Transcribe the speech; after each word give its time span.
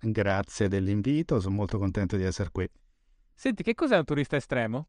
Grazie 0.00 0.68
dell'invito, 0.68 1.40
sono 1.40 1.56
molto 1.56 1.78
contento 1.78 2.16
di 2.16 2.22
essere 2.22 2.50
qui. 2.50 2.68
Senti, 3.34 3.62
che 3.62 3.74
cos'è 3.74 3.96
un 3.96 4.04
turista 4.04 4.36
estremo? 4.36 4.88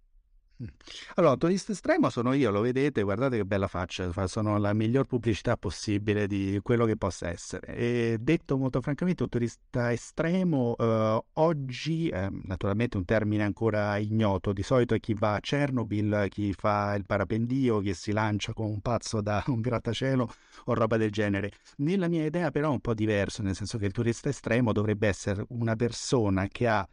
Allora, 1.15 1.38
turista 1.38 1.71
estremo 1.71 2.09
sono 2.09 2.33
io, 2.33 2.52
lo 2.52 2.59
vedete, 2.59 3.02
guardate 3.02 3.38
che 3.38 3.45
bella 3.45 3.67
faccia, 3.67 4.11
sono 4.27 4.57
la 4.57 4.73
miglior 4.73 5.05
pubblicità 5.05 5.55
possibile 5.55 6.27
di 6.27 6.59
quello 6.61 6.85
che 6.85 6.97
possa 6.97 7.29
essere. 7.29 7.75
E 7.75 8.17
detto 8.19 8.57
molto 8.57 8.81
francamente, 8.81 9.23
un 9.23 9.29
turista 9.29 9.91
estremo 9.93 10.75
eh, 10.77 11.23
oggi, 11.33 12.09
eh, 12.09 12.27
naturalmente 12.43 12.97
un 12.97 13.05
termine 13.05 13.43
ancora 13.43 13.97
ignoto, 13.97 14.51
di 14.51 14.63
solito 14.63 14.93
è 14.93 14.99
chi 14.99 15.13
va 15.13 15.35
a 15.35 15.39
Chernobyl, 15.39 16.27
chi 16.29 16.51
fa 16.51 16.94
il 16.95 17.05
parapendio, 17.05 17.79
chi 17.79 17.94
si 17.94 18.11
lancia 18.11 18.51
come 18.51 18.69
un 18.69 18.81
pazzo 18.81 19.21
da 19.21 19.41
un 19.47 19.61
grattacielo 19.61 20.33
o 20.66 20.73
roba 20.73 20.97
del 20.97 21.11
genere. 21.11 21.51
Nella 21.77 22.09
mia 22.09 22.25
idea 22.25 22.51
però 22.51 22.69
è 22.69 22.73
un 22.73 22.81
po' 22.81 22.94
diverso, 22.94 23.41
nel 23.41 23.55
senso 23.55 23.77
che 23.77 23.85
il 23.85 23.94
turista 23.94 24.27
estremo 24.27 24.73
dovrebbe 24.73 25.07
essere 25.07 25.45
una 25.49 25.77
persona 25.77 26.47
che 26.47 26.67
ha 26.67 26.85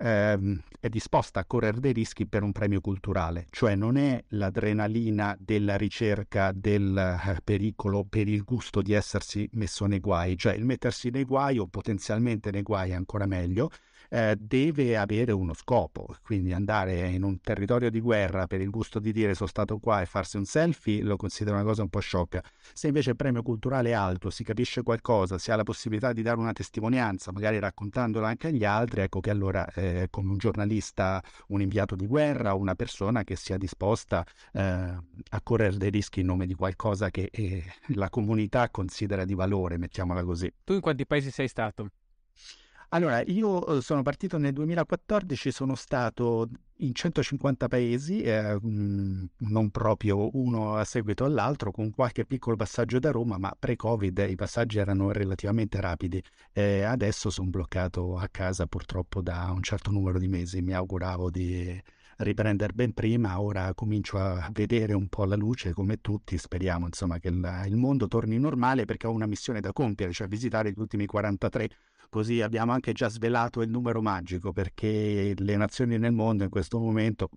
ehm, 0.00 0.60
è 0.80 0.88
disposta 0.88 1.40
a 1.40 1.44
correre 1.44 1.78
dei 1.78 1.92
rischi 1.92 2.26
per 2.26 2.42
un 2.42 2.52
premio 2.52 2.80
culturale, 2.80 3.46
cioè 3.50 3.74
non 3.74 3.96
è 3.96 4.22
l'adrenalina 4.28 5.36
della 5.38 5.76
ricerca 5.76 6.52
del 6.52 6.96
eh, 6.96 7.40
pericolo 7.44 8.04
per 8.08 8.26
il 8.26 8.42
gusto 8.42 8.80
di 8.80 8.92
essersi 8.92 9.48
messo 9.52 9.84
nei 9.86 10.00
guai, 10.00 10.36
cioè 10.38 10.54
il 10.54 10.64
mettersi 10.64 11.10
nei 11.10 11.24
guai 11.24 11.58
o 11.58 11.66
potenzialmente 11.66 12.50
nei 12.50 12.62
guai 12.62 12.90
è 12.90 12.94
ancora 12.94 13.26
meglio, 13.26 13.70
eh, 14.10 14.36
deve 14.38 14.96
avere 14.96 15.32
uno 15.32 15.54
scopo, 15.54 16.14
quindi 16.22 16.52
andare 16.52 17.08
in 17.08 17.22
un 17.22 17.40
territorio 17.40 17.90
di 17.90 18.00
guerra 18.00 18.46
per 18.46 18.60
il 18.60 18.68
gusto 18.68 18.98
di 18.98 19.12
dire 19.12 19.34
sono 19.34 19.48
stato 19.48 19.78
qua 19.78 20.02
e 20.02 20.06
farsi 20.06 20.36
un 20.36 20.44
selfie 20.44 21.02
lo 21.02 21.16
considero 21.16 21.56
una 21.56 21.64
cosa 21.64 21.82
un 21.82 21.88
po' 21.88 22.00
sciocca. 22.00 22.42
Se 22.72 22.88
invece 22.88 23.10
il 23.10 23.16
premio 23.16 23.42
culturale 23.42 23.90
è 23.90 23.92
alto, 23.92 24.30
si 24.30 24.42
capisce 24.44 24.82
qualcosa, 24.82 25.38
si 25.38 25.50
ha 25.52 25.56
la 25.56 25.62
possibilità 25.62 26.12
di 26.12 26.22
dare 26.22 26.38
una 26.38 26.52
testimonianza, 26.52 27.32
magari 27.32 27.58
raccontandola 27.58 28.28
anche 28.28 28.48
agli 28.48 28.64
altri, 28.64 29.02
ecco 29.02 29.20
che 29.20 29.30
allora 29.30 29.66
eh, 29.74 30.08
come 30.10 30.30
un 30.30 30.38
giornalista, 30.38 31.22
un 31.48 31.60
inviato 31.60 31.94
di 31.94 32.06
guerra, 32.06 32.54
una 32.54 32.74
persona 32.74 33.22
che 33.22 33.36
sia 33.36 33.56
disposta 33.56 34.26
eh, 34.52 34.60
a 34.62 35.40
correre 35.42 35.76
dei 35.76 35.90
rischi 35.90 36.20
in 36.20 36.26
nome 36.26 36.46
di 36.46 36.54
qualcosa 36.54 37.10
che 37.10 37.28
eh, 37.30 37.64
la 37.94 38.10
comunità 38.10 38.68
considera 38.70 39.24
di 39.24 39.34
valore, 39.34 39.78
mettiamola 39.78 40.24
così. 40.24 40.52
Tu 40.64 40.72
in 40.72 40.80
quanti 40.80 41.06
paesi 41.06 41.30
sei 41.30 41.46
stato? 41.46 41.90
Allora, 42.92 43.22
io 43.22 43.78
eh, 43.78 43.82
sono 43.82 44.02
partito 44.02 44.36
nel 44.36 44.52
2014, 44.52 45.52
sono 45.52 45.76
stato 45.76 46.48
in 46.78 46.92
150 46.92 47.68
paesi, 47.68 48.20
eh, 48.22 48.58
non 48.60 49.70
proprio 49.70 50.36
uno 50.36 50.74
a 50.74 50.82
seguito 50.82 51.24
all'altro, 51.24 51.70
con 51.70 51.90
qualche 51.90 52.24
piccolo 52.26 52.56
passaggio 52.56 52.98
da 52.98 53.12
Roma, 53.12 53.38
ma 53.38 53.54
pre-Covid 53.56 54.26
i 54.28 54.34
passaggi 54.34 54.78
erano 54.78 55.12
relativamente 55.12 55.80
rapidi. 55.80 56.20
Eh, 56.52 56.82
adesso 56.82 57.30
sono 57.30 57.48
bloccato 57.48 58.16
a 58.16 58.26
casa 58.28 58.66
purtroppo 58.66 59.22
da 59.22 59.52
un 59.54 59.62
certo 59.62 59.92
numero 59.92 60.18
di 60.18 60.26
mesi, 60.26 60.60
mi 60.60 60.72
auguravo 60.72 61.30
di 61.30 61.80
riprendere 62.16 62.72
ben 62.72 62.92
prima, 62.92 63.40
ora 63.40 63.72
comincio 63.72 64.18
a 64.18 64.50
vedere 64.52 64.94
un 64.94 65.08
po' 65.08 65.24
la 65.26 65.36
luce 65.36 65.72
come 65.72 66.00
tutti, 66.00 66.36
speriamo 66.36 66.86
insomma 66.86 67.18
che 67.18 67.28
il 67.28 67.76
mondo 67.76 68.08
torni 68.08 68.36
normale 68.38 68.84
perché 68.84 69.06
ho 69.06 69.12
una 69.12 69.26
missione 69.26 69.60
da 69.60 69.72
compiere, 69.72 70.12
cioè 70.12 70.26
visitare 70.26 70.72
gli 70.72 70.78
ultimi 70.78 71.06
43 71.06 71.68
Così 72.10 72.40
abbiamo 72.40 72.72
anche 72.72 72.92
già 72.92 73.08
svelato 73.08 73.62
il 73.62 73.70
numero 73.70 74.02
magico 74.02 74.52
perché 74.52 75.32
le 75.36 75.56
nazioni 75.56 75.96
nel 75.96 76.10
mondo 76.10 76.42
in 76.42 76.50
questo 76.50 76.80
momento, 76.80 77.30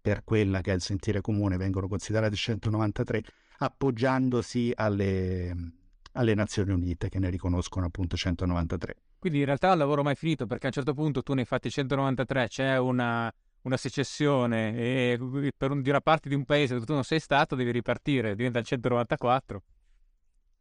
per 0.00 0.22
quella 0.22 0.60
che 0.60 0.70
è 0.70 0.74
il 0.76 0.80
sentire 0.80 1.20
comune, 1.20 1.56
vengono 1.56 1.88
considerate 1.88 2.36
193, 2.36 3.24
appoggiandosi 3.58 4.70
alle, 4.76 5.72
alle 6.12 6.34
Nazioni 6.34 6.70
Unite 6.70 7.08
che 7.08 7.18
ne 7.18 7.28
riconoscono 7.28 7.86
appunto 7.86 8.16
193. 8.16 8.94
Quindi 9.18 9.40
in 9.40 9.46
realtà 9.46 9.72
un 9.72 9.78
lavoro 9.78 10.04
mai 10.04 10.14
finito 10.14 10.46
perché 10.46 10.66
a 10.66 10.68
un 10.68 10.74
certo 10.74 10.94
punto 10.94 11.24
tu 11.24 11.34
ne 11.34 11.40
hai 11.40 11.46
fatti 11.46 11.68
193, 11.68 12.46
c'è 12.46 12.78
una, 12.78 13.34
una 13.62 13.76
secessione 13.76 14.76
e 14.76 15.52
per 15.56 15.72
un, 15.72 15.82
di 15.82 15.90
una 15.90 16.00
parte 16.00 16.28
di 16.28 16.36
un 16.36 16.44
paese 16.44 16.74
dove 16.74 16.86
tu 16.86 16.92
non 16.92 17.02
sei 17.02 17.18
stato 17.18 17.56
devi 17.56 17.72
ripartire, 17.72 18.36
diventa 18.36 18.60
il 18.60 18.64
194. 18.64 19.62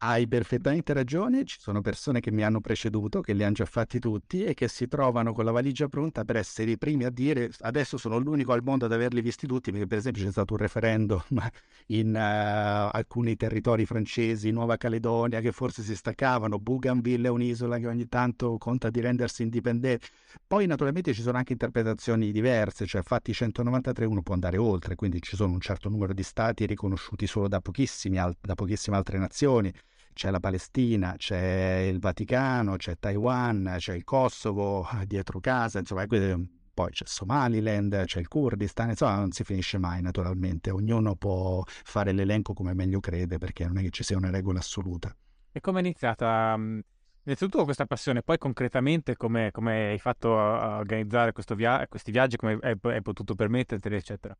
Hai 0.01 0.29
perfettamente 0.29 0.93
ragione, 0.93 1.43
ci 1.43 1.59
sono 1.59 1.81
persone 1.81 2.21
che 2.21 2.31
mi 2.31 2.41
hanno 2.41 2.61
preceduto, 2.61 3.19
che 3.19 3.33
li 3.33 3.43
hanno 3.43 3.55
già 3.55 3.65
fatti 3.65 3.99
tutti 3.99 4.45
e 4.45 4.53
che 4.53 4.69
si 4.69 4.87
trovano 4.87 5.33
con 5.33 5.43
la 5.43 5.51
valigia 5.51 5.89
pronta 5.89 6.23
per 6.23 6.37
essere 6.37 6.71
i 6.71 6.77
primi 6.77 7.03
a 7.03 7.09
dire 7.09 7.51
adesso 7.59 7.97
sono 7.97 8.17
l'unico 8.17 8.53
al 8.53 8.63
mondo 8.63 8.85
ad 8.85 8.93
averli 8.93 9.19
visti 9.19 9.45
tutti, 9.45 9.71
perché 9.71 9.87
per 9.87 9.97
esempio 9.97 10.23
c'è 10.23 10.31
stato 10.31 10.53
un 10.53 10.59
referendum 10.59 11.21
in 11.87 12.13
uh, 12.15 12.95
alcuni 12.95 13.35
territori 13.35 13.85
francesi, 13.85 14.51
Nuova 14.51 14.77
Caledonia, 14.77 15.41
che 15.41 15.51
forse 15.51 15.83
si 15.83 15.93
staccavano, 15.97 16.59
Bougainville 16.59 17.27
è 17.27 17.31
un'isola 17.31 17.77
che 17.77 17.87
ogni 17.87 18.07
tanto 18.07 18.57
conta 18.57 18.89
di 18.89 19.01
rendersi 19.01 19.41
indipendente. 19.41 20.07
Poi 20.47 20.65
naturalmente 20.65 21.13
ci 21.13 21.21
sono 21.21 21.37
anche 21.37 21.51
interpretazioni 21.51 22.31
diverse, 22.31 22.85
cioè 22.85 23.01
fatti 23.01 23.33
193 23.33 24.05
uno 24.05 24.21
può 24.21 24.33
andare 24.33 24.55
oltre, 24.55 24.95
quindi 24.95 25.21
ci 25.21 25.35
sono 25.35 25.51
un 25.51 25.59
certo 25.59 25.89
numero 25.89 26.13
di 26.13 26.23
stati 26.23 26.65
riconosciuti 26.65 27.27
solo 27.27 27.49
da, 27.49 27.59
da 27.59 28.55
pochissime 28.55 28.95
altre 28.95 29.17
nazioni 29.17 29.73
c'è 30.19 30.31
la 30.31 30.41
Palestina, 30.41 31.13
c'è 31.15 31.87
il 31.89 31.97
Vaticano, 31.97 32.75
c'è 32.75 32.97
Taiwan, 32.99 33.75
c'è 33.77 33.93
il 33.93 34.03
Kosovo 34.03 34.85
dietro 35.07 35.39
casa, 35.39 35.79
insomma, 35.79 36.05
poi 36.05 36.91
c'è 36.91 37.05
Somaliland, 37.05 38.03
c'è 38.03 38.19
il 38.19 38.27
Kurdistan, 38.27 38.89
insomma 38.89 39.15
non 39.15 39.31
si 39.31 39.45
finisce 39.45 39.77
mai 39.77 40.01
naturalmente, 40.01 40.71
ognuno 40.71 41.15
può 41.15 41.63
fare 41.65 42.11
l'elenco 42.11 42.51
come 42.51 42.73
meglio 42.73 42.99
crede 42.99 43.37
perché 43.37 43.65
non 43.65 43.77
è 43.77 43.81
che 43.81 43.91
ci 43.91 44.03
sia 44.03 44.17
una 44.17 44.29
regola 44.29 44.59
assoluta. 44.59 45.15
E 45.53 45.61
come 45.61 45.79
è 45.79 45.83
iniziata 45.83 46.53
mm, 46.57 46.79
innanzitutto 47.23 47.63
questa 47.63 47.85
passione, 47.85 48.21
poi 48.21 48.37
concretamente 48.37 49.15
come, 49.15 49.51
come 49.51 49.91
hai 49.91 49.99
fatto 49.99 50.37
a 50.37 50.79
organizzare 50.79 51.31
via- 51.55 51.87
questi 51.87 52.11
viaggi, 52.11 52.35
come 52.35 52.57
hai, 52.61 52.77
hai 52.77 53.01
potuto 53.01 53.35
permetterteli, 53.35 53.95
eccetera? 53.95 54.35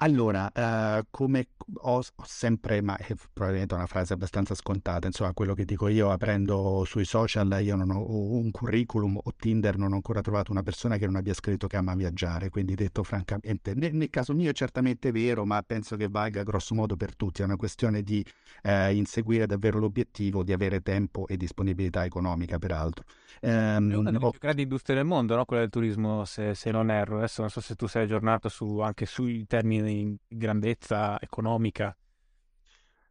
Allora, 0.00 0.50
uh, 0.54 1.06
come 1.10 1.48
ho, 1.80 1.96
ho, 1.96 2.24
sempre, 2.26 2.82
ma 2.82 2.98
è 2.98 3.14
probabilmente 3.32 3.72
una 3.72 3.86
frase 3.86 4.12
abbastanza 4.12 4.54
scontata, 4.54 5.06
insomma, 5.06 5.32
quello 5.32 5.54
che 5.54 5.64
dico 5.64 5.88
io 5.88 6.10
aprendo 6.10 6.84
sui 6.84 7.06
social, 7.06 7.58
io 7.62 7.76
non 7.76 7.90
ho 7.90 8.04
un 8.06 8.50
curriculum 8.50 9.16
o 9.16 9.32
Tinder, 9.34 9.78
non 9.78 9.92
ho 9.92 9.94
ancora 9.94 10.20
trovato 10.20 10.52
una 10.52 10.62
persona 10.62 10.98
che 10.98 11.06
non 11.06 11.16
abbia 11.16 11.32
scritto 11.32 11.66
che 11.66 11.78
ama 11.78 11.94
viaggiare, 11.94 12.50
quindi 12.50 12.74
detto 12.74 13.02
francamente, 13.02 13.72
nel, 13.74 13.94
nel 13.94 14.10
caso 14.10 14.34
mio 14.34 14.50
è 14.50 14.52
certamente 14.52 15.10
vero, 15.12 15.46
ma 15.46 15.62
penso 15.62 15.96
che 15.96 16.08
valga 16.08 16.42
grosso 16.42 16.74
modo 16.74 16.94
per 16.96 17.16
tutti, 17.16 17.40
è 17.40 17.44
una 17.46 17.56
questione 17.56 18.02
di 18.02 18.22
eh, 18.64 18.94
inseguire 18.94 19.46
davvero 19.46 19.78
l'obiettivo, 19.78 20.42
di 20.42 20.52
avere 20.52 20.82
tempo 20.82 21.26
e 21.26 21.38
disponibilità 21.38 22.04
economica, 22.04 22.58
peraltro. 22.58 23.04
È 23.40 23.76
una 23.76 24.10
delle 24.10 24.24
ho... 24.24 24.30
più 24.30 24.40
grandi 24.40 24.62
industrie 24.62 24.96
del 24.96 25.04
mondo, 25.04 25.36
no? 25.36 25.44
quella 25.44 25.62
del 25.62 25.70
turismo, 25.70 26.24
se, 26.24 26.54
se, 26.54 26.70
non 26.70 26.90
erro. 26.90 27.18
Adesso 27.18 27.42
non 27.42 27.50
so 27.50 27.60
se 27.60 27.74
tu 27.74 27.86
sei 27.86 28.04
aggiornato 28.04 28.48
su, 28.48 28.78
anche 28.78 29.06
sui 29.06 29.46
termini 29.46 29.82
di 29.86 30.16
grandezza 30.28 31.18
economica. 31.20 31.96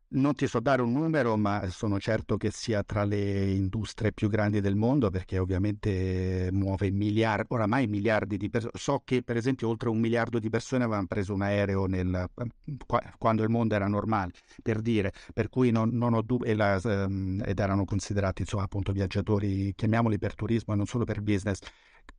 Non 0.07 0.33
ti 0.35 0.47
so 0.47 0.59
dare 0.59 0.81
un 0.81 0.93
numero, 0.93 1.35
ma 1.35 1.67
sono 1.67 1.99
certo 1.99 2.37
che 2.37 2.49
sia 2.51 2.83
tra 2.83 3.03
le 3.03 3.51
industrie 3.51 4.13
più 4.13 4.29
grandi 4.29 4.61
del 4.61 4.75
mondo 4.75 5.09
perché 5.09 5.39
ovviamente 5.39 6.49
muove 6.53 6.89
miliardi, 6.91 7.47
oramai 7.49 7.87
miliardi 7.87 8.37
di 8.37 8.49
persone. 8.49 8.71
So 8.75 9.01
che 9.03 9.23
per 9.23 9.35
esempio 9.35 9.67
oltre 9.67 9.89
un 9.89 9.99
miliardo 9.99 10.39
di 10.39 10.49
persone 10.49 10.83
avevano 10.83 11.07
preso 11.07 11.33
un 11.33 11.41
aereo 11.41 11.85
nel, 11.87 12.29
quando 13.17 13.43
il 13.43 13.49
mondo 13.49 13.75
era 13.75 13.87
normale, 13.87 14.31
per 14.61 14.79
dire, 14.79 15.11
per 15.33 15.49
cui 15.49 15.71
non, 15.71 15.89
non 15.89 16.13
ho 16.13 16.21
dubbi, 16.21 16.49
ehm, 16.49 17.43
ed 17.45 17.59
erano 17.59 17.83
considerati 17.83 18.43
insomma 18.43 18.63
appunto 18.63 18.93
viaggiatori, 18.93 19.73
chiamiamoli 19.75 20.17
per 20.17 20.35
turismo 20.35 20.73
e 20.73 20.77
non 20.77 20.85
solo 20.85 21.03
per 21.03 21.21
business 21.21 21.59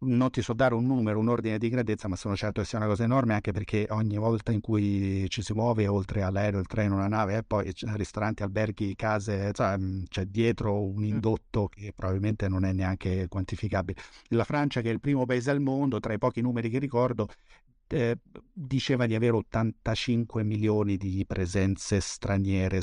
non 0.00 0.30
ti 0.30 0.42
so 0.42 0.52
dare 0.52 0.74
un 0.74 0.84
numero, 0.84 1.18
un 1.18 1.28
ordine 1.28 1.58
di 1.58 1.68
grandezza, 1.68 2.08
ma 2.08 2.16
sono 2.16 2.36
certo 2.36 2.60
che 2.60 2.66
sia 2.66 2.78
una 2.78 2.86
cosa 2.86 3.04
enorme 3.04 3.34
anche 3.34 3.52
perché 3.52 3.86
ogni 3.90 4.16
volta 4.16 4.52
in 4.52 4.60
cui 4.60 5.26
ci 5.28 5.42
si 5.42 5.52
muove, 5.52 5.86
oltre 5.86 6.22
all'aereo, 6.22 6.60
il 6.60 6.66
treno, 6.66 6.98
la 6.98 7.08
nave, 7.08 7.38
e 7.38 7.42
poi 7.42 7.72
ristoranti, 7.94 8.42
alberghi, 8.42 8.94
case, 8.94 9.52
cioè, 9.52 9.76
mm, 9.78 10.04
c'è 10.08 10.24
dietro 10.26 10.82
un 10.82 11.04
indotto 11.04 11.68
che 11.68 11.92
probabilmente 11.94 12.48
non 12.48 12.64
è 12.64 12.72
neanche 12.72 13.26
quantificabile. 13.28 14.00
La 14.28 14.44
Francia, 14.44 14.80
che 14.80 14.90
è 14.90 14.92
il 14.92 15.00
primo 15.00 15.24
paese 15.24 15.50
al 15.50 15.60
mondo, 15.60 16.00
tra 16.00 16.12
i 16.12 16.18
pochi 16.18 16.40
numeri 16.40 16.68
che 16.68 16.78
ricordo, 16.78 17.28
eh, 17.88 18.18
diceva 18.52 19.06
di 19.06 19.14
avere 19.14 19.36
85 19.36 20.42
milioni 20.42 20.96
di 20.96 21.24
presenze 21.26 22.00
straniere 22.00 22.80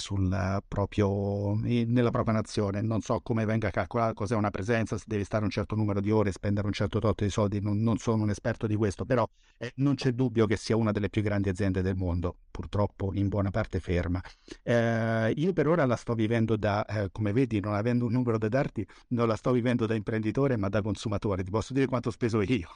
proprio, 0.67 1.55
nella 1.61 2.11
propria 2.11 2.33
nazione. 2.33 2.81
Non 2.81 3.01
so 3.01 3.19
come 3.21 3.45
venga 3.45 3.69
calcolata, 3.69 4.13
cos'è 4.13 4.35
una 4.35 4.51
presenza, 4.51 4.97
se 4.97 5.05
devi 5.07 5.23
stare 5.23 5.43
un 5.43 5.49
certo 5.49 5.75
numero 5.75 5.99
di 5.99 6.11
ore, 6.11 6.31
spendere 6.31 6.67
un 6.67 6.73
certo 6.73 6.99
tot 6.99 7.23
di 7.23 7.29
soldi, 7.29 7.59
non, 7.59 7.81
non 7.81 7.97
sono 7.97 8.23
un 8.23 8.29
esperto 8.29 8.67
di 8.67 8.75
questo, 8.75 9.05
però 9.05 9.27
eh, 9.57 9.71
non 9.77 9.95
c'è 9.95 10.11
dubbio 10.11 10.45
che 10.45 10.57
sia 10.57 10.75
una 10.75 10.91
delle 10.91 11.09
più 11.09 11.21
grandi 11.21 11.49
aziende 11.49 11.81
del 11.81 11.95
mondo, 11.95 12.35
purtroppo 12.51 13.11
in 13.13 13.27
buona 13.27 13.49
parte 13.49 13.79
ferma. 13.79 14.21
Eh, 14.61 15.33
io 15.35 15.53
per 15.53 15.67
ora 15.67 15.85
la 15.85 15.95
sto 15.95 16.13
vivendo 16.13 16.55
da, 16.55 16.85
eh, 16.85 17.09
come 17.11 17.33
vedi, 17.33 17.59
non 17.59 17.73
avendo 17.73 18.05
un 18.05 18.11
numero 18.11 18.37
da 18.37 18.47
darti, 18.47 18.85
non 19.09 19.27
la 19.27 19.35
sto 19.35 19.51
vivendo 19.51 19.85
da 19.85 19.95
imprenditore, 19.95 20.55
ma 20.57 20.69
da 20.69 20.81
consumatore. 20.81 21.43
Ti 21.43 21.51
posso 21.51 21.73
dire 21.73 21.87
quanto 21.87 22.09
ho 22.09 22.11
speso 22.11 22.41
io, 22.41 22.69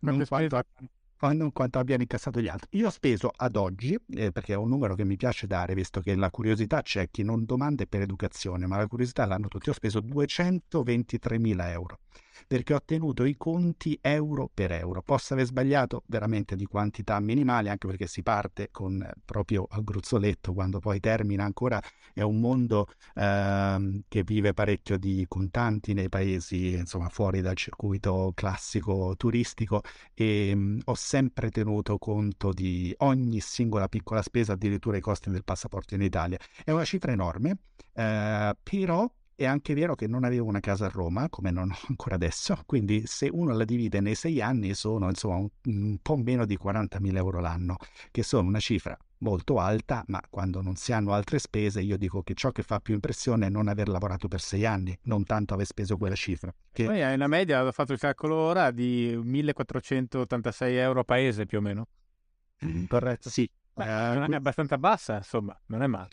non 0.00 0.24
quanto 0.26 0.64
non 1.32 1.52
quanto 1.52 1.78
abbiano 1.78 2.02
incassato 2.02 2.40
gli 2.40 2.48
altri. 2.48 2.78
Io 2.78 2.86
ho 2.86 2.90
speso 2.90 3.30
ad 3.34 3.56
oggi, 3.56 3.98
eh, 4.10 4.30
perché 4.30 4.52
è 4.52 4.56
un 4.56 4.68
numero 4.68 4.94
che 4.94 5.04
mi 5.04 5.16
piace 5.16 5.46
dare, 5.46 5.74
visto 5.74 6.00
che 6.00 6.14
la 6.14 6.30
curiosità 6.30 6.82
c'è 6.82 7.10
chi 7.10 7.22
non 7.22 7.44
domanda 7.44 7.84
per 7.86 8.02
educazione, 8.02 8.66
ma 8.66 8.76
la 8.76 8.86
curiosità 8.86 9.26
l'hanno 9.26 9.48
tutti, 9.48 9.70
ho 9.70 9.74
speso 9.74 10.00
223.000 10.00 11.70
euro 11.70 11.98
perché 12.46 12.74
ho 12.74 12.82
tenuto 12.84 13.24
i 13.24 13.36
conti 13.36 13.98
euro 14.00 14.50
per 14.52 14.72
euro. 14.72 15.02
Posso 15.02 15.34
aver 15.34 15.46
sbagliato 15.46 16.02
veramente 16.06 16.56
di 16.56 16.66
quantità 16.66 17.18
minimali, 17.20 17.68
anche 17.68 17.86
perché 17.86 18.06
si 18.06 18.22
parte 18.22 18.68
con 18.70 19.02
eh, 19.02 19.12
proprio 19.24 19.66
al 19.70 19.84
gruzzoletto, 19.84 20.52
quando 20.52 20.78
poi 20.78 21.00
termina 21.00 21.44
ancora 21.44 21.80
è 22.12 22.22
un 22.22 22.40
mondo 22.40 22.88
eh, 23.14 24.02
che 24.08 24.22
vive 24.22 24.52
parecchio 24.54 24.98
di 24.98 25.24
contanti 25.28 25.92
nei 25.92 26.08
paesi, 26.08 26.72
insomma, 26.74 27.08
fuori 27.08 27.40
dal 27.40 27.56
circuito 27.56 28.32
classico 28.34 29.14
turistico 29.16 29.82
e 30.14 30.54
mh, 30.54 30.60
mm, 30.60 30.78
ho 30.84 30.94
sempre 30.94 31.50
tenuto 31.50 31.98
conto 31.98 32.52
di 32.52 32.94
ogni 32.98 33.40
singola 33.40 33.88
piccola 33.88 34.22
spesa, 34.22 34.52
addirittura 34.52 34.96
i 34.96 35.00
costi 35.00 35.30
del 35.30 35.44
passaporto 35.44 35.94
in 35.94 36.02
Italia. 36.02 36.38
È 36.64 36.70
una 36.70 36.84
cifra 36.84 37.12
enorme, 37.12 37.58
eh, 37.94 38.56
però 38.62 39.10
è 39.38 39.46
anche 39.46 39.72
vero 39.72 39.94
che 39.94 40.08
non 40.08 40.24
avevo 40.24 40.48
una 40.48 40.58
casa 40.58 40.86
a 40.86 40.88
Roma, 40.88 41.28
come 41.28 41.52
non 41.52 41.70
ho 41.70 41.76
ancora 41.86 42.16
adesso, 42.16 42.60
quindi 42.66 43.06
se 43.06 43.28
uno 43.30 43.54
la 43.54 43.64
divide 43.64 44.00
nei 44.00 44.16
sei 44.16 44.42
anni 44.42 44.74
sono 44.74 45.08
insomma 45.08 45.36
un, 45.36 45.48
un 45.66 45.98
po' 46.02 46.16
meno 46.16 46.44
di 46.44 46.58
40.000 46.60 47.14
euro 47.14 47.38
l'anno, 47.38 47.76
che 48.10 48.24
sono 48.24 48.48
una 48.48 48.58
cifra 48.58 48.98
molto 49.18 49.60
alta, 49.60 50.02
ma 50.08 50.20
quando 50.28 50.60
non 50.60 50.74
si 50.74 50.92
hanno 50.92 51.12
altre 51.12 51.38
spese 51.38 51.80
io 51.80 51.96
dico 51.96 52.24
che 52.24 52.34
ciò 52.34 52.50
che 52.50 52.64
fa 52.64 52.80
più 52.80 52.94
impressione 52.94 53.46
è 53.46 53.48
non 53.48 53.68
aver 53.68 53.86
lavorato 53.86 54.26
per 54.26 54.40
sei 54.40 54.66
anni, 54.66 54.98
non 55.02 55.22
tanto 55.22 55.54
aver 55.54 55.66
speso 55.66 55.96
quella 55.96 56.16
cifra. 56.16 56.52
Che... 56.72 56.86
Poi 56.86 57.00
hai 57.00 57.14
una 57.14 57.28
media, 57.28 57.64
ho 57.64 57.70
fatto 57.70 57.92
il 57.92 58.00
calcolo 58.00 58.34
ora, 58.34 58.72
di 58.72 59.16
1486 59.22 60.76
euro 60.78 61.00
a 61.00 61.04
paese 61.04 61.46
più 61.46 61.58
o 61.58 61.60
meno. 61.60 61.86
Corretto. 62.88 63.30
Sì. 63.30 63.48
Beh, 63.72 63.84
uh, 63.84 64.28
è 64.28 64.34
abbastanza 64.34 64.78
bassa, 64.78 65.18
insomma, 65.18 65.56
non 65.66 65.82
è 65.82 65.86
male. 65.86 66.08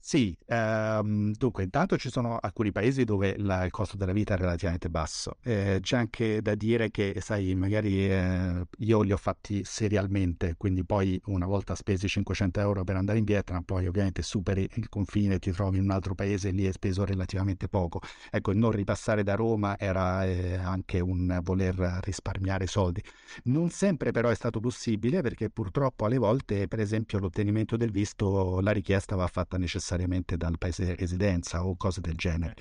Sì, 0.00 0.34
ehm, 0.46 1.32
dunque 1.36 1.64
intanto 1.64 1.98
ci 1.98 2.08
sono 2.08 2.38
alcuni 2.40 2.72
paesi 2.72 3.04
dove 3.04 3.34
la, 3.36 3.64
il 3.64 3.70
costo 3.70 3.96
della 3.98 4.12
vita 4.12 4.34
è 4.34 4.36
relativamente 4.38 4.88
basso. 4.88 5.36
Eh, 5.42 5.80
c'è 5.82 5.96
anche 5.98 6.40
da 6.40 6.54
dire 6.54 6.90
che, 6.90 7.18
sai, 7.20 7.54
magari 7.54 8.08
eh, 8.08 8.64
io 8.78 9.02
li 9.02 9.12
ho 9.12 9.16
fatti 9.18 9.62
serialmente, 9.64 10.54
quindi 10.56 10.84
poi 10.84 11.20
una 11.26 11.44
volta 11.46 11.74
spesi 11.74 12.08
500 12.08 12.60
euro 12.60 12.84
per 12.84 12.96
andare 12.96 13.18
in 13.18 13.24
Vietnam, 13.24 13.62
poi 13.64 13.86
ovviamente 13.86 14.22
superi 14.22 14.66
il 14.76 14.88
confine, 14.88 15.38
ti 15.38 15.50
trovi 15.50 15.76
in 15.76 15.82
un 15.84 15.90
altro 15.90 16.14
paese 16.14 16.48
e 16.48 16.52
lì 16.52 16.64
hai 16.66 16.72
speso 16.72 17.04
relativamente 17.04 17.68
poco. 17.68 18.00
Ecco, 18.30 18.52
non 18.54 18.70
ripassare 18.70 19.22
da 19.22 19.34
Roma 19.34 19.78
era 19.78 20.24
eh, 20.24 20.54
anche 20.54 21.00
un 21.00 21.38
voler 21.42 21.74
risparmiare 22.02 22.66
soldi. 22.66 23.02
Non 23.44 23.70
sempre 23.70 24.10
però 24.10 24.28
è 24.30 24.34
stato 24.34 24.60
possibile 24.60 25.20
perché 25.22 25.50
purtroppo 25.50 26.04
alle 26.06 26.18
volte, 26.18 26.66
per 26.68 26.80
esempio, 26.80 27.18
l'ottenimento 27.18 27.76
del 27.76 27.90
visto, 27.90 28.60
la 28.60 28.70
richiesta 28.70 29.16
va 29.16 29.26
fatta 29.26 29.58
necessariamente 29.58 29.86
necessariamente 29.88 30.36
dal 30.36 30.58
paese 30.58 30.84
di 30.84 30.94
residenza 30.94 31.64
o 31.64 31.76
cose 31.76 32.00
del 32.00 32.14
genere. 32.14 32.54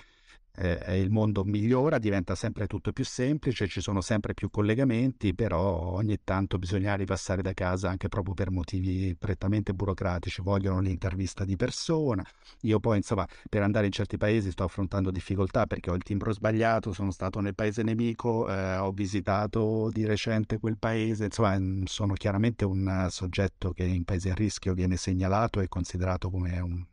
Eh, 0.59 0.99
il 0.99 1.11
mondo 1.11 1.43
migliora, 1.43 1.99
diventa 1.99 2.33
sempre 2.33 2.65
tutto 2.65 2.91
più 2.91 3.05
semplice, 3.05 3.67
ci 3.67 3.79
sono 3.79 4.01
sempre 4.01 4.33
più 4.33 4.49
collegamenti, 4.49 5.35
però 5.35 5.93
ogni 5.93 6.17
tanto 6.23 6.57
bisogna 6.57 6.95
ripassare 6.95 7.43
da 7.43 7.53
casa 7.53 7.89
anche 7.89 8.07
proprio 8.07 8.33
per 8.33 8.49
motivi 8.49 9.15
prettamente 9.15 9.73
burocratici, 9.75 10.41
vogliono 10.41 10.79
l'intervista 10.79 11.45
di 11.45 11.55
persona. 11.55 12.25
Io 12.61 12.79
poi, 12.79 12.97
insomma, 12.97 13.27
per 13.47 13.61
andare 13.61 13.85
in 13.85 13.91
certi 13.91 14.17
paesi 14.17 14.49
sto 14.49 14.63
affrontando 14.63 15.11
difficoltà 15.11 15.67
perché 15.67 15.91
ho 15.91 15.93
il 15.93 16.01
timbro 16.01 16.31
sbagliato, 16.31 16.91
sono 16.91 17.11
stato 17.11 17.39
nel 17.39 17.53
paese 17.53 17.83
nemico, 17.83 18.49
eh, 18.49 18.77
ho 18.77 18.91
visitato 18.91 19.91
di 19.91 20.07
recente 20.07 20.57
quel 20.57 20.79
paese, 20.79 21.25
insomma, 21.25 21.55
sono 21.85 22.13
chiaramente 22.13 22.65
un 22.65 23.05
soggetto 23.11 23.73
che 23.73 23.83
in 23.83 24.05
paesi 24.05 24.31
a 24.31 24.33
rischio 24.33 24.73
viene 24.73 24.97
segnalato 24.97 25.59
e 25.59 25.67
considerato 25.67 26.31
come 26.31 26.59
un 26.59 26.83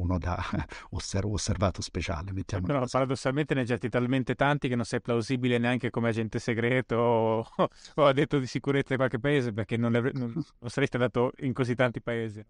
uno 0.00 0.18
da 0.18 0.38
osserv- 0.90 1.32
osservato 1.32 1.82
speciale. 1.82 2.32
Mettiamo 2.32 2.66
così. 2.66 2.90
paradossalmente 2.90 3.54
ne 3.54 3.60
hai 3.60 3.66
getti 3.66 3.88
talmente 3.88 4.34
tanti 4.34 4.68
che 4.68 4.76
non 4.76 4.84
sei 4.84 5.00
plausibile 5.00 5.58
neanche 5.58 5.90
come 5.90 6.08
agente 6.08 6.38
segreto 6.38 6.96
o, 6.96 7.46
o 7.96 8.06
addetto 8.06 8.38
di 8.38 8.46
sicurezza 8.46 8.90
di 8.90 8.96
qualche 8.96 9.18
paese 9.18 9.52
perché 9.52 9.76
non, 9.76 9.92
le, 9.92 10.10
non, 10.14 10.32
non 10.58 10.70
saresti 10.70 10.96
andato 10.96 11.32
in 11.40 11.52
così 11.52 11.74
tanti 11.74 12.00
paesi. 12.00 12.44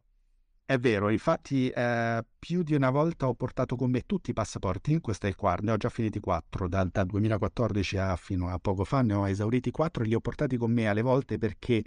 È 0.70 0.78
vero, 0.78 1.08
infatti 1.08 1.68
eh, 1.68 2.24
più 2.38 2.62
di 2.62 2.74
una 2.74 2.90
volta 2.90 3.26
ho 3.26 3.34
portato 3.34 3.74
con 3.74 3.90
me 3.90 4.02
tutti 4.02 4.30
i 4.30 4.32
passaporti, 4.32 5.00
questo 5.00 5.26
è 5.26 5.28
il 5.28 5.34
quarto, 5.34 5.64
ne 5.64 5.72
ho 5.72 5.76
già 5.76 5.88
finiti 5.88 6.20
quattro, 6.20 6.68
dal, 6.68 6.90
dal 6.92 7.06
2014 7.06 7.96
a 7.96 8.14
fino 8.14 8.48
a 8.48 8.56
poco 8.60 8.84
fa 8.84 9.02
ne 9.02 9.14
ho 9.14 9.28
esauriti 9.28 9.72
quattro 9.72 10.04
e 10.04 10.06
li 10.06 10.14
ho 10.14 10.20
portati 10.20 10.56
con 10.56 10.70
me 10.70 10.86
alle 10.86 11.02
volte 11.02 11.38
perché 11.38 11.82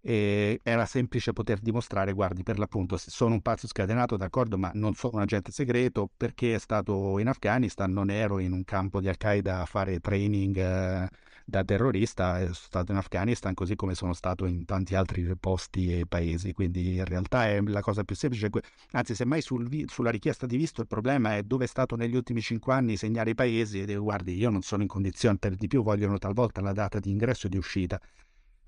e 0.00 0.60
era 0.62 0.86
semplice 0.86 1.32
poter 1.32 1.58
dimostrare, 1.58 2.12
guardi, 2.12 2.42
per 2.42 2.58
l'appunto, 2.58 2.96
sono 2.96 3.34
un 3.34 3.42
pazzo 3.42 3.66
scatenato, 3.66 4.16
d'accordo, 4.16 4.56
ma 4.56 4.70
non 4.74 4.94
sono 4.94 5.16
un 5.16 5.22
agente 5.22 5.50
segreto 5.52 6.08
perché 6.16 6.54
è 6.54 6.58
stato 6.58 7.18
in 7.18 7.28
Afghanistan, 7.28 7.92
non 7.92 8.10
ero 8.10 8.38
in 8.38 8.52
un 8.52 8.64
campo 8.64 9.00
di 9.00 9.08
Al-Qaeda 9.08 9.60
a 9.62 9.66
fare 9.66 10.00
training 10.00 10.56
eh, 10.56 11.08
da 11.44 11.64
terrorista, 11.64 12.38
sono 12.40 12.52
stato 12.52 12.92
in 12.92 12.98
Afghanistan 12.98 13.54
così 13.54 13.74
come 13.74 13.94
sono 13.94 14.12
stato 14.12 14.44
in 14.44 14.64
tanti 14.66 14.94
altri 14.94 15.26
posti 15.40 15.98
e 15.98 16.06
paesi, 16.06 16.52
quindi 16.52 16.96
in 16.96 17.04
realtà 17.04 17.46
è 17.48 17.60
la 17.62 17.80
cosa 17.80 18.04
più 18.04 18.14
semplice, 18.14 18.50
anzi 18.92 19.14
semmai 19.14 19.40
sul, 19.40 19.84
sulla 19.86 20.10
richiesta 20.10 20.46
di 20.46 20.56
visto 20.58 20.82
il 20.82 20.86
problema 20.86 21.36
è 21.36 21.42
dove 21.42 21.64
è 21.64 21.68
stato 21.68 21.96
negli 21.96 22.14
ultimi 22.14 22.42
cinque 22.42 22.74
anni 22.74 22.96
segnare 22.96 23.30
i 23.30 23.34
paesi 23.34 23.80
e 23.82 23.94
guardi, 23.96 24.36
io 24.36 24.50
non 24.50 24.60
sono 24.62 24.82
in 24.82 24.88
condizione, 24.88 25.38
per 25.38 25.54
di 25.54 25.66
più 25.68 25.82
vogliono 25.82 26.18
talvolta 26.18 26.60
la 26.60 26.72
data 26.72 26.98
di 26.98 27.10
ingresso 27.10 27.46
e 27.46 27.50
di 27.50 27.56
uscita 27.56 27.98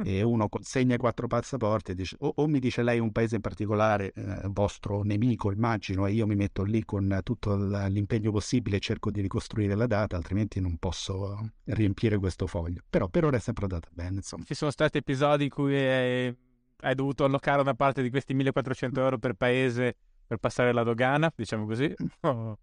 e 0.04 0.23
uno 0.23 0.49
consegna 0.49 0.95
i 0.95 0.99
quattro 0.99 1.26
passaporti 1.26 1.92
e 1.92 1.95
dice 1.95 2.16
o, 2.21 2.33
o, 2.37 2.47
mi 2.47 2.59
dice 2.59 2.83
lei 2.83 2.99
un 2.99 3.12
paese 3.12 3.37
in 3.37 3.40
particolare, 3.40 4.12
eh, 4.12 4.49
vostro 4.49 5.02
nemico 5.02 5.50
immagino, 5.52 6.07
e 6.07 6.12
io 6.12 6.26
mi 6.26 6.35
metto 6.35 6.62
lì 6.62 6.85
con 6.85 7.21
tutto 7.23 7.57
l'impegno 7.57 8.30
possibile 8.30 8.76
e 8.76 8.80
cerco 8.80 9.11
di 9.11 9.21
ricostruire 9.21 9.75
la 9.75 9.87
data, 9.87 10.16
altrimenti 10.16 10.61
non 10.61 10.76
posso 10.78 11.50
riempire 11.64 12.19
questo 12.19 12.47
foglio. 12.47 12.83
Però 12.88 13.09
per 13.09 13.25
ora 13.25 13.37
è 13.37 13.40
sempre 13.40 13.64
andata 13.64 13.88
bene. 13.92 14.16
Insomma. 14.16 14.45
Ci 14.45 14.54
sono 14.54 14.71
stati 14.71 14.99
episodi 14.99 15.45
in 15.45 15.50
cui 15.50 15.76
hai, 15.76 16.37
hai 16.80 16.95
dovuto 16.95 17.25
allocare 17.25 17.61
una 17.61 17.75
parte 17.75 18.02
di 18.02 18.11
questi 18.11 18.35
1400 18.35 19.00
euro 19.00 19.19
per 19.19 19.35
paese 19.35 19.97
per 20.26 20.38
passare 20.38 20.73
la 20.73 20.85
dogana, 20.85 21.33
diciamo 21.35 21.66
così? 21.66 21.92
Oh. 22.21 22.57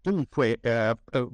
Dunque, 0.00 0.58
eh 0.60 0.96
eh, 1.10 1.28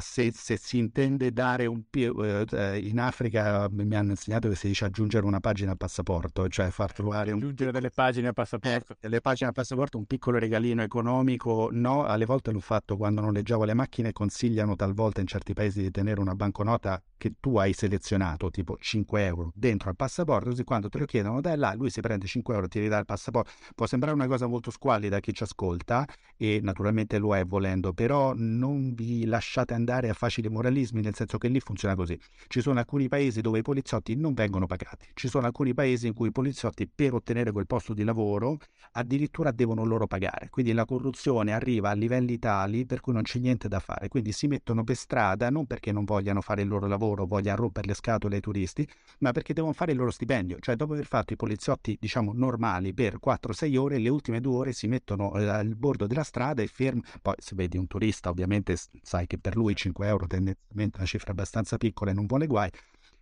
se, 0.00 0.30
se, 0.32 0.56
si 0.56 0.78
intende 0.78 1.32
dare 1.32 1.66
un 1.66 1.82
più 1.88 2.14
eh, 2.22 2.78
in 2.78 3.00
Africa 3.00 3.68
mi 3.70 3.94
hanno 3.96 4.10
insegnato 4.10 4.48
che 4.48 4.54
si 4.54 4.68
dice 4.68 4.84
aggiungere 4.84 5.26
una 5.26 5.40
pagina 5.40 5.72
al 5.72 5.76
passaporto, 5.76 6.48
cioè 6.48 6.70
far 6.70 6.92
trovare 6.92 7.32
un 7.32 7.38
aggiungere 7.38 7.72
delle 7.72 7.90
pagine 7.90 8.28
al 8.28 8.34
passaporto. 8.34 8.92
Eh, 8.92 8.96
delle 9.00 9.20
pagine 9.20 9.48
al 9.48 9.54
passaporto, 9.54 9.98
un 9.98 10.04
piccolo 10.04 10.38
regalino 10.38 10.82
economico. 10.82 11.68
No, 11.72 12.04
alle 12.04 12.24
volte 12.24 12.52
l'ho 12.52 12.60
fatto 12.60 12.96
quando 12.96 13.20
noleggiavo 13.20 13.64
le 13.64 13.74
macchine, 13.74 14.12
consigliano 14.12 14.76
talvolta 14.76 15.20
in 15.20 15.26
certi 15.26 15.54
paesi 15.54 15.82
di 15.82 15.90
tenere 15.90 16.20
una 16.20 16.34
banconota 16.34 17.02
che 17.18 17.34
tu 17.38 17.58
hai 17.58 17.74
selezionato, 17.74 18.50
tipo 18.50 18.78
5 18.80 19.24
euro, 19.26 19.52
dentro 19.54 19.90
al 19.90 19.96
passaporto, 19.96 20.48
così 20.48 20.64
quando 20.64 20.88
te 20.88 20.98
lo 20.98 21.04
chiedono 21.04 21.40
dai 21.42 21.58
là, 21.58 21.74
lui 21.74 21.90
si 21.90 22.00
prende 22.00 22.26
5 22.26 22.54
euro, 22.54 22.68
ti 22.68 22.80
ridà 22.80 22.98
il 22.98 23.04
passaporto. 23.04 23.50
Può 23.74 23.86
sembrare 23.86 24.14
una 24.14 24.26
cosa 24.26 24.46
molto 24.46 24.70
squallida 24.70 25.16
a 25.16 25.20
chi 25.20 25.34
ci 25.34 25.42
ascolta 25.42 26.06
e 26.36 26.60
naturalmente 26.62 27.18
lo 27.18 27.36
è 27.36 27.44
volendo, 27.44 27.92
però 27.92 28.32
non 28.34 28.94
vi 28.94 29.26
lasciate 29.26 29.74
andare 29.74 30.08
a 30.08 30.14
facili 30.14 30.48
moralismi, 30.48 31.02
nel 31.02 31.14
senso 31.14 31.36
che 31.36 31.48
lì 31.48 31.60
funziona 31.60 31.94
così. 31.94 32.18
Ci 32.46 32.60
sono 32.60 32.78
alcuni 32.78 33.08
paesi 33.08 33.40
dove 33.40 33.58
i 33.58 33.62
poliziotti 33.62 34.14
non 34.14 34.34
vengono 34.34 34.66
pagati, 34.66 35.06
ci 35.14 35.28
sono 35.28 35.46
alcuni 35.46 35.74
paesi 35.74 36.06
in 36.06 36.14
cui 36.14 36.28
i 36.28 36.32
poliziotti 36.32 36.86
per 36.86 37.14
ottenere 37.14 37.52
quel 37.52 37.66
posto 37.66 37.92
di 37.92 38.04
lavoro 38.04 38.58
addirittura 38.92 39.50
devono 39.50 39.84
loro 39.84 40.06
pagare, 40.06 40.48
quindi 40.50 40.72
la 40.72 40.84
corruzione 40.84 41.52
arriva 41.52 41.90
a 41.90 41.94
livelli 41.94 42.38
tali 42.38 42.86
per 42.86 43.00
cui 43.00 43.12
non 43.12 43.22
c'è 43.22 43.38
niente 43.38 43.68
da 43.68 43.80
fare, 43.80 44.08
quindi 44.08 44.32
si 44.32 44.46
mettono 44.46 44.84
per 44.84 44.96
strada 44.96 45.50
non 45.50 45.66
perché 45.66 45.90
non 45.92 46.04
vogliano 46.04 46.40
fare 46.40 46.62
il 46.62 46.68
loro 46.68 46.86
lavoro, 46.86 47.07
vogliano 47.14 47.62
rompere 47.62 47.86
le 47.88 47.94
scatole 47.94 48.36
ai 48.36 48.40
turisti, 48.40 48.88
ma 49.18 49.32
perché 49.32 49.52
devono 49.52 49.72
fare 49.72 49.92
il 49.92 49.98
loro 49.98 50.10
stipendio, 50.10 50.58
cioè 50.60 50.76
dopo 50.76 50.92
aver 50.92 51.06
fatto 51.06 51.32
i 51.32 51.36
poliziotti 51.36 51.96
diciamo 52.00 52.32
normali 52.34 52.94
per 52.94 53.18
4-6 53.24 53.76
ore, 53.76 53.98
le 53.98 54.08
ultime 54.08 54.40
due 54.40 54.56
ore 54.56 54.72
si 54.72 54.86
mettono 54.86 55.36
eh, 55.38 55.46
al 55.46 55.74
bordo 55.74 56.06
della 56.06 56.22
strada 56.22 56.62
e 56.62 56.66
fermano, 56.66 57.06
poi 57.22 57.34
se 57.38 57.54
vedi 57.54 57.76
un 57.76 57.86
turista 57.86 58.30
ovviamente 58.30 58.76
sai 59.02 59.26
che 59.26 59.38
per 59.38 59.56
lui 59.56 59.74
5 59.74 60.06
euro 60.06 60.26
tendenzialmente 60.26 60.96
è 60.96 60.98
una 61.00 61.08
cifra 61.08 61.32
abbastanza 61.32 61.76
piccola 61.76 62.10
e 62.10 62.14
non 62.14 62.26
vuole 62.26 62.46
guai, 62.46 62.70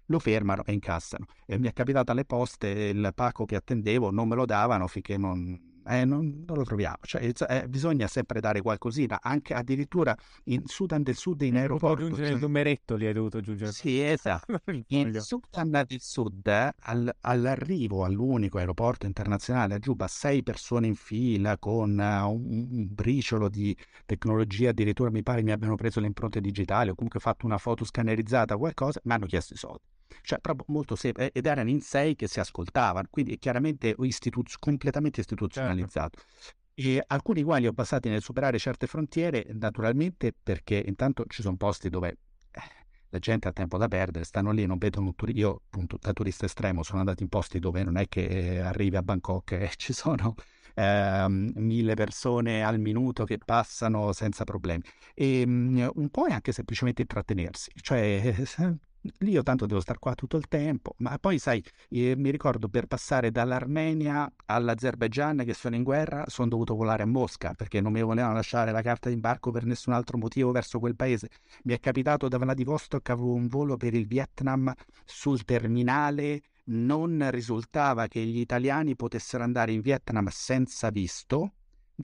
lo 0.06 0.18
fermano 0.18 0.64
e 0.64 0.72
incassano. 0.72 1.26
E 1.46 1.58
mi 1.58 1.68
è 1.68 1.72
capitato 1.72 2.12
alle 2.12 2.24
poste, 2.24 2.68
il 2.68 3.12
pacco 3.14 3.44
che 3.44 3.56
attendevo 3.56 4.10
non 4.10 4.28
me 4.28 4.34
lo 4.34 4.44
davano 4.44 4.86
finché 4.86 5.16
non 5.16 5.65
eh, 5.88 6.04
non, 6.04 6.44
non, 6.46 6.56
lo 6.56 6.64
troviamo. 6.64 6.98
Cioè, 7.02 7.32
eh, 7.48 7.68
bisogna 7.68 8.06
sempre 8.06 8.40
dare 8.40 8.60
qualcosina, 8.60 9.20
anche 9.22 9.54
addirittura 9.54 10.16
in 10.44 10.62
Sudan 10.66 11.02
del 11.02 11.16
Sud 11.16 11.42
in 11.42 11.56
aeroporto. 11.56 12.04
aggiungere 12.04 12.26
cioè... 12.26 12.34
il 12.34 12.40
numeretto 12.40 12.96
lì 12.96 13.06
hai 13.06 13.12
dovuto 13.12 13.38
aggiungere. 13.38 13.72
Sì, 13.72 14.00
esatto. 14.02 14.60
in 14.88 15.20
Sudan 15.20 15.70
del 15.70 16.00
Sud, 16.00 16.46
al, 16.46 17.14
all'arrivo 17.20 18.04
all'unico 18.04 18.58
aeroporto 18.58 19.06
internazionale 19.06 19.74
a 19.74 19.78
Juba, 19.78 20.08
sei 20.08 20.42
persone 20.42 20.86
in 20.86 20.96
fila 20.96 21.56
con 21.58 21.90
uh, 21.98 22.30
un, 22.30 22.68
un, 22.70 22.86
briciolo 22.90 23.48
di 23.48 23.76
tecnologia, 24.04 24.70
addirittura 24.70 25.10
mi 25.10 25.22
pare 25.22 25.42
mi 25.42 25.52
abbiano 25.52 25.76
preso 25.76 26.00
le 26.00 26.06
impronte 26.06 26.40
digitali 26.40 26.90
o 26.90 26.94
comunque 26.94 27.20
fatto 27.20 27.46
una 27.46 27.58
foto 27.58 27.84
scannerizzata, 27.84 28.56
qualcosa, 28.56 29.00
mi 29.04 29.12
hanno 29.12 29.26
chiesto 29.26 29.54
i 29.54 29.56
soldi 29.56 29.94
cioè 30.22 30.38
proprio 30.38 30.66
molto 30.68 30.96
semplice, 30.96 31.32
ed 31.32 31.46
erano 31.46 31.70
in 31.70 31.80
sei 31.80 32.16
che 32.16 32.28
si 32.28 32.40
ascoltavano, 32.40 33.06
quindi 33.10 33.34
è 33.34 33.38
chiaramente 33.38 33.94
istituz- 33.98 34.56
completamente 34.58 35.20
istituzionalizzato. 35.20 36.18
Certo. 36.18 36.64
E 36.78 37.02
alcuni 37.06 37.42
guai 37.42 37.66
ho 37.66 37.72
passati 37.72 38.08
nel 38.08 38.20
superare 38.20 38.58
certe 38.58 38.86
frontiere, 38.86 39.46
naturalmente 39.52 40.34
perché 40.40 40.82
intanto 40.86 41.24
ci 41.26 41.40
sono 41.40 41.56
posti 41.56 41.88
dove 41.88 42.18
eh, 42.50 42.60
la 43.08 43.18
gente 43.18 43.48
ha 43.48 43.52
tempo 43.52 43.78
da 43.78 43.88
perdere, 43.88 44.24
stanno 44.24 44.50
lì, 44.50 44.66
non 44.66 44.76
vedono 44.76 45.06
un 45.06 45.14
turista. 45.14 45.40
Io, 45.40 45.62
appunto, 45.64 45.96
da 45.98 46.12
turista 46.12 46.44
estremo, 46.44 46.82
sono 46.82 46.98
andato 46.98 47.22
in 47.22 47.30
posti 47.30 47.58
dove 47.58 47.82
non 47.82 47.96
è 47.96 48.08
che 48.08 48.60
arrivi 48.60 48.96
a 48.96 49.02
Bangkok 49.02 49.52
e 49.52 49.70
ci 49.76 49.94
sono 49.94 50.34
eh, 50.74 51.26
mille 51.28 51.94
persone 51.94 52.62
al 52.62 52.78
minuto 52.78 53.24
che 53.24 53.38
passano 53.38 54.12
senza 54.12 54.44
problemi. 54.44 54.82
E 55.14 55.44
um, 55.46 55.90
un 55.94 56.08
po' 56.10 56.26
è 56.26 56.32
anche 56.32 56.52
semplicemente 56.52 57.00
intrattenersi, 57.00 57.70
cioè 57.80 58.34
lì 59.18 59.30
io 59.30 59.42
tanto 59.42 59.66
devo 59.66 59.80
stare 59.80 59.98
qua 59.98 60.14
tutto 60.14 60.36
il 60.36 60.48
tempo, 60.48 60.94
ma 60.98 61.18
poi 61.18 61.38
sai, 61.38 61.62
eh, 61.90 62.14
mi 62.16 62.30
ricordo 62.30 62.68
per 62.68 62.86
passare 62.86 63.30
dall'Armenia 63.30 64.30
all'Azerbaigian 64.46 65.42
che 65.44 65.54
sono 65.54 65.74
in 65.74 65.82
guerra, 65.82 66.24
sono 66.28 66.48
dovuto 66.48 66.74
volare 66.74 67.02
a 67.02 67.06
Mosca 67.06 67.54
perché 67.54 67.80
non 67.80 67.92
mi 67.92 68.02
volevano 68.02 68.34
lasciare 68.34 68.72
la 68.72 68.82
carta 68.82 69.08
d'imbarco 69.08 69.50
per 69.50 69.64
nessun 69.64 69.92
altro 69.92 70.18
motivo 70.18 70.50
verso 70.52 70.78
quel 70.78 70.96
paese. 70.96 71.28
Mi 71.64 71.74
è 71.74 71.80
capitato 71.80 72.28
da 72.28 72.38
Vladivostok, 72.38 73.10
avevo 73.10 73.34
un 73.34 73.48
volo 73.48 73.76
per 73.76 73.94
il 73.94 74.06
Vietnam 74.06 74.72
sul 75.04 75.44
terminale, 75.44 76.42
non 76.64 77.28
risultava 77.30 78.06
che 78.06 78.20
gli 78.20 78.38
italiani 78.38 78.96
potessero 78.96 79.42
andare 79.42 79.72
in 79.72 79.80
Vietnam 79.80 80.28
senza 80.30 80.90
visto 80.90 81.55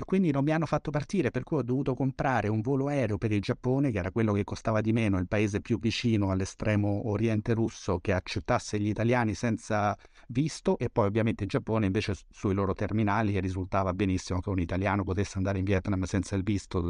quindi 0.06 0.30
non 0.30 0.44
mi 0.44 0.52
hanno 0.52 0.66
fatto 0.66 0.90
partire, 0.90 1.30
per 1.30 1.42
cui 1.42 1.58
ho 1.58 1.62
dovuto 1.62 1.94
comprare 1.94 2.48
un 2.48 2.60
volo 2.60 2.88
aereo 2.88 3.18
per 3.18 3.32
il 3.32 3.40
Giappone, 3.40 3.90
che 3.90 3.98
era 3.98 4.10
quello 4.10 4.32
che 4.32 4.44
costava 4.44 4.80
di 4.80 4.92
meno, 4.92 5.18
il 5.18 5.28
paese 5.28 5.60
più 5.60 5.78
vicino 5.78 6.30
all'estremo 6.30 7.08
oriente 7.08 7.52
russo, 7.52 7.98
che 7.98 8.12
accettasse 8.12 8.80
gli 8.80 8.88
italiani 8.88 9.34
senza 9.34 9.96
visto, 10.28 10.78
e 10.78 10.88
poi 10.88 11.06
ovviamente 11.06 11.44
il 11.44 11.50
Giappone 11.50 11.86
invece 11.86 12.14
sui 12.30 12.54
loro 12.54 12.72
terminali 12.74 13.38
risultava 13.40 13.92
benissimo 13.92 14.40
che 14.40 14.48
un 14.48 14.60
italiano 14.60 15.04
potesse 15.04 15.36
andare 15.36 15.58
in 15.58 15.64
Vietnam 15.64 16.02
senza 16.04 16.36
il 16.36 16.42
visto 16.42 16.80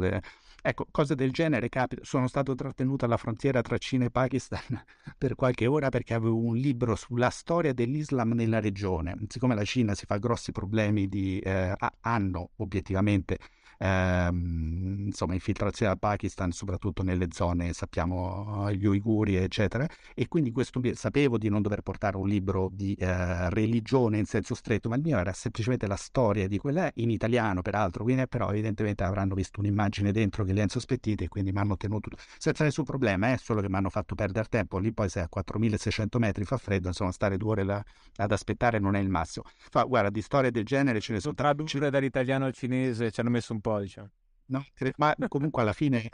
Ecco, 0.65 0.87
cose 0.91 1.13
del 1.15 1.31
genere 1.31 1.67
capita. 1.67 2.01
Sono 2.05 2.29
stato 2.29 2.55
trattenuto 2.55 3.03
alla 3.03 3.17
frontiera 3.17 3.61
tra 3.61 3.77
Cina 3.77 4.05
e 4.05 4.09
Pakistan 4.11 4.61
per 5.17 5.35
qualche 5.35 5.67
ora 5.67 5.89
perché 5.89 6.13
avevo 6.13 6.37
un 6.37 6.55
libro 6.55 6.95
sulla 6.95 7.29
storia 7.29 7.73
dell'Islam 7.73 8.31
nella 8.31 8.61
regione. 8.61 9.13
Siccome 9.27 9.55
la 9.55 9.65
Cina 9.65 9.93
si 9.93 10.05
fa 10.05 10.17
grossi 10.17 10.53
problemi 10.53 11.09
di... 11.09 11.37
Eh, 11.39 11.75
hanno 11.99 12.51
obiettivamente 12.57 13.39
ehm, 13.83 15.05
insomma, 15.07 15.33
infiltrazione 15.33 15.91
al 15.91 15.99
Pakistan, 15.99 16.51
soprattutto 16.51 17.03
nelle 17.03 17.27
zone, 17.31 17.73
sappiamo, 17.73 18.71
gli 18.71 18.85
uiguri, 18.85 19.35
eccetera. 19.35 19.87
E 20.13 20.27
quindi 20.27 20.51
questo, 20.51 20.81
sapevo 20.93 21.37
di 21.37 21.49
non 21.49 21.61
dover 21.61 21.81
portare 21.81 22.17
un 22.17 22.27
libro 22.27 22.69
di 22.71 22.93
eh, 22.95 23.49
religione 23.49 24.17
in 24.17 24.25
senso 24.25 24.55
stretto, 24.55 24.89
ma 24.89 24.95
il 24.95 25.01
mio 25.01 25.17
era 25.17 25.33
semplicemente 25.33 25.87
la 25.87 25.95
storia 25.95 26.47
di 26.47 26.57
quella, 26.57 26.89
in 26.95 27.09
italiano 27.09 27.61
peraltro, 27.61 28.03
quindi 28.03 28.27
però 28.27 28.49
evidentemente 28.49 29.03
avranno 29.03 29.35
visto 29.35 29.59
un'immagine 29.59 30.11
dentro 30.11 30.43
che 30.43 30.53
li 30.53 30.59
hanno 30.59 30.69
sospettiti 30.69 31.25
e 31.25 31.27
quindi 31.27 31.51
mi 31.51 31.59
hanno 31.59 31.77
tenuto 31.77 32.09
senza 32.37 32.63
nessun 32.63 32.83
problema, 32.83 33.29
è 33.29 33.33
eh, 33.33 33.37
solo 33.37 33.61
che 33.61 33.69
mi 33.69 33.75
hanno 33.75 33.89
fatto 33.89 34.15
perdere 34.15 34.47
tempo. 34.49 34.77
Lì 34.77 34.93
poi 34.93 35.09
sei 35.09 35.23
a 35.23 35.27
4600 35.27 36.19
metri, 36.19 36.45
fa 36.45 36.57
freddo, 36.57 36.87
insomma, 36.87 37.11
stare 37.11 37.37
due 37.37 37.51
ore 37.51 37.63
là, 37.63 37.83
ad 38.17 38.31
aspettare 38.31 38.79
non 38.79 38.95
è 38.95 38.99
il 38.99 39.09
massimo. 39.09 39.45
Fa, 39.69 39.83
guarda, 39.83 40.09
di 40.09 40.21
storie 40.21 40.51
del 40.51 40.65
genere 40.65 40.99
ce 40.99 41.13
ne 41.13 41.19
sono. 41.19 41.33
Tradurre 41.33 41.89
dall'italiano 41.89 42.45
al 42.45 42.53
cinese 42.53 43.11
ci 43.11 43.19
hanno 43.19 43.29
messo 43.29 43.53
un 43.53 43.61
po' 43.61 43.72
diciamo. 43.79 44.09
No, 44.45 44.65
ma 44.97 45.15
comunque 45.27 45.61
alla 45.61 45.73
fine 45.73 46.09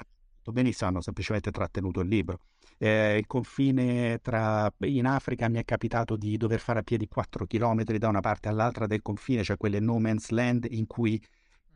benissimo 0.51 0.89
hanno 0.89 1.01
semplicemente 1.01 1.51
trattenuto 1.51 2.01
il 2.01 2.07
libro. 2.07 2.39
Eh, 2.77 3.17
il 3.17 3.27
confine 3.27 4.19
tra 4.21 4.71
in 4.79 5.05
Africa 5.05 5.49
mi 5.49 5.59
è 5.59 5.65
capitato 5.65 6.15
di 6.15 6.37
dover 6.37 6.59
fare 6.59 6.79
a 6.79 6.83
piedi 6.83 7.07
4 7.07 7.45
km 7.45 7.83
da 7.83 8.07
una 8.07 8.21
parte 8.21 8.47
all'altra 8.47 8.87
del 8.87 9.01
confine, 9.01 9.43
cioè 9.43 9.57
quelle 9.57 9.79
no 9.79 9.99
man's 9.99 10.29
land 10.29 10.67
in 10.69 10.87
cui 10.87 11.21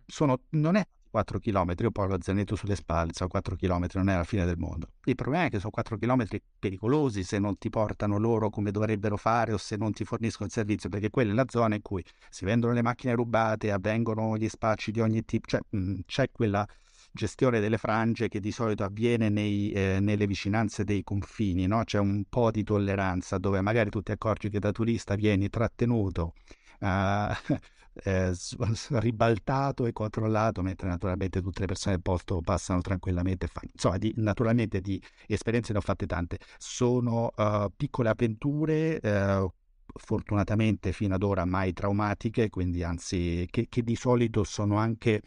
sono, 0.05 0.41
non 0.51 0.75
è 0.75 0.87
4 1.13 1.37
km, 1.37 1.75
io 1.77 1.91
poi 1.91 2.07
lo 2.07 2.17
zainetto 2.19 2.55
sulle 2.55 2.75
spalle, 2.75 3.11
sono 3.13 3.29
4 3.29 3.55
km, 3.55 3.85
non 3.93 4.09
è 4.09 4.15
la 4.15 4.23
fine 4.23 4.45
del 4.45 4.57
mondo. 4.57 4.87
Il 5.03 5.13
problema 5.13 5.45
è 5.45 5.49
che 5.51 5.59
sono 5.59 5.69
4 5.69 5.99
km 5.99 6.25
pericolosi 6.57 7.23
se 7.23 7.37
non 7.37 7.55
ti 7.59 7.69
portano 7.69 8.17
loro 8.17 8.49
come 8.49 8.71
dovrebbero 8.71 9.15
fare 9.15 9.53
o 9.53 9.57
se 9.57 9.75
non 9.75 9.93
ti 9.93 10.05
forniscono 10.05 10.47
il 10.47 10.51
servizio, 10.51 10.89
perché 10.89 11.11
quella 11.11 11.31
è 11.31 11.35
la 11.35 11.45
zona 11.47 11.75
in 11.75 11.83
cui 11.83 12.03
si 12.31 12.45
vendono 12.45 12.73
le 12.73 12.81
macchine 12.81 13.13
rubate, 13.13 13.71
avvengono 13.71 14.35
gli 14.37 14.49
spacci 14.49 14.89
di 14.89 15.01
ogni 15.01 15.23
tipo, 15.23 15.47
cioè 15.47 15.59
mh, 15.69 15.99
c'è 16.07 16.31
quella 16.31 16.67
gestione 17.11 17.59
delle 17.59 17.77
frange 17.77 18.27
che 18.27 18.39
di 18.39 18.51
solito 18.51 18.83
avviene 18.83 19.29
nei, 19.29 19.71
eh, 19.71 19.99
nelle 20.01 20.25
vicinanze 20.25 20.83
dei 20.83 21.03
confini, 21.03 21.67
no? 21.67 21.83
c'è 21.83 21.99
un 21.99 22.23
po' 22.27 22.49
di 22.49 22.63
tolleranza 22.63 23.37
dove 23.37 23.61
magari 23.61 23.91
tu 23.91 24.01
ti 24.01 24.11
accorgi 24.11 24.49
che 24.49 24.57
da 24.57 24.71
turista 24.71 25.13
vieni 25.13 25.47
trattenuto. 25.49 26.33
Uh, 26.79 27.29
eh, 28.03 28.33
ribaltato 28.89 29.85
e 29.85 29.93
controllato, 29.93 30.61
mentre 30.61 30.87
naturalmente 30.87 31.41
tutte 31.41 31.61
le 31.61 31.67
persone 31.67 31.95
del 31.95 32.03
posto 32.03 32.41
passano 32.41 32.81
tranquillamente. 32.81 33.47
Insomma, 33.71 33.97
di, 33.97 34.13
naturalmente 34.17 34.81
di 34.81 35.01
esperienze 35.27 35.71
ne 35.73 35.79
ho 35.79 35.81
fatte 35.81 36.05
tante. 36.05 36.39
Sono 36.57 37.31
uh, 37.35 37.71
piccole 37.75 38.09
avventure. 38.09 38.99
Uh, 39.03 39.51
fortunatamente 39.95 40.91
fino 40.91 41.13
ad 41.13 41.21
ora 41.21 41.45
mai 41.45 41.71
traumatiche, 41.71 42.49
quindi 42.49 42.83
anzi 42.83 43.45
che, 43.51 43.67
che, 43.69 43.83
di 43.83 43.95
solito 43.95 44.43
sono 44.43 44.77
anche 44.77 45.21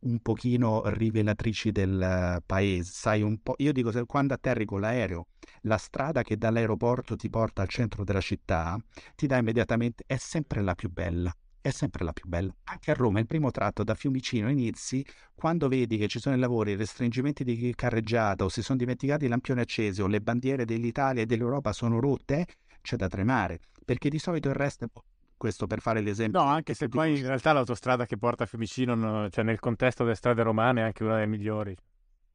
un 0.00 0.20
pochino 0.20 0.82
rivelatrici 0.84 1.72
del 1.72 2.40
paese. 2.46 2.92
Sai 2.92 3.22
un 3.22 3.42
po', 3.42 3.54
io 3.58 3.72
dico, 3.72 3.90
se, 3.90 4.04
quando 4.06 4.34
atterri 4.34 4.64
con 4.64 4.80
l'aereo, 4.80 5.26
la 5.62 5.76
strada 5.76 6.22
che 6.22 6.36
dall'aeroporto 6.36 7.16
ti 7.16 7.28
porta 7.28 7.62
al 7.62 7.68
centro 7.68 8.04
della 8.04 8.20
città 8.20 8.78
ti 9.16 9.26
dà 9.26 9.38
immediatamente, 9.38 10.04
è 10.06 10.16
sempre 10.16 10.62
la 10.62 10.74
più 10.74 10.90
bella 10.90 11.34
è 11.62 11.70
sempre 11.70 12.04
la 12.04 12.12
più 12.12 12.28
bella. 12.28 12.52
Anche 12.64 12.90
a 12.90 12.94
Roma, 12.94 13.20
il 13.20 13.26
primo 13.26 13.50
tratto 13.50 13.84
da 13.84 13.94
Fiumicino 13.94 14.50
inizi, 14.50 15.06
quando 15.32 15.68
vedi 15.68 15.96
che 15.96 16.08
ci 16.08 16.18
sono 16.18 16.34
i 16.34 16.38
lavori, 16.38 16.72
i 16.72 16.76
restringimenti 16.76 17.44
di 17.44 17.72
carreggiata 17.74 18.44
o 18.44 18.48
si 18.48 18.62
sono 18.62 18.78
dimenticati 18.78 19.24
i 19.24 19.28
lampioni 19.28 19.60
accesi 19.60 20.02
o 20.02 20.08
le 20.08 20.20
bandiere 20.20 20.64
dell'Italia 20.64 21.22
e 21.22 21.26
dell'Europa 21.26 21.72
sono 21.72 22.00
rotte, 22.00 22.46
c'è 22.82 22.96
da 22.96 23.06
tremare, 23.06 23.60
perché 23.84 24.10
di 24.10 24.18
solito 24.18 24.48
il 24.48 24.54
resto 24.54 24.84
è 24.84 24.88
questo 25.36 25.66
per 25.66 25.80
fare 25.80 26.00
l'esempio. 26.00 26.40
No, 26.40 26.46
anche 26.46 26.74
se 26.74 26.88
poi 26.88 27.18
in 27.18 27.26
realtà 27.26 27.52
l'autostrada 27.52 28.06
che 28.06 28.16
porta 28.16 28.44
a 28.44 28.46
Fiumicino, 28.46 29.28
cioè 29.30 29.44
nel 29.44 29.60
contesto 29.60 30.02
delle 30.02 30.16
strade 30.16 30.42
romane, 30.42 30.80
è 30.80 30.84
anche 30.84 31.04
una 31.04 31.14
delle 31.14 31.26
migliori. 31.26 31.76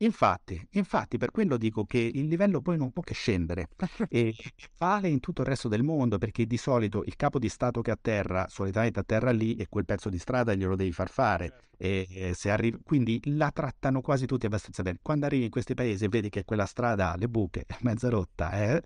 Infatti, 0.01 0.63
infatti, 0.73 1.17
per 1.17 1.31
quello 1.31 1.57
dico 1.57 1.83
che 1.85 1.97
il 1.97 2.27
livello 2.27 2.61
poi 2.61 2.77
non 2.77 2.91
può 2.91 3.01
che 3.01 3.15
scendere 3.15 3.69
e 4.09 4.35
vale 4.77 5.09
in 5.09 5.19
tutto 5.19 5.41
il 5.41 5.47
resto 5.47 5.67
del 5.67 5.81
mondo 5.81 6.19
perché 6.19 6.45
di 6.45 6.57
solito 6.57 7.03
il 7.03 7.15
capo 7.15 7.39
di 7.39 7.49
Stato 7.49 7.81
che 7.81 7.89
atterra, 7.89 8.47
solitamente 8.47 8.99
atterra 8.99 9.31
lì 9.31 9.55
e 9.55 9.67
quel 9.67 9.85
pezzo 9.85 10.09
di 10.09 10.19
strada 10.19 10.53
glielo 10.53 10.75
devi 10.75 10.91
far 10.91 11.09
fare. 11.09 11.69
E, 11.77 12.07
e 12.09 12.33
se 12.35 12.51
arrivi, 12.51 12.77
quindi 12.83 13.19
la 13.25 13.49
trattano 13.51 14.01
quasi 14.01 14.27
tutti 14.27 14.45
abbastanza 14.45 14.83
bene. 14.83 14.99
Quando 15.01 15.25
arrivi 15.25 15.45
in 15.45 15.51
questi 15.51 15.73
paesi 15.73 16.05
e 16.05 16.09
vedi 16.09 16.29
che 16.29 16.45
quella 16.45 16.65
strada 16.67 17.13
ha 17.13 17.17
le 17.17 17.27
buche, 17.27 17.63
è 17.65 17.75
mezza 17.81 18.09
rotta, 18.09 18.51
eh, 18.51 18.81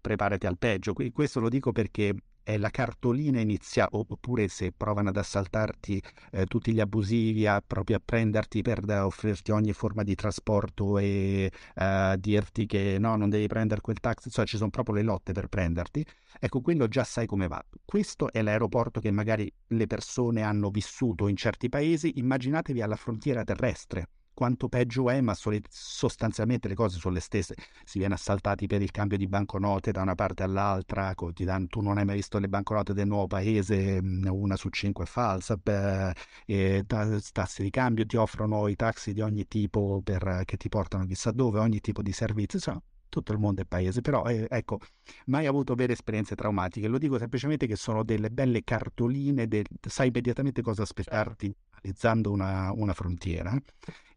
preparati 0.00 0.46
al 0.46 0.58
peggio. 0.58 0.92
Questo 0.92 1.40
lo 1.40 1.48
dico 1.48 1.72
perché 1.72 2.14
è 2.46 2.58
la 2.58 2.70
cartolina 2.70 3.40
iniziale, 3.40 3.88
oppure 3.90 4.46
se 4.46 4.70
provano 4.70 5.08
ad 5.08 5.16
assaltarti 5.16 6.00
eh, 6.30 6.46
tutti 6.46 6.72
gli 6.72 6.78
abusivi, 6.78 7.44
a, 7.44 7.60
proprio 7.60 7.96
a 7.96 8.02
prenderti 8.04 8.62
per 8.62 8.88
offrirti 8.88 9.50
ogni 9.50 9.72
forma 9.72 10.04
di 10.04 10.14
trasporto 10.14 10.96
e 10.98 11.50
uh, 11.74 12.14
dirti 12.16 12.66
che 12.66 12.98
no, 13.00 13.16
non 13.16 13.30
devi 13.30 13.48
prendere 13.48 13.80
quel 13.80 13.98
taxi, 13.98 14.30
cioè 14.30 14.46
ci 14.46 14.58
sono 14.58 14.70
proprio 14.70 14.94
le 14.94 15.02
lotte 15.02 15.32
per 15.32 15.48
prenderti, 15.48 16.06
ecco 16.38 16.60
quello 16.60 16.86
già 16.86 17.02
sai 17.02 17.26
come 17.26 17.48
va. 17.48 17.60
Questo 17.84 18.30
è 18.30 18.40
l'aeroporto 18.42 19.00
che 19.00 19.10
magari 19.10 19.52
le 19.66 19.86
persone 19.88 20.42
hanno 20.42 20.70
vissuto 20.70 21.26
in 21.26 21.34
certi 21.34 21.68
paesi, 21.68 22.12
immaginatevi 22.18 22.80
alla 22.80 22.94
frontiera 22.94 23.42
terrestre 23.42 24.06
quanto 24.36 24.68
peggio 24.68 25.08
è, 25.08 25.20
ma 25.22 25.34
sostanzialmente 25.68 26.68
le 26.68 26.74
cose 26.74 26.98
sono 26.98 27.14
le 27.14 27.20
stesse. 27.20 27.54
Si 27.84 27.98
viene 27.98 28.14
assaltati 28.14 28.66
per 28.66 28.82
il 28.82 28.90
cambio 28.90 29.16
di 29.16 29.26
banconote 29.26 29.92
da 29.92 30.02
una 30.02 30.14
parte 30.14 30.42
all'altra, 30.42 31.14
tu 31.14 31.80
non 31.80 31.96
hai 31.96 32.04
mai 32.04 32.16
visto 32.16 32.38
le 32.38 32.48
banconote 32.48 32.92
del 32.92 33.06
nuovo 33.06 33.26
paese, 33.28 34.00
mm, 34.02 34.26
una 34.26 34.56
su 34.56 34.68
cinque 34.68 35.04
è 35.04 35.06
falsa, 35.06 35.56
beh, 35.56 36.12
e 36.44 36.84
tassi 36.86 37.62
di 37.62 37.70
cambio 37.70 38.04
ti 38.04 38.16
offrono 38.16 38.68
i 38.68 38.76
taxi 38.76 39.14
di 39.14 39.22
ogni 39.22 39.48
tipo 39.48 40.02
per, 40.04 40.42
che 40.44 40.56
ti 40.58 40.68
portano 40.68 41.06
chissà 41.06 41.30
dove, 41.30 41.58
ogni 41.58 41.80
tipo 41.80 42.02
di 42.02 42.12
servizio, 42.12 42.58
insomma, 42.58 42.82
tutto 43.16 43.32
il 43.32 43.38
mondo 43.38 43.62
è 43.62 43.64
paese, 43.64 44.00
però 44.00 44.24
eh, 44.26 44.46
ecco, 44.48 44.78
mai 45.26 45.46
avuto 45.46 45.74
vere 45.74 45.94
esperienze 45.94 46.34
traumatiche, 46.34 46.88
lo 46.88 46.98
dico 46.98 47.18
semplicemente 47.18 47.66
che 47.66 47.76
sono 47.76 48.02
delle 48.02 48.30
belle 48.30 48.62
cartoline, 48.62 49.48
del, 49.48 49.64
sai 49.80 50.08
immediatamente 50.08 50.60
cosa 50.60 50.84
certo. 50.84 51.00
aspettarti 51.00 51.56
analizzando 51.70 52.30
una, 52.30 52.72
una 52.72 52.92
frontiera 52.92 53.56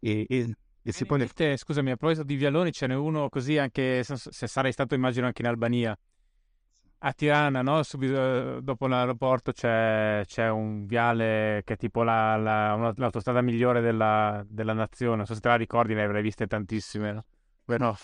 e, 0.00 0.26
e, 0.28 0.54
e 0.82 0.92
se 0.92 1.06
poi... 1.06 1.18
Le... 1.18 1.56
Scusami, 1.56 1.90
a 1.90 1.96
proposito 1.96 2.24
di 2.24 2.36
vialoni 2.36 2.72
ce 2.72 2.86
n'è 2.86 2.94
uno 2.94 3.28
così 3.28 3.56
anche, 3.56 4.04
se 4.04 4.46
sarei 4.46 4.72
stato 4.72 4.94
immagino 4.94 5.26
anche 5.26 5.42
in 5.42 5.48
Albania, 5.48 5.96
a 7.02 7.12
Tirana, 7.12 7.62
no? 7.62 7.82
Subito 7.82 8.58
eh, 8.58 8.62
dopo 8.62 8.86
l'aeroporto 8.86 9.52
c'è, 9.52 10.22
c'è, 10.26 10.50
un 10.50 10.84
viale 10.84 11.62
che 11.64 11.74
è 11.74 11.76
tipo 11.76 12.02
la, 12.02 12.36
la, 12.36 12.74
una, 12.74 12.92
l'autostrada 12.94 13.40
migliore 13.40 13.80
della, 13.80 14.44
della, 14.46 14.74
nazione. 14.74 15.16
Non 15.16 15.26
so 15.26 15.34
se 15.34 15.40
te 15.40 15.48
la 15.48 15.54
ricordi, 15.54 15.94
ne 15.94 16.02
avrei 16.02 16.20
viste 16.20 16.46
tantissime, 16.46 17.12
no? 17.12 17.24
Beh, 17.64 17.78
no, 17.78 17.96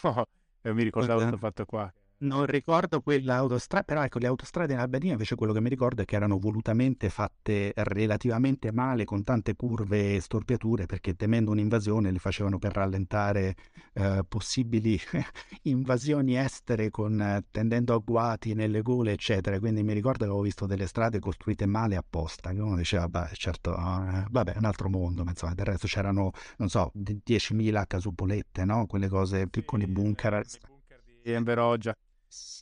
mi 0.72 0.82
ricordavo 0.82 1.18
questo 1.18 1.36
fatto 1.38 1.64
qua. 1.64 1.92
Non 2.18 2.46
ricordo 2.46 3.02
quell'autostrada, 3.02 3.84
però 3.84 4.02
ecco, 4.02 4.18
le 4.18 4.26
autostrade 4.26 4.72
in 4.72 4.78
Albania 4.78 5.12
invece 5.12 5.34
quello 5.34 5.52
che 5.52 5.60
mi 5.60 5.68
ricordo 5.68 6.00
è 6.00 6.06
che 6.06 6.16
erano 6.16 6.38
volutamente 6.38 7.10
fatte 7.10 7.74
relativamente 7.76 8.72
male, 8.72 9.04
con 9.04 9.22
tante 9.22 9.54
curve 9.54 10.14
e 10.14 10.20
storpiature, 10.20 10.86
perché 10.86 11.14
temendo 11.14 11.50
un'invasione 11.50 12.10
le 12.10 12.18
facevano 12.18 12.58
per 12.58 12.72
rallentare 12.72 13.54
eh, 13.92 14.24
possibili 14.26 14.98
invasioni 15.64 16.38
estere, 16.38 16.88
con, 16.90 17.20
eh, 17.20 17.44
tendendo 17.50 17.92
agguati 17.92 18.54
nelle 18.54 18.80
gole, 18.80 19.12
eccetera. 19.12 19.58
Quindi 19.58 19.82
mi 19.82 19.92
ricordo 19.92 20.20
che 20.20 20.30
avevo 20.30 20.40
visto 20.40 20.64
delle 20.64 20.86
strade 20.86 21.18
costruite 21.18 21.66
male 21.66 21.96
apposta, 21.96 22.50
che 22.50 22.60
uno 22.60 22.76
diceva, 22.76 23.10
beh, 23.10 23.28
certo, 23.34 23.76
eh, 23.76 24.24
vabbè, 24.30 24.54
è 24.54 24.56
un 24.58 24.64
altro 24.64 24.88
mondo, 24.88 25.22
ma 25.22 25.32
insomma, 25.32 25.52
del 25.52 25.66
resto 25.66 25.86
c'erano, 25.86 26.30
non 26.56 26.70
so, 26.70 26.90
10.000 26.94 27.84
casupolette, 27.86 28.64
no? 28.64 28.86
Quelle 28.86 29.08
cose, 29.08 29.48
piccoli 29.48 29.86
bunker. 29.86 30.42
Di 31.22 31.32
Enveroggia. 31.32 31.94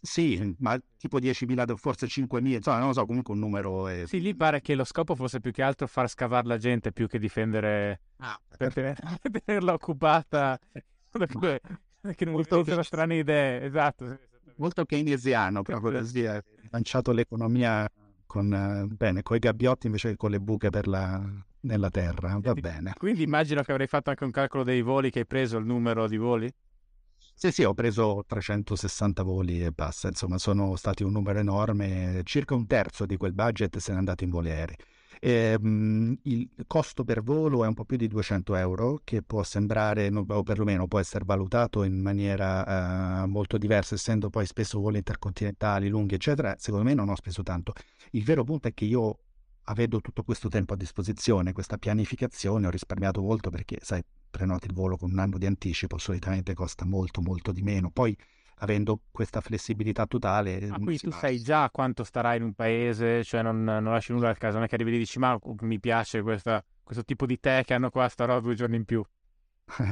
Sì, 0.05 0.55
ma 0.59 0.79
tipo 0.99 1.19
10.000, 1.19 1.77
forse 1.77 2.07
5.000, 2.07 2.47
insomma, 2.47 2.79
non 2.79 2.89
lo 2.89 2.93
so, 2.93 3.07
comunque 3.07 3.33
un 3.33 3.41
numero... 3.41 3.89
È... 3.89 4.07
Sì, 4.07 4.21
lì 4.21 4.35
pare 4.35 4.61
che 4.61 4.75
lo 4.75 4.85
scopo 4.85 5.15
fosse 5.15 5.41
più 5.41 5.51
che 5.51 5.63
altro 5.63 5.87
far 5.87 6.09
scavare 6.09 6.47
la 6.47 6.59
gente 6.59 6.93
più 6.93 7.09
che 7.09 7.19
difendere... 7.19 8.01
Ah, 8.19 8.39
per 8.57 8.73
tener... 8.73 8.99
tenerla 9.45 9.73
occupata, 9.73 10.59
perché 11.11 12.25
non 12.25 12.35
molto... 12.35 12.57
avessero 12.57 12.83
strane 12.83 13.17
idee, 13.17 13.63
esatto. 13.63 14.19
Molto 14.57 14.85
keynesiano 14.85 15.63
proprio 15.63 15.99
così, 15.99 16.27
ha 16.27 16.43
lanciato 16.71 17.13
l'economia 17.13 17.91
con, 18.27 18.87
bene, 18.97 19.23
con 19.23 19.37
i 19.37 19.41
gabbiotti 19.41 19.87
invece 19.87 20.11
che 20.11 20.17
con 20.17 20.31
le 20.31 20.39
buche 20.39 20.71
per 20.71 20.87
la, 20.87 21.21
nella 21.61 21.91
terra, 21.91 22.39
va 22.41 22.53
bene. 22.53 22.93
Quindi 22.99 23.23
immagino 23.23 23.63
che 23.63 23.73
avrei 23.73 23.87
fatto 23.87 24.11
anche 24.11 24.25
un 24.25 24.31
calcolo 24.31 24.65
dei 24.65 24.83
voli, 24.83 25.11
che 25.11 25.21
hai 25.21 25.27
preso 25.27 25.57
il 25.57 25.65
numero 25.65 26.07
di 26.07 26.17
voli? 26.17 26.53
Sì, 27.37 27.51
sì, 27.51 27.65
ho 27.65 27.75
preso 27.75 28.25
360 28.27 29.23
voli 29.23 29.63
e 29.65 29.71
basta, 29.73 30.09
insomma 30.09 30.39
sono 30.39 30.77
stati 30.77 31.03
un 31.03 31.13
numero 31.13 31.39
enorme, 31.41 32.21
circa 32.25 32.55
un 32.55 32.67
terzo 32.67 33.07
di 33.07 33.17
quel 33.17 33.33
budget 33.35 33.77
se 33.79 33.93
n'è 33.93 33.99
andato 33.99 34.25
in 34.25 34.31
voli 34.31 34.51
aerei. 34.51 34.77
E, 35.21 35.57
um, 35.61 36.17
il 36.23 36.49
costo 36.67 37.03
per 37.05 37.23
volo 37.23 37.65
è 37.65 37.67
un 37.67 37.75
po' 37.75 37.85
più 37.85 37.97
di 37.97 38.09
200 38.09 38.55
euro, 38.55 39.01
che 39.05 39.23
può 39.23 39.43
sembrare, 39.43 40.09
o 40.15 40.43
perlomeno 40.43 40.87
può 40.87 40.99
essere 41.01 41.25
valutato 41.27 41.83
in 41.83 42.01
maniera 42.01 43.23
uh, 43.25 43.29
molto 43.29 43.59
diversa, 43.59 43.95
essendo 43.95 44.31
poi 44.31 44.47
spesso 44.47 44.81
voli 44.81 44.99
intercontinentali, 44.99 45.89
lunghi, 45.89 46.15
eccetera. 46.15 46.55
Secondo 46.59 46.85
me 46.87 46.95
non 46.95 47.09
ho 47.09 47.17
speso 47.17 47.43
tanto. 47.43 47.73
Il 48.13 48.23
vero 48.25 48.45
punto 48.45 48.69
è 48.69 48.75
che 48.75 48.85
io 48.85 49.19
avendo 49.65 50.01
tutto 50.01 50.23
questo 50.23 50.49
tempo 50.49 50.75
a 50.75 50.77
disposizione, 50.77 51.53
questa 51.53 51.79
pianificazione, 51.79 52.67
ho 52.67 52.71
risparmiato 52.71 53.21
molto 53.23 53.51
perché, 53.51 53.79
sai, 53.81 54.03
prenoti 54.31 54.67
il 54.67 54.75
volo 54.75 54.97
con 54.97 55.11
un 55.11 55.19
anno 55.19 55.39
di 55.39 55.47
anticipo, 55.47 55.99
solitamente 55.99 56.55
costa 56.55 56.85
molto, 56.85 57.21
molto 57.21 57.53
di 57.53 57.63
meno. 57.63 57.91
Poi, 57.91 58.17
avendo 58.59 59.01
questa 59.11 59.41
flessibilità 59.41 60.07
totale... 60.07 60.67
Ma 60.67 60.79
qui 60.79 60.99
tu 60.99 61.11
sai 61.11 61.41
già 61.41 61.71
quanto 61.71 62.05
starai 62.05 62.39
in 62.39 62.43
un 62.45 62.55
paese, 62.55 63.25
cioè 63.25 63.43
non, 63.43 63.63
non 63.63 63.85
lasci 63.85 64.13
nulla 64.13 64.31
a 64.31 64.35
casa, 64.35 64.55
non 64.55 64.65
è 64.65 64.69
che 64.69 64.75
arrivi 64.75 64.95
e 64.95 64.99
dici, 64.99 65.19
ma 65.19 65.39
mi 65.61 65.81
piace 65.81 66.23
questa, 66.23 66.65
questo 66.83 67.05
tipo 67.05 67.27
di 67.27 67.39
tè 67.39 67.65
che 67.65 67.75
hanno 67.75 67.91
qua, 67.91 68.09
starò 68.09 68.41
due 68.41 68.55
giorni 68.55 68.77
in 68.77 68.85
più 68.85 69.05
uh, 69.67 69.83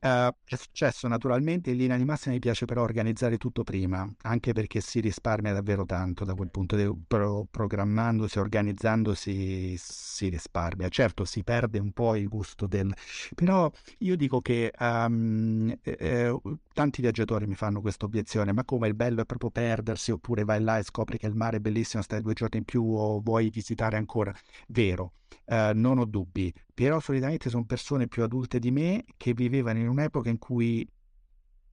è 0.44 0.56
successo 0.56 1.08
naturalmente, 1.08 1.70
in 1.70 1.76
linea 1.76 1.96
di 1.96 2.04
massima 2.04 2.34
mi 2.34 2.40
piace 2.40 2.64
però 2.64 2.82
organizzare 2.82 3.36
tutto 3.38 3.62
prima, 3.64 4.08
anche 4.22 4.52
perché 4.52 4.80
si 4.80 5.00
risparmia 5.00 5.52
davvero 5.52 5.84
tanto 5.86 6.24
da 6.24 6.34
quel 6.34 6.50
punto 6.50 6.76
di 6.76 6.82
vista, 6.84 6.98
pro- 7.06 7.46
programmandosi, 7.50 8.38
organizzandosi 8.38 9.76
si 9.78 10.28
risparmia. 10.28 10.88
Certo 10.88 11.24
si 11.24 11.42
perde 11.44 11.78
un 11.78 11.92
po' 11.92 12.16
il 12.16 12.28
gusto 12.28 12.66
del... 12.66 12.92
però 13.34 13.70
io 13.98 14.16
dico 14.16 14.40
che 14.40 14.72
um, 14.78 15.74
eh, 15.82 16.40
tanti 16.72 17.00
viaggiatori 17.00 17.46
mi 17.46 17.54
fanno 17.54 17.80
questa 17.80 18.04
obiezione, 18.06 18.52
ma 18.52 18.64
come 18.64 18.88
il 18.88 18.94
bello 18.94 19.22
è 19.22 19.24
proprio 19.24 19.50
perdersi 19.50 20.10
oppure 20.10 20.44
vai 20.44 20.60
là 20.62 20.78
e 20.78 20.82
scopri 20.82 21.18
che 21.18 21.26
il 21.26 21.34
mare 21.34 21.58
è 21.58 21.60
bellissimo, 21.60 22.02
stai 22.02 22.20
due 22.22 22.34
giorni 22.34 22.58
in 22.58 22.64
più 22.64 22.84
o 22.84 23.20
vuoi 23.20 23.50
visitare 23.50 23.96
ancora. 23.96 24.32
Vero, 24.68 25.12
uh, 25.46 25.72
non 25.74 25.98
ho 25.98 26.04
dubbi, 26.04 26.52
però 26.72 27.00
solitamente 27.00 27.50
sono 27.50 27.64
persone 27.64 28.08
più 28.08 28.22
adulte 28.22 28.58
di 28.58 28.70
me 28.70 29.04
che 29.16 29.32
vivevano 29.32 29.78
in 29.78 29.88
un'epoca 29.88 30.28
in 30.28 30.38
cui 30.38 30.88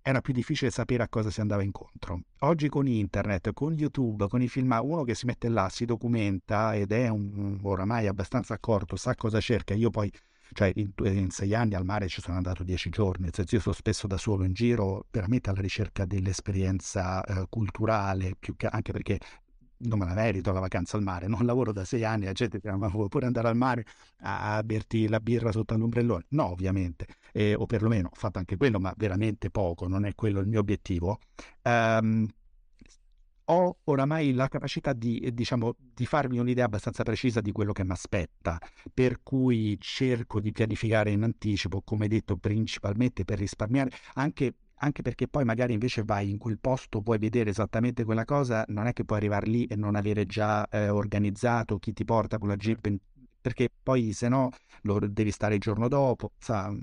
era 0.08 0.22
più 0.22 0.32
difficile 0.32 0.72
sapere 0.72 1.04
a 1.04 1.10
cosa 1.10 1.30
si 1.30 1.42
andava 1.42 1.64
incontro. 1.64 2.22
Oggi 2.40 2.70
con 2.70 2.88
internet, 2.88 3.52
con 3.52 3.74
YouTube, 3.74 4.30
con 4.30 4.42
i 4.42 4.48
film, 4.48 4.80
uno 4.82 5.04
che 5.04 5.14
si 5.14 5.26
mette 5.26 5.50
là, 5.50 5.68
si 5.68 5.84
documenta 5.84 6.74
ed 6.76 6.94
è 6.94 7.10
un, 7.10 7.60
oramai 7.62 8.08
abbastanza 8.08 8.54
accorto, 8.54 8.96
sa 8.96 9.16
cosa 9.16 9.42
cerca. 9.42 9.74
Io 9.74 9.90
poi, 9.90 10.10
cioè 10.54 10.72
in, 10.76 10.94
in 11.04 11.30
sei 11.30 11.54
anni 11.54 11.76
al 11.76 11.84
mare 11.84 12.08
ci 12.08 12.22
sono 12.22 12.38
andato 12.38 12.64
dieci 12.64 12.90
giorni, 12.90 13.26
nel 13.26 13.34
senso 13.34 13.56
io 13.56 13.62
sono 13.62 13.76
spesso 13.76 14.08
da 14.08 14.16
solo 14.16 14.46
in 14.46 14.54
giro, 14.54 15.08
veramente 15.12 15.50
alla 15.50 15.60
ricerca 15.60 16.06
dell'esperienza 16.06 17.22
eh, 17.26 17.46
culturale, 17.50 18.38
che, 18.40 18.54
anche 18.66 18.94
perché 18.94 19.20
non 19.80 20.00
me 20.00 20.06
la 20.06 20.14
merito 20.14 20.52
la 20.52 20.60
vacanza 20.60 20.98
al 20.98 21.04
mare, 21.04 21.28
non 21.28 21.46
lavoro 21.46 21.72
da 21.72 21.86
sei 21.86 22.04
anni, 22.04 22.28
dice 22.28 22.50
ma 22.78 22.88
vuoi 22.88 23.08
pure 23.08 23.26
andare 23.26 23.48
al 23.48 23.56
mare 23.56 23.86
a, 24.22 24.62
berti 24.64 25.08
la 25.08 25.20
birra 25.20 25.52
sotto 25.52 25.76
l'ombrellone? 25.76 26.26
No, 26.30 26.52
ovviamente, 26.52 27.08
eh, 27.32 27.54
o 27.56 27.66
perlomeno 27.66 28.10
ho 28.12 28.16
fatto 28.16 28.40
anche 28.40 28.58
quello, 28.58 28.80
ma 28.80 28.94
veramente 28.98 29.50
poco, 29.50 29.88
non 29.88 30.06
è 30.06 30.14
quello 30.16 30.40
il 30.40 30.48
mio 30.48 30.60
obiettivo. 30.60 31.20
Um, 31.64 32.28
ho 33.50 33.78
oramai 33.86 34.34
la 34.34 34.48
capacità 34.50 34.92
di, 34.94 35.30
diciamo, 35.34 35.76
di 35.78 36.06
farmi 36.06 36.38
un'idea 36.38 36.66
abbastanza 36.66 37.04
precisa 37.04 37.40
di 37.40 37.52
quello 37.52 37.72
che 37.72 37.86
mi 37.86 37.92
aspetta, 37.92 38.60
per 38.94 39.22
cui 39.24 39.78
cerco 39.80 40.42
di 40.42 40.52
pianificare 40.52 41.12
in 41.12 41.24
anticipo, 41.24 41.82
come 41.82 42.08
detto, 42.08 42.36
principalmente 42.36 43.24
per 43.24 43.40
risparmiare, 43.40 43.92
anche 44.16 44.54
anche 44.80 45.02
perché 45.02 45.28
poi 45.28 45.44
magari 45.44 45.74
invece 45.74 46.04
vai 46.04 46.30
in 46.30 46.38
quel 46.38 46.60
posto, 46.60 47.02
puoi 47.02 47.18
vedere 47.18 47.50
esattamente 47.50 48.04
quella 48.04 48.26
cosa, 48.26 48.64
non 48.68 48.88
è 48.88 48.94
che 48.94 49.06
puoi 49.06 49.18
arrivare 49.18 49.48
lì 49.48 49.66
e 49.66 49.76
non 49.76 49.96
avere 49.96 50.26
già 50.26 50.68
eh, 50.68 50.90
organizzato 50.90 51.78
chi 51.80 51.94
ti 51.94 52.06
porta 52.06 52.38
con 52.38 52.50
la 52.50 52.56
jeep, 52.56 52.88
perché 53.42 53.70
poi 53.82 54.14
se 54.14 54.28
no 54.28 54.52
lo 54.82 55.00
devi 55.00 55.32
stare 55.32 55.56
il 55.56 55.60
giorno 55.60 55.88
dopo. 55.88 56.32
Sa, 56.38 56.70
mm. 56.70 56.80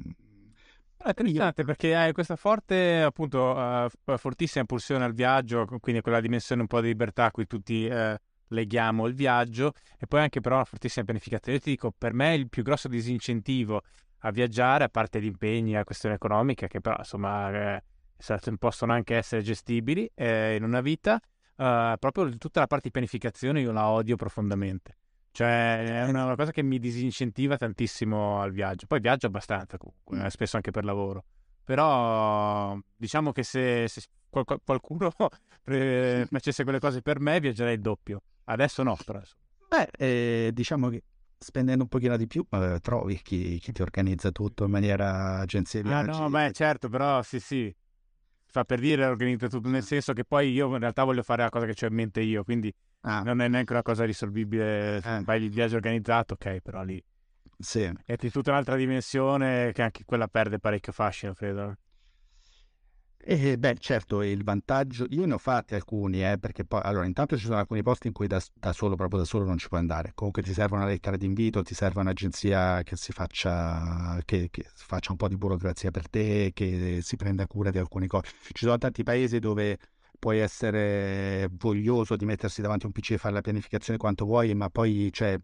è 0.97 1.09
interessante 1.09 1.65
perché 1.65 1.95
hai 1.95 2.13
questa 2.13 2.37
forte, 2.37 3.03
appunto, 3.03 3.55
uh, 3.55 4.17
fortissima 4.17 4.65
pulsione 4.65 5.05
al 5.05 5.13
viaggio, 5.13 5.67
quindi 5.81 6.01
quella 6.01 6.21
dimensione 6.21 6.63
un 6.63 6.67
po' 6.67 6.81
di 6.81 6.89
libertà 6.89 7.27
a 7.27 7.31
cui 7.31 7.47
tutti 7.47 7.85
uh, 7.85 8.15
leghiamo 8.49 9.07
il 9.07 9.15
viaggio, 9.15 9.73
e 9.99 10.07
poi 10.07 10.21
anche 10.21 10.41
però 10.41 10.57
una 10.57 10.65
fortissima 10.65 11.05
pianificazione. 11.05 11.59
Io 11.59 11.63
ti 11.63 11.71
dico, 11.71 11.93
per 11.97 12.13
me 12.13 12.35
il 12.35 12.49
più 12.49 12.63
grosso 12.63 12.89
disincentivo 12.89 13.83
a 14.25 14.31
viaggiare, 14.31 14.85
a 14.85 14.89
parte 14.89 15.21
gli 15.21 15.27
impegni, 15.27 15.77
a 15.77 15.85
questioni 15.85 16.15
economiche, 16.15 16.67
che 16.67 16.81
però 16.81 16.97
insomma 16.99 17.77
eh, 17.77 17.83
possono 18.59 18.93
anche 18.93 19.17
essere 19.17 19.43
gestibili 19.43 20.11
eh, 20.15 20.57
in 20.57 20.65
una 20.65 20.81
vita, 20.81 21.21
eh, 21.57 21.97
proprio 21.99 22.29
tutta 22.39 22.61
la 22.61 22.67
parte 22.67 22.85
di 22.87 22.91
pianificazione 22.91 23.61
io 23.61 23.73
la 23.73 23.89
odio 23.89 24.17
profondamente. 24.17 24.97
Cioè 25.31 26.03
è 26.05 26.09
una, 26.09 26.25
una 26.25 26.37
cosa 26.37 26.53
che 26.53 26.63
mi 26.63 26.79
disincentiva 26.79 27.57
tantissimo 27.57 28.41
al 28.41 28.53
viaggio. 28.53 28.87
Poi 28.87 29.01
viaggio 29.01 29.27
abbastanza 29.27 29.77
comunque, 29.77 30.25
eh, 30.25 30.31
spesso 30.31 30.57
anche 30.57 30.71
per 30.71 30.85
lavoro. 30.85 31.25
Però 31.65 32.79
diciamo 32.97 33.33
che 33.33 33.43
se, 33.43 33.89
se 33.89 34.03
qualcuno 34.31 35.11
facesse 36.31 36.63
quelle 36.63 36.79
cose 36.79 37.03
per 37.03 37.21
me 37.21 37.41
viaggerei 37.41 37.75
il 37.75 37.81
doppio. 37.81 38.23
Adesso 38.45 38.83
no, 38.83 38.97
però. 39.05 39.21
Beh, 39.69 39.89
eh, 39.99 40.51
diciamo 40.53 40.89
che 40.89 41.03
spendendo 41.45 41.83
un 41.83 41.89
pochino 41.89 42.17
di 42.17 42.27
più 42.27 42.45
eh, 42.51 42.79
trovi 42.81 43.21
chi, 43.23 43.59
chi, 43.59 43.73
ti 43.73 43.83
organizza 43.83 44.31
tutto 44.31 44.65
in 44.65 44.71
maniera 44.71 45.39
agenzia 45.39 45.83
di 45.83 45.89
viaggi. 45.89 46.11
Ah 46.11 46.19
no, 46.21 46.31
beh 46.31 46.53
certo, 46.53 46.89
però 46.89 47.23
sì 47.23 47.39
sì, 47.39 47.75
fa 48.47 48.65
per 48.65 48.81
dire 48.81 49.05
organizza 49.05 49.49
tutto, 49.49 49.69
nel 49.69 49.83
senso 49.83 50.13
che 50.13 50.25
poi 50.25 50.51
io 50.51 50.73
in 50.73 50.79
realtà 50.79 51.05
voglio 51.05 51.23
fare 51.23 51.43
la 51.43 51.51
cosa 51.51 51.67
che 51.67 51.85
ho 51.85 51.89
in 51.89 51.95
mente 51.95 52.21
io, 52.21 52.43
quindi 52.45 52.75
ah. 53.03 53.23
non 53.23 53.41
è 53.41 53.49
neanche 53.49 53.73
una 53.73 53.83
cosa 53.83 54.05
risolvibile, 54.05 54.97
eh. 54.97 55.23
fai 55.23 55.43
il 55.43 55.51
viaggio 55.51 55.77
organizzato, 55.77 56.35
ok, 56.35 56.61
però 56.61 56.83
lì 56.83 57.03
sì. 57.59 57.91
è 58.05 58.17
tutta 58.17 58.51
un'altra 58.51 58.77
dimensione 58.77 59.73
che 59.73 59.83
anche 59.83 60.05
quella 60.05 60.29
perde 60.29 60.59
parecchio 60.59 60.93
fascino, 60.93 61.35
credo. 61.35 61.77
Eh, 63.27 63.57
beh, 63.57 63.77
certo, 63.79 64.21
il 64.21 64.45
vantaggio, 64.45 65.07
io 65.09 65.25
ne 65.25 65.33
ho 65.33 65.39
fatti 65.39 65.75
alcuni, 65.75 66.23
eh, 66.23 66.37
perché 66.39 66.67
poi, 66.67 66.83
allora, 66.85 67.07
intanto 67.07 67.39
ci 67.39 67.47
sono 67.47 67.57
alcuni 67.57 67.83
posti 67.83 68.09
in 68.09 68.13
cui 68.13 68.27
da, 68.27 68.39
da, 68.53 68.75
solo, 68.75 68.97
proprio 68.97 69.21
da 69.21 69.25
solo 69.25 69.47
non 69.47 69.57
ci 69.57 69.69
puoi 69.69 69.81
andare. 69.81 70.13
Comunque 70.15 70.43
ti 70.43 70.53
serve 70.53 70.77
una 70.77 70.85
lettera 70.85 71.17
di 71.17 71.25
invito, 71.25 71.63
ti 71.63 71.73
serve 71.75 72.01
un'agenzia 72.01 72.83
che 72.83 72.97
si 72.97 73.13
faccia, 73.13 74.21
che, 74.27 74.49
che 74.51 74.67
faccia 74.75 75.13
un 75.13 75.17
po' 75.17 75.29
di 75.29 75.39
burocrazia 75.39 75.91
per 75.91 76.11
te, 76.11 76.51
che 76.53 76.99
si 77.01 77.17
prenda 77.17 77.47
cura 77.47 77.71
di 77.71 77.79
alcune 77.79 78.07
cose. 78.07 78.31
Ci 78.53 78.65
sono 78.67 78.77
tanti 78.77 79.03
paesi 79.03 79.39
dove 79.39 79.79
puoi 80.19 80.39
essere 80.41 81.49
voglioso 81.53 82.17
di 82.17 82.27
mettersi 82.27 82.61
davanti 82.61 82.85
a 82.85 82.89
un 82.89 82.93
PC 82.93 83.13
e 83.13 83.19
fare 83.19 83.33
la 83.35 83.41
pianificazione 83.41 83.99
quanto 83.99 84.27
vuoi, 84.27 84.55
ma 84.55 84.69
poi, 84.69 85.09
cioè, 85.11 85.39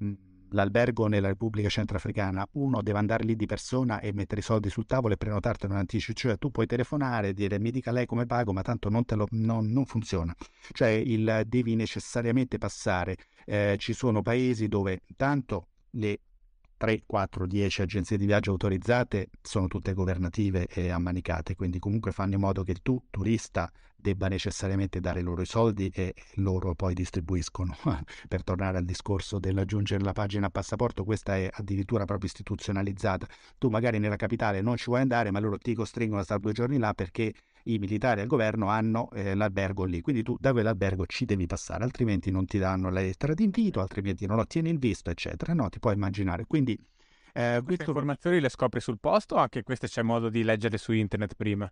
l'albergo 0.51 1.07
nella 1.07 1.29
Repubblica 1.29 1.69
Centroafricana, 1.69 2.47
uno 2.53 2.83
deve 2.83 2.99
andare 2.99 3.25
lì 3.25 3.37
di 3.37 3.47
persona 3.47 4.01
e 4.01 4.13
mettere 4.13 4.41
i 4.41 4.45
soldi 4.45 4.71
sul 4.71 4.87
tavolo 4.87 5.15
e 5.15 5.17
prenotartelo 5.17 5.73
in 5.73 5.79
anticipo, 5.79 6.19
cioè 6.19 6.39
tu 6.39 6.51
puoi 6.51 6.67
telefonare 6.67 7.29
e 7.29 7.35
dire 7.35 7.59
mi 7.59 7.71
dica 7.71 7.93
lei 7.93 8.07
come 8.07 8.27
pago, 8.27 8.53
ma 8.53 8.63
tanto 8.63 8.89
non, 8.89 9.05
lo, 9.07 9.27
non, 9.31 9.71
non 9.71 9.85
funziona, 9.85 10.35
cioè 10.73 10.89
il, 10.89 11.43
devi 11.47 11.75
necessariamente 11.75 12.59
passare, 12.59 13.17
eh, 13.47 13.77
ci 13.79 13.93
sono 13.93 14.23
paesi 14.23 14.69
dove 14.69 15.03
tanto 15.17 15.69
le 15.91 16.21
3, 16.81 17.03
4, 17.05 17.47
10 17.47 17.83
agenzie 17.83 18.17
di 18.17 18.25
viaggio 18.25 18.53
autorizzate 18.53 19.29
sono 19.43 19.67
tutte 19.67 19.93
governative 19.93 20.67
e 20.67 20.89
ammanicate, 20.89 21.55
quindi 21.55 21.79
comunque 21.79 22.11
fanno 22.11 22.37
in 22.37 22.41
modo 22.41 22.63
che 22.63 22.77
tu, 22.81 22.99
turista, 23.11 23.71
debba 23.95 24.29
necessariamente 24.29 24.99
dare 24.99 25.21
loro 25.21 25.43
i 25.43 25.47
soldi 25.47 25.91
e 25.95 26.15
loro 26.37 26.75
poi 26.75 26.95
distribuiscono. 26.95 27.77
per 28.29 28.43
tornare 28.43 28.79
al 28.79 28.87
discorso 28.87 29.39
dell'aggiungere 29.39 30.03
la 30.03 30.13
pagina 30.13 30.47
a 30.47 30.51
passaporto, 30.51 31.05
questa 31.05 31.37
è 31.37 31.51
addirittura 31.53 32.07
proprio 32.07 32.29
istituzionalizzata. 32.29 33.27
Tu 33.59 33.69
magari 33.69 33.99
nella 33.99 34.17
capitale 34.17 34.63
non 34.63 34.79
ci 34.79 34.87
vuoi 34.87 35.03
andare, 35.03 35.31
ma 35.31 35.39
loro 35.39 35.59
ti 35.59 35.75
costringono 35.75 36.23
a 36.23 36.25
stare 36.25 36.41
due 36.41 36.53
giorni 36.53 36.79
là 36.79 36.95
perché 36.95 37.35
i 37.65 37.79
militari 37.79 38.21
al 38.21 38.27
governo 38.27 38.69
hanno 38.69 39.11
eh, 39.13 39.35
l'albergo 39.35 39.85
lì, 39.85 40.01
quindi 40.01 40.23
tu 40.23 40.37
da 40.39 40.53
quell'albergo 40.53 41.07
ci 41.07 41.25
devi 41.25 41.47
passare, 41.47 41.85
altrimenti 41.85 42.31
non 42.31 42.47
ti 42.47 42.59
danno 42.59 42.91
la 42.91 43.01
lettera 43.01 43.35
di 43.35 43.45
invito, 43.45 43.81
altrimenti 43.81 44.27
non 44.27 44.39
ottieni 44.39 44.71
il 44.71 44.79
visto, 44.79 45.11
eccetera. 45.11 45.53
No, 45.53 45.69
ti 45.69 45.79
puoi 45.79 45.95
immaginare. 45.95 46.47
Quindi 46.47 46.79
eh, 47.33 47.61
queste 47.65 47.85
informazioni 47.85 48.41
le 48.41 48.49
scopri 48.49 48.81
sul 48.81 48.99
posto 48.99 49.37
o 49.37 49.39
anche 49.39 49.63
queste 49.63 49.87
c'è 49.87 50.03
modo 50.03 50.29
di 50.29 50.43
leggere 50.43 50.79
su 50.79 50.93
internet 50.93 51.35
prima? 51.35 51.71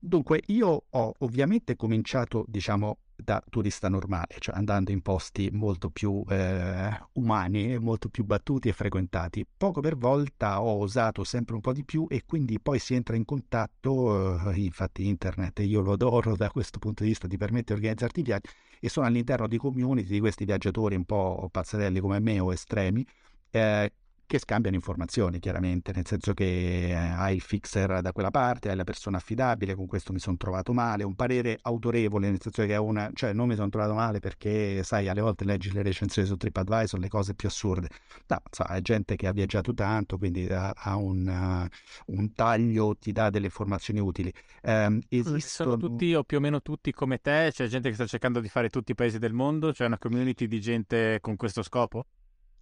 Dunque, 0.00 0.42
io 0.46 0.84
ho 0.88 1.14
ovviamente 1.18 1.74
cominciato, 1.74 2.44
diciamo, 2.46 2.98
da 3.16 3.42
turista 3.50 3.88
normale, 3.88 4.36
cioè 4.38 4.54
andando 4.54 4.92
in 4.92 5.02
posti 5.02 5.50
molto 5.52 5.90
più 5.90 6.22
eh, 6.28 6.88
umani, 7.14 7.76
molto 7.78 8.08
più 8.08 8.24
battuti 8.24 8.68
e 8.68 8.72
frequentati. 8.72 9.44
Poco 9.56 9.80
per 9.80 9.96
volta 9.96 10.62
ho 10.62 10.78
osato 10.78 11.24
sempre 11.24 11.56
un 11.56 11.60
po' 11.60 11.72
di 11.72 11.84
più 11.84 12.06
e 12.08 12.22
quindi 12.24 12.60
poi 12.60 12.78
si 12.78 12.94
entra 12.94 13.16
in 13.16 13.24
contatto, 13.24 14.50
eh, 14.50 14.60
infatti 14.60 15.06
internet 15.06 15.58
io 15.60 15.80
lo 15.80 15.92
adoro 15.92 16.36
da 16.36 16.48
questo 16.48 16.78
punto 16.78 17.02
di 17.02 17.08
vista, 17.08 17.26
ti 17.26 17.36
permette 17.36 17.74
di 17.74 17.80
organizzarti 17.80 18.20
i 18.20 18.22
viaggi 18.22 18.48
e 18.78 18.88
sono 18.88 19.06
all'interno 19.06 19.48
di 19.48 19.56
community 19.58 20.08
di 20.08 20.20
questi 20.20 20.44
viaggiatori 20.44 20.94
un 20.94 21.04
po' 21.04 21.48
pazzarelli 21.50 21.98
come 21.98 22.20
me 22.20 22.38
o 22.38 22.52
estremi, 22.52 23.04
eh, 23.50 23.92
che 24.28 24.38
scambiano 24.38 24.76
informazioni 24.76 25.38
chiaramente, 25.38 25.90
nel 25.94 26.06
senso 26.06 26.34
che 26.34 26.88
eh, 26.88 26.92
hai 26.92 27.36
il 27.36 27.40
fixer 27.40 28.02
da 28.02 28.12
quella 28.12 28.30
parte, 28.30 28.68
hai 28.68 28.76
la 28.76 28.84
persona 28.84 29.16
affidabile, 29.16 29.74
con 29.74 29.86
questo 29.86 30.12
mi 30.12 30.18
sono 30.18 30.36
trovato 30.36 30.74
male, 30.74 31.02
un 31.02 31.14
parere 31.14 31.58
autorevole, 31.62 32.28
nel 32.28 32.38
senso 32.38 32.66
che 32.66 32.74
è 32.74 32.76
una, 32.76 33.10
cioè 33.14 33.32
non 33.32 33.48
mi 33.48 33.54
sono 33.54 33.70
trovato 33.70 33.94
male 33.94 34.20
perché 34.20 34.82
sai, 34.84 35.08
alle 35.08 35.22
volte 35.22 35.46
leggi 35.46 35.72
le 35.72 35.82
recensioni 35.82 36.28
su 36.28 36.36
TripAdvisor, 36.36 37.00
le 37.00 37.08
cose 37.08 37.34
più 37.34 37.48
assurde, 37.48 37.88
no, 38.26 38.42
so, 38.50 38.64
è 38.64 38.78
gente 38.82 39.16
che 39.16 39.28
ha 39.28 39.32
viaggiato 39.32 39.72
tanto, 39.72 40.18
quindi 40.18 40.46
ha, 40.46 40.74
ha 40.76 40.96
un, 40.96 41.26
uh, 41.26 42.12
un, 42.14 42.32
taglio, 42.34 42.96
ti 42.96 43.12
dà 43.12 43.30
delle 43.30 43.46
informazioni 43.46 43.98
utili. 43.98 44.30
Um, 44.62 45.00
esistono... 45.08 45.70
Sono 45.70 45.76
tutti 45.78 46.14
o 46.14 46.22
più 46.22 46.36
o 46.36 46.40
meno 46.40 46.60
tutti 46.60 46.92
come 46.92 47.18
te, 47.22 47.48
c'è 47.50 47.66
gente 47.66 47.88
che 47.88 47.94
sta 47.94 48.04
cercando 48.04 48.40
di 48.40 48.48
fare 48.50 48.68
tutti 48.68 48.92
i 48.92 48.94
paesi 48.94 49.18
del 49.18 49.32
mondo, 49.32 49.72
c'è 49.72 49.86
una 49.86 49.96
community 49.96 50.46
di 50.46 50.60
gente 50.60 51.18
con 51.22 51.34
questo 51.36 51.62
scopo? 51.62 52.04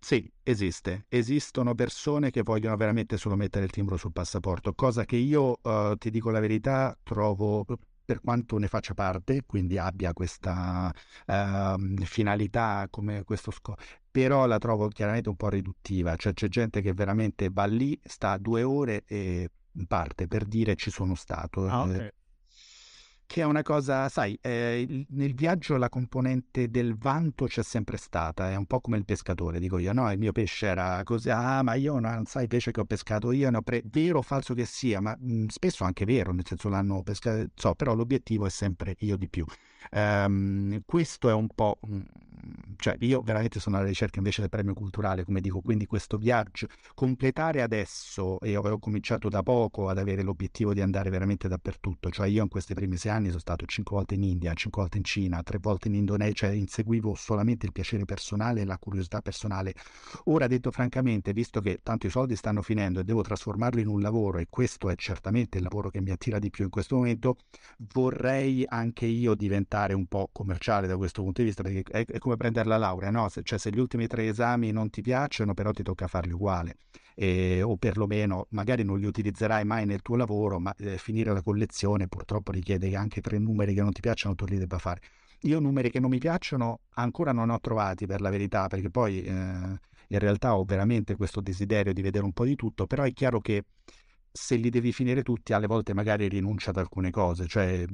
Sì, 0.06 0.30
esiste. 0.44 1.06
Esistono 1.08 1.74
persone 1.74 2.30
che 2.30 2.42
vogliono 2.42 2.76
veramente 2.76 3.16
solo 3.16 3.34
mettere 3.34 3.64
il 3.64 3.72
timbro 3.72 3.96
sul 3.96 4.12
passaporto, 4.12 4.72
cosa 4.72 5.04
che 5.04 5.16
io, 5.16 5.58
uh, 5.60 5.96
ti 5.96 6.10
dico 6.10 6.30
la 6.30 6.38
verità, 6.38 6.96
trovo 7.02 7.66
per 8.04 8.20
quanto 8.20 8.56
ne 8.58 8.68
faccia 8.68 8.94
parte, 8.94 9.42
quindi 9.44 9.78
abbia 9.78 10.12
questa 10.12 10.94
uh, 11.26 12.04
finalità 12.04 12.86
come 12.88 13.24
questo 13.24 13.50
scopo, 13.50 13.82
però 14.08 14.46
la 14.46 14.58
trovo 14.58 14.86
chiaramente 14.86 15.28
un 15.28 15.34
po' 15.34 15.48
riduttiva, 15.48 16.14
cioè 16.14 16.34
c'è 16.34 16.46
gente 16.46 16.82
che 16.82 16.92
veramente 16.92 17.48
va 17.50 17.64
lì, 17.64 17.98
sta 18.04 18.38
due 18.38 18.62
ore 18.62 19.02
e 19.08 19.50
parte 19.88 20.28
per 20.28 20.44
dire 20.44 20.76
ci 20.76 20.92
sono 20.92 21.16
stato. 21.16 21.66
Ah, 21.66 21.82
okay. 21.82 22.10
Che 23.28 23.40
è 23.40 23.44
una 23.44 23.62
cosa, 23.62 24.08
sai, 24.08 24.38
eh, 24.40 25.04
nel 25.10 25.34
viaggio 25.34 25.76
la 25.76 25.88
componente 25.88 26.70
del 26.70 26.96
vanto 26.96 27.46
c'è 27.46 27.62
sempre 27.62 27.96
stata, 27.96 28.50
è 28.50 28.54
un 28.54 28.66
po' 28.66 28.80
come 28.80 28.98
il 28.98 29.04
pescatore, 29.04 29.58
dico 29.58 29.78
io, 29.78 29.92
no? 29.92 30.10
Il 30.12 30.18
mio 30.18 30.30
pesce 30.30 30.66
era 30.66 31.02
così, 31.02 31.28
ah, 31.30 31.60
ma 31.62 31.74
io 31.74 31.98
non 31.98 32.24
sai 32.24 32.42
il 32.42 32.48
pesce 32.48 32.70
che 32.70 32.80
ho 32.80 32.84
pescato 32.84 33.32
io, 33.32 33.50
ne 33.50 33.56
ho 33.56 33.62
pre- 33.62 33.82
vero 33.84 34.18
o 34.18 34.22
falso 34.22 34.54
che 34.54 34.64
sia, 34.64 35.00
ma 35.00 35.16
mh, 35.18 35.32
mm, 35.32 35.46
spesso 35.48 35.82
anche 35.82 36.04
vero, 36.04 36.32
nel 36.32 36.46
senso 36.46 36.68
l'hanno 36.68 37.02
pescato, 37.02 37.48
so, 37.56 37.74
però 37.74 37.94
l'obiettivo 37.94 38.46
è 38.46 38.50
sempre 38.50 38.94
io 39.00 39.16
di 39.16 39.28
più. 39.28 39.44
Um, 39.90 40.80
questo 40.84 41.28
è 41.28 41.32
un 41.32 41.48
po', 41.48 41.78
mm, 41.86 42.00
cioè 42.76 42.96
io 43.00 43.20
veramente 43.22 43.60
sono 43.60 43.76
alla 43.76 43.86
ricerca 43.86 44.18
invece 44.18 44.40
del 44.40 44.50
premio 44.50 44.74
culturale, 44.74 45.24
come 45.24 45.40
dico, 45.40 45.60
quindi 45.60 45.86
questo 45.86 46.16
viaggio, 46.18 46.66
completare 46.94 47.62
adesso, 47.62 48.38
e 48.40 48.56
avevo 48.56 48.78
cominciato 48.78 49.28
da 49.28 49.42
poco 49.42 49.88
ad 49.88 49.98
avere 49.98 50.22
l'obiettivo 50.22 50.74
di 50.74 50.80
andare 50.80 51.10
veramente 51.10 51.48
dappertutto, 51.48 52.10
cioè 52.10 52.28
io 52.28 52.42
in 52.42 52.48
questi 52.48 52.74
primi 52.74 52.96
sei 52.96 53.12
anni 53.12 53.28
sono 53.28 53.40
stato 53.40 53.64
cinque 53.66 53.96
volte 53.96 54.14
in 54.14 54.22
India, 54.22 54.52
cinque 54.54 54.82
volte 54.82 54.98
in 54.98 55.04
Cina, 55.04 55.42
tre 55.42 55.58
volte 55.58 55.88
in 55.88 55.94
Indonesia, 55.94 56.34
cioè 56.34 56.50
inseguivo 56.50 57.14
solamente 57.14 57.66
il 57.66 57.72
piacere 57.72 58.04
personale 58.04 58.60
e 58.60 58.64
la 58.64 58.78
curiosità 58.78 59.20
personale. 59.20 59.74
Ora 60.24 60.46
detto 60.46 60.70
francamente, 60.70 61.32
visto 61.32 61.60
che 61.60 61.80
tanti 61.82 62.08
soldi 62.10 62.36
stanno 62.36 62.62
finendo 62.62 63.00
e 63.00 63.04
devo 63.04 63.22
trasformarli 63.22 63.80
in 63.80 63.88
un 63.88 64.00
lavoro, 64.00 64.38
e 64.38 64.46
questo 64.48 64.90
è 64.90 64.94
certamente 64.96 65.58
il 65.58 65.64
lavoro 65.64 65.90
che 65.90 66.00
mi 66.00 66.10
attira 66.10 66.38
di 66.38 66.50
più 66.50 66.64
in 66.64 66.70
questo 66.70 66.96
momento, 66.96 67.36
vorrei 67.92 68.64
anche 68.66 69.06
io 69.06 69.34
diventare 69.34 69.94
un 69.94 70.06
po' 70.06 70.28
commerciale 70.32 70.86
da 70.86 70.96
questo 70.96 71.22
punto 71.22 71.40
di 71.40 71.48
vista, 71.48 71.62
perché 71.62 71.82
è, 71.90 72.04
è 72.04 72.18
come 72.18 72.35
prendere 72.36 72.68
la 72.68 72.76
laurea, 72.76 73.10
no? 73.10 73.28
Se, 73.28 73.42
cioè 73.42 73.58
se 73.58 73.70
gli 73.70 73.78
ultimi 73.78 74.06
tre 74.06 74.26
esami 74.26 74.70
non 74.70 74.90
ti 74.90 75.02
piacciono, 75.02 75.54
però 75.54 75.70
ti 75.72 75.82
tocca 75.82 76.06
farli 76.06 76.32
uguali, 76.32 76.72
e, 77.14 77.62
o 77.62 77.76
perlomeno 77.76 78.46
magari 78.50 78.84
non 78.84 78.98
li 78.98 79.06
utilizzerai 79.06 79.64
mai 79.64 79.86
nel 79.86 80.02
tuo 80.02 80.16
lavoro, 80.16 80.58
ma 80.58 80.74
eh, 80.76 80.98
finire 80.98 81.32
la 81.32 81.42
collezione 81.42 82.08
purtroppo 82.08 82.52
richiede 82.52 82.88
che 82.88 82.96
anche 82.96 83.20
tre 83.20 83.38
numeri 83.38 83.74
che 83.74 83.82
non 83.82 83.92
ti 83.92 84.00
piacciono 84.00 84.34
tu 84.34 84.44
li 84.46 84.58
debba 84.58 84.78
fare. 84.78 85.00
Io 85.42 85.60
numeri 85.60 85.90
che 85.90 86.00
non 86.00 86.10
mi 86.10 86.18
piacciono 86.18 86.80
ancora 86.94 87.32
non 87.32 87.50
ho 87.50 87.60
trovati 87.60 88.06
per 88.06 88.20
la 88.20 88.30
verità, 88.30 88.68
perché 88.68 88.90
poi 88.90 89.22
eh, 89.22 89.30
in 89.30 90.18
realtà 90.18 90.56
ho 90.56 90.64
veramente 90.64 91.16
questo 91.16 91.40
desiderio 91.40 91.92
di 91.92 92.02
vedere 92.02 92.24
un 92.24 92.32
po' 92.32 92.44
di 92.44 92.56
tutto, 92.56 92.86
però 92.86 93.02
è 93.02 93.12
chiaro 93.12 93.40
che 93.40 93.64
se 94.30 94.56
li 94.56 94.70
devi 94.70 94.92
finire 94.92 95.22
tutti, 95.22 95.52
alle 95.52 95.66
volte 95.66 95.94
magari 95.94 96.28
rinuncia 96.28 96.70
ad 96.70 96.76
alcune 96.76 97.10
cose, 97.10 97.46
cioè 97.46 97.84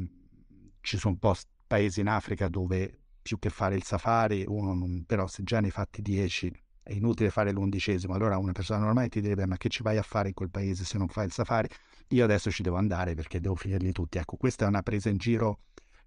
ci 0.81 0.99
sono 0.99 1.17
post 1.17 1.49
paesi 1.67 2.01
in 2.01 2.09
Africa 2.09 2.49
dove 2.49 3.02
più 3.23 3.39
che 3.39 3.49
fare 3.51 3.75
il 3.77 3.85
safari, 3.85 4.45
uno 4.47 4.75
non, 4.75 5.05
però 5.07 5.27
se 5.27 5.43
già 5.43 5.61
ne 5.61 5.67
hai 5.67 5.73
fatti 5.73 6.03
10 6.03 6.53
è 6.83 6.93
inutile 6.93 7.31
fare 7.31 7.53
l'undicesimo, 7.53 8.15
allora 8.15 8.39
una 8.39 8.53
persona 8.53 8.85
normale 8.85 9.09
ti 9.09 9.21
direbbe 9.21 9.47
ma 9.47 9.57
che 9.57 9.69
ci 9.69 9.83
vai 9.83 9.97
a 9.97 10.03
fare 10.03 10.29
in 10.29 10.35
quel 10.35 10.51
paese 10.51 10.85
se 10.85 10.99
non 10.99 11.09
fai 11.09 11.27
il 11.27 11.33
safari? 11.33 11.69
Io 12.09 12.25
adesso 12.25 12.51
ci 12.51 12.63
devo 12.63 12.77
andare 12.77 13.15
perché 13.15 13.41
devo 13.41 13.55
finirli 13.55 13.93
tutti. 13.93 14.19
Ecco, 14.19 14.37
questa 14.37 14.65
è 14.65 14.69
una 14.69 14.83
presa 14.83 15.09
in 15.09 15.17
giro 15.17 15.61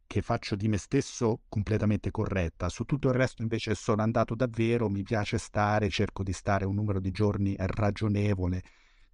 che 0.06 0.22
faccio 0.22 0.56
di 0.56 0.68
me 0.68 0.78
stesso 0.78 1.42
completamente 1.50 2.12
corretta. 2.12 2.70
Su 2.70 2.84
tutto 2.84 3.08
il 3.08 3.16
resto 3.16 3.42
invece 3.42 3.74
sono 3.74 4.04
andato 4.04 4.36
davvero, 4.36 4.90
mi 4.90 5.02
piace 5.02 5.38
stare, 5.38 5.90
cerco 5.90 6.22
di 6.22 6.34
stare 6.34 6.66
un 6.66 6.76
numero 6.76 7.00
di 7.00 7.12
giorni 7.12 7.56
ragionevole 7.58 8.62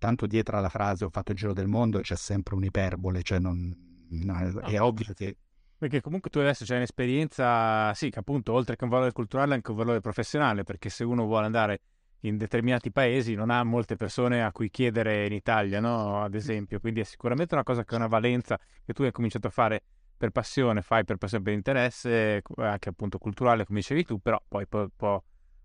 tanto 0.02 0.26
dietro 0.26 0.58
alla 0.58 0.68
frase 0.68 1.06
ho 1.06 1.10
fatto 1.12 1.32
il 1.32 1.38
giro 1.38 1.54
del 1.54 1.68
mondo 1.68 2.00
c'è 2.00 2.16
sempre 2.16 2.56
un'iperbole, 2.56 3.22
cioè 3.22 3.38
non, 3.38 3.72
no, 4.10 4.62
è 4.62 4.78
no. 4.78 4.86
ovvio 4.86 5.14
che... 5.14 5.38
Perché 5.82 6.00
comunque 6.00 6.30
tu 6.30 6.38
adesso 6.38 6.64
c'hai 6.64 6.78
un'esperienza, 6.78 7.92
sì, 7.96 8.12
che 8.12 8.20
appunto 8.20 8.54
oltre 8.54 8.76
che 8.76 8.84
un 8.84 8.92
valore 8.92 9.14
culturale 9.14 9.56
anche 9.56 9.72
un 9.72 9.78
valore 9.78 10.00
professionale, 10.00 10.62
perché 10.62 10.90
se 10.90 11.04
uno 11.04 11.26
vuole 11.26 11.48
andare 11.48 11.82
in 12.20 12.38
determinati 12.38 12.92
paesi 12.92 13.34
non 13.34 13.50
ha 13.50 13.64
molte 13.64 13.96
persone 13.96 14.44
a 14.44 14.52
cui 14.52 14.70
chiedere 14.70 15.26
in 15.26 15.34
Italia, 15.34 15.80
no? 15.80 16.22
Ad 16.22 16.36
esempio, 16.36 16.80
quindi 16.80 17.00
è 17.00 17.04
sicuramente 17.04 17.56
una 17.56 17.64
cosa 17.64 17.84
che 17.84 17.96
ha 17.96 17.98
una 17.98 18.06
valenza 18.06 18.60
che 18.86 18.94
tu 18.94 19.02
hai 19.02 19.12
cominciato 19.12 19.48
a 19.48 19.50
fare 19.50 19.82
per 20.16 20.30
passione, 20.30 20.84
fai 20.84 21.04
per 21.04 21.18
passione, 21.18 21.44
per 21.44 21.54
interesse, 21.54 22.44
anche 22.58 22.90
appunto 22.90 23.18
culturale, 23.18 23.66
come 23.66 23.80
dicevi 23.80 24.06
tu, 24.06 24.20
però 24.20 24.40
poi 24.48 24.68
può, 24.68 24.88
può... 24.96 25.20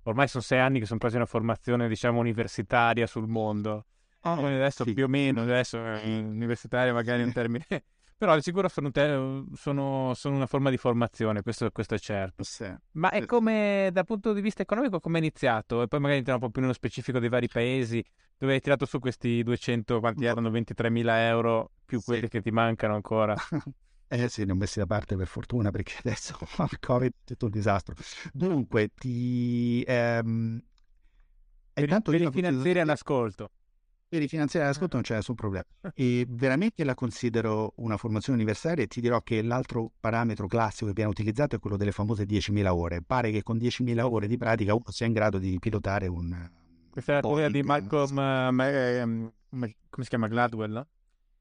ormai 0.04 0.28
sono 0.28 0.42
sei 0.42 0.60
anni 0.60 0.78
che 0.78 0.86
sono 0.86 0.98
quasi 0.98 1.16
una 1.16 1.26
formazione, 1.26 1.88
diciamo, 1.88 2.18
universitaria 2.18 3.06
sul 3.06 3.28
mondo. 3.28 3.84
Oh, 4.22 4.46
adesso 4.46 4.84
sì. 4.84 4.94
più 4.94 5.04
o 5.04 5.08
meno, 5.08 5.42
adesso 5.42 5.76
eh, 5.76 6.20
universitaria 6.20 6.94
magari 6.94 7.20
è 7.20 7.24
un 7.26 7.32
termine 7.32 7.66
però 8.16 8.34
di 8.34 8.42
sicuro 8.42 8.68
sono, 8.68 8.90
te- 8.90 9.44
sono, 9.54 10.12
sono, 10.14 10.36
una 10.36 10.46
forma 10.46 10.70
di 10.70 10.78
formazione, 10.78 11.42
questo, 11.42 11.70
questo 11.70 11.94
è 11.94 11.98
certo. 11.98 12.42
Sì. 12.44 12.72
Ma 12.92 13.10
è 13.10 13.26
come, 13.26 13.90
dal 13.92 14.04
punto 14.04 14.32
di 14.32 14.40
vista 14.40 14.62
economico, 14.62 15.00
come 15.00 15.18
è 15.18 15.20
iniziato? 15.20 15.82
E 15.82 15.88
poi 15.88 16.00
magari 16.00 16.18
entriamo 16.18 16.40
un 16.40 16.46
po' 16.46 16.52
più 16.52 16.62
nello 16.62 16.74
specifico 16.74 17.18
dei 17.18 17.28
vari 17.28 17.48
paesi, 17.48 18.02
dove 18.38 18.54
hai 18.54 18.60
tirato 18.60 18.86
su 18.86 18.98
questi 18.98 19.42
200, 19.42 20.00
quanti 20.00 20.24
erano? 20.24 20.50
23.000 20.50 21.26
euro, 21.26 21.72
più 21.84 22.00
quelli 22.02 22.22
sì. 22.22 22.28
che 22.28 22.40
ti 22.40 22.50
mancano 22.50 22.94
ancora. 22.94 23.34
Eh 24.08 24.28
sì, 24.28 24.44
ne 24.44 24.52
ho 24.52 24.54
messi 24.54 24.78
da 24.78 24.86
parte 24.86 25.16
per 25.16 25.26
fortuna 25.26 25.72
perché 25.72 25.94
adesso 26.04 26.38
il 26.40 26.78
Covid 26.78 27.12
è 27.12 27.24
tutto 27.24 27.46
un 27.46 27.50
disastro. 27.50 27.94
Dunque, 28.32 28.90
ti... 28.94 29.82
Ehm... 29.84 30.62
Per, 31.72 31.82
intanto 31.82 32.12
per 32.12 32.20
i 32.22 32.30
finanzieri 32.30 32.80
all'ascolto. 32.80 33.50
Per 34.08 34.22
i 34.22 34.28
finanziari 34.28 34.64
all'ascolto 34.66 34.94
non 34.94 35.02
c'è 35.02 35.14
nessun 35.14 35.34
problema. 35.34 35.64
E 35.94 36.26
veramente 36.28 36.84
la 36.84 36.94
considero 36.94 37.72
una 37.76 37.96
formazione 37.96 38.38
universitaria 38.38 38.84
e 38.84 38.86
ti 38.86 39.00
dirò 39.00 39.20
che 39.22 39.42
l'altro 39.42 39.90
parametro 39.98 40.46
classico 40.46 40.86
che 40.86 40.92
viene 40.92 41.10
utilizzato 41.10 41.56
è 41.56 41.58
quello 41.58 41.76
delle 41.76 41.90
famose 41.90 42.24
10.000 42.24 42.66
ore. 42.68 43.02
Pare 43.02 43.32
che 43.32 43.42
con 43.42 43.56
10.000 43.56 44.00
ore 44.00 44.28
di 44.28 44.36
pratica 44.36 44.74
uno 44.74 44.84
sia 44.90 45.06
in 45.06 45.12
grado 45.12 45.38
di 45.38 45.58
pilotare 45.58 46.06
un... 46.06 46.50
Questa 46.88 47.12
è 47.12 47.14
la 47.16 47.20
teoria 47.20 47.50
di 47.50 47.62
Malcolm, 47.62 48.16
uh, 48.16 49.32
come 49.48 50.02
si 50.04 50.08
chiama, 50.08 50.28
Gladwell? 50.28 50.86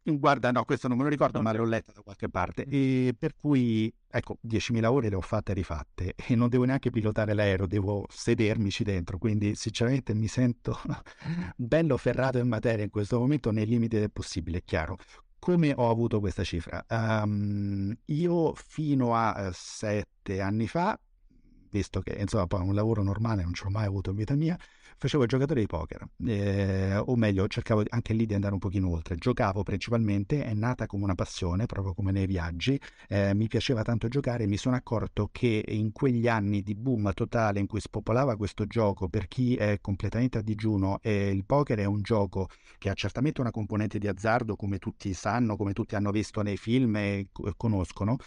Guarda, 0.07 0.51
no, 0.51 0.63
questo 0.65 0.87
non 0.87 0.97
me 0.97 1.03
lo 1.03 1.09
ricordo, 1.09 1.41
ma 1.41 1.51
l'ho 1.51 1.65
letto 1.65 1.91
da 1.91 2.01
qualche 2.01 2.29
parte. 2.29 2.63
Mm. 2.67 2.71
E 2.71 3.15
per 3.17 3.35
cui, 3.35 3.91
ecco, 4.07 4.37
10.000 4.45 4.85
ore 4.85 5.09
le 5.09 5.15
ho 5.15 5.21
fatte 5.21 5.51
e 5.51 5.55
rifatte 5.55 6.13
e 6.15 6.35
non 6.35 6.47
devo 6.47 6.63
neanche 6.63 6.91
pilotare 6.91 7.33
l'aereo, 7.33 7.65
devo 7.65 8.05
sedermici 8.07 8.83
dentro. 8.83 9.17
Quindi, 9.17 9.55
sinceramente, 9.55 10.13
mi 10.13 10.27
sento 10.27 10.79
bello 11.57 11.97
ferrato 11.97 12.37
in 12.37 12.47
materia 12.47 12.83
in 12.83 12.91
questo 12.91 13.17
momento, 13.17 13.49
nei 13.49 13.65
limiti 13.65 13.97
del 13.97 14.11
possibile, 14.11 14.59
è 14.59 14.63
chiaro. 14.63 14.97
Come 15.39 15.73
ho 15.75 15.89
avuto 15.89 16.19
questa 16.19 16.43
cifra? 16.43 16.85
Um, 16.87 17.95
io 18.05 18.53
fino 18.53 19.15
a 19.15 19.47
uh, 19.47 19.51
sette 19.53 20.39
anni 20.39 20.67
fa, 20.67 20.99
visto 21.71 22.01
che 22.01 22.15
insomma 22.19 22.45
poi 22.45 22.61
un 22.61 22.75
lavoro 22.75 23.01
normale 23.01 23.43
non 23.43 23.53
ce 23.53 23.63
l'ho 23.63 23.71
mai 23.71 23.85
avuto 23.85 24.11
in 24.11 24.15
vita 24.17 24.35
mia, 24.35 24.57
facevo 24.97 25.23
il 25.23 25.29
giocatore 25.29 25.60
di 25.60 25.67
poker, 25.67 26.08
eh, 26.25 26.95
o 26.97 27.15
meglio, 27.15 27.47
cercavo 27.47 27.84
anche 27.89 28.13
lì 28.13 28.25
di 28.25 28.34
andare 28.34 28.53
un 28.53 28.60
pochino 28.60 28.89
oltre. 28.89 29.15
Giocavo 29.15 29.63
principalmente, 29.63 30.43
è 30.43 30.53
nata 30.53 30.86
come 30.86 31.03
una 31.03 31.15
passione, 31.15 31.65
proprio 31.65 31.93
come 31.93 32.12
nei 32.12 32.25
viaggi. 32.25 32.79
Eh, 33.08 33.34
mi 33.34 33.47
piaceva 33.47 33.81
tanto 33.84 34.08
giocare 34.08 34.43
e 34.43 34.47
mi 34.47 34.58
sono 34.58 34.75
accorto 34.75 35.29
che 35.31 35.63
in 35.67 35.91
quegli 35.91 36.27
anni 36.27 36.62
di 36.62 36.75
boom 36.75 37.12
totale 37.13 37.60
in 37.60 37.67
cui 37.67 37.79
spopolava 37.79 38.36
questo 38.36 38.65
gioco, 38.65 39.08
per 39.08 39.27
chi 39.27 39.55
è 39.55 39.79
completamente 39.81 40.38
a 40.38 40.41
digiuno, 40.41 40.99
eh, 41.01 41.29
il 41.29 41.45
poker 41.45 41.79
è 41.79 41.86
un 41.86 42.01
gioco 42.01 42.47
che 42.77 42.89
ha 42.89 42.93
certamente 42.93 43.41
una 43.41 43.51
componente 43.51 43.99
di 43.99 44.08
azzardo, 44.08 44.55
come 44.55 44.77
tutti 44.77 45.13
sanno, 45.13 45.55
come 45.55 45.73
tutti 45.73 45.95
hanno 45.95 46.12
visto 46.12 46.41
nei 46.41 46.58
film 46.58 46.95
e 46.95 47.27
conoscono 47.58 48.17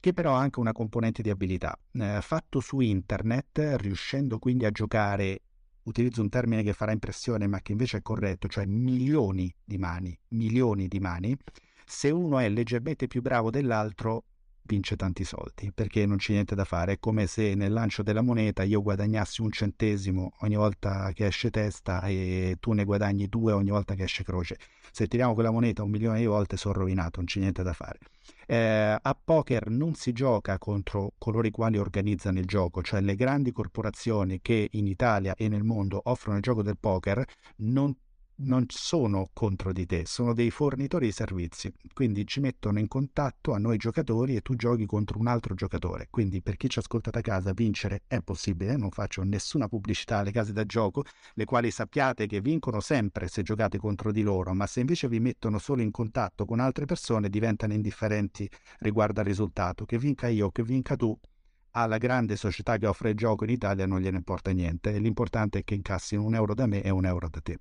che 0.00 0.12
però 0.12 0.34
ha 0.34 0.40
anche 0.40 0.60
una 0.60 0.72
componente 0.72 1.22
di 1.22 1.30
abilità. 1.30 1.78
Eh, 1.92 2.18
fatto 2.20 2.60
su 2.60 2.80
internet, 2.80 3.76
riuscendo 3.78 4.38
quindi 4.38 4.64
a 4.64 4.70
giocare 4.70 5.42
utilizzo 5.88 6.20
un 6.20 6.28
termine 6.28 6.62
che 6.62 6.72
farà 6.72 6.92
impressione 6.92 7.46
ma 7.46 7.60
che 7.60 7.72
invece 7.72 7.98
è 7.98 8.02
corretto, 8.02 8.46
cioè 8.48 8.66
milioni 8.66 9.52
di 9.64 9.78
mani, 9.78 10.16
milioni 10.28 10.86
di 10.86 11.00
mani, 11.00 11.36
se 11.84 12.10
uno 12.10 12.38
è 12.38 12.48
leggermente 12.48 13.06
più 13.06 13.22
bravo 13.22 13.50
dell'altro 13.50 14.24
vince 14.68 14.96
tanti 14.96 15.24
soldi 15.24 15.72
perché 15.74 16.04
non 16.06 16.18
c'è 16.18 16.32
niente 16.32 16.54
da 16.54 16.64
fare. 16.64 16.92
È 16.92 16.98
come 17.00 17.26
se 17.26 17.54
nel 17.54 17.72
lancio 17.72 18.02
della 18.02 18.20
moneta 18.20 18.62
io 18.62 18.82
guadagnassi 18.82 19.40
un 19.40 19.50
centesimo 19.50 20.32
ogni 20.40 20.56
volta 20.56 21.10
che 21.14 21.26
esce 21.26 21.50
testa 21.50 22.02
e 22.02 22.56
tu 22.60 22.72
ne 22.72 22.84
guadagni 22.84 23.26
due 23.28 23.52
ogni 23.52 23.70
volta 23.70 23.94
che 23.94 24.04
esce 24.04 24.22
croce. 24.22 24.58
Se 24.92 25.06
tiriamo 25.06 25.34
quella 25.34 25.50
moneta 25.50 25.82
un 25.82 25.90
milione 25.90 26.18
di 26.18 26.26
volte 26.26 26.56
sono 26.56 26.74
rovinato, 26.74 27.16
non 27.16 27.24
c'è 27.24 27.40
niente 27.40 27.62
da 27.62 27.72
fare. 27.72 27.98
Eh, 28.46 28.98
a 29.00 29.18
poker 29.22 29.68
non 29.70 29.94
si 29.94 30.12
gioca 30.12 30.58
contro 30.58 31.12
coloro 31.18 31.46
i 31.46 31.50
quali 31.50 31.78
organizzano 31.78 32.38
il 32.38 32.46
gioco, 32.46 32.82
cioè 32.82 33.00
le 33.00 33.14
grandi 33.14 33.52
corporazioni 33.52 34.40
che 34.40 34.68
in 34.72 34.86
Italia 34.86 35.34
e 35.34 35.48
nel 35.48 35.64
mondo 35.64 36.00
offrono 36.04 36.36
il 36.36 36.42
gioco 36.42 36.62
del 36.62 36.76
poker 36.78 37.24
non 37.56 37.94
non 38.40 38.66
sono 38.68 39.30
contro 39.32 39.72
di 39.72 39.84
te, 39.84 40.04
sono 40.06 40.32
dei 40.32 40.50
fornitori 40.50 41.06
di 41.06 41.12
servizi, 41.12 41.72
quindi 41.92 42.24
ci 42.26 42.38
mettono 42.38 42.78
in 42.78 42.86
contatto 42.86 43.52
a 43.52 43.58
noi 43.58 43.78
giocatori 43.78 44.36
e 44.36 44.42
tu 44.42 44.54
giochi 44.54 44.86
contro 44.86 45.18
un 45.18 45.26
altro 45.26 45.54
giocatore. 45.54 46.06
Quindi 46.08 46.40
per 46.40 46.56
chi 46.56 46.68
ci 46.68 46.78
ascolta 46.78 47.10
da 47.10 47.20
casa 47.20 47.52
vincere 47.52 48.02
è 48.06 48.20
possibile, 48.20 48.76
non 48.76 48.90
faccio 48.90 49.24
nessuna 49.24 49.66
pubblicità 49.66 50.18
alle 50.18 50.30
case 50.30 50.52
da 50.52 50.64
gioco, 50.64 51.04
le 51.34 51.44
quali 51.44 51.72
sappiate 51.72 52.26
che 52.26 52.40
vincono 52.40 52.78
sempre 52.80 53.26
se 53.26 53.42
giocate 53.42 53.78
contro 53.78 54.12
di 54.12 54.22
loro, 54.22 54.54
ma 54.54 54.66
se 54.66 54.80
invece 54.80 55.08
vi 55.08 55.18
mettono 55.18 55.58
solo 55.58 55.82
in 55.82 55.90
contatto 55.90 56.44
con 56.44 56.60
altre 56.60 56.84
persone 56.84 57.28
diventano 57.28 57.72
indifferenti 57.72 58.48
riguardo 58.78 59.18
al 59.18 59.26
risultato, 59.26 59.84
che 59.84 59.98
vinca 59.98 60.28
io 60.28 60.46
o 60.46 60.50
che 60.52 60.62
vinca 60.62 60.94
tu. 60.94 61.18
Alla 61.72 61.98
grande 61.98 62.36
società 62.36 62.76
che 62.76 62.86
offre 62.86 63.10
il 63.10 63.16
gioco 63.16 63.44
in 63.44 63.50
Italia 63.50 63.86
non 63.86 64.00
gliene 64.00 64.16
importa 64.16 64.52
niente, 64.52 64.96
l'importante 64.98 65.58
è 65.60 65.64
che 65.64 65.74
incassino 65.74 66.24
un 66.24 66.34
euro 66.34 66.54
da 66.54 66.66
me 66.66 66.82
e 66.82 66.90
un 66.90 67.04
euro 67.04 67.28
da 67.28 67.40
te. 67.40 67.58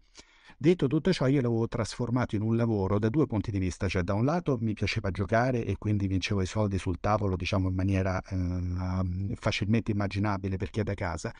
Detto 0.60 0.88
tutto 0.88 1.14
ciò, 1.14 1.28
io 1.28 1.40
l'avevo 1.40 1.68
trasformato 1.68 2.36
in 2.36 2.42
un 2.42 2.56
lavoro 2.56 2.98
da 2.98 3.10
due 3.10 3.28
punti 3.28 3.52
di 3.52 3.60
vista, 3.60 3.88
cioè 3.88 4.02
da 4.02 4.16
un 4.16 4.26
lato 4.26 4.58
mi 4.60 4.74
piaceva 4.74 5.12
giocare 5.12 5.64
e 5.64 5.78
quindi 5.78 6.08
vincevo 6.08 6.42
i 6.42 6.48
soldi 6.48 6.80
sul 6.80 7.00
tavolo, 7.00 7.36
diciamo 7.36 7.70
in 7.70 7.76
maniera 7.76 8.20
eh, 8.24 9.36
facilmente 9.36 9.92
immaginabile 9.92 10.58
per 10.58 10.72
chi 10.72 10.80
è 10.80 10.84
da 10.84 10.96
casa. 10.96 11.32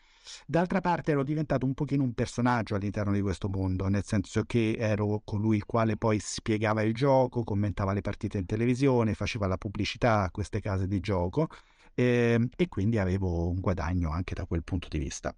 D'altra 0.46 0.82
parte 0.82 1.14
ero 1.14 1.24
diventato 1.24 1.66
un 1.66 1.74
pochino 1.74 2.04
un 2.04 2.14
personaggio 2.14 2.76
all'interno 2.76 3.12
di 3.12 3.22
questo 3.22 3.50
mondo, 3.50 3.88
nel 3.88 4.04
senso 4.04 4.44
che 4.44 4.76
ero 4.78 5.24
colui 5.26 5.56
il 5.56 5.66
quale 5.66 5.98
poi 5.98 6.20
spiegava 6.20 6.84
il 6.84 6.94
gioco, 6.94 7.44
commentava 7.44 7.94
le 7.94 8.02
partite 8.02 8.38
in 8.38 8.46
televisione, 8.46 9.16
faceva 9.16 9.48
la 9.48 9.58
pubblicità 9.58 10.26
a 10.26 10.30
queste 10.30 10.60
case 10.60 10.86
di 10.86 11.00
gioco 11.00 11.48
eh, 11.96 12.50
e 12.56 12.68
quindi 12.68 13.00
avevo 13.00 13.50
un 13.50 13.62
guadagno 13.62 14.12
anche 14.12 14.36
da 14.36 14.46
quel 14.46 14.64
punto 14.64 14.88
di 14.88 15.00
vista. 15.00 15.36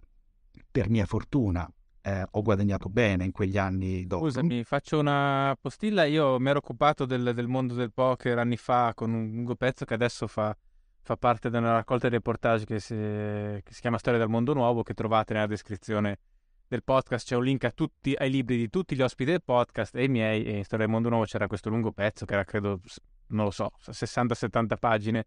Per 0.69 0.89
mia 0.89 1.05
fortuna, 1.05 1.71
eh, 2.01 2.25
ho 2.29 2.41
guadagnato 2.41 2.89
bene 2.89 3.25
in 3.25 3.31
quegli 3.31 3.57
anni 3.57 4.05
dopo. 4.05 4.25
Scusami, 4.25 4.63
faccio 4.63 4.99
una 4.99 5.55
postilla. 5.59 6.05
Io 6.05 6.39
mi 6.39 6.49
ero 6.49 6.59
occupato 6.59 7.05
del, 7.05 7.33
del 7.33 7.47
mondo 7.47 7.73
del 7.73 7.91
poker 7.91 8.37
anni 8.37 8.57
fa 8.57 8.93
con 8.93 9.13
un 9.13 9.31
lungo 9.31 9.55
pezzo 9.55 9.85
che 9.85 9.93
adesso 9.93 10.27
fa, 10.27 10.55
fa 11.01 11.17
parte 11.17 11.49
di 11.49 11.57
una 11.57 11.73
raccolta 11.73 12.07
di 12.07 12.15
reportage 12.15 12.65
che 12.65 12.79
si, 12.79 12.95
che 12.95 13.73
si, 13.73 13.81
chiama 13.81 13.97
Storia 13.97 14.19
del 14.19 14.29
mondo 14.29 14.53
nuovo, 14.53 14.83
che 14.83 14.93
trovate 14.93 15.33
nella 15.33 15.47
descrizione 15.47 16.19
del 16.67 16.83
podcast. 16.83 17.27
C'è 17.27 17.35
un 17.35 17.43
link 17.43 17.73
tutti, 17.73 18.15
ai 18.17 18.29
libri 18.29 18.57
di 18.57 18.69
tutti 18.69 18.95
gli 18.95 19.01
ospiti 19.01 19.31
del 19.31 19.43
podcast 19.43 19.95
e 19.95 20.03
i 20.03 20.09
miei. 20.09 20.45
E 20.45 20.57
in 20.57 20.63
Storia 20.63 20.85
del 20.85 20.93
mondo 20.93 21.09
nuovo 21.09 21.25
c'era 21.25 21.47
questo 21.47 21.69
lungo 21.69 21.91
pezzo 21.91 22.25
che 22.25 22.33
era, 22.33 22.43
credo, 22.43 22.79
non 23.27 23.45
lo 23.45 23.51
so, 23.51 23.71
60-70 23.85 24.77
pagine 24.79 25.25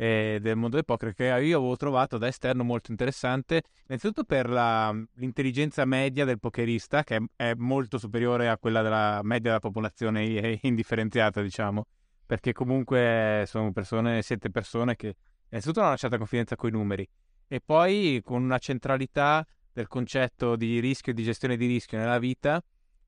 eh, 0.00 0.38
del 0.40 0.56
mondo 0.56 0.76
del 0.76 1.12
che 1.12 1.24
io 1.24 1.34
avevo 1.58 1.76
trovato 1.76 2.16
da 2.16 2.26
esterno 2.26 2.64
molto 2.64 2.90
interessante, 2.90 3.64
innanzitutto 3.86 4.24
per 4.24 4.48
la, 4.48 4.90
l'intelligenza 5.16 5.84
media 5.84 6.24
del 6.24 6.40
pokerista, 6.40 7.04
che 7.04 7.16
è, 7.16 7.50
è, 7.50 7.54
molto 7.54 7.98
superiore 7.98 8.48
a 8.48 8.56
quella 8.56 8.80
della 8.80 9.20
media 9.22 9.50
della 9.50 9.58
popolazione 9.58 10.58
indifferenziata, 10.62 11.42
diciamo, 11.42 11.84
perché 12.24 12.54
comunque 12.54 13.44
sono 13.46 13.72
persone, 13.72 14.22
siete 14.22 14.48
persone 14.50 14.96
che 14.96 15.14
innanzitutto 15.50 15.82
hanno 15.82 15.98
certa 15.98 16.16
confidenza 16.16 16.56
con 16.56 16.70
i 16.70 16.72
numeri. 16.72 17.06
E 17.46 17.60
poi 17.62 18.22
con 18.24 18.42
una 18.42 18.58
centralità 18.58 19.46
del 19.70 19.86
concetto 19.86 20.56
di 20.56 20.80
rischio 20.80 21.12
e 21.12 21.14
di 21.14 21.24
gestione 21.24 21.58
di 21.58 21.66
rischio 21.66 21.98
nella 21.98 22.18
vita 22.18 22.62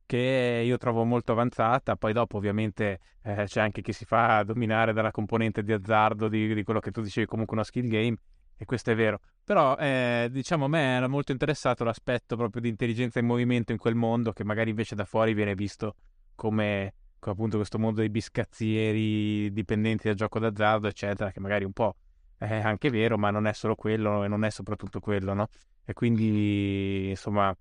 che 0.07 0.63
io 0.65 0.77
trovo 0.79 1.05
molto 1.05 1.33
avanzata. 1.33 1.97
Poi 1.97 2.13
dopo 2.13 2.37
ovviamente 2.37 3.01
eh, 3.23 3.45
c'è 3.45 3.61
anche 3.61 3.83
chi 3.83 3.93
si 3.93 4.05
fa 4.05 4.43
dominare 4.43 4.93
dalla 4.93 5.11
componente 5.11 5.63
di 5.63 5.73
azzardo 5.73 6.29
di, 6.29 6.55
di, 6.55 6.63
quello 6.63 6.81
che 6.81 6.91
tu 6.91 7.01
dicevi, 7.01 7.27
comunque 7.27 7.57
una 7.57 7.65
skill 7.65 7.89
game, 7.89 8.17
e 8.57 8.65
questo 8.65 8.91
è 8.91 8.95
vero. 8.95 9.21
Però 9.45 9.77
eh, 9.77 10.29
diciamo 10.31 10.67
a 10.67 10.69
me 10.69 10.97
era 10.97 11.09
molto 11.09 11.33
interessato 11.33 11.85
l'aspetto 11.85 12.37
proprio 12.37 12.63
di 12.63 12.69
intelligenza 12.69 13.19
in 13.19 13.27
movimento 13.27 13.73
in 13.73 13.79
quel 13.79 13.95
mondo 13.95 14.33
che 14.33 14.45
magari 14.45 14.71
invece 14.71 14.95
da 14.95 15.05
fuori 15.05 15.35
viene 15.35 15.55
visto 15.55 15.97
come, 16.35 16.95
come 17.19 17.35
appunto 17.35 17.57
questo 17.57 17.79
mondo 17.79 18.01
dei 18.01 18.11
biscazzieri 18.11 19.53
dipendenti 19.53 20.07
dal 20.07 20.17
gioco 20.17 20.39
d'azzardo, 20.39 20.89
eccetera, 20.89 21.31
che 21.31 21.41
magari 21.41 21.65
un 21.65 21.73
po' 21.73 21.97
è 22.37 22.61
anche 22.61 22.91
vero, 22.91 23.19
ma 23.19 23.31
non 23.31 23.47
è 23.47 23.53
solo 23.53 23.75
quello 23.75 24.25
e 24.25 24.29
non 24.29 24.45
è 24.45 24.51
soprattutto 24.51 25.01
quello, 25.01 25.33
no? 25.33 25.49
E 25.85 25.93
quindi 25.93 27.11
insomma 27.11 27.55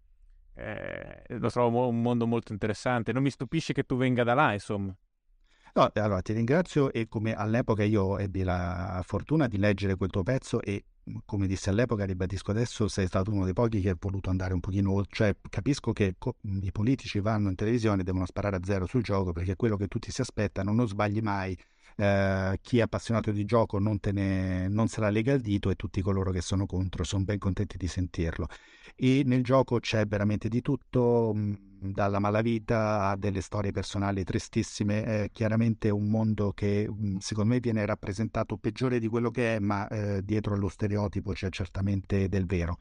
eh, 0.53 1.23
lo 1.27 1.49
trovo 1.49 1.87
un 1.87 2.01
mondo 2.01 2.27
molto 2.27 2.51
interessante. 2.51 3.11
Non 3.11 3.23
mi 3.23 3.29
stupisce 3.29 3.73
che 3.73 3.83
tu 3.83 3.97
venga 3.97 4.23
da 4.23 4.33
là, 4.33 4.53
insomma. 4.53 4.95
No, 5.73 5.89
allora 5.93 6.21
ti 6.21 6.33
ringrazio 6.33 6.91
e 6.91 7.07
come 7.07 7.33
all'epoca 7.33 7.83
io 7.83 8.17
ebbi 8.17 8.43
la 8.43 9.01
fortuna 9.05 9.47
di 9.47 9.57
leggere 9.57 9.95
quel 9.95 10.09
tuo 10.09 10.21
pezzo 10.21 10.61
e 10.61 10.83
come 11.25 11.47
dissi 11.47 11.69
all'epoca, 11.69 12.05
ribadisco 12.05 12.51
adesso, 12.51 12.87
sei 12.87 13.07
stato 13.07 13.31
uno 13.31 13.45
dei 13.45 13.53
pochi 13.53 13.81
che 13.81 13.89
ha 13.89 13.97
voluto 13.99 14.29
andare 14.29 14.53
un 14.53 14.59
pochino 14.59 14.91
oltre, 14.91 15.15
cioè 15.15 15.35
capisco 15.49 15.93
che 15.93 16.15
co- 16.17 16.35
i 16.41 16.71
politici 16.71 17.19
vanno 17.19 17.49
in 17.49 17.55
televisione 17.55 18.01
e 18.01 18.03
devono 18.03 18.25
sparare 18.25 18.57
a 18.57 18.59
zero 18.63 18.85
sul 18.85 19.01
gioco 19.01 19.31
perché 19.31 19.53
è 19.53 19.55
quello 19.55 19.77
che 19.77 19.87
tutti 19.87 20.11
si 20.11 20.21
aspettano, 20.21 20.73
non 20.73 20.87
sbagli 20.87 21.21
mai, 21.21 21.57
eh, 22.01 22.57
chi 22.63 22.79
è 22.79 22.81
appassionato 22.81 23.31
di 23.31 23.45
gioco 23.45 23.77
non, 23.77 23.99
ne, 24.11 24.67
non 24.67 24.87
se 24.87 25.01
la 25.01 25.11
lega 25.11 25.33
al 25.33 25.39
dito 25.39 25.69
e 25.69 25.75
tutti 25.75 26.01
coloro 26.01 26.31
che 26.31 26.41
sono 26.41 26.65
contro 26.65 27.03
sono 27.03 27.23
ben 27.23 27.37
contenti 27.37 27.77
di 27.77 27.87
sentirlo. 27.87 28.47
E 28.95 29.21
nel 29.25 29.43
gioco 29.43 29.79
c'è 29.79 30.07
veramente 30.07 30.49
di 30.49 30.61
tutto, 30.61 31.31
mm, 31.35 31.53
dalla 31.93 32.17
malavita 32.19 33.09
a 33.09 33.15
delle 33.15 33.41
storie 33.41 33.71
personali 33.71 34.23
tristissime, 34.23 35.03
è 35.03 35.29
chiaramente 35.31 35.89
un 35.91 36.09
mondo 36.09 36.53
che 36.53 36.87
mm, 36.89 37.17
secondo 37.17 37.53
me 37.53 37.59
viene 37.59 37.85
rappresentato 37.85 38.57
peggiore 38.57 38.97
di 38.99 39.07
quello 39.07 39.29
che 39.29 39.57
è, 39.57 39.59
ma 39.59 39.87
eh, 39.87 40.23
dietro 40.23 40.55
allo 40.55 40.69
stereotipo 40.69 41.33
c'è 41.33 41.49
certamente 41.49 42.27
del 42.29 42.47
vero. 42.47 42.77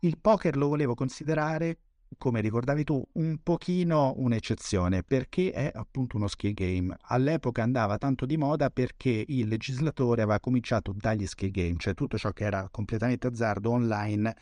Il 0.00 0.18
poker 0.18 0.56
lo 0.56 0.68
volevo 0.68 0.94
considerare 0.94 1.78
come 2.16 2.40
ricordavi 2.40 2.84
tu, 2.84 3.02
un 3.14 3.38
pochino 3.42 4.14
un'eccezione 4.16 5.02
perché 5.02 5.50
è 5.52 5.70
appunto 5.74 6.16
uno 6.16 6.28
skill 6.28 6.52
game. 6.54 6.96
All'epoca 7.02 7.62
andava 7.62 7.98
tanto 7.98 8.26
di 8.26 8.36
moda 8.36 8.70
perché 8.70 9.24
il 9.28 9.48
legislatore 9.48 10.22
aveva 10.22 10.40
cominciato 10.40 10.94
dagli 10.96 11.26
skill 11.26 11.50
game, 11.50 11.76
cioè 11.78 11.94
tutto 11.94 12.16
ciò 12.18 12.30
che 12.32 12.44
era 12.44 12.68
completamente 12.70 13.26
azzardo 13.26 13.70
online 13.70 14.34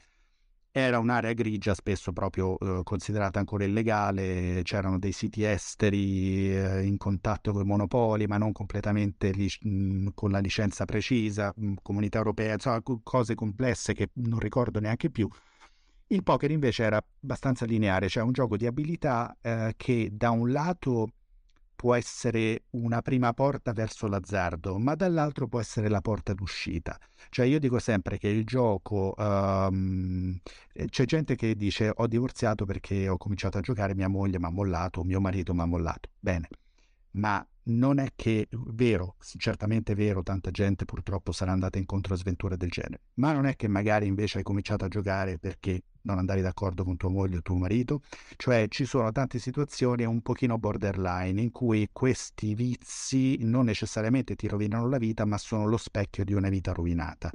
era 0.71 0.99
un'area 0.99 1.33
grigia, 1.33 1.73
spesso 1.75 2.13
proprio 2.13 2.59
eh, 2.59 2.83
considerata 2.83 3.39
ancora 3.39 3.65
illegale, 3.65 4.61
c'erano 4.63 4.99
dei 4.99 5.13
siti 5.13 5.43
esteri 5.43 6.55
eh, 6.55 6.83
in 6.85 6.99
contatto 6.99 7.53
con 7.53 7.63
i 7.63 7.65
monopoli, 7.65 8.27
ma 8.27 8.37
non 8.37 8.53
completamente 8.53 9.31
lic- 9.31 9.65
mh, 9.65 10.09
con 10.15 10.31
la 10.31 10.39
licenza 10.39 10.85
precisa, 10.85 11.51
mh, 11.57 11.75
comunità 11.83 12.19
europea, 12.19 12.53
insomma, 12.55 12.83
cose 13.03 13.35
complesse 13.35 13.95
che 13.95 14.11
non 14.15 14.39
ricordo 14.39 14.79
neanche 14.79 15.09
più. 15.11 15.27
Il 16.09 16.23
poker 16.23 16.53
invece 16.53 16.85
era 16.85 16.99
abbastanza 16.99 17.65
lineare, 17.65 18.09
cioè 18.09 18.23
un 18.23 18.31
gioco 18.31 18.57
di 18.57 18.65
abilità 18.65 19.37
eh, 19.41 19.75
che 19.77 20.11
da 20.13 20.31
un 20.31 20.53
lato 20.53 21.11
può 21.75 21.95
essere 21.95 22.65
una 22.71 23.03
prima 23.03 23.33
porta 23.35 23.73
verso 23.73 24.07
l'azzardo, 24.07 24.79
ma 24.79 24.95
dall'altro 24.95 25.49
può 25.49 25.59
essere 25.61 25.89
la 25.89 26.01
porta 26.01 26.33
d'uscita. 26.33 26.97
Cioè 27.29 27.47
io 27.47 27.59
dico 27.59 27.79
sempre 27.81 28.19
che 28.19 28.29
il 28.29 28.45
gioco, 28.45 29.15
um, 29.17 30.39
c'è 30.87 31.05
gente 31.05 31.35
che 31.35 31.57
dice 31.57 31.91
ho 31.95 32.07
divorziato 32.07 32.65
perché 32.65 33.09
ho 33.09 33.17
cominciato 33.17 33.59
a 33.59 33.61
giocare, 33.61 33.95
mia 33.95 34.09
moglie 34.09 34.39
mi 34.39 34.47
ha 34.47 34.51
mollato, 34.51 35.03
mio 35.03 35.21
marito 35.21 35.55
mi 35.55 35.61
ha 35.61 35.67
mollato. 35.67 36.09
Bene, 36.19 36.49
ma 37.13 37.47
non 37.65 37.99
è 37.99 38.13
che, 38.15 38.49
vero, 38.51 39.17
certamente 39.39 39.93
è 39.93 39.97
vero, 39.97 40.23
tanta 40.23 40.51
gente 40.51 40.85
purtroppo 40.85 41.33
sarà 41.33 41.53
andata 41.53 41.79
incontro 41.79 42.15
a 42.15 42.17
sventure 42.17 42.57
del 42.57 42.71
genere, 42.71 43.03
ma 43.15 43.33
non 43.33 43.47
è 43.47 43.57
che 43.57 43.69
magari 43.69 44.07
invece 44.07 44.39
hai 44.39 44.45
cominciato 44.45 44.85
a 44.85 44.89
giocare 44.89 45.39
perché 45.39 45.83
non 46.07 46.19
andavi 46.19 46.41
d'accordo 46.41 46.85
con 46.85 46.97
tua 46.97 47.11
moglie 47.11 47.39
o 47.39 47.43
tuo 47.43 47.57
marito, 47.57 48.01
cioè 48.37 48.67
ci 48.69 48.85
sono 48.85 49.13
tante 49.13 49.39
situazioni 49.39 50.05
un 50.05 50.23
pochino 50.23 50.57
borderline 50.57 51.41
in 51.41 51.51
cui 51.51 51.89
questi 51.93 52.55
vizi 52.55 53.37
non 53.41 53.67
necessariamente 53.67 54.37
ti 54.37 54.49
rovinano 54.49 54.89
la 54.89 54.99
vita, 54.99 55.25
ma 55.25 55.37
sono 55.37 55.67
lo 55.67 55.77
specchio 55.77 56.25
di 56.25 56.33
una 56.33 56.49
vita 56.49 56.73
rovinata. 56.73 57.31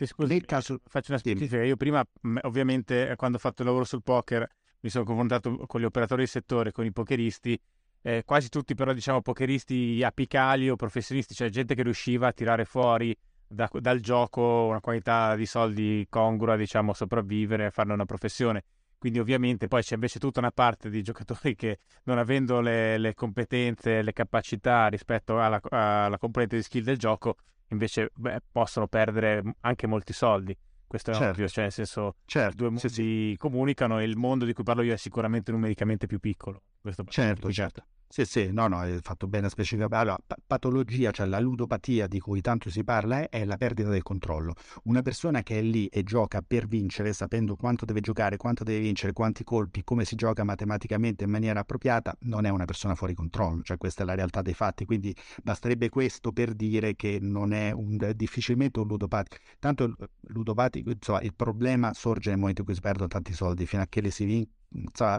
Scusi, 0.00 0.32
Nel 0.32 0.44
caso... 0.44 0.80
faccio 0.84 1.10
una 1.10 1.20
specifica, 1.20 1.62
io 1.62 1.76
prima 1.76 2.04
ovviamente 2.42 3.14
quando 3.16 3.36
ho 3.36 3.40
fatto 3.40 3.62
il 3.62 3.68
lavoro 3.68 3.84
sul 3.84 4.02
poker 4.02 4.48
mi 4.80 4.90
sono 4.90 5.04
confrontato 5.04 5.66
con 5.66 5.80
gli 5.80 5.84
operatori 5.84 6.20
del 6.20 6.30
settore, 6.30 6.72
con 6.72 6.84
i 6.84 6.92
pokeristi 6.92 7.60
eh, 8.02 8.22
quasi 8.24 8.48
tutti 8.48 8.74
però 8.74 8.92
diciamo 8.92 9.22
pokeristi 9.22 10.02
apicali 10.04 10.70
o 10.70 10.76
professionisti, 10.76 11.34
cioè 11.34 11.48
gente 11.48 11.74
che 11.74 11.82
riusciva 11.82 12.28
a 12.28 12.32
tirare 12.32 12.64
fuori 12.64 13.16
da, 13.48 13.68
dal 13.80 14.00
gioco 14.00 14.66
una 14.68 14.80
quantità 14.80 15.34
di 15.34 15.46
soldi 15.46 16.06
congrua, 16.08 16.56
diciamo, 16.56 16.92
sopravvivere 16.92 17.66
e 17.66 17.70
farne 17.70 17.94
una 17.94 18.04
professione. 18.04 18.64
Quindi 18.98 19.20
ovviamente 19.20 19.68
poi 19.68 19.82
c'è 19.82 19.94
invece 19.94 20.18
tutta 20.18 20.40
una 20.40 20.50
parte 20.50 20.90
di 20.90 21.02
giocatori 21.02 21.54
che 21.54 21.78
non 22.04 22.18
avendo 22.18 22.60
le, 22.60 22.98
le 22.98 23.14
competenze, 23.14 24.02
le 24.02 24.12
capacità 24.12 24.88
rispetto 24.88 25.40
alla, 25.40 25.60
alla, 25.70 26.18
componente 26.18 26.56
di 26.56 26.62
skill 26.62 26.82
del 26.82 26.98
gioco, 26.98 27.36
invece 27.68 28.10
beh, 28.14 28.40
possono 28.50 28.88
perdere 28.88 29.42
anche 29.60 29.86
molti 29.86 30.12
soldi. 30.12 30.56
Questo 30.84 31.10
è 31.10 31.14
certo. 31.14 31.30
ovvio, 31.30 31.48
cioè 31.48 31.64
nel 31.64 31.72
senso 31.72 32.16
certo. 32.24 32.56
due 32.56 32.70
mondi 32.70 32.88
sì, 32.88 32.88
sì. 32.88 33.34
comunicano 33.36 34.00
e 34.00 34.04
il 34.04 34.16
mondo 34.16 34.44
di 34.44 34.54
cui 34.54 34.64
parlo 34.64 34.82
io 34.82 34.94
è 34.94 34.96
sicuramente 34.96 35.52
numericamente 35.52 36.06
più 36.06 36.18
piccolo. 36.18 36.62
Questo 36.80 37.04
certo, 37.08 37.52
certo. 37.52 37.84
Sì, 38.10 38.24
sì, 38.24 38.50
no, 38.50 38.68
no, 38.68 38.78
hai 38.78 38.98
fatto 39.02 39.26
bene 39.28 39.46
a 39.46 39.50
specificare. 39.50 39.94
Allora, 39.96 40.18
patologia, 40.46 41.10
cioè 41.10 41.26
la 41.26 41.38
ludopatia 41.40 42.06
di 42.06 42.18
cui 42.20 42.40
tanto 42.40 42.70
si 42.70 42.82
parla 42.82 43.20
è, 43.20 43.28
è, 43.28 43.44
la 43.44 43.58
perdita 43.58 43.90
del 43.90 44.02
controllo. 44.02 44.54
Una 44.84 45.02
persona 45.02 45.42
che 45.42 45.58
è 45.58 45.62
lì 45.62 45.86
e 45.88 46.02
gioca 46.04 46.40
per 46.40 46.66
vincere, 46.66 47.12
sapendo 47.12 47.54
quanto 47.54 47.84
deve 47.84 48.00
giocare, 48.00 48.38
quanto 48.38 48.64
deve 48.64 48.80
vincere, 48.80 49.12
quanti 49.12 49.44
colpi, 49.44 49.84
come 49.84 50.06
si 50.06 50.16
gioca 50.16 50.42
matematicamente 50.42 51.24
in 51.24 51.30
maniera 51.30 51.60
appropriata, 51.60 52.16
non 52.20 52.46
è 52.46 52.48
una 52.48 52.64
persona 52.64 52.94
fuori 52.94 53.12
controllo. 53.12 53.62
Cioè 53.62 53.76
questa 53.76 54.02
è 54.04 54.06
la 54.06 54.14
realtà 54.14 54.40
dei 54.40 54.54
fatti. 54.54 54.86
Quindi 54.86 55.14
basterebbe 55.42 55.90
questo 55.90 56.32
per 56.32 56.54
dire 56.54 56.96
che 56.96 57.18
non 57.20 57.52
è 57.52 57.72
un, 57.72 57.98
difficilmente 58.14 58.80
un 58.80 58.86
ludopatico. 58.86 59.36
Tanto 59.58 59.84
il 59.84 59.94
ludopatico, 60.28 60.90
insomma, 60.90 61.20
il 61.20 61.34
problema 61.34 61.92
sorge 61.92 62.30
nel 62.30 62.38
momento 62.38 62.62
in 62.62 62.66
cui 62.66 62.74
si 62.74 62.80
perdono 62.80 63.08
tanti 63.08 63.34
soldi, 63.34 63.66
fino 63.66 63.82
a 63.82 63.86
che 63.86 64.00
li 64.00 64.10
si 64.10 64.24
vincono 64.24 64.56
cioè, 64.92 65.18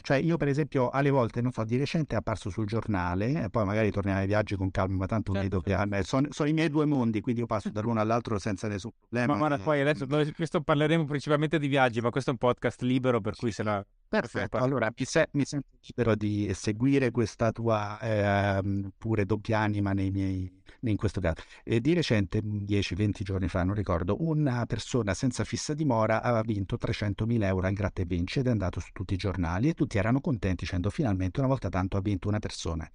cioè, 0.00 0.16
io 0.16 0.36
per 0.36 0.48
esempio 0.48 0.88
alle 0.88 1.10
volte, 1.10 1.42
non 1.42 1.52
so, 1.52 1.64
di 1.64 1.76
recente 1.76 2.14
è 2.14 2.18
apparso 2.18 2.48
sul 2.48 2.66
giornale, 2.66 3.44
e 3.44 3.50
poi 3.50 3.64
magari 3.64 3.90
torniamo 3.90 4.20
ai 4.20 4.26
viaggi 4.26 4.56
con 4.56 4.70
calma, 4.70 4.96
ma 4.96 5.06
tanto 5.06 5.32
certo. 5.32 5.60
vedo 5.60 5.86
che 5.88 6.02
sono, 6.02 6.28
sono, 6.30 6.48
i 6.48 6.52
miei 6.52 6.70
due 6.70 6.86
mondi, 6.86 7.20
quindi 7.20 7.42
io 7.42 7.46
passo 7.46 7.68
dall'uno 7.70 8.00
all'altro 8.00 8.38
senza 8.38 8.68
nessun 8.68 8.92
problema. 8.98 9.34
Ma 9.34 9.38
guarda, 9.38 9.58
poi 9.62 9.80
adesso 9.80 10.06
questo 10.34 10.62
parleremo 10.62 11.04
principalmente 11.04 11.58
di 11.58 11.68
viaggi, 11.68 12.00
ma 12.00 12.10
questo 12.10 12.30
è 12.30 12.32
un 12.32 12.38
podcast 12.38 12.80
libero, 12.82 13.20
per 13.20 13.36
cui 13.36 13.52
se 13.52 13.62
la... 13.62 13.84
Perfetto, 14.08 14.56
allora 14.56 14.92
mi, 14.96 15.04
se, 15.04 15.28
mi, 15.32 15.44
sento 15.44 15.68
libero 15.86 16.16
di 16.16 16.50
seguire 16.52 17.12
questa 17.12 17.52
tua 17.52 17.96
eh, 18.00 18.90
pure 18.98 19.24
doppia 19.24 19.60
anima 19.60 19.92
nei 19.92 20.10
miei 20.10 20.59
in 20.82 20.96
questo 20.96 21.20
caso. 21.20 21.42
E 21.64 21.80
di 21.80 21.92
recente, 21.92 22.40
10-20 22.40 23.22
giorni 23.22 23.48
fa, 23.48 23.62
non 23.64 23.74
ricordo, 23.74 24.22
una 24.22 24.64
persona 24.66 25.14
senza 25.14 25.44
fissa 25.44 25.74
dimora 25.74 26.22
aveva 26.22 26.42
vinto 26.42 26.76
300.000 26.80 27.42
euro 27.44 27.66
al 27.66 27.72
gratta 27.74 28.02
e 28.02 28.04
vinci 28.06 28.38
ed 28.38 28.46
è 28.46 28.50
andato 28.50 28.80
su 28.80 28.88
tutti 28.92 29.14
i 29.14 29.18
giornali 29.18 29.68
e 29.68 29.74
tutti 29.74 29.98
erano 29.98 30.20
contenti 30.20 30.64
dicendo 30.64 30.90
finalmente 30.90 31.40
una 31.40 31.48
volta 31.48 31.68
tanto 31.68 31.96
ha 31.96 32.00
vinto 32.00 32.28
una 32.28 32.38
persona. 32.38 32.88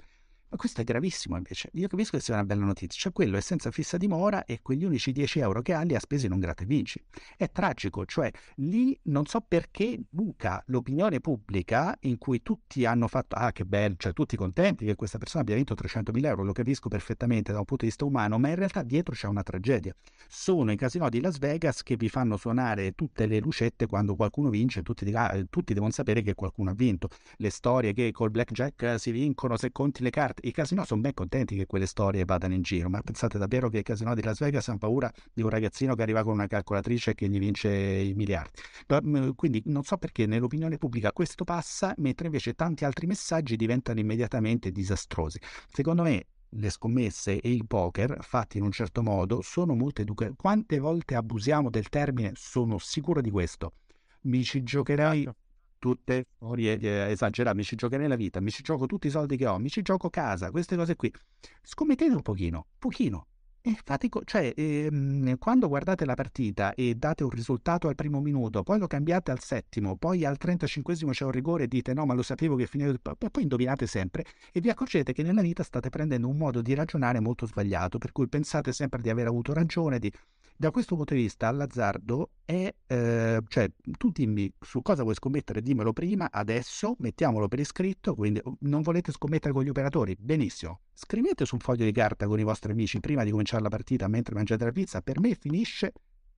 Ma 0.49 0.57
questo 0.57 0.81
è 0.81 0.83
gravissimo 0.83 1.35
invece. 1.35 1.69
Io 1.73 1.87
capisco 1.87 2.17
che 2.17 2.23
sia 2.23 2.33
una 2.35 2.45
bella 2.45 2.65
notizia. 2.65 2.99
Cioè 2.99 3.11
quello 3.11 3.37
è 3.37 3.41
senza 3.41 3.71
fissa 3.71 3.97
dimora 3.97 4.45
e 4.45 4.59
quegli 4.61 4.85
unici 4.85 5.11
10 5.11 5.39
euro 5.39 5.61
che 5.61 5.73
ha 5.73 5.81
li 5.81 5.95
ha 5.95 5.99
spesi 5.99 6.27
in 6.27 6.31
un 6.31 6.39
gratta 6.39 6.63
e 6.63 6.65
vinci. 6.65 7.03
È 7.35 7.49
tragico, 7.51 8.05
cioè 8.05 8.31
lì 8.55 8.97
non 9.03 9.25
so 9.25 9.41
perché 9.41 9.99
buca 10.07 10.63
l'opinione 10.67 11.19
pubblica 11.19 11.97
in 12.01 12.17
cui 12.17 12.41
tutti 12.41 12.85
hanno 12.85 13.07
fatto, 13.07 13.35
ah 13.35 13.51
che 13.51 13.65
bello, 13.65 13.95
cioè 13.97 14.13
tutti 14.13 14.35
contenti 14.35 14.85
che 14.85 14.95
questa 14.95 15.17
persona 15.17 15.41
abbia 15.41 15.55
vinto 15.55 15.73
300.000 15.73 16.25
euro, 16.25 16.43
lo 16.43 16.53
capisco 16.53 16.89
perfettamente 16.89 17.51
da 17.51 17.59
un 17.59 17.65
punto 17.65 17.83
di 17.83 17.89
vista 17.89 18.05
umano, 18.05 18.37
ma 18.37 18.49
in 18.49 18.55
realtà 18.55 18.83
dietro 18.83 19.13
c'è 19.13 19.27
una 19.27 19.43
tragedia. 19.43 19.95
Sono 20.27 20.71
i 20.71 20.75
casinò 20.77 21.09
di 21.09 21.21
Las 21.21 21.37
Vegas 21.39 21.83
che 21.83 21.95
vi 21.95 22.07
fanno 22.09 22.37
suonare 22.37 22.93
tutte 22.93 23.25
le 23.25 23.39
lucette 23.39 23.87
quando 23.87 24.15
qualcuno 24.15 24.49
vince, 24.49 24.83
tutti, 24.83 25.09
ah, 25.13 25.43
tutti 25.49 25.73
devono 25.73 25.91
sapere 25.91 26.21
che 26.21 26.33
qualcuno 26.33 26.69
ha 26.69 26.73
vinto. 26.73 27.09
Le 27.37 27.49
storie 27.49 27.93
che 27.93 28.11
col 28.11 28.31
blackjack 28.31 28.99
si 28.99 29.11
vincono 29.11 29.57
se 29.57 29.71
conti 29.71 30.03
le 30.03 30.09
carte 30.09 30.34
i 30.41 30.51
casinò 30.51 30.83
sono 30.83 31.01
ben 31.01 31.13
contenti 31.13 31.55
che 31.55 31.65
quelle 31.65 31.85
storie 31.85 32.25
vadano 32.25 32.53
in 32.53 32.61
giro, 32.61 32.89
ma 32.89 33.01
pensate 33.01 33.37
davvero 33.37 33.69
che 33.69 33.79
i 33.79 33.83
casinò 33.83 34.13
di 34.13 34.21
Las 34.21 34.39
Vegas 34.39 34.67
hanno 34.69 34.77
paura 34.77 35.11
di 35.33 35.41
un 35.41 35.49
ragazzino 35.49 35.95
che 35.95 36.01
arriva 36.01 36.23
con 36.23 36.33
una 36.33 36.47
calcolatrice 36.47 37.11
e 37.11 37.15
che 37.15 37.27
gli 37.27 37.39
vince 37.39 37.69
i 37.69 38.13
miliardi? 38.13 38.61
Mm, 39.05 39.31
quindi 39.35 39.61
non 39.65 39.83
so 39.83 39.97
perché 39.97 40.25
nell'opinione 40.25 40.77
pubblica 40.77 41.11
questo 41.11 41.43
passa, 41.43 41.93
mentre 41.97 42.27
invece 42.27 42.53
tanti 42.53 42.85
altri 42.85 43.07
messaggi 43.07 43.55
diventano 43.55 43.99
immediatamente 43.99 44.71
disastrosi. 44.71 45.39
Secondo 45.71 46.03
me 46.03 46.25
le 46.49 46.69
scommesse 46.69 47.39
e 47.39 47.51
il 47.51 47.65
poker 47.65 48.17
fatti 48.21 48.57
in 48.57 48.63
un 48.63 48.71
certo 48.71 49.01
modo 49.01 49.41
sono 49.41 49.75
molto 49.75 50.01
educativi. 50.01 50.37
Quante 50.37 50.79
volte 50.79 51.15
abusiamo 51.15 51.69
del 51.69 51.89
termine? 51.89 52.31
Sono 52.35 52.77
sicuro 52.77 53.21
di 53.21 53.29
questo. 53.29 53.73
Mi 54.21 54.43
ci 54.43 54.63
giocherai 54.63 55.23
certo 55.23 55.44
tutte 55.85 56.25
storie 56.37 56.79
eh, 56.79 57.11
esagerate, 57.11 57.55
mi 57.55 57.63
ci 57.63 57.75
giocherei 57.75 58.07
la 58.07 58.15
vita, 58.15 58.39
mi 58.39 58.49
ci 58.49 58.63
gioco 58.63 58.87
tutti 58.87 59.05
i 59.05 59.11
soldi 59.11 59.37
che 59.37 59.45
ho, 59.45 59.59
mi 59.59 59.69
ci 59.69 59.83
gioco 59.83 60.09
casa, 60.09 60.49
queste 60.49 60.75
cose 60.75 60.95
qui. 60.95 61.13
Scommettete 61.61 62.11
un 62.11 62.23
pochino, 62.23 62.65
pochino. 62.79 63.27
E 63.61 63.77
fate 63.83 64.09
co- 64.09 64.23
cioè, 64.23 64.51
ehm, 64.55 65.37
quando 65.37 65.67
guardate 65.67 66.05
la 66.05 66.15
partita 66.15 66.73
e 66.73 66.95
date 66.95 67.23
un 67.23 67.29
risultato 67.29 67.87
al 67.87 67.93
primo 67.93 68.19
minuto, 68.19 68.63
poi 68.63 68.79
lo 68.79 68.87
cambiate 68.87 69.29
al 69.29 69.39
settimo, 69.39 69.95
poi 69.95 70.25
al 70.25 70.37
35 70.37 70.95
c'è 70.95 71.23
un 71.23 71.31
rigore 71.31 71.65
e 71.65 71.67
dite 71.67 71.93
no, 71.93 72.05
ma 72.05 72.15
lo 72.15 72.23
sapevo 72.23 72.55
che 72.55 72.65
finiva, 72.65 72.93
poi 73.01 73.43
indovinate 73.43 73.85
sempre 73.85 74.23
e 74.51 74.61
vi 74.61 74.69
accorgete 74.69 75.13
che 75.13 75.21
nella 75.21 75.41
vita 75.41 75.61
state 75.61 75.89
prendendo 75.89 76.27
un 76.27 76.37
modo 76.37 76.61
di 76.63 76.73
ragionare 76.73 77.19
molto 77.19 77.45
sbagliato, 77.45 77.99
per 77.99 78.11
cui 78.11 78.27
pensate 78.27 78.71
sempre 78.71 79.01
di 79.01 79.09
aver 79.09 79.27
avuto 79.27 79.53
ragione, 79.53 79.99
di 79.99 80.11
Da 80.57 80.71
questo 80.71 80.95
punto 80.95 81.13
di 81.13 81.19
vista, 81.19 81.51
l'azzardo 81.51 82.29
è, 82.45 82.73
eh, 82.87 83.41
cioè, 83.45 83.69
tu 83.97 84.09
dimmi 84.09 84.49
su 84.61 84.81
cosa 84.81 85.03
vuoi 85.03 85.13
scommettere, 85.13 85.61
dimmelo 85.61 85.91
prima, 85.91 86.29
adesso, 86.31 86.95
mettiamolo 86.99 87.49
per 87.49 87.59
iscritto, 87.59 88.15
quindi 88.15 88.39
oh, 88.41 88.55
non 88.61 88.81
volete 88.81 89.11
scommettere 89.11 89.53
con 89.53 89.63
gli 89.63 89.69
operatori? 89.69 90.15
Benissimo, 90.17 90.79
scrivete 90.93 91.43
su 91.43 91.55
un 91.55 91.59
foglio 91.59 91.83
di 91.83 91.91
carta 91.91 92.25
con 92.25 92.39
i 92.39 92.43
vostri 92.43 92.71
amici 92.71 93.01
prima 93.01 93.25
di 93.25 93.31
cominciare 93.31 93.63
la 93.63 93.67
partita 93.67 94.07
mentre 94.07 94.33
mangiate 94.33 94.63
la 94.63 94.71
pizza, 94.71 95.01
per 95.01 95.19
me 95.19 95.35
finisce 95.35 95.91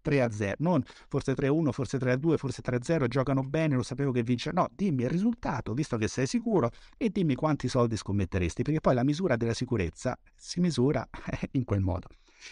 3-0, 0.04 0.54
non 0.60 0.82
forse 1.08 1.34
3-1, 1.34 1.70
forse 1.70 2.00
3-2, 2.00 2.38
forse 2.38 2.64
3-0, 2.66 3.06
giocano 3.08 3.44
bene, 3.44 3.76
lo 3.76 3.84
sapevo 3.84 4.12
che 4.12 4.24
vince. 4.24 4.52
No, 4.52 4.68
dimmi 4.74 5.04
il 5.04 5.10
risultato, 5.10 5.76
visto 5.76 5.96
che 5.96 6.08
sei 6.08 6.26
sicuro, 6.26 6.72
e 6.98 7.12
dimmi 7.12 7.36
quanti 7.36 7.68
soldi 7.68 7.96
scommetteresti, 7.96 8.64
perché 8.64 8.80
poi 8.80 8.96
la 8.96 9.04
misura 9.04 9.36
della 9.36 9.54
sicurezza 9.54 10.18
si 10.36 10.60
misura 10.60 11.08
in 11.52 11.66
quel 11.66 11.82
modo. 11.82 12.08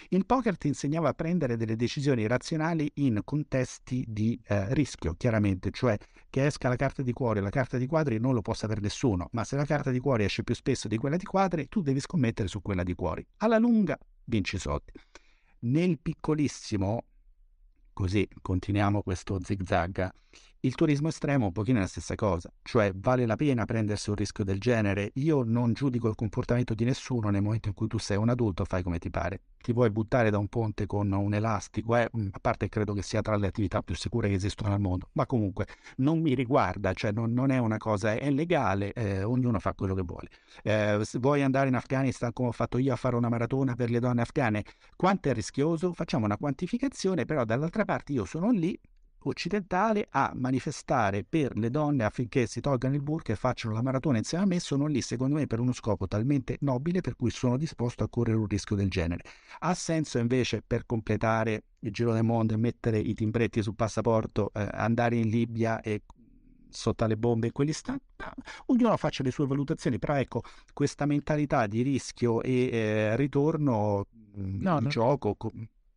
Il 0.09 0.25
poker 0.25 0.57
ti 0.57 0.67
insegnava 0.67 1.09
a 1.09 1.13
prendere 1.13 1.57
delle 1.57 1.75
decisioni 1.75 2.27
razionali 2.27 2.91
in 2.95 3.21
contesti 3.23 4.03
di 4.07 4.39
eh, 4.47 4.73
rischio, 4.73 5.13
chiaramente, 5.15 5.71
cioè 5.71 5.97
che 6.29 6.45
esca 6.45 6.69
la 6.69 6.75
carta 6.75 7.01
di 7.01 7.13
cuore, 7.13 7.41
la 7.41 7.49
carta 7.49 7.77
di 7.77 7.87
quadri 7.87 8.19
non 8.19 8.33
lo 8.33 8.41
può 8.41 8.53
sapere 8.53 8.81
nessuno, 8.81 9.29
ma 9.31 9.43
se 9.43 9.55
la 9.55 9.65
carta 9.65 9.91
di 9.91 9.99
cuori 9.99 10.23
esce 10.23 10.43
più 10.43 10.55
spesso 10.55 10.87
di 10.87 10.97
quella 10.97 11.17
di 11.17 11.25
quadri, 11.25 11.67
tu 11.67 11.81
devi 11.81 11.99
scommettere 11.99 12.47
su 12.47 12.61
quella 12.61 12.83
di 12.83 12.93
cuori. 12.95 13.25
Alla 13.37 13.57
lunga 13.57 13.97
vinci 14.25 14.57
soldi. 14.57 14.91
Nel 15.59 15.99
piccolissimo, 15.99 17.03
così 17.93 18.27
continuiamo 18.41 19.01
questo 19.01 19.39
zig 19.41 19.63
zag, 19.65 20.09
il 20.65 20.73
turismo 20.73 21.09
estremo 21.09 21.43
è 21.43 21.47
un 21.47 21.53
pochino 21.53 21.77
la 21.77 21.85
stessa 21.85 22.15
cosa, 22.15 22.51
cioè 22.63 22.91
vale 22.95 23.27
la 23.27 23.35
pena 23.35 23.65
prendersi 23.65 24.09
un 24.09 24.15
rischio 24.15 24.43
del 24.43 24.59
genere. 24.59 25.11
Io 25.15 25.43
non 25.43 25.73
giudico 25.73 26.09
il 26.09 26.15
comportamento 26.15 26.73
di 26.73 26.83
nessuno 26.83 27.29
nel 27.29 27.43
momento 27.43 27.67
in 27.67 27.75
cui 27.75 27.87
tu 27.87 27.99
sei 27.99 28.17
un 28.17 28.29
adulto, 28.29 28.65
fai 28.65 28.81
come 28.81 28.97
ti 28.97 29.11
pare. 29.11 29.41
Ti 29.61 29.73
vuoi 29.73 29.91
buttare 29.91 30.31
da 30.31 30.39
un 30.39 30.47
ponte 30.47 30.87
con 30.87 31.11
un 31.11 31.33
elastico, 31.35 31.95
eh? 31.95 32.09
a 32.11 32.39
parte 32.39 32.67
credo 32.67 32.93
che 32.93 33.03
sia 33.03 33.21
tra 33.21 33.35
le 33.35 33.45
attività 33.45 33.83
più 33.83 33.95
sicure 33.95 34.27
che 34.27 34.33
esistono 34.33 34.73
al 34.73 34.79
mondo, 34.79 35.09
ma 35.13 35.27
comunque 35.27 35.67
non 35.97 36.19
mi 36.19 36.33
riguarda, 36.33 36.93
cioè 36.93 37.11
non, 37.11 37.31
non 37.31 37.51
è 37.51 37.59
una 37.59 37.77
cosa, 37.77 38.13
è 38.13 38.31
legale, 38.31 38.91
eh, 38.93 39.23
ognuno 39.23 39.59
fa 39.59 39.73
quello 39.75 39.93
che 39.93 40.01
vuole. 40.03 40.29
Eh, 40.63 40.99
se 41.03 41.19
vuoi 41.19 41.43
andare 41.43 41.67
in 41.67 41.75
Afghanistan 41.75 42.33
come 42.33 42.49
ho 42.49 42.51
fatto 42.51 42.79
io 42.79 42.93
a 42.93 42.95
fare 42.95 43.15
una 43.15 43.29
maratona 43.29 43.75
per 43.75 43.91
le 43.91 43.99
donne 43.99 44.21
afghane, 44.21 44.63
quanto 44.95 45.29
è 45.29 45.33
rischioso? 45.33 45.93
Facciamo 45.93 46.25
una 46.25 46.37
quantificazione, 46.37 47.25
però 47.25 47.43
dall'altra 47.45 47.85
parte 47.85 48.13
io 48.13 48.25
sono 48.25 48.49
lì 48.49 48.79
occidentale 49.29 50.07
a 50.09 50.31
manifestare 50.35 51.23
per 51.23 51.57
le 51.57 51.69
donne 51.69 52.03
affinché 52.03 52.47
si 52.47 52.61
tolgano 52.61 52.95
il 52.95 53.01
burka 53.01 53.33
e 53.33 53.35
facciano 53.35 53.73
la 53.73 53.81
maratona 53.81 54.17
insieme 54.17 54.43
a 54.43 54.47
me, 54.47 54.59
sono 54.59 54.85
lì 54.87 55.01
secondo 55.01 55.35
me 55.35 55.47
per 55.47 55.59
uno 55.59 55.73
scopo 55.73 56.07
talmente 56.07 56.57
nobile 56.61 57.01
per 57.01 57.15
cui 57.15 57.29
sono 57.29 57.57
disposto 57.57 58.03
a 58.03 58.09
correre 58.09 58.37
un 58.37 58.47
rischio 58.47 58.75
del 58.75 58.89
genere. 58.89 59.23
Ha 59.59 59.73
senso 59.73 60.17
invece 60.17 60.61
per 60.65 60.85
completare 60.85 61.63
il 61.79 61.91
giro 61.91 62.13
del 62.13 62.23
mondo 62.23 62.53
e 62.53 62.57
mettere 62.57 62.99
i 62.99 63.13
timbretti 63.13 63.61
sul 63.61 63.75
passaporto, 63.75 64.51
eh, 64.53 64.67
andare 64.71 65.17
in 65.17 65.29
Libia 65.29 65.81
e 65.81 66.01
sotto 66.69 67.05
le 67.05 67.17
bombe 67.17 67.47
in 67.47 67.53
quell'istante, 67.53 68.03
ognuno 68.67 68.95
faccia 68.97 69.23
le 69.23 69.31
sue 69.31 69.47
valutazioni, 69.47 69.97
però 69.97 70.15
ecco, 70.15 70.41
questa 70.73 71.05
mentalità 71.05 71.67
di 71.67 71.81
rischio 71.81 72.41
e 72.41 72.69
eh, 72.71 73.15
ritorno 73.15 74.07
mm, 74.37 74.61
no, 74.61 74.77
in 74.77 74.83
no. 74.83 74.89
gioco 74.89 75.35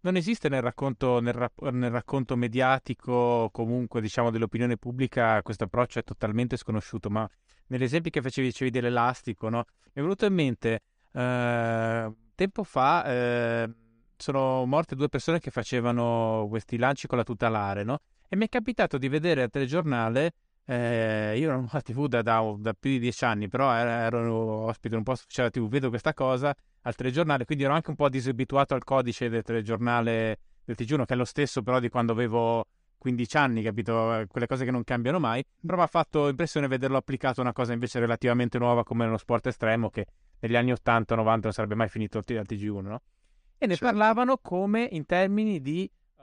non 0.09 0.17
esiste 0.17 0.49
nel 0.49 0.63
racconto, 0.63 1.21
nel, 1.21 1.35
rap- 1.35 1.69
nel 1.69 1.91
racconto 1.91 2.35
mediatico, 2.35 3.51
comunque 3.53 4.01
diciamo 4.01 4.31
dell'opinione 4.31 4.79
pubblica, 4.79 5.43
questo 5.43 5.65
approccio 5.65 5.99
è 5.99 6.03
totalmente 6.03 6.57
sconosciuto, 6.57 7.11
ma 7.11 7.29
negli 7.67 7.83
esempi 7.83 8.09
che 8.09 8.23
facevi, 8.23 8.47
dicevi 8.47 8.71
dell'elastico, 8.71 9.51
no? 9.51 9.65
mi 9.85 9.93
è 9.93 10.01
venuto 10.01 10.25
in 10.25 10.33
mente, 10.33 10.81
eh, 11.13 12.13
tempo 12.35 12.65
fa 12.65 13.05
eh, 13.05 13.71
sono 14.17 14.65
morte 14.65 14.95
due 14.95 15.11
persone 15.11 15.41
che 15.41 15.51
facevano 15.51 16.47
questi 16.49 16.79
lanci 16.79 17.07
con 17.07 17.19
la 17.19 17.25
tutelare, 17.25 17.85
no? 17.85 17.99
E 18.31 18.37
mi 18.37 18.47
è 18.47 18.49
capitato 18.49 18.97
di 18.97 19.09
vedere 19.09 19.43
al 19.43 19.51
telegiornale 19.51 20.33
eh, 20.71 21.39
io 21.39 21.51
non 21.51 21.65
ho 21.65 21.69
la 21.73 21.81
TV 21.81 22.07
da, 22.09 22.21
da, 22.21 22.55
da, 22.59 22.75
più 22.75 22.91
di 22.91 22.99
dieci 22.99 23.25
anni, 23.25 23.49
però 23.49 23.73
ero, 23.73 24.19
ero 24.19 24.35
ospite 24.67 24.89
in 24.89 24.99
un 24.99 25.03
posto 25.03 25.25
ufficiale 25.25 25.49
TV, 25.49 25.67
vedo 25.67 25.89
questa 25.89 26.13
cosa 26.13 26.55
al 26.83 26.95
telegiornale, 26.95 27.47
quindi 27.47 27.65
ero 27.65 27.73
anche 27.73 27.89
un 27.89 27.97
po' 27.97 28.11
disabituato 28.11 28.75
al 28.75 28.85
codice 28.85 29.31
del 29.31 29.43
telegiornale 29.43 30.39
del 30.65 30.77
TG1, 30.79 31.07
che 31.07 31.15
è 31.15 31.17
lo 31.17 31.25
stesso 31.25 31.63
però 31.63 31.81
di 31.81 31.89
quando 31.89 32.13
avevo 32.13 32.67
15 32.99 33.37
anni, 33.39 33.63
capito? 33.63 34.25
Quelle 34.29 34.47
cose 34.47 34.67
che 34.67 34.71
non 34.71 34.85
cambiano 34.85 35.19
mai, 35.19 35.43
però 35.59 35.79
mi 35.79 35.85
ha 35.85 35.87
fatto 35.87 36.29
impressione 36.29 36.67
vederlo 36.67 36.99
applicato 36.99 37.41
a 37.41 37.45
una 37.45 37.55
cosa 37.55 37.73
invece 37.73 37.99
relativamente 37.99 38.59
nuova 38.59 38.85
come 38.85 39.07
lo 39.07 39.17
sport 39.17 39.47
estremo 39.47 39.89
che 39.89 40.07
negli 40.41 40.55
anni 40.57 40.73
80-90 40.73 41.39
non 41.45 41.53
sarebbe 41.53 41.77
mai 41.77 41.89
finito 41.89 42.19
al 42.19 42.25
TG1, 42.27 42.83
no? 42.83 43.01
E 43.57 43.67
ne 43.67 43.75
certo. 43.75 43.87
parlavano 43.87 44.37
come 44.37 44.87
in 44.91 45.07
termini 45.07 45.63
di 45.63 45.91
uh, 46.17 46.23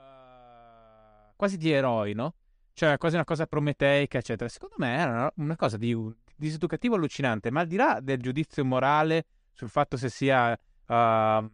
quasi 1.34 1.56
di 1.56 1.72
eroi, 1.72 2.14
no? 2.14 2.34
Cioè 2.78 2.98
quasi 2.98 3.14
una 3.14 3.24
cosa 3.24 3.46
prometeica, 3.46 4.18
eccetera. 4.18 4.50
Secondo 4.50 4.74
me 4.76 4.94
era 4.98 5.32
una 5.36 5.56
cosa 5.56 5.78
di 5.78 5.96
diseducativo 6.36 6.94
allucinante, 6.94 7.50
ma 7.50 7.60
al 7.60 7.66
di 7.66 7.76
là 7.76 8.00
del 8.02 8.20
giudizio 8.20 8.66
morale 8.66 9.24
sul 9.54 9.70
fatto 9.70 9.96
se 9.96 10.10
sia 10.10 10.52
uh, 10.52 11.50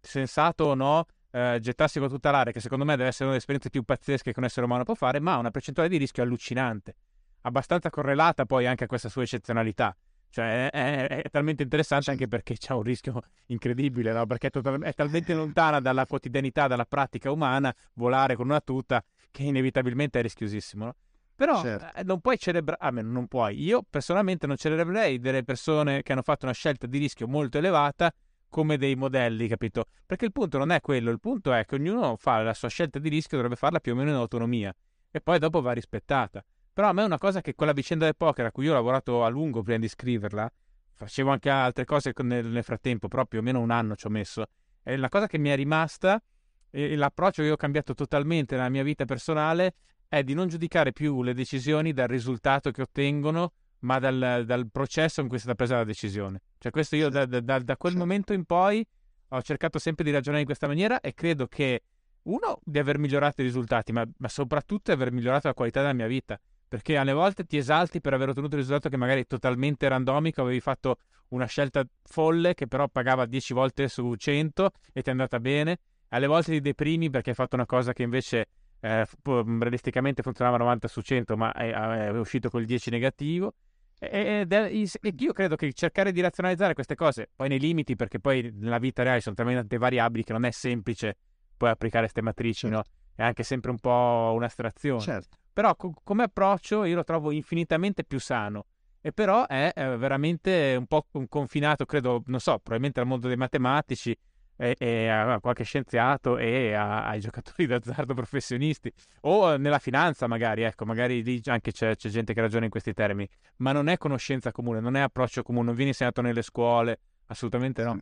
sensato 0.00 0.64
o 0.64 0.74
no 0.74 1.06
uh, 1.30 1.56
gettarsi 1.60 2.00
con 2.00 2.08
tutta 2.08 2.32
l'area, 2.32 2.52
che 2.52 2.58
secondo 2.58 2.84
me 2.84 2.96
deve 2.96 3.10
essere 3.10 3.30
una 3.30 3.38
delle 3.38 3.38
esperienze 3.38 3.70
più 3.70 3.84
pazzesche 3.84 4.32
che 4.32 4.38
un 4.40 4.44
essere 4.44 4.66
umano 4.66 4.82
può 4.82 4.94
fare, 4.94 5.20
ma 5.20 5.34
ha 5.34 5.38
una 5.38 5.52
percentuale 5.52 5.88
di 5.88 5.98
rischio 5.98 6.24
allucinante, 6.24 6.96
abbastanza 7.42 7.88
correlata 7.88 8.44
poi 8.44 8.66
anche 8.66 8.82
a 8.82 8.86
questa 8.88 9.08
sua 9.08 9.22
eccezionalità. 9.22 9.96
Cioè, 10.30 10.68
è, 10.68 11.06
è, 11.06 11.22
è 11.22 11.30
talmente 11.30 11.62
interessante 11.62 12.10
anche 12.10 12.26
perché 12.26 12.56
c'è 12.56 12.72
un 12.72 12.82
rischio 12.82 13.20
incredibile, 13.46 14.12
no? 14.12 14.26
perché 14.26 14.48
è, 14.48 14.50
total- 14.50 14.82
è, 14.82 14.94
talmente 14.94 15.32
lontana 15.32 15.78
dalla 15.78 16.06
quotidianità, 16.06 16.66
dalla 16.66 16.86
pratica 16.86 17.30
umana, 17.30 17.72
volare 17.94 18.34
con 18.34 18.46
una 18.46 18.60
tuta, 18.60 19.00
che 19.30 19.42
inevitabilmente 19.42 20.18
è 20.18 20.22
rischiosissimo. 20.22 20.84
No? 20.84 20.94
Però 21.34 21.62
certo. 21.62 21.98
eh, 21.98 22.04
non 22.04 22.20
puoi 22.20 22.38
celebrare, 22.38 22.78
ah, 22.80 22.90
non 22.90 23.26
puoi. 23.26 23.62
Io 23.62 23.82
personalmente 23.88 24.46
non 24.46 24.56
celebrerei 24.56 25.18
delle 25.18 25.42
persone 25.42 26.02
che 26.02 26.12
hanno 26.12 26.22
fatto 26.22 26.44
una 26.44 26.52
scelta 26.52 26.86
di 26.86 26.98
rischio 26.98 27.26
molto 27.26 27.56
elevata 27.56 28.12
come 28.50 28.76
dei 28.76 28.94
modelli, 28.94 29.48
capito? 29.48 29.86
Perché 30.04 30.26
il 30.26 30.32
punto 30.32 30.58
non 30.58 30.70
è 30.70 30.80
quello, 30.80 31.10
il 31.10 31.18
punto 31.18 31.52
è 31.52 31.64
che 31.64 31.76
ognuno 31.76 32.16
fa 32.16 32.42
la 32.42 32.52
sua 32.52 32.68
scelta 32.68 32.98
di 32.98 33.08
rischio, 33.08 33.38
dovrebbe 33.38 33.56
farla 33.56 33.80
più 33.80 33.92
o 33.92 33.94
meno 33.94 34.10
in 34.10 34.16
autonomia 34.16 34.74
e 35.10 35.20
poi 35.22 35.38
dopo 35.38 35.62
va 35.62 35.72
rispettata. 35.72 36.44
Però 36.72 36.88
a 36.88 36.92
me 36.92 37.02
è 37.02 37.06
una 37.06 37.18
cosa 37.18 37.40
che 37.40 37.54
quella 37.54 37.72
vicenda 37.72 38.04
del 38.04 38.16
poker 38.16 38.44
a 38.44 38.52
cui 38.52 38.64
io 38.64 38.72
ho 38.72 38.74
lavorato 38.74 39.24
a 39.24 39.28
lungo 39.28 39.62
prima 39.62 39.78
di 39.78 39.88
scriverla, 39.88 40.52
facevo 40.92 41.30
anche 41.30 41.48
altre 41.48 41.84
cose 41.84 42.12
nel, 42.18 42.46
nel 42.46 42.64
frattempo, 42.64 43.08
però 43.08 43.24
più 43.24 43.38
o 43.38 43.42
meno 43.42 43.60
un 43.60 43.70
anno 43.70 43.96
ci 43.96 44.06
ho 44.06 44.10
messo, 44.10 44.44
è 44.82 44.94
la 44.96 45.08
cosa 45.08 45.26
che 45.26 45.38
mi 45.38 45.48
è 45.48 45.56
rimasta 45.56 46.22
e 46.70 46.96
l'approccio 46.96 47.42
che 47.42 47.50
ho 47.50 47.56
cambiato 47.56 47.94
totalmente 47.94 48.56
nella 48.56 48.68
mia 48.68 48.82
vita 48.82 49.04
personale 49.04 49.74
è 50.08 50.22
di 50.24 50.34
non 50.34 50.48
giudicare 50.48 50.92
più 50.92 51.22
le 51.22 51.34
decisioni 51.34 51.92
dal 51.92 52.08
risultato 52.08 52.70
che 52.70 52.82
ottengono, 52.82 53.52
ma 53.80 53.98
dal, 53.98 54.42
dal 54.44 54.68
processo 54.70 55.20
in 55.20 55.28
cui 55.28 55.36
è 55.36 55.40
stata 55.40 55.54
presa 55.54 55.76
la 55.76 55.84
decisione. 55.84 56.42
Cioè, 56.58 56.72
questo 56.72 56.96
io 56.96 57.08
da, 57.08 57.26
da, 57.26 57.58
da 57.58 57.76
quel 57.76 57.96
momento 57.96 58.32
in 58.32 58.44
poi 58.44 58.86
ho 59.28 59.42
cercato 59.42 59.78
sempre 59.78 60.04
di 60.04 60.10
ragionare 60.10 60.40
in 60.40 60.46
questa 60.46 60.66
maniera 60.66 61.00
e 61.00 61.14
credo 61.14 61.46
che, 61.46 61.82
uno, 62.22 62.60
di 62.64 62.78
aver 62.78 62.98
migliorato 62.98 63.40
i 63.40 63.44
risultati, 63.44 63.92
ma, 63.92 64.04
ma 64.18 64.28
soprattutto 64.28 64.90
di 64.90 65.00
aver 65.00 65.12
migliorato 65.12 65.46
la 65.46 65.54
qualità 65.54 65.80
della 65.80 65.92
mia 65.92 66.06
vita. 66.06 66.38
Perché 66.68 66.96
alle 66.96 67.12
volte 67.12 67.44
ti 67.44 67.56
esalti 67.56 68.00
per 68.00 68.14
aver 68.14 68.28
ottenuto 68.28 68.54
un 68.54 68.60
risultato 68.60 68.88
che 68.88 68.96
magari 68.96 69.22
è 69.22 69.26
totalmente 69.26 69.88
randomico, 69.88 70.42
avevi 70.42 70.60
fatto 70.60 70.98
una 71.28 71.46
scelta 71.46 71.84
folle 72.04 72.54
che 72.54 72.66
però 72.66 72.88
pagava 72.88 73.26
10 73.26 73.54
volte 73.54 73.88
su 73.88 74.14
100 74.14 74.70
e 74.92 75.02
ti 75.02 75.08
è 75.08 75.12
andata 75.12 75.40
bene. 75.40 75.78
Alle 76.10 76.26
volte 76.26 76.52
ti 76.52 76.60
deprimi 76.60 77.10
perché 77.10 77.30
hai 77.30 77.36
fatto 77.36 77.56
una 77.56 77.66
cosa 77.66 77.92
che 77.92 78.02
invece 78.02 78.46
eh, 78.80 79.06
realisticamente 79.24 80.22
funzionava 80.22 80.56
90 80.56 80.88
su 80.88 81.00
100, 81.00 81.36
ma 81.36 81.52
è, 81.52 81.70
è 81.70 82.18
uscito 82.18 82.50
col 82.50 82.64
10 82.64 82.90
negativo. 82.90 83.54
È, 83.98 84.46
e 84.48 85.14
io 85.18 85.32
credo 85.32 85.56
che 85.56 85.72
cercare 85.72 86.10
di 86.10 86.20
razionalizzare 86.20 86.74
queste 86.74 86.94
cose, 86.94 87.28
poi 87.34 87.48
nei 87.48 87.60
limiti, 87.60 87.96
perché 87.96 88.18
poi 88.18 88.50
nella 88.54 88.78
vita 88.78 89.02
reale 89.02 89.20
sono 89.20 89.34
talmente 89.34 89.76
variabili 89.76 90.24
che 90.24 90.32
non 90.32 90.44
è 90.44 90.50
semplice 90.50 91.16
poi 91.56 91.68
applicare 91.68 92.04
queste 92.04 92.22
matrici, 92.22 92.68
certo. 92.68 92.76
no? 92.76 92.82
È 93.14 93.22
anche 93.22 93.42
sempre 93.42 93.70
un 93.70 93.78
po' 93.78 94.32
un'astrazione. 94.34 95.00
Certo. 95.00 95.36
Però 95.52 95.76
co- 95.76 95.92
come 96.02 96.22
approccio 96.22 96.84
io 96.84 96.96
lo 96.96 97.04
trovo 97.04 97.30
infinitamente 97.30 98.02
più 98.02 98.18
sano. 98.18 98.64
E 99.02 99.12
però 99.12 99.46
è, 99.46 99.72
è 99.72 99.96
veramente 99.96 100.74
un 100.78 100.86
po' 100.86 101.06
confinato, 101.28 101.84
credo, 101.84 102.22
non 102.26 102.40
so, 102.40 102.52
probabilmente 102.58 103.00
al 103.00 103.06
mondo 103.06 103.28
dei 103.28 103.36
matematici, 103.36 104.16
e, 104.60 104.76
e 104.78 105.08
a 105.08 105.40
qualche 105.40 105.64
scienziato 105.64 106.36
e 106.36 106.74
a, 106.74 107.06
ai 107.06 107.20
giocatori 107.20 107.64
d'azzardo 107.66 108.12
professionisti 108.12 108.92
o 109.22 109.56
nella 109.56 109.78
finanza 109.78 110.26
magari, 110.26 110.62
ecco, 110.62 110.84
magari 110.84 111.22
lì 111.22 111.40
anche 111.46 111.72
c'è, 111.72 111.96
c'è, 111.96 112.10
gente 112.10 112.34
che 112.34 112.40
ragiona 112.42 112.66
in 112.66 112.70
questi 112.70 112.92
termini, 112.92 113.26
ma 113.56 113.72
non 113.72 113.88
è 113.88 113.96
conoscenza 113.96 114.52
comune, 114.52 114.80
non 114.80 114.96
è 114.96 115.00
approccio 115.00 115.42
comune, 115.42 115.66
non 115.66 115.74
viene 115.74 115.90
insegnato 115.90 116.20
nelle 116.20 116.42
scuole, 116.42 116.98
assolutamente 117.26 117.82
no. 117.82 117.98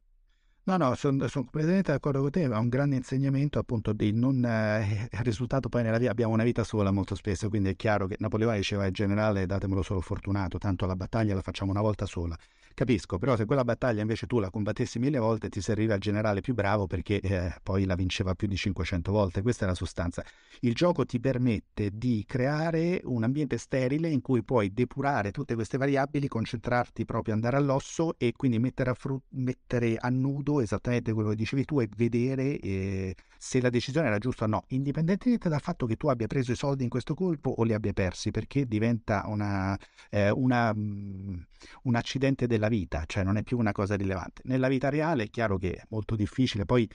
No, 0.65 0.77
no, 0.77 0.95
sono 0.97 1.27
son 1.29 1.45
completamente 1.45 1.93
d'accordo 1.93 2.21
con 2.21 2.31
te, 2.31 2.43
è 2.43 2.47
un 2.55 2.69
grande 2.69 2.97
insegnamento 2.97 3.59
appunto 3.59 3.95
di 3.95 4.13
non... 4.13 4.45
Eh, 4.45 5.09
risultato 5.23 5.71
poi 5.71 5.83
nella 5.83 5.97
vita, 5.97 6.11
abbiamo 6.11 6.35
una 6.35 6.43
vita 6.43 6.63
sola 6.63 6.91
molto 6.91 7.15
spesso, 7.15 7.49
quindi 7.49 7.71
è 7.71 7.77
chiaro 7.77 8.07
che 8.07 8.17
Napoleone 8.19 8.57
diceva 8.59 8.85
in 8.85 8.93
generale 8.93 9.47
datemelo 9.47 9.81
solo 9.81 10.03
fortunato, 10.03 10.59
tanto 10.59 10.85
la 10.85 10.95
battaglia 10.95 11.35
la 11.35 11.41
facciamo 11.41 11.71
una 11.71 11.81
volta 11.81 12.05
sola 12.05 12.37
capisco, 12.79 13.19
però 13.19 13.35
se 13.35 13.45
quella 13.45 13.65
battaglia 13.65 14.03
invece 14.03 14.29
tu 14.29 14.39
la 14.39 14.51
combattessi 14.51 15.01
mille 15.01 15.19
volte 15.19 15.49
ti 15.49 15.61
serviva 15.61 15.95
il 15.95 16.01
generale 16.01 16.41
più 16.41 16.55
bravo 16.55 16.87
perché 16.87 17.19
eh, 17.19 17.53
poi 17.61 17.85
la 17.85 17.97
vinceva 17.97 18.37
più 18.37 18.47
di 18.47 18.55
500 18.55 19.11
volte, 19.11 19.43
questa 19.43 19.65
è 19.65 19.69
la 19.69 19.75
sostanza. 19.75 20.25
Il 20.61 20.75
gioco 20.75 21.05
ti 21.05 21.19
permette 21.19 21.91
di 21.93 22.25
creare 22.25 23.01
un 23.03 23.25
ambiente 23.25 23.59
sterile 23.59 24.09
in 24.09 24.21
cui 24.21 24.45
puoi 24.45 24.73
depurare 24.73 25.33
tutte 25.33 25.57
queste 25.57 25.77
variabili, 25.77 26.29
concentrarti 26.29 27.05
proprio, 27.05 27.35
andare 27.35 27.57
all'osso 27.57 28.15
e 28.17 28.31
quindi 28.37 28.61
mettere 28.61 28.91
a, 28.91 28.95
fru- 28.95 29.21
mettere 29.31 29.97
a 29.97 30.09
nudo 30.09 30.61
esattamente 30.61 31.13
quello 31.13 31.31
che 31.31 31.37
dicevi 31.37 31.65
tu 31.65 31.81
e 31.81 31.89
vedere 31.97 32.61
eh, 32.61 33.17
se 33.39 33.61
la 33.61 33.71
decisione 33.71 34.07
era 34.07 34.19
giusta 34.19 34.45
o 34.45 34.49
no, 34.49 34.65
indipendentemente 34.69 35.49
dal 35.49 35.61
fatto 35.61 35.87
che 35.87 35.97
tu 35.97 36.09
abbia 36.09 36.27
preso 36.27 36.53
i 36.53 36.57
soldi 36.57 36.85
in 36.85 36.91
questo 36.91 37.15
colpo 37.15 37.51
o 37.51 37.63
li 37.65 37.73
abbia 37.73 37.93
persi, 37.93 38.31
perché 38.31 38.67
diventa 38.67 39.25
una, 39.27 39.77
eh, 40.11 40.31
una, 40.31 40.73
mm, 40.75 41.35
un 41.83 41.95
accidente 41.95 42.47
della 42.47 42.68
vita, 42.69 43.05
cioè 43.07 43.25
non 43.25 43.37
è 43.37 43.43
più 43.43 43.59
una 43.59 43.73
cosa 43.73 43.97
rilevante. 43.97 44.43
Nella 44.45 44.69
vita 44.69 44.89
reale 44.89 45.25
è 45.25 45.31
chiaro 45.31 45.59
che 45.59 45.73
è 45.73 45.83
molto 45.89 46.15
difficile, 46.17 46.65
poi 46.65 46.89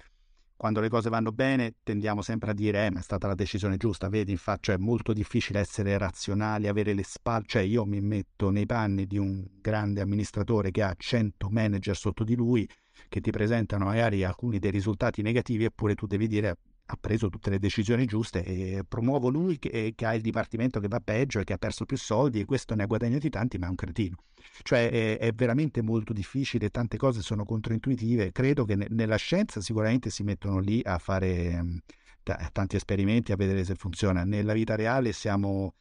quando 0.55 0.79
le 0.79 0.87
cose 0.87 1.09
vanno 1.09 1.31
bene 1.31 1.75
tendiamo 1.83 2.21
sempre 2.21 2.51
a 2.51 2.53
dire 2.53 2.85
eh, 2.85 2.91
ma 2.91 2.99
è 2.99 3.03
stata 3.03 3.27
la 3.27 3.35
decisione 3.35 3.75
giusta, 3.75 4.07
vedi, 4.07 4.31
infatti 4.31 4.61
cioè, 4.63 4.75
è 4.75 4.77
molto 4.77 5.11
difficile 5.11 5.59
essere 5.59 5.97
razionali, 5.97 6.67
avere 6.67 6.93
le 6.93 7.03
spalle, 7.03 7.43
cioè 7.47 7.63
io 7.63 7.85
mi 7.85 7.99
metto 7.99 8.49
nei 8.49 8.65
panni 8.65 9.05
di 9.05 9.17
un 9.17 9.45
grande 9.59 9.99
amministratore 9.99 10.71
che 10.71 10.81
ha 10.81 10.93
100 10.95 11.49
manager 11.49 11.97
sotto 11.97 12.23
di 12.23 12.35
lui 12.35 12.67
che 13.09 13.19
ti 13.19 13.31
presentano 13.31 13.85
magari 13.85 14.23
alcuni 14.23 14.59
dei 14.59 14.71
risultati 14.71 15.21
negativi 15.21 15.65
eppure 15.65 15.95
tu 15.95 16.05
devi 16.05 16.27
dire 16.27 16.55
ha 16.85 16.97
preso 16.99 17.29
tutte 17.29 17.49
le 17.49 17.59
decisioni 17.59 18.05
giuste 18.05 18.43
e 18.43 18.83
promuovo 18.87 19.29
lui 19.29 19.57
che, 19.57 19.93
che, 19.95 20.05
ha 20.05 20.13
il 20.13 20.21
dipartimento 20.21 20.79
che 20.79 20.87
va 20.87 20.99
peggio 20.99 21.39
e 21.39 21.43
che 21.43 21.53
ha 21.53 21.57
perso 21.57 21.85
più 21.85 21.97
soldi 21.97 22.41
e 22.41 22.45
questo 22.45 22.75
ne 22.75 22.83
ha 22.83 22.85
guadagnati 22.85 23.29
tanti 23.29 23.57
ma 23.57 23.67
è 23.67 23.69
un 23.69 23.75
cretino. 23.75 24.17
Cioè 24.61 24.89
è, 24.89 25.17
è 25.17 25.31
veramente 25.31 25.81
molto 25.81 26.11
difficile, 26.11 26.69
tante 26.69 26.97
cose 26.97 27.21
sono 27.21 27.45
controintuitive, 27.45 28.31
credo 28.31 28.65
che 28.65 28.75
ne, 28.75 28.87
nella 28.89 29.15
scienza 29.15 29.61
sicuramente 29.61 30.09
si 30.09 30.23
mettono 30.23 30.59
lì 30.59 30.81
a 30.83 30.97
fare 30.97 31.57
um, 31.59 31.79
t- 32.21 32.51
tanti 32.51 32.75
esperimenti 32.75 33.31
a 33.31 33.37
vedere 33.37 33.63
se 33.63 33.75
funziona, 33.75 34.23
nella 34.23 34.53
vita 34.53 34.75
reale 34.75 35.13
siamo 35.13 35.75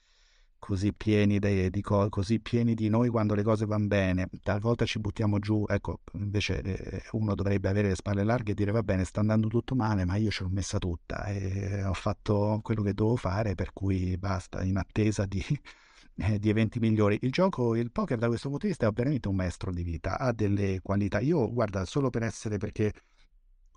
così 0.62 0.92
pieni 0.92 1.40
di, 1.40 1.70
di 1.70 1.80
co- 1.80 2.08
così 2.08 2.38
pieni 2.38 2.74
di 2.74 2.88
noi 2.88 3.08
quando 3.08 3.34
le 3.34 3.42
cose 3.42 3.66
vanno 3.66 3.88
bene, 3.88 4.28
talvolta 4.44 4.84
ci 4.84 5.00
buttiamo 5.00 5.40
giù, 5.40 5.64
ecco, 5.68 6.02
invece 6.12 6.62
eh, 6.62 7.02
uno 7.12 7.34
dovrebbe 7.34 7.68
avere 7.68 7.88
le 7.88 7.96
spalle 7.96 8.22
larghe 8.22 8.52
e 8.52 8.54
dire 8.54 8.70
va 8.70 8.84
bene, 8.84 9.04
sta 9.04 9.18
andando 9.18 9.48
tutto 9.48 9.74
male, 9.74 10.04
ma 10.04 10.14
io 10.14 10.30
ce 10.30 10.44
l'ho 10.44 10.50
messa 10.50 10.78
tutta 10.78 11.24
e 11.24 11.82
ho 11.82 11.92
fatto 11.94 12.60
quello 12.62 12.82
che 12.82 12.94
dovevo 12.94 13.16
fare, 13.16 13.56
per 13.56 13.72
cui 13.72 14.16
basta, 14.16 14.62
in 14.62 14.76
attesa 14.76 15.26
di, 15.26 15.42
eh, 16.18 16.38
di 16.38 16.48
eventi 16.48 16.78
migliori. 16.78 17.18
Il 17.22 17.32
gioco, 17.32 17.74
il 17.74 17.90
poker 17.90 18.18
da 18.18 18.28
questo 18.28 18.48
punto 18.48 18.66
di 18.66 18.70
vista 18.70 18.86
è 18.86 18.92
veramente 18.92 19.26
un 19.26 19.34
maestro 19.34 19.72
di 19.72 19.82
vita, 19.82 20.16
ha 20.16 20.32
delle 20.32 20.78
qualità. 20.80 21.18
Io, 21.18 21.52
guarda, 21.52 21.84
solo 21.84 22.08
per 22.08 22.22
essere, 22.22 22.58
perché 22.58 22.92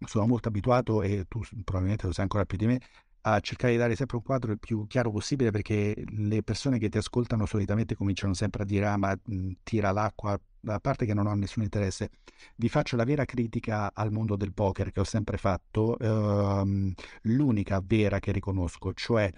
sono 0.05 0.27
molto 0.27 0.49
abituato 0.49 1.01
e 1.01 1.25
tu 1.27 1.41
probabilmente 1.63 2.05
lo 2.05 2.13
sai 2.13 2.23
ancora 2.23 2.45
più 2.45 2.57
di 2.57 2.67
me, 2.67 2.79
a 3.27 3.39
cercare 3.39 3.73
di 3.73 3.79
dare 3.79 3.95
sempre 3.95 4.17
un 4.17 4.23
quadro 4.23 4.51
il 4.51 4.59
più 4.59 4.85
chiaro 4.87 5.09
possibile 5.11 5.49
perché 5.49 5.95
le 6.05 6.43
persone 6.43 6.77
che 6.77 6.89
ti 6.89 6.97
ascoltano 6.99 7.45
solitamente 7.47 7.95
cominciano 7.95 8.33
sempre 8.35 8.63
a 8.63 8.65
dire 8.65 8.85
ah 8.85 8.97
ma 8.97 9.17
mh, 9.19 9.51
tira 9.63 9.91
l'acqua, 9.91 10.39
a 10.67 10.79
parte 10.79 11.05
che 11.05 11.13
non 11.15 11.25
ho 11.25 11.33
nessun 11.33 11.63
interesse, 11.63 12.09
vi 12.57 12.69
faccio 12.69 12.95
la 12.95 13.03
vera 13.03 13.25
critica 13.25 13.91
al 13.93 14.11
mondo 14.11 14.35
del 14.35 14.53
poker 14.53 14.91
che 14.91 14.99
ho 14.99 15.03
sempre 15.03 15.37
fatto, 15.37 15.97
ehm, 15.97 16.93
l'unica 17.23 17.81
vera 17.83 18.19
che 18.19 18.31
riconosco, 18.31 18.93
cioè 18.93 19.31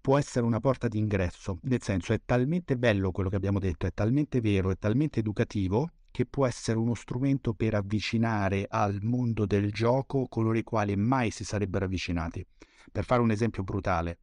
può 0.00 0.18
essere 0.18 0.44
una 0.44 0.60
porta 0.60 0.86
d'ingresso, 0.86 1.58
nel 1.62 1.82
senso 1.82 2.12
è 2.12 2.20
talmente 2.24 2.76
bello 2.76 3.10
quello 3.12 3.28
che 3.30 3.36
abbiamo 3.36 3.58
detto, 3.58 3.86
è 3.86 3.92
talmente 3.94 4.40
vero, 4.40 4.70
è 4.70 4.76
talmente 4.78 5.20
educativo 5.20 5.90
che 6.10 6.26
può 6.26 6.46
essere 6.46 6.78
uno 6.78 6.94
strumento 6.94 7.54
per 7.54 7.74
avvicinare 7.74 8.66
al 8.68 8.98
mondo 9.02 9.46
del 9.46 9.72
gioco 9.72 10.26
coloro 10.28 10.56
i 10.56 10.62
quali 10.62 10.96
mai 10.96 11.30
si 11.30 11.44
sarebbero 11.44 11.86
avvicinati. 11.86 12.44
Per 12.96 13.04
fare 13.04 13.20
un 13.20 13.30
esempio 13.30 13.62
brutale, 13.62 14.16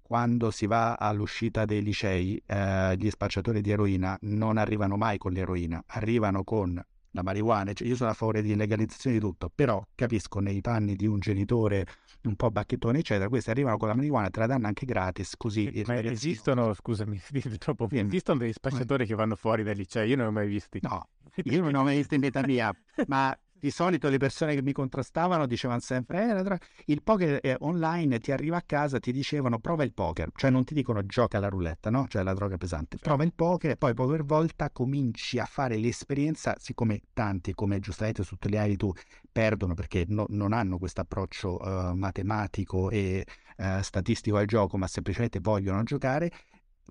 quando 0.00 0.52
si 0.52 0.68
va 0.68 0.94
all'uscita 0.94 1.64
dei 1.64 1.82
licei, 1.82 2.40
eh, 2.46 2.94
gli 2.96 3.10
spacciatori 3.10 3.60
di 3.60 3.72
eroina 3.72 4.16
non 4.20 4.58
arrivano 4.58 4.96
mai 4.96 5.18
con 5.18 5.32
l'eroina, 5.32 5.82
arrivano 5.88 6.44
con 6.44 6.80
la 7.10 7.22
marijuana. 7.24 7.72
Cioè 7.72 7.88
io 7.88 7.96
sono 7.96 8.10
a 8.10 8.12
favore 8.12 8.40
di 8.40 8.54
legalizzazione 8.54 9.16
di 9.16 9.20
tutto, 9.20 9.50
però 9.52 9.84
capisco 9.96 10.38
nei 10.38 10.60
panni 10.60 10.94
di 10.94 11.08
un 11.08 11.18
genitore 11.18 11.84
un 12.22 12.36
po' 12.36 12.52
bacchettone, 12.52 13.00
eccetera, 13.00 13.28
questi 13.28 13.50
arrivano 13.50 13.76
con 13.76 13.88
la 13.88 13.94
marijuana, 13.94 14.30
te 14.30 14.38
la 14.38 14.46
danno 14.46 14.68
anche 14.68 14.86
gratis, 14.86 15.34
così... 15.36 15.82
Ma 15.88 15.98
esistono, 15.98 16.74
scusami, 16.74 17.20
troppo, 17.58 17.88
esistono 17.90 18.38
dei 18.38 18.52
spacciatori 18.52 19.04
che 19.04 19.16
vanno 19.16 19.34
fuori 19.34 19.64
dai 19.64 19.74
licei? 19.74 20.10
Io 20.10 20.14
non 20.14 20.28
ho 20.28 20.30
mai 20.30 20.46
visti. 20.46 20.78
No, 20.82 21.08
io 21.42 21.60
non 21.60 21.74
ho 21.74 21.82
mai 21.82 21.96
visto 21.96 22.14
in 22.14 22.20
vita 22.20 22.40
mia, 22.46 22.72
ma 23.08 23.36
di 23.62 23.70
solito 23.70 24.08
le 24.08 24.18
persone 24.18 24.56
che 24.56 24.62
mi 24.62 24.72
contrastavano 24.72 25.46
dicevano 25.46 25.78
sempre 25.78 26.36
eh, 26.36 26.58
il 26.86 27.00
poker 27.00 27.40
è 27.40 27.54
online 27.60 28.18
ti 28.18 28.32
arriva 28.32 28.56
a 28.56 28.62
casa 28.66 28.98
ti 28.98 29.12
dicevano 29.12 29.60
prova 29.60 29.84
il 29.84 29.92
poker 29.92 30.30
cioè 30.34 30.50
non 30.50 30.64
ti 30.64 30.74
dicono 30.74 31.06
gioca 31.06 31.38
la 31.38 31.48
roulette 31.48 31.88
no? 31.88 32.06
cioè 32.08 32.24
la 32.24 32.34
droga 32.34 32.56
pesante 32.56 32.96
prova 32.96 33.22
il 33.22 33.32
poker 33.32 33.70
e 33.70 33.76
poi 33.76 33.94
poi 33.94 34.08
per 34.08 34.24
volta 34.24 34.68
cominci 34.70 35.38
a 35.38 35.44
fare 35.44 35.76
l'esperienza 35.76 36.56
siccome 36.58 37.02
tanti 37.12 37.54
come 37.54 37.78
giustamente 37.78 38.24
sottolineavi 38.24 38.76
tu 38.76 38.92
perdono 39.30 39.74
perché 39.74 40.06
no, 40.08 40.26
non 40.30 40.52
hanno 40.52 40.78
questo 40.78 41.02
approccio 41.02 41.60
uh, 41.62 41.94
matematico 41.94 42.90
e 42.90 43.24
uh, 43.58 43.80
statistico 43.80 44.38
al 44.38 44.46
gioco 44.46 44.76
ma 44.76 44.88
semplicemente 44.88 45.38
vogliono 45.38 45.84
giocare 45.84 46.32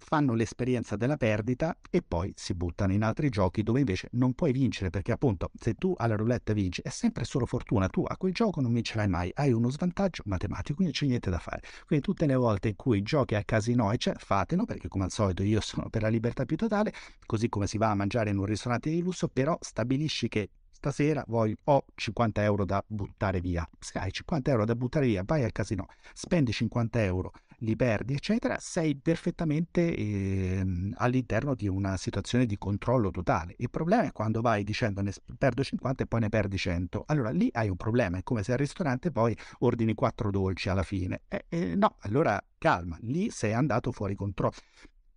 fanno 0.03 0.33
l'esperienza 0.33 0.95
della 0.95 1.15
perdita 1.15 1.77
e 1.89 2.01
poi 2.01 2.33
si 2.35 2.53
buttano 2.53 2.91
in 2.91 3.03
altri 3.03 3.29
giochi 3.29 3.63
dove 3.63 3.79
invece 3.79 4.09
non 4.13 4.33
puoi 4.33 4.51
vincere 4.51 4.89
perché 4.89 5.11
appunto 5.11 5.51
se 5.57 5.75
tu 5.75 5.93
alla 5.95 6.15
roulette 6.15 6.53
vinci 6.53 6.81
è 6.81 6.89
sempre 6.89 7.23
solo 7.23 7.45
fortuna, 7.45 7.87
tu 7.87 8.03
a 8.05 8.17
quel 8.17 8.33
gioco 8.33 8.61
non 8.61 8.73
vincerai 8.73 9.07
mai, 9.07 9.31
hai 9.35 9.53
uno 9.53 9.69
svantaggio 9.69 10.23
matematico, 10.25 10.75
quindi 10.75 10.93
c'è 10.93 11.05
niente 11.05 11.29
da 11.29 11.39
fare. 11.39 11.61
Quindi 11.85 12.03
tutte 12.03 12.25
le 12.25 12.35
volte 12.35 12.69
in 12.69 12.75
cui 12.75 13.01
giochi 13.03 13.35
a 13.35 13.43
casino 13.43 13.91
e 13.91 13.97
c'è, 13.97 14.13
fatelo 14.17 14.65
perché 14.65 14.87
come 14.87 15.05
al 15.05 15.11
solito 15.11 15.43
io 15.43 15.61
sono 15.61 15.89
per 15.89 16.01
la 16.01 16.09
libertà 16.09 16.45
più 16.45 16.57
totale, 16.57 16.93
così 17.25 17.47
come 17.47 17.67
si 17.67 17.77
va 17.77 17.91
a 17.91 17.95
mangiare 17.95 18.31
in 18.31 18.37
un 18.37 18.45
ristorante 18.45 18.89
di 18.89 19.01
lusso, 19.01 19.27
però 19.27 19.57
stabilisci 19.61 20.27
che 20.27 20.49
stasera 20.69 21.23
voglio, 21.27 21.57
ho 21.65 21.85
50 21.93 22.41
euro 22.41 22.65
da 22.65 22.83
buttare 22.85 23.39
via. 23.39 23.67
Se 23.79 23.99
hai 23.99 24.11
50 24.11 24.49
euro 24.49 24.65
da 24.65 24.75
buttare 24.75 25.05
via, 25.05 25.21
vai 25.23 25.43
al 25.43 25.51
casino, 25.51 25.85
spendi 26.13 26.51
50 26.51 27.03
euro 27.03 27.31
li 27.61 27.75
perdi, 27.75 28.13
eccetera, 28.13 28.57
sei 28.59 28.95
perfettamente 28.95 29.95
eh, 29.95 30.65
all'interno 30.95 31.55
di 31.55 31.67
una 31.67 31.97
situazione 31.97 32.45
di 32.45 32.57
controllo 32.57 33.11
totale. 33.11 33.55
Il 33.57 33.69
problema 33.69 34.03
è 34.03 34.11
quando 34.11 34.41
vai 34.41 34.63
dicendo 34.63 35.01
ne 35.01 35.11
perdo 35.37 35.63
50 35.63 36.03
e 36.03 36.07
poi 36.07 36.21
ne 36.21 36.29
perdi 36.29 36.57
100. 36.57 37.03
Allora 37.07 37.29
lì 37.29 37.49
hai 37.53 37.69
un 37.69 37.77
problema, 37.77 38.17
è 38.17 38.23
come 38.23 38.43
se 38.43 38.51
al 38.51 38.57
ristorante 38.57 39.11
poi 39.11 39.35
ordini 39.59 39.93
quattro 39.93 40.31
dolci 40.31 40.69
alla 40.69 40.83
fine. 40.83 41.21
Eh, 41.27 41.45
eh, 41.49 41.75
no, 41.75 41.95
allora 41.99 42.43
calma, 42.57 42.97
lì 43.01 43.29
sei 43.29 43.53
andato 43.53 43.91
fuori 43.91 44.15
controllo 44.15 44.53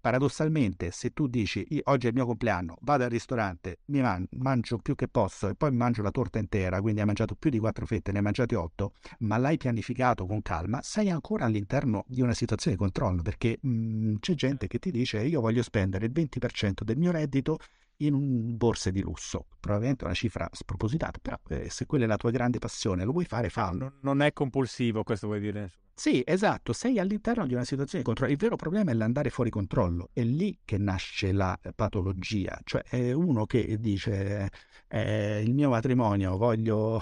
paradossalmente, 0.04 0.90
se 0.90 1.14
tu 1.14 1.28
dici 1.28 1.66
oggi 1.84 2.04
è 2.04 2.08
il 2.10 2.14
mio 2.14 2.26
compleanno, 2.26 2.76
vado 2.82 3.04
al 3.04 3.08
ristorante, 3.08 3.78
mi 3.86 4.02
man- 4.02 4.26
mangio 4.32 4.76
più 4.76 4.94
che 4.94 5.08
posso 5.08 5.48
e 5.48 5.54
poi 5.54 5.72
mangio 5.72 6.02
la 6.02 6.10
torta 6.10 6.38
intera, 6.38 6.82
quindi 6.82 7.00
hai 7.00 7.06
mangiato 7.06 7.34
più 7.34 7.48
di 7.48 7.58
quattro 7.58 7.86
fette, 7.86 8.12
ne 8.12 8.18
hai 8.18 8.22
mangiate 8.24 8.54
otto, 8.54 8.92
ma 9.20 9.38
l'hai 9.38 9.56
pianificato 9.56 10.26
con 10.26 10.42
calma, 10.42 10.82
sei 10.82 11.08
ancora 11.08 11.46
all'interno 11.46 12.04
di 12.06 12.20
una 12.20 12.34
situazione 12.34 12.76
di 12.76 12.82
controllo, 12.82 13.22
perché 13.22 13.56
mh, 13.58 13.68
mm, 13.68 14.14
c'è 14.20 14.34
gente 14.34 14.66
che 14.66 14.78
ti 14.78 14.90
dice 14.90 15.22
io 15.22 15.40
voglio 15.40 15.62
spendere 15.62 16.04
il 16.04 16.12
20% 16.12 16.84
del 16.84 16.98
mio 16.98 17.10
reddito 17.10 17.56
in 17.98 18.56
borse 18.56 18.90
di 18.90 19.00
lusso. 19.00 19.46
Probabilmente 19.60 20.04
una 20.04 20.14
cifra 20.14 20.48
spropositata, 20.52 21.18
però 21.20 21.38
eh, 21.48 21.70
se 21.70 21.86
quella 21.86 22.04
è 22.04 22.08
la 22.08 22.16
tua 22.16 22.30
grande 22.30 22.58
passione, 22.58 23.04
lo 23.04 23.12
vuoi 23.12 23.24
fare, 23.24 23.48
fallo. 23.48 23.78
Non, 23.78 23.98
non 24.00 24.22
è 24.22 24.32
compulsivo, 24.32 25.02
questo 25.02 25.26
vuoi 25.26 25.40
dire? 25.40 25.70
Sì, 25.96 26.22
esatto, 26.26 26.72
sei 26.72 26.98
all'interno 26.98 27.46
di 27.46 27.54
una 27.54 27.64
situazione 27.64 28.02
di 28.02 28.04
controllo. 28.04 28.32
Il 28.32 28.38
vero 28.38 28.56
problema 28.56 28.90
è 28.90 28.94
l'andare 28.94 29.30
fuori 29.30 29.48
controllo, 29.48 30.10
è 30.12 30.22
lì 30.22 30.58
che 30.64 30.76
nasce 30.76 31.30
la 31.30 31.56
patologia, 31.74 32.58
cioè 32.64 32.82
è 32.82 33.12
uno 33.12 33.46
che 33.46 33.78
dice 33.78 34.50
eh, 34.88 35.40
il 35.40 35.54
mio 35.54 35.70
matrimonio 35.70 36.36
voglio 36.36 37.00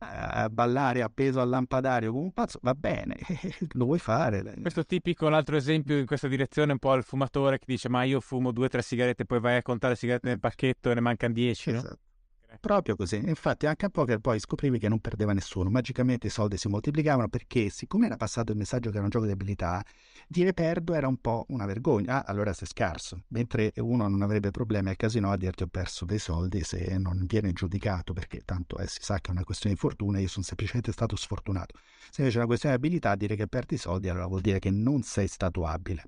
eh, 0.00 0.48
ballare 0.48 1.02
appeso 1.02 1.40
al 1.40 1.48
lampadario 1.48 2.10
come 2.12 2.24
un 2.24 2.32
pazzo, 2.32 2.58
va 2.62 2.74
bene, 2.74 3.16
lo 3.72 3.84
vuoi 3.84 3.98
fare. 3.98 4.54
Questo 4.60 4.84
tipico, 4.84 5.26
un 5.26 5.34
altro 5.34 5.56
esempio 5.56 5.98
in 5.98 6.06
questa 6.06 6.28
direzione, 6.28 6.72
un 6.72 6.78
po' 6.78 6.94
il 6.94 7.02
fumatore 7.02 7.58
che 7.58 7.64
dice 7.66 7.88
ma 7.88 8.02
io 8.04 8.20
fumo 8.20 8.50
due 8.50 8.66
o 8.66 8.68
tre 8.68 8.82
sigarette, 8.82 9.26
poi 9.26 9.40
vai 9.40 9.56
a 9.56 9.62
contare 9.62 9.92
le 9.92 9.98
sigarette 9.98 10.28
nel 10.28 10.40
pacchetto 10.40 10.90
e 10.90 10.94
ne 10.94 11.00
mancano 11.00 11.34
dieci, 11.34 11.70
esatto. 11.70 11.88
no? 11.88 12.09
Proprio 12.58 12.96
così. 12.96 13.16
Infatti, 13.16 13.66
anche 13.66 13.86
a 13.86 13.90
poker 13.90 14.18
poi 14.18 14.40
scoprivi 14.40 14.78
che 14.78 14.88
non 14.88 14.98
perdeva 14.98 15.32
nessuno. 15.32 15.70
Magicamente 15.70 16.26
i 16.26 16.30
soldi 16.30 16.56
si 16.56 16.68
moltiplicavano 16.68 17.28
perché, 17.28 17.68
siccome 17.70 18.06
era 18.06 18.16
passato 18.16 18.50
il 18.52 18.58
messaggio 18.58 18.90
che 18.90 18.96
era 18.96 19.04
un 19.04 19.10
gioco 19.10 19.26
di 19.26 19.30
abilità, 19.30 19.82
dire 20.26 20.52
perdo 20.52 20.94
era 20.94 21.06
un 21.06 21.18
po' 21.18 21.44
una 21.48 21.64
vergogna. 21.64 22.24
Ah, 22.24 22.30
allora 22.30 22.52
sei 22.52 22.66
scarso. 22.66 23.22
Mentre 23.28 23.72
uno 23.76 24.08
non 24.08 24.22
avrebbe 24.22 24.50
problemi 24.50 24.88
al 24.88 24.96
casino 24.96 25.30
a 25.30 25.36
dirti 25.36 25.62
ho 25.62 25.68
perso 25.68 26.04
dei 26.04 26.18
soldi 26.18 26.62
se 26.64 26.98
non 26.98 27.24
viene 27.26 27.52
giudicato, 27.52 28.12
perché 28.12 28.42
tanto 28.44 28.78
eh, 28.78 28.86
si 28.86 28.98
sa 29.00 29.20
che 29.20 29.28
è 29.28 29.32
una 29.32 29.44
questione 29.44 29.74
di 29.74 29.80
fortuna 29.80 30.18
io 30.18 30.28
sono 30.28 30.44
semplicemente 30.44 30.92
stato 30.92 31.16
sfortunato. 31.16 31.74
Se 32.10 32.20
invece 32.20 32.36
è 32.36 32.40
una 32.40 32.48
questione 32.48 32.76
di 32.76 32.86
abilità, 32.86 33.14
dire 33.14 33.36
che 33.36 33.46
perdi 33.46 33.74
i 33.74 33.78
soldi, 33.78 34.08
allora 34.08 34.26
vuol 34.26 34.40
dire 34.40 34.58
che 34.58 34.70
non 34.70 35.02
sei 35.02 35.28
stato 35.28 35.64
abile. 35.64 36.04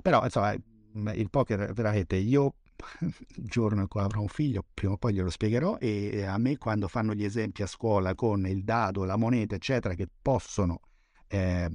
Però, 0.00 0.24
insomma, 0.24 0.54
il 1.12 1.30
poker 1.30 1.72
veramente 1.72 2.16
io 2.16 2.54
il 3.00 3.14
giorno 3.36 3.82
in 3.82 3.88
cui 3.88 4.00
avrò 4.00 4.20
un 4.20 4.28
figlio, 4.28 4.64
prima 4.72 4.94
o 4.94 4.96
poi 4.96 5.14
glielo 5.14 5.30
spiegherò, 5.30 5.78
e 5.78 6.24
a 6.24 6.38
me 6.38 6.58
quando 6.58 6.88
fanno 6.88 7.14
gli 7.14 7.24
esempi 7.24 7.62
a 7.62 7.66
scuola 7.66 8.14
con 8.14 8.46
il 8.46 8.64
dado, 8.64 9.04
la 9.04 9.16
moneta, 9.16 9.54
eccetera, 9.54 9.94
che 9.94 10.08
possono... 10.20 10.80
Eh, 11.28 11.70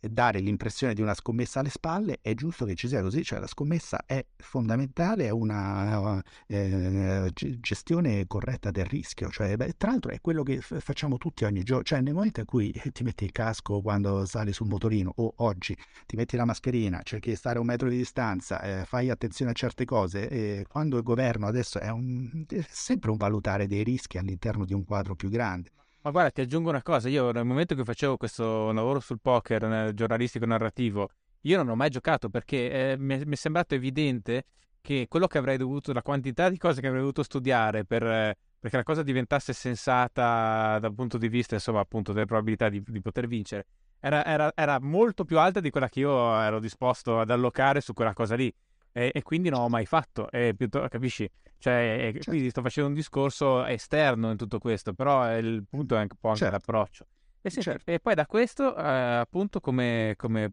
dare 0.00 0.40
l'impressione 0.40 0.94
di 0.94 1.02
una 1.02 1.14
scommessa 1.14 1.60
alle 1.60 1.70
spalle, 1.70 2.18
è 2.20 2.34
giusto 2.34 2.64
che 2.64 2.74
ci 2.74 2.88
sia 2.88 3.02
così, 3.02 3.24
cioè 3.24 3.38
la 3.40 3.46
scommessa 3.46 4.04
è 4.06 4.24
fondamentale, 4.36 5.26
è 5.26 5.30
una 5.30 6.22
eh, 6.46 7.30
gestione 7.32 8.26
corretta 8.26 8.70
del 8.70 8.84
rischio, 8.86 9.30
cioè, 9.30 9.56
beh, 9.56 9.74
tra 9.76 9.90
l'altro 9.90 10.12
è 10.12 10.20
quello 10.20 10.42
che 10.42 10.60
f- 10.60 10.78
facciamo 10.80 11.16
tutti 11.18 11.44
ogni 11.44 11.62
giorno, 11.62 11.82
cioè 11.82 12.00
nel 12.00 12.14
momento 12.14 12.40
in 12.40 12.46
cui 12.46 12.72
ti 12.92 13.02
metti 13.02 13.24
il 13.24 13.32
casco 13.32 13.80
quando 13.80 14.24
sali 14.24 14.52
sul 14.52 14.68
motorino 14.68 15.12
o 15.16 15.32
oggi 15.38 15.76
ti 16.06 16.16
metti 16.16 16.36
la 16.36 16.44
mascherina, 16.44 17.02
cerchi 17.02 17.30
di 17.30 17.36
stare 17.36 17.58
a 17.58 17.60
un 17.60 17.66
metro 17.66 17.88
di 17.88 17.96
distanza, 17.96 18.60
eh, 18.60 18.84
fai 18.84 19.10
attenzione 19.10 19.50
a 19.50 19.54
certe 19.54 19.84
cose, 19.84 20.28
e 20.28 20.64
quando 20.68 20.96
il 20.96 21.02
governo 21.02 21.46
adesso 21.46 21.78
è, 21.78 21.88
un, 21.90 22.44
è 22.48 22.64
sempre 22.68 23.10
un 23.10 23.16
valutare 23.16 23.66
dei 23.66 23.82
rischi 23.82 24.18
all'interno 24.18 24.64
di 24.64 24.74
un 24.74 24.84
quadro 24.84 25.14
più 25.14 25.28
grande. 25.28 25.70
Ma 26.02 26.10
guarda, 26.10 26.30
ti 26.30 26.40
aggiungo 26.40 26.68
una 26.70 26.82
cosa, 26.82 27.08
io 27.08 27.32
nel 27.32 27.44
momento 27.44 27.74
che 27.74 27.84
facevo 27.84 28.16
questo 28.16 28.70
lavoro 28.72 29.00
sul 29.00 29.18
poker 29.20 29.66
nel 29.66 29.94
giornalistico 29.94 30.46
narrativo, 30.46 31.08
io 31.42 31.56
non 31.56 31.68
ho 31.68 31.74
mai 31.74 31.90
giocato 31.90 32.28
perché 32.28 32.92
eh, 32.92 32.96
mi, 32.96 33.18
è, 33.18 33.34
sembrato 33.34 33.74
evidente 33.74 34.44
che 34.80 35.06
quello 35.08 35.26
che 35.26 35.38
avrei 35.38 35.56
dovuto, 35.56 35.92
la 35.92 36.02
quantità 36.02 36.48
di 36.48 36.56
cose 36.56 36.80
che 36.80 36.86
avrei 36.86 37.00
dovuto 37.00 37.22
studiare 37.22 37.84
per, 37.84 38.04
eh, 38.04 38.36
perché 38.58 38.76
la 38.76 38.84
cosa 38.84 39.02
diventasse 39.02 39.52
sensata 39.52 40.78
dal 40.78 40.94
punto 40.94 41.18
di 41.18 41.28
vista, 41.28 41.54
insomma, 41.54 41.80
appunto, 41.80 42.12
delle 42.12 42.26
probabilità 42.26 42.68
di, 42.68 42.82
di 42.86 43.00
poter 43.00 43.26
vincere, 43.26 43.66
era, 44.00 44.24
era, 44.24 44.52
era 44.54 44.78
molto 44.80 45.24
più 45.24 45.38
alta 45.38 45.60
di 45.60 45.70
quella 45.70 45.88
che 45.88 46.00
io 46.00 46.40
ero 46.40 46.60
disposto 46.60 47.18
ad 47.18 47.30
allocare 47.30 47.80
su 47.80 47.92
quella 47.92 48.14
cosa 48.14 48.36
lì. 48.36 48.52
E, 48.92 49.10
e, 49.14 49.22
quindi 49.22 49.48
non 49.48 49.60
ho 49.60 49.68
mai 49.68 49.86
fatto, 49.86 50.30
e 50.30 50.54
capisci? 50.88 51.30
Cioè, 51.58 52.10
certo. 52.12 52.30
quindi 52.30 52.50
sto 52.50 52.62
facendo 52.62 52.88
un 52.88 52.94
discorso 52.94 53.64
esterno 53.64 54.30
in 54.30 54.36
tutto 54.36 54.58
questo, 54.58 54.92
però 54.94 55.36
il 55.36 55.64
punto 55.68 55.96
è 55.96 56.00
un 56.00 56.06
po' 56.18 56.28
anche 56.28 56.40
certo. 56.40 56.54
l'approccio. 56.54 57.06
E, 57.40 57.50
sì, 57.50 57.60
certo. 57.60 57.90
e, 57.90 58.00
poi 58.00 58.14
da 58.14 58.26
questo, 58.26 58.76
eh, 58.76 58.82
appunto, 58.82 59.60
come, 59.60 60.14
come, 60.16 60.52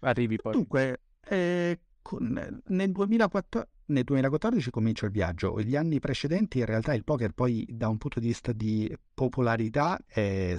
arrivi 0.00 0.36
poi? 0.36 0.52
Dunque, 0.52 1.00
eh, 1.26 1.80
con, 2.00 2.60
nel, 2.66 2.92
2004, 2.92 3.68
nel 3.86 4.04
2014 4.04 4.70
comincia 4.70 5.06
il 5.06 5.12
viaggio. 5.12 5.60
Gli 5.60 5.74
anni 5.74 5.98
precedenti, 5.98 6.58
in 6.58 6.66
realtà, 6.66 6.94
il 6.94 7.04
poker 7.04 7.32
poi, 7.32 7.66
da 7.68 7.88
un 7.88 7.98
punto 7.98 8.20
di 8.20 8.28
vista 8.28 8.52
di 8.52 8.96
popolarità, 9.12 9.98
è 10.06 10.56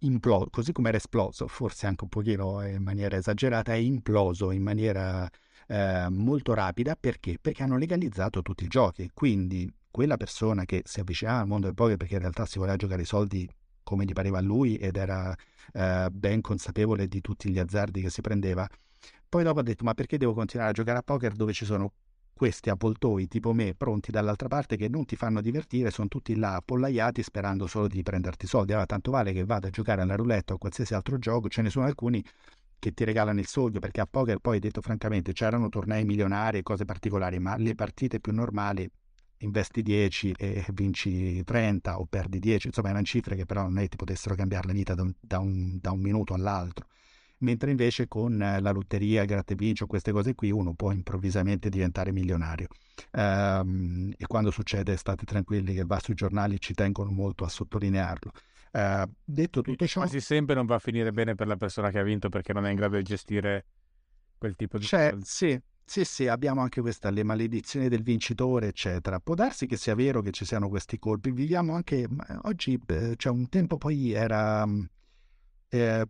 imploso, 0.00 0.48
così 0.50 0.72
come 0.72 0.88
era 0.88 0.96
esploso, 0.96 1.46
forse 1.46 1.86
anche 1.86 2.04
un 2.04 2.10
pochino 2.10 2.66
in 2.66 2.82
maniera 2.82 3.16
esagerata, 3.16 3.72
è 3.72 3.76
imploso 3.76 4.50
in 4.50 4.62
maniera 4.62 5.28
eh, 5.70 6.08
molto 6.10 6.52
rapida 6.52 6.96
perché? 6.98 7.38
Perché 7.40 7.62
hanno 7.62 7.76
legalizzato 7.76 8.42
tutti 8.42 8.64
i 8.64 8.68
giochi. 8.68 9.08
Quindi 9.14 9.72
quella 9.88 10.16
persona 10.16 10.64
che 10.64 10.82
si 10.84 10.98
avvicinava 10.98 11.40
al 11.40 11.46
mondo 11.46 11.66
del 11.66 11.74
poker 11.74 11.96
perché 11.96 12.14
in 12.14 12.20
realtà 12.20 12.44
si 12.44 12.58
voleva 12.58 12.76
giocare 12.76 13.02
i 13.02 13.06
soldi 13.06 13.48
come 13.84 14.04
gli 14.04 14.12
pareva 14.12 14.38
a 14.38 14.42
lui 14.42 14.76
ed 14.76 14.96
era 14.96 15.34
eh, 15.72 16.08
ben 16.10 16.40
consapevole 16.40 17.06
di 17.06 17.20
tutti 17.20 17.50
gli 17.50 17.58
azzardi 17.58 18.00
che 18.00 18.10
si 18.10 18.20
prendeva, 18.20 18.68
poi 19.28 19.42
dopo 19.44 19.60
ha 19.60 19.62
detto 19.62 19.84
ma 19.84 19.94
perché 19.94 20.16
devo 20.16 20.34
continuare 20.34 20.70
a 20.70 20.74
giocare 20.74 20.98
a 20.98 21.02
poker 21.02 21.32
dove 21.34 21.52
ci 21.52 21.64
sono 21.64 21.92
questi 22.32 22.70
avvoltoi 22.70 23.28
tipo 23.28 23.52
me 23.52 23.74
pronti 23.74 24.10
dall'altra 24.10 24.48
parte 24.48 24.76
che 24.76 24.88
non 24.88 25.04
ti 25.04 25.14
fanno 25.14 25.40
divertire, 25.40 25.90
sono 25.90 26.08
tutti 26.08 26.34
là 26.36 26.54
appollaiati 26.56 27.22
sperando 27.22 27.66
solo 27.66 27.86
di 27.86 28.02
prenderti 28.02 28.46
soldi. 28.46 28.72
Allora 28.72 28.86
tanto 28.86 29.10
vale 29.10 29.32
che 29.32 29.44
vada 29.44 29.68
a 29.68 29.70
giocare 29.70 30.02
alla 30.02 30.14
roulette 30.14 30.54
o 30.54 30.58
qualsiasi 30.58 30.94
altro 30.94 31.18
gioco, 31.18 31.48
ce 31.48 31.62
ne 31.62 31.70
sono 31.70 31.84
alcuni 31.84 32.24
che 32.80 32.92
ti 32.92 33.04
regalano 33.04 33.38
il 33.38 33.46
soldo, 33.46 33.78
perché 33.78 34.00
a 34.00 34.06
poker 34.10 34.38
poi, 34.38 34.58
detto 34.58 34.80
francamente, 34.80 35.32
c'erano 35.32 35.68
tornei 35.68 36.04
milionari 36.04 36.58
e 36.58 36.62
cose 36.64 36.84
particolari, 36.84 37.38
ma 37.38 37.56
le 37.56 37.76
partite 37.76 38.18
più 38.18 38.32
normali 38.32 38.90
investi 39.42 39.82
10 39.82 40.34
e 40.36 40.66
vinci 40.72 41.42
30 41.44 42.00
o 42.00 42.06
perdi 42.06 42.38
10, 42.40 42.68
insomma 42.68 42.88
erano 42.88 43.04
cifre 43.04 43.36
che 43.36 43.46
però 43.46 43.62
non 43.62 43.78
è 43.78 43.82
che 43.82 43.88
ti 43.90 43.96
potessero 43.96 44.34
cambiare 44.34 44.66
la 44.66 44.72
vita 44.72 44.94
da 44.94 45.02
un, 45.02 45.12
da 45.20 45.38
un, 45.38 45.78
da 45.80 45.92
un 45.92 46.00
minuto 46.00 46.34
all'altro. 46.34 46.86
Mentre 47.38 47.70
invece 47.70 48.06
con 48.06 48.36
la 48.36 48.70
lotteria, 48.70 49.22
il 49.22 49.26
gratte 49.26 49.54
vinci 49.54 49.82
o 49.82 49.86
queste 49.86 50.12
cose 50.12 50.34
qui 50.34 50.50
uno 50.50 50.74
può 50.74 50.92
improvvisamente 50.92 51.70
diventare 51.70 52.12
milionario. 52.12 52.66
Um, 53.12 54.12
e 54.14 54.26
quando 54.26 54.50
succede 54.50 54.94
state 54.98 55.24
tranquilli 55.24 55.72
che 55.72 55.84
va 55.84 55.98
sui 56.00 56.12
giornali, 56.12 56.60
ci 56.60 56.74
tengono 56.74 57.10
molto 57.10 57.44
a 57.44 57.48
sottolinearlo. 57.48 58.30
Uh, 58.72 59.10
detto 59.24 59.62
tutto 59.62 59.86
ciò... 59.86 60.00
Quasi 60.00 60.20
sempre 60.20 60.54
non 60.54 60.66
va 60.66 60.76
a 60.76 60.78
finire 60.78 61.10
bene 61.12 61.34
per 61.34 61.46
la 61.46 61.56
persona 61.56 61.90
che 61.90 61.98
ha 61.98 62.02
vinto 62.02 62.28
perché 62.28 62.52
non 62.52 62.66
è 62.66 62.70
in 62.70 62.76
grado 62.76 62.96
di 62.96 63.02
gestire 63.02 63.66
quel 64.38 64.54
tipo 64.54 64.78
di... 64.78 64.84
Cioè, 64.84 65.16
sì, 65.22 65.60
sì, 65.84 66.04
sì, 66.04 66.28
abbiamo 66.28 66.60
anche 66.60 66.80
questa, 66.80 67.10
le 67.10 67.24
maledizioni 67.24 67.88
del 67.88 68.02
vincitore, 68.02 68.68
eccetera. 68.68 69.18
Può 69.18 69.34
darsi 69.34 69.66
che 69.66 69.76
sia 69.76 69.94
vero 69.94 70.22
che 70.22 70.30
ci 70.30 70.44
siano 70.44 70.68
questi 70.68 70.98
colpi. 70.98 71.32
Viviamo 71.32 71.74
anche... 71.74 72.08
Oggi, 72.42 72.80
cioè 73.16 73.32
un 73.32 73.48
tempo 73.48 73.76
poi 73.76 74.12
era... 74.12 74.64
Mm, 74.66 74.84
eh, 75.68 76.08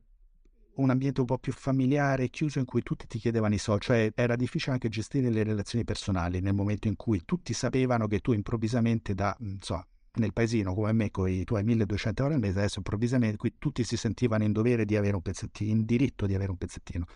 un 0.80 0.90
ambiente 0.90 1.20
un 1.20 1.26
po' 1.26 1.38
più 1.38 1.52
familiare, 1.52 2.28
chiuso, 2.28 2.58
in 2.58 2.64
cui 2.64 2.82
tutti 2.82 3.06
ti 3.06 3.18
chiedevano 3.18 3.54
i 3.54 3.58
soldi, 3.58 3.84
cioè 3.84 4.12
era 4.14 4.36
difficile 4.36 4.72
anche 4.72 4.88
gestire 4.88 5.28
le 5.28 5.42
relazioni 5.42 5.84
personali 5.84 6.40
nel 6.40 6.54
momento 6.54 6.88
in 6.88 6.96
cui 6.96 7.22
tutti 7.24 7.52
sapevano 7.52 8.06
che 8.06 8.20
tu 8.20 8.32
improvvisamente 8.32 9.14
da, 9.14 9.36
insomma, 9.40 9.86
nel 10.14 10.32
paesino 10.32 10.74
come 10.74 10.92
me 10.92 11.10
con 11.10 11.28
i 11.28 11.44
tuoi 11.44 11.62
1200 11.62 12.22
euro 12.22 12.34
al 12.34 12.40
mese, 12.40 12.58
adesso 12.58 12.78
improvvisamente 12.78 13.36
qui 13.36 13.54
tutti 13.58 13.84
si 13.84 13.96
sentivano 13.96 14.44
in 14.44 14.52
dovere 14.52 14.84
di 14.84 14.96
avere 14.96 15.14
un 15.14 15.22
pezzettino, 15.22 15.70
in 15.70 15.84
diritto 15.84 16.26
di 16.26 16.34
avere 16.34 16.50
un 16.50 16.56
pezzettino. 16.56 17.06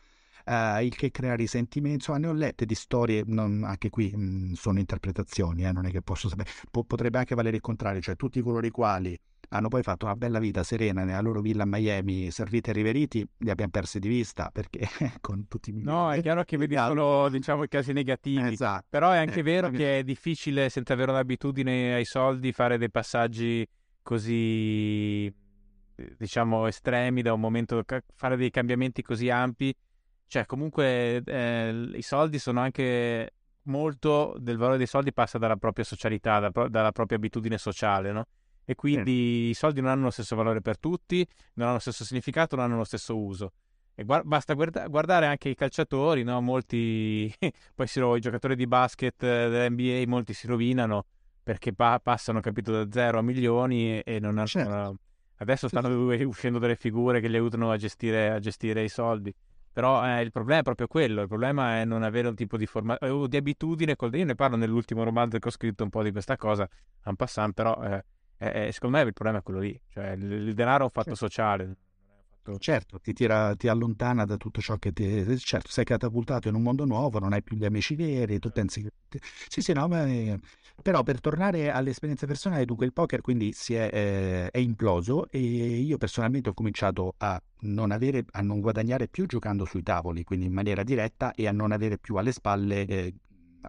Uh, 0.47 0.83
il 0.83 0.95
che 0.95 1.11
crea 1.11 1.35
risentimento, 1.35 1.97
insomma 1.97 2.19
ne 2.19 2.27
ho 2.27 2.33
lette 2.35 2.67
di 2.67 2.75
storie, 2.75 3.23
non, 3.27 3.65
anche 3.65 3.89
qui 3.89 4.13
mh, 4.15 4.21
mm, 4.21 4.53
sono 4.53 4.79
interpretazioni, 4.79 5.65
eh, 5.65 5.73
non 5.73 5.87
è 5.87 5.91
che 5.91 6.03
posso 6.03 6.29
sapere, 6.29 6.51
po- 6.71 6.85
potrebbe 6.85 7.17
anche 7.19 7.35
valere 7.35 7.57
il 7.57 7.63
contrario, 7.63 8.01
cioè 8.03 8.15
tutti 8.15 8.41
coloro 8.43 8.67
i 8.67 8.71
quali 8.71 9.19
hanno 9.49 9.69
poi 9.69 9.83
fatto 9.83 10.05
una 10.07 10.17
bella 10.17 10.39
vita 10.39 10.63
serena 10.63 11.05
nella 11.05 11.21
loro 11.21 11.41
villa 11.41 11.63
a 11.65 11.67
Miami, 11.67 12.31
serviti 12.31 12.71
e 12.71 12.73
riveriti, 12.73 13.27
li 13.39 13.51
abbiamo 13.51 13.71
persi 13.71 13.99
di 13.99 14.09
vista 14.09 14.51
perché 14.53 14.89
con 15.21 15.47
tutti 15.49 15.71
i 15.71 15.73
No, 15.83 16.13
è 16.13 16.21
chiaro 16.21 16.45
che 16.45 16.57
vedi 16.57 16.77
solo 16.77 17.29
diciamo, 17.29 17.63
i 17.65 17.69
casi 17.69 17.93
negativi, 17.93 18.53
esatto. 18.53 18.87
però 18.89 19.11
è 19.11 19.19
anche 19.19 19.43
vero 19.43 19.71
che 19.71 19.99
è 19.99 20.05
difficile 20.05 20.69
senza 20.69 20.93
avere 20.93 21.11
un'abitudine 21.11 21.95
ai 21.95 22.05
soldi 22.05 22.53
fare 22.53 22.79
dei 22.79 22.91
passaggi 22.91 23.67
così 24.03 25.33
diciamo 26.19 26.67
estremi 26.67 27.23
da 27.23 27.33
un 27.33 27.41
momento 27.41 27.83
fare 28.15 28.37
dei 28.37 28.51
cambiamenti 28.51 29.03
così 29.03 29.31
ampi 29.31 29.75
cioè 30.27 30.45
comunque 30.45 31.23
eh, 31.25 31.91
i 31.95 32.03
soldi 32.03 32.39
sono 32.39 32.61
anche 32.61 33.31
molto 33.63 34.35
del 34.39 34.57
valore 34.57 34.79
dei 34.79 34.87
soldi 34.87 35.13
passa 35.13 35.39
dalla 35.39 35.57
propria 35.57 35.85
socialità 35.85 36.41
da, 36.41 36.69
dalla 36.69 36.93
propria 36.93 37.17
abitudine 37.17 37.59
sociale 37.59 38.13
no? 38.13 38.27
E 38.65 38.75
quindi 38.75 39.13
sì. 39.13 39.49
i 39.51 39.55
soldi 39.55 39.81
non 39.81 39.91
hanno 39.91 40.05
lo 40.05 40.11
stesso 40.11 40.37
valore 40.37 40.61
per 40.61 40.79
tutti, 40.79 41.27
non 41.55 41.67
hanno 41.67 41.77
lo 41.77 41.81
stesso 41.81 42.05
significato, 42.05 42.57
non 42.57 42.65
hanno 42.65 42.77
lo 42.77 42.85
stesso 42.85 43.17
uso. 43.17 43.53
E 43.95 44.05
guard- 44.05 44.27
basta 44.27 44.55
guarda- 44.55 44.89
guardare 44.89 45.27
anche 45.27 45.49
i 45.49 45.55
calciatori, 45.55 46.25
no? 46.25 46.41
molti, 46.41 47.33
poi 47.75 47.87
si 47.87 48.01
ro- 48.01 48.17
i 48.17 48.21
giocatori 48.21 48.57
di 48.57 48.67
basket 48.67 49.23
eh, 49.23 49.49
dell'NBA, 49.49 50.09
molti 50.09 50.33
si 50.33 50.47
rovinano 50.47 51.07
perché 51.43 51.73
pa- 51.75 52.01
passano, 52.03 52.41
capito, 52.41 52.73
da 52.73 52.87
zero 52.91 53.19
a 53.19 53.23
milioni 53.23 53.99
e, 53.99 54.03
e 54.05 54.19
non 54.19 54.39
hanno... 54.39 54.47
Certo. 54.47 54.99
Adesso 55.37 55.69
stanno 55.69 55.89
uscendo 56.27 56.59
delle 56.59 56.77
figure 56.77 57.21
che 57.21 57.29
li 57.29 57.37
aiutano 57.37 57.71
a 57.71 57.77
gestire, 57.77 58.31
a 58.31 58.39
gestire 58.39 58.83
i 58.83 58.89
soldi. 58.89 59.35
Però 59.73 60.07
eh, 60.07 60.23
il 60.23 60.31
problema 60.31 60.61
è 60.61 60.63
proprio 60.63 60.87
quello, 60.87 61.23
il 61.23 61.29
problema 61.29 61.81
è 61.81 61.85
non 61.85 62.05
avere 62.05 62.29
un 62.29 62.37
tipo 62.37 62.57
di 62.57 62.65
formazione, 62.65 63.13
o 63.13 63.27
di 63.27 63.37
abitudine, 63.37 63.97
col... 63.97 64.15
io 64.15 64.25
ne 64.25 64.37
parlo 64.37 64.57
nell'ultimo 64.57 65.03
romanzo 65.03 65.39
che 65.39 65.49
ho 65.49 65.51
scritto 65.51 65.83
un 65.83 65.91
po' 65.91 66.05
di 66.05 66.13
questa 66.13 66.37
cosa, 66.37 66.69
en 67.05 67.17
passant, 67.17 67.53
però 67.53 67.83
eh, 67.83 68.05
eh, 68.53 68.73
secondo 68.73 68.99
me 68.99 69.05
il 69.05 69.13
problema 69.13 69.39
è 69.39 69.43
quello 69.43 69.61
lì, 69.61 69.79
cioè 69.89 70.11
il, 70.13 70.55
denaro 70.55 70.81
è 70.81 70.85
un 70.85 70.91
fatto 70.91 71.15
certo. 71.15 71.27
sociale. 71.27 71.77
Certo, 72.59 73.01
ti, 73.01 73.15
tira, 73.15 73.57
ti 73.57 73.69
allontana 73.69 74.27
da 74.27 74.37
tutto 74.37 74.61
ciò 74.61 74.77
che 74.77 74.93
ti... 74.93 75.39
Certo, 75.39 75.71
sei 75.71 75.85
catapultato 75.85 76.49
in 76.49 76.55
un 76.55 76.63
mondo 76.63 76.85
nuovo, 76.85 77.19
non 77.19 77.33
hai 77.33 77.43
più 77.43 77.57
gli 77.57 77.65
amici 77.65 77.95
veri, 77.95 78.39
tu 78.39 78.51
pensi 78.51 78.83
che... 78.83 78.91
Sì, 79.49 79.63
sì, 79.63 79.73
no, 79.73 79.89
ma... 79.89 80.07
Però 80.83 81.03
per 81.03 81.21
tornare 81.21 81.71
all'esperienza 81.71 82.27
personale, 82.27 82.65
dunque 82.65 82.85
il 82.85 82.93
poker 82.93 83.21
quindi 83.21 83.53
si 83.53 83.75
è, 83.75 83.89
eh, 83.93 84.51
è 84.51 84.59
imploso 84.59 85.31
e 85.31 85.39
io 85.39 85.97
personalmente 85.97 86.51
ho 86.51 86.53
cominciato 86.55 87.15
a 87.19 87.41
non, 87.61 87.93
avere, 87.93 88.25
a 88.33 88.43
non 88.43 88.61
guadagnare 88.61 89.09
più 89.09 89.27
giocando 89.27 89.65
sui 89.65 89.83
tavoli, 89.83 90.25
quindi 90.25 90.47
in 90.47 90.53
maniera 90.53 90.83
diretta 90.83 91.33
e 91.33 91.47
a 91.47 91.53
non 91.53 91.73
avere 91.73 91.97
più 91.97 92.17
alle 92.17 92.33
spalle 92.33 92.85
eh, 92.87 93.15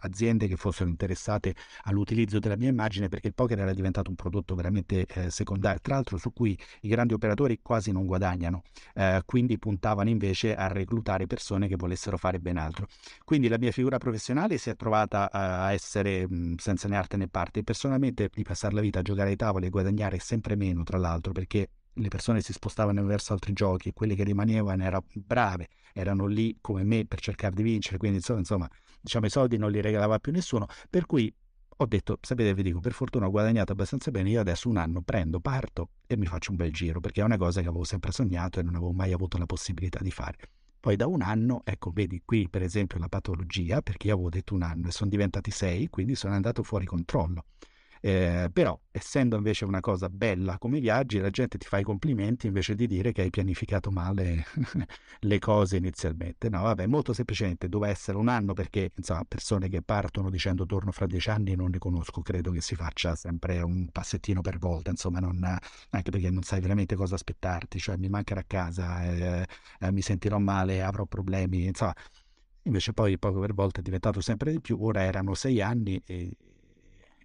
aziende 0.02 0.48
che 0.48 0.56
fossero 0.56 0.90
interessate 0.90 1.56
all'utilizzo 1.84 2.40
della 2.40 2.56
mia 2.58 2.70
immagine 2.70 3.08
perché 3.10 3.28
il 3.28 3.34
poker 3.34 3.60
era 3.60 3.74
diventato 3.74 4.10
un 4.10 4.16
prodotto 4.16 4.56
veramente 4.56 5.06
eh, 5.06 5.30
secondario, 5.30 5.80
tra 5.82 5.96
l'altro 5.96 6.18
su 6.18 6.32
cui 6.34 6.58
i 6.82 6.88
grandi 6.88 7.14
operatori 7.14 7.60
quasi 7.62 7.92
non 7.92 8.06
guadagnano, 8.06 8.64
eh, 8.94 9.22
quindi 9.26 9.58
puntavano 9.58 10.10
invece 10.10 10.56
a 10.56 10.68
reclutare 10.68 11.28
persone 11.28 11.68
che 11.68 11.76
volessero 11.76 12.18
fare 12.18 12.40
ben 12.40 12.58
altro. 12.58 12.88
Quindi 13.24 13.48
la 13.48 13.58
mia 13.58 13.72
figura 13.72 13.98
professionale 13.98 14.58
si 14.58 14.70
è 14.70 14.76
trovata 14.76 15.32
a 15.32 15.72
essere 15.74 16.28
mh, 16.28 16.56
senza 16.58 16.88
né 16.88 16.96
arte 16.96 17.18
né 17.18 17.28
parte. 17.28 17.64
Personalmente 17.64 18.30
di 18.34 18.44
passare 18.44 18.74
la 18.74 18.82
vita 18.82 19.00
a 19.00 19.02
giocare 19.02 19.30
ai 19.30 19.36
tavoli 19.36 19.68
e 19.68 19.70
guadagnare 19.70 20.20
sempre 20.20 20.56
meno, 20.56 20.84
tra 20.84 20.98
l'altro, 20.98 21.32
perché 21.32 21.70
le 21.98 22.08
persone 22.10 22.42
si 22.42 22.52
spostavano 22.52 23.04
verso 23.06 23.34
altri 23.34 23.54
giochi 23.54 23.90
e 23.90 23.94
quelle 23.94 24.16
che 24.16 24.24
rimanevano 24.24 24.84
erano 24.84 25.06
brave, 25.14 25.70
erano 25.94 26.26
lì 26.26 26.58
come 26.60 26.84
me 26.84 27.06
per 27.06 27.22
cercare 27.22 27.56
di 27.56 27.64
vincere, 27.64 27.98
quindi 27.98 28.22
insomma 28.28 28.70
diciamo 29.06 29.28
i 29.28 29.30
soldi 29.30 29.58
non 29.58 29.70
li 29.70 29.82
regalava 29.82 30.18
più 30.20 30.32
nessuno, 30.32 30.66
per 30.90 31.06
cui 31.06 31.32
ho 31.78 31.86
detto, 31.86 32.18
sapete, 32.22 32.54
vi 32.54 32.64
dico, 32.64 32.80
per 32.80 32.94
fortuna 32.94 33.28
ho 33.28 33.30
guadagnato 33.30 33.72
abbastanza 33.72 34.10
bene, 34.10 34.30
io 34.32 34.40
adesso 34.40 34.68
un 34.68 34.78
anno 34.78 35.02
prendo, 35.02 35.40
parto 35.40 35.90
e 36.08 36.18
mi 36.18 36.26
faccio 36.26 36.52
un 36.52 36.58
bel 36.58 36.72
giro, 36.72 37.00
perché 37.00 37.22
è 37.22 37.24
una 37.24 37.38
cosa 37.38 37.62
che 37.62 37.68
avevo 37.68 37.84
sempre 37.84 38.12
sognato 38.12 38.60
e 38.60 38.64
non 38.64 38.76
avevo 38.76 38.94
mai 38.94 39.14
avuto 39.14 39.38
la 39.38 39.46
possibilità 39.46 40.00
di 40.02 40.12
fare. 40.12 40.38
Poi 40.80 40.96
da 40.96 41.06
un 41.06 41.22
anno, 41.22 41.62
ecco, 41.64 41.92
vedi 41.92 42.22
qui 42.26 42.50
per 42.50 42.64
esempio 42.64 42.98
la 42.98 43.10
patologia, 43.10 43.82
perché 43.82 44.08
io 44.08 44.14
avevo 44.14 44.30
detto 44.30 44.56
un 44.56 44.64
anno 44.64 44.88
e 44.88 44.92
sono 44.92 45.10
diventati 45.10 45.52
sei, 45.52 45.88
quindi 45.90 46.16
sono 46.16 46.34
andato 46.34 46.64
fuori 46.64 46.86
controllo. 46.86 47.46
Eh, 48.06 48.52
però, 48.54 48.80
essendo 48.92 49.36
invece 49.36 49.66
una 49.66 49.80
cosa 49.80 50.10
bella 50.10 50.60
come 50.60 50.80
viaggi, 50.80 51.18
la 51.18 51.32
gente 51.32 51.58
ti 51.58 51.66
fa 51.66 51.80
i 51.80 51.84
complimenti 51.84 52.46
invece 52.46 52.76
di 52.76 52.86
dire 52.86 53.12
che 53.12 53.24
hai 53.24 53.32
pianificato 53.32 53.90
male 53.90 54.46
le 55.22 55.40
cose 55.40 55.78
inizialmente. 55.78 56.48
No, 56.50 56.62
vabbè, 56.62 56.86
molto 56.86 57.14
semplicemente 57.14 57.68
doveva 57.68 57.92
essere 57.92 58.18
un 58.20 58.28
anno 58.28 58.54
perché, 58.54 58.92
insomma, 58.96 59.24
persone 59.28 59.70
che 59.70 59.82
partono 59.82 60.30
dicendo 60.30 60.68
torno 60.68 60.92
fra 60.92 61.08
dieci 61.08 61.32
anni 61.32 61.56
non 61.56 61.72
ne 61.72 61.80
conosco, 61.80 62.22
credo 62.22 62.52
che 62.52 62.62
si 62.62 62.76
faccia 62.76 63.16
sempre 63.16 63.60
un 63.62 63.88
passettino 63.92 64.42
per 64.42 64.60
volta, 64.60 64.92
insomma, 64.92 65.20
non, 65.20 65.44
anche 65.90 66.12
perché 66.12 66.30
non 66.30 66.44
sai 66.44 66.60
veramente 66.62 66.96
cosa 66.96 67.16
aspettarti, 67.16 67.80
cioè 67.80 67.98
mi 67.98 68.08
mancherà 68.10 68.42
a 68.42 68.46
casa, 68.46 69.04
eh, 69.04 69.48
eh, 69.80 69.92
mi 69.92 70.02
sentirò 70.04 70.38
male, 70.38 70.84
avrò 70.84 71.06
problemi, 71.08 71.66
insomma. 71.66 71.94
Invece 72.64 72.94
poi 72.94 73.18
poco 73.20 73.40
per 73.40 73.54
volta 73.54 73.80
è 73.80 73.84
diventato 73.84 74.22
sempre 74.22 74.52
di 74.52 74.60
più, 74.60 74.78
ora 74.82 75.04
erano 75.04 75.34
sei 75.36 75.62
anni 75.62 76.02
e 76.06 76.36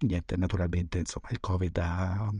niente, 0.01 0.37
naturalmente 0.37 0.99
insomma, 0.99 1.27
il 1.31 1.39
Covid 1.39 1.77
ha, 1.77 2.31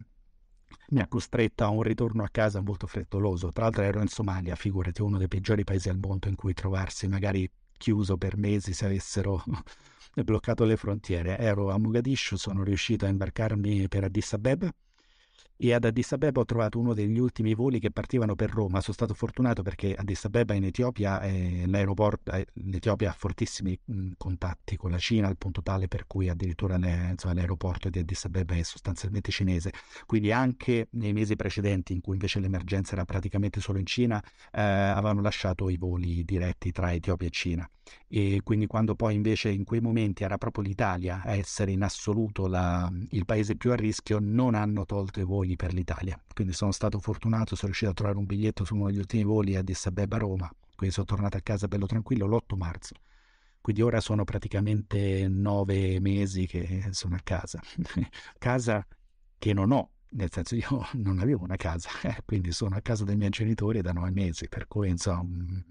mi 0.90 1.02
ha 1.02 1.08
costretto 1.08 1.64
a 1.64 1.70
un 1.70 1.82
ritorno 1.82 2.24
a 2.24 2.30
casa 2.30 2.62
molto 2.62 2.88
frettoloso. 2.88 3.52
Tra 3.52 3.64
l'altro 3.64 3.84
ero 3.84 4.02
in 4.02 4.08
Somalia, 4.08 4.56
figurati, 4.56 5.02
uno 5.02 5.18
dei 5.18 5.28
peggiori 5.28 5.64
paesi 5.64 5.90
al 5.90 5.98
mondo 5.98 6.28
in 6.28 6.36
cui 6.36 6.54
trovarsi 6.54 7.08
magari 7.08 7.50
chiuso 7.78 8.18
per 8.18 8.38
mesi 8.38 8.74
se 8.74 8.86
avessero 8.86 9.44
bloccato 10.24 10.64
le 10.66 10.78
frontiere. 10.78 11.38
Ero 11.38 11.72
a 11.72 11.78
Mogadiscio, 11.78 12.38
sono 12.38 12.64
riuscito 12.64 13.06
a 13.06 13.10
imbarcarmi 13.10 13.88
per 13.88 14.04
Addis 14.04 14.34
Abeba 14.34 14.72
e 15.64 15.74
ad 15.74 15.86
Addis 15.86 16.12
Abeba 16.14 16.42
ho 16.42 16.46
trovato 16.46 16.80
uno 16.80 16.96
degli 16.96 17.20
ultimi 17.20 17.54
voli 17.54 17.80
che 17.80 17.92
partivano 17.92 18.34
per 18.34 18.50
Roma. 18.50 18.82
Sono 18.82 18.96
stato 18.96 19.14
fortunato 19.14 19.62
perché 19.62 19.94
Addis 19.94 20.26
Abeba 20.26 20.56
in 20.56 20.64
Etiopia, 20.64 21.22
eh, 21.22 21.66
l'aeroporto, 21.68 22.32
eh, 22.32 22.48
l'Etiopia 22.54 23.12
ha 23.12 23.14
fortissimi 23.14 23.78
contatti 24.18 24.76
con 24.76 24.90
la 24.90 24.98
Cina, 24.98 25.28
al 25.28 25.38
punto 25.38 25.62
tale 25.62 25.88
per 25.88 26.08
cui 26.08 26.30
addirittura 26.30 26.78
le, 26.78 27.10
insomma, 27.12 27.36
l'aeroporto 27.36 27.92
di 27.92 28.00
Addis 28.00 28.26
Abeba 28.26 28.56
è 28.56 28.64
sostanzialmente 28.64 29.30
cinese. 29.30 29.72
Quindi 30.08 30.32
anche 30.32 30.88
nei 30.94 31.14
mesi 31.14 31.36
precedenti, 31.36 31.94
in 31.94 32.02
cui 32.02 32.14
invece 32.14 32.40
l'emergenza 32.40 32.94
era 32.94 33.06
praticamente 33.06 33.62
solo 33.62 33.78
in 33.78 33.86
Cina, 33.86 34.20
eh, 34.52 34.62
avevano 34.62 35.22
lasciato 35.22 35.70
i 35.70 35.78
voli 35.78 36.24
diretti 36.26 36.72
tra 36.72 36.92
Etiopia 36.92 37.28
e 37.28 37.32
Cina 37.32 37.70
e 38.08 38.42
quindi 38.44 38.68
quando 38.68 38.96
poi 38.96 39.16
invece 39.16 39.50
in 39.50 39.64
quei 39.64 39.80
momenti 39.80 40.24
era 40.24 40.38
proprio 40.38 40.64
l'Italia 40.64 41.22
a 41.24 41.36
essere 41.36 41.72
in 41.72 41.82
assoluto 41.82 42.48
la, 42.48 42.92
il 43.12 43.26
paese 43.26 43.56
più 43.56 43.72
a 43.72 43.76
rischio, 43.76 44.20
non 44.20 44.54
hanno 44.54 44.86
tolto 44.86 45.20
i 45.20 45.24
voli 45.24 45.51
per 45.56 45.74
l'Italia. 45.74 46.20
Quindi 46.34 46.54
sono 46.54 46.72
stato 46.72 47.00
fortunato, 47.00 47.56
sono 47.56 47.68
riuscito 47.68 47.92
a 47.92 47.94
trovare 47.94 48.18
un 48.18 48.26
biglietto 48.26 48.64
su 48.64 48.76
uno 48.76 48.88
degli 48.88 48.98
ultimi 48.98 49.24
voli 49.24 49.56
a 49.56 49.60
Addis 49.60 49.86
Abeba 49.86 50.18
Roma, 50.18 50.50
quindi 50.76 50.94
sono 50.94 51.06
tornato 51.06 51.38
a 51.38 51.42
casa 51.42 51.68
bello 51.68 51.86
tranquillo 51.86 52.26
l'8 52.26 52.56
marzo. 52.56 52.96
Quindi 53.62 53.84
ora 53.84 54.00
sono 54.02 54.24
praticamente 54.24 55.28
nove 55.28 56.00
mesi 56.00 56.48
che 56.48 56.88
sono 56.92 57.16
a 57.16 57.20
casa. 57.24 57.60
casa 58.40 58.86
che 59.38 59.54
non 59.54 59.72
ho, 59.72 59.92
nel 60.10 60.32
senso 60.32 60.56
io 60.56 60.86
non 60.94 61.20
avevo 61.20 61.44
una 61.44 61.58
casa, 61.58 61.90
eh, 62.04 62.22
quindi 62.26 62.52
sono 62.52 62.76
a 62.76 62.82
casa 62.82 63.04
dei 63.04 63.16
miei 63.16 63.30
genitori 63.30 63.82
da 63.82 63.92
nove 63.92 64.12
mesi, 64.12 64.48
per 64.50 64.68
cui 64.68 64.90
insomma 64.90 65.64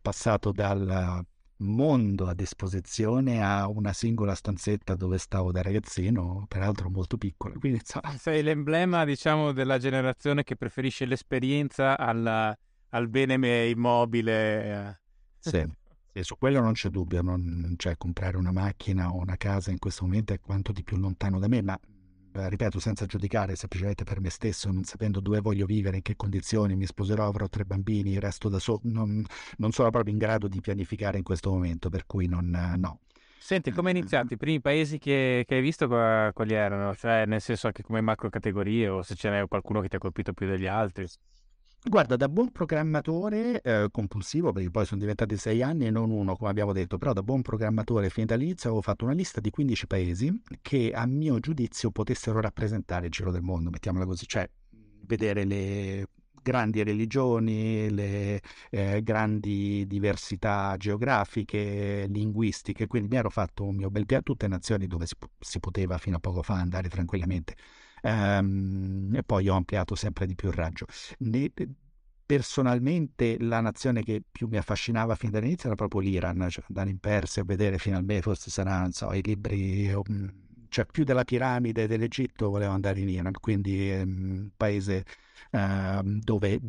passato 0.00 0.52
dal 0.52 1.24
mondo 1.58 2.26
a 2.26 2.34
disposizione 2.34 3.42
a 3.42 3.68
una 3.68 3.92
singola 3.92 4.34
stanzetta 4.34 4.94
dove 4.94 5.18
stavo 5.18 5.50
da 5.52 5.62
ragazzino, 5.62 6.44
peraltro 6.48 6.90
molto 6.90 7.16
piccola. 7.16 7.54
Quindi, 7.58 7.78
insomma... 7.78 8.16
Sei 8.16 8.42
l'emblema, 8.42 9.04
diciamo, 9.04 9.52
della 9.52 9.78
generazione 9.78 10.44
che 10.44 10.56
preferisce 10.56 11.04
l'esperienza 11.04 11.98
alla, 11.98 12.56
al 12.90 13.08
bene 13.08 13.66
immobile. 13.68 15.00
Sì. 15.38 15.66
sì, 16.12 16.22
su 16.22 16.36
quello 16.38 16.60
non 16.60 16.72
c'è 16.72 16.88
dubbio, 16.88 17.22
non, 17.22 17.74
cioè 17.76 17.96
comprare 17.96 18.36
una 18.36 18.52
macchina 18.52 19.10
o 19.12 19.18
una 19.18 19.36
casa 19.36 19.70
in 19.70 19.78
questo 19.78 20.04
momento 20.04 20.32
è 20.32 20.40
quanto 20.40 20.72
di 20.72 20.82
più 20.82 20.96
lontano 20.96 21.38
da 21.38 21.48
me, 21.48 21.62
ma 21.62 21.78
eh, 21.78 21.97
ripeto, 22.32 22.78
senza 22.80 23.06
giudicare, 23.06 23.56
semplicemente 23.56 24.04
per 24.04 24.20
me 24.20 24.30
stesso, 24.30 24.70
non 24.70 24.84
sapendo 24.84 25.20
dove 25.20 25.40
voglio 25.40 25.66
vivere, 25.66 25.96
in 25.96 26.02
che 26.02 26.16
condizioni, 26.16 26.76
mi 26.76 26.86
sposerò, 26.86 27.26
avrò 27.26 27.48
tre 27.48 27.64
bambini, 27.64 28.18
resto 28.18 28.48
da 28.48 28.58
solo, 28.58 28.80
non, 28.84 29.24
non, 29.56 29.72
sono 29.72 29.90
proprio 29.90 30.12
in 30.12 30.18
grado 30.18 30.48
di 30.48 30.60
pianificare 30.60 31.18
in 31.18 31.24
questo 31.24 31.50
momento, 31.50 31.88
per 31.88 32.06
cui 32.06 32.26
non, 32.26 32.48
no. 32.76 33.00
Senti, 33.38 33.70
come 33.70 33.90
hai 33.90 33.96
iniziato? 33.96 34.34
I 34.34 34.36
primi 34.36 34.60
paesi 34.60 34.98
che, 34.98 35.44
che 35.46 35.54
hai 35.54 35.60
visto 35.60 35.88
quali 35.88 36.52
erano? 36.52 36.94
Cioè, 36.94 37.24
nel 37.24 37.40
senso 37.40 37.68
anche 37.68 37.82
come 37.82 38.00
macro 38.00 38.28
categorie 38.28 38.88
o 38.88 39.02
se 39.02 39.14
ce 39.14 39.30
n'è 39.30 39.46
qualcuno 39.48 39.80
che 39.80 39.88
ti 39.88 39.96
ha 39.96 39.98
colpito 39.98 40.32
più 40.34 40.46
degli 40.46 40.66
altri? 40.66 41.06
Guarda, 41.80 42.16
da 42.16 42.28
buon 42.28 42.50
programmatore 42.50 43.60
eh, 43.62 43.88
compulsivo, 43.90 44.52
perché 44.52 44.68
poi 44.70 44.84
sono 44.84 45.00
diventati 45.00 45.36
sei 45.36 45.62
anni 45.62 45.86
e 45.86 45.90
non 45.90 46.10
uno, 46.10 46.36
come 46.36 46.50
abbiamo 46.50 46.72
detto, 46.72 46.98
però 46.98 47.12
da 47.12 47.22
buon 47.22 47.40
programmatore 47.40 48.10
fin 48.10 48.26
dall'inizio 48.26 48.68
avevo 48.68 48.82
fatto 48.82 49.04
una 49.04 49.14
lista 49.14 49.40
di 49.40 49.48
15 49.48 49.86
paesi 49.86 50.42
che 50.60 50.90
a 50.92 51.06
mio 51.06 51.38
giudizio 51.38 51.90
potessero 51.90 52.40
rappresentare 52.40 53.06
il 53.06 53.12
giro 53.12 53.30
del 53.30 53.42
mondo, 53.42 53.70
mettiamola 53.70 54.04
così, 54.04 54.26
cioè 54.26 54.48
vedere 55.06 55.44
le 55.44 56.08
grandi 56.42 56.82
religioni, 56.82 57.88
le 57.90 58.42
eh, 58.70 59.00
grandi 59.02 59.86
diversità 59.86 60.74
geografiche, 60.76 62.06
linguistiche, 62.08 62.86
quindi 62.88 63.08
mi 63.08 63.16
ero 63.16 63.30
fatto 63.30 63.64
un 63.64 63.76
mio 63.76 63.88
bel 63.88 64.04
piano, 64.04 64.24
tutte 64.24 64.48
nazioni 64.48 64.88
dove 64.88 65.06
si, 65.06 65.14
si 65.38 65.60
poteva 65.60 65.96
fino 65.96 66.16
a 66.16 66.20
poco 66.20 66.42
fa 66.42 66.54
andare 66.54 66.88
tranquillamente 66.88 67.54
ehm, 68.02 69.14
e 69.14 69.22
poi 69.22 69.48
ho 69.48 69.54
ampliato 69.54 69.94
sempre 69.94 70.26
di 70.26 70.34
più 70.34 70.48
il 70.48 70.54
raggio. 70.54 70.86
Ne, 71.18 71.52
personalmente 72.28 73.38
la 73.40 73.60
nazione 73.60 74.02
che 74.02 74.22
più 74.30 74.48
mi 74.48 74.58
affascinava 74.58 75.14
fin 75.14 75.30
dall'inizio 75.30 75.68
era 75.68 75.76
proprio 75.76 76.00
l'Iran, 76.02 76.46
cioè 76.50 76.62
andare 76.68 76.90
in 76.90 76.98
Persia 76.98 77.40
e 77.40 77.44
vedere 77.46 77.78
finalmente, 77.78 78.22
forse 78.22 78.50
saranno 78.50 78.90
so, 78.92 79.12
i 79.14 79.22
libri, 79.22 79.90
cioè 80.68 80.84
più 80.84 81.04
della 81.04 81.24
piramide 81.24 81.86
dell'Egitto 81.86 82.50
volevo 82.50 82.72
andare 82.72 83.00
in 83.00 83.08
Iran, 83.08 83.32
quindi 83.40 83.88
è 83.88 84.02
un 84.02 84.50
paese 84.54 85.04
eh, 85.50 86.00
dove 86.04 86.60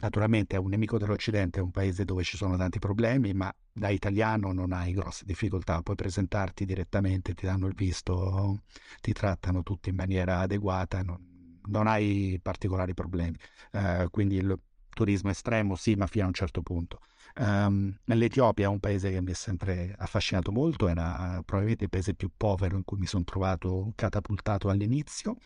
naturalmente 0.00 0.56
è 0.56 0.58
un 0.58 0.68
nemico 0.68 0.98
dell'Occidente, 0.98 1.60
è 1.60 1.62
un 1.62 1.70
paese 1.70 2.04
dove 2.04 2.22
ci 2.22 2.36
sono 2.36 2.56
tanti 2.56 2.78
problemi, 2.78 3.32
ma 3.32 3.52
da 3.72 3.88
italiano 3.88 4.52
non 4.52 4.72
hai 4.72 4.92
grosse 4.92 5.24
difficoltà, 5.24 5.82
puoi 5.82 5.96
presentarti 5.96 6.64
direttamente, 6.64 7.34
ti 7.34 7.46
danno 7.46 7.66
il 7.66 7.74
visto, 7.74 8.62
ti 9.00 9.12
trattano 9.12 9.62
tutti 9.62 9.88
in 9.88 9.96
maniera 9.96 10.38
adeguata, 10.38 11.02
non, 11.02 11.60
non 11.66 11.86
hai 11.86 12.38
particolari 12.42 12.94
problemi. 12.94 13.36
Uh, 13.72 14.08
quindi 14.10 14.36
il 14.36 14.58
turismo 14.90 15.30
estremo 15.30 15.74
sì, 15.74 15.94
ma 15.94 16.06
fino 16.06 16.24
a 16.24 16.28
un 16.28 16.34
certo 16.34 16.62
punto. 16.62 17.00
Um, 17.36 17.92
L'Etiopia 18.04 18.66
è 18.66 18.68
un 18.68 18.78
paese 18.78 19.10
che 19.10 19.20
mi 19.20 19.32
è 19.32 19.34
sempre 19.34 19.94
affascinato 19.98 20.52
molto, 20.52 20.86
era 20.86 21.38
uh, 21.38 21.42
probabilmente 21.42 21.84
il 21.84 21.90
paese 21.90 22.14
più 22.14 22.30
povero 22.36 22.76
in 22.76 22.84
cui 22.84 22.98
mi 22.98 23.06
sono 23.06 23.24
trovato 23.24 23.92
catapultato 23.96 24.68
all'inizio 24.68 25.36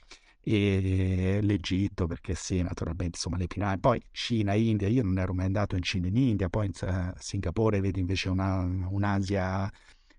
e 0.50 1.40
l'Egitto 1.42 2.06
perché 2.06 2.34
sì, 2.34 2.62
naturalmente 2.62 3.16
insomma 3.16 3.36
le 3.36 3.46
piramidi, 3.46 3.80
poi 3.80 4.02
Cina, 4.10 4.54
India, 4.54 4.88
io 4.88 5.02
non 5.02 5.18
ero 5.18 5.34
mai 5.34 5.44
andato 5.44 5.76
in 5.76 5.82
Cina 5.82 6.06
in 6.06 6.16
India, 6.16 6.48
poi 6.48 6.66
in 6.66 6.72
uh, 6.88 7.12
Singapore 7.18 7.80
vedi 7.80 8.00
invece 8.00 8.30
una, 8.30 8.60
un'Asia 8.60 9.70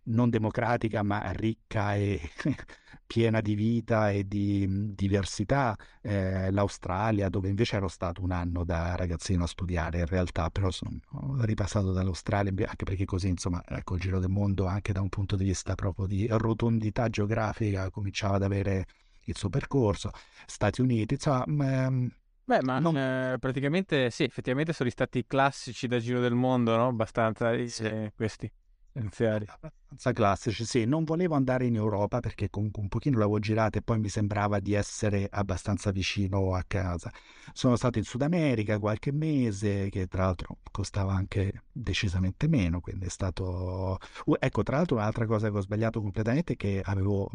non 0.04 0.30
democratica 0.30 1.02
ma 1.04 1.32
ricca 1.32 1.96
e 1.96 2.20
piena 3.08 3.42
di 3.42 3.56
vita 3.56 4.12
e 4.12 4.28
di 4.28 4.94
diversità, 4.94 5.76
eh, 6.02 6.52
l'Australia 6.52 7.28
dove 7.30 7.50
invece 7.50 7.78
ero 7.78 7.88
stato 7.88 8.22
un 8.22 8.30
anno 8.32 8.64
da 8.64 8.96
ragazzino 8.96 9.46
a 9.46 9.48
studiare 9.48 10.00
in 10.00 10.06
realtà, 10.06 10.52
però 10.52 10.70
sono, 10.70 11.00
ripassato 11.40 11.92
dall'Australia 11.92 12.52
anche 12.68 12.84
perché 12.86 13.06
così 13.06 13.30
insomma 13.30 13.64
ecco 13.66 13.96
il 13.96 14.02
giro 14.02 14.20
del 14.20 14.30
mondo 14.30 14.68
anche 14.68 14.94
da 14.94 15.02
un 15.02 15.10
punto 15.10 15.36
di 15.36 15.46
vista 15.46 15.74
proprio 15.74 16.06
di 16.06 16.28
rotondità 16.30 17.10
geografica 17.10 17.90
cominciava 17.90 18.36
ad 18.36 18.44
avere 18.44 18.86
il 19.26 19.38
suo 19.38 19.50
percorso, 19.50 20.12
Stati 20.46 20.82
Uniti, 20.82 21.16
insomma... 21.16 21.86
Ehm, 21.86 22.12
Beh, 22.50 22.64
ma 22.64 22.80
non... 22.80 22.98
eh, 22.98 23.38
praticamente 23.40 24.10
sì, 24.10 24.24
effettivamente 24.24 24.74
sono 24.74 24.90
stati 24.90 25.24
classici 25.28 25.86
da 25.86 26.00
giro 26.00 26.20
del 26.20 26.34
mondo, 26.34 26.76
no? 26.76 26.88
Abbastanza 26.88 27.56
sì. 27.68 27.84
eh, 27.84 28.12
questi 28.16 28.52
iniziali. 28.94 29.46
Abbastanza 29.48 30.14
classici, 30.14 30.66
sì. 30.66 30.86
Non 30.86 31.04
volevo 31.04 31.36
andare 31.36 31.68
in 31.68 31.76
Europa 31.76 32.20
perché 32.20 32.50
comunque 32.50 32.82
un 32.82 32.88
pochino 32.88 33.20
l'avevo 33.20 33.38
girata 33.38 33.78
e 33.78 33.84
poi 33.84 34.00
mi 34.00 34.10
sembrava 34.10 34.60
di 34.60 34.74
essere 34.74 35.28
abbastanza 35.30 35.92
vicino 35.92 36.56
a 36.56 36.64
casa. 36.66 37.12
Sono 37.54 37.76
stato 37.76 38.00
in 38.00 38.04
Sud 38.04 38.24
America 38.24 38.80
qualche 38.80 39.12
mese, 39.12 39.90
che 39.90 40.08
tra 40.08 40.24
l'altro 40.24 40.58
costava 40.72 41.14
anche 41.14 41.66
decisamente 41.72 42.48
meno, 42.48 42.80
quindi 42.80 43.06
è 43.06 43.10
stato... 43.10 44.00
Ecco, 44.40 44.64
tra 44.64 44.78
l'altro 44.78 44.96
un'altra 44.96 45.28
cosa 45.28 45.52
che 45.52 45.58
ho 45.58 45.62
sbagliato 45.62 46.02
completamente 46.02 46.54
è 46.54 46.56
che 46.56 46.82
avevo 46.84 47.30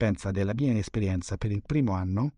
pensa 0.00 0.30
della 0.30 0.54
mia 0.54 0.70
inesperienza 0.70 1.36
per 1.36 1.52
il 1.52 1.62
primo 1.62 1.92
anno, 1.92 2.36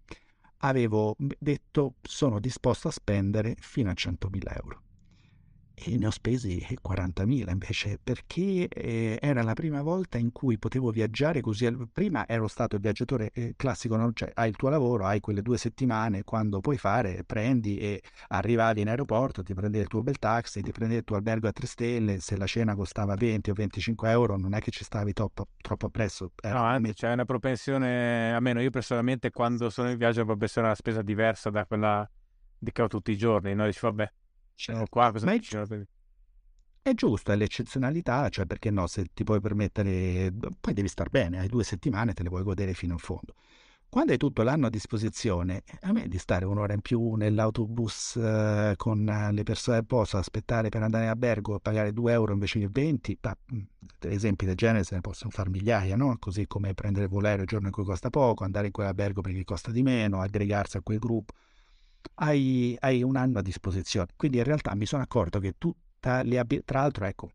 avevo 0.64 1.14
detto 1.16 1.94
sono 2.02 2.40
disposto 2.40 2.88
a 2.88 2.90
spendere 2.90 3.54
fino 3.60 3.88
a 3.88 3.94
100.000 3.96 4.56
euro. 4.60 4.82
E 5.84 5.96
ne 5.96 6.06
ho 6.06 6.10
spesi 6.10 6.64
40.000 6.82 7.50
invece 7.50 7.98
perché 8.02 8.68
eh, 8.68 9.18
era 9.20 9.42
la 9.42 9.54
prima 9.54 9.82
volta 9.82 10.18
in 10.18 10.32
cui 10.32 10.58
potevo 10.58 10.90
viaggiare 10.90 11.40
così. 11.40 11.70
Prima 11.92 12.26
ero 12.26 12.48
stato 12.48 12.76
il 12.76 12.82
viaggiatore 12.82 13.30
eh, 13.32 13.54
classico, 13.56 13.96
no? 13.96 14.12
cioè 14.12 14.30
hai 14.34 14.48
il 14.48 14.56
tuo 14.56 14.68
lavoro, 14.68 15.04
hai 15.06 15.20
quelle 15.20 15.42
due 15.42 15.58
settimane, 15.58 16.24
quando 16.24 16.60
puoi 16.60 16.78
fare, 16.78 17.24
prendi 17.24 17.78
e 17.78 18.02
arrivavi 18.28 18.80
in 18.80 18.88
aeroporto, 18.88 19.42
ti 19.42 19.54
prendevi 19.54 19.82
il 19.82 19.88
tuo 19.88 20.02
bel 20.02 20.18
taxi, 20.18 20.62
ti 20.62 20.72
prendevi 20.72 21.00
il 21.00 21.04
tuo 21.04 21.16
albergo 21.16 21.48
a 21.48 21.52
tre 21.52 21.66
stelle, 21.66 22.20
se 22.20 22.36
la 22.36 22.46
cena 22.46 22.74
costava 22.74 23.14
20 23.14 23.50
o 23.50 23.54
25 23.54 24.10
euro 24.10 24.36
non 24.36 24.54
è 24.54 24.60
che 24.60 24.70
ci 24.70 24.84
stavi 24.84 25.12
troppo, 25.12 25.48
troppo 25.60 25.86
appresso. 25.86 26.32
Era 26.40 26.58
no, 26.58 26.64
anzi, 26.64 26.94
c'è 26.94 27.12
una 27.12 27.24
propensione, 27.24 28.32
almeno 28.32 28.60
io 28.60 28.70
personalmente 28.70 29.30
quando 29.30 29.70
sono 29.70 29.90
in 29.90 29.96
viaggio 29.96 30.20
ho 30.20 30.22
una 30.22 30.32
propensione 30.32 30.66
alla 30.68 30.76
spesa 30.76 31.02
diversa 31.02 31.50
da 31.50 31.66
quella 31.66 32.08
di 32.58 32.70
che 32.70 32.82
ho 32.82 32.86
tutti 32.86 33.10
i 33.10 33.16
giorni, 33.16 33.54
no? 33.54 33.66
Dici 33.66 33.80
vabbè 33.82 34.12
sono 34.54 34.84
qua, 34.88 35.12
cosa 35.12 35.26
Ma 35.26 35.34
è, 35.34 35.40
è 36.82 36.94
giusto, 36.94 37.32
è 37.32 37.36
l'eccezionalità, 37.36 38.28
cioè 38.28 38.44
perché 38.44 38.70
no, 38.70 38.86
se 38.86 39.06
ti 39.14 39.22
puoi 39.24 39.40
permettere, 39.40 40.32
poi 40.60 40.74
devi 40.74 40.88
star 40.88 41.10
bene, 41.10 41.38
hai 41.38 41.48
due 41.48 41.64
settimane, 41.64 42.12
te 42.12 42.22
le 42.22 42.28
puoi 42.28 42.42
godere 42.42 42.74
fino 42.74 42.92
in 42.92 42.98
fondo. 42.98 43.34
Quando 43.88 44.12
hai 44.12 44.18
tutto 44.18 44.42
l'anno 44.42 44.68
a 44.68 44.70
disposizione, 44.70 45.64
a 45.82 45.92
me 45.92 46.08
di 46.08 46.16
stare 46.16 46.46
un'ora 46.46 46.72
in 46.72 46.80
più 46.80 47.14
nell'autobus 47.14 48.16
eh, 48.16 48.72
con 48.76 49.04
le 49.04 49.42
persone 49.42 49.76
del 49.76 49.86
posto, 49.86 50.16
aspettare 50.16 50.70
per 50.70 50.82
andare 50.82 51.04
in 51.04 51.10
albergo 51.10 51.56
e 51.56 51.60
pagare 51.60 51.92
2 51.92 52.10
euro 52.12 52.32
invece 52.32 52.58
che 52.58 52.68
20, 52.70 53.18
bah, 53.20 53.36
esempi 54.00 54.46
del 54.46 54.54
genere 54.54 54.84
se 54.84 54.94
ne 54.94 55.02
possono 55.02 55.30
fare 55.30 55.50
migliaia, 55.50 55.94
no? 55.94 56.16
Così 56.18 56.46
come 56.46 56.72
prendere 56.72 57.04
il 57.04 57.40
il 57.40 57.46
giorno 57.46 57.66
in 57.66 57.72
cui 57.72 57.84
costa 57.84 58.08
poco, 58.08 58.44
andare 58.44 58.66
in 58.66 58.72
quell'albergo 58.72 59.20
perché 59.20 59.44
costa 59.44 59.70
di 59.70 59.82
meno, 59.82 60.22
aggregarsi 60.22 60.78
a 60.78 60.80
quel 60.80 60.98
gruppo 60.98 61.34
hai, 62.14 62.76
hai 62.80 63.02
un 63.02 63.16
anno 63.16 63.38
a 63.38 63.42
disposizione. 63.42 64.08
Quindi 64.16 64.38
in 64.38 64.44
realtà 64.44 64.74
mi 64.74 64.86
sono 64.86 65.02
accorto 65.02 65.38
che 65.38 65.54
tutta 65.58 66.22
le 66.22 66.38
abitudini, 66.38 66.64
tra 66.64 66.80
l'altro 66.80 67.04
ecco, 67.04 67.30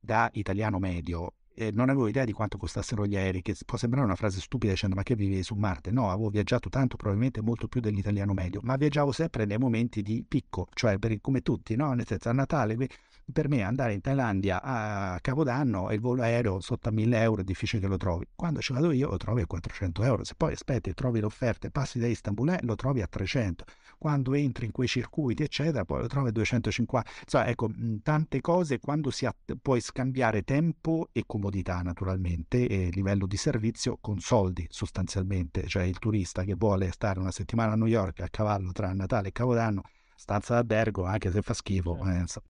da 0.00 0.28
italiano 0.34 0.78
medio, 0.78 1.34
eh, 1.54 1.70
non 1.72 1.88
avevo 1.90 2.08
idea 2.08 2.24
di 2.24 2.32
quanto 2.32 2.56
costassero 2.56 3.06
gli 3.06 3.16
aerei, 3.16 3.42
che 3.42 3.56
può 3.64 3.76
sembrare 3.78 4.06
una 4.06 4.16
frase 4.16 4.40
stupida 4.40 4.72
dicendo 4.72 4.96
ma 4.96 5.02
che 5.02 5.14
vivevi 5.14 5.42
su 5.42 5.54
Marte? 5.54 5.90
No, 5.90 6.10
avevo 6.10 6.28
viaggiato 6.30 6.68
tanto, 6.68 6.96
probabilmente 6.96 7.42
molto 7.42 7.68
più 7.68 7.80
dell'italiano 7.80 8.32
medio, 8.32 8.60
ma 8.62 8.76
viaggiavo 8.76 9.12
sempre 9.12 9.44
nei 9.44 9.58
momenti 9.58 10.02
di 10.02 10.24
picco, 10.26 10.68
cioè 10.74 10.98
per, 10.98 11.20
come 11.20 11.42
tutti, 11.42 11.76
no? 11.76 11.92
nel 11.92 12.06
senso 12.06 12.28
a 12.28 12.32
Natale 12.32 12.76
per 13.32 13.48
me 13.48 13.62
andare 13.62 13.92
in 13.92 14.00
Thailandia 14.00 14.60
a 14.62 15.18
Capodanno 15.20 15.90
e 15.90 15.94
il 15.94 16.00
volo 16.00 16.22
aereo 16.22 16.60
sotto 16.60 16.88
a 16.88 16.92
1000 16.92 17.20
euro 17.20 17.40
è 17.42 17.44
difficile 17.44 17.80
che 17.80 17.88
lo 17.88 17.96
trovi. 17.96 18.26
Quando 18.34 18.60
ci 18.60 18.72
vado 18.72 18.90
io 18.90 19.08
lo 19.08 19.16
trovi 19.16 19.42
a 19.42 19.46
400 19.46 20.02
euro. 20.02 20.24
Se 20.24 20.34
poi 20.36 20.52
aspetti 20.52 20.92
trovi 20.92 21.20
l'offerta 21.20 21.66
e 21.66 21.70
passi 21.70 21.98
da 21.98 22.06
Istanbul, 22.06 22.50
eh, 22.50 22.58
lo 22.62 22.74
trovi 22.74 23.00
a 23.00 23.06
300. 23.06 23.64
Quando 24.02 24.34
entri 24.34 24.66
in 24.66 24.72
quei 24.72 24.88
circuiti, 24.88 25.44
eccetera, 25.44 25.84
poi 25.84 26.00
lo 26.00 26.08
trovi 26.08 26.30
a 26.30 26.32
250. 26.32 27.08
Insomma, 27.22 27.46
ecco, 27.46 27.70
tante 28.02 28.40
cose 28.40 28.80
quando 28.80 29.12
si 29.12 29.26
ha, 29.26 29.34
puoi 29.62 29.80
scambiare 29.80 30.42
tempo 30.42 31.10
e 31.12 31.22
comodità, 31.24 31.82
naturalmente, 31.82 32.66
e 32.66 32.90
livello 32.90 33.26
di 33.26 33.36
servizio 33.36 33.98
con 34.00 34.18
soldi, 34.18 34.66
sostanzialmente. 34.68 35.68
Cioè 35.68 35.84
il 35.84 36.00
turista 36.00 36.42
che 36.42 36.56
vuole 36.56 36.90
stare 36.90 37.20
una 37.20 37.30
settimana 37.30 37.74
a 37.74 37.76
New 37.76 37.86
York 37.86 38.22
a 38.22 38.28
cavallo 38.28 38.72
tra 38.72 38.92
Natale 38.92 39.28
e 39.28 39.30
Capodanno 39.30 39.82
stanza 40.16 40.54
d'albergo, 40.54 41.04
anche 41.04 41.30
se 41.30 41.40
fa 41.40 41.54
schifo. 41.54 41.96
Certo. 42.02 42.42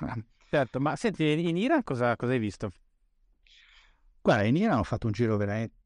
Eh, 0.00 0.24
certo, 0.50 0.80
ma 0.80 0.96
senti, 0.96 1.48
in 1.48 1.56
Iran 1.56 1.84
cosa, 1.84 2.16
cosa 2.16 2.32
hai 2.32 2.40
visto? 2.40 2.72
Guarda, 4.20 4.42
in 4.42 4.56
Iran 4.56 4.78
ho 4.78 4.82
fatto 4.82 5.06
un 5.06 5.12
giro 5.12 5.36
veramente 5.36 5.85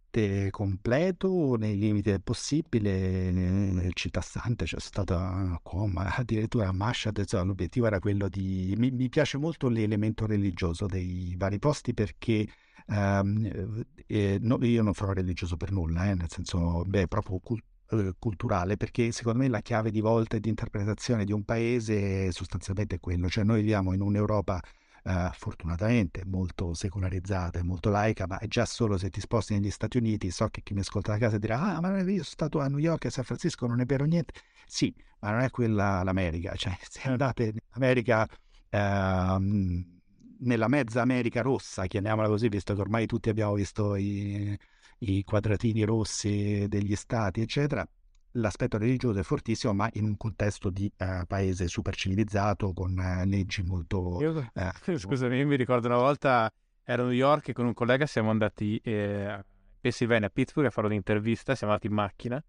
completo 0.51 1.57
nei 1.57 1.79
limiti 1.79 2.11
del 2.11 2.23
possibile 2.23 3.31
nel 3.31 3.95
città 3.95 4.21
sante 4.21 4.65
c'è 4.65 4.81
stata 4.81 5.59
Qom 5.63 5.97
addirittura 6.19 6.69
a 6.69 6.73
Mashhad 6.73 7.25
cioè, 7.25 7.45
l'obiettivo 7.45 7.87
era 7.87 8.01
quello 8.01 8.29
di 8.29 8.75
mi, 8.77 8.91
mi, 8.91 9.09
piace 9.09 9.39
molto 9.39 9.69
l'elemento 9.69 10.27
religioso 10.27 10.87
dei 10.87 11.35
vari 11.39 11.59
posti 11.59 11.95
perché 11.95 12.47
um, 12.87 13.85
eh, 14.07 14.39
no, 14.41 14.59
io 14.63 14.83
non 14.83 14.95
farò 14.95 15.13
religioso 15.13 15.57
per 15.57 15.71
nulla 15.71 16.11
eh, 16.11 16.15
nel 16.15 16.29
senso 16.29 16.83
beh 16.85 17.07
proprio 17.07 17.39
cult- 17.39 17.65
eh, 17.93 18.15
culturale, 18.19 18.77
perché 18.77 19.11
secondo 19.11 19.41
me 19.41 19.49
la 19.49 19.61
chiave 19.61 19.91
di 19.91 20.01
volta 20.01 20.37
e 20.37 20.41
di 20.41 20.49
interpretazione 20.49 21.25
di 21.25 21.33
un 21.33 21.45
paese 21.45 22.31
sostanzialmente 22.31 22.97
è 22.97 23.01
quello, 23.01 23.29
cioè 23.29 23.43
noi 23.45 23.61
viviamo 23.61 23.93
in 23.93 24.01
un'Europa 24.01 24.61
Uh, 25.03 25.31
fortunatamente 25.33 26.25
molto 26.27 26.75
secolarizzata 26.75 27.59
e 27.59 27.63
molto 27.63 27.89
laica, 27.91 28.27
ma 28.27 28.39
è 28.39 28.47
già 28.47 28.67
solo 28.67 28.99
se 28.99 29.09
ti 29.11 29.21
sposti 29.21 29.55
negli 29.55 29.71
Stati 29.71 29.97
Uniti, 29.97 30.31
so 30.31 30.49
che 30.49 30.63
chi 30.63 30.75
mi 30.75 30.81
ascolta 30.81 31.13
da 31.13 31.19
casa 31.19 31.39
dirà 31.39 31.59
ah 31.77 31.81
ma 31.81 31.99
io 32.01 32.05
sono 32.05 32.23
stato 32.23 32.61
a 32.61 32.69
New 32.69 32.79
York 32.79 33.05
e 33.05 33.09
a 33.09 33.11
San 33.11 33.25
Francisco, 33.25 33.67
non 33.67 33.81
è 33.81 33.87
vero 33.87 34.05
niente. 34.05 34.35
Sì, 34.67 34.95
ma 35.21 35.31
non 35.31 35.41
è 35.41 35.51
quella 35.51 36.03
l'America, 36.03 36.55
cioè 36.55 36.77
se 36.89 37.09
andate 37.09 37.45
in 37.45 37.59
America... 37.71 38.27
Uh, 38.71 39.99
nella 40.43 40.69
mezza 40.69 41.03
America 41.03 41.43
rossa, 41.43 41.87
chiamiamola 41.87 42.29
così, 42.29 42.49
visto 42.49 42.75
che 42.75 42.81
ormai 42.81 43.07
tutti 43.07 43.29
abbiamo 43.29 43.55
visto 43.55 43.95
i, 43.97 44.57
i 44.99 45.25
quadratini 45.25 45.83
rossi 45.85 46.67
degli 46.69 46.95
stati, 46.97 47.41
eccetera, 47.41 47.87
l'aspetto 48.33 48.79
religioso 48.79 49.19
è 49.19 49.23
fortissimo, 49.23 49.73
ma 49.73 49.89
in 49.95 50.05
un 50.05 50.17
contesto 50.17 50.71
di 50.71 50.91
uh, 50.99 51.27
paese 51.27 51.69
super 51.69 51.95
civilizzato 51.95 52.73
con 52.73 52.97
uh, 52.97 53.27
leggi 53.27 53.63
molto. 53.63 54.19
Io, 54.21 54.51
uh, 54.53 54.97
scusami, 54.97 55.37
io 55.37 55.47
mi 55.47 55.57
ricordo 55.57 55.87
una 55.87 55.97
volta 55.97 56.53
ero 56.85 57.03
a 57.03 57.07
New 57.07 57.15
York 57.15 57.49
e 57.49 57.53
con 57.53 57.67
un 57.67 57.75
collega 57.75 58.07
siamo 58.07 58.31
andati 58.31 58.81
eh, 58.83 59.25
a 59.27 59.45
Pennsylvania, 59.81 60.27
a 60.27 60.31
Pittsburgh, 60.31 60.67
a 60.67 60.71
fare 60.71 60.87
un'intervista. 60.87 61.55
Siamo 61.55 61.73
andati 61.73 61.89
in 61.89 61.97
macchina 61.97 62.43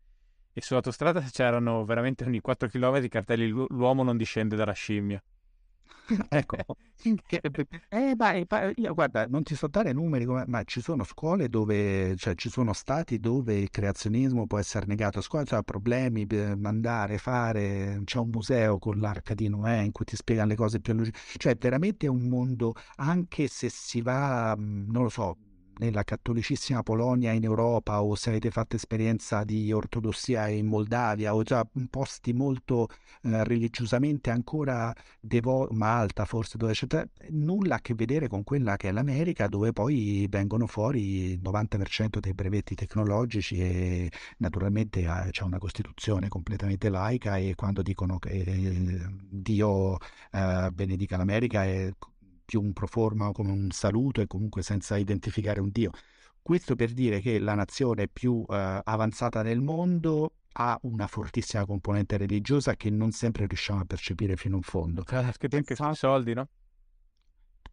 e 0.53 0.61
sull'autostrada 0.61 1.21
c'erano 1.21 1.85
veramente 1.85 2.25
ogni 2.25 2.41
4 2.41 2.67
km 2.67 3.07
cartelli: 3.07 3.47
l'uomo 3.49 4.03
non 4.03 4.17
discende 4.17 4.55
dalla 4.55 4.73
scimmia. 4.73 5.21
ecco, 6.29 6.57
eh, 7.89 8.15
beh, 8.15 8.73
io 8.75 8.93
guarda, 8.93 9.25
non 9.27 9.43
ti 9.43 9.55
so 9.55 9.67
dare 9.67 9.93
numeri, 9.93 10.25
ma 10.25 10.63
ci 10.63 10.81
sono 10.81 11.03
scuole 11.03 11.47
dove, 11.47 12.15
cioè 12.17 12.35
ci 12.35 12.49
sono 12.49 12.73
stati 12.73 13.19
dove 13.19 13.55
il 13.57 13.69
creazionismo 13.69 14.45
può 14.47 14.57
essere 14.59 14.85
negato. 14.85 15.19
A 15.19 15.21
scuola, 15.21 15.45
cioè 15.45 15.63
problemi 15.63 16.25
per 16.27 16.57
mandare, 16.57 17.17
fare, 17.17 18.01
c'è 18.03 18.17
un 18.19 18.29
museo 18.29 18.77
con 18.77 18.99
l'arca 18.99 19.33
di 19.33 19.47
Noè 19.47 19.77
in 19.79 19.91
cui 19.91 20.05
ti 20.05 20.15
spiegano 20.15 20.49
le 20.49 20.55
cose 20.55 20.79
più 20.79 20.93
logiche, 20.93 21.19
cioè 21.37 21.55
veramente 21.55 22.05
è 22.07 22.09
un 22.09 22.27
mondo, 22.27 22.73
anche 22.97 23.47
se 23.47 23.69
si 23.69 24.01
va, 24.01 24.55
non 24.57 25.03
lo 25.03 25.09
so, 25.09 25.37
nella 25.81 26.03
cattolicissima 26.03 26.83
Polonia 26.83 27.31
in 27.31 27.43
Europa 27.43 28.03
o 28.03 28.13
se 28.15 28.29
avete 28.29 28.51
fatto 28.51 28.75
esperienza 28.75 29.43
di 29.43 29.71
ortodossia 29.71 30.47
in 30.47 30.67
Moldavia 30.67 31.33
o 31.33 31.41
già 31.41 31.67
posti 31.89 32.33
molto 32.33 32.87
eh, 33.23 33.43
religiosamente 33.43 34.29
ancora 34.29 34.93
devoti, 35.19 35.75
Malta 35.75 36.25
forse 36.25 36.57
dove 36.57 36.73
c'è 36.73 36.85
nulla 37.29 37.75
a 37.75 37.79
che 37.81 37.95
vedere 37.95 38.27
con 38.27 38.43
quella 38.43 38.77
che 38.77 38.89
è 38.89 38.91
l'America 38.91 39.47
dove 39.47 39.73
poi 39.73 40.27
vengono 40.29 40.67
fuori 40.67 41.31
il 41.31 41.41
90% 41.41 42.19
dei 42.19 42.33
brevetti 42.33 42.75
tecnologici 42.75 43.57
e 43.59 44.11
naturalmente 44.37 45.01
eh, 45.01 45.31
c'è 45.31 45.43
una 45.43 45.57
costituzione 45.57 46.27
completamente 46.27 46.89
laica 46.89 47.37
e 47.37 47.55
quando 47.55 47.81
dicono 47.81 48.19
che 48.19 48.29
eh, 48.29 49.05
Dio 49.29 49.97
eh, 50.31 50.69
benedica 50.71 51.17
l'America 51.17 51.63
è 51.63 51.91
più 52.51 52.61
un 52.61 52.73
proforma 52.73 53.31
come 53.31 53.49
un 53.49 53.71
saluto 53.71 54.19
e 54.19 54.27
comunque 54.27 54.61
senza 54.61 54.97
identificare 54.97 55.61
un 55.61 55.69
Dio. 55.71 55.91
Questo 56.41 56.75
per 56.75 56.91
dire 56.91 57.21
che 57.21 57.39
la 57.39 57.53
nazione 57.53 58.09
più 58.09 58.43
eh, 58.49 58.81
avanzata 58.83 59.41
nel 59.41 59.61
mondo 59.61 60.33
ha 60.53 60.77
una 60.81 61.07
fortissima 61.07 61.65
componente 61.65 62.17
religiosa 62.17 62.75
che 62.75 62.89
non 62.89 63.11
sempre 63.11 63.45
riusciamo 63.47 63.79
a 63.79 63.85
percepire 63.85 64.35
fino 64.35 64.57
in 64.57 64.63
fondo. 64.63 65.03
Che 65.03 65.15
anche 65.15 65.75
fa 65.75 65.93
soldi, 65.93 66.33
no? 66.33 66.49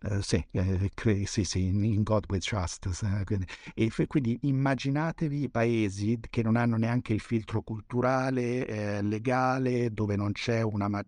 Uh, 0.00 0.20
sì, 0.20 0.46
eh, 0.52 0.92
sì, 1.24 1.42
sì, 1.42 1.64
in 1.66 2.04
God 2.04 2.26
we 2.28 2.38
trust. 2.38 2.88
Quindi, 3.24 3.46
e 3.74 3.90
f- 3.90 4.06
quindi 4.06 4.38
immaginatevi 4.42 5.50
paesi 5.50 6.20
che 6.30 6.44
non 6.44 6.54
hanno 6.54 6.76
neanche 6.76 7.14
il 7.14 7.20
filtro 7.20 7.62
culturale, 7.62 8.64
eh, 8.64 9.02
legale, 9.02 9.90
dove 9.90 10.14
non 10.14 10.30
c'è 10.30 10.62
una, 10.62 10.86
ma- 10.86 11.04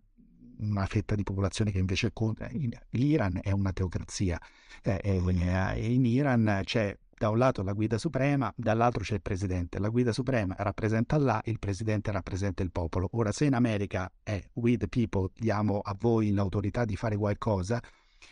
una 0.60 0.86
fetta 0.86 1.14
di 1.14 1.22
popolazione 1.22 1.70
che 1.70 1.78
invece 1.78 2.12
conta. 2.12 2.48
L'Iran 2.90 3.40
è 3.42 3.50
una 3.50 3.72
teocrazia 3.72 4.38
eh, 4.82 5.00
e 5.02 5.92
in 5.92 6.04
Iran 6.04 6.60
c'è 6.64 6.96
da 7.20 7.28
un 7.28 7.36
lato 7.36 7.62
la 7.62 7.74
guida 7.74 7.98
suprema, 7.98 8.50
dall'altro 8.56 9.02
c'è 9.02 9.12
il 9.12 9.20
presidente. 9.20 9.78
La 9.78 9.90
guida 9.90 10.10
suprema 10.10 10.54
rappresenta 10.56 11.16
Allah, 11.16 11.42
il 11.44 11.58
presidente 11.58 12.10
rappresenta 12.10 12.62
il 12.62 12.70
popolo. 12.70 13.10
Ora, 13.12 13.30
se 13.30 13.44
in 13.44 13.52
America 13.52 14.10
è 14.22 14.42
we 14.54 14.78
the 14.78 14.88
people, 14.88 15.28
diamo 15.36 15.80
a 15.80 15.94
voi 15.98 16.32
l'autorità 16.32 16.86
di 16.86 16.96
fare 16.96 17.18
qualcosa, 17.18 17.78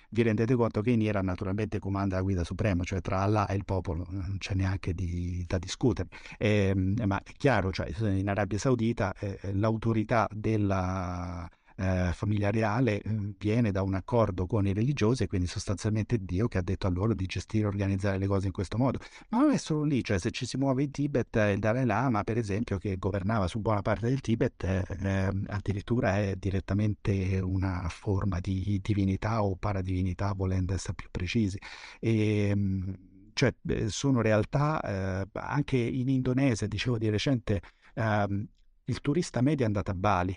vi 0.09 0.23
rendete 0.23 0.55
conto 0.55 0.81
che 0.81 0.91
in 0.91 1.03
Iran 1.03 1.27
naturalmente 1.27 1.79
comanda 1.79 2.17
la 2.17 2.23
guida 2.23 2.45
suprema, 2.45 2.83
cioè 2.83 3.03
tra 3.03 3.21
Allah 3.21 3.47
e 3.47 3.57
il 3.57 3.67
popolo, 3.67 4.07
non 4.09 4.37
c'è 4.39 4.55
neanche 4.55 4.95
di, 4.95 5.45
da 5.47 5.59
discutere. 5.59 6.09
Eh, 6.39 6.73
ma 6.75 7.23
è 7.23 7.33
chiaro, 7.37 7.71
cioè, 7.71 7.93
in 8.09 8.27
Arabia 8.27 8.57
Saudita 8.57 9.15
eh, 9.19 9.39
l'autorità 9.53 10.27
della 10.33 11.47
eh, 11.79 12.11
famiglia 12.13 12.51
reale 12.51 13.01
eh, 13.01 13.35
viene 13.39 13.71
da 13.71 13.83
un 13.83 13.95
accordo 13.95 14.47
con 14.47 14.67
i 14.67 14.73
religiosi 14.73 15.23
e 15.23 15.27
quindi 15.29 15.47
sostanzialmente 15.47 16.19
Dio 16.25 16.49
che 16.49 16.59
ha 16.59 16.63
detto 16.63 16.87
a 16.87 16.91
loro 16.91 17.15
di 17.15 17.25
gestire 17.27 17.65
e 17.65 17.69
organizzare 17.69 18.19
le 18.19 18.27
cose 18.27 18.47
in 18.47 18.53
questo 18.53 18.77
modo. 18.77 18.99
Ma 19.31 19.39
non 19.39 19.53
è 19.53 19.57
solo 19.59 19.85
lì, 19.85 20.03
cioè 20.03 20.19
se 20.19 20.31
ci 20.31 20.45
si 20.45 20.57
muove 20.57 20.83
in 20.83 20.91
Tibet, 20.91 21.37
il 21.53 21.61
Dalai 21.61 21.87
Lama 21.87 22.25
per 22.25 22.37
esempio 22.37 22.79
che 22.79 22.97
governava 22.99 23.47
su 23.47 23.61
buona 23.61 23.83
parte 23.83 24.09
del 24.09 24.21
Tibet 24.21 24.65
eh, 24.65 24.85
ehm, 24.89 25.45
addirittura 25.49 26.19
è 26.19 26.35
direttamente 26.37 27.39
una 27.41 27.87
forma 27.89 28.41
di 28.41 28.81
divinità 28.83 29.43
o 29.45 29.57
paradivinità 29.57 30.33
volendo 30.35 30.75
essere 30.75 30.95
più 30.95 31.09
precisi. 31.11 31.59
E, 32.01 32.49
ehm, 32.49 32.99
cioè 33.35 33.55
sono 33.87 34.21
realtà 34.21 34.81
eh, 35.23 35.29
anche 35.35 35.77
in 35.77 36.09
Indonesia, 36.09 36.67
dicevo 36.67 36.99
di 36.99 37.09
recente, 37.09 37.63
ehm, 37.95 38.47
il 38.87 39.01
turista 39.01 39.41
medio 39.43 39.65
è 39.65 39.67
andato 39.67 39.93
a 39.93 39.95
Bali, 39.95 40.37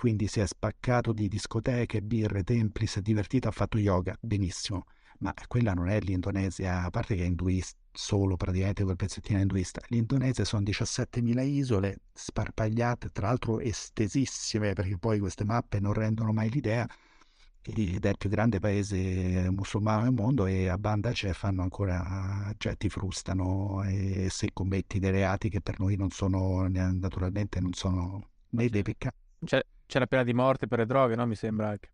quindi 0.00 0.28
si 0.28 0.40
è 0.40 0.46
spaccato 0.46 1.12
di 1.12 1.28
discoteche, 1.28 2.00
birre, 2.00 2.42
templi, 2.42 2.86
si 2.86 3.00
è 3.00 3.02
divertito, 3.02 3.48
ha 3.48 3.50
fatto 3.50 3.76
yoga, 3.76 4.16
benissimo, 4.18 4.86
ma 5.18 5.34
quella 5.46 5.74
non 5.74 5.90
è 5.90 6.00
l'Indonesia, 6.00 6.84
a 6.84 6.88
parte 6.88 7.16
che 7.16 7.22
è 7.22 7.26
induista, 7.26 7.78
solo 7.92 8.38
praticamente 8.38 8.82
quel 8.82 8.96
pezzettino 8.96 9.38
induista. 9.40 9.82
L'Indonesia 9.88 10.42
sono 10.46 10.62
17.000 10.62 11.44
isole 11.44 11.98
sparpagliate, 12.14 13.10
tra 13.10 13.26
l'altro 13.26 13.60
estesissime, 13.60 14.72
perché 14.72 14.96
poi 14.96 15.18
queste 15.18 15.44
mappe 15.44 15.80
non 15.80 15.92
rendono 15.92 16.32
mai 16.32 16.48
l'idea, 16.48 16.88
ed 17.60 18.02
è 18.02 18.08
il 18.08 18.16
più 18.16 18.30
grande 18.30 18.58
paese 18.58 19.50
musulmano 19.50 20.04
del 20.04 20.14
mondo 20.14 20.46
e 20.46 20.68
a 20.68 20.78
banda 20.78 21.10
c'è 21.12 21.34
fanno 21.34 21.60
ancora, 21.60 22.50
cioè 22.56 22.74
ti 22.78 22.88
frustano 22.88 23.82
e 23.82 24.28
se 24.30 24.48
commetti 24.54 24.98
dei 24.98 25.10
reati 25.10 25.50
che 25.50 25.60
per 25.60 25.78
noi 25.78 25.96
non 25.96 26.08
sono, 26.08 26.66
naturalmente 26.68 27.60
non 27.60 27.74
sono 27.74 28.30
né 28.52 28.66
dei 28.70 28.80
peccati. 28.80 29.16
C'è, 29.44 29.62
c'è 29.90 29.98
la 29.98 30.06
pena 30.06 30.22
di 30.22 30.32
morte 30.32 30.66
per 30.66 30.78
le 30.78 30.86
droghe, 30.86 31.16
no? 31.16 31.26
Mi 31.26 31.34
sembra 31.34 31.68
anche. 31.68 31.90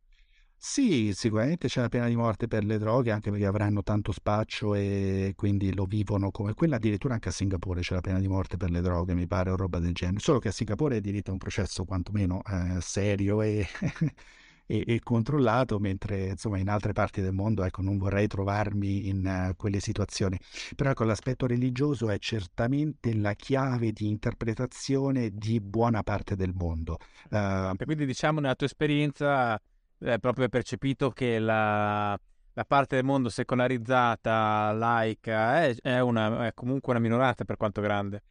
Sì, 0.58 1.12
sicuramente 1.14 1.68
c'è 1.68 1.80
la 1.80 1.88
pena 1.88 2.06
di 2.08 2.16
morte 2.16 2.46
per 2.48 2.64
le 2.64 2.78
droghe, 2.78 3.10
anche 3.10 3.30
perché 3.30 3.46
avranno 3.46 3.82
tanto 3.82 4.10
spaccio 4.12 4.74
e 4.74 5.32
quindi 5.36 5.74
lo 5.74 5.84
vivono 5.84 6.30
come 6.30 6.54
quella. 6.54 6.76
Addirittura 6.76 7.14
anche 7.14 7.28
a 7.28 7.32
Singapore 7.32 7.80
c'è 7.80 7.94
la 7.94 8.00
pena 8.00 8.18
di 8.18 8.28
morte 8.28 8.56
per 8.56 8.70
le 8.70 8.80
droghe, 8.80 9.14
mi 9.14 9.26
pare, 9.26 9.50
o 9.50 9.56
roba 9.56 9.78
del 9.78 9.92
genere. 9.92 10.18
Solo 10.18 10.38
che 10.38 10.48
a 10.48 10.52
Singapore 10.52 10.96
è 10.96 11.00
diritto 11.00 11.30
a 11.30 11.32
un 11.32 11.38
processo 11.38 11.84
quantomeno 11.84 12.42
eh, 12.44 12.80
serio 12.80 13.42
e 13.42 13.66
e, 14.66 14.84
e, 14.86 15.00
controllato, 15.02 15.78
mentre 15.78 16.26
insomma 16.26 16.58
in 16.58 16.68
altre 16.68 16.92
parti 16.92 17.20
del 17.20 17.32
mondo 17.32 17.64
ecco, 17.64 17.82
non 17.82 17.96
vorrei 17.96 18.26
trovarmi 18.26 19.08
in 19.08 19.48
uh, 19.50 19.56
quelle 19.56 19.80
situazioni. 19.80 20.38
Però 20.74 20.90
ecco, 20.90 21.04
l'aspetto 21.04 21.46
religioso 21.46 22.10
è 22.10 22.18
certamente 22.18 23.14
la 23.14 23.34
chiave 23.34 23.92
di 23.92 24.08
interpretazione 24.08 25.30
di 25.32 25.60
buona 25.60 26.02
parte 26.02 26.34
del 26.36 26.52
mondo. 26.54 26.98
Uh, 27.30 27.74
quindi 27.84 28.06
diciamo 28.06 28.40
nella 28.40 28.56
tua 28.56 28.66
esperienza 28.66 29.60
è 29.98 30.18
proprio 30.18 30.48
percepito 30.48 31.10
che 31.10 31.38
la, 31.38 32.18
la 32.52 32.64
parte 32.64 32.96
del 32.96 33.04
mondo 33.04 33.28
secolarizzata, 33.28 34.72
laica, 34.72 35.62
è, 35.62 35.76
è, 35.80 36.00
una, 36.00 36.46
è 36.46 36.54
comunque 36.54 36.92
una 36.92 37.00
minoranza 37.00 37.44
per 37.44 37.56
quanto 37.56 37.80
grande. 37.80 38.22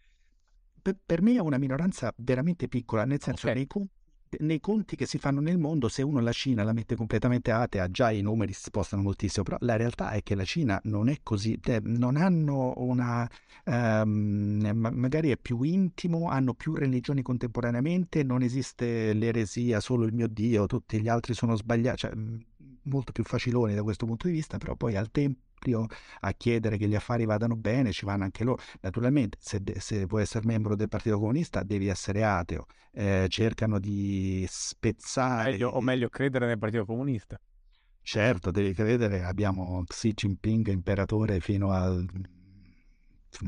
Per, 0.81 0.95
per, 1.03 1.21
me 1.21 1.35
è 1.35 1.39
una 1.39 1.57
minoranza 1.57 2.13
veramente 2.17 2.67
piccola, 2.67 3.05
nel 3.05 3.19
senso 3.19 3.47
okay. 3.47 3.57
nei, 3.57 3.67
nei 4.39 4.59
conti 4.59 4.95
che 4.95 5.05
si 5.05 5.17
fanno 5.17 5.39
nel 5.41 5.57
mondo, 5.57 5.87
se 5.87 6.01
uno 6.01 6.19
la 6.19 6.31
Cina 6.31 6.63
la 6.63 6.73
mette 6.73 6.95
completamente 6.95 7.51
atea, 7.51 7.89
già 7.89 8.11
i 8.11 8.21
numeri 8.21 8.53
si 8.53 8.63
spostano 8.63 9.01
moltissimo, 9.01 9.43
però 9.43 9.57
la 9.61 9.75
realtà 9.75 10.11
è 10.11 10.23
che 10.23 10.35
la 10.35 10.45
Cina 10.45 10.79
non 10.83 11.09
è 11.09 11.19
così, 11.23 11.59
non 11.83 12.15
hanno 12.15 12.73
una, 12.77 13.29
um, 13.65 14.71
magari 14.73 15.29
è 15.29 15.37
più 15.37 15.61
intimo, 15.61 16.29
hanno 16.29 16.53
più 16.53 16.73
religioni 16.75 17.21
contemporaneamente, 17.21 18.23
non 18.23 18.41
esiste 18.41 19.13
l'eresia, 19.13 19.79
solo 19.79 20.05
il 20.05 20.13
mio 20.13 20.27
Dio, 20.27 20.65
tutti 20.65 20.99
gli 20.99 21.07
altri 21.07 21.33
sono 21.33 21.55
sbagliati, 21.55 21.97
cioè, 21.97 22.11
molto 22.83 23.11
più 23.11 23.23
faciloni 23.23 23.73
da 23.73 23.83
questo 23.83 24.05
punto 24.05 24.27
di 24.27 24.33
vista, 24.33 24.57
però 24.57 24.75
poi 24.75 24.95
al 24.95 25.11
tempo 25.11 25.39
a 26.19 26.33
chiedere 26.33 26.77
che 26.77 26.87
gli 26.87 26.95
affari 26.95 27.25
vadano 27.25 27.55
bene, 27.55 27.91
ci 27.91 28.05
vanno 28.05 28.23
anche 28.23 28.43
loro. 28.43 28.61
Naturalmente, 28.81 29.37
se, 29.39 29.61
se 29.77 30.05
vuoi 30.05 30.21
essere 30.21 30.45
membro 30.45 30.75
del 30.75 30.87
Partito 30.87 31.17
Comunista, 31.17 31.63
devi 31.63 31.87
essere 31.87 32.23
ateo. 32.23 32.65
Eh, 32.91 33.25
cercano 33.29 33.79
di 33.79 34.45
spezzare. 34.47 35.51
Meglio, 35.51 35.69
o 35.69 35.81
meglio, 35.81 36.09
credere 36.09 36.45
nel 36.47 36.57
Partito 36.57 36.85
Comunista. 36.85 37.39
Certo, 38.01 38.51
devi 38.51 38.73
credere. 38.73 39.23
Abbiamo 39.23 39.83
Xi 39.85 40.13
Jinping 40.13 40.67
imperatore 40.67 41.39
fino, 41.39 41.71
al, 41.71 42.07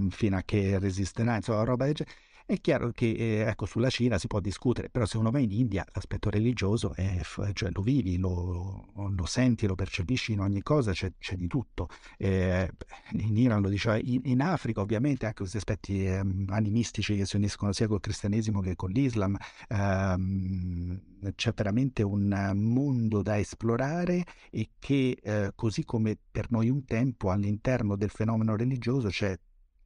fino 0.09 0.37
a 0.37 0.41
che 0.41 0.79
resisterà, 0.79 1.35
insomma, 1.35 1.63
roba 1.63 1.85
del 1.85 1.93
genere. 1.93 2.15
È 2.49 2.61
chiaro 2.61 2.91
che 2.91 3.11
eh, 3.11 3.39
ecco, 3.39 3.65
sulla 3.65 3.89
Cina 3.89 4.17
si 4.17 4.27
può 4.27 4.39
discutere, 4.39 4.87
però 4.87 5.05
se 5.05 5.17
uno 5.17 5.31
va 5.31 5.39
in 5.39 5.51
India 5.51 5.85
l'aspetto 5.91 6.29
religioso 6.29 6.93
è, 6.95 7.19
cioè, 7.51 7.71
lo 7.73 7.81
vivi, 7.81 8.17
lo, 8.17 8.85
lo, 8.95 9.25
senti, 9.25 9.67
lo 9.67 9.75
percepisci 9.75 10.31
in 10.31 10.39
ogni 10.39 10.61
cosa, 10.61 10.93
c'è, 10.93 11.11
c'è 11.19 11.35
di 11.35 11.47
tutto. 11.47 11.89
Eh, 12.17 12.71
in 13.19 13.35
Iran 13.35 13.61
lo 13.61 13.67
diceva, 13.67 13.97
in, 13.97 14.21
in, 14.23 14.39
Africa 14.39 14.79
ovviamente 14.79 15.25
anche 15.25 15.39
questi 15.39 15.57
aspetti 15.57 16.05
eh, 16.05 16.23
animistici 16.47 17.17
che 17.17 17.25
si 17.25 17.35
uniscono 17.35 17.73
sia 17.73 17.85
col 17.87 17.99
cristianesimo 17.99 18.61
che 18.61 18.77
con 18.77 18.91
l'Islam, 18.91 19.35
ehm, 19.67 21.01
c'è 21.35 21.51
veramente 21.53 22.01
un 22.01 22.53
mondo 22.55 23.21
da 23.23 23.37
esplorare 23.37 24.23
e 24.51 24.69
che 24.79 25.17
eh, 25.21 25.51
così 25.53 25.83
come 25.83 26.17
per 26.31 26.49
noi 26.51 26.69
un 26.69 26.85
tempo 26.85 27.29
all'interno 27.29 27.97
del 27.97 28.09
fenomeno 28.09 28.55
religioso 28.55 29.09
c'è 29.09 29.37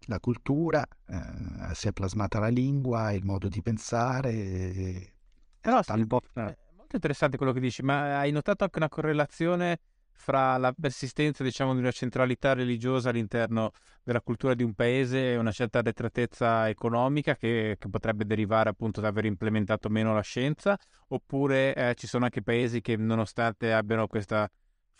la 0.07 0.19
cultura, 0.19 0.85
eh, 1.07 1.73
si 1.73 1.87
è 1.87 1.91
plasmata 1.91 2.39
la 2.39 2.47
lingua, 2.47 3.11
il 3.11 3.23
modo 3.23 3.47
di 3.47 3.61
pensare. 3.61 4.31
E... 4.31 5.13
Però 5.61 5.81
sì, 5.81 5.91
è 5.91 6.73
molto 6.75 6.95
interessante 6.95 7.37
quello 7.37 7.51
che 7.53 7.59
dici, 7.59 7.81
ma 7.83 8.19
hai 8.19 8.31
notato 8.31 8.63
anche 8.63 8.77
una 8.77 8.89
correlazione 8.89 9.79
fra 10.21 10.57
la 10.57 10.71
persistenza 10.79 11.43
diciamo, 11.43 11.73
di 11.73 11.79
una 11.79 11.91
centralità 11.91 12.53
religiosa 12.53 13.09
all'interno 13.09 13.71
della 14.03 14.21
cultura 14.21 14.53
di 14.53 14.61
un 14.63 14.73
paese 14.73 15.31
e 15.31 15.37
una 15.37 15.51
certa 15.51 15.79
arretratezza 15.79 16.69
economica 16.69 17.35
che, 17.35 17.75
che 17.79 17.89
potrebbe 17.89 18.25
derivare 18.25 18.69
appunto 18.69 19.01
da 19.01 19.07
aver 19.07 19.25
implementato 19.25 19.89
meno 19.89 20.13
la 20.13 20.21
scienza, 20.21 20.77
oppure 21.07 21.73
eh, 21.73 21.95
ci 21.95 22.05
sono 22.05 22.25
anche 22.25 22.43
paesi 22.43 22.81
che 22.81 22.95
nonostante 22.97 23.73
abbiano 23.73 24.07
questa 24.07 24.47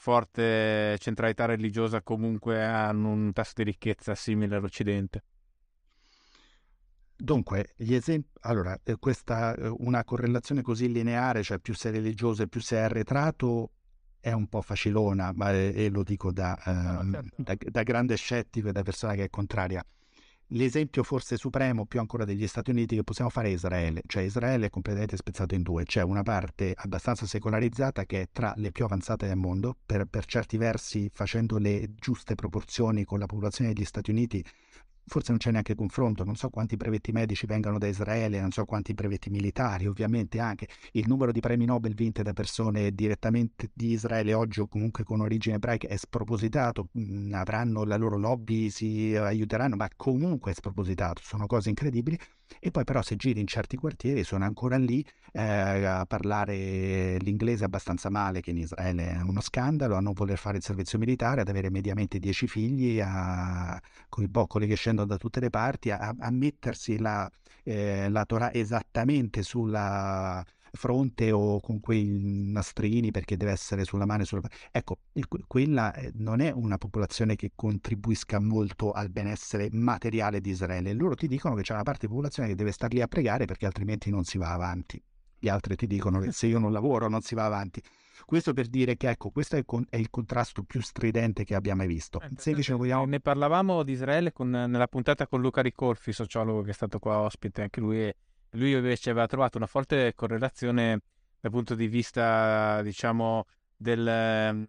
forte 0.01 0.97
centralità 0.97 1.45
religiosa 1.45 2.01
comunque 2.01 2.65
hanno 2.65 3.09
un 3.09 3.31
tasso 3.33 3.53
di 3.57 3.63
ricchezza 3.65 4.15
simile 4.15 4.55
all'Occidente. 4.55 5.23
Dunque, 7.15 7.73
gli 7.75 7.93
esempi, 7.93 8.29
allora, 8.41 8.75
eh, 8.83 8.95
questa, 8.97 9.53
eh, 9.53 9.67
una 9.67 10.03
correlazione 10.03 10.63
così 10.63 10.91
lineare, 10.91 11.43
cioè 11.43 11.59
più 11.59 11.75
sei 11.75 11.91
religioso 11.91 12.41
e 12.41 12.47
più 12.47 12.61
sei 12.61 12.79
arretrato, 12.79 13.73
è 14.19 14.31
un 14.31 14.47
po' 14.47 14.63
facilona, 14.63 15.33
ma, 15.35 15.51
e 15.51 15.87
lo 15.91 16.01
dico 16.01 16.31
da, 16.31 16.57
no, 16.65 17.11
certo. 17.11 17.35
da, 17.37 17.55
da 17.59 17.83
grande 17.83 18.15
scettico 18.15 18.69
e 18.69 18.71
da 18.71 18.81
persona 18.81 19.13
che 19.13 19.25
è 19.25 19.29
contraria 19.29 19.85
l'esempio 20.51 21.03
forse 21.03 21.37
supremo 21.37 21.85
più 21.85 21.99
ancora 21.99 22.25
degli 22.25 22.47
Stati 22.47 22.71
Uniti 22.71 22.95
che 22.95 23.03
possiamo 23.03 23.29
fare 23.29 23.49
è 23.49 23.51
Israele, 23.51 24.01
cioè 24.07 24.23
Israele 24.23 24.67
è 24.67 24.69
completamente 24.69 25.17
spezzato 25.17 25.55
in 25.55 25.61
due, 25.61 25.83
c'è 25.83 26.01
una 26.01 26.23
parte 26.23 26.73
abbastanza 26.75 27.25
secolarizzata 27.25 28.05
che 28.05 28.21
è 28.21 28.29
tra 28.31 28.53
le 28.57 28.71
più 28.71 28.85
avanzate 28.85 29.27
del 29.27 29.37
mondo, 29.37 29.77
per, 29.85 30.05
per 30.05 30.25
certi 30.25 30.57
versi 30.57 31.09
facendo 31.13 31.57
le 31.57 31.93
giuste 31.95 32.35
proporzioni 32.35 33.03
con 33.03 33.19
la 33.19 33.25
popolazione 33.25 33.73
degli 33.73 33.85
Stati 33.85 34.11
Uniti 34.11 34.43
forse 35.11 35.31
non 35.31 35.39
c'è 35.39 35.51
neanche 35.51 35.75
confronto, 35.75 36.23
non 36.23 36.37
so 36.37 36.49
quanti 36.49 36.77
brevetti 36.77 37.11
medici 37.11 37.45
vengano 37.45 37.77
da 37.77 37.85
Israele, 37.85 38.39
non 38.39 38.51
so 38.51 38.63
quanti 38.63 38.93
brevetti 38.93 39.29
militari, 39.29 39.85
ovviamente 39.85 40.39
anche. 40.39 40.69
Il 40.93 41.03
numero 41.05 41.33
di 41.33 41.41
premi 41.41 41.65
Nobel 41.65 41.95
vinte 41.95 42.23
da 42.23 42.31
persone 42.31 42.91
direttamente 42.91 43.71
di 43.73 43.91
Israele 43.91 44.33
oggi 44.33 44.61
o 44.61 44.67
comunque 44.67 45.03
con 45.03 45.19
origine 45.19 45.55
ebraica 45.55 45.89
è 45.89 45.97
spropositato, 45.97 46.87
mm, 46.97 47.33
avranno 47.33 47.83
la 47.83 47.97
loro 47.97 48.17
lobby, 48.17 48.69
si 48.69 49.13
aiuteranno, 49.13 49.75
ma 49.75 49.89
comunque 49.97 50.51
è 50.51 50.53
spropositato, 50.53 51.21
sono 51.21 51.45
cose 51.45 51.67
incredibili. 51.67 52.17
E 52.59 52.71
poi 52.71 52.83
però 52.83 53.01
se 53.01 53.15
giri 53.15 53.39
in 53.39 53.47
certi 53.47 53.77
quartieri 53.77 54.23
sono 54.23 54.43
ancora 54.43 54.77
lì 54.77 55.05
eh, 55.31 55.41
a 55.41 56.05
parlare 56.05 57.17
l'inglese 57.19 57.63
abbastanza 57.63 58.09
male, 58.09 58.41
che 58.41 58.51
in 58.51 58.57
Israele 58.57 59.11
è 59.11 59.21
uno 59.21 59.41
scandalo, 59.41 59.95
a 59.95 60.01
non 60.01 60.13
voler 60.13 60.37
fare 60.37 60.57
il 60.57 60.63
servizio 60.63 60.99
militare, 60.99 61.41
ad 61.41 61.47
avere 61.47 61.69
mediamente 61.69 62.19
dieci 62.19 62.47
figli, 62.47 62.99
a, 63.01 63.81
con 64.09 64.23
i 64.23 64.27
boccoli 64.27 64.67
che 64.67 64.75
scendono 64.75 65.00
da 65.05 65.17
tutte 65.17 65.39
le 65.39 65.49
parti, 65.49 65.91
a, 65.91 66.15
a 66.17 66.31
mettersi 66.31 66.97
la, 66.97 67.29
eh, 67.63 68.09
la 68.09 68.25
Torah 68.25 68.53
esattamente 68.53 69.43
sulla 69.43 70.43
fronte 70.73 71.31
o 71.31 71.59
con 71.59 71.79
quei 71.79 72.05
nastrini 72.05 73.11
perché 73.11 73.35
deve 73.35 73.51
essere 73.51 73.83
sulla 73.83 74.05
mano 74.05 74.23
e 74.23 74.25
sulla... 74.25 74.41
Ecco, 74.71 74.99
quella 75.47 75.93
eh, 75.93 76.11
non 76.15 76.39
è 76.39 76.51
una 76.51 76.77
popolazione 76.77 77.35
che 77.35 77.51
contribuisca 77.55 78.39
molto 78.39 78.91
al 78.91 79.09
benessere 79.09 79.69
materiale 79.71 80.39
di 80.41 80.51
Israele. 80.51 80.93
Loro 80.93 81.15
ti 81.15 81.27
dicono 81.27 81.55
che 81.55 81.61
c'è 81.61 81.73
una 81.73 81.83
parte 81.83 82.05
di 82.05 82.11
popolazione 82.13 82.49
che 82.49 82.55
deve 82.55 82.71
star 82.71 82.91
lì 82.93 83.01
a 83.01 83.07
pregare 83.07 83.45
perché 83.45 83.65
altrimenti 83.65 84.09
non 84.09 84.23
si 84.23 84.37
va 84.37 84.51
avanti. 84.53 85.01
Gli 85.37 85.49
altri 85.49 85.75
ti 85.75 85.87
dicono 85.87 86.19
che 86.19 86.31
se 86.31 86.47
io 86.47 86.59
non 86.59 86.71
lavoro 86.71 87.09
non 87.09 87.21
si 87.21 87.35
va 87.35 87.45
avanti. 87.45 87.81
Questo 88.31 88.53
per 88.53 88.67
dire 88.67 88.95
che 88.95 89.09
ecco, 89.09 89.29
questo 89.29 89.57
è 89.57 89.59
il, 89.59 89.65
con- 89.65 89.85
è 89.89 89.97
il 89.97 90.09
contrasto 90.09 90.63
più 90.63 90.81
stridente 90.81 91.43
che 91.43 91.53
abbia 91.53 91.75
mai 91.75 91.85
visto. 91.85 92.21
Eh, 92.21 92.29
se 92.37 92.51
invece 92.51 92.71
vogliamo... 92.71 93.03
Ne 93.03 93.19
parlavamo 93.19 93.83
di 93.83 93.91
Israele 93.91 94.31
con, 94.31 94.49
nella 94.49 94.87
puntata 94.87 95.27
con 95.27 95.41
Luca 95.41 95.61
Ricolfi, 95.61 96.13
sociologo 96.13 96.61
che 96.61 96.69
è 96.69 96.73
stato 96.73 96.97
qua 96.97 97.19
ospite, 97.19 97.63
anche 97.63 97.81
lui 97.81 97.99
è 97.99 98.15
lui 98.51 98.71
invece 98.71 99.09
aveva 99.09 99.27
trovato 99.27 99.57
una 99.57 99.65
forte 99.65 100.13
correlazione 100.15 101.01
dal 101.41 101.51
punto 101.51 101.75
di 101.75 101.87
vista, 101.87 102.81
diciamo, 102.83 103.47
del, 103.75 104.65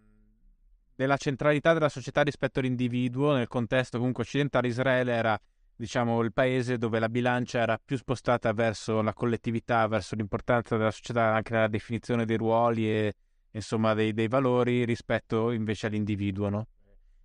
della 0.96 1.16
centralità 1.16 1.72
della 1.72 1.88
società 1.88 2.22
rispetto 2.22 2.58
all'individuo, 2.58 3.32
nel 3.36 3.46
contesto 3.46 3.96
comunque 3.96 4.24
occidentale, 4.24 4.66
Israele 4.66 5.12
era 5.12 5.40
diciamo, 5.76 6.20
il 6.22 6.32
paese 6.32 6.78
dove 6.78 6.98
la 6.98 7.08
bilancia 7.08 7.60
era 7.60 7.78
più 7.78 7.96
spostata 7.96 8.52
verso 8.52 9.02
la 9.02 9.14
collettività, 9.14 9.86
verso 9.86 10.16
l'importanza 10.16 10.76
della 10.76 10.90
società 10.90 11.32
anche 11.32 11.52
nella 11.52 11.68
definizione 11.68 12.24
dei 12.24 12.36
ruoli 12.36 12.90
e 12.90 13.14
insomma 13.52 13.94
dei, 13.94 14.12
dei 14.12 14.28
valori 14.28 14.84
rispetto 14.84 15.50
invece 15.50 15.86
all'individuo, 15.86 16.48
no? 16.48 16.66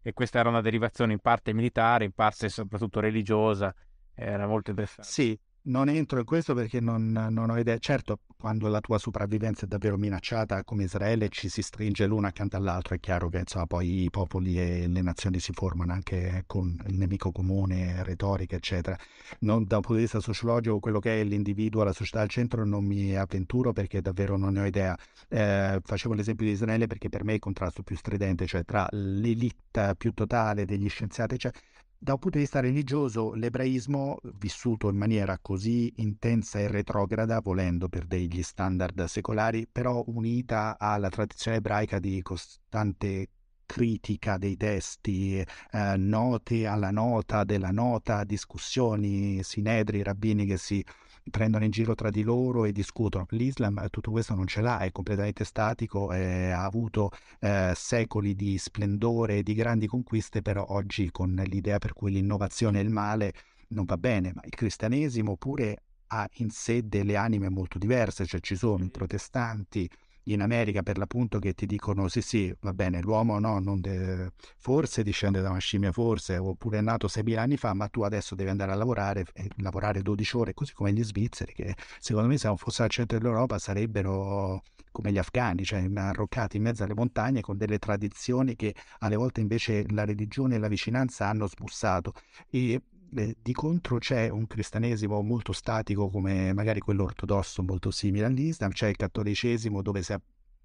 E 0.01 0.13
questa 0.13 0.39
era 0.39 0.49
una 0.49 0.61
derivazione 0.61 1.13
in 1.13 1.19
parte 1.19 1.53
militare, 1.53 2.05
in 2.05 2.13
parte 2.13 2.49
soprattutto 2.49 2.99
religiosa, 2.99 3.73
era 4.13 4.47
molto 4.47 4.69
interessante. 4.69 5.11
Sì, 5.11 5.39
non 5.67 5.89
entro 5.89 6.19
in 6.19 6.25
questo 6.25 6.53
perché 6.53 6.79
non, 6.79 7.11
non, 7.11 7.49
ho 7.49 7.57
idea. 7.57 7.77
Certo, 7.77 8.19
quando 8.37 8.67
la 8.67 8.79
tua 8.79 8.97
sopravvivenza 8.97 9.65
è 9.65 9.67
davvero 9.67 9.97
minacciata 9.97 10.63
come 10.63 10.83
Israele 10.83 11.29
ci 11.29 11.49
si 11.49 11.61
stringe 11.61 12.05
l'una 12.05 12.29
accanto 12.29 12.57
all'altra, 12.57 12.95
è 12.95 12.99
chiaro 12.99 13.29
che 13.29 13.39
insomma, 13.39 13.65
poi 13.65 14.03
i 14.03 14.09
popoli 14.09 14.59
e 14.59 14.87
le 14.87 15.01
nazioni 15.01 15.39
si 15.39 15.51
formano 15.53 15.93
anche 15.93 16.43
con 16.45 16.77
il 16.87 16.97
nemico 16.97 17.31
comune, 17.31 18.03
retorica, 18.03 18.55
eccetera. 18.55 18.97
Non, 19.39 19.65
da 19.65 19.75
un 19.75 19.81
punto 19.81 19.95
di 19.95 20.01
vista 20.01 20.19
sociologico, 20.19 20.79
quello 20.79 20.99
che 20.99 21.21
è 21.21 21.23
l'individuo, 21.23 21.83
la 21.83 21.93
società 21.93 22.21
al 22.21 22.29
centro, 22.29 22.65
non 22.65 22.85
mi 22.85 23.15
avventuro 23.15 23.73
perché 23.73 24.01
davvero 24.01 24.37
non 24.37 24.53
ne 24.53 24.61
ho 24.61 24.65
idea. 24.65 24.97
Eh, 25.27 25.79
facevo 25.83 26.13
l'esempio 26.13 26.45
di 26.45 26.53
Israele 26.53 26.87
perché 26.87 27.09
per 27.09 27.23
me 27.23 27.31
è 27.31 27.35
il 27.35 27.41
contrasto 27.41 27.83
più 27.83 27.95
stridente, 27.95 28.45
cioè 28.45 28.63
tra 28.63 28.87
l'elite 28.91 29.95
più 29.97 30.13
totale 30.13 30.65
degli 30.65 30.89
scienziati, 30.89 31.35
eccetera 31.35 31.61
da 31.99 32.13
un 32.13 32.19
punto 32.19 32.37
di 32.37 32.43
vista 32.43 32.59
religioso, 32.59 33.33
l'ebraismo, 33.33 34.17
vissuto 34.35 34.89
in 34.89 34.97
maniera 34.97 35.39
così 35.41 35.91
intensa 35.97 36.59
e 36.59 36.67
retrograda, 36.67 37.39
volendo 37.41 37.89
per 37.89 38.05
degli 38.05 38.43
standard 38.43 39.03
secolari, 39.05 39.67
però 39.71 40.03
unita 40.07 40.77
alla 40.77 41.09
tradizione 41.09 41.57
ebraica 41.57 41.99
di 41.99 42.21
costante 42.21 43.29
critica 43.65 44.37
dei 44.37 44.55
testi, 44.55 45.39
eh, 45.39 45.97
note 45.97 46.67
alla 46.67 46.91
nota 46.91 47.43
della 47.43 47.71
nota, 47.71 48.23
discussioni, 48.23 49.43
sinedri, 49.43 50.03
rabbini 50.03 50.45
che 50.45 50.57
si 50.57 50.83
prendono 51.29 51.63
in 51.65 51.71
giro 51.71 51.95
tra 51.95 52.09
di 52.09 52.23
loro 52.23 52.65
e 52.65 52.71
discutono. 52.71 53.25
L'Islam 53.29 53.87
tutto 53.89 54.11
questo 54.11 54.35
non 54.35 54.47
ce 54.47 54.61
l'ha, 54.61 54.79
è 54.79 54.91
completamente 54.91 55.43
statico, 55.43 56.11
eh, 56.13 56.51
ha 56.51 56.63
avuto 56.63 57.11
eh, 57.39 57.73
secoli 57.75 58.35
di 58.35 58.57
splendore 58.57 59.37
e 59.37 59.43
di 59.43 59.53
grandi 59.53 59.87
conquiste, 59.87 60.41
però 60.41 60.65
oggi 60.69 61.11
con 61.11 61.33
l'idea 61.45 61.77
per 61.77 61.93
cui 61.93 62.11
l'innovazione 62.11 62.79
è 62.79 62.83
il 62.83 62.89
male 62.89 63.33
non 63.69 63.85
va 63.85 63.97
bene, 63.97 64.31
ma 64.33 64.41
il 64.43 64.55
cristianesimo 64.55 65.35
pure 65.35 65.83
ha 66.07 66.27
in 66.35 66.49
sé 66.49 66.87
delle 66.87 67.15
anime 67.15 67.49
molto 67.49 67.77
diverse, 67.77 68.25
cioè 68.25 68.39
ci 68.39 68.55
sono 68.55 68.83
i 68.83 68.89
protestanti, 68.89 69.89
in 70.27 70.41
America 70.41 70.83
per 70.83 70.97
l'appunto 70.97 71.39
che 71.39 71.53
ti 71.53 71.65
dicono 71.65 72.07
sì 72.07 72.21
sì 72.21 72.53
va 72.61 72.73
bene 72.73 73.01
l'uomo 73.01 73.39
no, 73.39 73.61
de... 73.79 74.31
forse 74.57 75.03
discende 75.03 75.41
da 75.41 75.49
una 75.49 75.59
scimmia 75.59 75.91
forse 75.91 76.37
oppure 76.37 76.79
è 76.79 76.81
nato 76.81 77.07
6.000 77.07 77.37
anni 77.37 77.57
fa 77.57 77.73
ma 77.73 77.87
tu 77.87 78.01
adesso 78.01 78.35
devi 78.35 78.49
andare 78.49 78.71
a 78.71 78.75
lavorare 78.75 79.25
e 79.33 79.49
lavorare 79.57 80.01
12 80.01 80.37
ore 80.37 80.53
così 80.53 80.73
come 80.73 80.91
gli 80.93 81.03
svizzeri 81.03 81.53
che 81.53 81.75
secondo 81.99 82.27
me 82.27 82.37
se 82.37 82.47
non 82.47 82.57
fosse 82.57 82.83
al 82.83 82.89
centro 82.89 83.17
dell'Europa 83.17 83.57
sarebbero 83.57 84.61
come 84.91 85.11
gli 85.11 85.17
afghani 85.17 85.63
cioè 85.63 85.87
arroccati 85.93 86.57
in 86.57 86.63
mezzo 86.63 86.83
alle 86.83 86.95
montagne 86.95 87.41
con 87.41 87.57
delle 87.57 87.77
tradizioni 87.77 88.55
che 88.55 88.73
alle 88.99 89.15
volte 89.15 89.41
invece 89.41 89.85
la 89.89 90.05
religione 90.05 90.55
e 90.55 90.59
la 90.59 90.67
vicinanza 90.67 91.27
hanno 91.27 91.47
smussato. 91.47 92.13
E 92.49 92.81
di 93.09 93.53
contro 93.53 93.97
c'è 93.99 94.29
un 94.29 94.47
cristianesimo 94.47 95.21
molto 95.21 95.53
statico 95.53 96.09
come 96.09 96.53
magari 96.53 96.79
quello 96.79 97.03
ortodosso 97.03 97.63
molto 97.63 97.89
simile 97.89 98.25
all'Islam, 98.25 98.71
c'è 98.71 98.87
il 98.87 98.95
cattolicesimo 98.95 99.81
dove 99.81 100.03
se 100.03 100.19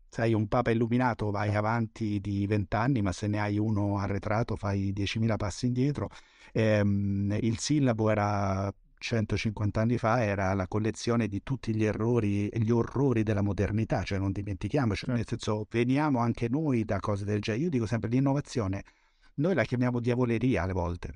sei 0.09 0.35
un 0.35 0.47
papa 0.47 0.71
illuminato 0.71 1.31
vai 1.31 1.55
avanti 1.55 2.21
di 2.21 2.47
vent'anni, 2.47 3.01
ma 3.01 3.13
se 3.13 3.29
ne 3.29 3.41
hai 3.41 3.59
uno 3.59 3.99
arretrato 3.99 4.57
fai 4.57 4.93
10.000 4.93 5.37
passi 5.37 5.67
indietro. 5.67 6.11
Ehm, 6.53 7.37
il 7.41 7.59
sillabo 7.59 8.11
era 8.11 8.71
150 8.99 9.81
anni 9.81 9.97
fa 9.97 10.23
era 10.23 10.53
la 10.53 10.69
collezione 10.69 11.29
di 11.29 11.43
tutti 11.43 11.75
gli 11.75 11.85
errori 11.85 12.49
e 12.49 12.61
gli 12.61 12.71
orrori 12.71 13.23
della 13.23 13.41
modernità, 13.41 14.03
cioè 14.03 14.19
non 14.19 14.33
dimentichiamoci, 14.33 15.07
nel 15.09 15.25
senso 15.27 15.67
veniamo 15.71 16.19
anche 16.19 16.49
noi 16.49 16.85
da 16.85 17.01
cose 17.01 17.25
del 17.25 17.41
genere. 17.41 17.65
Io 17.65 17.71
dico 17.71 17.87
sempre 17.87 18.11
l'innovazione, 18.11 18.85
noi 19.37 19.55
la 19.55 19.65
chiamiamo 19.65 19.99
diavoleria 19.99 20.65
alle 20.65 20.73
volte 20.75 21.15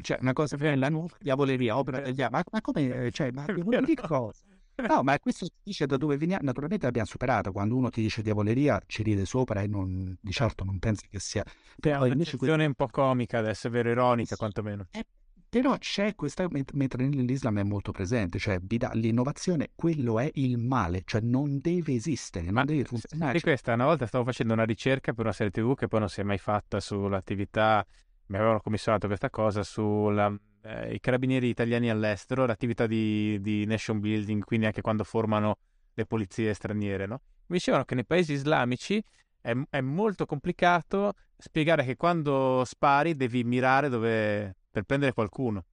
cioè 0.00 0.18
una 0.20 0.32
cosa 0.32 0.56
la 0.76 0.88
nuova 0.88 1.16
diavoleria, 1.18 1.76
opera 1.76 2.00
degli 2.00 2.20
ma, 2.30 2.42
ma 2.50 2.60
come, 2.60 3.10
cioè, 3.10 3.30
ma 3.30 3.44
che 3.44 3.94
cosa? 3.94 4.42
No, 4.88 5.02
ma 5.02 5.18
questo 5.18 5.44
si 5.44 5.52
dice 5.62 5.86
da 5.86 5.96
dove 5.96 6.16
veniamo, 6.16 6.44
naturalmente 6.44 6.86
l'abbiamo 6.86 7.06
superato, 7.06 7.52
quando 7.52 7.76
uno 7.76 7.90
ti 7.90 8.00
dice 8.00 8.22
diavoleria 8.22 8.80
ci 8.86 9.02
ride 9.02 9.26
sopra 9.26 9.60
e 9.60 9.66
non, 9.66 10.16
di 10.18 10.32
certo 10.32 10.64
non 10.64 10.78
pensa 10.78 11.06
che 11.10 11.20
sia... 11.20 11.44
Però 11.78 12.06
invece... 12.06 12.36
Questa... 12.36 12.56
è 12.56 12.64
un 12.64 12.74
po' 12.74 12.88
comica 12.88 13.38
adesso, 13.38 13.66
è 13.66 13.70
vero, 13.70 13.90
ironica 13.90 14.36
quantomeno. 14.36 14.86
Eh, 14.92 15.04
però 15.50 15.76
c'è 15.76 16.14
questa, 16.14 16.48
mentre 16.72 17.08
nell'Islam 17.08 17.58
è 17.58 17.62
molto 17.62 17.92
presente, 17.92 18.38
cioè 18.38 18.58
l'innovazione, 18.92 19.70
quello 19.74 20.18
è 20.18 20.30
il 20.34 20.56
male, 20.58 21.02
cioè 21.04 21.20
non 21.20 21.58
deve 21.60 21.94
esistere, 21.94 22.46
non 22.46 22.54
Ma 22.54 22.64
deve 22.64 22.84
funzionare. 22.84 23.32
Di 23.32 23.40
questa, 23.40 23.74
una 23.74 23.84
volta 23.84 24.06
stavo 24.06 24.24
facendo 24.24 24.52
una 24.52 24.64
ricerca 24.64 25.12
per 25.12 25.24
una 25.24 25.34
serie 25.34 25.50
tv 25.50 25.74
che 25.74 25.88
poi 25.88 26.00
non 26.00 26.08
si 26.08 26.20
è 26.20 26.22
mai 26.22 26.38
fatta 26.38 26.80
sull'attività 26.80 27.84
mi 28.30 28.36
avevano 28.36 28.60
commissionato 28.60 29.08
questa 29.08 29.28
cosa 29.28 29.64
sui 29.64 30.16
eh, 30.62 30.98
carabinieri 31.00 31.48
italiani 31.48 31.90
all'estero, 31.90 32.46
l'attività 32.46 32.86
di, 32.86 33.40
di, 33.40 33.66
nation 33.66 33.98
building, 33.98 34.44
quindi 34.44 34.66
anche 34.66 34.80
quando 34.82 35.02
formano 35.02 35.58
le 35.94 36.06
polizie 36.06 36.54
straniere, 36.54 37.06
no? 37.06 37.20
Mi 37.46 37.56
dicevano 37.56 37.84
che 37.84 37.96
nei 37.96 38.06
paesi 38.06 38.32
islamici 38.32 39.02
è, 39.40 39.52
è, 39.68 39.80
molto 39.80 40.26
complicato 40.26 41.14
spiegare 41.36 41.84
che 41.84 41.96
quando 41.96 42.62
spari 42.64 43.16
devi 43.16 43.42
mirare 43.42 43.88
dove, 43.88 44.54
per 44.70 44.84
prendere 44.84 45.12
qualcuno. 45.12 45.64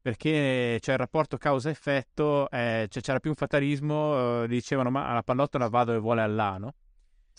Perché 0.00 0.78
c'è 0.80 0.92
il 0.92 0.98
rapporto 0.98 1.36
causa-effetto, 1.36 2.48
eh, 2.48 2.86
cioè 2.88 3.02
c'era 3.02 3.20
più 3.20 3.30
un 3.30 3.36
fatalismo, 3.36 4.44
eh, 4.44 4.48
dicevano 4.48 4.90
ma 4.90 5.12
la 5.12 5.22
pallottola 5.22 5.68
va 5.68 5.84
dove 5.84 5.98
vuole 5.98 6.22
Allah, 6.22 6.56
no? 6.56 6.74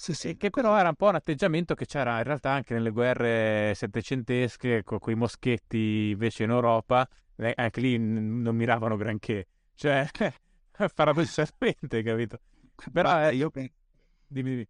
Sì, 0.02 0.14
sì. 0.14 0.38
Che 0.38 0.50
però 0.50 0.78
era 0.78 0.88
un 0.88 0.95
po' 0.95 1.08
un 1.10 1.16
atteggiamento 1.16 1.76
che 1.76 1.86
c'era 1.86 2.18
in 2.20 2.24
realtà 2.24 2.52
anche 2.52 2.74
nelle 2.74 2.89
guerre 2.91 3.74
settecentesche, 3.76 4.82
con 4.84 4.97
quei 4.97 5.16
moschetti 5.16 6.12
invece 6.12 6.43
in 6.43 6.52
Europa, 6.52 7.06
eh, 7.36 7.52
anche 7.54 7.82
lì 7.82 7.97
non 7.97 8.56
miravano 8.56 8.95
granché. 8.95 9.47
Cioè, 9.76 10.08
paradossalmente, 10.95 12.02
capito? 12.02 12.39
Però 12.93 13.28
eh, 13.28 13.36
io 13.36 13.50
penso... 13.50 13.74
Dimmi, 14.26 14.50
dimmi 14.52 14.68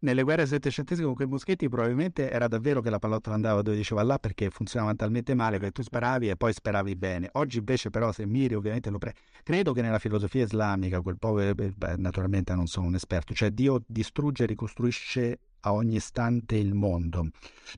nelle 0.00 0.22
guerre 0.22 0.46
settecentesche 0.46 1.02
con 1.02 1.14
quei 1.14 1.26
moschetti 1.26 1.68
probabilmente 1.68 2.30
era 2.30 2.46
davvero 2.46 2.80
che 2.80 2.90
la 2.90 2.98
pallottola 2.98 3.34
andava 3.34 3.62
dove 3.62 3.76
diceva 3.76 4.02
là 4.02 4.18
perché 4.18 4.50
funzionava 4.50 4.94
talmente 4.94 5.34
male 5.34 5.58
che 5.58 5.70
tu 5.70 5.82
sparavi 5.82 6.28
e 6.28 6.36
poi 6.36 6.52
speravi 6.52 6.94
bene. 6.94 7.28
Oggi 7.32 7.58
invece 7.58 7.90
però 7.90 8.12
se 8.12 8.24
miri 8.26 8.54
ovviamente 8.54 8.90
lo 8.90 8.98
pre... 8.98 9.14
Credo 9.42 9.72
che 9.72 9.82
nella 9.82 9.98
filosofia 9.98 10.44
islamica, 10.44 11.00
quel 11.00 11.18
po', 11.18 11.40
eh, 11.40 11.54
beh, 11.54 11.96
naturalmente 11.96 12.54
non 12.54 12.66
sono 12.66 12.86
un 12.86 12.94
esperto, 12.94 13.34
cioè 13.34 13.50
Dio 13.50 13.82
distrugge 13.86 14.44
e 14.44 14.46
ricostruisce 14.46 15.38
a 15.60 15.72
ogni 15.72 15.96
istante 15.96 16.56
il 16.56 16.74
mondo, 16.74 17.28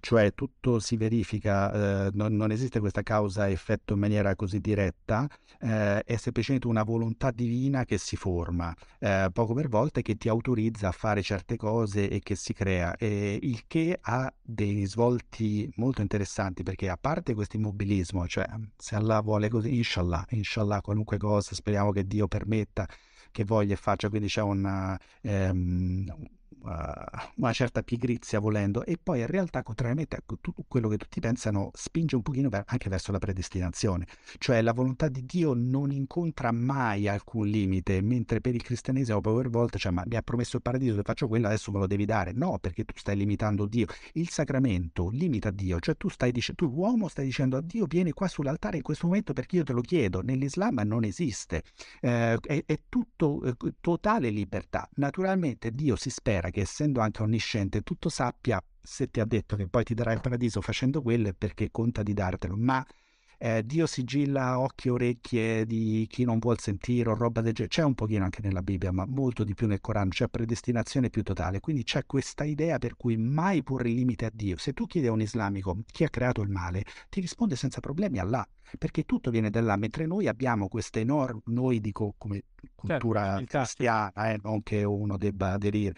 cioè 0.01 0.35
tutto 0.35 0.79
si 0.79 0.97
verifica, 0.97 2.07
eh, 2.07 2.11
non, 2.15 2.37
non, 2.37 2.51
esiste 2.51 2.81
questa 2.81 3.03
causa-effetto 3.03 3.95
in 3.95 4.01
maniera 4.01 4.35
così 4.37 4.61
diretta, 4.61 5.29
eh, 5.61 6.03
è 6.03 6.17
semplicemente 6.17 6.67
una 6.67 6.83
volontà 6.83 7.31
divina 7.31 7.85
che 7.85 7.99
si 7.99 8.17
forma 8.17 8.75
eh, 8.99 9.29
poco 9.33 9.55
per 9.55 9.69
volta 9.69 10.01
e 10.01 10.03
che 10.03 10.17
ti 10.17 10.29
autorizza 10.29 10.89
a 10.89 10.93
fare 10.93 11.23
certe 11.23 11.57
cose 11.57 12.09
e 12.09 12.21
che 12.21 12.35
si 12.35 12.53
crea, 12.53 12.95
il 13.01 13.63
che 13.67 13.99
ha 14.01 14.33
dei 14.41 14.85
svolti 14.85 15.71
molto 15.77 16.01
interessanti 16.03 16.63
perché 16.63 16.89
a 16.89 16.99
parte 17.01 17.35
questo 17.35 17.57
immobilismo, 17.57 18.27
cioè 18.27 18.47
se 18.77 18.95
Allah 18.95 19.21
vuole 19.21 19.49
così, 19.49 19.77
inshallah, 19.77 20.27
inshallah 20.31 20.81
qualunque 20.81 21.19
cosa, 21.19 21.55
speriamo 21.55 21.93
che 21.93 22.07
Dio 22.07 22.29
permetta 22.29 22.87
che 23.31 23.45
voglia 23.45 23.75
e 23.75 23.77
faccia, 23.77 24.09
quindi 24.09 24.29
c'è 24.29 24.43
una... 24.43 24.99
Ehm, 25.23 26.39
una 26.63 27.53
certa 27.53 27.83
pigrizia 27.83 28.39
volendo 28.39 28.85
e 28.85 28.99
poi 29.03 29.21
in 29.21 29.27
realtà 29.27 29.63
contrariamente 29.63 30.17
a 30.17 30.23
tutto 30.27 30.55
quello 30.69 30.89
che 30.89 30.99
tutti 30.99 31.21
pensano 31.21 31.71
spinge 31.75 32.17
un 32.17 32.23
pochino 32.23 32.49
anche 32.67 32.89
verso 32.89 33.13
la 33.13 33.19
predestinazione. 33.19 34.07
Cioè 34.39 34.61
la 34.61 34.73
volontà 34.73 35.09
di 35.09 35.25
Dio 35.25 35.55
non 35.55 35.91
incontra 35.91 36.53
mai 36.53 37.09
alcun 37.09 37.47
limite 37.47 38.01
mentre 38.03 38.41
per 38.41 38.55
il 38.55 38.63
cristianesimo 38.63 39.21
power 39.21 39.49
volte 39.49 39.79
cioè 39.79 39.93
ma 39.93 40.03
mi 40.07 40.17
ha 40.17 40.23
promesso 40.23 40.57
il 40.57 40.63
paradiso 40.63 40.97
se 40.97 41.03
faccio 41.03 41.29
quello 41.29 41.47
adesso 41.47 41.71
me 41.71 41.79
lo 41.79 41.87
devi 41.87 42.05
dare 42.05 42.33
no 42.33 42.59
perché 42.59 42.85
tu 42.85 42.95
stai 42.97 43.17
limitando 43.17 43.67
Dio. 43.67 43.87
Il 44.15 44.29
sacramento 44.29 45.09
limita 45.11 45.51
Dio 45.51 45.79
cioè 45.79 45.97
tu 45.97 46.09
stai 46.09 46.33
dicendo 46.33 46.67
tu 46.67 46.75
uomo 46.75 47.09
stai 47.09 47.25
dicendo 47.25 47.57
a 47.57 47.63
Dio 47.63 47.87
vieni 47.87 48.13
qua 48.13 48.29
sull'altare 48.29 48.77
in 48.77 48.83
questo 48.83 49.07
momento 49.07 49.33
perché 49.33 49.57
io 49.57 49.65
te 49.65 49.73
lo 49.73 49.81
chiedo 49.81 50.21
nell'Islam 50.21 50.81
non 50.85 51.05
esiste. 51.05 51.63
Eh, 52.01 52.37
è, 52.41 52.63
è 52.67 52.79
tutto 52.89 53.43
eh, 53.45 53.55
totale 53.81 54.31
libertà. 54.31 54.89
Naturalmente 54.97 55.71
Dio 55.71 55.97
si 55.97 56.11
spera 56.11 56.40
che 56.49 56.61
essendo 56.61 57.01
anche 57.01 57.23
onnisciente 57.23 57.83
tutto 57.83 58.09
sappia 58.09 58.63
se 58.83 59.11
ti 59.11 59.21
ha 59.21 59.27
detto 59.27 59.57
che 59.57 59.69
poi 59.69 59.85
ti 59.85 59.93
darà 59.93 60.13
il 60.13 60.21
paradiso 60.21 60.63
facendo 60.63 61.03
quello 61.03 61.29
è 61.29 61.35
perché 61.35 61.71
conta 61.71 62.03
di 62.03 62.15
dartelo, 62.15 62.57
ma 62.57 62.85
eh, 63.43 63.65
Dio 63.65 63.87
sigilla 63.87 64.59
occhi 64.59 64.89
e 64.89 64.91
orecchie 64.91 65.65
di 65.65 66.07
chi 66.11 66.25
non 66.25 66.39
vuol 66.39 66.59
sentire 66.59 67.09
o 67.09 67.15
roba 67.15 67.41
del 67.41 67.55
genere. 67.55 67.75
C'è 67.75 67.83
un 67.83 67.95
pochino 67.95 68.25
anche 68.25 68.43
nella 68.43 68.61
Bibbia, 68.61 68.93
ma 68.93 69.07
molto 69.07 69.45
di 69.45 69.55
più 69.55 69.67
nel 69.67 69.81
Corano, 69.81 70.11
c'è 70.11 70.29
predestinazione 70.29 71.09
più 71.09 71.23
totale. 71.23 71.61
Quindi 71.61 71.83
c'è 71.83 72.05
questa 72.05 72.45
idea 72.45 72.79
per 72.79 72.97
cui 72.97 73.17
mai 73.17 73.63
porre 73.63 73.89
limite 73.89 74.27
a 74.27 74.31
Dio. 74.31 74.59
Se 74.59 74.75
tu 74.75 74.87
chiedi 74.87 75.07
a 75.07 75.13
un 75.13 75.23
islamico 75.23 75.79
chi 75.91 76.05
ha 76.05 76.11
creato 76.11 76.43
il 76.43 76.51
male, 76.51 76.85
ti 77.09 77.21
risponde 77.21 77.57
senza 77.57 77.81
problemi 77.81 78.19
Allah, 78.19 78.47
perché 78.77 79.05
tutto 79.05 79.31
viene 79.31 79.49
da 79.49 79.63
là, 79.63 79.77
mentre 79.77 80.05
noi 80.05 80.29
abbiamo 80.29 80.69
questa 80.69 80.99
enorme, 80.99 81.41
noi 81.47 81.81
dico 81.81 82.15
come 82.19 82.43
certo, 82.55 82.71
cultura 82.75 83.39
certo, 83.39 83.59
cristiana, 83.59 84.33
eh, 84.33 84.39
non 84.43 84.63
che 84.63 84.85
uno 84.85 85.17
debba 85.17 85.53
aderire 85.53 85.95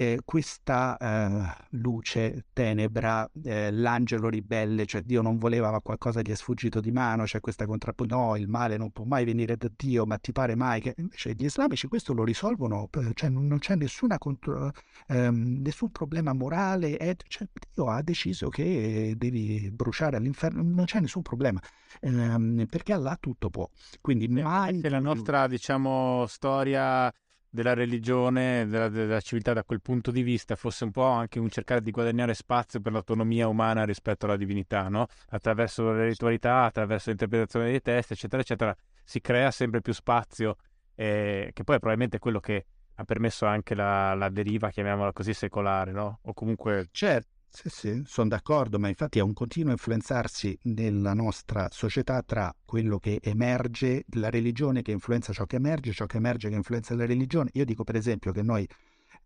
eh, 0.00 0.20
questa 0.24 0.96
eh, 0.96 1.66
luce, 1.70 2.44
tenebra, 2.52 3.28
eh, 3.42 3.72
l'angelo 3.72 4.28
ribelle, 4.28 4.86
cioè 4.86 5.02
Dio 5.02 5.22
non 5.22 5.38
voleva 5.38 5.72
ma 5.72 5.80
qualcosa 5.80 6.20
gli 6.20 6.30
è 6.30 6.36
sfuggito 6.36 6.80
di 6.80 6.92
mano, 6.92 7.24
c'è 7.24 7.40
questa 7.40 7.66
contrapposizione, 7.66 8.26
no, 8.26 8.36
il 8.36 8.46
male 8.46 8.76
non 8.76 8.92
può 8.92 9.04
mai 9.04 9.24
venire 9.24 9.56
da 9.56 9.68
Dio, 9.74 10.06
ma 10.06 10.16
ti 10.18 10.30
pare 10.30 10.54
mai 10.54 10.80
che... 10.80 10.94
Invece 10.98 11.34
gli 11.34 11.44
islamici 11.44 11.88
questo 11.88 12.14
lo 12.14 12.22
risolvono, 12.22 12.88
cioè 13.14 13.28
non, 13.28 13.58
c'è 13.58 13.74
nessuna 13.74 14.18
contro, 14.18 14.70
ehm, 15.08 15.62
nessun 15.62 15.90
problema 15.90 16.32
morale, 16.32 16.96
eh, 16.96 17.16
cioè, 17.26 17.48
Dio 17.74 17.88
ha 17.88 18.00
deciso 18.00 18.50
che 18.50 19.14
devi 19.16 19.68
bruciare 19.72 20.16
all'inferno, 20.16 20.62
non 20.62 20.84
c'è 20.84 21.00
nessun 21.00 21.22
problema, 21.22 21.60
ehm, 22.02 22.66
perché 22.70 22.92
Allah 22.92 23.16
tutto 23.18 23.50
può. 23.50 23.68
Quindi 24.00 24.28
mai... 24.28 24.80
La 24.88 25.00
nostra, 25.00 25.48
diciamo, 25.48 26.24
storia 26.28 27.12
della 27.50 27.74
religione, 27.74 28.66
della, 28.66 28.88
della, 28.88 29.20
civiltà 29.20 29.52
da 29.52 29.64
quel 29.64 29.80
punto 29.80 30.10
di 30.10 30.22
vista 30.22 30.54
fosse 30.56 30.84
un 30.84 30.90
po' 30.90 31.04
anche 31.04 31.38
un 31.38 31.48
cercare 31.48 31.80
di 31.80 31.90
guadagnare 31.90 32.34
spazio 32.34 32.80
per 32.80 32.92
l'autonomia 32.92 33.48
umana 33.48 33.84
rispetto 33.84 34.26
alla 34.26 34.36
divinità, 34.36 34.88
no? 34.88 35.06
Attraverso 35.30 35.92
le 35.92 36.06
ritualità, 36.06 36.64
attraverso 36.64 37.08
l'interpretazione 37.08 37.66
dei 37.66 37.80
testi, 37.80 38.12
eccetera, 38.12 38.42
eccetera, 38.42 38.76
si 39.02 39.20
crea 39.20 39.50
sempre 39.50 39.80
più 39.80 39.92
spazio, 39.92 40.56
eh, 40.94 41.50
che 41.52 41.64
poi 41.64 41.76
è 41.76 41.78
probabilmente 41.78 42.18
quello 42.18 42.40
che 42.40 42.66
ha 42.94 43.04
permesso 43.04 43.46
anche 43.46 43.74
la, 43.74 44.14
la 44.14 44.28
deriva, 44.28 44.70
chiamiamola 44.70 45.12
così, 45.12 45.32
secolare, 45.32 45.92
no? 45.92 46.18
O 46.22 46.34
comunque... 46.34 46.88
Certo. 46.90 47.37
Sì, 47.50 47.68
sì, 47.70 48.02
sono 48.04 48.28
d'accordo, 48.28 48.78
ma 48.78 48.88
infatti 48.88 49.18
è 49.18 49.22
un 49.22 49.32
continuo 49.32 49.72
influenzarsi 49.72 50.56
nella 50.64 51.12
nostra 51.14 51.66
società 51.70 52.22
tra 52.22 52.54
quello 52.64 52.98
che 52.98 53.18
emerge, 53.22 54.04
la 54.12 54.30
religione 54.30 54.82
che 54.82 54.92
influenza 54.92 55.32
ciò 55.32 55.44
che 55.44 55.56
emerge, 55.56 55.92
ciò 55.92 56.06
che 56.06 56.18
emerge 56.18 56.50
che 56.50 56.54
influenza 56.54 56.94
la 56.94 57.06
religione. 57.06 57.50
Io 57.54 57.64
dico 57.64 57.82
per 57.84 57.96
esempio 57.96 58.32
che 58.32 58.42
noi 58.42 58.66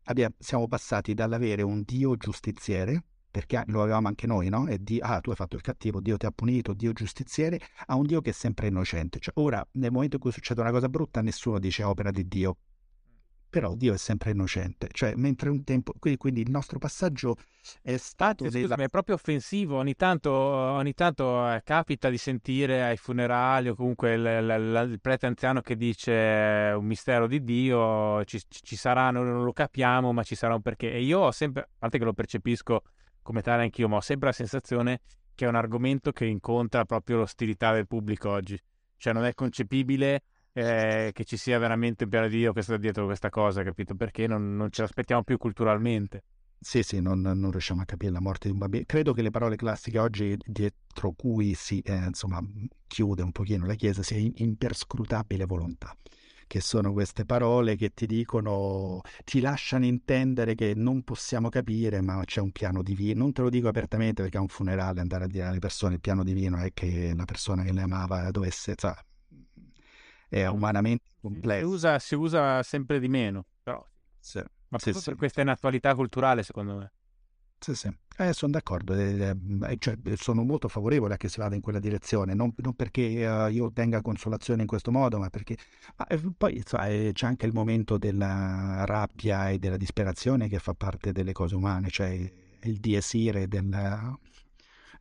abbiamo, 0.04 0.34
siamo 0.38 0.66
passati 0.66 1.14
dall'avere 1.14 1.62
un 1.62 1.82
Dio 1.84 2.16
giustiziere, 2.16 3.04
perché 3.30 3.62
lo 3.66 3.82
avevamo 3.82 4.08
anche 4.08 4.26
noi, 4.26 4.48
no? 4.48 4.66
E 4.66 4.78
di, 4.80 4.98
ah, 5.00 5.20
tu 5.20 5.30
hai 5.30 5.36
fatto 5.36 5.56
il 5.56 5.62
cattivo, 5.62 6.00
Dio 6.00 6.16
ti 6.16 6.24
ha 6.26 6.30
punito, 6.30 6.72
Dio 6.74 6.92
giustiziere, 6.92 7.60
a 7.86 7.96
un 7.96 8.06
Dio 8.06 8.20
che 8.22 8.30
è 8.30 8.32
sempre 8.32 8.68
innocente. 8.68 9.18
Cioè, 9.18 9.34
ora, 9.38 9.66
nel 9.72 9.90
momento 9.90 10.16
in 10.16 10.22
cui 10.22 10.32
succede 10.32 10.60
una 10.60 10.70
cosa 10.70 10.88
brutta, 10.88 11.20
nessuno 11.22 11.58
dice 11.58 11.82
opera 11.82 12.10
di 12.10 12.26
Dio, 12.28 12.56
però 13.52 13.74
Dio 13.74 13.92
è 13.92 13.98
sempre 13.98 14.30
innocente, 14.30 14.88
cioè 14.92 15.12
mentre 15.14 15.50
un 15.50 15.62
tempo, 15.62 15.92
quindi, 15.98 16.18
quindi 16.18 16.40
il 16.40 16.48
nostro 16.48 16.78
passaggio 16.78 17.36
è 17.82 17.98
stato... 17.98 18.44
Scusami, 18.44 18.62
della... 18.62 18.76
è 18.76 18.88
proprio 18.88 19.14
offensivo, 19.14 19.76
ogni 19.76 19.94
tanto, 19.94 20.32
ogni 20.32 20.94
tanto 20.94 21.46
eh, 21.52 21.60
capita 21.62 22.08
di 22.08 22.16
sentire 22.16 22.82
ai 22.82 22.96
funerali 22.96 23.68
o 23.68 23.74
comunque 23.74 24.14
il, 24.14 24.24
il, 24.24 24.88
il, 24.92 25.00
prete 25.02 25.26
anziano 25.26 25.60
che 25.60 25.76
dice 25.76 26.12
eh, 26.12 26.72
un 26.72 26.86
mistero 26.86 27.26
di 27.26 27.44
Dio, 27.44 28.24
ci, 28.24 28.40
ci 28.48 28.74
sarà, 28.74 29.10
non, 29.10 29.26
non, 29.26 29.44
lo 29.44 29.52
capiamo, 29.52 30.14
ma 30.14 30.22
ci 30.22 30.34
sarà 30.34 30.54
un 30.54 30.62
perché. 30.62 30.90
E 30.90 31.02
io 31.02 31.18
ho 31.18 31.30
sempre, 31.30 31.64
a 31.64 31.68
parte 31.78 31.98
che 31.98 32.04
lo 32.04 32.14
percepisco 32.14 32.82
come 33.20 33.42
tale 33.42 33.64
anch'io, 33.64 33.86
ma 33.86 33.96
ho 33.96 34.00
sempre 34.00 34.28
la 34.28 34.34
sensazione 34.34 35.00
che 35.34 35.44
è 35.44 35.48
un 35.48 35.56
argomento 35.56 36.10
che 36.10 36.24
incontra 36.24 36.86
proprio 36.86 37.18
l'ostilità 37.18 37.74
del 37.74 37.86
pubblico 37.86 38.30
oggi. 38.30 38.58
Cioè 38.96 39.12
non 39.12 39.26
è 39.26 39.34
concepibile 39.34 40.22
eh, 40.52 41.10
che 41.12 41.24
ci 41.24 41.36
sia 41.36 41.58
veramente 41.58 42.06
di 42.06 42.28
Dio 42.28 42.52
che 42.52 42.62
sta 42.62 42.76
dietro 42.76 43.06
questa 43.06 43.30
cosa, 43.30 43.62
capito? 43.62 43.94
Perché 43.94 44.26
non, 44.26 44.56
non 44.56 44.70
ce 44.70 44.82
l'aspettiamo 44.82 45.22
più 45.22 45.38
culturalmente. 45.38 46.24
Sì, 46.62 46.84
sì, 46.84 47.00
non, 47.00 47.20
non, 47.20 47.50
riusciamo 47.50 47.82
a 47.82 47.84
capire 47.84 48.12
la 48.12 48.20
morte 48.20 48.46
di 48.46 48.52
un 48.52 48.60
bambino. 48.60 48.84
Credo 48.86 49.12
che 49.12 49.22
le 49.22 49.30
parole 49.30 49.56
classiche 49.56 49.98
oggi 49.98 50.36
dietro 50.46 51.10
cui 51.12 51.54
si 51.54 51.80
eh, 51.80 51.92
insomma, 52.06 52.40
chiude 52.86 53.22
un 53.22 53.32
pochino 53.32 53.66
la 53.66 53.74
Chiesa 53.74 54.04
sia 54.04 54.16
imperscrutabile 54.16 55.44
volontà, 55.44 55.96
che 56.46 56.60
sono 56.60 56.92
queste 56.92 57.24
parole 57.24 57.74
che 57.74 57.92
ti 57.92 58.06
dicono, 58.06 59.00
ti 59.24 59.40
lasciano 59.40 59.86
intendere 59.86 60.54
che 60.54 60.74
non 60.76 61.02
possiamo 61.02 61.48
capire, 61.48 62.00
ma 62.00 62.22
c'è 62.24 62.40
un 62.40 62.52
piano 62.52 62.82
divino. 62.82 63.22
Non 63.22 63.32
te 63.32 63.42
lo 63.42 63.50
dico 63.50 63.66
apertamente 63.66 64.22
perché 64.22 64.36
a 64.36 64.42
un 64.42 64.48
funerale 64.48 65.00
andare 65.00 65.24
a 65.24 65.26
dire 65.26 65.46
alle 65.46 65.58
persone 65.58 65.94
il 65.94 66.00
piano 66.00 66.22
divino 66.22 66.58
è 66.58 66.72
che 66.72 67.12
la 67.16 67.24
persona 67.24 67.64
che 67.64 67.72
le 67.72 67.82
amava 67.82 68.30
dovesse, 68.30 68.76
cioè, 68.76 68.94
è 70.32 70.46
umanamente 70.46 71.04
complesso. 71.20 71.66
Si 71.66 71.72
usa, 71.74 71.98
si 71.98 72.14
usa 72.14 72.62
sempre 72.62 72.98
di 72.98 73.08
meno, 73.08 73.44
però. 73.62 73.86
Sì. 74.18 74.42
Ma 74.68 74.78
sì, 74.78 74.94
sì. 74.94 75.14
questa 75.14 75.40
è 75.40 75.44
un'attualità 75.44 75.94
culturale, 75.94 76.42
secondo 76.42 76.76
me. 76.76 76.92
Sì, 77.58 77.74
sì, 77.74 77.94
eh, 78.16 78.32
sono 78.32 78.52
d'accordo, 78.52 78.94
eh, 78.94 79.36
eh, 79.68 79.76
cioè, 79.78 79.96
sono 80.14 80.42
molto 80.42 80.66
favorevole 80.66 81.14
a 81.14 81.16
che 81.16 81.28
si 81.28 81.38
vada 81.38 81.54
in 81.54 81.60
quella 81.60 81.78
direzione, 81.78 82.34
non, 82.34 82.52
non 82.56 82.74
perché 82.74 83.24
uh, 83.24 83.48
io 83.48 83.66
ottenga 83.66 84.00
consolazione 84.00 84.62
in 84.62 84.66
questo 84.66 84.90
modo, 84.90 85.18
ma 85.18 85.28
perché 85.28 85.56
ma, 85.96 86.06
eh, 86.08 86.20
poi 86.36 86.60
sai, 86.64 87.12
c'è 87.12 87.26
anche 87.26 87.46
il 87.46 87.52
momento 87.52 87.98
della 87.98 88.84
rabbia 88.84 89.50
e 89.50 89.60
della 89.60 89.76
disperazione 89.76 90.48
che 90.48 90.58
fa 90.58 90.74
parte 90.74 91.12
delle 91.12 91.32
cose 91.32 91.54
umane, 91.54 91.88
cioè 91.90 92.08
il 92.08 92.80
diesire 92.80 93.46
del, 93.46 93.68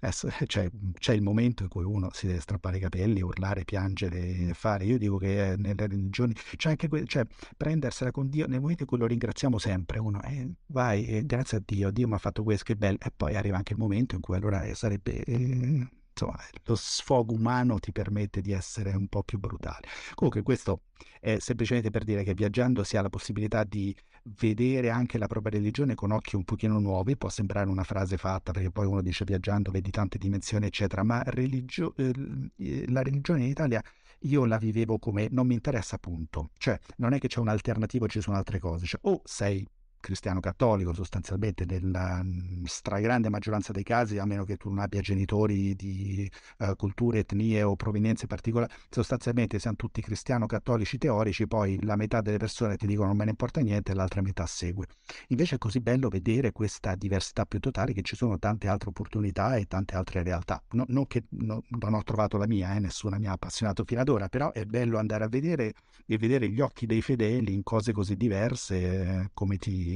cioè, 0.48 0.70
c'è 0.98 1.14
il 1.14 1.22
momento 1.22 1.64
in 1.64 1.70
cui 1.70 1.84
uno 1.84 2.10
si 2.12 2.28
deve 2.28 2.40
strappare 2.40 2.78
i 2.78 2.80
capelli, 2.80 3.22
urlare, 3.22 3.66
piangere, 3.66 4.54
fare. 4.54 4.86
Io 4.86 4.98
dico 4.98 5.18
che 5.18 5.52
eh, 5.52 5.58
nelle 5.58 5.88
religioni 5.88 6.34
c'è 6.56 6.70
anche 6.70 6.88
que- 6.88 7.06
cioè, 7.06 7.26
prendersela 7.56 8.12
con 8.12 8.30
Dio 8.30 8.48
nel 8.48 8.60
momento 8.62 8.84
in 8.84 8.90
cui 8.90 8.98
lo 8.98 9.06
ringraziamo 9.06 9.58
sempre. 9.60 10.00
Uno, 10.00 10.22
eh, 10.24 10.50
vai, 10.68 11.06
eh, 11.06 11.26
grazie 11.26 11.58
a 11.58 11.62
Dio, 11.64 11.92
Dio 11.92 12.08
mi 12.08 12.14
ha 12.16 12.18
fatto 12.18 12.44
questo, 12.44 12.64
che 12.66 12.76
bello. 12.76 12.98
E 13.00 13.12
poi 13.16 13.36
arriva 13.36 13.58
anche 13.58 13.74
il 13.74 13.80
momento 13.80 14.16
in 14.16 14.22
cui 14.22 14.36
allora 14.36 14.64
eh, 14.64 14.74
sarebbe. 14.76 15.24
Eh, 15.24 15.88
insomma, 16.26 16.38
lo 16.66 16.76
sfogo 16.76 17.34
umano 17.34 17.80
ti 17.80 17.92
permette 17.92 18.42
di 18.42 18.52
essere 18.52 18.94
un 18.94 19.08
po' 19.08 19.24
più 19.24 19.40
brutale. 19.40 19.88
Comunque, 20.14 20.44
questo 20.44 20.82
è 21.20 21.40
semplicemente 21.40 21.90
per 21.90 22.04
dire 22.04 22.24
che 22.24 22.34
viaggiando 22.34 22.84
si 22.84 22.98
ha 22.98 23.02
la 23.02 23.10
possibilità 23.10 23.64
di 23.64 23.96
vedere 24.40 24.92
anche 24.92 25.18
la 25.18 25.28
propria 25.28 25.58
religione 25.58 25.96
con 25.96 26.12
occhi 26.12 26.36
un 26.36 26.44
pochino 26.44 26.80
nuovi, 26.80 27.18
può 27.18 27.30
sembrare 27.30 27.70
una 27.70 27.84
frase 27.84 28.18
fatta 28.18 28.52
perché 28.52 28.70
poi 28.70 28.86
uno 28.86 29.02
dice 29.02 29.26
viaggiando 29.26 29.72
vedi 29.72 29.90
tante 29.90 30.20
dimensioni 30.20 30.68
eccetera, 30.68 31.04
ma 31.04 31.24
religio- 31.26 31.96
eh, 31.98 32.86
la 32.88 33.02
religione 33.02 33.44
in 33.44 33.50
Italia 33.50 33.82
io 34.26 34.46
la 34.46 34.58
vivevo 34.58 35.00
come 35.00 35.28
non 35.32 35.48
mi 35.48 35.56
interessa 35.56 35.98
punto, 35.98 36.52
cioè 36.58 36.80
non 36.98 37.14
è 37.14 37.20
che 37.20 37.28
c'è 37.28 37.40
un'alternativa, 37.40 38.06
ci 38.06 38.22
sono 38.22 38.38
altre 38.38 38.60
cose, 38.60 38.86
cioè 38.86 39.00
o 39.06 39.22
sei 39.24 39.68
cristiano 40.02 40.42
cattolico 40.42 40.94
sostanzialmente 40.94 41.64
nella 41.66 42.22
mm, 42.22 42.66
stragrande 42.66 43.30
maggioranza 43.30 43.72
dei 43.72 43.84
casi, 43.84 44.18
a 44.18 44.26
meno 44.26 44.44
che 44.44 44.58
tu 44.58 44.68
non 44.68 44.80
abbia 44.80 45.00
genitori 45.00 45.74
di 45.76 46.30
uh, 46.60 46.76
culture, 46.76 47.20
etnie 47.20 47.64
o 47.64 47.76
provenienze 47.78 48.28
particolari, 48.28 48.74
sostanzialmente 48.90 49.60
siamo 49.60 49.78
tutti 49.78 50.02
cristiano 50.02 50.46
cattolici 50.46 50.98
teorici, 50.98 51.48
poi 51.48 51.80
la 51.84 51.96
metà 51.96 52.20
delle 52.22 52.38
persone 52.38 52.76
ti 52.76 52.88
dicono 52.88 53.08
non 53.08 53.18
me 53.18 53.24
ne 53.24 53.30
importa 53.32 53.62
niente 53.62 53.94
e 53.94 53.96
l'altra 53.96 54.22
metà 54.22 54.46
segue. 54.46 54.88
Invece 55.28 55.56
è 55.56 55.58
così 55.58 55.80
bello 55.80 56.10
vedere 56.10 56.52
questa 56.52 56.96
diversità 56.96 57.46
più 57.46 57.60
totale 57.60 57.94
che 57.94 58.02
ci 58.02 58.16
sono 58.16 58.38
tante 58.38 58.68
altre 58.68 58.90
opportunità 58.90 59.56
e 59.56 59.66
tante 59.66 59.96
altre 59.96 60.24
realtà. 60.24 60.62
No, 60.72 60.84
non 60.88 61.08
che 61.08 61.24
no, 61.30 61.62
non 61.70 61.94
ho 61.94 62.04
trovato 62.04 62.38
la 62.38 62.48
mia, 62.48 62.76
eh, 62.76 62.80
nessuna 62.80 63.18
mi 63.18 63.28
ha 63.28 63.34
appassionato 63.34 63.84
fino 63.86 64.02
ad 64.02 64.10
ora, 64.10 64.28
però 64.28 64.52
è 64.52 64.66
bello 64.66 64.98
andare 64.98 65.24
a 65.24 65.28
vedere 65.28 65.74
e 66.06 66.18
vedere 66.18 66.50
gli 66.50 66.60
occhi 66.60 66.86
dei 66.86 67.02
fedeli 67.02 67.54
in 67.54 67.64
cose 67.64 67.92
così 67.92 68.16
diverse 68.16 68.76
eh, 68.76 69.30
come 69.34 69.58
ti 69.58 69.91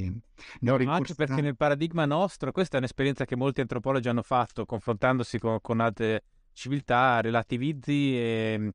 rincorsa... 0.78 0.92
Anche 0.92 1.16
perché 1.16 1.42
nel 1.42 1.56
paradigma 1.56 2.06
nostro, 2.06 2.52
questa 2.52 2.76
è 2.76 2.80
un'esperienza 2.80 3.26
che 3.26 3.36
molti 3.36 3.62
antropologi 3.62 4.10
hanno 4.10 4.22
fatto 4.22 4.66
confrontandosi 4.66 5.40
con, 5.40 5.60
con 5.62 5.80
altre 5.80 6.24
civiltà, 6.54 7.22
relativizzi 7.22 8.18
e 8.18 8.74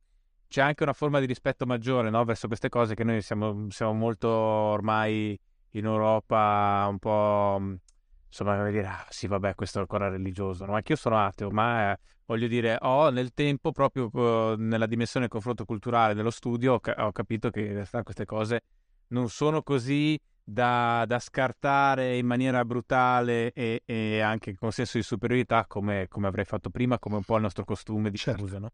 c'è 0.51 0.63
anche 0.63 0.83
una 0.83 0.93
forma 0.93 1.21
di 1.21 1.27
rispetto 1.27 1.65
maggiore 1.65 2.11
no? 2.11 2.25
verso 2.25 2.49
queste 2.49 2.69
cose 2.69 2.97
che 2.97 3.05
noi 3.05 3.23
siamo, 3.23 3.71
siamo, 3.71 3.93
molto 3.93 4.29
ormai 4.29 5.39
in 5.71 5.85
Europa 5.85 6.87
un 6.91 6.99
po' 6.99 7.79
insomma 8.27 8.57
come 8.57 8.73
dire 8.73 8.87
ah, 8.87 9.07
sì 9.11 9.29
vabbè 9.29 9.55
questo 9.55 9.79
è 9.79 9.83
ancora 9.83 10.09
religioso 10.09 10.65
no? 10.65 10.75
anche 10.75 10.93
io 10.93 10.99
sono 10.99 11.25
ateo 11.25 11.51
ma 11.51 11.93
eh, 11.93 11.99
voglio 12.27 12.49
dire 12.49 12.77
ho 12.81 13.11
nel 13.11 13.33
tempo 13.33 13.71
proprio 13.71 14.11
uh, 14.13 14.57
nella 14.57 14.87
dimensione 14.87 15.27
del 15.27 15.35
confronto 15.35 15.65
culturale 15.65 16.15
dello 16.15 16.31
studio 16.31 16.75
ho, 16.75 16.81
ca- 16.81 16.97
ho 17.07 17.13
capito 17.13 17.51
che 17.51 17.61
in 17.61 17.75
realtà 17.75 18.03
queste 18.03 18.25
cose 18.25 18.63
non 19.09 19.29
sono 19.29 19.63
così 19.63 20.19
da, 20.53 21.05
da, 21.07 21.19
scartare 21.19 22.17
in 22.17 22.27
maniera 22.27 22.65
brutale 22.65 23.53
e, 23.53 23.83
e, 23.85 24.21
anche 24.21 24.55
con 24.57 24.73
senso 24.73 24.99
di 24.99 25.05
superiorità 25.05 25.67
come, 25.67 26.07
come, 26.09 26.27
avrei 26.27 26.45
fatto 26.45 26.71
prima, 26.71 26.99
come 26.99 27.17
un 27.17 27.23
po' 27.23 27.37
il 27.37 27.43
nostro 27.43 27.65
costume 27.65 28.11
di 28.11 28.17
certo. 28.17 28.41
scusa, 28.41 28.59
no? 28.59 28.71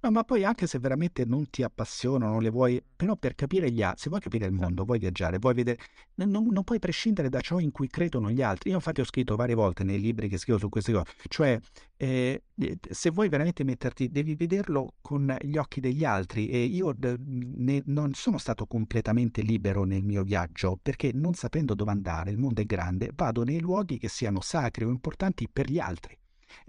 No, 0.00 0.10
ma 0.10 0.24
poi 0.24 0.44
anche 0.44 0.66
se 0.66 0.78
veramente 0.78 1.24
non 1.24 1.48
ti 1.50 1.62
appassionano, 1.62 2.40
le 2.40 2.50
vuoi, 2.50 2.82
però 2.96 3.16
per 3.16 3.34
capire 3.34 3.70
gli 3.70 3.82
altri, 3.82 4.02
se 4.02 4.08
vuoi 4.08 4.20
capire 4.20 4.46
il 4.46 4.52
mondo, 4.52 4.84
vuoi 4.84 4.98
viaggiare, 4.98 5.38
vuoi 5.38 5.54
vedere, 5.54 5.78
non, 6.14 6.30
non, 6.30 6.64
puoi 6.64 6.78
prescindere 6.78 7.28
da 7.28 7.40
ciò 7.40 7.58
in 7.58 7.70
cui 7.70 7.88
credono 7.88 8.30
gli 8.30 8.42
altri. 8.42 8.70
Io 8.70 8.76
infatti 8.76 9.00
ho 9.00 9.04
scritto 9.04 9.36
varie 9.36 9.54
volte 9.54 9.84
nei 9.84 10.00
libri 10.00 10.28
che 10.28 10.38
scrivo 10.38 10.58
su 10.58 10.68
queste 10.68 10.92
cose, 10.92 11.10
cioè 11.28 11.58
eh, 11.96 12.42
se 12.90 13.10
vuoi 13.10 13.28
veramente 13.28 13.64
metterti, 13.64 14.08
devi 14.08 14.34
vederlo 14.34 14.94
con 15.00 15.36
gli 15.40 15.56
occhi 15.56 15.80
degli 15.80 16.04
altri 16.04 16.48
e 16.48 16.62
io 16.64 16.94
ne, 16.98 17.82
non 17.86 18.14
sono 18.14 18.38
stato 18.38 18.66
completamente 18.66 19.42
libero 19.42 19.84
nel 19.84 20.04
mio 20.04 20.22
viaggio 20.22 20.78
perché 20.80 21.10
non 21.12 21.34
sapendo 21.34 21.74
dove 21.74 21.90
andare, 21.90 22.30
il 22.30 22.38
mondo 22.38 22.60
è 22.60 22.64
grande, 22.64 23.10
vado 23.14 23.44
nei 23.44 23.60
luoghi 23.60 23.98
che 23.98 24.08
siano 24.08 24.40
sacri 24.40 24.84
o 24.84 24.90
importanti 24.90 25.48
per 25.48 25.70
gli 25.70 25.78
altri 25.78 26.17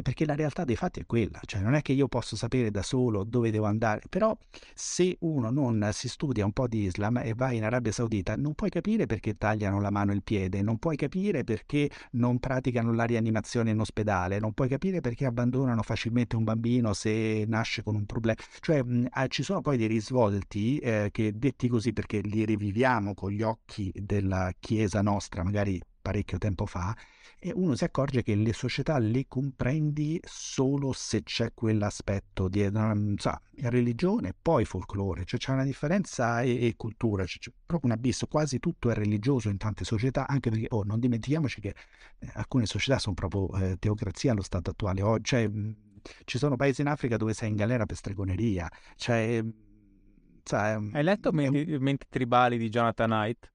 perché 0.02 0.26
la 0.26 0.36
realtà 0.36 0.64
dei 0.64 0.76
fatti 0.76 1.02
è 1.02 1.06
quella, 1.06 1.40
cioè 1.46 1.62
non 1.62 1.74
è 1.74 1.82
che 1.82 1.94
io 1.94 2.08
posso 2.08 2.36
sapere 2.36 2.72
da 2.72 2.82
solo 2.82 3.24
dove 3.24 3.52
devo 3.52 3.66
andare, 3.66 4.02
però 4.10 4.36
se 4.74 5.18
uno 5.22 5.50
non 5.50 5.90
si 5.94 6.08
studia 6.08 6.46
un 6.46 6.52
po' 6.52 6.68
di 6.68 6.84
Islam 6.84 7.18
e 7.18 7.34
va 7.36 7.52
in 7.52 7.64
Arabia 7.64 7.92
Saudita, 7.92 8.36
non 8.36 8.54
puoi 8.54 8.70
capire 8.70 9.06
perché 9.06 9.38
tagliano 9.38 9.80
la 9.82 9.90
mano 9.90 10.12
e 10.12 10.16
il 10.16 10.24
piede, 10.24 10.62
non 10.62 10.78
puoi 10.78 10.96
capire 10.96 11.44
perché 11.44 11.90
non 12.12 12.40
praticano 12.40 12.94
la 12.94 13.04
rianimazione 13.06 13.72
in 13.72 13.80
ospedale, 13.80 14.40
non 14.40 14.54
puoi 14.54 14.68
capire 14.68 15.02
perché 15.02 15.26
abbandonano 15.26 15.82
facilmente 15.82 16.36
un 16.36 16.44
bambino 16.44 16.94
se 16.94 17.46
nasce 17.48 17.84
con 17.84 17.96
un 17.96 18.06
problema, 18.06 18.40
cioè 18.60 18.84
ah, 19.12 19.28
ci 19.28 19.44
sono 19.44 19.62
poi 19.62 19.78
dei 19.78 19.88
risvolti 19.88 20.78
eh, 20.78 21.10
che 21.12 21.38
detti 21.38 21.68
così 21.68 21.94
perché 21.94 22.22
li 22.22 22.46
riviviamo 22.46 23.14
con 23.14 23.32
gli 23.32 23.42
occhi 23.42 23.92
della 23.96 24.52
Chiesa 24.60 25.02
nostra, 25.02 25.44
magari 25.44 25.80
parecchio 26.02 26.38
tempo 26.38 26.66
fa, 26.66 26.96
e 27.42 27.54
uno 27.56 27.74
si 27.76 27.86
accorge 27.86 28.22
che 28.22 28.36
le 28.36 28.52
società 28.52 28.98
le 28.98 29.26
comprendi 29.28 30.20
solo 30.26 30.92
se 30.92 31.24
c'è 31.24 31.54
quell'aspetto 31.54 32.50
di 32.50 32.70
so, 33.16 33.42
religione, 33.62 34.36
poi 34.40 34.66
folklore, 34.66 35.24
cioè 35.24 35.40
c'è 35.40 35.54
una 35.54 35.64
differenza 35.64 36.42
e, 36.42 36.68
e 36.68 36.74
cultura, 36.76 37.26
cioè, 37.26 37.40
c'è 37.40 37.52
proprio 37.66 37.92
un 37.92 37.98
abisso, 37.98 38.28
quasi 38.28 38.60
tutto 38.60 38.90
è 38.90 38.94
religioso 38.94 39.48
in 39.48 39.58
tante 39.58 39.86
società, 39.86 40.28
anche 40.28 40.50
perché 40.50 40.68
oh, 40.70 40.84
non 40.84 41.00
dimentichiamoci 41.00 41.62
che 41.62 41.76
eh, 42.20 42.30
alcune 42.34 42.66
società 42.66 43.00
sono 43.00 43.16
proprio 43.16 43.50
eh, 43.58 43.78
teocrazia 43.80 44.34
allo 44.34 44.44
stato 44.44 44.72
attuale, 44.72 45.02
oh, 45.02 45.20
cioè, 45.22 45.48
mh, 45.48 45.76
ci 46.26 46.38
sono 46.38 46.58
paesi 46.58 46.82
in 46.82 46.88
Africa 46.88 47.16
dove 47.16 47.34
sei 47.34 47.50
in 47.50 47.56
galera 47.56 47.86
per 47.86 47.96
stregoneria, 47.96 48.70
cioè... 48.96 49.44
Cioè, 50.42 50.80
Hai 50.94 51.04
letto 51.04 51.32
Menti, 51.32 51.78
Menti 51.78 52.08
Tribali 52.10 52.58
di 52.58 52.70
Jonathan 52.70 53.10
Knight? 53.10 53.52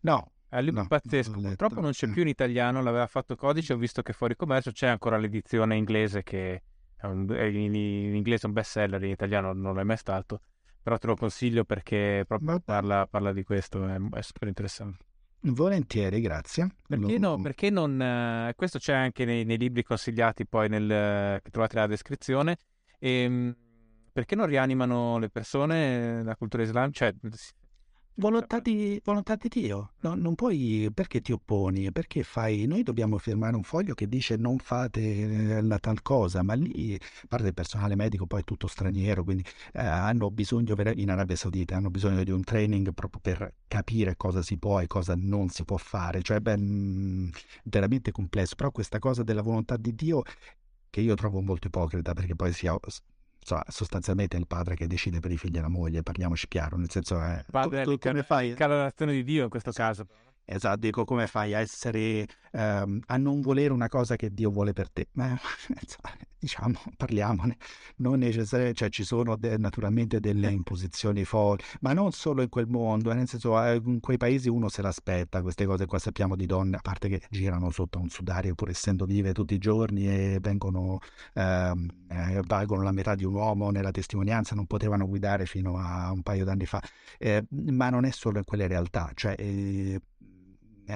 No, 0.00 0.32
è 0.48 0.58
un 0.58 0.64
libro 0.64 0.82
no, 0.82 0.88
pazzesco, 0.88 1.40
purtroppo 1.40 1.80
non 1.80 1.90
c'è 1.92 2.08
più 2.08 2.22
in 2.22 2.28
italiano, 2.28 2.82
l'aveva 2.82 3.06
fatto 3.06 3.36
codice, 3.36 3.74
ho 3.74 3.76
visto 3.76 4.02
che 4.02 4.12
fuori 4.12 4.34
commercio 4.34 4.72
c'è 4.72 4.86
ancora 4.86 5.18
l'edizione 5.18 5.76
inglese 5.76 6.22
che 6.22 6.62
è, 6.96 7.06
un, 7.06 7.28
è 7.28 7.42
in, 7.44 7.74
in, 7.74 8.14
inglese 8.14 8.46
un 8.46 8.52
best 8.52 8.70
seller, 8.72 9.02
in 9.02 9.10
italiano 9.10 9.52
non 9.52 9.74
l'è 9.74 9.84
mai 9.84 9.98
stato, 9.98 10.40
però 10.82 10.96
te 10.96 11.06
lo 11.06 11.16
consiglio 11.16 11.64
perché 11.64 12.24
proprio 12.26 12.60
parla, 12.64 13.06
parla, 13.06 13.32
di 13.32 13.44
questo, 13.44 13.86
è, 13.86 13.98
è, 14.12 14.22
super 14.22 14.48
interessante. 14.48 15.04
Volentieri, 15.40 16.20
grazie. 16.20 16.74
Perché, 16.86 17.18
no, 17.18 17.40
perché 17.40 17.70
non... 17.70 18.00
Eh, 18.00 18.54
questo 18.56 18.78
c'è 18.78 18.94
anche 18.94 19.24
nei, 19.24 19.44
nei, 19.44 19.58
libri 19.58 19.84
consigliati 19.84 20.46
poi 20.46 20.68
nel, 20.68 21.40
che 21.42 21.50
trovate 21.50 21.76
nella 21.76 21.86
descrizione, 21.86 22.56
e, 22.98 23.10
ehm, 23.22 23.56
perché 24.12 24.34
non 24.34 24.46
rianimano 24.46 25.18
le 25.18 25.30
persone 25.30 26.24
la 26.24 26.34
cultura 26.34 26.64
islamica? 26.64 27.06
Cioè, 27.06 27.14
Volontà 28.20 28.58
di, 28.58 29.00
volontà 29.04 29.36
di 29.36 29.46
Dio, 29.48 29.92
no, 30.00 30.16
non 30.16 30.34
puoi, 30.34 30.90
perché 30.92 31.20
ti 31.20 31.30
opponi? 31.30 31.92
Perché 31.92 32.24
fai, 32.24 32.66
noi 32.66 32.82
dobbiamo 32.82 33.16
firmare 33.16 33.54
un 33.54 33.62
foglio 33.62 33.94
che 33.94 34.08
dice 34.08 34.34
non 34.34 34.58
fate 34.58 35.00
eh, 35.58 35.62
la 35.62 35.78
tal 35.78 36.02
cosa, 36.02 36.42
ma 36.42 36.54
lì, 36.54 36.94
a 37.00 37.26
parte 37.28 37.46
il 37.46 37.54
personale 37.54 37.94
medico, 37.94 38.26
poi 38.26 38.40
è 38.40 38.44
tutto 38.44 38.66
straniero, 38.66 39.22
quindi 39.22 39.44
eh, 39.72 39.80
hanno 39.86 40.32
bisogno, 40.32 40.74
in 40.96 41.10
Arabia 41.10 41.36
Saudita, 41.36 41.76
hanno 41.76 41.90
bisogno 41.90 42.24
di 42.24 42.32
un 42.32 42.42
training 42.42 42.92
proprio 42.92 43.20
per 43.20 43.54
capire 43.68 44.16
cosa 44.16 44.42
si 44.42 44.58
può 44.58 44.80
e 44.80 44.88
cosa 44.88 45.14
non 45.16 45.48
si 45.48 45.64
può 45.64 45.76
fare, 45.76 46.20
cioè 46.20 46.38
è 46.42 46.56
veramente 47.62 48.10
complesso, 48.10 48.56
però 48.56 48.72
questa 48.72 48.98
cosa 48.98 49.22
della 49.22 49.42
volontà 49.42 49.76
di 49.76 49.94
Dio 49.94 50.22
che 50.90 51.00
io 51.02 51.14
trovo 51.14 51.40
molto 51.40 51.68
ipocrita 51.68 52.14
perché 52.14 52.34
poi 52.34 52.52
si, 52.52 52.66
so, 53.48 53.60
sostanzialmente 53.68 54.36
è 54.36 54.40
il 54.40 54.46
padre 54.46 54.74
che 54.74 54.86
decide 54.86 55.20
per 55.20 55.30
i 55.30 55.38
figli 55.38 55.56
e 55.56 55.60
la 55.60 55.68
moglie, 55.68 56.02
parliamoci 56.02 56.46
chiaro, 56.48 56.76
nel 56.76 56.90
senso 56.90 57.20
è... 57.20 57.38
Eh, 57.38 57.50
padre 57.50 57.82
tu, 57.82 57.96
tu, 57.96 58.08
come 58.08 58.22
fai? 58.22 58.52
Calazione 58.54 59.12
di 59.12 59.24
Dio 59.24 59.44
in 59.44 59.50
questo 59.50 59.72
caso. 59.72 60.06
Esatto, 60.50 60.78
dico 60.78 61.04
come 61.04 61.26
fai 61.26 61.52
a 61.52 61.58
essere, 61.58 62.26
ehm, 62.52 63.00
a 63.08 63.16
non 63.18 63.42
volere 63.42 63.70
una 63.70 63.88
cosa 63.88 64.16
che 64.16 64.32
Dio 64.32 64.50
vuole 64.50 64.72
per 64.72 64.90
te? 64.90 65.08
Ma, 65.12 65.38
diciamo, 66.40 66.80
parliamone, 66.96 67.58
non 67.96 68.20
necessariamente, 68.20 68.78
cioè 68.78 68.88
ci 68.88 69.04
sono 69.04 69.36
de- 69.36 69.58
naturalmente 69.58 70.20
delle 70.20 70.48
imposizioni 70.50 71.24
folli, 71.24 71.62
ma 71.80 71.92
non 71.92 72.12
solo 72.12 72.40
in 72.40 72.48
quel 72.48 72.66
mondo, 72.66 73.10
eh, 73.10 73.14
nel 73.14 73.28
senso 73.28 73.60
in 73.84 74.00
quei 74.00 74.16
paesi 74.16 74.48
uno 74.48 74.70
se 74.70 74.80
l'aspetta, 74.80 75.42
queste 75.42 75.66
cose 75.66 75.84
qua. 75.84 75.98
Sappiamo 75.98 76.34
di 76.34 76.46
donne, 76.46 76.76
a 76.76 76.80
parte 76.80 77.08
che 77.10 77.20
girano 77.28 77.70
sotto 77.70 77.98
un 77.98 78.08
sudario 78.08 78.54
pur 78.54 78.70
essendo 78.70 79.04
vive 79.04 79.34
tutti 79.34 79.52
i 79.52 79.58
giorni 79.58 80.08
e 80.08 80.38
vengono, 80.40 80.98
ehm, 81.34 81.88
eh, 82.08 82.40
valgono 82.46 82.82
la 82.82 82.92
metà 82.92 83.14
di 83.14 83.24
un 83.24 83.34
uomo 83.34 83.70
nella 83.70 83.90
testimonianza, 83.90 84.54
non 84.54 84.64
potevano 84.66 85.06
guidare 85.06 85.44
fino 85.44 85.76
a 85.76 86.10
un 86.10 86.22
paio 86.22 86.46
d'anni 86.46 86.64
fa, 86.64 86.82
eh, 87.18 87.44
ma 87.50 87.90
non 87.90 88.06
è 88.06 88.10
solo 88.12 88.38
in 88.38 88.44
quelle 88.44 88.66
realtà, 88.66 89.10
cioè 89.14 89.34
eh, 89.38 90.00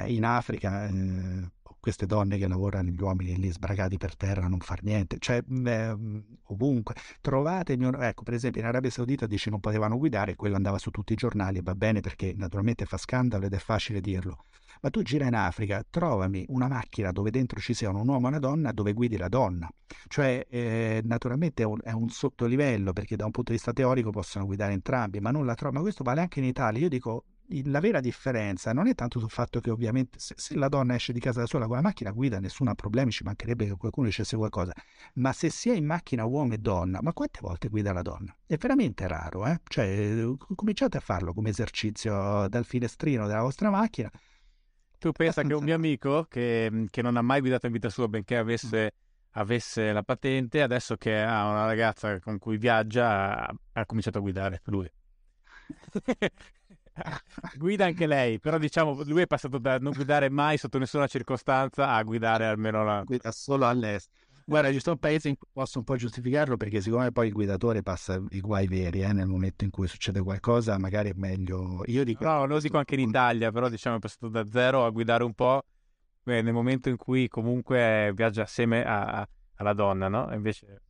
in 0.06 0.24
Africa 0.24 0.88
eh, 0.88 1.50
queste 1.82 2.06
donne 2.06 2.38
che 2.38 2.46
lavorano, 2.46 2.90
gli 2.90 3.00
uomini 3.00 3.36
lì 3.36 3.50
sbragati 3.50 3.96
per 3.96 4.16
terra, 4.16 4.46
non 4.46 4.60
far 4.60 4.84
niente, 4.84 5.16
cioè 5.18 5.42
eh, 5.64 5.96
ovunque. 6.44 6.94
Trovate, 7.20 7.72
ecco, 7.72 8.22
per 8.22 8.34
esempio 8.34 8.60
in 8.60 8.68
Arabia 8.68 8.88
Saudita 8.88 9.26
dice 9.26 9.50
non 9.50 9.58
potevano 9.58 9.98
guidare, 9.98 10.36
quello 10.36 10.54
andava 10.54 10.78
su 10.78 10.90
tutti 10.90 11.12
i 11.12 11.16
giornali 11.16 11.58
e 11.58 11.62
va 11.62 11.74
bene 11.74 11.98
perché 11.98 12.34
naturalmente 12.36 12.84
fa 12.84 12.96
scandalo 12.98 13.46
ed 13.46 13.54
è 13.54 13.58
facile 13.58 14.00
dirlo. 14.00 14.44
Ma 14.80 14.90
tu 14.90 15.02
gira 15.02 15.26
in 15.26 15.34
Africa, 15.34 15.84
trovami 15.88 16.44
una 16.50 16.68
macchina 16.68 17.10
dove 17.10 17.30
dentro 17.30 17.58
ci 17.58 17.74
sia 17.74 17.90
un 17.90 18.08
uomo 18.08 18.26
e 18.26 18.30
una 18.30 18.38
donna 18.38 18.70
dove 18.70 18.92
guidi 18.92 19.16
la 19.16 19.28
donna. 19.28 19.68
Cioè, 20.06 20.46
eh, 20.48 21.00
naturalmente 21.04 21.64
è 21.64 21.66
un, 21.66 21.78
è 21.82 21.90
un, 21.90 22.08
sottolivello 22.10 22.92
perché 22.92 23.16
da 23.16 23.24
un 23.24 23.32
punto 23.32 23.50
di 23.50 23.56
vista 23.56 23.72
teorico 23.72 24.10
possono 24.10 24.46
guidare 24.46 24.72
entrambi, 24.72 25.18
ma 25.18 25.32
non 25.32 25.46
la 25.46 25.54
trovo. 25.54 25.74
Ma 25.74 25.80
questo 25.80 26.04
vale 26.04 26.20
anche 26.20 26.38
in 26.38 26.46
Italia. 26.46 26.80
Io 26.80 26.88
dico, 26.88 27.24
la 27.64 27.80
vera 27.80 28.00
differenza 28.00 28.72
non 28.72 28.86
è 28.86 28.94
tanto 28.94 29.18
sul 29.18 29.30
fatto 29.30 29.60
che 29.60 29.70
ovviamente 29.70 30.18
se, 30.18 30.34
se, 30.36 30.54
la 30.56 30.68
donna 30.68 30.94
esce 30.94 31.12
di 31.12 31.20
casa 31.20 31.40
da 31.40 31.46
sola 31.46 31.66
con 31.66 31.76
la 31.76 31.82
macchina 31.82 32.10
guida 32.10 32.40
nessuno 32.40 32.70
ha 32.70 32.74
problemi, 32.74 33.10
ci 33.10 33.24
mancherebbe 33.24 33.66
che 33.66 33.76
qualcuno 33.76 34.06
dicesse 34.06 34.36
qualcosa, 34.36 34.72
ma 35.14 35.32
se 35.32 35.50
si 35.50 35.70
è 35.70 35.74
in 35.74 35.84
macchina 35.84 36.24
uomo 36.24 36.54
e 36.54 36.58
donna, 36.58 37.00
ma 37.02 37.12
quante 37.12 37.40
volte 37.42 37.68
guida 37.68 37.92
la 37.92 38.02
donna? 38.02 38.34
È 38.46 38.56
veramente 38.56 39.06
raro, 39.06 39.46
eh? 39.46 39.60
Cioè, 39.64 40.24
cominciate 40.54 40.96
a 40.96 41.00
farlo 41.00 41.34
come 41.34 41.50
esercizio 41.50 42.46
dal 42.48 42.64
finestrino 42.64 43.26
della 43.26 43.42
vostra 43.42 43.70
macchina. 43.70 44.10
Tu 44.98 45.10
pensa 45.12 45.42
che 45.42 45.52
un 45.52 45.64
mio 45.64 45.74
amico 45.76 46.24
che, 46.24 46.86
che, 46.90 47.02
non 47.02 47.16
ha 47.16 47.22
mai 47.22 47.40
guidato 47.40 47.66
in 47.66 47.72
vita 47.72 47.88
sua 47.90 48.08
benché 48.08 48.36
avesse, 48.36 48.94
avesse 49.32 49.92
la 49.92 50.02
patente, 50.02 50.62
adesso 50.62 50.96
che 50.96 51.20
ha 51.20 51.48
una 51.48 51.66
ragazza 51.66 52.18
con 52.20 52.38
cui 52.38 52.56
viaggia, 52.56 53.46
ha, 53.46 53.54
ha 53.72 53.86
cominciato 53.86 54.18
a 54.18 54.20
guidare 54.20 54.60
lui. 54.66 54.90
guida 57.56 57.86
anche 57.86 58.06
lei, 58.06 58.38
però 58.38 58.58
diciamo 58.58 59.02
lui 59.04 59.22
è 59.22 59.26
passato 59.26 59.58
da 59.58 59.78
non 59.78 59.92
guidare 59.92 60.28
mai 60.28 60.58
sotto 60.58 60.78
nessuna 60.78 61.06
circostanza 61.06 61.88
a 61.88 62.02
guidare 62.02 62.46
almeno 62.46 62.84
la... 62.84 63.02
Guida 63.04 63.30
solo 63.32 63.66
all'est. 63.66 64.10
Guarda, 64.44 64.72
ci 64.72 64.80
sono 64.80 64.96
paesi 64.96 65.28
in 65.28 65.36
cui 65.36 65.48
posso 65.52 65.78
un 65.78 65.84
po' 65.84 65.96
giustificarlo 65.96 66.56
perché 66.56 66.80
siccome 66.80 67.12
poi 67.12 67.28
il 67.28 67.32
guidatore 67.32 67.82
passa 67.82 68.20
i 68.30 68.40
guai 68.40 68.66
veri, 68.66 69.02
eh, 69.02 69.12
nel 69.12 69.28
momento 69.28 69.64
in 69.64 69.70
cui 69.70 69.86
succede 69.86 70.20
qualcosa 70.20 70.78
magari 70.78 71.10
è 71.10 71.14
meglio... 71.14 71.82
Io 71.86 72.04
dico... 72.04 72.24
No, 72.24 72.46
lo 72.46 72.58
dico 72.58 72.76
anche 72.76 72.94
in 72.94 73.08
Italia, 73.08 73.52
però 73.52 73.68
diciamo 73.68 73.96
è 73.96 73.98
passato 74.00 74.28
da 74.28 74.44
zero 74.50 74.84
a 74.84 74.90
guidare 74.90 75.22
un 75.22 75.32
po' 75.32 75.62
beh, 76.24 76.42
nel 76.42 76.52
momento 76.52 76.88
in 76.88 76.96
cui 76.96 77.28
comunque 77.28 78.12
viaggia 78.14 78.42
assieme 78.42 78.84
a, 78.84 79.20
a, 79.20 79.28
alla 79.56 79.72
donna, 79.72 80.08
no? 80.08 80.28
Invece... 80.34 80.82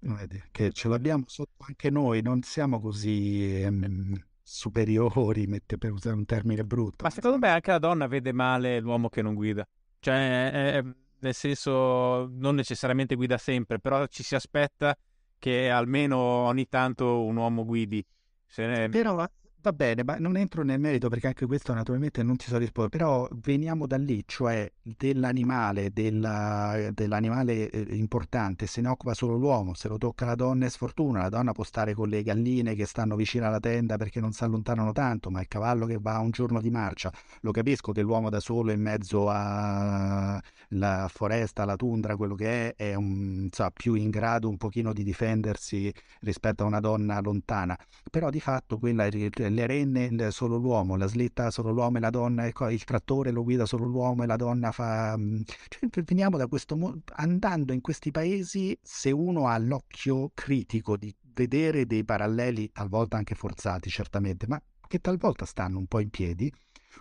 Vedi, 0.00 0.42
che 0.50 0.72
ce 0.72 0.88
l'abbiamo 0.88 1.22
sotto 1.28 1.64
anche 1.68 1.88
noi, 1.88 2.20
non 2.20 2.42
siamo 2.42 2.80
così... 2.80 3.62
Ehm 3.62 4.24
superiori, 4.52 5.46
mette 5.48 5.78
per 5.78 5.92
usare 5.92 6.14
un 6.14 6.26
termine 6.26 6.64
brutto. 6.64 7.02
Ma 7.02 7.10
secondo 7.10 7.38
me 7.38 7.48
anche 7.48 7.70
la 7.70 7.78
donna 7.78 8.06
vede 8.06 8.32
male 8.32 8.80
l'uomo 8.80 9.08
che 9.08 9.22
non 9.22 9.34
guida. 9.34 9.66
Cioè, 9.98 10.50
è, 10.50 10.84
nel 11.20 11.34
senso, 11.34 12.28
non 12.28 12.54
necessariamente 12.54 13.14
guida 13.14 13.38
sempre, 13.38 13.78
però 13.78 14.06
ci 14.06 14.22
si 14.22 14.34
aspetta 14.34 14.96
che 15.38 15.70
almeno 15.70 16.16
ogni 16.18 16.68
tanto 16.68 17.24
un 17.24 17.36
uomo 17.36 17.64
guidi. 17.64 18.04
Se 18.46 18.66
ne... 18.66 18.88
Però 18.88 19.28
Va 19.64 19.72
bene, 19.72 20.02
ma 20.02 20.16
non 20.18 20.36
entro 20.36 20.64
nel 20.64 20.80
merito 20.80 21.08
perché 21.08 21.28
anche 21.28 21.46
questo 21.46 21.72
naturalmente 21.72 22.24
non 22.24 22.34
ti 22.34 22.46
so 22.46 22.58
rispondere, 22.58 22.98
però 22.98 23.28
veniamo 23.44 23.86
da 23.86 23.96
lì, 23.96 24.24
cioè 24.26 24.68
dell'animale, 24.82 25.92
della, 25.92 26.90
dell'animale 26.92 27.70
eh, 27.70 27.94
importante, 27.94 28.66
se 28.66 28.80
ne 28.80 28.88
occupa 28.88 29.14
solo 29.14 29.36
l'uomo, 29.36 29.74
se 29.74 29.86
lo 29.86 29.98
tocca 29.98 30.26
la 30.26 30.34
donna 30.34 30.66
è 30.66 30.68
sfortuna, 30.68 31.22
la 31.22 31.28
donna 31.28 31.52
può 31.52 31.62
stare 31.62 31.94
con 31.94 32.08
le 32.08 32.24
galline 32.24 32.74
che 32.74 32.86
stanno 32.86 33.14
vicino 33.14 33.46
alla 33.46 33.60
tenda 33.60 33.96
perché 33.96 34.18
non 34.18 34.32
si 34.32 34.42
allontanano 34.42 34.90
tanto, 34.90 35.30
ma 35.30 35.40
il 35.40 35.46
cavallo 35.46 35.86
che 35.86 35.98
va 36.00 36.18
un 36.18 36.30
giorno 36.30 36.60
di 36.60 36.70
marcia, 36.70 37.12
lo 37.42 37.52
capisco 37.52 37.92
che 37.92 38.02
l'uomo 38.02 38.30
da 38.30 38.40
solo 38.40 38.72
in 38.72 38.80
mezzo 38.80 39.28
a 39.28 40.42
la 40.70 41.08
foresta, 41.08 41.64
la 41.64 41.76
tundra, 41.76 42.16
quello 42.16 42.34
che 42.34 42.74
è, 42.74 42.90
è 42.90 42.94
un, 42.94 43.48
so, 43.50 43.68
più 43.72 43.94
in 43.94 44.10
grado 44.10 44.48
un 44.48 44.56
pochino 44.56 44.92
di 44.92 45.02
difendersi 45.02 45.92
rispetto 46.20 46.64
a 46.64 46.66
una 46.66 46.80
donna 46.80 47.20
lontana. 47.20 47.78
Però 48.10 48.30
di 48.30 48.40
fatto 48.40 48.78
quella, 48.78 49.08
le 49.54 49.66
renne 49.66 50.30
solo 50.30 50.56
l'uomo, 50.56 50.96
la 50.96 51.06
slitta 51.06 51.50
solo 51.50 51.70
l'uomo 51.70 51.98
e 51.98 52.00
la 52.00 52.10
donna, 52.10 52.46
il 52.46 52.84
trattore 52.84 53.30
lo 53.30 53.42
guida 53.42 53.66
solo 53.66 53.84
l'uomo 53.84 54.22
e 54.22 54.26
la 54.26 54.36
donna 54.36 54.72
fa... 54.72 55.16
Mm, 55.16 55.42
cioè, 55.68 56.02
veniamo 56.04 56.36
da 56.36 56.46
questo 56.46 56.76
mondo, 56.76 57.02
andando 57.14 57.72
in 57.72 57.80
questi 57.80 58.10
paesi, 58.10 58.76
se 58.82 59.10
uno 59.10 59.46
ha 59.46 59.58
l'occhio 59.58 60.30
critico 60.34 60.96
di 60.96 61.14
vedere 61.34 61.86
dei 61.86 62.04
paralleli, 62.04 62.70
talvolta 62.72 63.16
anche 63.16 63.34
forzati 63.34 63.88
certamente, 63.90 64.46
ma 64.46 64.60
che 64.86 65.00
talvolta 65.00 65.44
stanno 65.44 65.78
un 65.78 65.86
po' 65.86 66.00
in 66.00 66.10
piedi, 66.10 66.52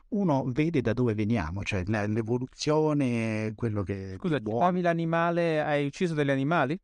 uno 0.09 0.45
vede 0.47 0.81
da 0.81 0.93
dove 0.93 1.13
veniamo, 1.13 1.63
cioè 1.63 1.83
l'evoluzione, 1.85 3.53
quello 3.55 3.83
che... 3.83 4.15
Scusa, 4.17 4.39
ami 4.59 4.81
l'animale, 4.81 5.61
hai 5.61 5.85
ucciso 5.85 6.13
degli 6.13 6.29
animali? 6.29 6.79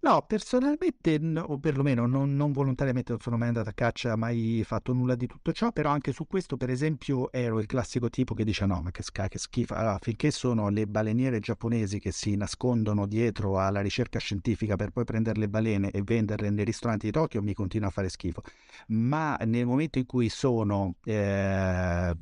No, 0.00 0.22
personalmente, 0.22 1.18
o 1.38 1.58
perlomeno 1.58 2.06
non, 2.06 2.36
non, 2.36 2.52
volontariamente 2.52 3.10
non 3.10 3.20
sono 3.20 3.36
mai 3.36 3.48
andato 3.48 3.68
a 3.70 3.72
caccia, 3.72 4.14
mai 4.14 4.62
fatto 4.64 4.92
nulla 4.92 5.16
di 5.16 5.26
tutto 5.26 5.50
ciò, 5.52 5.72
però 5.72 5.90
anche 5.90 6.12
su 6.12 6.24
questo, 6.28 6.56
per 6.56 6.70
esempio, 6.70 7.32
ero 7.32 7.58
il 7.58 7.66
classico 7.66 8.08
tipo 8.08 8.32
che 8.32 8.44
dice 8.44 8.64
no, 8.64 8.80
ma 8.80 8.92
che, 8.92 9.02
che 9.02 9.38
schifo, 9.38 9.74
allora, 9.74 9.98
finché 10.00 10.30
sono 10.30 10.68
le 10.68 10.86
baleniere 10.86 11.40
giapponesi 11.40 11.98
che 11.98 12.12
si 12.12 12.36
nascondono 12.36 13.06
dietro 13.06 13.58
alla 13.58 13.80
ricerca 13.80 14.20
scientifica 14.20 14.76
per 14.76 14.90
poi 14.90 15.02
prendere 15.02 15.40
le 15.40 15.48
balene 15.48 15.90
e 15.90 16.02
venderle 16.04 16.48
nei 16.50 16.64
ristoranti 16.64 17.06
di 17.06 17.12
Tokyo, 17.12 17.42
mi 17.42 17.52
continua 17.52 17.88
a 17.88 17.90
fare 17.90 18.08
schifo. 18.08 18.42
Ma 18.88 19.36
nel 19.46 19.66
momento 19.66 19.98
in 19.98 20.06
cui 20.06 20.28
sono 20.28 20.94
eh, 21.04 22.14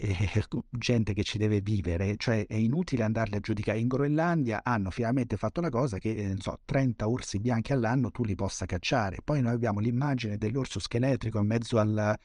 eh, 0.00 0.44
gente 0.70 1.12
che 1.12 1.22
ci 1.22 1.38
deve 1.38 1.60
vivere, 1.60 2.16
cioè 2.16 2.46
è 2.46 2.54
inutile 2.54 3.02
andarli 3.02 3.36
a 3.36 3.40
giudicare. 3.40 3.78
In 3.78 3.88
Groenlandia 3.88 4.62
hanno 4.64 4.90
finalmente 4.90 5.36
fatto 5.36 5.60
la 5.60 5.68
cosa 5.68 5.98
che, 5.98 6.14
eh, 6.14 6.26
non 6.26 6.38
so, 6.38 6.58
30 6.64 7.08
orsi 7.08 7.38
bianchi 7.38 7.72
all'anno 7.72 8.10
tu 8.10 8.24
li 8.24 8.34
possa 8.34 8.66
cacciare. 8.66 9.18
Poi 9.22 9.42
noi 9.42 9.52
abbiamo 9.52 9.80
l'immagine 9.80 10.38
dell'orso 10.38 10.80
scheletrico 10.80 11.38
in 11.38 11.46
mezzo 11.46 11.78
al, 11.78 11.96
al, 11.96 12.18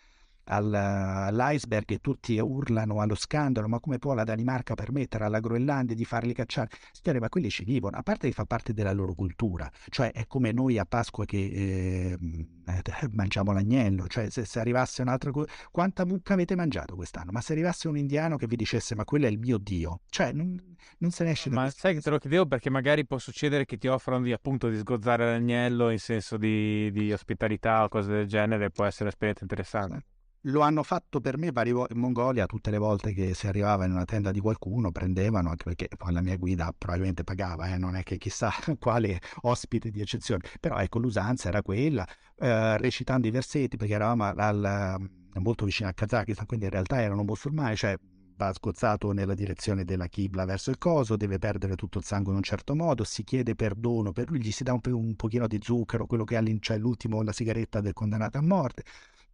all'iceberg 0.46 1.92
e 1.92 2.00
tutti 2.00 2.38
urlano 2.38 3.02
allo 3.02 3.16
scandalo, 3.16 3.68
ma 3.68 3.80
come 3.80 3.98
può 3.98 4.14
la 4.14 4.24
Danimarca 4.24 4.74
permettere 4.76 5.26
alla 5.26 5.40
Groenlandia 5.40 5.96
di 5.96 6.06
farli 6.06 6.34
cacciare? 6.34 6.70
Signore, 6.92 7.20
ma 7.20 7.30
quelli 7.30 7.50
ci 7.50 7.64
vivono, 7.64 7.98
a 7.98 8.04
parte 8.04 8.28
che 8.28 8.34
fa 8.34 8.46
parte 8.46 8.74
della 8.74 8.92
loro 8.92 9.14
cultura, 9.14 9.70
cioè 9.90 10.12
è 10.12 10.26
come 10.28 10.52
noi 10.52 10.78
a 10.78 10.86
Pasqua 10.86 11.26
che 11.26 11.38
eh, 11.38 12.18
mangiamo 13.12 13.52
l'agnello, 13.52 14.08
cioè 14.08 14.30
se, 14.30 14.46
se 14.46 14.60
arrivasse 14.60 15.02
un'altra 15.02 15.32
cosa, 15.32 15.52
quanta 15.72 16.06
mucca 16.06 16.34
avete 16.34 16.56
mangiato 16.56 16.96
quest'anno? 16.96 17.32
Ma 17.32 17.42
se 17.42 17.54
arrivasse 17.54 17.88
un 17.88 17.98
indiano 17.98 18.38
che 18.38 18.48
vi 18.48 18.56
dicesse 18.56 18.96
ma 18.96 19.04
quello 19.04 19.26
è 19.26 19.30
il 19.30 19.40
mio 19.40 19.58
Dio, 19.58 20.02
cioè 20.10 20.32
non, 20.32 20.60
non 21.00 21.12
se 21.12 21.24
ne 21.24 21.32
esce 21.32 21.50
da 21.50 21.56
Ma 21.56 21.70
sai 21.70 21.94
che 21.94 22.02
te 22.02 22.10
lo 22.10 22.18
chiedevo 22.18 22.46
perché 22.46 22.70
magari 22.70 23.06
può 23.06 23.18
succedere 23.18 23.66
che 23.66 23.78
ti 23.78 23.88
offrono 23.88 24.24
di 24.24 24.32
appunto 24.32 24.70
di 24.70 24.78
sgozzare 24.78 25.26
l'agnello 25.26 25.90
in 25.90 26.00
senso 26.00 26.38
di, 26.38 26.92
di 26.92 27.12
ospitalità 27.12 27.84
o 27.84 27.90
cose 27.90 28.12
del 28.12 28.28
genere, 28.28 28.70
può 28.70 28.86
essere 28.86 29.06
un'esperienza 29.06 29.44
interessante. 29.44 30.15
Lo 30.48 30.62
hanno 30.62 30.84
fatto 30.84 31.22
per 31.22 31.40
me 31.40 31.52
vari 31.52 31.72
in 31.72 31.98
Mongolia 31.98 32.46
tutte 32.46 32.70
le 32.70 32.78
volte 32.78 33.14
che 33.14 33.34
si 33.34 33.48
arrivava 33.48 33.86
in 33.86 33.92
una 33.92 34.06
tenda 34.06 34.30
di 34.30 34.40
qualcuno, 34.40 34.92
prendevano, 34.92 35.50
anche 35.50 35.64
perché 35.64 35.88
poi 35.98 36.14
la 36.14 36.22
mia 36.22 36.38
guida 36.38 36.72
probabilmente 36.78 37.24
pagava, 37.24 37.74
eh, 37.74 37.78
non 37.80 37.96
è 37.96 38.04
che 38.04 38.18
chissà 38.18 38.52
quale 38.78 39.20
ospite 39.42 39.90
di 39.90 40.02
eccezione, 40.02 40.44
però 40.60 40.78
ecco 40.78 41.00
l'usanza 41.00 41.48
era 41.48 41.64
quella, 41.64 42.06
eh, 42.38 42.78
recitando 42.78 43.26
i 43.26 43.32
versetti 43.32 43.76
perché 43.76 43.96
eravamo 43.96 44.26
al, 44.36 45.10
molto 45.34 45.66
vicino 45.66 45.88
al 45.88 45.96
Kazakistan, 45.96 46.46
quindi 46.46 46.66
in 46.66 46.72
realtà 46.72 47.02
erano 47.02 47.24
musulmani, 47.24 47.76
cioè 47.76 47.98
va 48.38 48.54
scozzato 48.54 49.14
nella 49.14 49.34
direzione 49.34 49.84
della 49.84 50.08
Kibla 50.08 50.46
verso 50.46 50.70
il 50.70 50.78
coso, 50.78 51.16
deve 51.16 51.40
perdere 51.40 51.76
tutto 51.76 51.98
il 51.98 52.04
sangue 52.04 52.32
in 52.32 52.38
un 52.38 52.44
certo 52.44 52.76
modo, 52.76 53.04
si 53.04 53.24
chiede 53.24 53.56
perdono 53.56 54.12
per 54.12 54.30
lui, 54.30 54.40
gli 54.44 54.52
si 54.52 54.64
dà 54.64 54.74
un, 54.74 54.82
un 54.94 55.16
pochino 55.16 55.48
di 55.48 55.58
zucchero, 55.60 56.06
quello 56.06 56.24
che 56.24 56.38
ha 56.38 56.44
cioè 56.60 56.78
l'ultimo, 56.78 57.24
la 57.24 57.32
sigaretta 57.32 57.82
del 57.82 57.94
condannato 57.94 58.38
a 58.38 58.42
morte, 58.42 58.84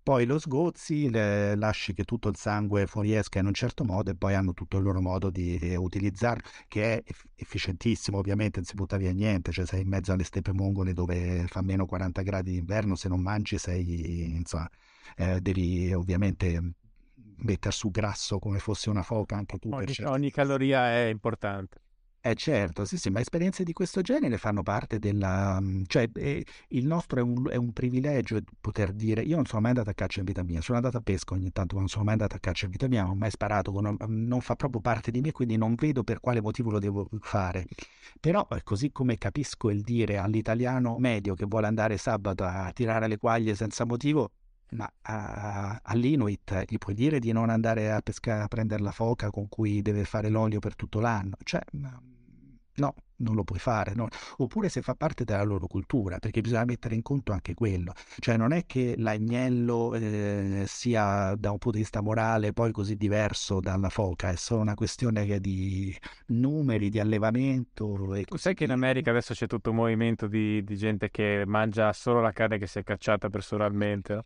poi 0.04 0.26
lo 0.26 0.40
sgozzi, 0.40 1.10
le, 1.10 1.56
lasci 1.56 1.94
che 1.94 2.04
tutto 2.04 2.30
il 2.30 2.36
sangue 2.36 2.88
fuoriesca 2.88 3.40
in 3.40 3.46
un 3.46 3.54
certo 3.54 3.84
modo 3.84 4.12
e 4.12 4.16
poi 4.16 4.34
hanno 4.34 4.54
tutto 4.54 4.78
il 4.78 4.84
loro 4.84 5.02
modo 5.02 5.30
di 5.30 5.58
eh, 5.58 5.76
utilizzarlo, 5.76 6.44
che 6.68 6.98
è 6.98 7.04
efficientissimo, 7.36 8.18
ovviamente 8.18 8.58
non 8.58 8.66
si 8.66 8.76
butta 8.76 8.98
via 8.98 9.12
niente, 9.12 9.52
cioè 9.52 9.66
sei 9.66 9.82
in 9.82 9.88
mezzo 9.88 10.12
alle 10.12 10.24
steppe 10.24 10.54
mongole 10.54 10.94
dove 10.94 11.46
fa 11.48 11.62
meno 11.62 11.86
40 11.86 12.22
gradi 12.22 12.52
d'inverno, 12.52 12.96
se 12.96 13.10
non 13.10 13.22
mangi 13.22 13.58
sei, 13.58 14.36
insomma, 14.36 14.70
eh, 15.18 15.40
devi 15.40 15.94
ovviamente 15.94 16.74
mettere 17.44 17.74
su 17.74 17.90
grasso 17.92 18.40
come 18.40 18.60
fosse 18.60 18.90
una 18.90 19.04
foca 19.04 19.36
anche 19.36 19.58
tu. 19.58 19.70
Ogni, 19.72 19.94
ogni 20.06 20.32
caloria 20.32 20.92
è 20.92 21.06
importante. 21.06 21.80
Eh 22.24 22.36
certo, 22.36 22.86
sì, 22.86 22.98
sì, 22.98 23.10
ma 23.10 23.20
esperienze 23.20 23.64
di 23.64 23.74
questo 23.74 24.02
genere 24.02 24.38
fanno 24.38 24.62
parte 24.62 25.00
della... 25.00 25.60
Mm, 25.60 25.82
cioè 25.88 26.08
eh, 26.14 26.46
il 26.68 26.86
nostro 26.86 27.20
è 27.20 27.24
un, 27.24 27.50
è 27.50 27.56
un, 27.56 27.74
privilegio 27.74 28.40
poter 28.60 28.94
dire, 28.94 29.24
io 29.24 29.38
non 29.38 29.48
sono 29.48 29.62
mai 29.62 29.72
andato 29.72 29.90
a 29.90 29.94
caccia 29.94 30.20
in 30.20 30.26
vita 30.26 30.44
mia, 30.44 30.62
sono 30.62 30.78
andato 30.78 30.98
a 30.98 31.02
pesca 31.02 31.34
ogni 31.34 31.52
tanto, 31.52 31.74
ma 31.74 31.80
non 31.80 31.90
sono 31.90 32.04
mai 32.04 32.14
andato 32.14 32.36
a 32.36 32.40
caccia 32.40 32.66
in 32.66 32.72
vita 32.72 32.88
mia, 32.88 33.02
non 33.02 33.12
ho 33.12 33.16
mai 33.16 33.32
sparato, 33.32 33.72
non, 33.82 33.98
non 34.06 34.40
fa 34.42 34.56
proprio 34.56 34.82
parte 34.82 35.10
di 35.10 35.20
me, 35.20 35.32
quindi 35.32 35.58
non 35.58 35.74
vedo 35.74 36.04
per 36.04 36.20
quale 36.20 36.42
motivo 36.42 36.70
lo 36.70 36.78
devo 36.78 37.10
fare. 37.22 37.66
Però 38.20 38.48
eh, 38.52 38.62
così 38.62 38.92
come 38.92 39.18
capisco 39.18 39.72
il 39.72 39.82
dire 39.82 40.18
all'italiano 40.18 41.00
medio 41.00 41.34
che 41.34 41.46
vuole 41.48 41.66
andare 41.66 41.98
sabato 41.98 42.44
a 42.44 42.72
tirare 42.72 43.08
le 43.08 43.18
quaglie 43.18 43.56
senza 43.56 43.84
motivo, 43.84 44.30
ma 44.74 44.88
a, 45.02 45.80
all'Inuit 45.82 46.66
gli 46.68 46.78
puoi 46.78 46.94
dire 46.94 47.18
di 47.18 47.32
non 47.32 47.50
andare 47.50 47.92
a 47.92 48.00
pescare 48.02 48.44
a 48.44 48.48
prendere 48.48 48.84
la 48.84 48.92
foca 48.92 49.32
con 49.32 49.50
cui 49.50 49.82
deve 49.82 50.04
fare 50.06 50.30
l'olio 50.30 50.60
per 50.60 50.76
tutto 50.76 51.00
l'anno? 51.00 51.36
Cioè, 51.44 51.62
No, 52.76 52.96
non 53.18 53.36
lo 53.36 53.44
puoi 53.44 53.60
fare, 53.60 53.94
no. 53.94 54.08
oppure 54.38 54.70
se 54.70 54.82
fa 54.82 54.96
parte 54.96 55.24
della 55.26 55.44
loro 55.44 55.68
cultura, 55.68 56.20
perché 56.20 56.42
bisogna 56.42 56.64
mettere 56.66 56.96
in 56.96 57.02
conto 57.02 57.32
anche 57.34 57.54
quello, 57.54 57.94
cioè 58.20 58.38
non 58.38 58.54
è 58.54 58.66
che 58.66 58.96
l'agnello 58.98 59.94
eh, 59.94 60.64
sia 60.68 61.36
da 61.36 61.52
un 61.52 61.58
punto 61.58 61.78
di 61.78 61.84
vista 61.84 62.02
morale 62.02 62.54
poi 62.54 62.72
così 62.72 62.96
diverso 62.96 63.60
dalla 63.60 63.90
foca, 63.90 64.30
è 64.30 64.36
solo 64.36 64.62
una 64.62 64.74
questione 64.74 65.40
di 65.40 65.96
numeri, 66.28 66.90
di 66.90 67.00
allevamento. 67.00 68.14
E 68.16 68.26
Sai 68.36 68.54
che 68.54 68.64
in 68.64 68.72
America 68.72 69.12
adesso 69.12 69.34
c'è 69.34 69.48
tutto 69.48 69.72
un 69.72 69.76
movimento 69.76 70.28
di, 70.28 70.64
di 70.64 70.78
gente 70.78 71.10
che 71.10 71.44
mangia 71.46 71.92
solo 71.94 72.22
la 72.22 72.32
carne 72.32 72.58
che 72.58 72.68
si 72.68 72.80
è 72.80 72.84
cacciata 72.84 73.30
personalmente? 73.30 74.24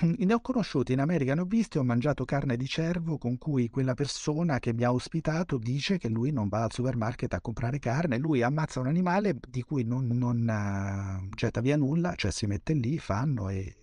ne 0.18 0.34
ho 0.34 0.40
conosciuti 0.40 0.92
in 0.92 1.00
America, 1.00 1.34
ne 1.34 1.42
ho 1.42 1.44
visti, 1.44 1.78
ho 1.78 1.84
mangiato 1.84 2.24
carne 2.24 2.56
di 2.56 2.66
cervo 2.66 3.18
con 3.18 3.36
cui 3.38 3.68
quella 3.68 3.94
persona 3.94 4.58
che 4.58 4.72
mi 4.72 4.84
ha 4.84 4.92
ospitato 4.92 5.58
dice 5.58 5.98
che 5.98 6.08
lui 6.08 6.32
non 6.32 6.48
va 6.48 6.62
al 6.62 6.72
supermarket 6.72 7.34
a 7.34 7.40
comprare 7.40 7.78
carne, 7.78 8.18
lui 8.18 8.42
ammazza 8.42 8.80
un 8.80 8.86
animale 8.86 9.38
di 9.48 9.62
cui 9.62 9.84
non, 9.84 10.06
non 10.06 10.38
uh, 10.38 11.28
getta 11.34 11.60
via 11.60 11.76
nulla, 11.76 12.14
cioè 12.14 12.30
si 12.30 12.46
mette 12.46 12.72
lì, 12.72 12.98
fanno 12.98 13.48
e 13.48 13.74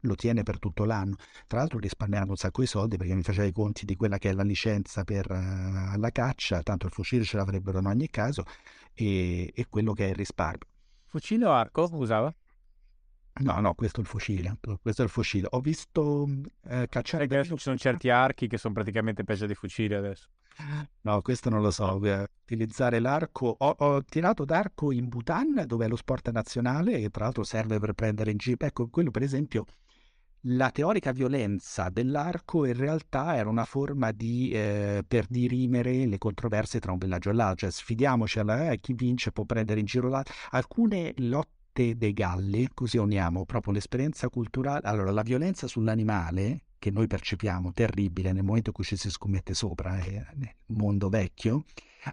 lo 0.00 0.14
tiene 0.14 0.42
per 0.42 0.58
tutto 0.58 0.84
l'anno. 0.84 1.16
Tra 1.46 1.58
l'altro 1.58 1.78
risparmiando 1.78 2.30
un 2.30 2.36
sacco 2.36 2.60
di 2.60 2.66
soldi 2.66 2.96
perché 2.96 3.14
mi 3.14 3.22
faceva 3.22 3.46
i 3.46 3.52
conti 3.52 3.84
di 3.84 3.96
quella 3.96 4.18
che 4.18 4.30
è 4.30 4.32
la 4.32 4.42
licenza 4.42 5.02
per 5.02 5.30
uh, 5.30 5.98
la 5.98 6.10
caccia, 6.12 6.62
tanto 6.62 6.86
il 6.86 6.92
fucile 6.92 7.24
ce 7.24 7.36
l'avrebbero 7.36 7.78
in 7.80 7.86
ogni 7.86 8.08
caso, 8.08 8.44
e, 8.92 9.50
e 9.52 9.66
quello 9.68 9.92
che 9.92 10.06
è 10.06 10.08
il 10.10 10.14
risparmio. 10.14 10.68
Fucile 11.06 11.46
o 11.46 11.52
arco 11.52 11.88
usava? 11.92 12.32
No, 13.40 13.58
no, 13.58 13.74
questo 13.74 13.98
è 13.98 14.02
il 14.02 14.08
fucile. 14.08 14.56
Questo 14.80 15.02
è 15.02 15.04
il 15.04 15.10
fucile. 15.10 15.48
Ho 15.50 15.60
visto 15.60 16.28
eh, 16.68 16.86
cacciare. 16.88 17.24
Adesso 17.24 17.56
ci 17.56 17.62
sono 17.62 17.76
certi 17.76 18.08
archi 18.08 18.46
che 18.46 18.58
sono 18.58 18.74
praticamente 18.74 19.24
peggio 19.24 19.46
dei 19.46 19.56
fucili 19.56 19.94
adesso. 19.94 20.28
No, 21.00 21.20
questo 21.20 21.50
non 21.50 21.60
lo 21.60 21.72
so. 21.72 22.00
Eh, 22.04 22.28
utilizzare 22.42 23.00
l'arco. 23.00 23.56
Ho, 23.58 23.74
ho, 23.76 24.04
tirato 24.04 24.44
d'arco 24.44 24.92
in 24.92 25.08
Bhutan, 25.08 25.64
dove 25.66 25.86
è 25.86 25.88
lo 25.88 25.96
sport 25.96 26.30
nazionale, 26.30 26.98
e 26.98 27.10
tra 27.10 27.24
l'altro 27.24 27.42
serve 27.42 27.80
per 27.80 27.94
prendere 27.94 28.30
in 28.30 28.36
giro. 28.36 28.64
Ecco, 28.64 28.88
quello 28.88 29.10
per 29.10 29.22
esempio. 29.22 29.64
La 30.48 30.70
teorica 30.70 31.10
violenza 31.10 31.88
dell'arco 31.88 32.66
in 32.66 32.76
realtà 32.76 33.34
era 33.34 33.48
una 33.48 33.64
forma 33.64 34.12
di, 34.12 34.50
eh, 34.50 35.02
per 35.08 35.24
dirimere 35.26 36.04
le 36.04 36.18
controversie 36.18 36.80
tra 36.80 36.92
un 36.92 36.98
villaggio 36.98 37.30
e 37.30 37.32
l'altro, 37.32 37.56
cioè 37.56 37.70
sfidiamoci 37.70 38.40
alla 38.40 38.70
eh, 38.70 38.78
chi 38.78 38.92
vince 38.92 39.32
può 39.32 39.44
prendere 39.46 39.80
in 39.80 39.86
giro 39.86 40.10
l'altro. 40.10 40.34
Alcune 40.50 41.14
lotte 41.16 41.53
Latte 41.74 41.96
dei 41.96 42.12
Galli, 42.12 42.68
così 42.72 42.98
uniamo 42.98 43.44
proprio 43.44 43.72
l'esperienza 43.72 44.28
culturale. 44.28 44.86
Allora, 44.86 45.10
la 45.10 45.22
violenza 45.22 45.66
sull'animale 45.66 46.66
che 46.78 46.92
noi 46.92 47.08
percepiamo 47.08 47.72
terribile 47.72 48.30
nel 48.30 48.44
momento 48.44 48.68
in 48.68 48.74
cui 48.76 48.84
ci 48.84 48.96
si 48.96 49.10
scommette 49.10 49.54
sopra, 49.54 49.98
eh, 49.98 50.24
nel 50.34 50.54
mondo 50.66 51.08
vecchio, 51.08 51.64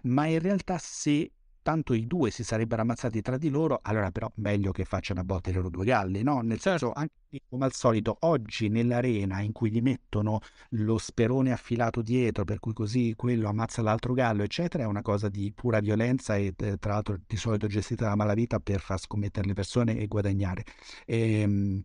ma 0.04 0.26
in 0.26 0.40
realtà 0.40 0.78
se 0.78 1.30
tanto 1.62 1.94
i 1.94 2.06
due 2.06 2.30
si 2.30 2.44
sarebbero 2.44 2.82
ammazzati 2.82 3.22
tra 3.22 3.38
di 3.38 3.48
loro, 3.48 3.80
allora 3.82 4.10
però 4.10 4.30
meglio 4.36 4.72
che 4.72 4.84
facciano 4.84 5.20
a 5.20 5.24
botte 5.24 5.50
i 5.50 5.52
loro 5.52 5.70
due 5.70 5.84
galli, 5.84 6.22
no? 6.22 6.40
Nel 6.40 6.60
senso, 6.60 6.92
anche 6.92 7.42
come 7.48 7.64
al 7.64 7.72
solito, 7.72 8.16
oggi 8.20 8.68
nell'arena 8.68 9.40
in 9.40 9.52
cui 9.52 9.70
gli 9.70 9.80
mettono 9.80 10.40
lo 10.70 10.98
sperone 10.98 11.52
affilato 11.52 12.02
dietro, 12.02 12.44
per 12.44 12.58
cui 12.58 12.72
così 12.72 13.14
quello 13.16 13.48
ammazza 13.48 13.80
l'altro 13.82 14.12
gallo, 14.12 14.42
eccetera, 14.42 14.84
è 14.84 14.86
una 14.86 15.02
cosa 15.02 15.28
di 15.28 15.52
pura 15.54 15.80
violenza 15.80 16.36
e 16.36 16.52
eh, 16.56 16.76
tra 16.78 16.92
l'altro 16.92 17.18
di 17.26 17.36
solito 17.36 17.66
gestita 17.66 18.06
da 18.06 18.14
malavita 18.14 18.58
per 18.60 18.80
far 18.80 18.98
scommettere 18.98 19.46
le 19.46 19.54
persone 19.54 19.96
e 19.96 20.06
guadagnare. 20.06 20.64
E, 21.06 21.40
ehm, 21.40 21.82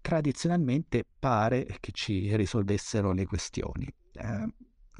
tradizionalmente 0.00 1.04
pare 1.18 1.76
che 1.80 1.92
ci 1.92 2.34
risolvessero 2.36 3.12
le 3.12 3.26
questioni. 3.26 3.86
Eh, 4.12 4.54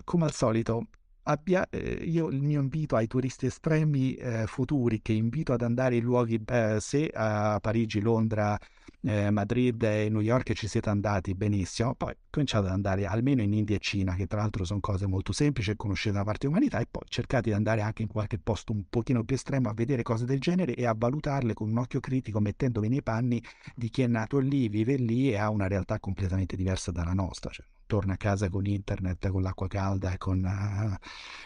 come 0.04 0.24
al 0.24 0.32
solito, 0.32 0.86
abbia, 1.24 1.68
eh, 1.68 1.78
io 2.04 2.28
il 2.28 2.42
mio 2.42 2.60
invito 2.60 2.96
ai 2.96 3.06
turisti 3.06 3.46
estremi 3.46 4.14
eh, 4.14 4.46
futuri 4.46 5.00
che 5.02 5.12
invito 5.12 5.52
ad 5.52 5.62
andare 5.62 5.96
in 5.96 6.04
luoghi, 6.04 6.42
eh, 6.46 6.78
se 6.80 7.10
a 7.12 7.58
Parigi, 7.60 8.00
Londra, 8.00 8.58
eh, 9.02 9.30
Madrid 9.30 9.82
e 9.82 10.08
New 10.10 10.20
York 10.20 10.52
ci 10.52 10.68
siete 10.68 10.90
andati 10.90 11.34
benissimo, 11.34 11.94
poi 11.94 12.14
cominciate 12.28 12.66
ad 12.66 12.72
andare 12.72 13.06
almeno 13.06 13.42
in 13.42 13.52
India 13.52 13.76
e 13.76 13.78
Cina, 13.78 14.14
che 14.14 14.26
tra 14.26 14.40
l'altro 14.40 14.64
sono 14.64 14.80
cose 14.80 15.06
molto 15.06 15.32
semplici 15.32 15.70
e 15.70 15.76
conoscete 15.76 16.16
la 16.16 16.24
parte 16.24 16.46
umanità, 16.46 16.78
e 16.80 16.86
poi 16.90 17.02
cercate 17.08 17.50
di 17.50 17.54
andare 17.54 17.80
anche 17.80 18.02
in 18.02 18.08
qualche 18.08 18.38
posto 18.38 18.72
un 18.72 18.84
pochino 18.88 19.24
più 19.24 19.36
estremo 19.36 19.68
a 19.68 19.74
vedere 19.74 20.02
cose 20.02 20.24
del 20.24 20.40
genere 20.40 20.74
e 20.74 20.86
a 20.86 20.94
valutarle 20.96 21.54
con 21.54 21.70
un 21.70 21.78
occhio 21.78 22.00
critico, 22.00 22.40
mettendovi 22.40 22.88
nei 22.88 23.02
panni 23.02 23.42
di 23.74 23.88
chi 23.88 24.02
è 24.02 24.06
nato 24.06 24.38
lì, 24.38 24.68
vive 24.68 24.96
lì 24.96 25.30
e 25.30 25.36
ha 25.36 25.50
una 25.50 25.66
realtà 25.66 25.98
completamente 25.98 26.56
diversa 26.56 26.90
dalla 26.90 27.12
nostra. 27.12 27.50
Cioè, 27.50 27.64
torna 27.90 28.12
a 28.12 28.16
casa 28.16 28.48
con 28.48 28.66
internet, 28.66 29.28
con 29.30 29.42
l'acqua 29.42 29.66
calda 29.66 30.16
con 30.16 30.44
uh, 30.44 30.94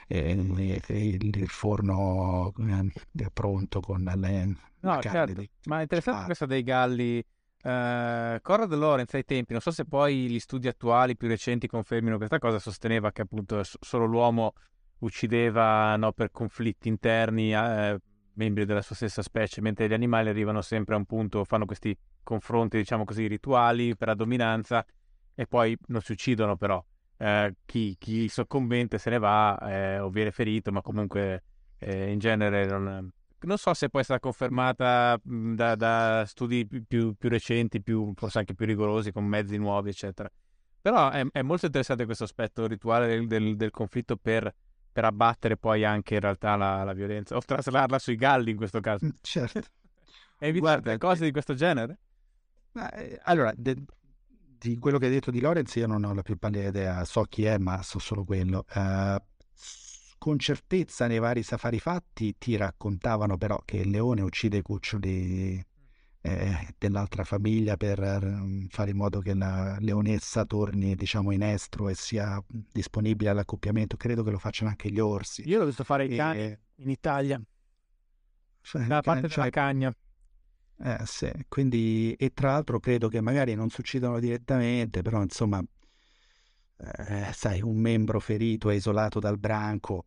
eh, 0.07 0.31
il, 0.33 0.59
il, 0.59 1.49
forno 1.49 2.53
eh, 2.59 3.31
pronto 3.33 3.81
con 3.81 4.03
le 4.03 4.55
no, 4.81 5.01
certo. 5.01 5.43
Ma 5.65 5.79
è 5.79 5.83
interessante 5.83 6.21
ah. 6.21 6.25
questa 6.27 6.47
dei 6.47 6.63
galli 6.63 7.25
Uh, 7.65 8.37
Conrad 8.43 8.75
Lorenz 8.75 9.15
ai 9.15 9.25
tempi, 9.25 9.53
non 9.53 9.63
so 9.63 9.71
se 9.71 9.87
poi 9.87 10.29
gli 10.29 10.39
studi 10.39 10.69
attuali 10.69 11.17
più 11.17 11.29
recenti 11.29 11.67
confermino 11.67 12.19
questa 12.19 12.39
cosa, 12.39 12.59
sosteneva 12.59 13.11
che 13.11 13.23
appunto 13.23 13.63
solo 13.81 14.05
l'uomo 14.05 14.53
uccideva 14.99 15.97
no, 15.97 16.13
per 16.13 16.31
conflitti 16.31 16.89
interni 16.89 17.55
eh, 17.55 17.99
membri 18.35 18.67
della 18.67 18.83
sua 18.83 18.95
stessa 18.95 19.23
specie, 19.23 19.63
mentre 19.63 19.89
gli 19.89 19.95
animali 19.95 20.29
arrivano 20.29 20.61
sempre 20.61 20.95
a 20.95 20.99
un 20.99 21.07
punto, 21.07 21.43
fanno 21.45 21.65
questi 21.65 21.97
confronti, 22.23 22.77
diciamo 22.77 23.05
così, 23.05 23.27
rituali 23.29 23.97
per 23.97 24.09
la 24.09 24.15
dominanza 24.15 24.85
e 25.35 25.47
poi 25.47 25.77
non 25.89 26.01
si 26.01 26.13
uccidono 26.13 26.57
però. 26.57 26.83
Eh, 27.17 27.55
chi, 27.65 27.97
chi 27.99 28.29
soccombente 28.29 28.99
se 28.99 29.11
ne 29.11 29.19
va 29.19 29.59
eh, 29.63 29.99
o 29.99 30.11
viene 30.11 30.31
ferito, 30.31 30.73
ma 30.73 30.83
comunque 30.83 31.43
eh, 31.79 32.11
in 32.11 32.19
genere 32.19 32.67
non, 32.67 33.11
non 33.41 33.59
so 33.59 33.73
se 33.75 33.89
poi 33.89 34.01
è 34.01 34.05
stata 34.05 34.21
confermata 34.21 35.19
da, 35.23 35.75
da 35.75 36.25
studi 36.27 36.67
più, 36.67 37.15
più, 37.15 37.29
recenti, 37.29 37.83
più, 37.83 38.13
forse 38.17 38.39
anche 38.39 38.55
più 38.55 38.67
rigorosi, 38.67 39.13
con 39.13 39.25
mezzi 39.25 39.57
nuovi, 39.57 39.91
eccetera. 39.91 40.31
Però 40.81 41.11
è, 41.11 41.25
è 41.33 41.43
molto 41.43 41.67
interessante 41.67 42.05
questo 42.05 42.25
aspetto 42.25 42.67
rituale 42.67 43.07
del, 43.07 43.27
del, 43.27 43.57
del 43.57 43.71
conflitto 43.71 44.17
per, 44.17 44.55
per, 44.93 45.05
abbattere 45.05 45.57
poi 45.57 45.85
anche 45.85 46.15
in 46.15 46.21
realtà 46.21 46.57
la, 46.57 46.85
la, 46.85 46.93
violenza, 46.93 47.37
o 47.37 47.41
traslarla 47.41 47.99
sui 47.99 48.17
galli 48.17 48.51
in 48.51 48.57
questo 48.57 48.81
caso. 48.81 49.07
Mm, 49.07 49.11
certo. 49.21 49.61
Hai 50.39 50.53
visto 50.53 50.67
Guarda, 50.67 50.99
cose 50.99 51.23
eh, 51.23 51.27
di 51.27 51.33
questo 51.33 51.55
genere? 51.55 51.99
Eh, 52.75 53.19
allora, 53.23 53.53
de, 53.57 53.77
di 54.59 54.79
quello 54.79 54.99
che 54.99 55.07
hai 55.07 55.13
detto 55.13 55.31
di 55.31 55.41
Lorenz 55.41 55.75
io 55.77 55.87
non 55.87 56.05
ho 56.05 56.15
la 56.15 56.23
più 56.23 56.37
pallida 56.37 56.69
idea, 56.69 57.05
so 57.05 57.23
chi 57.23 57.45
è, 57.45 57.59
ma 57.59 57.83
so 57.83 57.99
solo 57.99 58.25
quello. 58.25 58.65
Uh, 58.75 59.17
con 60.19 60.39
certezza 60.39 61.07
nei 61.07 61.19
vari 61.19 61.43
safari 61.43 61.79
fatti 61.79 62.37
ti 62.39 62.57
raccontavano 62.57 63.37
però 63.37 63.61
che 63.65 63.77
il 63.79 63.91
leone 63.91 64.23
uccide 64.23 64.59
i 64.59 64.63
cuccioli 64.63 65.63
eh, 66.23 66.75
dell'altra 66.79 67.25
famiglia 67.25 67.77
per 67.77 68.01
um, 68.01 68.67
fare 68.69 68.93
in 68.93 68.97
modo 68.97 69.21
che 69.21 69.35
la 69.35 69.77
leonessa 69.81 70.47
torni 70.47 70.95
diciamo 70.95 71.31
in 71.33 71.43
estro 71.43 71.91
e 71.91 71.95
sia 71.95 72.43
disponibile 72.49 73.29
all'accoppiamento. 73.31 73.99
Credo 73.99 74.23
che 74.23 74.31
lo 74.31 74.39
facciano 74.39 74.71
anche 74.71 74.91
gli 74.91 74.99
orsi. 74.99 75.47
Io 75.47 75.59
l'ho 75.59 75.67
visto 75.67 75.85
fare 75.85 76.07
i 76.07 76.17
cani 76.17 76.39
e... 76.39 76.61
in 76.77 76.89
Italia. 76.89 77.39
Cioè, 78.63 78.87
da 78.87 79.03
parte 79.03 79.29
cioè... 79.29 79.37
della 79.37 79.51
cagna 79.51 79.95
eh, 80.83 80.99
sì. 81.05 81.31
quindi 81.49 82.15
e 82.19 82.33
tra 82.35 82.53
l'altro 82.53 82.81
credo 82.81 83.09
che 83.09 83.21
magari 83.21 83.55
non 83.55 83.71
succedono 83.71 84.19
direttamente 84.19 85.03
però 85.03 85.23
insomma 85.23 85.63
eh, 86.77 87.33
sai 87.33 87.63
un 87.63 87.77
membro 87.77 88.21
ferito 88.21 88.71
e 88.71 88.77
isolato 88.77 89.21
dal 89.21 89.39
branco 89.39 90.07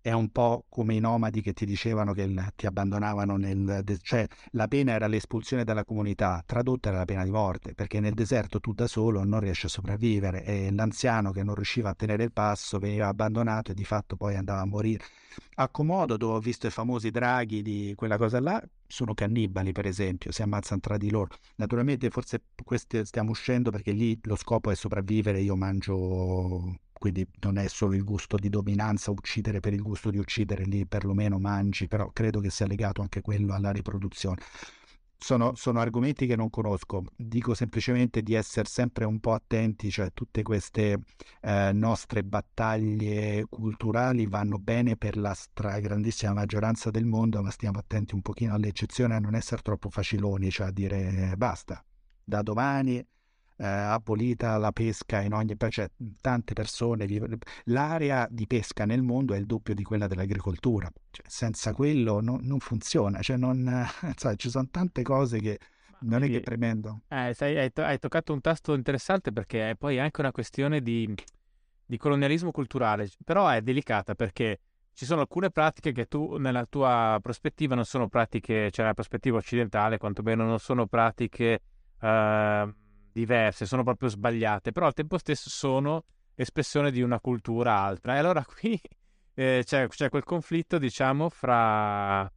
è 0.00 0.12
un 0.12 0.30
po' 0.30 0.64
come 0.68 0.94
i 0.94 1.00
nomadi 1.00 1.40
che 1.40 1.52
ti 1.52 1.66
dicevano 1.66 2.12
che 2.12 2.32
ti 2.56 2.66
abbandonavano 2.66 3.36
nel... 3.36 3.96
cioè 4.02 4.26
la 4.52 4.68
pena 4.68 4.92
era 4.92 5.06
l'espulsione 5.06 5.64
dalla 5.64 5.84
comunità, 5.84 6.42
tradotta 6.46 6.88
era 6.88 6.98
la 6.98 7.04
pena 7.04 7.24
di 7.24 7.30
morte, 7.30 7.74
perché 7.74 8.00
nel 8.00 8.14
deserto 8.14 8.60
tu 8.60 8.72
da 8.72 8.86
solo 8.86 9.24
non 9.24 9.40
riesci 9.40 9.66
a 9.66 9.68
sopravvivere 9.68 10.44
e 10.44 10.70
l'anziano 10.72 11.30
che 11.32 11.42
non 11.42 11.54
riusciva 11.54 11.90
a 11.90 11.94
tenere 11.94 12.24
il 12.24 12.32
passo 12.32 12.78
veniva 12.78 13.08
abbandonato 13.08 13.72
e 13.72 13.74
di 13.74 13.84
fatto 13.84 14.16
poi 14.16 14.36
andava 14.36 14.60
a 14.60 14.66
morire. 14.66 15.04
A 15.56 15.68
Comodo, 15.68 16.16
dove 16.16 16.34
ho 16.34 16.40
visto 16.40 16.66
i 16.66 16.70
famosi 16.70 17.10
draghi 17.10 17.62
di 17.62 17.92
quella 17.96 18.16
cosa 18.16 18.40
là, 18.40 18.62
sono 18.86 19.14
cannibali 19.14 19.72
per 19.72 19.86
esempio, 19.86 20.32
si 20.32 20.42
ammazzano 20.42 20.80
tra 20.80 20.96
di 20.96 21.10
loro. 21.10 21.36
Naturalmente 21.56 22.10
forse 22.10 22.42
queste 22.64 23.04
stiamo 23.04 23.30
uscendo 23.30 23.70
perché 23.70 23.92
lì 23.92 24.18
lo 24.22 24.36
scopo 24.36 24.70
è 24.70 24.74
sopravvivere, 24.74 25.40
io 25.40 25.56
mangio 25.56 26.78
quindi 26.98 27.26
non 27.40 27.56
è 27.56 27.68
solo 27.68 27.94
il 27.94 28.04
gusto 28.04 28.36
di 28.36 28.48
dominanza, 28.48 29.10
uccidere 29.10 29.60
per 29.60 29.72
il 29.72 29.82
gusto 29.82 30.10
di 30.10 30.18
uccidere, 30.18 30.64
lì 30.64 30.86
perlomeno 30.86 31.38
mangi, 31.38 31.88
però 31.88 32.10
credo 32.12 32.40
che 32.40 32.50
sia 32.50 32.66
legato 32.66 33.00
anche 33.00 33.20
quello 33.20 33.54
alla 33.54 33.70
riproduzione. 33.70 34.42
Sono, 35.20 35.56
sono, 35.56 35.80
argomenti 35.80 36.28
che 36.28 36.36
non 36.36 36.48
conosco, 36.48 37.02
dico 37.16 37.52
semplicemente 37.52 38.22
di 38.22 38.34
essere 38.34 38.68
sempre 38.68 39.04
un 39.04 39.18
po' 39.18 39.32
attenti, 39.32 39.90
cioè 39.90 40.12
tutte 40.12 40.42
queste 40.42 41.00
eh, 41.40 41.72
nostre 41.72 42.22
battaglie 42.22 43.44
culturali 43.48 44.26
vanno 44.26 44.58
bene 44.58 44.96
per 44.96 45.16
la 45.16 45.34
stragrandissima 45.34 46.34
maggioranza 46.34 46.92
del 46.92 47.04
mondo, 47.04 47.42
ma 47.42 47.50
stiamo 47.50 47.80
attenti 47.80 48.14
un 48.14 48.22
pochino 48.22 48.54
all'eccezione 48.54 49.16
a 49.16 49.18
non 49.18 49.34
essere 49.34 49.60
troppo 49.62 49.90
faciloni, 49.90 50.50
cioè 50.50 50.68
a 50.68 50.70
dire 50.70 51.34
basta, 51.36 51.84
da 52.22 52.40
domani 52.42 53.04
eh, 53.58 53.66
abolita 53.66 54.56
la 54.56 54.72
pesca 54.72 55.20
in 55.20 55.32
ogni 55.32 55.56
cioè 55.68 55.90
tante 56.20 56.52
persone 56.52 57.06
vivono 57.06 57.36
l'area 57.64 58.26
di 58.30 58.46
pesca 58.46 58.84
nel 58.84 59.02
mondo 59.02 59.34
è 59.34 59.38
il 59.38 59.46
doppio 59.46 59.74
di 59.74 59.82
quella 59.82 60.06
dell'agricoltura 60.06 60.90
cioè, 61.10 61.26
senza 61.28 61.72
quello 61.72 62.20
no, 62.20 62.38
non 62.40 62.60
funziona 62.60 63.20
cioè 63.20 63.36
non, 63.36 63.86
sai, 64.16 64.36
ci 64.38 64.48
sono 64.48 64.68
tante 64.70 65.02
cose 65.02 65.40
che 65.40 65.58
non 66.00 66.22
è 66.22 66.28
che 66.28 66.40
tremendo 66.40 67.00
eh, 67.08 67.34
hai, 67.36 67.72
to- 67.72 67.82
hai, 67.82 67.98
toccato 67.98 68.32
un 68.32 68.40
tasto 68.40 68.74
interessante 68.74 69.32
perché 69.32 69.70
è 69.70 69.74
poi 69.74 69.98
anche 69.98 70.20
una 70.20 70.30
questione 70.30 70.80
di, 70.80 71.12
di 71.84 71.96
colonialismo 71.96 72.52
culturale 72.52 73.10
però 73.24 73.48
è 73.48 73.60
delicata 73.60 74.14
perché 74.14 74.60
ci 74.98 75.04
sono 75.04 75.20
alcune 75.20 75.50
pratiche 75.50 75.92
che 75.92 76.06
tu 76.06 76.38
nella 76.38 76.66
tua 76.66 77.20
prospettiva 77.22 77.76
non 77.76 77.84
sono 77.84 78.08
pratiche, 78.08 78.68
cioè 78.72 78.80
nella 78.80 78.94
prospettiva 78.94 79.36
occidentale 79.36 79.96
quantomeno 79.96 80.44
non 80.44 80.58
sono 80.58 80.88
pratiche 80.88 81.60
uh, 82.00 82.68
diverse, 83.12 83.66
sono 83.66 83.82
proprio 83.82 84.08
sbagliate, 84.08 84.72
però 84.72 84.86
al 84.86 84.94
tempo 84.94 85.18
stesso 85.18 85.50
sono 85.50 86.04
espressione 86.34 86.90
di 86.90 87.02
una 87.02 87.20
cultura 87.20 87.78
altra. 87.78 88.14
E 88.14 88.18
allora 88.18 88.44
qui 88.46 88.80
eh, 89.34 89.62
c'è, 89.64 89.86
c'è, 89.88 90.08
quel 90.08 90.24
conflitto, 90.24 90.78
diciamo, 90.78 91.28
fra, 91.28 92.22
uh, 92.22 92.28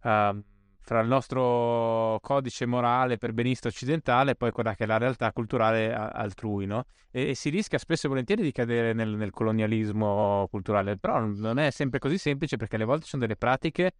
fra, 0.00 1.00
il 1.00 1.08
nostro 1.08 2.18
codice 2.20 2.66
morale 2.66 3.18
per 3.18 3.32
benista 3.32 3.68
occidentale 3.68 4.32
e 4.32 4.34
poi 4.34 4.50
quella 4.50 4.74
che 4.74 4.84
è 4.84 4.86
la 4.86 4.98
realtà 4.98 5.32
culturale 5.32 5.92
altrui, 5.92 6.66
no? 6.66 6.84
E, 7.10 7.30
e 7.30 7.34
si 7.34 7.50
rischia 7.50 7.78
spesso 7.78 8.06
e 8.06 8.08
volentieri 8.08 8.42
di 8.42 8.52
cadere 8.52 8.92
nel, 8.92 9.10
nel 9.10 9.30
colonialismo 9.30 10.46
culturale, 10.50 10.96
però 10.96 11.20
non 11.20 11.58
è 11.58 11.70
sempre 11.70 11.98
così 11.98 12.18
semplice 12.18 12.56
perché 12.56 12.76
alle 12.76 12.84
volte 12.84 13.04
ci 13.04 13.10
sono 13.10 13.22
delle 13.22 13.36
pratiche, 13.36 13.92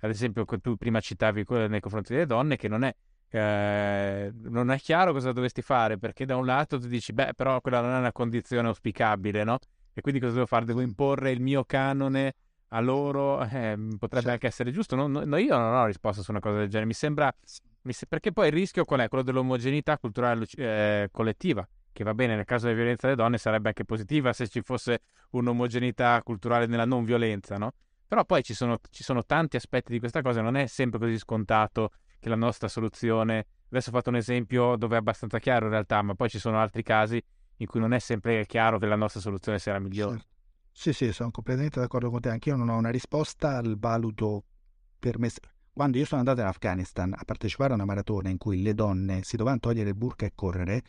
ad 0.00 0.10
esempio 0.10 0.44
tu 0.44 0.76
prima 0.76 1.00
citavi 1.00 1.44
quelle 1.44 1.68
nei 1.68 1.80
confronti 1.80 2.12
delle 2.12 2.26
donne, 2.26 2.56
che 2.56 2.68
non 2.68 2.84
è 2.84 2.94
eh, 3.30 4.32
non 4.44 4.70
è 4.70 4.78
chiaro 4.78 5.12
cosa 5.12 5.32
dovresti 5.32 5.60
fare 5.60 5.98
perché 5.98 6.24
da 6.24 6.36
un 6.36 6.46
lato 6.46 6.78
ti 6.78 6.88
dici 6.88 7.12
beh 7.12 7.34
però 7.34 7.60
quella 7.60 7.80
non 7.80 7.92
è 7.92 7.98
una 7.98 8.12
condizione 8.12 8.68
auspicabile 8.68 9.42
no? 9.42 9.58
e 9.92 10.00
quindi 10.00 10.20
cosa 10.20 10.34
devo 10.34 10.46
fare? 10.46 10.64
Devo 10.64 10.80
imporre 10.80 11.30
il 11.30 11.40
mio 11.40 11.64
canone 11.64 12.34
a 12.68 12.80
loro? 12.80 13.42
Eh, 13.42 13.76
potrebbe 13.76 13.98
certo. 13.98 14.30
anche 14.30 14.46
essere 14.46 14.70
giusto 14.70 14.94
no, 14.94 15.06
no, 15.06 15.36
io 15.38 15.56
non 15.56 15.74
ho 15.74 15.86
risposta 15.86 16.22
su 16.22 16.30
una 16.30 16.40
cosa 16.40 16.58
del 16.58 16.68
genere 16.68 16.86
mi 16.86 16.94
sembra 16.94 17.34
mi 17.82 17.92
se... 17.92 18.06
perché 18.06 18.32
poi 18.32 18.46
il 18.48 18.52
rischio 18.52 18.84
qual 18.84 19.00
è? 19.00 19.08
quello 19.08 19.24
dell'omogeneità 19.24 19.98
culturale 19.98 20.46
eh, 20.56 21.08
collettiva 21.10 21.66
che 21.92 22.04
va 22.04 22.14
bene 22.14 22.36
nel 22.36 22.44
caso 22.44 22.66
della 22.66 22.76
violenza 22.76 23.06
delle 23.06 23.20
donne 23.20 23.38
sarebbe 23.38 23.68
anche 23.68 23.84
positiva 23.84 24.32
se 24.32 24.48
ci 24.48 24.60
fosse 24.60 25.00
un'omogeneità 25.30 26.20
culturale 26.22 26.66
nella 26.66 26.84
non 26.84 27.04
violenza 27.04 27.56
no? 27.56 27.72
però 28.06 28.24
poi 28.24 28.42
ci 28.42 28.54
sono, 28.54 28.78
ci 28.90 29.02
sono 29.02 29.24
tanti 29.24 29.56
aspetti 29.56 29.92
di 29.92 29.98
questa 29.98 30.20
cosa 30.22 30.42
non 30.42 30.56
è 30.56 30.66
sempre 30.66 30.98
così 31.00 31.18
scontato 31.18 31.90
la 32.28 32.36
nostra 32.36 32.68
soluzione, 32.68 33.46
adesso 33.68 33.90
ho 33.90 33.92
fatto 33.92 34.10
un 34.10 34.16
esempio 34.16 34.76
dove 34.76 34.96
è 34.96 34.98
abbastanza 34.98 35.38
chiaro 35.38 35.66
in 35.66 35.72
realtà, 35.72 36.02
ma 36.02 36.14
poi 36.14 36.28
ci 36.28 36.38
sono 36.38 36.58
altri 36.58 36.82
casi 36.82 37.22
in 37.58 37.66
cui 37.66 37.80
non 37.80 37.92
è 37.92 37.98
sempre 37.98 38.44
chiaro 38.46 38.78
che 38.78 38.86
la 38.86 38.96
nostra 38.96 39.20
soluzione 39.20 39.58
sia 39.58 39.72
la 39.72 39.78
migliore. 39.78 40.20
Sì, 40.72 40.92
sì, 40.92 41.10
sono 41.12 41.30
completamente 41.30 41.80
d'accordo 41.80 42.10
con 42.10 42.20
te, 42.20 42.28
anch'io 42.28 42.54
non 42.56 42.68
ho 42.68 42.76
una 42.76 42.90
risposta 42.90 43.56
al 43.56 43.78
valuto 43.78 44.44
per 44.98 45.18
me. 45.18 45.30
Quando 45.72 45.98
io 45.98 46.04
sono 46.04 46.20
andato 46.20 46.40
in 46.40 46.46
Afghanistan 46.46 47.14
a 47.16 47.22
partecipare 47.24 47.72
a 47.72 47.74
una 47.76 47.84
maratona 47.84 48.28
in 48.28 48.38
cui 48.38 48.62
le 48.62 48.74
donne 48.74 49.22
si 49.22 49.36
dovevano 49.36 49.60
togliere 49.60 49.90
il 49.90 49.94
burka 49.94 50.26
e 50.26 50.32
correre, 50.34 50.82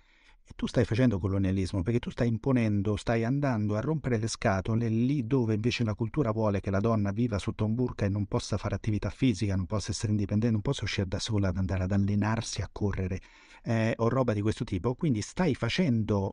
e 0.49 0.53
tu 0.55 0.65
stai 0.65 0.85
facendo 0.85 1.19
colonialismo 1.19 1.83
perché 1.83 1.99
tu 1.99 2.09
stai 2.09 2.29
imponendo, 2.29 2.95
stai 2.95 3.25
andando 3.25 3.75
a 3.75 3.81
rompere 3.81 4.17
le 4.17 4.27
scatole 4.27 4.87
lì 4.87 5.27
dove 5.27 5.55
invece 5.55 5.83
la 5.83 5.93
cultura 5.93 6.31
vuole 6.31 6.61
che 6.61 6.71
la 6.71 6.79
donna 6.79 7.11
viva 7.11 7.37
sotto 7.37 7.65
un 7.65 7.75
burka 7.75 8.05
e 8.05 8.09
non 8.09 8.27
possa 8.27 8.57
fare 8.57 8.73
attività 8.73 9.09
fisica, 9.09 9.55
non 9.57 9.65
possa 9.65 9.91
essere 9.91 10.11
indipendente, 10.13 10.51
non 10.51 10.61
possa 10.61 10.85
uscire 10.85 11.07
da 11.07 11.19
sola 11.19 11.49
ad 11.49 11.57
andare 11.57 11.83
ad 11.83 11.91
allenarsi 11.91 12.61
a 12.61 12.69
correre 12.71 13.19
eh, 13.63 13.93
o 13.97 14.07
roba 14.07 14.31
di 14.31 14.41
questo 14.41 14.63
tipo. 14.63 14.95
Quindi 14.95 15.21
stai 15.21 15.53
facendo 15.53 16.31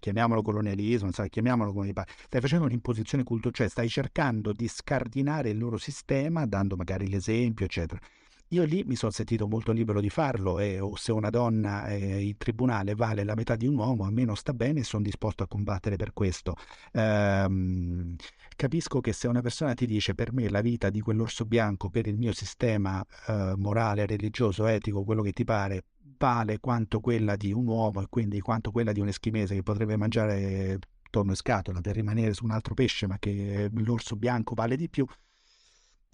chiamiamolo 0.00 0.40
colonialismo, 0.42 1.10
sai, 1.12 1.28
chiamiamolo 1.28 1.72
come 1.72 1.92
pare, 1.92 2.10
stai 2.26 2.40
facendo 2.40 2.64
un'imposizione 2.64 3.24
culturale, 3.24 3.56
cioè 3.56 3.68
stai 3.68 3.88
cercando 3.88 4.52
di 4.52 4.68
scardinare 4.68 5.50
il 5.50 5.58
loro 5.58 5.76
sistema, 5.76 6.46
dando 6.46 6.76
magari 6.76 7.08
l'esempio, 7.08 7.66
eccetera. 7.66 8.00
Io 8.48 8.62
lì 8.64 8.84
mi 8.84 8.94
sono 8.94 9.10
sentito 9.10 9.48
molto 9.48 9.72
libero 9.72 10.00
di 10.00 10.10
farlo 10.10 10.58
e 10.60 10.78
se 10.94 11.10
una 11.12 11.30
donna 11.30 11.86
eh, 11.88 12.22
in 12.22 12.36
tribunale 12.36 12.94
vale 12.94 13.24
la 13.24 13.34
metà 13.34 13.56
di 13.56 13.66
un 13.66 13.76
uomo, 13.76 14.04
a 14.04 14.10
me 14.10 14.24
non 14.24 14.36
sta 14.36 14.52
bene 14.52 14.80
e 14.80 14.84
sono 14.84 15.02
disposto 15.02 15.42
a 15.42 15.48
combattere 15.48 15.96
per 15.96 16.12
questo. 16.12 16.54
Ehm, 16.92 18.14
capisco 18.54 19.00
che 19.00 19.12
se 19.12 19.26
una 19.28 19.40
persona 19.40 19.74
ti 19.74 19.86
dice 19.86 20.14
per 20.14 20.32
me 20.32 20.48
la 20.48 20.60
vita 20.60 20.90
di 20.90 21.00
quell'orso 21.00 21.44
bianco 21.46 21.88
per 21.90 22.06
il 22.06 22.16
mio 22.16 22.32
sistema 22.32 23.04
eh, 23.26 23.54
morale, 23.56 24.06
religioso, 24.06 24.66
etico, 24.66 25.02
quello 25.04 25.22
che 25.22 25.32
ti 25.32 25.44
pare, 25.44 25.84
vale 26.18 26.60
quanto 26.60 27.00
quella 27.00 27.36
di 27.36 27.52
un 27.52 27.66
uomo 27.66 28.02
e 28.02 28.06
quindi 28.08 28.40
quanto 28.40 28.70
quella 28.70 28.92
di 28.92 29.00
un 29.00 29.08
eschimese 29.08 29.54
che 29.54 29.62
potrebbe 29.62 29.96
mangiare 29.96 30.78
tonno 31.10 31.32
e 31.32 31.36
scatola 31.36 31.80
per 31.80 31.94
rimanere 31.94 32.34
su 32.34 32.44
un 32.44 32.50
altro 32.50 32.74
pesce, 32.74 33.06
ma 33.06 33.18
che 33.18 33.68
l'orso 33.72 34.16
bianco 34.16 34.54
vale 34.54 34.76
di 34.76 34.88
più, 34.88 35.06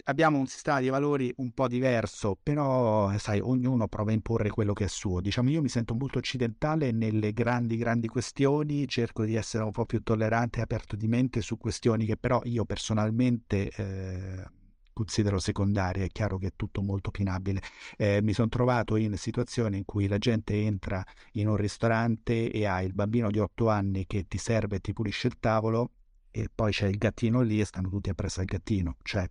abbiamo 0.05 0.37
un 0.37 0.47
sistema 0.47 0.79
di 0.79 0.89
valori 0.89 1.33
un 1.37 1.51
po' 1.51 1.67
diverso, 1.67 2.37
però 2.41 3.15
sai, 3.17 3.39
ognuno 3.39 3.87
prova 3.87 4.11
a 4.11 4.13
imporre 4.13 4.49
quello 4.49 4.73
che 4.73 4.85
è 4.85 4.87
suo. 4.87 5.21
Diciamo, 5.21 5.49
io 5.49 5.61
mi 5.61 5.69
sento 5.69 5.93
molto 5.93 6.17
occidentale 6.17 6.91
nelle 6.91 7.33
grandi, 7.33 7.77
grandi 7.77 8.07
questioni, 8.07 8.87
cerco 8.87 9.25
di 9.25 9.35
essere 9.35 9.63
un 9.63 9.71
po' 9.71 9.85
più 9.85 10.01
tollerante 10.01 10.59
e 10.59 10.61
aperto 10.63 10.95
di 10.95 11.07
mente 11.07 11.41
su 11.41 11.57
questioni 11.57 12.05
che 12.05 12.17
però 12.17 12.41
io 12.43 12.65
personalmente 12.65 13.69
eh, 13.69 14.45
considero 14.93 15.39
secondarie. 15.39 16.05
È 16.05 16.09
chiaro 16.09 16.37
che 16.37 16.47
è 16.47 16.53
tutto 16.55 16.81
molto 16.81 17.09
opinabile. 17.09 17.61
Eh, 17.97 18.21
mi 18.21 18.33
sono 18.33 18.49
trovato 18.49 18.95
in 18.95 19.17
situazioni 19.17 19.77
in 19.77 19.85
cui 19.85 20.07
la 20.07 20.17
gente 20.17 20.53
entra 20.53 21.03
in 21.33 21.47
un 21.47 21.55
ristorante 21.55 22.51
e 22.51 22.65
ha 22.65 22.81
il 22.81 22.93
bambino 22.93 23.29
di 23.29 23.39
8 23.39 23.69
anni 23.69 24.05
che 24.05 24.25
ti 24.27 24.37
serve 24.37 24.77
e 24.77 24.79
ti 24.79 24.93
pulisce 24.93 25.27
il 25.27 25.37
tavolo 25.39 25.91
e 26.31 26.47
poi 26.53 26.71
c'è 26.71 26.87
il 26.87 26.97
gattino 26.97 27.41
lì 27.41 27.59
e 27.59 27.65
stanno 27.65 27.89
tutti 27.89 28.09
appresso 28.09 28.39
al 28.39 28.45
gattino. 28.45 28.95
Cioè, 29.03 29.29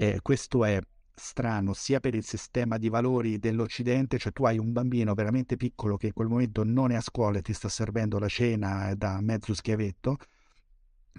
eh, 0.00 0.20
questo 0.22 0.64
è 0.64 0.78
strano 1.12 1.72
sia 1.72 1.98
per 1.98 2.14
il 2.14 2.22
sistema 2.22 2.78
di 2.78 2.88
valori 2.88 3.40
dell'Occidente, 3.40 4.16
cioè 4.16 4.32
tu 4.32 4.44
hai 4.44 4.56
un 4.56 4.72
bambino 4.72 5.12
veramente 5.14 5.56
piccolo 5.56 5.96
che 5.96 6.06
in 6.06 6.12
quel 6.12 6.28
momento 6.28 6.62
non 6.62 6.92
è 6.92 6.94
a 6.94 7.00
scuola 7.00 7.38
e 7.38 7.42
ti 7.42 7.52
sta 7.52 7.68
servendo 7.68 8.20
la 8.20 8.28
cena 8.28 8.94
da 8.94 9.20
mezzo 9.20 9.52
schiavetto 9.52 10.16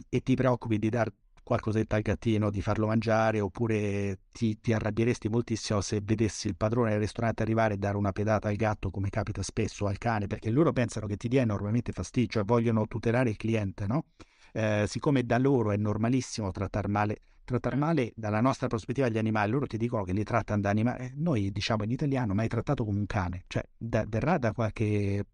e 0.07 0.22
ti 0.22 0.34
preoccupi 0.35 0.80
di 0.80 0.88
dar 0.88 1.11
qualcosetta 1.43 1.97
al 1.97 2.03
gattino, 2.03 2.49
di 2.49 2.61
farlo 2.61 2.88
mangiare 2.88 3.41
oppure 3.41 4.19
ti, 4.31 4.57
ti 4.61 4.72
arrabbieresti 4.72 5.27
moltissimo 5.27 5.81
se 5.81 5.99
vedessi 6.01 6.47
il 6.47 6.56
padrone 6.56 6.91
del 6.91 6.99
ristorante 6.99 7.43
arrivare 7.43 7.73
e 7.73 7.77
dare 7.77 7.97
una 7.97 8.14
pedata 8.14 8.47
al 8.47 8.56
gatto 8.56 8.89
come 8.91 9.10
capita 9.10 9.41
spesso 9.43 9.88
al 9.88 9.97
cane 9.97 10.27
perché 10.27 10.51
loro 10.51 10.72
pensano 10.72 11.06
che 11.06 11.18
ti 11.18 11.27
dia 11.27 11.41
enormemente 11.41 11.91
fastidio, 11.91 12.30
cioè 12.30 12.43
vogliono 12.45 12.88
tutelare 12.88 13.30
il 13.31 13.35
cliente, 13.35 13.88
no? 13.88 14.06
Eh, 14.53 14.85
siccome 14.88 15.26
da 15.26 15.38
loro 15.38 15.72
è 15.72 15.77
normalissimo 15.77 16.49
trattare 16.51 16.88
male 16.88 17.22
trattare 17.49 17.76
male 17.76 18.11
dalla 18.15 18.41
nostra 18.41 18.67
prospettiva 18.67 19.09
gli 19.09 19.17
animali, 19.17 19.51
loro 19.51 19.65
ti 19.65 19.77
dicono 19.77 20.03
che 20.03 20.13
li 20.13 20.23
trattano 20.23 20.61
da 20.61 20.69
animali, 20.69 21.05
eh, 21.05 21.11
noi 21.15 21.51
diciamo 21.51 21.84
in 21.84 21.91
italiano 21.91 22.34
mai 22.34 22.47
trattato 22.47 22.85
come 22.85 22.99
un 22.99 23.05
cane, 23.05 23.43
cioè 23.47 23.63
da, 23.76 24.05
verrà 24.07 24.38
da 24.38 24.51
qualche... 24.51 25.26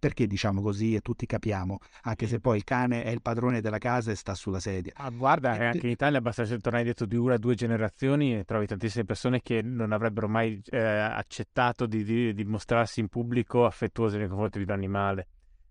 Perché 0.00 0.28
diciamo 0.28 0.62
così 0.62 0.94
e 0.94 1.00
tutti 1.00 1.26
capiamo, 1.26 1.78
anche 2.02 2.28
se 2.28 2.38
poi 2.38 2.58
il 2.58 2.62
cane 2.62 3.02
è 3.02 3.10
il 3.10 3.20
padrone 3.20 3.60
della 3.60 3.78
casa 3.78 4.12
e 4.12 4.14
sta 4.14 4.32
sulla 4.32 4.60
sedia. 4.60 4.92
Ah, 4.94 5.10
guarda, 5.10 5.56
e 5.58 5.64
anche 5.64 5.86
in 5.86 5.92
Italia 5.92 6.20
basta 6.20 6.44
tornare 6.44 6.84
dietro 6.84 7.04
di 7.04 7.16
una 7.16 7.34
o 7.34 7.38
due 7.38 7.56
generazioni 7.56 8.38
e 8.38 8.44
trovi 8.44 8.66
tantissime 8.66 9.04
persone 9.04 9.42
che 9.42 9.60
non 9.60 9.90
avrebbero 9.90 10.28
mai 10.28 10.62
eh, 10.66 10.78
accettato 10.78 11.86
di, 11.86 12.04
di, 12.04 12.32
di, 12.32 12.44
mostrarsi 12.44 13.00
in 13.00 13.08
pubblico 13.08 13.66
affettuose 13.66 14.18
nei 14.18 14.28
confronti 14.28 14.58
di 14.58 14.64
un 14.64 14.70
animale. 14.70 15.26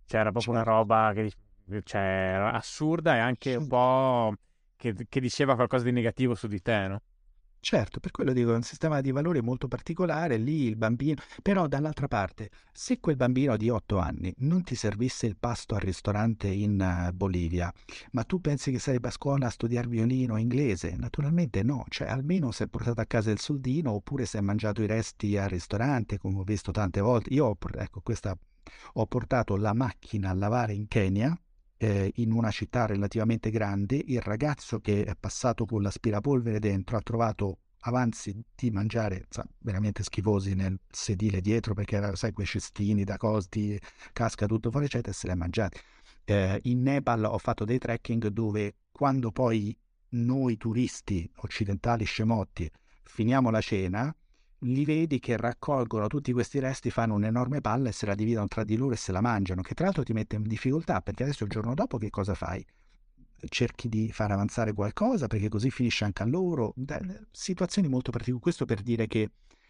Cioè 0.05 0.19
era 0.19 0.31
proprio 0.31 0.53
certo. 0.53 0.69
una 0.69 0.77
roba 0.77 1.13
che, 1.13 1.31
cioè, 1.83 2.49
assurda 2.51 3.15
e 3.15 3.19
anche 3.19 3.55
un 3.55 3.67
po' 3.67 4.33
che, 4.77 4.95
che 5.09 5.19
diceva 5.19 5.55
qualcosa 5.55 5.83
di 5.83 5.91
negativo 5.91 6.35
su 6.35 6.47
di 6.47 6.61
te, 6.61 6.87
no? 6.87 7.01
Certo, 7.59 7.99
per 7.99 8.11
quello 8.11 8.31
dico, 8.31 8.53
è 8.53 8.55
un 8.55 8.61
sistema 8.61 9.01
di 9.01 9.11
valori 9.11 9.41
molto 9.41 9.67
particolare, 9.67 10.37
lì 10.37 10.63
il 10.63 10.77
bambino... 10.77 11.21
Però 11.41 11.67
dall'altra 11.67 12.07
parte, 12.07 12.49
se 12.71 12.99
quel 12.99 13.17
bambino 13.17 13.57
di 13.57 13.69
8 13.69 13.97
anni 13.97 14.33
non 14.37 14.63
ti 14.63 14.75
servisse 14.75 15.25
il 15.25 15.35
pasto 15.37 15.75
al 15.75 15.81
ristorante 15.81 16.47
in 16.47 16.79
uh, 16.79 17.11
Bolivia, 17.13 17.73
ma 18.11 18.23
tu 18.23 18.39
pensi 18.39 18.71
che 18.71 18.79
sarebbe 18.79 19.09
a 19.09 19.11
scuola 19.11 19.47
a 19.47 19.49
studiare 19.49 19.87
violino 19.87 20.37
inglese? 20.37 20.95
Naturalmente 20.95 21.61
no, 21.63 21.83
cioè 21.89 22.07
almeno 22.07 22.51
si 22.51 22.63
è 22.63 22.67
portato 22.67 23.01
a 23.01 23.05
casa 23.05 23.31
il 23.31 23.39
soldino 23.39 23.91
oppure 23.91 24.25
si 24.25 24.37
è 24.37 24.41
mangiato 24.41 24.81
i 24.81 24.87
resti 24.87 25.35
al 25.35 25.49
ristorante, 25.49 26.19
come 26.19 26.39
ho 26.39 26.43
visto 26.43 26.71
tante 26.71 27.01
volte. 27.01 27.33
Io, 27.33 27.57
ecco, 27.73 27.99
questa... 28.01 28.37
ho 28.93 29.07
portato 29.07 29.57
la 29.57 29.73
macchina 29.73 30.29
a 30.29 30.33
lavare 30.33 30.73
in 30.73 30.87
Kenya, 30.87 31.37
eh, 31.77 32.11
in 32.15 32.31
una 32.31 32.51
città 32.51 32.85
relativamente 32.85 33.49
grande, 33.49 34.01
il 34.05 34.21
ragazzo 34.21 34.79
che 34.79 35.03
è 35.03 35.15
passato 35.19 35.65
con 35.65 35.81
l'aspirapolvere 35.81 36.59
dentro 36.59 36.97
ha 36.97 37.01
trovato 37.01 37.59
avanzi 37.81 38.43
di 38.55 38.69
mangiare 38.71 39.27
veramente 39.59 40.03
schifosi 40.03 40.55
nel 40.55 40.77
sedile 40.89 41.39
dietro 41.41 41.73
perché 41.73 41.95
era, 41.95 42.15
sai, 42.15 42.33
quei 42.33 42.45
cestini 42.45 43.03
da 43.03 43.17
costi, 43.17 43.79
casca 44.11 44.45
tutto 44.45 44.71
fuori, 44.71 44.85
eccetera, 44.85 45.11
e 45.11 45.13
se 45.13 45.27
li 45.27 45.33
ha 45.33 45.37
mangiati. 45.37 45.79
Eh, 46.25 46.59
in 46.63 46.81
Nepal 46.81 47.23
ho 47.23 47.37
fatto 47.37 47.63
dei 47.63 47.77
trekking 47.77 48.27
dove 48.27 48.75
quando 48.91 49.31
poi 49.31 49.77
noi 50.09 50.57
turisti 50.57 51.29
occidentali 51.37 52.03
scemotti 52.03 52.69
finiamo 53.03 53.49
la 53.49 53.61
cena, 53.61 54.15
li 54.61 54.85
vedi 54.85 55.19
che 55.19 55.37
raccolgono 55.37 56.07
tutti 56.07 56.31
questi 56.31 56.59
resti, 56.59 56.89
fanno 56.89 57.13
un'enorme 57.15 57.61
palla 57.61 57.89
e 57.89 57.91
se 57.91 58.05
la 58.05 58.15
dividono 58.15 58.47
tra 58.47 58.63
di 58.63 58.75
loro 58.75 58.93
e 58.93 58.97
se 58.97 59.11
la 59.11 59.21
mangiano, 59.21 59.61
che 59.61 59.73
tra 59.73 59.85
l'altro 59.85 60.03
ti 60.03 60.13
mette 60.13 60.35
in 60.35 60.43
difficoltà 60.43 61.01
perché 61.01 61.23
adesso 61.23 61.43
il 61.43 61.49
giorno 61.49 61.73
dopo 61.73 61.97
che 61.97 62.09
cosa 62.09 62.33
fai? 62.33 62.65
Cerchi 63.49 63.87
di 63.87 64.11
far 64.11 64.31
avanzare 64.31 64.73
qualcosa 64.73 65.27
perché 65.27 65.47
così 65.47 65.69
finisce 65.69 66.05
anche 66.05 66.23
a 66.23 66.25
loro. 66.25 66.73
Situazioni 67.29 67.87
molto 67.87 68.09
particolari. 68.09 68.41
Questo 68.41 68.65
per 68.65 68.81
dire 68.81 69.05
che 69.05 69.29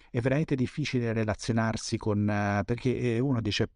è 0.09 0.22
veramente 0.22 0.55
difficile 0.55 1.11
relazionarsi 1.11 1.97
con... 1.97 2.30
Eh, 2.30 2.64
perché 2.64 2.97
eh, 2.97 3.19
uno 3.19 3.41
dice 3.41 3.69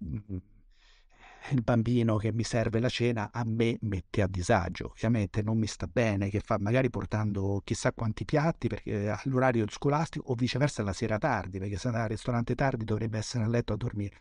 il 1.50 1.62
bambino 1.64 2.18
che 2.18 2.32
mi 2.32 2.44
serve 2.44 2.80
la 2.80 2.90
cena 2.90 3.30
a 3.34 3.44
me 3.46 3.78
mette 3.82 4.22
a 4.22 4.28
disagio, 4.28 4.92
ovviamente 4.92 5.42
non 5.42 5.58
mi 5.58 5.68
sta 5.68 5.88
bene, 5.88 6.30
che 6.30 6.40
fa 6.40 6.58
magari 6.60 6.90
portando 6.90 7.62
chissà 7.64 7.92
quanti 7.92 8.26
piatti 8.26 8.68
perché 8.68 9.10
all'orario 9.10 9.66
scolastico 9.70 10.26
o 10.28 10.36
viceversa 10.36 10.84
la 10.84 10.94
sera 10.94 11.18
tardi, 11.18 11.60
perché 11.60 11.78
se 11.78 11.88
andava 11.88 12.06
al 12.06 12.12
ristorante 12.12 12.56
tardi 12.56 12.86
dovrebbe 12.86 13.18
essere 13.18 13.44
a 13.44 13.48
letto 13.48 13.74
a 13.74 13.78
dormire. 13.78 14.16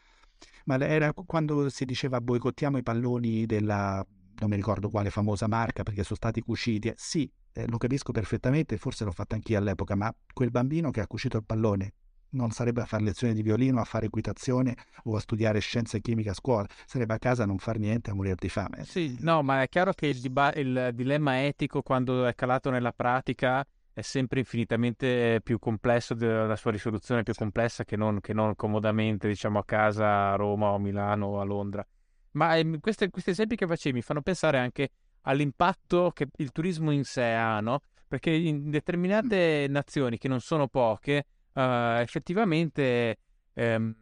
Ma 0.64 0.78
era 0.78 1.12
quando 1.12 1.68
si 1.68 1.84
diceva 1.84 2.20
boicottiamo 2.20 2.78
i 2.78 2.82
palloni 2.82 3.44
della, 3.46 4.04
non 4.38 4.48
mi 4.48 4.56
ricordo 4.56 4.88
quale 4.88 5.10
famosa 5.10 5.46
marca 5.46 5.82
perché 5.82 6.02
sono 6.02 6.16
stati 6.16 6.40
cuciti. 6.40 6.92
Sì, 6.96 7.30
eh, 7.52 7.66
lo 7.68 7.76
capisco 7.76 8.12
perfettamente, 8.12 8.76
forse 8.78 9.04
l'ho 9.04 9.12
fatto 9.12 9.34
anch'io 9.34 9.58
all'epoca, 9.58 9.94
ma 9.94 10.14
quel 10.32 10.50
bambino 10.50 10.90
che 10.90 11.00
ha 11.00 11.06
cucito 11.06 11.36
il 11.36 11.44
pallone 11.44 11.92
non 12.30 12.50
sarebbe 12.50 12.82
a 12.82 12.84
fare 12.84 13.02
lezioni 13.02 13.34
di 13.34 13.42
violino, 13.42 13.80
a 13.80 13.84
fare 13.84 14.06
equitazione 14.06 14.76
o 15.04 15.16
a 15.16 15.20
studiare 15.20 15.58
scienze 15.60 15.98
e 15.98 16.00
chimica 16.00 16.30
a 16.30 16.34
scuola, 16.34 16.66
sarebbe 16.86 17.14
a 17.14 17.18
casa 17.18 17.42
a 17.42 17.46
non 17.46 17.58
far 17.58 17.78
niente, 17.78 18.10
a 18.10 18.14
morire 18.14 18.36
di 18.38 18.48
fame. 18.48 18.84
Sì, 18.84 19.16
no, 19.20 19.42
ma 19.42 19.62
è 19.62 19.68
chiaro 19.68 19.92
che 19.92 20.06
il, 20.06 20.20
diba- 20.20 20.52
il 20.54 20.90
dilemma 20.94 21.44
etico 21.44 21.82
quando 21.82 22.26
è 22.26 22.34
calato 22.34 22.70
nella 22.70 22.92
pratica 22.92 23.64
è 23.92 24.02
sempre 24.02 24.38
infinitamente 24.40 25.40
più 25.42 25.58
complesso, 25.58 26.14
la 26.18 26.56
sua 26.56 26.70
risoluzione 26.70 27.20
è 27.20 27.24
più 27.24 27.34
complessa 27.34 27.84
che 27.84 27.96
non, 27.96 28.20
che 28.20 28.32
non 28.32 28.54
comodamente, 28.54 29.28
diciamo, 29.28 29.58
a 29.58 29.64
casa 29.64 30.32
a 30.32 30.36
Roma 30.36 30.70
o 30.70 30.76
a 30.76 30.78
Milano 30.78 31.26
o 31.26 31.40
a 31.40 31.44
Londra. 31.44 31.86
Ma 32.32 32.56
eh, 32.56 32.78
questi, 32.80 33.10
questi 33.10 33.30
esempi 33.30 33.56
che 33.56 33.66
facevi 33.66 33.96
mi 33.96 34.02
fanno 34.02 34.22
pensare 34.22 34.58
anche 34.58 34.90
all'impatto 35.22 36.12
che 36.14 36.28
il 36.36 36.52
turismo 36.52 36.92
in 36.92 37.04
sé 37.04 37.32
ha, 37.32 37.60
no? 37.60 37.80
Perché 38.06 38.30
in 38.30 38.70
determinate 38.70 39.66
nazioni, 39.68 40.18
che 40.18 40.28
non 40.28 40.40
sono 40.40 40.66
poche, 40.68 41.26
uh, 41.52 42.00
effettivamente, 42.00 43.16
ehm, 43.54 43.94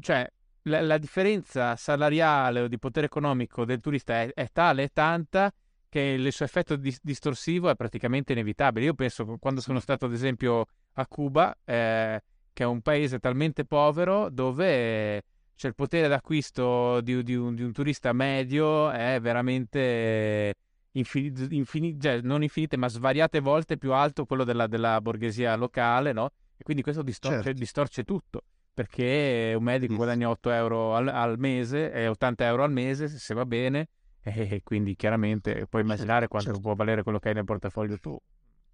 cioè, 0.00 0.30
la, 0.62 0.80
la, 0.80 0.98
differenza 0.98 1.76
salariale 1.76 2.60
o 2.60 2.68
di 2.68 2.78
potere 2.78 3.06
economico 3.06 3.64
del 3.64 3.80
turista 3.80 4.22
è, 4.22 4.32
è 4.32 4.48
tale, 4.52 4.84
è 4.84 4.90
tanta, 4.92 5.52
che 5.88 6.00
il 6.00 6.32
suo 6.32 6.44
effetto 6.44 6.76
dis- 6.76 7.00
distorsivo 7.02 7.68
è 7.68 7.74
praticamente 7.74 8.32
inevitabile. 8.32 8.86
Io 8.86 8.94
penso, 8.94 9.36
quando 9.38 9.60
sono 9.60 9.80
stato 9.80 10.06
ad 10.06 10.12
esempio 10.12 10.66
a 10.94 11.06
Cuba, 11.06 11.56
eh, 11.64 12.22
che 12.52 12.62
è 12.62 12.66
un 12.66 12.80
paese 12.80 13.18
talmente 13.18 13.64
povero 13.64 14.28
dove 14.30 15.22
cioè, 15.54 15.70
il 15.70 15.76
potere 15.76 16.08
d'acquisto 16.08 17.00
di, 17.00 17.22
di, 17.22 17.34
un, 17.34 17.54
di 17.54 17.62
un 17.62 17.72
turista 17.72 18.12
medio 18.12 18.90
è 18.90 19.18
veramente 19.20 20.54
infin- 20.92 21.48
infin- 21.50 22.00
cioè, 22.00 22.20
non 22.20 22.42
infinite, 22.42 22.76
ma 22.76 22.88
svariate 22.88 23.40
volte 23.40 23.76
più 23.76 23.92
alto 23.92 24.24
quello 24.24 24.44
della, 24.44 24.66
della 24.66 25.00
borghesia 25.00 25.54
locale, 25.56 26.12
no? 26.12 26.30
E 26.56 26.62
quindi 26.62 26.82
questo 26.82 27.02
distorce, 27.02 27.42
certo. 27.42 27.58
distorce 27.58 28.04
tutto, 28.04 28.44
perché 28.72 29.54
un 29.56 29.64
medico 29.64 29.94
guadagna 29.94 30.28
8 30.28 30.50
euro 30.50 30.94
al, 30.94 31.08
al 31.08 31.38
mese 31.38 31.92
e 31.92 32.06
80 32.08 32.44
euro 32.46 32.64
al 32.64 32.72
mese, 32.72 33.08
se 33.08 33.34
va 33.34 33.46
bene, 33.46 33.88
e 34.22 34.60
quindi 34.62 34.94
chiaramente 34.94 35.66
puoi 35.68 35.82
immaginare 35.82 36.28
quanto 36.28 36.50
certo. 36.50 36.62
può 36.62 36.74
valere 36.74 37.02
quello 37.02 37.18
che 37.18 37.28
hai 37.28 37.34
nel 37.34 37.44
portafoglio 37.44 37.98
tu. 37.98 38.18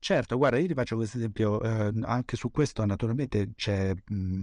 Certo, 0.00 0.36
guarda, 0.36 0.58
io 0.58 0.66
ti 0.66 0.74
faccio 0.74 0.96
questo 0.96 1.16
esempio, 1.16 1.60
eh, 1.60 1.92
anche 2.02 2.36
su 2.36 2.50
questo 2.50 2.84
naturalmente 2.84 3.50
c'è... 3.56 3.92
Mh 4.10 4.42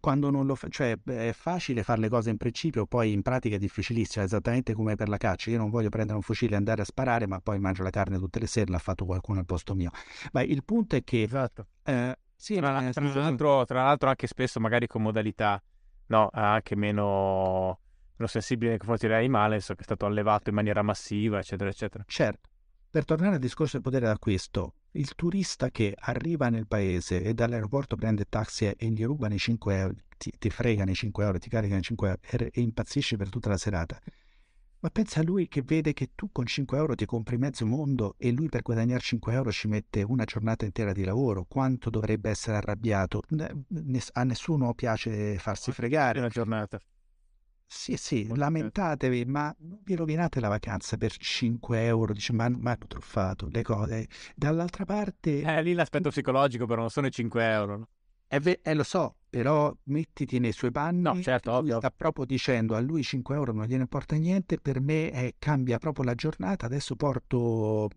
quando 0.00 0.30
non 0.30 0.46
lo 0.46 0.54
fa, 0.54 0.68
cioè 0.68 0.98
è 1.04 1.32
facile 1.32 1.82
fare 1.82 2.00
le 2.00 2.08
cose 2.08 2.30
in 2.30 2.36
principio, 2.36 2.86
poi 2.86 3.12
in 3.12 3.22
pratica 3.22 3.56
è 3.56 3.58
difficilissimo, 3.58 4.24
esattamente 4.24 4.74
come 4.74 4.96
per 4.96 5.08
la 5.08 5.16
caccia. 5.16 5.50
Io 5.50 5.58
non 5.58 5.70
voglio 5.70 5.88
prendere 5.88 6.16
un 6.16 6.22
fucile 6.22 6.54
e 6.54 6.56
andare 6.56 6.82
a 6.82 6.84
sparare, 6.84 7.26
ma 7.26 7.40
poi 7.40 7.58
mangio 7.58 7.82
la 7.82 7.90
carne 7.90 8.18
tutte 8.18 8.40
le 8.40 8.46
sere, 8.46 8.70
l'ha 8.70 8.78
fatto 8.78 9.04
qualcuno 9.04 9.40
al 9.40 9.46
posto 9.46 9.74
mio. 9.74 9.90
Ma 10.32 10.42
il 10.42 10.64
punto 10.64 10.96
è 10.96 11.04
che... 11.04 11.22
Esatto. 11.22 11.66
Eh, 11.82 12.16
sì, 12.36 12.56
tra, 12.56 12.90
tra, 12.90 13.02
l'altro, 13.02 13.64
tra 13.64 13.84
l'altro 13.84 14.08
anche 14.08 14.26
spesso 14.26 14.60
magari 14.60 14.86
con 14.86 15.02
modalità 15.02 15.62
no, 16.06 16.28
anche 16.32 16.76
meno, 16.76 17.78
meno 18.16 18.28
sensibili 18.28 18.70
nei 18.70 18.78
confronti 18.78 19.06
dell'animale, 19.06 19.60
so 19.60 19.74
che 19.74 19.80
è 19.80 19.84
stato 19.84 20.06
allevato 20.06 20.50
in 20.50 20.54
maniera 20.54 20.82
massiva, 20.82 21.38
eccetera, 21.38 21.70
eccetera. 21.70 22.04
Certo. 22.06 22.50
Per 22.90 23.04
tornare 23.04 23.34
al 23.34 23.40
discorso 23.40 23.72
del 23.74 23.82
potere 23.82 24.06
d'acquisto, 24.06 24.74
il 24.96 25.14
turista 25.14 25.70
che 25.70 25.94
arriva 25.96 26.48
nel 26.48 26.66
paese 26.66 27.22
e 27.22 27.34
dall'aeroporto 27.34 27.96
prende 27.96 28.26
taxi 28.28 28.66
e 28.66 28.88
gli 28.88 29.04
rubano 29.04 29.34
i 29.34 29.38
5 29.38 29.76
euro, 29.76 29.94
ti, 30.16 30.32
ti 30.38 30.50
fregano 30.50 30.90
i 30.90 30.94
5 30.94 31.24
euro, 31.24 31.38
ti 31.38 31.48
caricano 31.48 31.80
i 31.80 31.82
5 31.82 32.08
euro 32.08 32.20
e, 32.44 32.50
e 32.52 32.60
impazzisce 32.60 33.16
per 33.16 33.28
tutta 33.28 33.48
la 33.48 33.56
serata. 33.56 33.98
Ma 34.80 34.90
pensa 34.90 35.20
a 35.20 35.22
lui 35.22 35.48
che 35.48 35.62
vede 35.62 35.94
che 35.94 36.10
tu 36.14 36.30
con 36.30 36.44
5 36.44 36.76
euro 36.76 36.94
ti 36.94 37.06
compri 37.06 37.38
mezzo 37.38 37.64
mondo 37.64 38.16
e 38.18 38.30
lui 38.30 38.50
per 38.50 38.60
guadagnare 38.60 39.00
5 39.00 39.32
euro 39.32 39.50
ci 39.50 39.66
mette 39.66 40.02
una 40.02 40.24
giornata 40.24 40.66
intera 40.66 40.92
di 40.92 41.04
lavoro. 41.04 41.46
Quanto 41.48 41.88
dovrebbe 41.88 42.28
essere 42.28 42.58
arrabbiato? 42.58 43.22
A 44.12 44.22
nessuno 44.24 44.74
piace 44.74 45.38
farsi 45.38 45.72
fregare. 45.72 46.18
Una 46.18 46.28
giornata. 46.28 46.78
Sì, 47.66 47.96
sì, 47.96 48.26
lamentatevi, 48.34 49.24
ma 49.24 49.54
non 49.58 49.80
vi 49.82 49.94
rovinate 49.94 50.40
la 50.40 50.48
vacanza 50.48 50.96
per 50.96 51.16
5 51.16 51.84
euro, 51.84 52.12
dice, 52.12 52.32
ma, 52.32 52.48
ma 52.48 52.70
hanno 52.70 52.86
truffato 52.86 53.48
le 53.50 53.62
cose. 53.62 54.08
Dall'altra 54.34 54.84
parte... 54.84 55.40
Eh, 55.40 55.62
lì 55.62 55.74
l'aspetto 55.74 56.08
psicologico 56.10 56.66
però 56.66 56.82
non 56.82 56.90
sono 56.90 57.08
i 57.08 57.10
5 57.10 57.44
euro, 57.44 57.76
no? 57.78 57.88
Eh, 58.28 58.60
eh, 58.62 58.74
lo 58.74 58.82
so, 58.82 59.16
però 59.28 59.74
mettiti 59.84 60.38
nei 60.38 60.52
suoi 60.52 60.70
panni. 60.70 61.02
No, 61.02 61.20
certo, 61.20 61.52
ovvio. 61.52 61.78
Sta 61.78 61.90
proprio 61.90 62.24
dicendo 62.24 62.74
a 62.74 62.80
lui 62.80 63.02
5 63.02 63.34
euro 63.34 63.52
non 63.52 63.66
gliene 63.66 63.82
importa 63.82 64.16
niente, 64.16 64.58
per 64.58 64.80
me 64.80 65.10
eh, 65.12 65.34
cambia 65.38 65.78
proprio 65.78 66.04
la 66.04 66.14
giornata. 66.14 66.66
Adesso 66.66 66.96
porto 66.96 67.88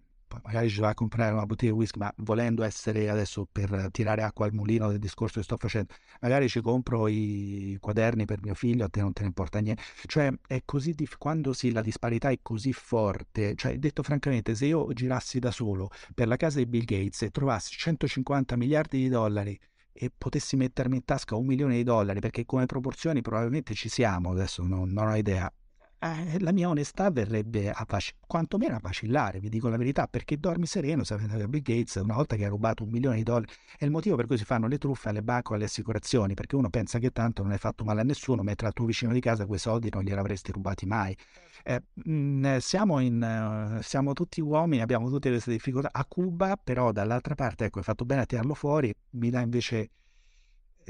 magari 0.44 0.70
ci 0.70 0.80
va 0.80 0.90
a 0.90 0.94
comprare 0.94 1.34
una 1.34 1.45
bottiglia 1.45 1.72
di 1.72 1.78
whisky, 1.78 1.99
ma 1.99 2.14
volendo 2.18 2.64
essere 2.64 3.10
adesso 3.10 3.48
per 3.52 3.90
tirare 3.91 4.22
acqua 4.24 4.45
al 4.45 4.54
mulino 4.54 4.90
del 4.90 4.99
discorso 4.99 5.40
che 5.40 5.44
sto 5.44 5.58
facendo, 5.58 5.94
magari 6.22 6.49
ci 6.49 6.62
compro 6.62 7.08
i 7.08 7.78
quaderni 7.80 8.26
per 8.26 8.41
mio 8.41 8.54
figlio, 8.54 8.86
a 8.86 8.90
te 8.90 9.02
non 9.02 9.14
te 9.14 9.22
ne 9.22 9.28
importa 9.28 9.60
niente. 9.60 9.82
Cioè, 10.06 10.32
è 10.48 10.62
così 10.66 10.94
dif- 10.94 11.18
quando 11.18 11.54
sì, 11.54 11.72
la 11.72 11.82
disparità 11.82 12.30
è 12.30 12.40
così 12.41 12.74
forte, 12.74 13.56
cioè, 13.56 13.78
detto 13.78 14.04
francamente, 14.04 14.56
se 14.56 14.66
io 14.66 14.91
girassi 14.94 15.40
da 15.40 15.52
solo 15.52 15.90
per 16.14 16.28
la 16.28 16.36
casa 16.36 16.58
di 16.60 16.66
Bill 16.66 16.84
Gates 16.84 17.22
e 17.24 17.30
trovassi 17.30 17.76
150 17.78 18.56
miliardi 18.56 18.98
di 18.99 19.10
dollari 19.10 19.58
e 19.91 20.12
potessi 20.16 20.56
mettermi 20.56 20.98
in 20.98 21.06
tasca 21.06 21.36
un 21.36 21.45
milione 21.45 21.76
di 21.76 21.84
dollari, 21.84 22.20
perché 22.20 22.45
come 22.45 22.66
proporzioni 22.66 23.22
probabilmente 23.22 23.74
ci 23.74 23.90
siamo, 23.90 24.32
adesso 24.32 24.64
non, 24.64 24.90
non 24.91 25.08
ho 25.08 25.16
idea, 25.16 25.52
eh, 25.99 26.40
la 26.40 26.52
mia 26.52 26.69
onestà 26.69 27.10
verrebbe 27.10 27.72
a 27.72 27.84
vac- 27.88 28.15
quantomeno 28.26 28.76
a 28.76 28.80
vacillare, 28.82 29.40
vi 29.40 29.49
dico 29.49 29.68
la 29.68 29.78
verità, 29.78 30.07
perché 30.07 30.38
dormi 30.38 30.65
sereno 30.65 31.03
sapendo 31.03 31.38
che 31.38 31.48
Bill 31.48 31.61
Gates 31.61 31.95
una 31.95 32.15
volta 32.15 32.36
che 32.36 32.45
ha 32.45 32.49
rubato 32.49 32.84
un 32.84 32.90
milione 32.90 33.18
di 33.18 33.24
dollari 33.24 33.52
è 33.78 33.86
il 33.86 33.91
motivo 33.91 34.15
per 34.15 34.28
cui 34.28 34.38
si 34.38 34.45
fanno 34.45 34.68
le 34.68 34.78
truffe 34.78 35.10
alle 35.10 35.24
banche 35.24 35.53
o 35.53 35.56
alle 35.56 35.65
assicurazioni, 35.65 36.34
perché 36.36 36.56
uno 36.56 36.69
pensa 36.69 36.99
che 36.99 37.11
tanto 37.11 37.41
non 37.41 37.52
hai 37.52 37.57
fatto 37.57 37.84
male 37.84 38.02
a 38.02 38.03
nessuno, 38.03 38.44
mentre 38.44 38.68
al 38.68 38.74
tuo 38.74 38.86
vicino 38.86 39.11
di 39.11 39.19
casa 39.19 39.45
quei 39.45 39.60
soldi 39.60 39.90
non 39.91 40.03
glieli 40.03 40.19
avresti 40.19 40.52
rubati 40.52 40.86
mai. 40.86 41.18
Eh, 41.64 41.82
mh, 41.94 42.11
mm, 42.11 42.57
siamo, 42.57 42.99
in, 42.99 43.78
uh, 43.78 43.82
siamo 43.82 44.14
tutti 44.14 44.40
uomini, 44.40 44.82
abbiamo 44.82 45.10
tutte 45.10 45.30
queste 45.30 45.52
difficoltà. 45.52 45.90
A 45.91 46.06
Cuba, 46.06 46.57
però, 46.61 46.91
dall'altra 46.91 47.36
parte, 47.36 47.65
ecco, 47.65 47.80
hai 47.80 47.84
fatto 47.84 48.06
bene 48.06 48.22
a 48.22 48.26
tirarlo 48.26 48.53
fuori, 48.53 48.94
mi 49.11 49.30
dà 49.30 49.41
invece 49.41 49.90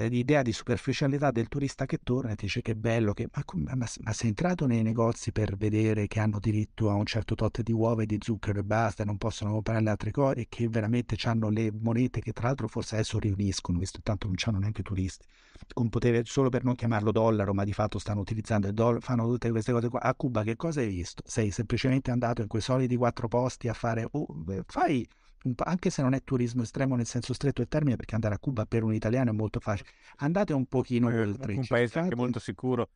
l'idea 0.06 0.44
di 0.44 0.54
superficialità 0.54 1.32
del 1.32 1.48
turista 1.48 1.86
che 1.86 2.00
torna 2.04 2.32
e 2.32 2.36
dice 2.36 2.62
che 2.62 2.76
bello, 2.76 3.14
che... 3.14 3.28
Ma, 3.34 3.76
ma, 3.76 3.88
ma, 4.02 4.14
sei 4.14 4.30
entrato 4.30 4.68
nei 4.68 4.84
negozi 4.84 5.32
per 5.32 5.58
vedere 5.58 6.08
che 6.08 6.20
hanno 6.20 6.40
diritto 6.40 6.90
a 6.90 6.94
un 6.94 7.06
certo 7.06 7.34
tot 7.34 7.62
di 7.62 7.72
uova 7.72 8.04
e 8.04 8.06
di 8.06 8.18
zucchero 8.22 8.60
e 8.60 8.64
basta, 8.64 9.04
non 9.04 9.18
possono 9.18 9.52
comprare 9.52 9.82
le 9.82 9.90
altre 9.90 10.12
cose 10.12 10.42
e 10.42 10.46
che 10.50 10.70
veramente 10.70 11.16
hanno 11.24 11.50
le 11.50 11.72
monete 11.72 12.22
che 12.22 12.32
tra 12.32 12.48
l'altro 12.48 12.68
forse 12.68 12.96
adesso 12.96 13.18
riuniscono, 13.18 13.80
visto 13.80 13.98
che 13.98 14.04
tanto 14.04 14.28
non 14.28 14.36
hanno 14.46 14.60
neanche 14.60 14.84
turisti, 14.84 15.26
con 15.74 15.90
potere 15.90 16.24
solo 16.26 16.50
per 16.50 16.64
non 16.64 16.76
chiamarlo 16.76 17.12
dollaro, 17.12 17.54
ma 17.54 17.64
di 17.64 17.74
fatto 17.74 17.98
stanno 17.98 18.20
utilizzando 18.22 18.68
il 18.68 18.74
dollaro, 18.74 19.02
fanno 19.02 19.28
tutte 19.28 19.50
queste 19.50 19.72
cose 19.72 19.90
qua. 19.90 20.02
A 20.02 20.14
Cuba 20.14 20.44
che 20.44 20.56
cosa 20.56 20.82
hai 20.82 20.88
visto? 20.88 21.24
Sei 21.26 21.50
semplicemente 21.52 22.12
andato 22.12 22.42
in 22.42 22.48
quei 22.48 22.62
soliti 22.62 22.96
quattro 22.96 23.28
posti 23.28 23.68
a 23.68 23.74
fare... 23.74 24.08
Oh, 24.12 24.28
fai 24.68 25.08
anche 25.56 25.90
se 25.90 26.02
non 26.02 26.14
è 26.14 26.24
turismo 26.24 26.64
estremo 26.64 26.96
nel 26.96 27.06
senso 27.06 27.34
stretto 27.34 27.62
del 27.62 27.70
termine, 27.70 27.96
perché 27.96 28.16
andare 28.16 28.36
a 28.36 28.40
Cuba 28.40 28.66
per 28.66 28.84
un 28.84 28.94
italiano 28.94 29.32
è 29.32 29.34
molto 29.34 29.60
facile, 29.60 29.90
andate 30.18 30.54
un 30.54 30.66
pochino 30.66 31.10
eh, 31.10 31.22
oltre. 31.22 31.56
Un 31.56 31.66
paese 31.68 32.00
anche 32.00 32.16
molto 32.16 32.40
sicuro 32.40 32.90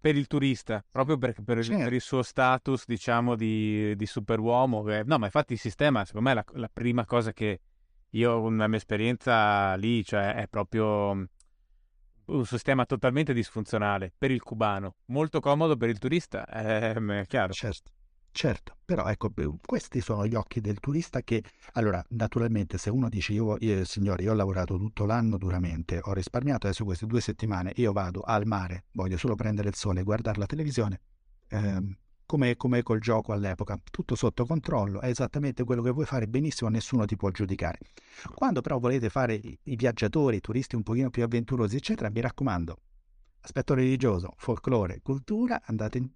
per 0.00 0.16
il 0.16 0.26
turista, 0.26 0.84
proprio 0.88 1.18
per, 1.18 1.34
per, 1.42 1.62
certo. 1.62 1.82
per 1.82 1.92
il 1.92 2.00
suo 2.00 2.22
status, 2.22 2.84
diciamo, 2.86 3.34
di, 3.34 3.96
di 3.96 4.06
superuomo. 4.06 4.84
no, 5.04 5.18
ma 5.18 5.26
infatti 5.26 5.54
il 5.54 5.58
sistema, 5.58 6.04
secondo 6.04 6.28
me, 6.28 6.32
è 6.32 6.34
la, 6.36 6.60
la 6.60 6.70
prima 6.72 7.04
cosa 7.04 7.32
che 7.32 7.60
io, 8.10 8.48
la 8.50 8.68
mia 8.68 8.76
esperienza 8.76 9.74
lì, 9.74 10.04
cioè, 10.04 10.34
è 10.34 10.46
proprio 10.48 11.26
un 12.28 12.44
sistema 12.44 12.84
totalmente 12.84 13.32
disfunzionale 13.32 14.12
per 14.16 14.30
il 14.30 14.42
cubano, 14.42 14.96
molto 15.06 15.40
comodo 15.40 15.76
per 15.76 15.88
il 15.88 15.98
turista, 15.98 16.46
eh, 16.46 16.94
è 16.94 17.26
chiaro. 17.26 17.52
Certo. 17.52 17.90
Certo, 18.38 18.76
però 18.84 19.08
ecco, 19.08 19.32
questi 19.66 20.00
sono 20.00 20.24
gli 20.24 20.36
occhi 20.36 20.60
del 20.60 20.78
turista 20.78 21.22
che, 21.22 21.42
allora, 21.72 22.00
naturalmente 22.10 22.78
se 22.78 22.88
uno 22.88 23.08
dice, 23.08 23.32
io, 23.32 23.56
io 23.58 23.84
signore, 23.84 24.22
io 24.22 24.30
ho 24.30 24.34
lavorato 24.36 24.76
tutto 24.78 25.06
l'anno 25.06 25.38
duramente, 25.38 25.98
ho 26.00 26.12
risparmiato 26.12 26.68
adesso 26.68 26.84
queste 26.84 27.06
due 27.06 27.20
settimane, 27.20 27.72
io 27.74 27.90
vado 27.90 28.20
al 28.20 28.46
mare, 28.46 28.84
voglio 28.92 29.16
solo 29.16 29.34
prendere 29.34 29.70
il 29.70 29.74
sole 29.74 30.02
e 30.02 30.04
guardare 30.04 30.38
la 30.38 30.46
televisione, 30.46 31.00
ehm, 31.48 31.96
come, 32.26 32.54
come 32.56 32.84
col 32.84 33.00
gioco 33.00 33.32
all'epoca, 33.32 33.76
tutto 33.90 34.14
sotto 34.14 34.46
controllo, 34.46 35.00
è 35.00 35.08
esattamente 35.08 35.64
quello 35.64 35.82
che 35.82 35.90
vuoi 35.90 36.06
fare 36.06 36.28
benissimo, 36.28 36.70
nessuno 36.70 37.06
ti 37.06 37.16
può 37.16 37.30
giudicare. 37.30 37.78
Quando 38.34 38.60
però 38.60 38.78
volete 38.78 39.08
fare 39.08 39.34
i 39.34 39.74
viaggiatori, 39.74 40.36
i 40.36 40.40
turisti 40.40 40.76
un 40.76 40.84
pochino 40.84 41.10
più 41.10 41.24
avventurosi, 41.24 41.74
eccetera, 41.74 42.08
mi 42.08 42.20
raccomando, 42.20 42.78
aspetto 43.40 43.74
religioso, 43.74 44.34
folklore, 44.36 45.00
cultura, 45.02 45.60
andate 45.64 45.98
in 45.98 46.08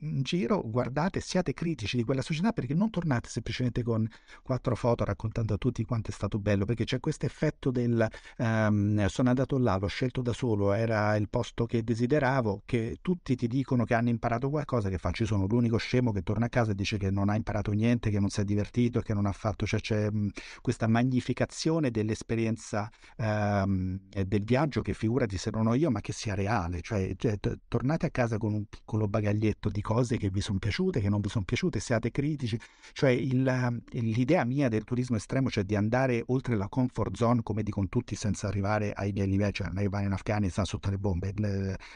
in 0.00 0.22
giro, 0.22 0.62
guardate, 0.64 1.20
siate 1.20 1.54
critici 1.54 1.96
di 1.96 2.04
quella 2.04 2.22
società 2.22 2.52
perché 2.52 2.74
non 2.74 2.90
tornate 2.90 3.28
semplicemente 3.28 3.82
con 3.82 4.06
quattro 4.42 4.74
foto 4.74 5.04
raccontando 5.04 5.54
a 5.54 5.56
tutti 5.56 5.84
quanto 5.84 6.10
è 6.10 6.12
stato 6.12 6.38
bello, 6.38 6.64
perché 6.64 6.84
c'è 6.84 7.00
questo 7.00 7.26
effetto 7.26 7.70
del 7.70 8.06
um, 8.38 9.06
sono 9.06 9.28
andato 9.28 9.58
là, 9.58 9.76
l'ho 9.76 9.86
scelto 9.86 10.20
da 10.22 10.32
solo, 10.32 10.72
era 10.72 11.16
il 11.16 11.28
posto 11.28 11.66
che 11.66 11.82
desideravo, 11.82 12.62
che 12.64 12.98
tutti 13.00 13.36
ti 13.36 13.46
dicono 13.46 13.84
che 13.84 13.94
hanno 13.94 14.08
imparato 14.08 14.50
qualcosa, 14.50 14.88
che 14.88 14.98
faccio, 14.98 15.22
io 15.22 15.28
sono 15.28 15.46
l'unico 15.46 15.76
scemo 15.76 16.12
che 16.12 16.22
torna 16.22 16.46
a 16.46 16.48
casa 16.48 16.72
e 16.72 16.74
dice 16.74 16.98
che 16.98 17.10
non 17.10 17.28
ha 17.28 17.36
imparato 17.36 17.70
niente, 17.72 18.10
che 18.10 18.20
non 18.20 18.28
si 18.28 18.40
è 18.40 18.44
divertito, 18.44 19.00
che 19.00 19.14
non 19.14 19.26
ha 19.26 19.32
fatto, 19.32 19.66
cioè 19.66 19.80
c'è 19.80 20.10
mh, 20.10 20.30
questa 20.60 20.86
magnificazione 20.88 21.90
dell'esperienza 21.90 22.88
um, 23.16 23.98
del 24.08 24.42
viaggio 24.44 24.82
che 24.82 24.94
figurati 24.94 25.38
se 25.38 25.50
non 25.50 25.66
ho 25.66 25.74
io, 25.74 25.90
ma 25.90 26.00
che 26.00 26.12
sia 26.12 26.34
reale, 26.34 26.80
cioè, 26.80 27.14
cioè 27.16 27.38
t- 27.38 27.58
tornate 27.68 28.06
a 28.06 28.10
casa 28.10 28.38
con 28.38 28.52
un 28.54 28.64
piccolo 28.66 29.08
bagaglietto 29.08 29.68
di 29.68 29.80
cose 29.84 30.16
che 30.16 30.30
vi 30.30 30.40
sono 30.40 30.58
piaciute, 30.58 31.00
che 31.00 31.10
non 31.10 31.20
vi 31.20 31.28
sono 31.28 31.44
piaciute, 31.44 31.78
siate 31.78 32.10
critici. 32.10 32.58
Cioè 32.92 33.10
il, 33.10 33.82
l'idea 33.90 34.44
mia 34.44 34.68
del 34.68 34.84
turismo 34.84 35.16
estremo, 35.16 35.50
cioè 35.50 35.64
di 35.64 35.76
andare 35.76 36.22
oltre 36.28 36.56
la 36.56 36.68
comfort 36.68 37.14
zone, 37.14 37.42
come 37.42 37.62
dicono 37.62 37.88
tutti, 37.88 38.14
senza 38.14 38.48
arrivare 38.48 38.92
ai 38.92 39.12
miei 39.12 39.28
livelli, 39.28 39.52
cioè 39.52 39.68
arrivare 39.68 40.06
in 40.06 40.12
Afghanistan 40.12 40.64
sotto 40.64 40.88
le 40.88 40.98
bombe, 40.98 41.34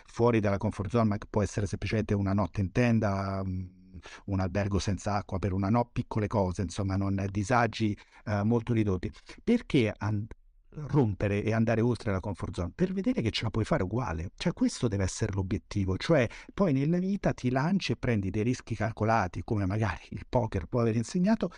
fuori 0.05 0.41
dalla 0.41 0.59
comfort 0.59 0.91
zone, 0.91 1.05
ma 1.05 1.17
può 1.29 1.43
essere 1.43 1.67
semplicemente 1.67 2.13
una 2.13 2.35
notte 2.35 2.61
in 2.61 2.71
tenda 2.73 3.43
un 4.27 4.41
albergo 4.41 4.79
senza 4.79 5.15
acqua 5.15 5.39
per 5.39 5.53
una 5.53 5.71
no, 5.71 5.89
piccole 5.91 6.27
cose, 6.27 6.63
insomma, 6.63 6.97
non 6.97 7.27
disagi 7.31 7.97
eh, 8.27 8.43
molto 8.45 8.73
ridotti. 8.73 9.11
Perché 9.43 9.93
and- 9.97 10.29
rompere 10.71 11.43
e 11.43 11.53
andare 11.53 11.81
oltre 11.81 12.13
la 12.13 12.21
comfort 12.21 12.55
zone 12.55 12.73
per 12.75 12.93
vedere 12.93 13.23
che 13.23 13.31
ce 13.31 13.45
la 13.45 13.51
puoi 13.51 13.65
fare 13.65 13.83
uguale. 13.83 14.31
Cioè 14.37 14.53
questo 14.53 14.89
deve 14.89 15.05
essere 15.05 15.33
l'obiettivo, 15.33 15.97
cioè 15.97 16.29
poi 16.53 16.73
nella 16.73 16.99
vita 16.99 17.33
ti 17.33 17.51
lanci 17.51 17.93
e 17.93 17.97
prendi 17.97 18.31
dei 18.31 18.43
rischi 18.43 18.75
calcolati 18.75 19.43
come 19.45 19.67
magari 19.67 20.07
il 20.11 20.25
poker 20.29 20.67
può 20.67 20.81
aver 20.81 20.97
insegnato 20.97 21.51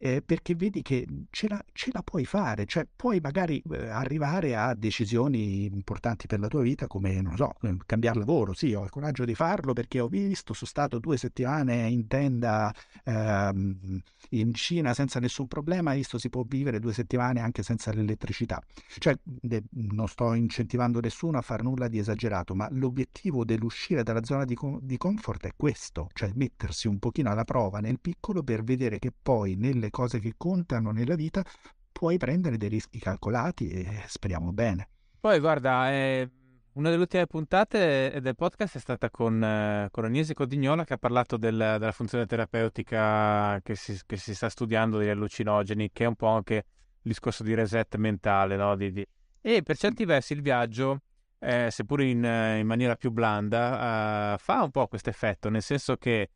eh, 0.00 0.22
perché 0.22 0.54
vedi 0.54 0.82
che 0.82 1.06
ce 1.30 1.48
la, 1.48 1.62
ce 1.72 1.90
la, 1.92 2.02
puoi 2.02 2.24
fare, 2.24 2.66
cioè 2.66 2.86
puoi 2.94 3.20
magari 3.20 3.62
eh, 3.70 3.88
arrivare 3.88 4.56
a 4.56 4.74
decisioni 4.74 5.64
importanti 5.64 6.26
per 6.26 6.40
la 6.40 6.48
tua 6.48 6.62
vita 6.62 6.86
come, 6.86 7.20
non 7.20 7.36
so, 7.36 7.54
eh, 7.62 7.76
cambiare 7.86 8.18
lavoro, 8.18 8.52
sì, 8.52 8.72
ho 8.74 8.84
il 8.84 8.90
coraggio 8.90 9.24
di 9.24 9.34
farlo 9.34 9.72
perché 9.72 10.00
ho 10.00 10.08
visto, 10.08 10.54
sono 10.54 10.68
stato 10.70 10.98
due 10.98 11.16
settimane 11.16 11.88
in 11.88 12.06
tenda 12.06 12.72
ehm, 13.04 14.00
in 14.30 14.54
Cina 14.54 14.94
senza 14.94 15.20
nessun 15.20 15.46
problema, 15.46 15.94
visto 15.94 16.18
si 16.18 16.28
può 16.28 16.44
vivere 16.46 16.78
due 16.80 16.92
settimane 16.92 17.40
anche 17.40 17.62
senza 17.62 17.92
l'elettricità. 17.92 18.62
Cioè, 18.98 19.18
de, 19.22 19.64
non 19.70 20.08
sto 20.08 20.32
incentivando 20.34 21.00
nessuno 21.00 21.38
a 21.38 21.42
fare 21.42 21.62
nulla 21.62 21.88
di 21.88 21.98
esagerato, 21.98 22.54
ma 22.54 22.68
l'obiettivo 22.70 23.44
dell'uscire 23.44 24.02
dalla 24.02 24.24
zona 24.24 24.44
di, 24.44 24.56
di 24.80 24.96
comfort 24.96 25.46
è 25.46 25.52
questo, 25.56 26.08
cioè 26.12 26.30
mettersi 26.34 26.88
un 26.88 26.98
pochino 26.98 27.30
alla 27.30 27.44
prova 27.44 27.80
nel 27.80 27.98
piccolo 28.00 28.42
per 28.42 28.62
vedere 28.62 28.98
che 28.98 29.12
poi 29.20 29.56
nelle 29.56 29.87
le 29.88 29.90
cose 29.90 30.20
che 30.20 30.34
contano 30.36 30.90
nella 30.90 31.16
vita, 31.16 31.42
puoi 31.90 32.18
prendere 32.18 32.56
dei 32.56 32.68
rischi 32.68 32.98
calcolati 32.98 33.70
e 33.70 34.02
speriamo 34.06 34.52
bene. 34.52 34.88
Poi 35.18 35.40
guarda, 35.40 35.90
è 35.90 36.28
Una 36.74 36.90
delle 36.90 37.02
ultime 37.02 37.26
puntate 37.26 38.20
del 38.20 38.36
podcast 38.36 38.76
è 38.76 38.78
stata 38.78 39.10
con, 39.10 39.42
eh, 39.42 39.88
con 39.90 40.04
Agnese 40.04 40.32
Codignola 40.32 40.84
che 40.84 40.92
ha 40.92 40.98
parlato 40.98 41.36
del, 41.36 41.56
della 41.56 41.90
funzione 41.90 42.24
terapeutica 42.24 43.60
che 43.64 43.74
si, 43.74 43.98
che 44.06 44.16
si, 44.16 44.32
sta 44.32 44.48
studiando 44.48 44.96
degli 44.96 45.08
allucinogeni, 45.08 45.90
che 45.90 46.04
è 46.04 46.06
un 46.06 46.14
po' 46.14 46.28
anche 46.28 46.54
il 46.54 46.64
discorso 47.02 47.42
di 47.42 47.52
reset 47.54 47.96
mentale, 47.96 48.54
no? 48.54 48.76
di, 48.76 48.92
di... 48.92 49.04
E 49.40 49.62
per 49.62 49.76
certi 49.76 50.04
versi 50.04 50.34
il 50.34 50.42
viaggio, 50.42 51.00
eh, 51.40 51.68
seppur 51.72 52.00
in, 52.00 52.22
in, 52.22 52.66
maniera 52.66 52.94
più 52.94 53.10
blanda, 53.10 54.34
uh, 54.34 54.38
fa 54.38 54.62
un 54.62 54.70
po' 54.70 54.86
questo 54.86 55.10
effetto, 55.10 55.48
nel 55.48 55.62
senso 55.62 55.96
che 55.96 56.30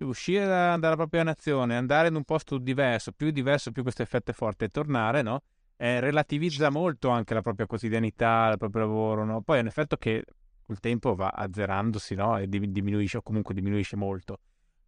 uscire 0.00 0.46
da, 0.46 0.76
dalla 0.76 0.96
propria 0.96 1.22
nazione, 1.22 1.76
andare 1.76 2.08
in 2.08 2.14
un 2.14 2.24
posto 2.24 2.58
diverso, 2.58 3.12
più 3.12 3.30
diverso, 3.30 3.72
più 3.72 3.82
questo 3.82 4.02
effetto 4.02 4.30
è 4.30 4.34
forte, 4.34 4.66
e 4.66 4.68
tornare, 4.68 5.22
no? 5.22 5.42
eh, 5.76 6.00
relativizza 6.00 6.70
molto 6.70 7.08
anche 7.08 7.34
la 7.34 7.42
propria 7.42 7.66
quotidianità, 7.66 8.50
il 8.52 8.58
proprio 8.58 8.82
lavoro, 8.82 9.24
no? 9.24 9.42
Poi 9.42 9.58
è 9.58 9.60
un 9.60 9.66
effetto 9.66 9.96
che 9.96 10.24
col 10.62 10.80
tempo 10.80 11.14
va 11.14 11.28
azzerandosi, 11.28 12.14
no? 12.14 12.38
E 12.38 12.48
diminuisce, 12.48 13.18
o 13.18 13.22
comunque 13.22 13.54
diminuisce 13.54 13.96
molto. 13.96 14.38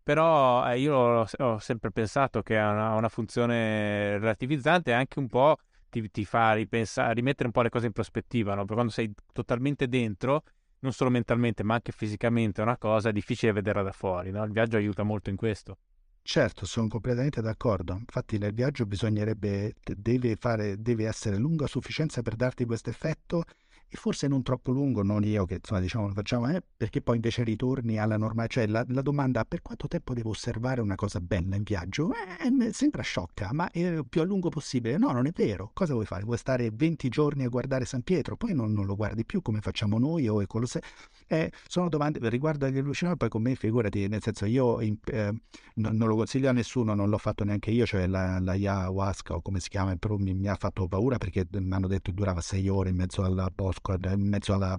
Però 0.02 0.66
eh, 0.70 0.78
io 0.78 0.94
ho, 0.94 1.26
ho, 1.38 1.58
sempre 1.58 1.90
pensato 1.90 2.42
che 2.42 2.56
ha 2.58 2.70
una, 2.70 2.94
una, 2.94 3.08
funzione 3.08 4.18
relativizzante 4.18 4.92
e 4.92 4.94
anche 4.94 5.18
un 5.18 5.26
po' 5.26 5.56
ti, 5.90 6.08
ti 6.10 6.24
fa 6.24 6.52
ripensare, 6.52 7.14
rimettere 7.14 7.46
un 7.46 7.52
po' 7.52 7.62
le 7.62 7.70
cose 7.70 7.86
in 7.86 7.92
prospettiva, 7.92 8.52
no? 8.54 8.60
Perché 8.60 8.74
quando 8.74 8.92
sei 8.92 9.12
totalmente 9.32 9.88
dentro, 9.88 10.44
non 10.86 10.94
solo 10.94 11.10
mentalmente 11.10 11.64
ma 11.64 11.74
anche 11.74 11.92
fisicamente, 11.92 12.60
è 12.60 12.64
una 12.64 12.78
cosa 12.78 13.10
difficile 13.10 13.52
vederla 13.52 13.82
da 13.82 13.92
fuori, 13.92 14.30
no? 14.30 14.44
Il 14.44 14.52
viaggio 14.52 14.76
aiuta 14.76 15.02
molto 15.02 15.30
in 15.30 15.36
questo. 15.36 15.78
Certo, 16.22 16.66
sono 16.66 16.88
completamente 16.88 17.40
d'accordo. 17.40 17.94
Infatti 17.94 18.38
nel 18.38 18.52
viaggio 18.52 18.84
bisognerebbe, 18.86 19.74
deve, 19.96 20.36
fare, 20.36 20.80
deve 20.80 21.06
essere 21.06 21.36
lungo 21.36 21.64
a 21.64 21.68
sufficienza 21.68 22.22
per 22.22 22.34
darti 22.34 22.64
questo 22.64 22.90
effetto 22.90 23.44
e 23.88 23.96
forse 23.96 24.26
non 24.28 24.42
troppo 24.42 24.72
lungo, 24.72 25.02
non 25.02 25.22
io 25.24 25.44
che 25.44 25.54
insomma 25.54 25.80
diciamo 25.80 26.08
lo 26.08 26.12
facciamo, 26.12 26.48
eh, 26.48 26.62
perché 26.76 27.00
poi 27.00 27.16
invece 27.16 27.42
ritorni 27.44 27.98
alla 27.98 28.16
normale, 28.16 28.48
cioè 28.48 28.66
la, 28.66 28.84
la, 28.88 29.02
domanda 29.02 29.44
per 29.44 29.62
quanto 29.62 29.86
tempo 29.86 30.14
devo 30.14 30.30
osservare 30.30 30.80
una 30.80 30.94
cosa 30.94 31.20
bella 31.20 31.56
in 31.56 31.62
viaggio, 31.62 32.12
eh, 32.12 32.72
sembra 32.72 33.02
sciocca, 33.02 33.50
ma 33.52 33.70
è 33.70 34.00
più 34.08 34.20
a 34.20 34.24
lungo 34.24 34.48
possibile, 34.48 34.98
no 34.98 35.12
non 35.12 35.26
è 35.26 35.32
vero, 35.32 35.70
cosa 35.72 35.92
vuoi 35.92 36.06
fare? 36.06 36.24
Vuoi 36.24 36.38
stare 36.38 36.70
20 36.72 37.08
giorni 37.08 37.44
a 37.44 37.48
guardare 37.48 37.84
San 37.84 38.02
Pietro, 38.02 38.36
poi 38.36 38.54
non, 38.54 38.72
non 38.72 38.86
lo 38.86 38.96
guardi 38.96 39.24
più 39.24 39.42
come 39.42 39.60
facciamo 39.60 39.98
noi 39.98 40.28
o 40.28 40.44
Colosseo, 40.46 40.80
eh, 41.28 41.50
sono 41.66 41.88
domande 41.88 42.28
riguardo 42.28 42.66
agli 42.66 42.78
allucinogeni, 42.78 43.16
poi 43.16 43.28
con 43.28 43.42
me 43.42 43.54
figurati, 43.54 44.06
nel 44.08 44.22
senso 44.22 44.46
io 44.46 44.80
in, 44.80 44.96
eh, 45.06 45.32
non, 45.74 45.96
non, 45.96 46.08
lo 46.08 46.16
consiglio 46.16 46.48
a 46.48 46.52
nessuno, 46.52 46.94
non 46.94 47.08
l'ho 47.08 47.18
fatto 47.18 47.44
neanche 47.44 47.70
io, 47.70 47.84
cioè 47.84 48.06
la, 48.06 48.38
la 48.38 48.52
ayahuasca 48.52 49.34
o 49.34 49.42
come 49.42 49.60
si 49.60 49.68
chiama, 49.68 49.94
però 49.96 50.16
mi, 50.16 50.34
mi 50.34 50.48
ha 50.48 50.54
fatto 50.54 50.86
paura 50.86 51.18
perché 51.18 51.46
mi 51.50 51.72
hanno 51.72 51.88
detto 51.88 52.10
che 52.10 52.16
durava 52.16 52.40
6 52.40 52.68
ore 52.68 52.90
in 52.90 52.96
mezzo 52.96 53.22
al 53.22 53.50
bosco, 53.54 53.94
in 53.94 54.28
mezzo 54.28 54.54
alla... 54.54 54.78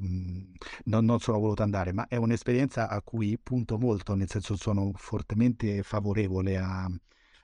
Non, 0.85 1.05
non 1.05 1.19
sono 1.19 1.39
voluto 1.39 1.63
andare, 1.63 1.91
ma 1.93 2.07
è 2.07 2.15
un'esperienza 2.15 2.89
a 2.89 3.01
cui 3.01 3.37
punto 3.41 3.77
molto, 3.77 4.15
nel 4.15 4.29
senso 4.29 4.55
sono 4.55 4.91
fortemente 4.95 5.83
favorevole 5.83 6.57
a, 6.57 6.89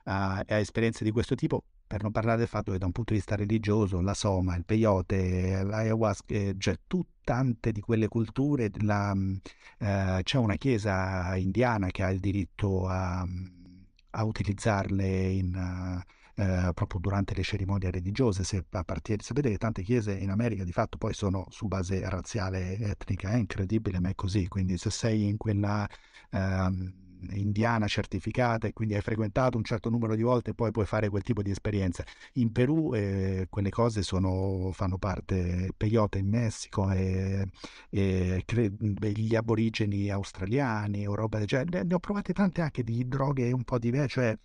a, 0.04 0.44
a 0.46 0.58
esperienze 0.58 1.04
di 1.04 1.10
questo 1.10 1.34
tipo 1.34 1.64
per 1.86 2.02
non 2.02 2.12
parlare 2.12 2.38
del 2.38 2.48
fatto 2.48 2.72
che 2.72 2.78
da 2.78 2.86
un 2.86 2.92
punto 2.92 3.12
di 3.12 3.18
vista 3.18 3.36
religioso 3.36 4.00
la 4.00 4.14
soma, 4.14 4.56
il 4.56 4.64
peyote, 4.64 5.62
l'ayahuasca, 5.62 6.34
eh, 6.34 6.54
cioè 6.58 6.76
tu, 6.86 7.04
tante 7.24 7.72
di 7.72 7.80
quelle 7.80 8.08
culture, 8.08 8.70
la, 8.80 9.14
eh, 9.78 10.20
c'è 10.22 10.38
una 10.38 10.56
chiesa 10.56 11.34
indiana 11.36 11.88
che 11.88 12.02
ha 12.02 12.10
il 12.10 12.20
diritto 12.20 12.86
a, 12.86 13.26
a 14.10 14.24
utilizzarle 14.24 15.28
in, 15.30 16.02
eh, 16.36 16.70
proprio 16.74 17.00
durante 17.00 17.34
le 17.34 17.42
cerimonie 17.42 17.90
religiose. 17.90 18.44
Se 18.44 18.64
sapete 19.18 19.50
che 19.50 19.56
tante 19.58 19.82
chiese 19.82 20.12
in 20.14 20.30
America 20.30 20.64
di 20.64 20.72
fatto 20.72 20.98
poi 20.98 21.14
sono 21.14 21.46
su 21.50 21.66
base 21.66 22.08
razziale 22.08 22.76
etnica, 22.78 23.30
è 23.30 23.36
incredibile, 23.36 24.00
ma 24.00 24.10
è 24.10 24.14
così. 24.14 24.48
Quindi 24.48 24.76
se 24.78 24.90
sei 24.90 25.26
in 25.28 25.36
quella 25.36 25.88
eh, 26.30 27.02
indiana 27.32 27.86
certificata 27.86 28.66
e 28.66 28.72
quindi 28.72 28.94
hai 28.94 29.00
frequentato 29.00 29.56
un 29.56 29.64
certo 29.64 29.90
numero 29.90 30.14
di 30.14 30.22
volte, 30.22 30.54
poi 30.54 30.70
puoi 30.70 30.86
fare 30.86 31.08
quel 31.08 31.22
tipo 31.22 31.42
di 31.42 31.50
esperienza. 31.50 32.04
In 32.34 32.52
Perù 32.52 32.94
eh, 32.94 33.46
quelle 33.50 33.70
cose 33.70 34.02
sono, 34.02 34.70
fanno 34.72 34.98
parte, 34.98 35.72
peyote 35.76 36.18
in 36.18 36.28
Messico 36.28 36.90
e, 36.90 37.48
e 37.90 38.42
cre- 38.44 38.72
gli 38.78 39.34
aborigeni 39.34 40.10
australiani 40.10 41.06
o 41.06 41.14
roba 41.14 41.38
del 41.38 41.46
genere. 41.46 41.82
Ne 41.84 41.94
ho 41.94 41.98
provate 41.98 42.32
tante 42.32 42.60
anche 42.60 42.82
di 42.82 43.06
droghe 43.06 43.52
un 43.52 43.64
po' 43.64 43.78
diverse, 43.78 44.08
cioè 44.08 44.38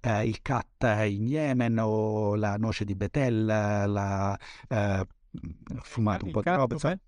eh, 0.00 0.26
il 0.26 0.40
cat 0.42 1.04
in 1.06 1.26
Yemen 1.26 1.78
o 1.78 2.34
la 2.34 2.56
noce 2.56 2.84
di 2.84 2.94
Betel, 2.94 3.44
la 3.44 4.38
eh, 4.68 5.06
fumato 5.82 6.24
un 6.24 6.30
po' 6.30 6.42
di 6.42 6.50
roba. 6.50 6.98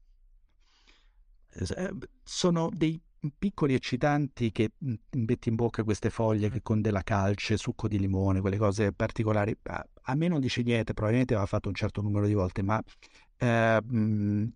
Eh, 1.57 1.91
sono 2.23 2.69
dei 2.73 3.01
piccoli 3.37 3.75
eccitanti 3.75 4.51
che 4.53 4.73
metti 5.11 5.49
in 5.49 5.55
bocca 5.55 5.85
queste 5.85 6.11
foglie 6.11 6.51
che 6.51 6.63
con 6.63 6.81
della 6.81 7.03
calce, 7.03 7.57
succo 7.57 7.89
di 7.89 7.99
limone, 7.99 8.41
quelle 8.41 8.59
cose 8.59 8.93
particolari. 8.93 9.57
A 10.07 10.15
me 10.15 10.29
non 10.29 10.41
dice 10.41 10.63
niente, 10.63 10.93
probabilmente 10.93 11.35
aveva 11.35 11.49
fatto 11.49 11.69
un 11.69 11.75
certo 11.75 12.03
numero 12.03 12.27
di 12.27 12.35
volte, 12.35 12.63
ma 12.63 12.83
eh, 13.37 13.77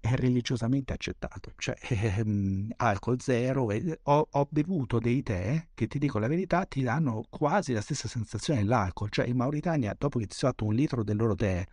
è 0.01 0.15
religiosamente 0.15 0.93
accettato. 0.93 1.53
Cioè, 1.57 1.77
eh, 1.89 2.67
alcol 2.77 3.21
zero. 3.21 3.71
E 3.71 4.01
ho, 4.05 4.29
ho, 4.31 4.49
bevuto 4.51 4.99
dei 4.99 5.23
tè 5.23 5.69
che 5.75 5.87
ti 5.87 5.99
dico 5.99 6.19
la 6.19 6.29
verità, 6.29 6.65
ti 6.65 6.83
danno 6.83 7.25
quasi 7.29 7.73
la 7.73 7.81
stessa 7.81 8.09
sensazione 8.09 8.61
dell'alcol. 8.61 9.11
Cioè, 9.11 9.27
in 9.27 9.37
Mauritania, 9.37 9.95
dopo 9.99 10.19
che 10.19 10.27
ti 10.27 10.35
sei 10.35 10.51
fatto 10.51 10.65
un 10.65 10.75
litro 10.75 11.03
del 11.03 11.17
loro 11.17 11.35
tè, 11.35 11.65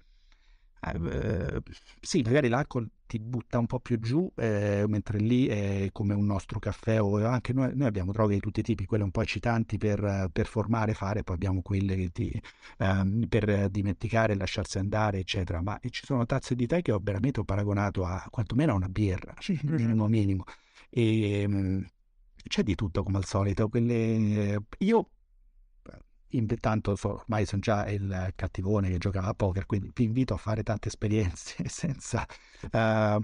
eh, 0.82 1.62
sì, 2.00 2.22
magari 2.22 2.48
l'alcol 2.48 2.90
ti 3.08 3.20
butta 3.20 3.60
un 3.60 3.66
po' 3.68 3.80
più 3.80 4.00
giù, 4.00 4.32
eh, 4.36 4.86
mentre 4.88 5.20
lì 5.20 5.48
è 5.48 5.90
come 5.92 6.14
un 6.14 6.26
nostro 6.26 6.60
caffè 6.60 7.02
o 7.02 7.24
anche 7.26 7.54
noi, 7.54 7.76
noi, 7.76 7.88
abbiamo 7.88 8.12
droghe 8.12 8.36
di 8.36 8.40
tutti 8.40 8.60
i 8.60 8.64
tipi, 8.64 8.86
quelle 8.86 9.04
un 9.04 9.12
po' 9.12 9.22
eccitanti 9.22 9.78
per, 9.78 10.30
per 10.32 10.48
formare, 10.48 10.94
fare, 10.94 11.24
poi 11.24 11.36
abbiamo 11.36 11.62
quelle 11.62 11.96
che 11.96 12.10
ti, 12.12 12.42
ehm, 12.78 13.28
per 13.28 13.70
dimenticare, 13.70 14.36
lasciarsi 14.36 14.78
andare, 14.78 15.20
eccetera. 15.20 15.62
Ma 15.62 15.80
ci 15.90 16.06
sono 16.06 16.26
tazze 16.26 16.56
di 16.56 16.68
tè 16.68 16.82
che 16.82 16.92
ho 16.92 17.00
veramente 17.02 17.44
paragonato 17.44 18.06
a 18.06 18.26
quantomeno 18.30 18.74
a 18.74 18.76
una 18.76 18.90
birra, 18.90 19.34
minimo 19.64 20.08
minimo. 20.08 20.44
E, 20.90 21.42
ehm, 21.42 21.86
c'è 22.48 22.64
di 22.64 22.76
tutto 22.76 23.04
come 23.04 23.18
al 23.18 23.26
solito. 23.26 23.70
Quelle, 23.70 24.60
io 24.80 25.10
intanto 26.38 26.96
ormai 27.02 27.46
sono 27.46 27.62
già 27.62 27.88
il 27.88 28.34
cattivone 28.36 28.90
che 28.90 28.98
giocava 28.98 29.28
a 29.28 29.34
poker, 29.34 29.66
quindi 29.66 29.92
vi 29.94 30.04
invito 30.04 30.34
a 30.34 30.38
fare 30.38 30.64
tante 30.64 30.88
esperienze 30.88 31.64
senza 31.70 32.26
uh, 32.72 33.20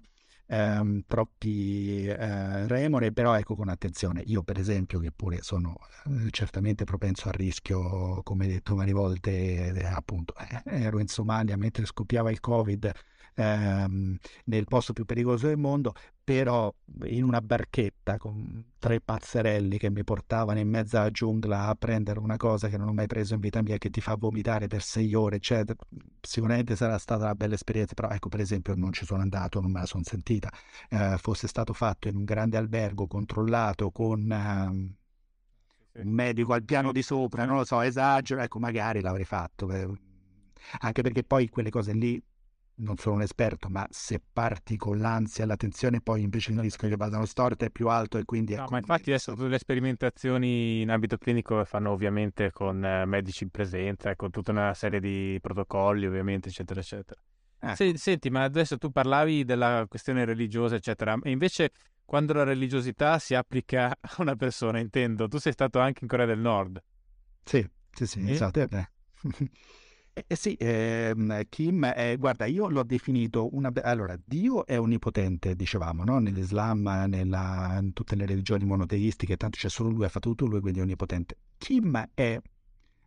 um, 0.56 1.04
troppi 1.08 2.08
uh, 2.08 2.68
remore, 2.68 3.12
però 3.12 3.38
ecco 3.38 3.56
con 3.56 3.70
attenzione. 3.70 4.22
Io 4.26 4.44
per 4.44 4.60
esempio, 4.60 5.00
che 5.00 5.12
pure 5.12 5.42
sono 5.42 5.78
uh, 6.06 6.30
certamente 6.30 6.84
propenso 6.84 7.28
al 7.28 7.34
rischio, 7.34 8.22
come 8.24 8.48
detto 8.48 8.76
varie 8.76 8.94
volte, 8.94 9.84
appunto, 9.94 10.34
ero 10.66 11.00
in 11.00 11.08
Somalia 11.08 11.58
mentre 11.58 11.86
scoppiava 11.86 12.32
il 12.32 12.40
Covid 12.40 12.92
ehm, 13.36 14.18
nel 14.46 14.66
posto 14.66 14.94
più 14.94 15.06
pericoloso 15.06 15.48
del 15.48 15.58
mondo, 15.58 15.94
però 16.24 16.74
in 17.06 17.24
una 17.24 17.42
barchetta 17.42 18.18
con 18.18 18.64
tre 18.80 19.02
pazzerelli 19.02 19.78
che 19.78 19.90
mi 19.90 20.04
portavano 20.04 20.60
in 20.60 20.70
mezzo 20.70 20.98
alla 20.98 21.12
giungla 21.12 21.68
a 21.68 21.76
prendere 21.76 22.20
una 22.20 22.38
cosa 22.38 22.70
che 22.70 22.78
non 22.78 22.88
ho 22.88 22.94
mai 22.94 23.08
preso 23.08 23.34
in 23.34 23.40
vita 23.40 23.62
mia 23.62 23.78
che 23.78 23.90
ti 23.90 24.02
fa 24.02 24.16
vomitare 24.16 24.68
per 24.68 24.82
sei 24.82 25.14
ore, 25.14 25.38
eccetera. 25.38 25.78
Sicuramente 26.22 26.76
sarà 26.76 26.98
stata 26.98 27.24
una 27.24 27.36
bella 27.36 27.56
esperienza, 27.56 27.94
però 27.94 28.10
ecco 28.10 28.30
per 28.30 28.40
esempio 28.40 28.76
non 28.76 28.94
ci 28.94 29.06
sono 29.06 29.22
andato, 29.22 29.60
non 29.60 29.72
me 29.72 29.80
la 29.80 29.86
sono 29.86 30.04
sentita. 30.06 30.50
Eh, 30.90 31.18
fosse 31.18 31.48
stato 31.48 31.74
fatto 31.74 32.08
in 32.08 32.16
un 32.16 32.24
grande 32.24 32.58
albergo 32.58 33.08
controllato 33.08 33.92
con... 33.92 34.32
Eh, 34.32 35.00
un 35.94 36.08
medico 36.08 36.54
al 36.54 36.64
piano 36.64 36.94
di 36.94 37.02
sopra, 37.02 37.44
non 37.44 37.58
lo 37.58 37.66
so, 37.66 37.82
esagero, 37.82 38.42
ecco, 38.42 38.60
magari 38.60 39.02
l'avrei 39.02 39.26
fatto. 39.26 39.68
Anche 40.80 41.02
perché 41.02 41.24
poi 41.24 41.50
quelle 41.50 41.70
cose 41.70 41.92
lì 41.94 42.22
non 42.76 42.98
sono 42.98 43.16
un 43.16 43.22
esperto, 43.22 43.70
ma 43.70 43.88
se 43.90 44.22
parti 44.32 44.78
con 44.78 44.98
l'ansia 44.98 45.44
e 45.44 45.48
l'attenzione, 45.48 46.02
poi 46.02 46.24
invece 46.24 46.52
il 46.52 46.60
rischio 46.60 46.88
che 46.88 46.96
vadano 46.96 47.26
storte 47.26 47.68
è 47.68 47.70
più 47.70 47.88
alto 47.90 48.18
e 48.18 48.26
quindi... 48.26 48.56
No, 48.56 48.68
ma 48.70 48.78
infatti 48.78 49.12
adesso 49.12 49.34
tutte 49.34 49.48
le 49.48 49.60
sperimentazioni 49.60 50.82
in 50.82 50.90
ambito 50.90 51.18
clinico 51.18 51.64
fanno 51.66 51.92
ovviamente 51.92 52.52
con 52.52 52.84
eh, 52.84 53.06
medici 53.06 53.44
in 53.44 53.50
presenza 53.50 54.10
e 54.10 54.16
con 54.16 54.32
tutta 54.32 54.52
una 54.52 54.74
serie 54.74 55.00
di 55.00 55.38
protocolli, 55.42 56.06
ovviamente, 56.06 56.50
eccetera, 56.50 56.80
eccetera. 56.80 57.22
Ecco. 57.60 57.76
Se, 57.76 57.98
senti, 57.98 58.30
ma 58.32 58.44
adesso 58.44 58.78
tu 58.78 58.90
parlavi 58.90 59.46
della 59.46 59.86
questione 59.88 60.26
religiosa, 60.26 60.76
eccetera, 60.76 61.18
e 61.22 61.30
invece 61.30 61.72
quando 62.04 62.34
la 62.34 62.44
religiosità 62.44 63.20
si 63.20 63.36
applica 63.36 63.96
a 64.00 64.16
una 64.18 64.36
persona, 64.36 64.80
intendo, 64.80 65.28
tu 65.28 65.38
sei 65.38 65.52
stato 65.54 65.80
anche 65.80 66.00
in 66.02 66.08
Corea 66.08 66.26
del 66.26 66.40
Nord. 66.40 66.82
Sì, 67.44 67.66
sì, 67.92 68.08
sì, 68.08 68.26
e? 68.26 68.32
esatto. 68.32 68.68
Eh. 70.14 70.26
Eh, 70.28 70.36
sì, 70.36 70.56
ehm, 70.60 71.44
Kim, 71.50 71.84
eh, 71.96 72.18
guarda, 72.18 72.46
io 72.46 72.68
l'ho 72.70 72.84
definito 72.84 73.56
una... 73.56 73.72
Allora, 73.84 74.18
Dio 74.24 74.66
è 74.66 74.78
onnipotente, 74.78 75.56
dicevamo, 75.56 76.04
no? 76.04 76.20
Nell'Islam, 76.20 76.82
nella, 77.08 77.78
in 77.82 77.94
tutte 77.94 78.16
le 78.16 78.26
religioni 78.26 78.66
monoteistiche, 78.66 79.38
tanto 79.38 79.58
c'è 79.58 79.70
solo 79.70 79.90
lui, 79.90 80.06
ha 80.06 80.10
fatto 80.10 80.30
tutto 80.30 80.46
lui, 80.46 80.60
quindi 80.60 80.80
è 80.80 80.82
onnipotente. 80.84 81.38
Kim 81.58 82.10
è 82.14 82.40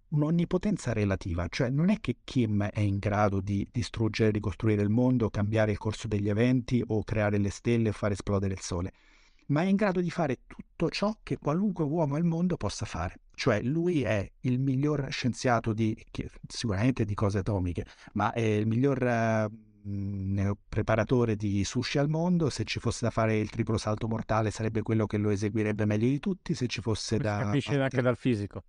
un'onnipotenza 0.09 0.93
relativa, 0.93 1.47
cioè 1.49 1.69
non 1.71 1.91
è 1.91 1.99
che 2.01 2.19
Kim 2.25 2.63
è 2.63 2.81
in 2.81 2.99
grado 2.99 3.41
di 3.41 3.67
distruggere, 3.71 4.31
ricostruire 4.31 4.83
il 4.83 4.89
mondo, 4.89 5.29
cambiare 5.29 5.73
il 5.73 5.79
corso 5.79 6.09
degli 6.09 6.29
eventi 6.29 6.83
o 6.87 7.03
creare 7.03 7.37
le 7.39 7.51
stelle 7.51 7.89
o 7.89 7.93
far 7.93 8.13
esplodere 8.13 8.55
il 8.55 8.61
sole, 8.61 8.93
ma 9.47 9.63
è 9.63 9.67
in 9.67 9.77
grado 9.77 10.01
di 10.01 10.11
fare 10.11 10.41
tutto 10.47 10.89
ciò 10.91 11.17
che 11.23 11.39
qualunque 11.39 11.85
uomo 11.85 12.17
al 12.17 12.25
mondo 12.25 12.57
possa 12.57 12.87
fare. 12.87 13.21
Cioè 13.35 13.63
lui 13.63 14.03
è 14.03 14.31
il 14.41 14.61
miglior 14.61 15.09
scienziato 15.11 15.73
di, 15.73 15.97
sicuramente 16.47 17.05
di 17.05 17.15
cose 17.15 17.39
atomiche, 17.39 17.85
ma 18.13 18.33
è 18.33 18.41
il 18.41 18.67
miglior 18.67 19.03
uh, 19.03 20.57
preparatore 20.69 21.37
di 21.37 21.65
sushi 21.65 21.99
al 21.99 22.09
mondo. 22.09 22.49
Se 22.51 22.65
ci 22.65 22.79
fosse 22.79 23.05
da 23.05 23.11
fare 23.11 23.37
il 23.37 23.51
triplo 23.51 23.77
salto 23.77 24.07
mortale 24.07 24.51
sarebbe 24.51 24.83
quello 24.83 25.07
che 25.07 25.19
lo 25.19 25.31
eseguirebbe 25.31 25.85
meglio 25.85 26.09
di 26.09 26.21
tutti. 26.21 26.55
Se 26.55 26.67
ci 26.67 26.81
fosse 26.81 27.19
da... 27.19 27.39
Si 27.39 27.45
capisce 27.45 27.81
anche 27.81 28.03
dal 28.03 28.17
fisico 28.17 28.65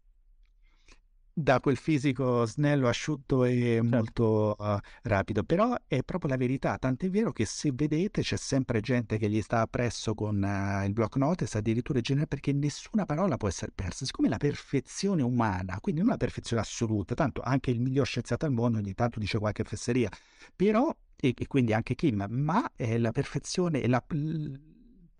da 1.37 1.59
quel 1.59 1.75
fisico 1.75 2.45
snello, 2.45 2.87
asciutto 2.87 3.43
e 3.43 3.79
certo. 3.81 3.83
molto 3.83 4.55
uh, 4.57 4.77
rapido, 5.03 5.43
però 5.43 5.75
è 5.85 6.01
proprio 6.01 6.29
la 6.29 6.37
verità, 6.37 6.77
tant'è 6.77 7.09
vero 7.09 7.33
che 7.33 7.45
se 7.45 7.71
vedete 7.73 8.21
c'è 8.21 8.37
sempre 8.37 8.79
gente 8.79 9.17
che 9.17 9.29
gli 9.29 9.41
sta 9.41 9.59
appresso 9.59 10.13
con 10.13 10.41
uh, 10.41 10.85
il 10.85 10.93
block 10.93 11.17
notice, 11.17 11.57
addirittura 11.57 11.99
generale, 11.99 12.29
perché 12.29 12.53
nessuna 12.53 13.05
parola 13.05 13.35
può 13.35 13.49
essere 13.49 13.73
persa, 13.75 14.05
siccome 14.05 14.29
la 14.29 14.37
perfezione 14.37 15.23
umana, 15.23 15.77
quindi 15.81 15.99
non 15.99 16.11
la 16.11 16.17
perfezione 16.17 16.61
assoluta, 16.61 17.15
tanto 17.15 17.41
anche 17.41 17.69
il 17.69 17.81
miglior 17.81 18.05
scienziato 18.05 18.45
al 18.45 18.53
mondo 18.53 18.77
ogni 18.77 18.93
tanto 18.93 19.19
dice 19.19 19.37
qualche 19.37 19.65
fesseria, 19.65 20.09
però, 20.55 20.95
e, 21.17 21.33
e 21.37 21.47
quindi 21.47 21.73
anche 21.73 21.95
Kim, 21.95 22.25
ma 22.29 22.71
è 22.77 22.97
la 22.97 23.11
perfezione, 23.11 23.81
è 23.81 23.87
la 23.87 24.01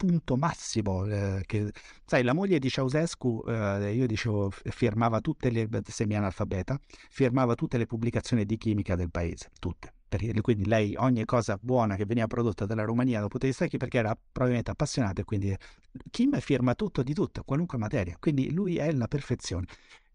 punto 0.06 0.36
massimo. 0.38 1.06
Eh, 1.06 1.44
che, 1.45 1.72
sai, 2.06 2.23
la 2.23 2.34
moglie 2.34 2.60
di 2.60 2.69
Ceausescu, 2.69 3.44
eh, 3.48 3.94
io 3.94 4.06
dicevo, 4.06 4.49
firmava 4.52 5.19
tutte 5.19 5.49
le, 5.49 5.68
semi-analfabeta, 5.84 6.80
firmava 7.10 7.56
tutte 7.56 7.77
le 7.77 7.86
pubblicazioni 7.86 8.45
di 8.45 8.57
chimica 8.57 8.95
del 8.95 9.10
paese, 9.10 9.49
tutte. 9.60 9.94
Perché, 10.07 10.40
quindi 10.41 10.65
lei 10.65 10.95
ogni 10.98 11.26
cosa 11.26 11.57
buona 11.60 11.95
che 11.95 12.06
veniva 12.06 12.27
prodotta 12.27 12.65
dalla 12.65 12.84
Romania 12.84 13.19
punto 13.22 13.40
di 13.40 13.48
vista 13.48 13.65
perché 13.68 13.98
era 13.98 14.15
probabilmente 14.15 14.72
appassionata 14.72 15.22
e 15.22 15.23
quindi 15.26 15.57
Kim 16.11 16.40
firma 16.40 16.76
tutto 16.76 17.02
di 17.02 17.14
tutto, 17.14 17.44
qualunque 17.44 17.77
materia, 17.80 18.15
quindi 18.19 18.52
lui 18.53 18.77
è 18.77 18.91
la 18.91 19.07
perfezione 19.07 19.65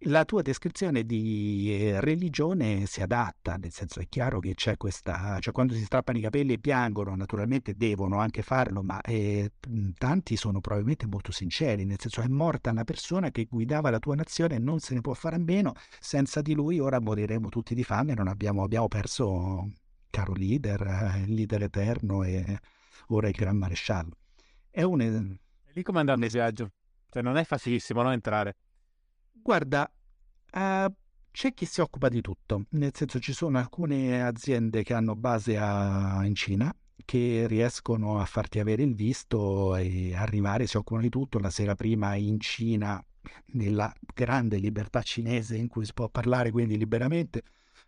la 0.05 0.24
tua 0.24 0.40
descrizione 0.40 1.05
di 1.05 1.68
eh, 1.70 2.01
religione 2.01 2.86
si 2.86 3.02
adatta, 3.02 3.56
nel 3.56 3.72
senso 3.72 4.01
è 4.01 4.09
chiaro 4.09 4.40
che 4.40 4.55
c'è 4.55 4.77
questa, 4.78 5.39
cioè 5.40 5.52
quando 5.52 5.74
si 5.74 5.85
strappano 5.85 6.16
i 6.16 6.22
capelli 6.22 6.55
e 6.55 6.59
piangono, 6.59 7.14
naturalmente 7.14 7.74
devono 7.77 8.18
anche 8.18 8.43
farlo, 8.43 8.82
ma 8.82 9.01
eh, 9.02 9.52
tanti 9.98 10.36
sono 10.36 10.60
probabilmente 10.60 11.06
molto 11.06 11.32
sinceri, 11.32 11.85
nel 11.85 11.98
senso 12.01 12.22
è 12.22 12.28
morta 12.28 12.70
una 12.70 12.85
persona 12.85 13.31
che 13.31 13.44
guidava 13.44 13.90
la 13.90 13.98
tua 13.98 14.14
nazione 14.14 14.55
e 14.55 14.59
non 14.59 14.78
se 14.78 14.94
ne 14.94 15.02
può 15.02 15.12
fare 15.12 15.36
a 15.36 15.40
meno, 15.40 15.74
senza 15.98 16.40
di 16.40 16.55
lui 16.55 16.78
ora 16.78 16.98
moriremo 16.98 17.48
tutti 17.51 17.74
di 17.74 17.85
fame, 17.85 18.14
non 18.14 18.28
abbiamo, 18.28 18.62
abbiamo 18.62 18.89
perso 18.89 19.70
caro 20.09 20.32
leader, 20.32 21.24
il 21.27 21.35
leader 21.35 21.62
eterno 21.64 22.22
e 22.22 22.59
ora 23.09 23.28
il 23.28 23.35
gran 23.35 23.56
maresciallo. 23.56 24.16
È 24.70 24.82
un... 24.82 25.01
E 25.01 25.70
lì 25.72 25.82
come 25.82 26.01
andare 26.01 26.24
il 26.24 26.31
viaggio? 26.31 26.70
Cioè 27.10 27.22
non 27.22 27.36
è 27.36 27.44
facilissimo 27.44 28.02
no, 28.02 28.12
entrare. 28.12 28.56
Guarda, 29.43 29.91
uh, 30.53 30.93
c'è 31.31 31.55
chi 31.55 31.65
si 31.65 31.81
occupa 31.81 32.09
di 32.09 32.21
tutto, 32.21 32.65
nel 32.71 32.93
senso 32.95 33.19
ci 33.19 33.33
sono 33.33 33.59
alcune 33.59 34.23
aziende 34.23 34.83
che 34.83 34.95
hanno 34.95 35.15
base 35.15 35.57
a, 35.57 36.21
in 36.25 36.35
Cina 36.35 36.75
che 37.05 37.47
riescono 37.49 38.21
a 38.21 38.25
farti 38.25 38.61
avere 38.61 38.83
il 38.83 38.95
visto 38.95 39.75
e 39.75 40.15
arrivare, 40.15 40.67
si 40.67 40.77
occupano 40.77 41.03
di 41.03 41.09
tutto. 41.09 41.39
La 41.41 41.51
sera 41.51 41.75
prima 41.75 42.15
in 42.15 42.39
Cina, 42.39 43.05
nella 43.55 43.93
grande 44.15 44.59
libertà 44.59 45.03
cinese 45.03 45.57
in 45.57 45.67
cui 45.67 45.85
si 45.85 45.93
può 45.93 46.09
parlare 46.09 46.53
quindi 46.53 46.77
liberamente, 46.77 47.43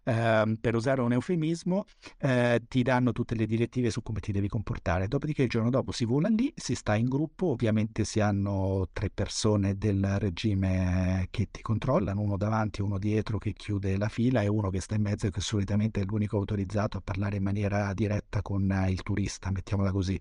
eh, 0.04 0.56
per 0.60 0.74
usare 0.74 1.00
un 1.00 1.12
eufemismo, 1.12 1.84
eh, 2.18 2.62
ti 2.68 2.82
danno 2.82 3.12
tutte 3.12 3.34
le 3.34 3.46
direttive 3.46 3.90
su 3.90 4.02
come 4.02 4.20
ti 4.20 4.32
devi 4.32 4.48
comportare. 4.48 5.08
Dopodiché 5.08 5.42
il 5.42 5.48
giorno 5.48 5.70
dopo 5.70 5.92
si 5.92 6.04
vola 6.04 6.28
lì, 6.28 6.52
si 6.54 6.74
sta 6.74 6.94
in 6.94 7.08
gruppo, 7.08 7.48
ovviamente 7.48 8.04
si 8.04 8.20
hanno 8.20 8.88
tre 8.92 9.10
persone 9.10 9.76
del 9.76 10.18
regime 10.18 11.28
che 11.30 11.48
ti 11.50 11.62
controllano, 11.62 12.20
uno 12.20 12.36
davanti, 12.36 12.82
uno 12.82 12.98
dietro 12.98 13.38
che 13.38 13.52
chiude 13.52 13.96
la 13.96 14.08
fila 14.08 14.42
e 14.42 14.48
uno 14.48 14.70
che 14.70 14.80
sta 14.80 14.94
in 14.94 15.02
mezzo 15.02 15.28
che 15.30 15.40
solitamente 15.40 16.00
è 16.00 16.04
l'unico 16.04 16.36
autorizzato 16.36 16.98
a 16.98 17.00
parlare 17.02 17.36
in 17.36 17.42
maniera 17.42 17.92
diretta 17.94 18.42
con 18.42 18.86
il 18.88 19.02
turista, 19.02 19.50
mettiamola 19.50 19.90
così 19.92 20.18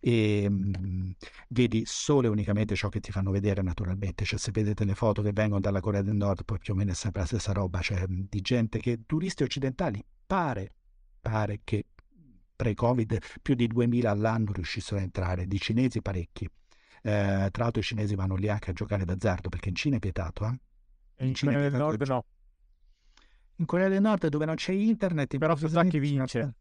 e 0.00 0.48
mh, 0.48 0.72
mhmm, 0.78 1.12
vedi 1.48 1.82
solo 1.84 2.26
e 2.26 2.30
unicamente 2.30 2.74
ciò 2.74 2.88
che 2.88 3.00
ti 3.00 3.12
fanno 3.12 3.30
vedere 3.30 3.62
naturalmente, 3.62 4.24
cioè 4.24 4.38
se 4.38 4.50
vedete 4.50 4.84
le 4.84 4.94
foto 4.94 5.22
che 5.22 5.32
vengono 5.32 5.60
dalla 5.60 5.80
Corea 5.80 6.02
del 6.02 6.14
Nord 6.14 6.44
poi 6.44 6.58
più 6.58 6.72
o 6.72 6.76
meno 6.76 6.92
è 6.92 6.94
sempre 6.94 7.20
la 7.20 7.26
stessa 7.26 7.52
roba, 7.52 7.80
cioè 7.80 8.06
mhmm, 8.06 8.26
di 8.28 8.40
gente 8.40 8.78
che 8.78 9.00
turisti 9.06 9.42
occidentali 9.42 10.02
pare, 10.26 10.72
pare 11.20 11.60
che 11.62 11.84
pre-Covid 12.56 13.18
più 13.42 13.54
di 13.54 13.66
2000 13.66 14.10
all'anno 14.10 14.52
riuscissero 14.52 14.98
a 15.00 15.02
entrare, 15.02 15.46
di 15.46 15.58
cinesi 15.58 16.00
parecchi. 16.00 16.48
Eh, 17.02 17.48
tra 17.50 17.62
l'altro 17.62 17.80
i 17.80 17.84
cinesi 17.84 18.14
vanno 18.14 18.34
lì 18.34 18.48
anche 18.48 18.70
a 18.70 18.72
giocare 18.74 19.04
d'azzardo 19.04 19.48
perché 19.48 19.70
in 19.70 19.74
Cina 19.74 19.96
è 19.96 19.98
pietato, 19.98 20.44
eh? 20.44 20.60
In, 21.20 21.28
in 21.28 21.34
Cina 21.34 21.52
Corea 21.52 21.68
del 21.68 21.78
Nord 21.78 22.06
no. 22.06 22.24
In 23.56 23.66
Corea 23.66 23.88
del 23.88 24.00
Nord 24.00 24.26
dove 24.28 24.44
non 24.46 24.54
c'è 24.54 24.72
internet, 24.72 25.36
però 25.38 25.54
si 25.56 25.68
sa 25.68 25.84
chi 25.84 25.98
vince. 25.98 26.54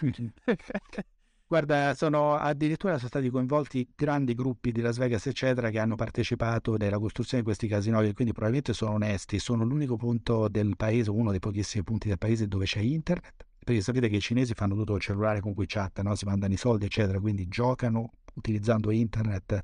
Guarda, 1.48 1.94
sono 1.94 2.34
addirittura 2.34 2.96
sono 2.96 3.06
stati 3.06 3.30
coinvolti 3.30 3.88
grandi 3.94 4.34
gruppi 4.34 4.72
di 4.72 4.80
Las 4.80 4.98
Vegas, 4.98 5.26
eccetera, 5.26 5.70
che 5.70 5.78
hanno 5.78 5.94
partecipato 5.94 6.76
nella 6.76 6.98
costruzione 6.98 7.44
di 7.44 7.48
questi 7.48 7.68
casinoi 7.68 8.08
e 8.08 8.14
quindi 8.14 8.32
probabilmente 8.32 8.72
sono 8.72 8.94
onesti. 8.94 9.38
Sono 9.38 9.64
l'unico 9.64 9.94
punto 9.94 10.48
del 10.48 10.74
paese, 10.76 11.10
uno 11.10 11.30
dei 11.30 11.38
pochissimi 11.38 11.84
punti 11.84 12.08
del 12.08 12.18
paese 12.18 12.48
dove 12.48 12.64
c'è 12.64 12.80
internet. 12.80 13.46
Perché 13.64 13.80
sapete 13.80 14.08
che 14.08 14.16
i 14.16 14.20
cinesi 14.20 14.54
fanno 14.54 14.74
tutto 14.74 14.96
il 14.96 15.00
cellulare 15.00 15.40
con 15.40 15.54
cui 15.54 15.66
chat, 15.66 16.00
no? 16.00 16.16
si 16.16 16.24
mandano 16.24 16.52
i 16.52 16.56
soldi, 16.56 16.86
eccetera, 16.86 17.20
quindi 17.20 17.46
giocano 17.46 18.10
utilizzando 18.36 18.90
internet 18.90 19.60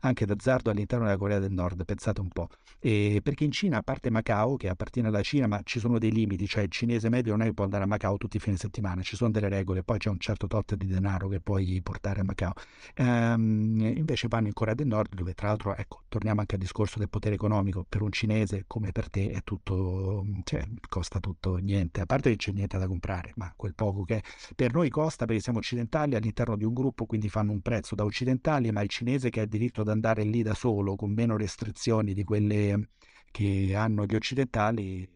anche 0.00 0.26
d'azzardo 0.26 0.70
all'interno 0.70 1.04
della 1.04 1.16
Corea 1.16 1.38
del 1.38 1.52
Nord, 1.52 1.84
pensate 1.84 2.20
un 2.20 2.28
po'. 2.28 2.48
E 2.78 3.20
perché 3.22 3.44
in 3.44 3.52
Cina, 3.52 3.78
a 3.78 3.82
parte 3.82 4.10
Macao, 4.10 4.56
che 4.56 4.68
appartiene 4.68 5.08
alla 5.08 5.22
Cina, 5.22 5.46
ma 5.46 5.60
ci 5.62 5.78
sono 5.78 5.98
dei 5.98 6.10
limiti, 6.10 6.46
cioè 6.46 6.64
il 6.64 6.70
cinese 6.70 7.08
medio 7.08 7.32
non 7.32 7.42
è 7.42 7.44
che 7.46 7.54
può 7.54 7.64
andare 7.64 7.84
a 7.84 7.86
Macao 7.86 8.16
tutti 8.16 8.36
i 8.36 8.40
fine 8.40 8.56
settimana, 8.56 9.02
ci 9.02 9.16
sono 9.16 9.30
delle 9.30 9.48
regole, 9.48 9.82
poi 9.82 9.98
c'è 9.98 10.08
un 10.08 10.18
certo 10.18 10.46
tot 10.46 10.74
di 10.74 10.86
denaro 10.86 11.28
che 11.28 11.40
puoi 11.40 11.80
portare 11.82 12.20
a 12.20 12.24
Macao. 12.24 12.52
Ehm, 12.94 13.92
invece 13.96 14.28
vanno 14.28 14.48
in 14.48 14.52
Corea 14.52 14.74
del 14.74 14.86
Nord, 14.86 15.14
dove 15.14 15.34
tra 15.34 15.48
l'altro, 15.48 15.76
ecco, 15.76 16.02
torniamo 16.08 16.40
anche 16.40 16.56
al 16.56 16.60
discorso 16.60 16.98
del 16.98 17.08
potere 17.08 17.34
economico, 17.34 17.84
per 17.88 18.02
un 18.02 18.10
cinese 18.10 18.64
come 18.66 18.92
per 18.92 19.08
te 19.08 19.30
è 19.30 19.42
tutto, 19.42 20.24
cioè 20.44 20.66
costa 20.88 21.20
tutto 21.20 21.56
niente, 21.56 22.00
a 22.00 22.06
parte 22.06 22.30
che 22.30 22.36
c'è 22.36 22.52
niente 22.52 22.78
da 22.78 22.86
comprare, 22.86 23.32
ma 23.36 23.52
quel 23.56 23.74
poco 23.74 24.02
che 24.04 24.22
per 24.56 24.72
noi 24.74 24.90
costa 24.90 25.24
perché 25.24 25.40
siamo 25.40 25.58
occidentali 25.58 26.14
all'interno 26.14 26.56
di 26.56 26.64
un 26.64 26.74
gruppo, 26.74 27.06
quindi 27.06 27.28
fanno 27.28 27.52
un 27.52 27.60
prezzo 27.60 27.94
da 27.94 28.04
occidentali, 28.12 28.70
ma 28.70 28.82
il 28.82 28.88
cinese 28.88 29.30
che 29.30 29.40
ha 29.40 29.46
diritto 29.46 29.80
ad 29.80 29.88
andare 29.88 30.22
lì 30.22 30.42
da 30.42 30.54
solo 30.54 30.94
con 30.94 31.12
meno 31.12 31.36
restrizioni 31.36 32.14
di 32.14 32.22
quelle 32.22 32.90
che 33.32 33.74
hanno 33.74 34.04
gli 34.04 34.14
occidentali 34.14 35.08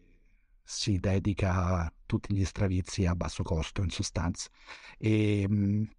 si 0.63 0.97
dedica 0.97 1.83
a 1.83 1.93
tutti 2.05 2.33
gli 2.35 2.43
stravizi 2.43 3.05
a 3.05 3.15
basso 3.15 3.43
costo 3.43 3.81
in 3.81 3.89
sostanza. 3.89 4.49
E, 4.97 5.41
ehm, 5.43 5.89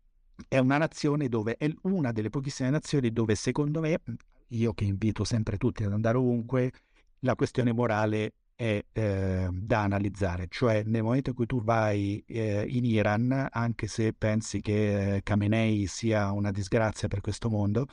è 0.46 0.58
una 0.58 0.76
nazione 0.76 1.28
dove 1.28 1.56
è 1.56 1.72
una 1.82 2.12
delle 2.12 2.28
pochissime 2.28 2.70
nazioni 2.70 3.10
dove 3.12 3.34
secondo 3.34 3.80
me, 3.80 4.00
io 4.48 4.74
che 4.74 4.84
invito 4.84 5.24
sempre 5.24 5.56
tutti 5.56 5.84
ad 5.84 5.92
andare 5.92 6.18
ovunque, 6.18 6.72
la 7.20 7.34
questione 7.34 7.72
morale 7.72 8.34
è 8.58 8.84
eh, 8.92 9.48
da 9.52 9.82
analizzare, 9.82 10.48
cioè 10.50 10.82
nel 10.84 11.04
momento 11.04 11.30
in 11.30 11.36
cui 11.36 11.46
tu 11.46 11.62
vai 11.62 12.20
eh, 12.26 12.66
in 12.68 12.84
Iran, 12.84 13.46
anche 13.52 13.86
se 13.86 14.12
pensi 14.12 14.60
che 14.60 15.14
eh, 15.14 15.22
Khamenei 15.22 15.86
sia 15.86 16.32
una 16.32 16.50
disgrazia 16.50 17.06
per 17.06 17.20
questo 17.20 17.48
mondo, 17.48 17.86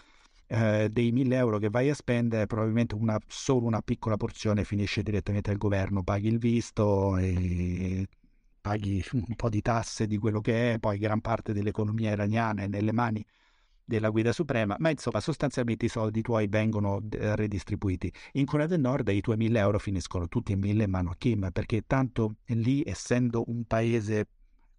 eh, 0.47 0.89
dei 0.91 1.11
1000 1.11 1.35
euro 1.35 1.59
che 1.59 1.69
vai 1.69 1.91
a 1.91 1.93
spendere, 1.93 2.47
probabilmente 2.47 2.95
una, 2.95 3.19
solo 3.27 3.67
una 3.67 3.81
piccola 3.83 4.17
porzione 4.17 4.63
finisce 4.63 5.03
direttamente 5.03 5.51
al 5.51 5.57
governo, 5.57 6.01
paghi 6.01 6.29
il 6.29 6.39
visto 6.39 7.15
e 7.17 8.07
paghi 8.59 9.03
un 9.13 9.35
po' 9.35 9.49
di 9.49 9.61
tasse 9.61 10.07
di 10.07 10.17
quello 10.17 10.41
che 10.41 10.73
è, 10.73 10.79
poi 10.79 10.97
gran 10.97 11.21
parte 11.21 11.53
dell'economia 11.53 12.11
iraniana 12.11 12.63
è 12.63 12.67
nelle 12.67 12.91
mani 12.91 13.23
della 13.85 14.09
guida 14.09 14.33
suprema, 14.33 14.75
ma 14.79 14.89
insomma 14.89 15.19
sostanzialmente 15.19 15.85
i 15.85 15.89
soldi 15.89 16.21
tuoi 16.21 16.47
vengono 16.47 17.01
eh, 17.11 17.35
redistribuiti. 17.35 18.11
In 18.33 18.45
Corea 18.45 18.67
del 18.67 18.79
Nord 18.79 19.07
i 19.09 19.21
tuoi 19.21 19.37
1000 19.37 19.59
euro 19.59 19.79
finiscono 19.79 20.27
tutti 20.27 20.51
in 20.51 20.59
1000 20.59 20.83
in 20.83 20.89
mano 20.89 21.11
a 21.11 21.15
Kim, 21.17 21.49
perché 21.51 21.83
tanto 21.85 22.37
lì, 22.47 22.83
essendo 22.85 23.43
un 23.47 23.63
paese 23.65 24.27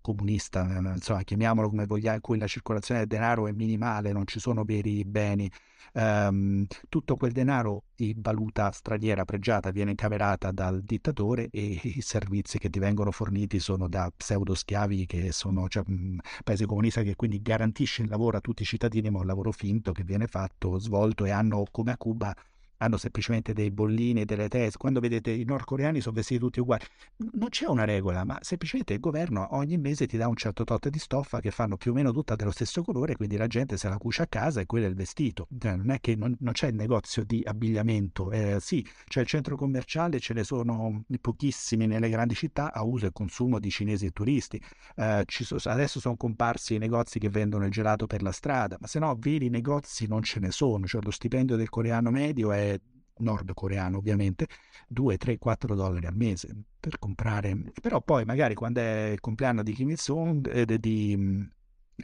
comunista, 0.07 0.69
eh, 0.69 0.95
insomma, 0.95 1.23
chiamiamolo 1.23 1.69
come 1.69 1.87
vogliamo, 1.87 2.15
in 2.15 2.21
cui 2.21 2.39
la 2.39 2.47
circolazione 2.47 3.01
del 3.01 3.09
denaro 3.09 3.49
è 3.49 3.53
minimale, 3.53 4.13
non 4.13 4.25
ci 4.27 4.39
sono 4.39 4.63
veri 4.63 5.05
beni, 5.05 5.51
um, 5.95 6.65
tutto 6.89 7.17
quel 7.17 7.33
denaro 7.33 7.85
di 7.97 8.15
valuta 8.17 8.71
straniera 8.71 9.25
pregiata 9.25 9.71
viene 9.71 9.91
incamerata 9.91 10.53
dal 10.53 10.83
dittatore 10.83 11.49
e 11.51 11.81
i 11.83 12.01
servizi 12.03 12.59
che 12.59 12.71
ti 12.71 12.79
vengono 12.79 13.11
forniti 13.11 13.59
sono 13.59 13.89
da 13.89 14.13
pseudo 14.17 14.55
schiavi 14.55 15.07
che 15.07 15.33
sono 15.33 15.69
cioè, 15.69 15.83
un 15.89 16.19
paese 16.45 16.67
comunista 16.67 17.03
che 17.03 17.17
quindi 17.17 17.43
garantisce 17.43 18.03
il 18.03 18.09
lavoro 18.09 18.37
a 18.37 18.41
tutti 18.41 18.63
i 18.63 18.67
cittadini, 18.67 19.11
ma 19.11 19.19
un 19.19 19.27
lavoro 19.27 19.51
finto 19.51 19.91
che 19.91 20.05
viene 20.05 20.29
fatto, 20.29 20.79
svolto 20.79 21.25
e 21.25 21.31
hanno 21.31 21.65
come 21.71 21.91
a 21.91 21.97
Cuba 21.97 22.33
hanno 22.79 22.97
semplicemente 22.97 23.53
dei 23.53 23.71
bollini 23.71 24.25
delle 24.25 24.49
tese. 24.49 24.77
Quando 24.77 25.01
vedete 25.01 25.31
i 25.31 25.45
nordcoreani 25.45 26.01
sono 26.01 26.15
vestiti 26.15 26.41
tutti 26.41 26.61
uguali, 26.61 26.85
non 27.33 27.49
c'è 27.49 27.67
una 27.67 27.85
regola, 27.85 28.25
ma 28.25 28.39
semplicemente 28.41 28.95
il 28.95 29.01
governo 29.01 29.49
ogni 29.51 29.79
mese 29.79 30.07
ti 30.07 30.17
dà 30.17 30.29
un 30.29 30.37
certo 30.37 30.65
tot 30.65 30.89
di 30.89 30.99
stoffa 30.99 31.41
che 31.41 31.51
fanno 31.51 31.77
più 31.77 31.93
o 31.93 31.95
meno 31.95 32.13
tutta 32.13 32.37
dello 32.37 32.51
stesso 32.51 32.83
colore, 32.83 33.17
quindi 33.17 33.37
la 33.37 33.47
gente 33.47 33.77
se 33.77 33.89
la 33.89 33.99
cuce 33.99 34.23
a 34.23 34.27
casa 34.27 34.61
e 34.61 34.67
quello 34.67 34.87
è 34.87 34.89
il 34.89 34.95
vestito. 34.95 35.49
Cioè, 35.59 35.77
non 35.77 35.91
è 35.91 36.01
che 36.01 36.17
non, 36.17 36.35
non 36.41 36.53
c'è 36.53 36.69
il 36.69 36.75
negozio 36.75 37.25
di 37.25 37.43
abbigliamento, 37.45 38.31
eh, 38.31 38.59
sì, 38.61 38.87
c'è 39.07 39.21
il 39.21 39.27
centro 39.27 39.57
commerciale, 39.57 40.21
ce 40.21 40.35
ne 40.35 40.45
sono 40.45 41.05
pochissimi 41.21 41.87
nelle 41.87 42.09
grandi 42.09 42.35
città 42.35 42.73
a 42.73 42.83
uso 42.83 43.07
e 43.07 43.11
consumo 43.13 43.59
di 43.59 43.71
cinesi 43.71 44.07
e 44.07 44.11
turisti. 44.11 44.61
Eh, 44.95 45.25
so, 45.27 45.57
adesso 45.65 46.01
sono 46.01 46.17
comparsi 46.17 46.75
i 46.75 46.79
negozi 46.79 47.19
che 47.19 47.29
vendono 47.29 47.65
il 47.65 47.71
gelato 47.71 48.07
per 48.07 48.23
la 48.23 48.33
strada, 48.33 48.77
ma 48.81 48.87
se 48.87 48.99
no 48.99 49.17
veri 49.19 49.49
negozi 49.49 50.07
non 50.07 50.23
ce 50.23 50.41
ne 50.41 50.51
sono, 50.51 50.87
cioè 50.87 51.03
lo 51.03 51.11
stipendio 51.11 51.57
del 51.57 51.69
coreano 51.69 52.11
medio 52.11 52.53
è 52.53 52.76
nordcoreano 53.19 53.99
ovviamente, 53.99 54.47
2, 54.89 55.17
3, 55.17 55.39
4 55.39 55.75
dollari 55.75 56.07
al 56.07 56.17
mese 56.17 56.55
per 56.79 56.99
comprare. 56.99 57.73
Però 57.81 58.01
poi 58.01 58.25
magari 58.25 58.55
quando 58.55 58.81
è 58.81 59.11
il 59.13 59.21
compleanno 59.21 59.63
di 59.63 59.73
Kim 59.73 59.91
Il-sung, 59.91 60.49
eh, 60.53 60.79
di 60.79 61.49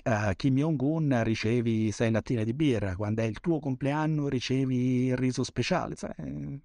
uh, 0.04 0.34
Kim 0.36 0.56
Jong-un 0.56 1.22
ricevi 1.22 1.90
6 1.90 2.10
lattine 2.10 2.44
di 2.44 2.54
birra, 2.54 2.96
quando 2.96 3.22
è 3.22 3.24
il 3.24 3.40
tuo 3.40 3.58
compleanno 3.58 4.28
ricevi 4.28 5.06
il 5.06 5.16
riso 5.16 5.44
speciale. 5.44 5.96
Sai? 5.96 6.60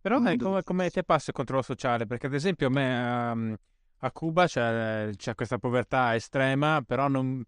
Però 0.00 0.22
è 0.22 0.36
come, 0.36 0.62
come 0.62 0.90
ti 0.90 1.02
passa 1.04 1.30
il 1.30 1.36
controllo 1.36 1.62
sociale? 1.62 2.06
Perché 2.06 2.26
ad 2.26 2.34
esempio 2.34 2.68
a 2.68 2.70
me 2.70 3.30
um, 3.32 3.56
a 3.98 4.12
Cuba 4.12 4.46
c'è, 4.46 5.10
c'è, 5.16 5.34
questa 5.34 5.58
povertà 5.58 6.14
estrema, 6.14 6.82
però 6.86 7.08
non... 7.08 7.42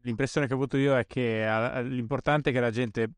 l'impressione 0.00 0.48
che 0.48 0.52
ho 0.52 0.56
avuto 0.56 0.76
io 0.76 0.96
è 0.96 1.06
che 1.06 1.46
uh, 1.46 1.82
l'importante 1.82 2.50
è 2.50 2.52
che 2.52 2.60
la 2.60 2.70
gente 2.70 3.08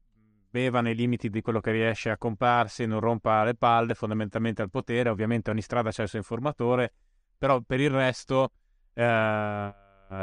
beva 0.50 0.80
nei 0.80 0.94
limiti 0.94 1.28
di 1.28 1.40
quello 1.40 1.60
che 1.60 1.70
riesce 1.72 2.10
a 2.10 2.16
comprarsi, 2.16 2.86
non 2.86 3.00
rompa 3.00 3.44
le 3.44 3.54
palle 3.54 3.94
fondamentalmente 3.94 4.62
al 4.62 4.70
potere, 4.70 5.08
ovviamente 5.08 5.50
ogni 5.50 5.62
strada 5.62 5.90
c'è 5.90 6.02
il 6.02 6.08
suo 6.08 6.18
informatore, 6.18 6.92
però 7.36 7.60
per 7.60 7.80
il 7.80 7.90
resto, 7.90 8.52
eh, 8.94 9.74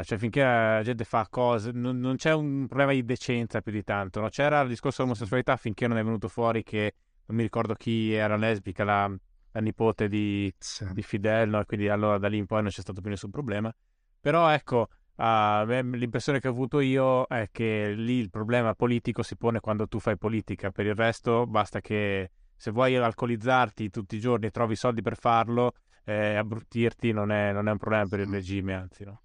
cioè 0.02 0.18
finché 0.18 0.42
la 0.42 0.82
gente 0.82 1.04
fa 1.04 1.26
cose, 1.30 1.70
non, 1.72 1.98
non, 1.98 2.16
c'è 2.16 2.32
un 2.32 2.66
problema 2.66 2.92
di 2.92 3.04
decenza 3.04 3.60
più 3.60 3.72
di 3.72 3.84
tanto, 3.84 4.20
no? 4.20 4.28
c'era 4.28 4.60
il 4.60 4.68
discorso 4.68 5.02
dell'omosessualità 5.02 5.56
finché 5.56 5.86
non 5.86 5.98
è 5.98 6.04
venuto 6.04 6.28
fuori 6.28 6.62
che 6.62 6.94
non 7.26 7.36
mi 7.36 7.42
ricordo 7.42 7.74
chi 7.74 8.12
era 8.12 8.36
lesbica, 8.36 8.84
la, 8.84 9.12
la 9.52 9.60
nipote 9.60 10.08
di, 10.08 10.52
sì. 10.58 10.86
di 10.92 11.02
Fidel, 11.02 11.48
no? 11.48 11.60
e 11.60 11.64
quindi 11.64 11.88
allora 11.88 12.18
da 12.18 12.28
lì 12.28 12.36
in 12.36 12.46
poi 12.46 12.62
non 12.62 12.70
c'è 12.70 12.80
stato 12.80 13.00
più 13.00 13.10
nessun 13.10 13.30
problema, 13.30 13.72
però 14.20 14.48
ecco 14.48 14.88
Uh, 15.16 15.64
l'impressione 15.94 16.40
che 16.40 16.48
ho 16.48 16.50
avuto 16.50 16.78
io 16.80 17.26
è 17.26 17.48
che 17.50 17.94
lì 17.96 18.18
il 18.18 18.28
problema 18.28 18.74
politico 18.74 19.22
si 19.22 19.36
pone 19.36 19.60
quando 19.60 19.88
tu 19.88 19.98
fai 19.98 20.18
politica, 20.18 20.70
per 20.70 20.84
il 20.86 20.94
resto 20.94 21.46
basta 21.46 21.80
che 21.80 22.30
se 22.54 22.70
vuoi 22.70 22.96
alcolizzarti 22.96 23.90
tutti 23.90 24.16
i 24.16 24.20
giorni 24.20 24.46
e 24.46 24.50
trovi 24.50 24.76
soldi 24.76 25.00
per 25.02 25.16
farlo, 25.16 25.72
eh, 26.04 26.34
abbruttirti 26.34 27.12
non 27.12 27.30
è, 27.30 27.52
non 27.52 27.68
è, 27.68 27.70
un 27.70 27.78
problema 27.78 28.06
per 28.06 28.20
il 28.20 28.28
regime, 28.28 28.74
anzi 28.74 29.04
no. 29.04 29.20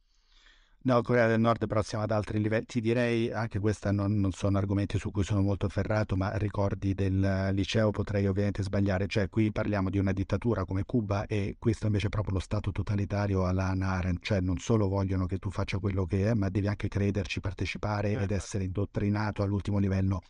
No, 0.84 1.00
Corea 1.04 1.28
del 1.28 1.40
Nord 1.40 1.68
però 1.68 1.84
siamo 1.84 2.04
ad 2.04 2.10
altri 2.10 2.42
livelli. 2.42 2.66
Ti 2.66 2.82
direi, 2.82 3.32
anche 3.32 3.60
questi 3.60 3.94
non, 3.94 4.20
non, 4.20 4.32
sono 4.32 4.58
argomenti 4.58 4.98
su 4.98 5.12
cui 5.12 5.24
sono 5.24 5.42
molto 5.42 5.70
ferrato, 5.70 6.16
ma 6.16 6.36
ricordi 6.38 6.96
del 6.96 7.50
liceo 7.54 7.92
potrei 7.92 8.26
ovviamente 8.26 8.64
sbagliare. 8.64 9.06
Cioè, 9.06 9.30
qui 9.30 9.52
parliamo 9.52 9.92
di 9.92 10.00
una 10.00 10.12
dittatura 10.12 10.66
come 10.66 10.84
Cuba 10.84 11.28
e 11.28 11.56
questo 11.60 11.86
invece 11.86 12.08
è 12.08 12.10
proprio 12.10 12.34
lo 12.34 12.40
Stato 12.40 12.72
totalitario 12.72 13.46
alla 13.46 13.76
Arendt. 13.80 14.24
Cioè, 14.24 14.42
non 14.42 14.58
solo 14.58 14.88
vogliono 14.88 15.28
che 15.28 15.38
tu 15.38 15.52
faccia 15.52 15.78
quello 15.78 16.06
che 16.06 16.28
è, 16.28 16.34
ma 16.34 16.50
devi 16.50 16.68
anche 16.68 16.88
crederci, 16.88 17.42
partecipare 17.42 18.20
ed 18.20 18.32
essere 18.32 18.64
indottrinato 18.64 19.44
all'ultimo 19.44 19.78
livello. 19.78 20.22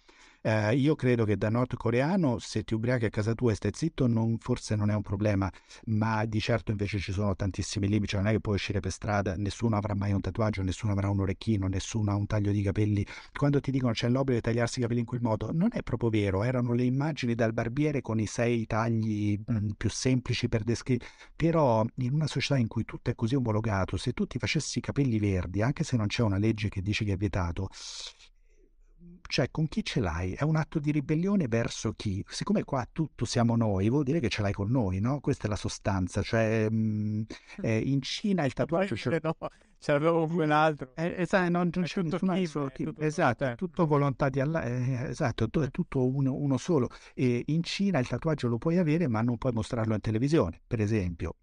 Eh, 0.43 0.75
io 0.75 0.95
credo 0.95 1.23
che 1.23 1.37
da 1.37 1.49
nordcoreano 1.49 2.39
se 2.39 2.63
ti 2.63 2.73
ubriachi 2.73 3.05
a 3.05 3.09
casa 3.11 3.35
tua 3.35 3.51
e 3.51 3.55
stai 3.55 3.69
zitto 3.75 4.07
non, 4.07 4.39
forse 4.39 4.75
non 4.75 4.89
è 4.89 4.95
un 4.95 5.03
problema, 5.03 5.47
ma 5.85 6.25
di 6.25 6.39
certo 6.39 6.71
invece 6.71 6.97
ci 6.97 7.11
sono 7.11 7.35
tantissimi 7.35 7.87
limiti, 7.87 8.07
cioè 8.13 8.21
non 8.21 8.29
è 8.29 8.33
che 8.33 8.39
puoi 8.39 8.55
uscire 8.55 8.79
per 8.79 8.91
strada, 8.91 9.35
nessuno 9.37 9.75
avrà 9.77 9.93
mai 9.93 10.13
un 10.13 10.21
tatuaggio, 10.21 10.63
nessuno 10.63 10.93
avrà 10.93 11.09
un 11.09 11.19
orecchino, 11.19 11.67
nessuno 11.67 12.09
ha 12.09 12.15
un 12.15 12.25
taglio 12.25 12.51
di 12.51 12.63
capelli. 12.63 13.05
Quando 13.37 13.59
ti 13.59 13.69
dicono 13.69 13.93
c'è 13.93 14.09
l'obbligo 14.09 14.39
di 14.39 14.41
tagliarsi 14.41 14.79
i 14.79 14.81
capelli 14.81 15.01
in 15.01 15.05
quel 15.05 15.21
modo, 15.21 15.51
non 15.53 15.69
è 15.73 15.83
proprio 15.83 16.09
vero, 16.09 16.41
erano 16.41 16.73
le 16.73 16.85
immagini 16.85 17.35
dal 17.35 17.53
barbiere 17.53 18.01
con 18.01 18.19
i 18.19 18.25
sei 18.25 18.65
tagli 18.65 19.39
mh, 19.45 19.53
mm, 19.53 19.69
più 19.77 19.91
semplici 19.91 20.49
per 20.49 20.63
descrivere, 20.63 21.07
però 21.35 21.85
in 21.97 22.13
una 22.13 22.25
società 22.25 22.57
in 22.59 22.67
cui 22.67 22.83
tutto 22.83 23.11
è 23.11 23.15
così 23.15 23.35
omologato, 23.35 23.95
se 23.95 24.11
tu 24.13 24.25
ti 24.25 24.39
facessi 24.39 24.79
i 24.79 24.81
capelli 24.81 25.19
verdi, 25.19 25.61
anche 25.61 25.83
se 25.83 25.97
non 25.97 26.07
c'è 26.07 26.23
una 26.23 26.39
legge 26.39 26.67
che 26.69 26.81
dice 26.81 27.05
che 27.05 27.13
è 27.13 27.17
vietato, 27.17 27.69
cioè 29.31 29.49
con 29.49 29.69
chi 29.69 29.81
ce 29.83 30.01
l'hai? 30.01 30.33
È 30.33 30.43
un 30.43 30.57
atto 30.57 30.77
di 30.77 30.91
ribellione 30.91 31.47
verso 31.47 31.93
chi? 31.93 32.21
Siccome 32.27 32.65
qua 32.65 32.85
tutto 32.91 33.23
siamo 33.23 33.55
noi, 33.55 33.89
vuol 33.89 34.03
dire 34.03 34.19
che 34.19 34.27
ce 34.27 34.41
l'hai 34.41 34.51
con 34.51 34.69
noi, 34.69 34.99
no? 34.99 35.21
Questa 35.21 35.45
è 35.45 35.49
la 35.49 35.55
sostanza. 35.55 36.21
Cioè, 36.21 36.69
mh, 36.69 36.75
mm, 36.75 37.21
eh, 37.61 37.77
in 37.77 38.01
Cina 38.01 38.43
il 38.43 38.51
tatuaggio... 38.53 38.95
C'è... 38.95 39.19
No, 39.23 39.37
ce 39.79 39.91
l'avevo 39.93 40.27
con 40.27 40.35
quell'altro. 40.35 40.91
Eh, 40.95 41.15
esatto, 41.19 41.49
non, 41.49 41.69
non 41.73 41.83
c'è 41.85 42.01
nessun 42.01 42.29
altro. 42.29 42.71
Tutto, 42.71 43.01
esatto, 43.01 43.45
è 43.45 43.55
tutto 43.55 43.87
volontà 43.87 44.27
di 44.27 44.41
Allah. 44.41 44.63
Eh, 44.63 45.03
esatto, 45.07 45.45
è 45.45 45.71
tutto 45.71 46.05
uno, 46.05 46.33
uno 46.33 46.57
solo. 46.57 46.89
E 47.13 47.41
in 47.45 47.63
Cina 47.63 47.99
il 47.99 48.07
tatuaggio 48.09 48.49
lo 48.49 48.57
puoi 48.57 48.79
avere, 48.79 49.07
ma 49.07 49.21
non 49.21 49.37
puoi 49.37 49.53
mostrarlo 49.53 49.93
in 49.93 50.01
televisione, 50.01 50.59
per 50.67 50.81
esempio. 50.81 51.35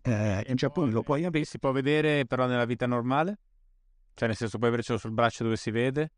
Eh, 0.00 0.44
in 0.46 0.54
Giappone 0.54 0.92
lo 0.92 1.02
puoi 1.02 1.24
avere. 1.24 1.44
Si 1.44 1.58
può 1.58 1.72
vedere 1.72 2.24
però 2.24 2.46
nella 2.46 2.66
vita 2.66 2.86
normale? 2.86 3.40
Cioè, 4.14 4.28
nel 4.28 4.36
senso, 4.36 4.58
puoi 4.58 4.70
avercelo 4.70 4.96
sul 4.96 5.10
braccio 5.10 5.42
dove 5.42 5.56
si 5.56 5.72
vede? 5.72 6.12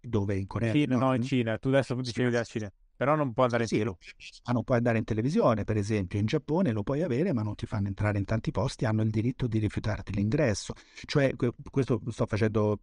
Dove? 0.00 0.36
In 0.36 0.46
Corea? 0.46 0.72
Sì, 0.72 0.86
no, 0.86 0.98
no, 0.98 1.14
in 1.14 1.22
Cina, 1.22 1.58
tu 1.58 1.68
adesso 1.68 1.94
dicevi 1.94 2.30
della 2.30 2.44
Cina, 2.44 2.70
però 2.96 3.14
non 3.14 3.32
può 3.32 3.44
andare 3.44 3.62
in 3.62 3.68
sì, 3.68 3.82
lo, 3.82 3.98
ma 4.46 4.52
non 4.52 4.64
puoi 4.64 4.76
andare 4.78 4.98
in 4.98 5.04
televisione, 5.04 5.64
per 5.64 5.76
esempio, 5.76 6.18
in 6.18 6.26
Giappone 6.26 6.72
lo 6.72 6.82
puoi 6.82 7.02
avere, 7.02 7.32
ma 7.32 7.42
non 7.42 7.54
ti 7.54 7.66
fanno 7.66 7.88
entrare 7.88 8.18
in 8.18 8.24
tanti 8.24 8.50
posti, 8.50 8.84
hanno 8.84 9.02
il 9.02 9.10
diritto 9.10 9.46
di 9.46 9.58
rifiutarti 9.58 10.12
l'ingresso. 10.12 10.74
Cioè, 11.04 11.34
questo 11.70 12.00
sto 12.08 12.26
facendo 12.26 12.80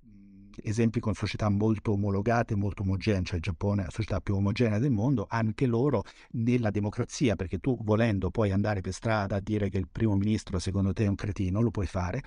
esempi 0.63 0.99
con 0.99 1.13
società 1.13 1.49
molto 1.49 1.91
omologate, 1.91 2.55
molto 2.55 2.83
omogenee, 2.83 3.23
cioè 3.23 3.35
il 3.37 3.41
Giappone 3.41 3.81
è 3.81 3.85
la 3.85 3.91
società 3.91 4.21
più 4.21 4.35
omogenea 4.35 4.79
del 4.79 4.91
mondo, 4.91 5.25
anche 5.29 5.65
loro 5.65 6.03
nella 6.31 6.71
democrazia, 6.71 7.35
perché 7.35 7.59
tu 7.59 7.77
volendo 7.81 8.29
puoi 8.29 8.51
andare 8.51 8.81
per 8.81 8.93
strada 8.93 9.37
a 9.37 9.39
dire 9.39 9.69
che 9.69 9.77
il 9.77 9.87
primo 9.91 10.15
ministro 10.15 10.59
secondo 10.59 10.93
te 10.93 11.05
è 11.05 11.07
un 11.07 11.15
cretino, 11.15 11.61
lo 11.61 11.71
puoi 11.71 11.87
fare, 11.87 12.23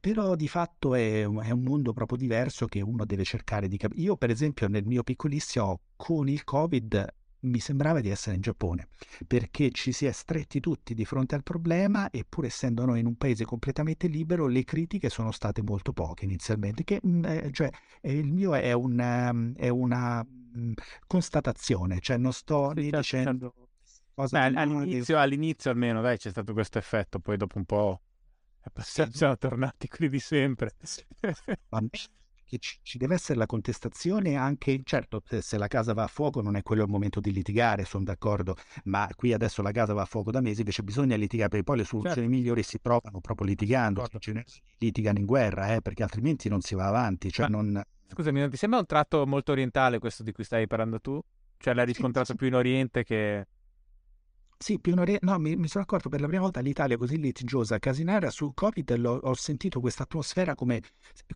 però 0.00 0.34
di 0.34 0.48
fatto 0.48 0.94
è, 0.94 1.22
è 1.22 1.50
un 1.50 1.62
mondo 1.62 1.92
proprio 1.92 2.18
diverso 2.18 2.66
che 2.66 2.80
uno 2.80 3.04
deve 3.04 3.24
cercare 3.24 3.68
di 3.68 3.76
capire. 3.76 4.02
Io 4.02 4.16
per 4.16 4.30
esempio 4.30 4.68
nel 4.68 4.84
mio 4.84 5.02
piccolissimo 5.02 5.80
con 5.96 6.28
il 6.28 6.44
Covid 6.44 7.14
mi 7.42 7.58
sembrava 7.58 8.00
di 8.00 8.08
essere 8.08 8.36
in 8.36 8.42
Giappone, 8.42 8.88
perché 9.26 9.70
ci 9.70 9.92
si 9.92 10.06
è 10.06 10.12
stretti 10.12 10.60
tutti 10.60 10.94
di 10.94 11.04
fronte 11.04 11.34
al 11.34 11.42
problema 11.42 12.10
e 12.10 12.24
pur 12.28 12.44
essendo 12.44 12.84
noi 12.84 13.00
in 13.00 13.06
un 13.06 13.16
paese 13.16 13.44
completamente 13.44 14.06
libero, 14.06 14.46
le 14.46 14.64
critiche 14.64 15.08
sono 15.08 15.30
state 15.32 15.62
molto 15.62 15.92
poche 15.92 16.24
inizialmente, 16.24 16.84
che 16.84 17.00
mm, 17.04 17.24
eh, 17.24 17.50
cioè, 17.52 17.70
il 18.02 18.32
mio 18.32 18.54
è 18.54 18.72
una, 18.72 19.32
mm, 19.32 19.54
è 19.54 19.68
una 19.68 20.24
mm, 20.24 20.72
constatazione, 21.06 22.00
cioè 22.00 22.16
non 22.16 22.32
sto 22.32 22.72
sì, 22.74 22.90
dicendo... 22.90 23.54
Beh, 24.14 24.38
all'inizio, 24.38 25.18
all'inizio, 25.18 25.70
almeno 25.70 26.02
dai, 26.02 26.18
c'è 26.18 26.30
stato 26.30 26.52
questo 26.52 26.78
effetto, 26.78 27.18
poi 27.18 27.38
dopo 27.38 27.56
un 27.56 27.64
po' 27.64 28.02
siamo 28.82 29.36
tornati 29.38 29.88
quelli 29.88 30.10
di 30.10 30.20
sempre 30.20 30.74
che 32.52 32.58
ci, 32.58 32.78
ci, 32.82 32.98
deve 32.98 33.14
essere 33.14 33.38
la 33.38 33.46
contestazione 33.46 34.36
anche, 34.36 34.82
certo, 34.84 35.22
se 35.26 35.56
la 35.56 35.68
casa 35.68 35.94
va 35.94 36.02
a 36.02 36.06
fuoco 36.06 36.42
non 36.42 36.56
è 36.56 36.62
quello 36.62 36.82
il 36.82 36.90
momento 36.90 37.18
di 37.18 37.32
litigare, 37.32 37.86
sono 37.86 38.04
d'accordo, 38.04 38.56
ma 38.84 39.08
qui 39.16 39.32
adesso 39.32 39.62
la 39.62 39.70
casa 39.70 39.94
va 39.94 40.02
a 40.02 40.04
fuoco 40.04 40.30
da 40.30 40.42
mesi, 40.42 40.58
invece 40.60 40.82
bisogna 40.82 41.16
litigare, 41.16 41.48
perché 41.48 41.64
poi 41.64 41.78
le 41.78 41.84
soluzioni 41.84 42.16
certo. 42.16 42.30
migliori 42.30 42.62
si 42.62 42.78
trovano 42.78 43.20
proprio 43.20 43.46
litigando, 43.46 44.06
litigano 44.76 45.18
in 45.18 45.24
guerra, 45.24 45.74
eh, 45.74 45.80
perché 45.80 46.02
altrimenti 46.02 46.50
non 46.50 46.60
si 46.60 46.74
va 46.74 46.88
avanti. 46.88 47.30
Cioè 47.30 47.48
ma, 47.48 47.56
non... 47.56 47.82
Scusami, 48.08 48.40
non 48.40 48.50
ti 48.50 48.58
sembra 48.58 48.80
un 48.80 48.86
tratto 48.86 49.26
molto 49.26 49.52
orientale 49.52 49.98
questo 49.98 50.22
di 50.22 50.32
cui 50.32 50.44
stai 50.44 50.66
parlando 50.66 51.00
tu? 51.00 51.18
Cioè 51.56 51.72
l'hai 51.72 51.86
riscontrato 51.86 52.32
sì. 52.32 52.36
più 52.36 52.48
in 52.48 52.54
Oriente 52.54 53.02
che... 53.02 53.46
Sì, 54.62 54.78
più 54.78 54.92
un'ore... 54.92 55.18
no, 55.22 55.40
mi, 55.40 55.56
mi, 55.56 55.66
sono 55.66 55.82
accorto 55.82 56.08
per 56.08 56.20
la 56.20 56.28
prima 56.28 56.42
volta 56.42 56.60
l'Italia 56.60 56.96
così 56.96 57.18
litigiosa, 57.18 57.80
casinara 57.80 58.30
sul 58.30 58.54
Covid, 58.54 58.96
l'ho, 58.96 59.18
ho 59.20 59.34
sentito 59.34 59.80
questa 59.80 60.04
atmosfera 60.04 60.54
come, 60.54 60.80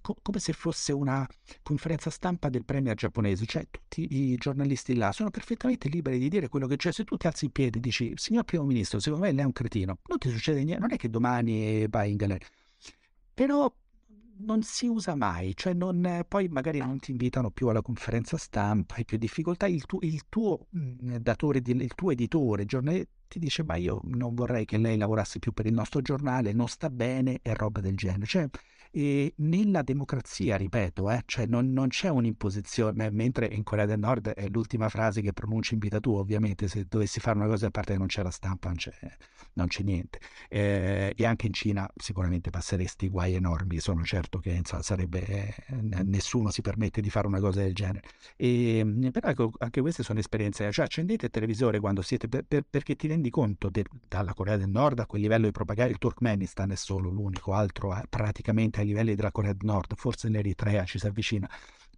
co- 0.01 0.15
come, 0.23 0.39
se 0.39 0.53
fosse 0.53 0.93
una 0.93 1.27
conferenza 1.61 2.09
stampa 2.09 2.49
del 2.49 2.65
premier 2.65 2.95
giapponese, 2.95 3.45
cioè 3.45 3.67
tutti 3.69 4.07
i 4.09 4.37
giornalisti 4.37 4.95
là 4.95 5.11
sono 5.11 5.31
perfettamente 5.31 5.89
liberi 5.89 6.21
di 6.21 6.29
dire 6.29 6.49
quello 6.49 6.69
che 6.69 6.77
c'è, 6.77 6.93
se 6.93 7.03
tu 7.03 7.17
ti 7.17 7.27
alzi 7.27 7.47
in 7.47 7.51
piedi 7.51 7.79
e 7.79 7.81
dici, 7.81 8.13
signor 8.15 8.45
primo 8.45 8.63
ministro, 8.63 9.01
secondo 9.01 9.25
me 9.25 9.33
lei 9.33 9.43
è 9.43 9.47
un 9.47 9.53
cretino, 9.53 9.99
non 10.07 10.19
ti 10.19 10.31
succede 10.31 10.63
niente, 10.63 10.81
non 10.81 10.93
è 10.93 10.97
che 10.97 11.11
domani 11.11 11.85
vai 11.89 12.13
in 12.13 12.17
galera, 12.17 12.47
però 13.35 13.75
non 14.39 14.63
si 14.63 14.87
usa 14.87 15.17
mai, 15.17 15.57
cioè 15.57 15.73
non, 15.73 16.25
poi 16.29 16.47
magari 16.47 16.79
non 16.79 16.99
ti 16.99 17.11
invitano 17.11 17.51
più 17.51 17.67
alla 17.67 17.83
conferenza 17.83 18.37
stampa, 18.37 18.95
hai 18.97 19.05
più 19.05 19.19
difficoltà, 19.19 19.67
il, 19.67 19.85
tu, 19.85 19.99
il 20.03 20.29
tuo 20.29 20.67
mh, 20.71 21.17
datore, 21.17 21.61
di, 21.61 21.73
il 21.73 21.95
tuo 21.95 22.11
editore, 22.11 22.65
giornale, 22.67 23.09
ti 23.29 23.39
dice 23.39 23.63
ma 23.65 23.77
io 23.77 24.01
non 24.05 24.35
vorrei 24.35 24.65
che 24.65 24.79
lei 24.79 24.97
lavorasse 24.97 25.39
più 25.39 25.53
per 25.53 25.67
il 25.67 25.73
nostro 25.73 26.01
giornale, 26.01 26.53
non 26.53 26.69
sta 26.69 26.91
bene 26.91 27.41
e 27.43 27.55
roba 27.55 27.81
del 27.81 27.97
genere. 27.97 28.27
Cioè, 28.27 28.49
E 28.97 29.35
nella 29.37 29.83
democrazia, 29.83 30.57
ripeto, 30.57 31.11
eh, 31.11 31.23
cioè 31.27 31.45
non, 31.45 31.71
non, 31.71 31.89
c'è 31.89 32.09
un'imposizione, 32.09 33.11
mentre 33.11 33.47
in 33.47 33.63
Corea 33.63 33.85
del 33.85 33.99
Nord 33.99 34.31
è 34.31 34.49
l'ultima 34.49 34.89
frase 34.89 35.21
che 35.21 35.35
pronunci 35.35 35.75
in 35.75 35.81
vita 35.81 36.01
tua, 36.01 36.21
ovviamente, 36.21 36.67
se 36.67 36.87
dovessi 36.89 37.21
fare 37.21 37.37
una 37.37 37.47
cosa 37.47 37.67
a 37.67 37.71
parte 37.71 37.93
che 37.93 37.99
non 37.99 38.07
c'è 38.07 38.23
la 38.23 38.31
stampa, 38.31 38.69
non 38.69 38.79
c'è, 38.79 38.93
non 39.53 39.67
c'è 39.67 39.83
niente. 39.83 40.19
Eh, 40.49 41.13
e 41.15 41.27
anche 41.27 41.47
in 41.47 41.53
Cina 41.53 41.87
sicuramente 41.95 42.49
passeresti 42.49 43.11
guai 43.11 43.35
enormi, 43.35 43.81
sono 43.81 44.03
certo 44.03 44.39
che 44.39 44.53
insomma, 44.53 44.81
sarebbe, 44.81 45.27
eh, 45.27 46.03
nessuno 46.03 46.51
si 46.51 46.63
permette 46.63 47.03
di 47.03 47.11
fare 47.11 47.27
una 47.27 47.39
cosa 47.39 47.61
del 47.61 47.75
genere. 47.75 48.01
E, 48.35 48.79
ehm, 48.79 49.11
però 49.11 49.29
ecco, 49.29 49.53
anche 49.59 49.83
queste 49.83 50.05
sono 50.05 50.21
esperienze, 50.21 50.73
cioè 50.73 50.87
accendete 50.87 51.27
il 51.27 51.31
televisore 51.31 51.81
quando 51.81 52.01
siete, 52.01 52.29
per, 52.29 52.47
per, 52.49 52.65
perché 52.71 52.97
ti 52.97 53.09
rendi 53.09 53.29
conto 53.29 53.69
de, 53.69 53.85
dalla 54.09 54.33
Corea 54.33 54.57
del 54.57 54.71
Nord 54.71 55.01
a 55.01 55.05
quel 55.05 55.21
livello 55.21 55.45
di 55.45 55.53
propagare, 55.53 55.91
il 55.91 55.99
Turkmenistan 55.99 56.71
è 56.71 56.77
solo 56.77 57.11
l'unico 57.11 57.53
altro 57.53 57.95
eh, 57.95 58.03
praticamente 58.09 58.85
ai 58.87 58.93
livelli 58.93 59.15
della 59.15 59.33
Corea 59.33 59.53
del 59.53 59.67
Nord, 59.67 59.95
forse 59.97 60.29
l'Eritrea 60.29 60.85
ci 60.85 60.99
si 60.99 61.07
avvicina. 61.07 61.49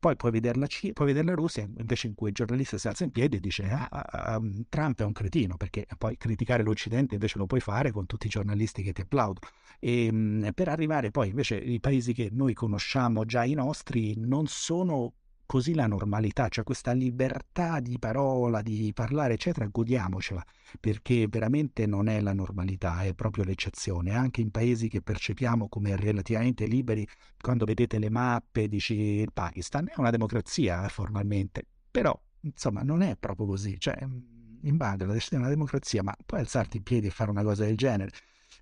Poi 0.01 0.15
puoi 0.15 0.31
vedere, 0.31 0.59
la 0.59 0.69
C- 0.69 0.93
puoi 0.93 1.09
vedere 1.09 1.27
la 1.27 1.35
Russia, 1.35 1.63
invece 1.63 2.07
in 2.07 2.15
cui 2.15 2.29
il 2.29 2.35
giornalista 2.35 2.79
si 2.79 2.87
alza 2.87 3.03
in 3.03 3.11
piedi 3.11 3.37
e 3.37 3.41
dice 3.41 3.65
ah, 3.65 3.89
ah, 3.91 4.05
ah, 4.35 4.41
mm, 4.41 4.61
Trump 4.69 5.01
è 5.01 5.05
un 5.05 5.13
cretino, 5.13 5.57
perché 5.57 5.87
poi 5.99 6.17
criticare 6.17 6.63
l'Occidente 6.63 7.15
invece 7.15 7.39
lo 7.39 7.47
puoi 7.47 7.61
fare 7.61 7.91
con 7.91 8.07
tutti 8.07 8.27
i 8.27 8.31
giornalisti 8.31 8.83
che 8.83 8.93
ti 8.93 9.01
applaudono. 9.01 9.49
E 9.81 10.13
mh, 10.13 10.17
mm, 10.17 10.49
per 10.55 10.69
arrivare 10.69 11.11
poi 11.11 11.29
invece 11.31 11.57
i 11.57 11.81
paesi 11.81 12.13
che 12.13 12.29
noi 12.31 12.55
conosciamo 12.55 13.25
già 13.25 13.45
i 13.45 13.55
nostri 13.55 14.15
non 14.17 14.47
sono 14.47 15.15
così 15.49 15.73
la 15.73 15.87
normalità, 15.87 16.49
cioè 16.49 16.63
questa 16.63 16.93
libertà 16.93 17.81
di 17.81 17.99
parola, 17.99 18.61
di 18.61 18.93
parlare, 18.93 19.33
eccetera, 19.33 19.67
godiamocela, 19.67 20.45
perché 20.79 21.27
veramente 21.27 21.87
non 21.87 22.09
è 22.09 22.21
la 22.21 22.35
normalità, 22.35 23.03
è 23.03 23.15
proprio 23.15 23.45
l'eccezione. 23.45 24.15
Anche 24.15 24.43
in 24.43 24.51
paesi 24.51 24.89
che 24.89 25.01
percepiamo 25.01 25.71
come 25.71 25.97
relativamente 25.97 26.67
liberi, 26.67 27.09
quando 27.41 27.65
vedete 27.65 27.99
le 27.99 28.11
mappe, 28.11 28.69
dici 28.69 28.95
il 28.95 29.33
Pakistan 29.33 29.87
è 29.89 29.95
una 29.97 30.11
democrazia 30.11 30.85
eh, 30.85 30.91
formalmente, 30.91 31.65
però 31.91 32.15
insomma 32.41 32.83
non 32.83 33.01
è 33.01 33.17
proprio 33.17 33.47
così, 33.47 33.81
cioè 33.81 33.97
in 34.03 34.77
Bangladesh 34.77 35.31
è 35.31 35.37
una 35.37 35.49
democrazia, 35.49 36.03
ma 36.03 36.15
poi 36.27 36.41
alzarti 36.41 36.77
in 36.77 36.83
piedi 36.83 37.07
e 37.07 37.11
fare 37.11 37.31
una 37.31 37.43
cosa 37.43 37.65
del 37.65 37.77
genere. 37.77 38.11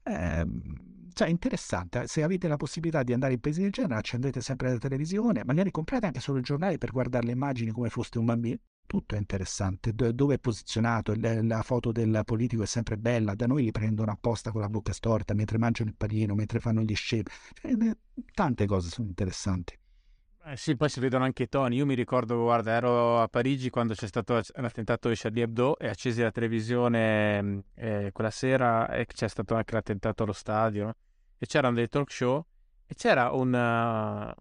Eh, 0.05 0.47
cioè, 1.17 1.29
interessante. 1.29 2.07
Se 2.07 2.23
avete 2.23 2.47
la 2.47 2.59
possibilità 2.59 3.03
di 3.03 3.15
andare 3.15 3.33
in 3.33 3.41
paesi 3.41 3.63
del 3.63 3.71
genere, 3.71 3.95
accendete 3.95 4.43
sempre 4.43 4.73
la 4.73 4.77
televisione, 4.77 5.45
magari 5.47 5.71
comprate 5.71 6.05
anche 6.05 6.21
solo 6.21 6.37
il 6.37 6.45
giornale 6.45 6.77
per 6.77 6.91
guardare 6.91 7.25
le 7.25 7.33
immagini 7.33 7.71
come 7.71 7.89
foste 7.89 8.19
un 8.19 8.27
bambino. 8.27 8.59
Tutto 8.85 9.15
è 9.15 9.19
interessante. 9.19 9.95
dove 9.95 10.35
è 10.35 10.39
posizionato? 10.39 11.15
La 11.17 11.63
foto 11.63 11.91
del 11.91 12.21
politico 12.27 12.65
è 12.65 12.67
sempre 12.67 12.99
bella. 12.99 13.35
Da 13.35 13.47
noi 13.47 13.63
li 13.63 13.71
prendono 13.71 14.11
apposta 14.11 14.53
con 14.53 14.61
la 14.61 14.69
bocca 14.69 14.93
storta 14.93 15.33
mentre 15.33 15.57
mangiano 15.57 15.89
il 15.89 15.97
panino, 15.97 16.35
mentre 16.35 16.61
fanno 16.61 16.83
gli 16.83 16.95
shape. 16.95 17.31
Cioè, 17.63 17.97
tante 18.35 18.67
cose 18.67 18.91
sono 18.91 19.09
interessanti. 19.09 19.75
Eh 20.45 20.57
sì, 20.59 20.77
poi 20.77 20.91
si 20.91 21.01
vedono 21.01 21.25
anche 21.25 21.45
i 21.45 21.49
toni. 21.49 21.77
Io 21.77 21.87
mi 21.87 21.95
ricordo, 21.95 22.43
guarda, 22.43 22.73
ero 22.73 23.23
a 23.23 23.29
Parigi 23.29 23.71
quando 23.71 23.95
c'è 23.95 24.07
stato 24.07 24.35
l'attentato 24.35 25.09
di 25.09 25.15
Charlie 25.17 25.45
Hebdo 25.45 25.79
e 25.79 25.89
accesi 25.89 26.21
la 26.21 26.31
televisione 26.31 27.43
mm, 27.43 27.59
eh, 27.75 28.11
quella 28.13 28.31
sera 28.31 28.91
e 28.91 29.07
c'è 29.07 29.29
stato 29.29 29.55
anche 29.55 29.73
l'attentato 29.73 30.23
allo 30.23 30.35
stadio 30.35 30.95
e 31.39 31.47
c'erano 31.47 31.75
dei 31.75 31.89
talk 31.89 32.11
show 32.11 32.45
e 32.87 32.95
c'era 32.95 33.33
una, 33.33 34.35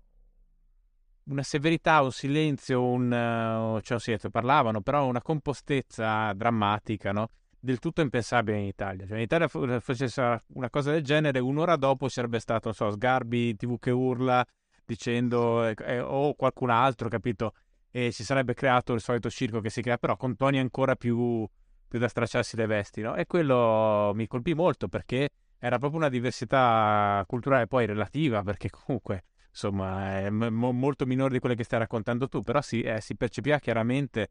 una 1.23 1.43
severità, 1.43 2.01
un 2.01 2.11
silenzio, 2.11 2.83
un, 2.83 3.79
cioè 3.81 3.99
sì, 3.99 4.17
parlavano, 4.31 4.81
però 4.81 5.05
una 5.05 5.21
compostezza 5.21 6.31
drammatica, 6.33 7.11
no? 7.11 7.29
del 7.65 7.79
tutto 7.79 8.01
impensabile 8.01 8.59
in 8.59 8.65
Italia. 8.65 9.05
Cioè, 9.07 9.17
in 9.17 9.23
Italia 9.23 9.47
facesse 9.79 10.39
una 10.53 10.69
cosa 10.69 10.91
del 10.91 11.03
genere, 11.03 11.39
un'ora 11.39 11.75
dopo 11.75 12.07
sarebbe 12.07 12.39
stato, 12.39 12.65
non 12.65 12.73
so, 12.75 12.91
Sgarbi 12.91 13.55
TV 13.55 13.79
che 13.79 13.91
urla 13.91 14.45
dicendo, 14.85 15.65
eh, 15.65 15.75
eh, 15.79 15.99
o 15.99 16.35
qualcun 16.35 16.69
altro, 16.69 17.09
capito? 17.09 17.53
E 17.89 18.11
si 18.11 18.23
sarebbe 18.23 18.53
creato 18.53 18.93
il 18.93 19.01
solito 19.01 19.29
circo 19.29 19.59
che 19.61 19.71
si 19.71 19.81
crea, 19.81 19.97
però 19.97 20.15
con 20.15 20.35
toni 20.35 20.59
ancora 20.59 20.95
più, 20.95 21.47
più 21.87 21.99
da 21.99 22.07
stracciarsi 22.07 22.55
le 22.55 22.67
vesti, 22.67 23.01
no? 23.01 23.15
E 23.15 23.25
quello 23.25 24.11
mi 24.13 24.27
colpì 24.27 24.53
molto 24.53 24.87
perché 24.87 25.29
era 25.59 25.77
proprio 25.77 25.99
una 25.99 26.09
diversità 26.09 27.23
culturale 27.27 27.67
poi 27.67 27.85
relativa, 27.85 28.43
perché 28.43 28.69
comunque 28.69 29.23
insomma 29.49 30.19
è 30.19 30.29
m- 30.29 30.49
molto 30.73 31.05
minore 31.05 31.33
di 31.33 31.39
quelle 31.39 31.55
che 31.55 31.63
stai 31.63 31.79
raccontando 31.79 32.27
tu, 32.27 32.41
però 32.41 32.61
si, 32.61 32.81
eh, 32.81 32.99
si 33.01 33.15
percepiva 33.15 33.59
chiaramente 33.59 34.29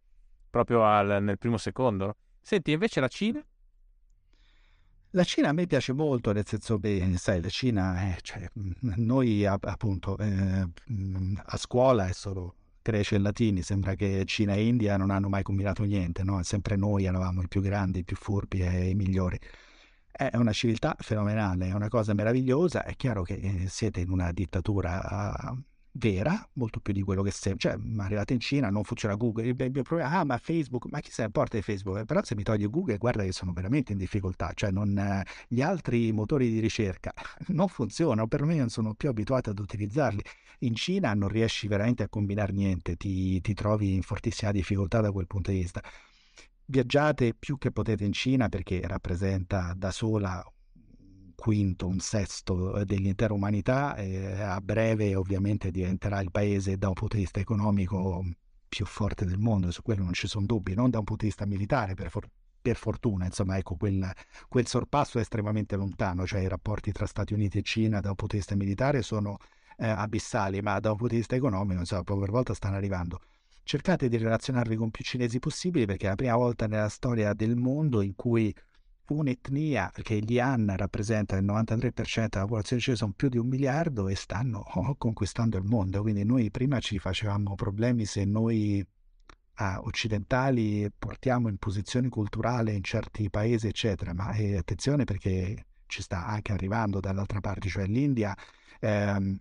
proprio 0.50 0.84
al, 0.84 1.22
nel 1.22 1.38
primo 1.38 1.56
secondo. 1.56 2.16
Senti, 2.40 2.72
invece 2.72 3.00
la 3.00 3.08
Cina? 3.08 3.44
La 5.10 5.24
Cina 5.24 5.48
a 5.48 5.52
me 5.52 5.66
piace 5.66 5.92
molto, 5.92 6.32
nel 6.32 6.44
senso 6.44 6.78
che, 6.78 7.14
sai, 7.16 7.40
la 7.40 7.48
Cina, 7.48 7.96
è, 8.00 8.16
cioè, 8.20 8.50
noi 8.96 9.46
appunto 9.46 10.18
eh, 10.18 10.68
a 11.36 11.56
scuola 11.56 12.08
è 12.08 12.12
solo 12.12 12.56
cresce 12.82 13.14
il 13.14 13.22
latini, 13.22 13.62
sembra 13.62 13.94
che 13.94 14.24
Cina 14.26 14.52
e 14.52 14.66
India 14.66 14.98
non 14.98 15.10
hanno 15.10 15.30
mai 15.30 15.42
combinato 15.42 15.84
niente, 15.84 16.22
no? 16.22 16.42
Sempre 16.42 16.76
noi 16.76 17.04
eravamo 17.04 17.40
i 17.40 17.48
più 17.48 17.62
grandi, 17.62 18.00
i 18.00 18.04
più 18.04 18.14
furbi 18.16 18.60
e 18.60 18.90
i 18.90 18.94
migliori. 18.94 19.38
È 20.16 20.36
una 20.36 20.52
civiltà 20.52 20.94
fenomenale, 21.00 21.66
è 21.66 21.72
una 21.72 21.88
cosa 21.88 22.14
meravigliosa. 22.14 22.84
È 22.84 22.94
chiaro 22.94 23.24
che 23.24 23.34
eh, 23.34 23.68
siete 23.68 23.98
in 23.98 24.10
una 24.10 24.30
dittatura 24.30 25.50
uh, 25.50 25.60
vera, 25.90 26.48
molto 26.52 26.78
più 26.78 26.92
di 26.92 27.02
quello 27.02 27.22
che 27.22 27.32
sembra. 27.32 27.70
Cioè, 27.70 27.80
arrivate 27.98 28.32
in 28.32 28.38
Cina, 28.38 28.70
non 28.70 28.84
funziona 28.84 29.16
Google. 29.16 29.48
Il 29.48 29.56
mio 29.56 29.82
problema, 29.82 30.10
ah, 30.10 30.24
ma 30.24 30.38
Facebook, 30.38 30.86
ma 30.88 31.00
chi 31.00 31.10
se 31.10 31.22
ne 31.22 31.26
importa 31.26 31.56
di 31.56 31.64
Facebook? 31.64 31.98
Eh, 31.98 32.04
però 32.04 32.22
se 32.22 32.36
mi 32.36 32.44
togli 32.44 32.70
Google, 32.70 32.96
guarda 32.96 33.24
che 33.24 33.32
sono 33.32 33.52
veramente 33.52 33.90
in 33.90 33.98
difficoltà. 33.98 34.52
Cioè, 34.54 34.70
non, 34.70 35.22
gli 35.48 35.60
altri 35.60 36.12
motori 36.12 36.48
di 36.48 36.60
ricerca 36.60 37.12
non 37.48 37.66
funzionano, 37.66 38.28
per 38.28 38.44
me 38.44 38.54
non 38.54 38.68
sono 38.68 38.94
più 38.94 39.08
abituato 39.08 39.50
ad 39.50 39.58
utilizzarli. 39.58 40.22
In 40.60 40.76
Cina 40.76 41.12
non 41.14 41.28
riesci 41.28 41.66
veramente 41.66 42.04
a 42.04 42.08
combinare 42.08 42.52
niente, 42.52 42.94
ti, 42.94 43.40
ti 43.40 43.52
trovi 43.52 43.94
in 43.94 44.02
fortissima 44.02 44.52
difficoltà 44.52 45.00
da 45.00 45.10
quel 45.10 45.26
punto 45.26 45.50
di 45.50 45.58
vista 45.58 45.82
viaggiate 46.66 47.34
più 47.34 47.58
che 47.58 47.70
potete 47.70 48.04
in 48.04 48.12
Cina 48.12 48.48
perché 48.48 48.80
rappresenta 48.86 49.74
da 49.76 49.90
sola 49.90 50.42
un 50.74 51.32
quinto, 51.34 51.86
un 51.86 51.98
sesto 52.00 52.76
eh, 52.78 52.84
dell'intera 52.84 53.34
umanità 53.34 53.94
e 53.96 54.40
a 54.40 54.60
breve 54.60 55.14
ovviamente 55.14 55.70
diventerà 55.70 56.20
il 56.20 56.30
paese 56.30 56.76
da 56.76 56.88
un 56.88 56.94
punto 56.94 57.16
di 57.16 57.22
vista 57.22 57.40
economico 57.40 58.24
più 58.68 58.86
forte 58.86 59.24
del 59.24 59.38
mondo, 59.38 59.70
su 59.70 59.82
quello 59.82 60.02
non 60.02 60.14
ci 60.14 60.26
sono 60.26 60.46
dubbi, 60.46 60.74
non 60.74 60.90
da 60.90 60.98
un 60.98 61.04
punto 61.04 61.22
di 61.22 61.28
vista 61.28 61.46
militare 61.46 61.94
per, 61.94 62.10
for- 62.10 62.28
per 62.60 62.76
fortuna, 62.76 63.26
insomma 63.26 63.56
ecco 63.56 63.76
quel, 63.76 64.10
quel, 64.48 64.66
sorpasso 64.66 65.18
è 65.18 65.20
estremamente 65.20 65.76
lontano, 65.76 66.26
cioè 66.26 66.40
i 66.40 66.48
rapporti 66.48 66.90
tra 66.90 67.06
Stati 67.06 67.34
Uniti 67.34 67.58
e 67.58 67.62
Cina 67.62 68.00
da 68.00 68.08
un 68.08 68.16
punto 68.16 68.34
di 68.34 68.38
vista 68.38 68.56
militare 68.56 69.02
sono 69.02 69.36
eh, 69.76 69.86
abissali, 69.86 70.60
ma 70.60 70.80
da 70.80 70.90
un 70.90 70.96
punto 70.96 71.12
di 71.12 71.20
vista 71.20 71.36
economico 71.36 71.80
insomma 71.80 72.02
per 72.02 72.30
volta 72.30 72.54
stanno 72.54 72.76
arrivando 72.76 73.20
cercate 73.64 74.08
di 74.08 74.16
relazionarvi 74.16 74.76
con 74.76 74.90
più 74.90 75.02
cinesi 75.02 75.38
possibili 75.40 75.86
perché 75.86 76.06
è 76.06 76.10
la 76.10 76.14
prima 76.14 76.36
volta 76.36 76.66
nella 76.66 76.88
storia 76.88 77.32
del 77.32 77.56
mondo 77.56 78.02
in 78.02 78.14
cui 78.14 78.54
un'etnia, 79.08 79.92
che 80.02 80.18
gli 80.20 80.38
Han 80.38 80.72
rappresenta 80.76 81.36
il 81.36 81.44
93% 81.44 82.28
della 82.28 82.44
popolazione 82.44 82.80
cinese, 82.80 83.02
sono 83.02 83.12
più 83.14 83.28
di 83.28 83.38
un 83.38 83.48
miliardo 83.48 84.08
e 84.08 84.14
stanno 84.14 84.64
conquistando 84.96 85.58
il 85.58 85.64
mondo. 85.64 86.00
Quindi 86.02 86.24
noi 86.24 86.50
prima 86.50 86.78
ci 86.80 86.98
facevamo 86.98 87.54
problemi 87.54 88.06
se 88.06 88.24
noi 88.24 88.84
ah, 89.54 89.80
occidentali 89.82 90.90
portiamo 90.96 91.48
in 91.48 91.58
posizione 91.58 92.08
culturale 92.08 92.72
in 92.72 92.82
certi 92.82 93.28
paesi, 93.28 93.66
eccetera, 93.66 94.14
ma 94.14 94.32
eh, 94.32 94.56
attenzione 94.56 95.04
perché 95.04 95.66
ci 95.86 96.02
sta 96.02 96.26
anche 96.26 96.52
arrivando 96.52 97.00
dall'altra 97.00 97.40
parte, 97.40 97.68
cioè 97.68 97.86
l'India. 97.86 98.34
Ehm, 98.80 99.38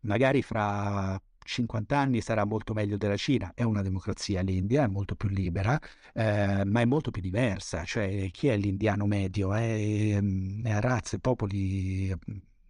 magari 0.00 0.42
fra 0.42 1.20
50 1.44 1.96
anni 1.96 2.20
sarà 2.20 2.44
molto 2.44 2.72
meglio 2.72 2.96
della 2.96 3.16
Cina. 3.16 3.52
È 3.54 3.62
una 3.62 3.82
democrazia 3.82 4.40
l'India, 4.40 4.84
è 4.84 4.88
molto 4.88 5.14
più 5.14 5.28
libera, 5.28 5.78
eh, 6.12 6.64
ma 6.64 6.80
è 6.80 6.84
molto 6.84 7.10
più 7.10 7.20
diversa. 7.22 7.84
Cioè, 7.84 8.30
chi 8.30 8.48
è 8.48 8.56
l'indiano 8.56 9.06
medio? 9.06 9.52
È, 9.54 10.16
è 10.16 10.70
a 10.70 10.80
razze, 10.80 11.18
popoli 11.18 12.12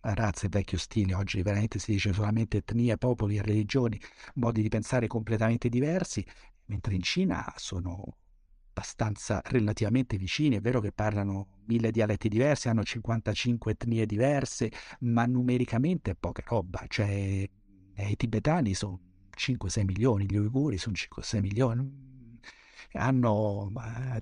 a 0.07 0.13
razze 0.15 0.49
vecchio 0.49 0.79
stile, 0.79 1.15
oggi 1.15 1.43
veramente 1.43 1.79
si 1.79 1.93
dice 1.93 2.13
solamente 2.13 2.59
etnie, 2.59 2.99
popoli 2.99 3.39
e 3.39 3.43
religioni, 3.43 3.99
modi 4.35 4.61
di 4.63 4.69
pensare 4.69 5.07
completamente 5.07 5.69
diversi, 5.69 6.25
mentre 6.67 6.95
in 6.95 7.03
Cina 7.03 7.53
sono 7.57 8.17
abbastanza 8.69 9.41
relativamente 9.45 10.17
vicini, 10.17 10.57
è 10.57 10.61
vero 10.61 10.81
che 10.81 10.93
parlano 10.93 11.61
mille 11.67 11.91
dialetti 11.91 12.29
diversi, 12.29 12.69
hanno 12.69 12.83
55 12.83 13.73
etnie 13.73 14.05
diverse, 14.05 14.71
ma 15.01 15.25
numericamente 15.27 16.11
è 16.11 16.17
poca 16.19 16.43
roba, 16.47 16.85
cioè 16.89 17.49
eh, 17.95 18.11
i 18.11 18.17
tibetani 18.17 18.75
sono 18.75 19.01
5-6 19.37 19.85
milioni, 19.85 20.27
gli 20.27 20.37
uiguri 20.37 20.79
sono 20.79 20.95
5-6 20.95 21.41
milioni, 21.41 22.13
hanno 22.93 23.73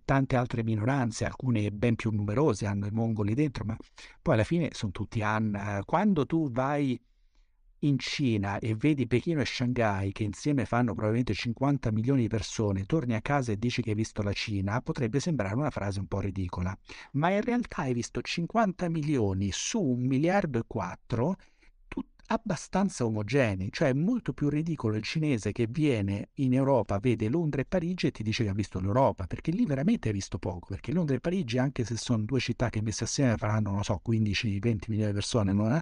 tante 0.04 0.36
altre 0.36 0.62
minoranze, 0.62 1.24
alcune 1.24 1.70
ben 1.70 1.94
più 1.94 2.10
numerose, 2.10 2.66
hanno 2.66 2.86
i 2.86 2.90
mongoli 2.90 3.34
dentro, 3.34 3.64
ma 3.64 3.76
poi 4.20 4.34
alla 4.34 4.44
fine 4.44 4.70
sono 4.72 4.92
tutti 4.92 5.20
Han. 5.22 5.82
Quando 5.84 6.24
tu 6.24 6.50
vai 6.50 6.98
in 7.84 7.98
Cina 7.98 8.58
e 8.58 8.74
vedi 8.76 9.06
Pechino 9.06 9.40
e 9.40 9.44
Shanghai 9.44 10.12
che 10.12 10.22
insieme 10.22 10.64
fanno 10.64 10.92
probabilmente 10.92 11.34
50 11.34 11.90
milioni 11.90 12.22
di 12.22 12.28
persone, 12.28 12.84
torni 12.84 13.14
a 13.14 13.20
casa 13.20 13.52
e 13.52 13.58
dici 13.58 13.82
che 13.82 13.90
hai 13.90 13.96
visto 13.96 14.22
la 14.22 14.32
Cina, 14.32 14.80
potrebbe 14.80 15.20
sembrare 15.20 15.54
una 15.54 15.70
frase 15.70 15.98
un 15.98 16.06
po' 16.06 16.20
ridicola, 16.20 16.76
ma 17.12 17.30
in 17.30 17.42
realtà 17.42 17.82
hai 17.82 17.92
visto 17.92 18.20
50 18.20 18.88
milioni 18.88 19.50
su 19.52 19.82
un 19.82 20.06
miliardo 20.06 20.60
e 20.60 20.64
quattro 20.66 21.36
abbastanza 22.32 23.04
omogenei, 23.04 23.70
cioè 23.70 23.88
è 23.88 23.92
molto 23.92 24.32
più 24.32 24.48
ridicolo 24.48 24.96
il 24.96 25.02
cinese 25.02 25.52
che 25.52 25.66
viene 25.68 26.30
in 26.34 26.54
Europa, 26.54 26.98
vede 26.98 27.28
Londra 27.28 27.60
e 27.60 27.64
Parigi 27.64 28.06
e 28.06 28.10
ti 28.10 28.22
dice 28.22 28.44
che 28.44 28.50
ha 28.50 28.54
visto 28.54 28.80
l'Europa, 28.80 29.26
perché 29.26 29.50
lì 29.50 29.66
veramente 29.66 30.08
hai 30.08 30.14
visto 30.14 30.38
poco, 30.38 30.68
perché 30.68 30.92
Londra 30.92 31.14
e 31.14 31.20
Parigi, 31.20 31.58
anche 31.58 31.84
se 31.84 31.96
sono 31.96 32.22
due 32.24 32.40
città 32.40 32.70
che 32.70 32.80
messe 32.80 33.04
assieme 33.04 33.36
faranno, 33.36 33.70
non 33.70 33.84
so, 33.84 34.00
15-20 34.04 34.78
milioni 34.88 35.06
di 35.08 35.12
persone, 35.12 35.52
non 35.52 35.72
è? 35.72 35.80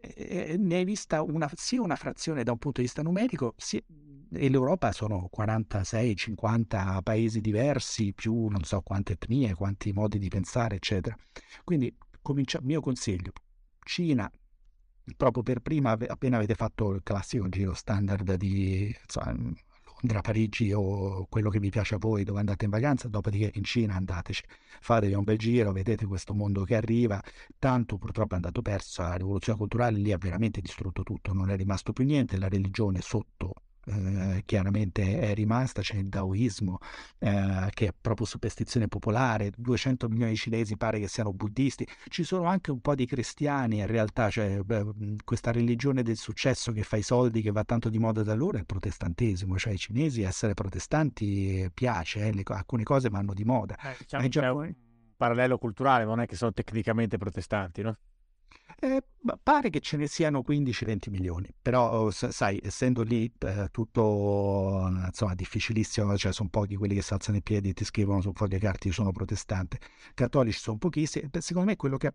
Eh, 0.00 0.56
ne 0.58 0.76
hai 0.76 0.84
vista 0.84 1.22
una, 1.22 1.50
sia 1.54 1.80
una 1.80 1.96
frazione 1.96 2.42
da 2.42 2.52
un 2.52 2.58
punto 2.58 2.80
di 2.80 2.86
vista 2.86 3.02
numerico, 3.02 3.54
sia, 3.56 3.80
e 4.32 4.48
l'Europa 4.48 4.90
sono 4.92 5.30
46-50 5.34 7.02
paesi 7.02 7.40
diversi, 7.40 8.12
più 8.12 8.48
non 8.48 8.64
so 8.64 8.80
quante 8.80 9.12
etnie, 9.12 9.54
quanti 9.54 9.92
modi 9.92 10.18
di 10.18 10.28
pensare, 10.28 10.76
eccetera. 10.76 11.16
Quindi, 11.62 11.96
comincia, 12.20 12.58
mio 12.62 12.80
consiglio, 12.80 13.32
Cina, 13.84 14.30
proprio 15.16 15.42
per 15.42 15.60
prima, 15.60 15.92
appena 15.92 16.36
avete 16.36 16.54
fatto 16.54 16.92
il 16.92 17.02
classico 17.02 17.48
giro 17.48 17.74
standard 17.74 18.34
di 18.34 18.94
insomma, 19.02 19.34
Londra, 20.04 20.20
Parigi 20.20 20.72
o 20.72 21.26
quello 21.30 21.48
che 21.48 21.58
vi 21.58 21.70
piace 21.70 21.94
a 21.94 21.98
voi 21.98 22.24
dove 22.24 22.40
andate 22.40 22.66
in 22.66 22.70
vacanza, 22.70 23.08
dopodiché 23.08 23.50
in 23.54 23.64
Cina 23.64 23.94
andateci, 23.94 24.42
fatevi 24.80 25.14
un 25.14 25.24
bel 25.24 25.38
giro, 25.38 25.72
vedete 25.72 26.04
questo 26.06 26.34
mondo 26.34 26.64
che 26.64 26.76
arriva, 26.76 27.22
tanto 27.58 27.96
purtroppo 27.96 28.32
è 28.32 28.36
andato 28.36 28.60
perso, 28.60 29.02
la 29.02 29.14
rivoluzione 29.14 29.58
culturale 29.58 29.98
lì 29.98 30.12
ha 30.12 30.18
veramente 30.18 30.60
distrutto 30.60 31.02
tutto, 31.02 31.32
non 31.32 31.50
è 31.50 31.56
rimasto 31.56 31.92
più 31.92 32.04
niente, 32.04 32.36
la 32.36 32.48
religione 32.48 33.00
sotto 33.00 33.54
eh, 33.86 34.42
chiaramente 34.46 35.20
è 35.20 35.34
rimasta, 35.34 35.82
c'è 35.82 35.96
il 35.96 36.08
Daoismo 36.08 36.78
eh, 37.18 37.68
che 37.70 37.88
è 37.88 37.94
proprio 37.98 38.26
superstizione 38.26 38.88
popolare, 38.88 39.52
200 39.56 40.08
milioni 40.08 40.32
di 40.32 40.36
cinesi 40.36 40.76
pare 40.76 40.98
che 40.98 41.08
siano 41.08 41.32
buddisti, 41.32 41.86
ci 42.08 42.24
sono 42.24 42.44
anche 42.44 42.70
un 42.70 42.80
po' 42.80 42.94
di 42.94 43.06
cristiani 43.06 43.78
in 43.78 43.86
realtà, 43.86 44.30
cioè 44.30 44.60
beh, 44.60 45.16
questa 45.24 45.52
religione 45.52 46.02
del 46.02 46.16
successo 46.16 46.72
che 46.72 46.82
fa 46.82 46.96
i 46.96 47.02
soldi, 47.02 47.42
che 47.42 47.52
va 47.52 47.64
tanto 47.64 47.88
di 47.88 47.98
moda 47.98 48.22
da 48.22 48.34
loro 48.34 48.56
è 48.56 48.60
il 48.60 48.66
protestantesimo, 48.66 49.58
cioè 49.58 49.72
i 49.72 49.78
cinesi 49.78 50.22
essere 50.22 50.54
protestanti 50.54 51.70
piace, 51.72 52.26
eh, 52.26 52.32
le, 52.32 52.42
alcune 52.46 52.82
cose 52.82 53.08
vanno 53.08 53.34
di 53.34 53.44
moda. 53.44 53.76
Eh, 53.76 53.96
diciamo 53.98 54.28
c'è 54.28 54.48
un 54.50 54.74
parallelo 55.16 55.58
culturale, 55.58 56.04
non 56.04 56.20
è 56.20 56.26
che 56.26 56.36
sono 56.36 56.52
tecnicamente 56.52 57.18
protestanti, 57.18 57.82
no? 57.82 57.96
Eh, 58.80 59.02
pare 59.42 59.70
che 59.70 59.80
ce 59.80 59.96
ne 59.96 60.06
siano 60.06 60.44
15-20 60.46 61.10
milioni, 61.10 61.48
però 61.62 61.90
oh, 61.90 62.10
sai, 62.10 62.60
essendo 62.62 63.02
lì 63.02 63.32
eh, 63.38 63.68
tutto 63.70 64.90
insomma 65.06 65.34
difficilissimo, 65.34 66.16
cioè 66.18 66.32
sono 66.32 66.50
pochi 66.50 66.76
quelli 66.76 66.94
che 66.94 67.02
si 67.02 67.12
alzano 67.14 67.38
i 67.38 67.42
piedi 67.42 67.70
e 67.70 67.72
ti 67.72 67.84
scrivono 67.84 68.20
su 68.20 68.32
carta 68.32 68.86
io 68.86 68.92
sono 68.92 69.10
protestante, 69.12 69.78
cattolici 70.12 70.58
sono 70.58 70.76
pochissimi, 70.76 71.30
secondo 71.38 71.70
me 71.70 71.76
quello 71.76 71.96
che 71.96 72.12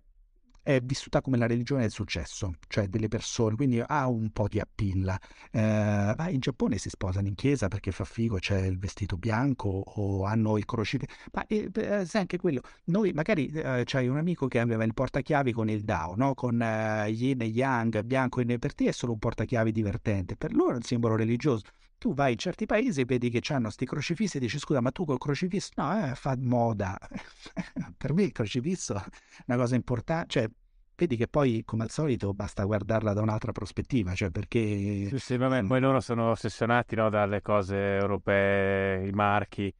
è 0.61 0.79
vissuta 0.81 1.21
come 1.21 1.37
la 1.37 1.47
religione 1.47 1.81
del 1.81 1.91
successo, 1.91 2.53
cioè 2.67 2.87
delle 2.87 3.07
persone, 3.07 3.55
quindi 3.55 3.81
ha 3.85 4.07
un 4.07 4.29
po' 4.31 4.47
di 4.47 4.59
appilla. 4.59 5.19
Eh, 5.51 6.15
in 6.29 6.39
Giappone 6.39 6.77
si 6.77 6.89
sposano 6.89 7.27
in 7.27 7.35
chiesa 7.35 7.67
perché 7.67 7.91
fa 7.91 8.03
figo, 8.05 8.37
c'è 8.37 8.65
il 8.65 8.77
vestito 8.77 9.17
bianco 9.17 9.69
o 9.69 10.23
hanno 10.25 10.57
il 10.57 10.65
crocifisso, 10.65 11.11
ma 11.33 11.45
eh, 11.47 11.69
sai 12.05 12.21
anche 12.21 12.37
quello, 12.37 12.61
noi 12.85 13.11
magari 13.13 13.47
eh, 13.47 13.83
c'hai 13.85 14.07
un 14.07 14.17
amico 14.17 14.47
che 14.47 14.59
aveva 14.59 14.83
il 14.83 14.93
portachiavi 14.93 15.51
con 15.51 15.69
il 15.69 15.83
Dao, 15.83 16.15
no? 16.15 16.33
con 16.33 16.61
eh, 16.61 17.09
yin 17.09 17.41
e 17.41 17.45
yang, 17.45 18.01
bianco 18.03 18.41
e 18.41 18.59
per 18.59 18.73
te 18.73 18.85
è 18.85 18.91
solo 18.91 19.13
un 19.13 19.19
portachiavi 19.19 19.71
divertente, 19.71 20.35
per 20.35 20.53
loro 20.53 20.73
è 20.73 20.75
un 20.75 20.81
simbolo 20.81 21.15
religioso 21.15 21.63
tu 21.99 22.13
vai 22.15 22.31
in 22.31 22.37
certi 22.39 22.65
paesi 22.65 23.01
e 23.01 23.05
vedi 23.05 23.29
che 23.29 23.41
hanno 23.53 23.63
questi 23.63 23.85
crocifissi 23.85 24.37
e 24.37 24.39
dici 24.39 24.57
scusa 24.57 24.81
ma 24.81 24.89
tu 24.89 25.05
col 25.05 25.19
crocifisso? 25.19 25.71
No 25.75 26.07
eh, 26.07 26.15
fa 26.15 26.35
moda. 26.39 26.97
Per 27.95 28.13
me 28.13 28.23
il 28.23 28.31
crocifisso 28.31 28.95
è 28.95 29.43
una 29.45 29.57
cosa 29.57 29.75
importante 29.75 30.27
cioè 30.29 30.49
vedi 30.95 31.15
che 31.15 31.27
poi 31.27 31.63
come 31.63 31.83
al 31.83 31.91
solito 31.91 32.33
basta 32.33 32.63
guardarla 32.63 33.13
da 33.13 33.21
un'altra 33.21 33.51
prospettiva 33.51 34.13
cioè 34.13 34.31
perché 34.31 35.07
sì, 35.09 35.17
sì 35.17 35.37
vabbè, 35.37 35.63
poi 35.65 35.79
loro 35.79 35.99
sono 35.99 36.31
ossessionati 36.31 36.95
no, 36.95 37.09
dalle 37.09 37.41
cose 37.41 37.75
europee 37.75 39.05
i 39.05 39.11
marchi. 39.11 39.73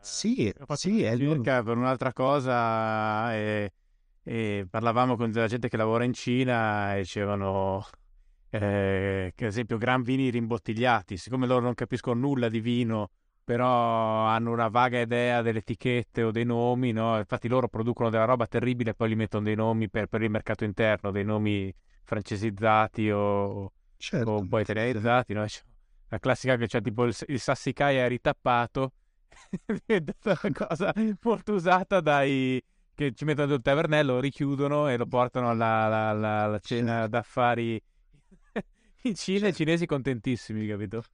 Sì, 0.00 0.52
sì 0.74 1.02
è 1.02 1.16
circa 1.16 1.62
per 1.64 1.76
un'altra 1.76 2.12
cosa 2.12 3.34
e, 3.34 3.72
e 4.22 4.66
parlavamo 4.70 5.16
con 5.16 5.32
della 5.32 5.48
gente 5.48 5.68
che 5.68 5.76
lavora 5.76 6.04
in 6.04 6.12
Cina 6.12 6.94
e 6.94 7.00
dicevano 7.00 7.84
eh, 8.50 9.32
che 9.34 9.44
ad 9.44 9.50
esempio 9.50 9.76
gran 9.76 10.02
vini 10.02 10.30
rimbottigliati, 10.30 11.16
siccome 11.16 11.46
loro 11.46 11.60
non 11.60 11.74
capiscono 11.74 12.20
nulla 12.20 12.48
di 12.48 12.60
vino, 12.60 13.10
però 13.44 14.26
hanno 14.26 14.52
una 14.52 14.68
vaga 14.68 15.00
idea 15.00 15.40
delle 15.42 15.60
etichette 15.60 16.22
o 16.22 16.30
dei 16.30 16.44
nomi, 16.44 16.92
no? 16.92 17.16
infatti 17.18 17.48
loro 17.48 17.68
producono 17.68 18.10
della 18.10 18.24
roba 18.24 18.46
terribile 18.46 18.90
e 18.90 18.94
poi 18.94 19.10
gli 19.10 19.16
mettono 19.16 19.44
dei 19.44 19.54
nomi 19.54 19.88
per, 19.88 20.06
per 20.06 20.22
il 20.22 20.30
mercato 20.30 20.64
interno, 20.64 21.10
dei 21.10 21.24
nomi 21.24 21.74
francesizzati 22.04 23.10
o, 23.10 23.72
certo. 23.96 24.30
o 24.30 24.38
un 24.40 24.48
po' 24.48 24.58
italianizzati, 24.58 25.32
no? 25.32 25.46
la 26.08 26.18
classica 26.18 26.56
che 26.56 26.66
c'è 26.66 26.80
tipo 26.80 27.04
il, 27.04 27.16
il 27.28 27.40
sassicaia 27.40 28.06
ritappato, 28.06 28.92
è 29.86 30.02
una 30.24 30.66
cosa 30.66 30.92
molto 31.22 31.52
usata 31.54 32.00
dai 32.00 32.62
che 32.94 33.12
ci 33.14 33.24
mettono 33.24 33.54
il 33.54 33.62
tavernello, 33.62 34.14
lo 34.14 34.20
richiudono 34.20 34.88
e 34.88 34.96
lo 34.96 35.06
portano 35.06 35.48
alla, 35.48 35.84
alla, 35.84 36.08
alla, 36.08 36.42
alla 36.42 36.58
cena 36.58 37.06
d'affari 37.06 37.80
in 39.02 39.14
Cina 39.14 39.48
i 39.48 39.54
cinesi 39.54 39.86
contentissimi, 39.86 40.66
capito? 40.66 41.04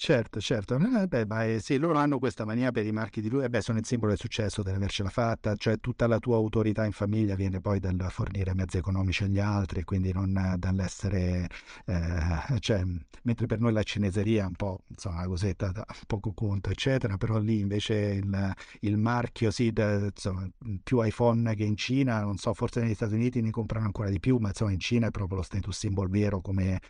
Certo, 0.00 0.40
certo. 0.40 0.76
Eh, 0.76 1.08
beh, 1.08 1.26
ma, 1.26 1.44
eh, 1.44 1.58
sì, 1.58 1.76
loro 1.76 1.98
hanno 1.98 2.20
questa 2.20 2.44
mania 2.44 2.70
per 2.70 2.86
i 2.86 2.92
marchi 2.92 3.20
di 3.20 3.28
lui, 3.28 3.42
e 3.42 3.48
beh, 3.48 3.60
sono 3.60 3.78
il 3.78 3.84
simbolo 3.84 4.10
del 4.12 4.20
successo, 4.20 4.62
dell'avercela 4.62 5.08
fatta, 5.10 5.56
cioè 5.56 5.80
tutta 5.80 6.06
la 6.06 6.20
tua 6.20 6.36
autorità 6.36 6.84
in 6.84 6.92
famiglia 6.92 7.34
viene 7.34 7.60
poi 7.60 7.80
dal 7.80 8.06
fornire 8.08 8.54
mezzi 8.54 8.76
economici 8.76 9.24
agli 9.24 9.40
altri, 9.40 9.82
quindi 9.82 10.12
non 10.12 10.54
dall'essere, 10.56 11.48
eh, 11.86 12.60
cioè, 12.60 12.84
mentre 13.22 13.46
per 13.46 13.58
noi 13.58 13.72
la 13.72 13.82
cineseria 13.82 14.44
è 14.44 14.46
un 14.46 14.54
po', 14.54 14.84
insomma, 14.86 15.16
una 15.16 15.26
cosetta 15.26 15.72
da 15.72 15.84
poco 16.06 16.32
conto, 16.32 16.70
eccetera, 16.70 17.16
però 17.16 17.40
lì 17.40 17.58
invece 17.58 17.94
il, 18.22 18.54
il 18.82 18.96
marchio, 18.98 19.50
sì, 19.50 19.72
da, 19.72 19.94
insomma, 20.06 20.48
più 20.80 21.02
iPhone 21.04 21.56
che 21.56 21.64
in 21.64 21.76
Cina, 21.76 22.20
non 22.20 22.36
so, 22.36 22.54
forse 22.54 22.80
negli 22.82 22.94
Stati 22.94 23.14
Uniti 23.14 23.40
ne 23.40 23.50
comprano 23.50 23.86
ancora 23.86 24.10
di 24.10 24.20
più, 24.20 24.36
ma 24.38 24.48
insomma 24.50 24.70
in 24.70 24.78
Cina 24.78 25.08
è 25.08 25.10
proprio 25.10 25.38
lo 25.38 25.42
status 25.42 25.76
symbol 25.76 26.08
vero 26.08 26.40
come 26.40 26.80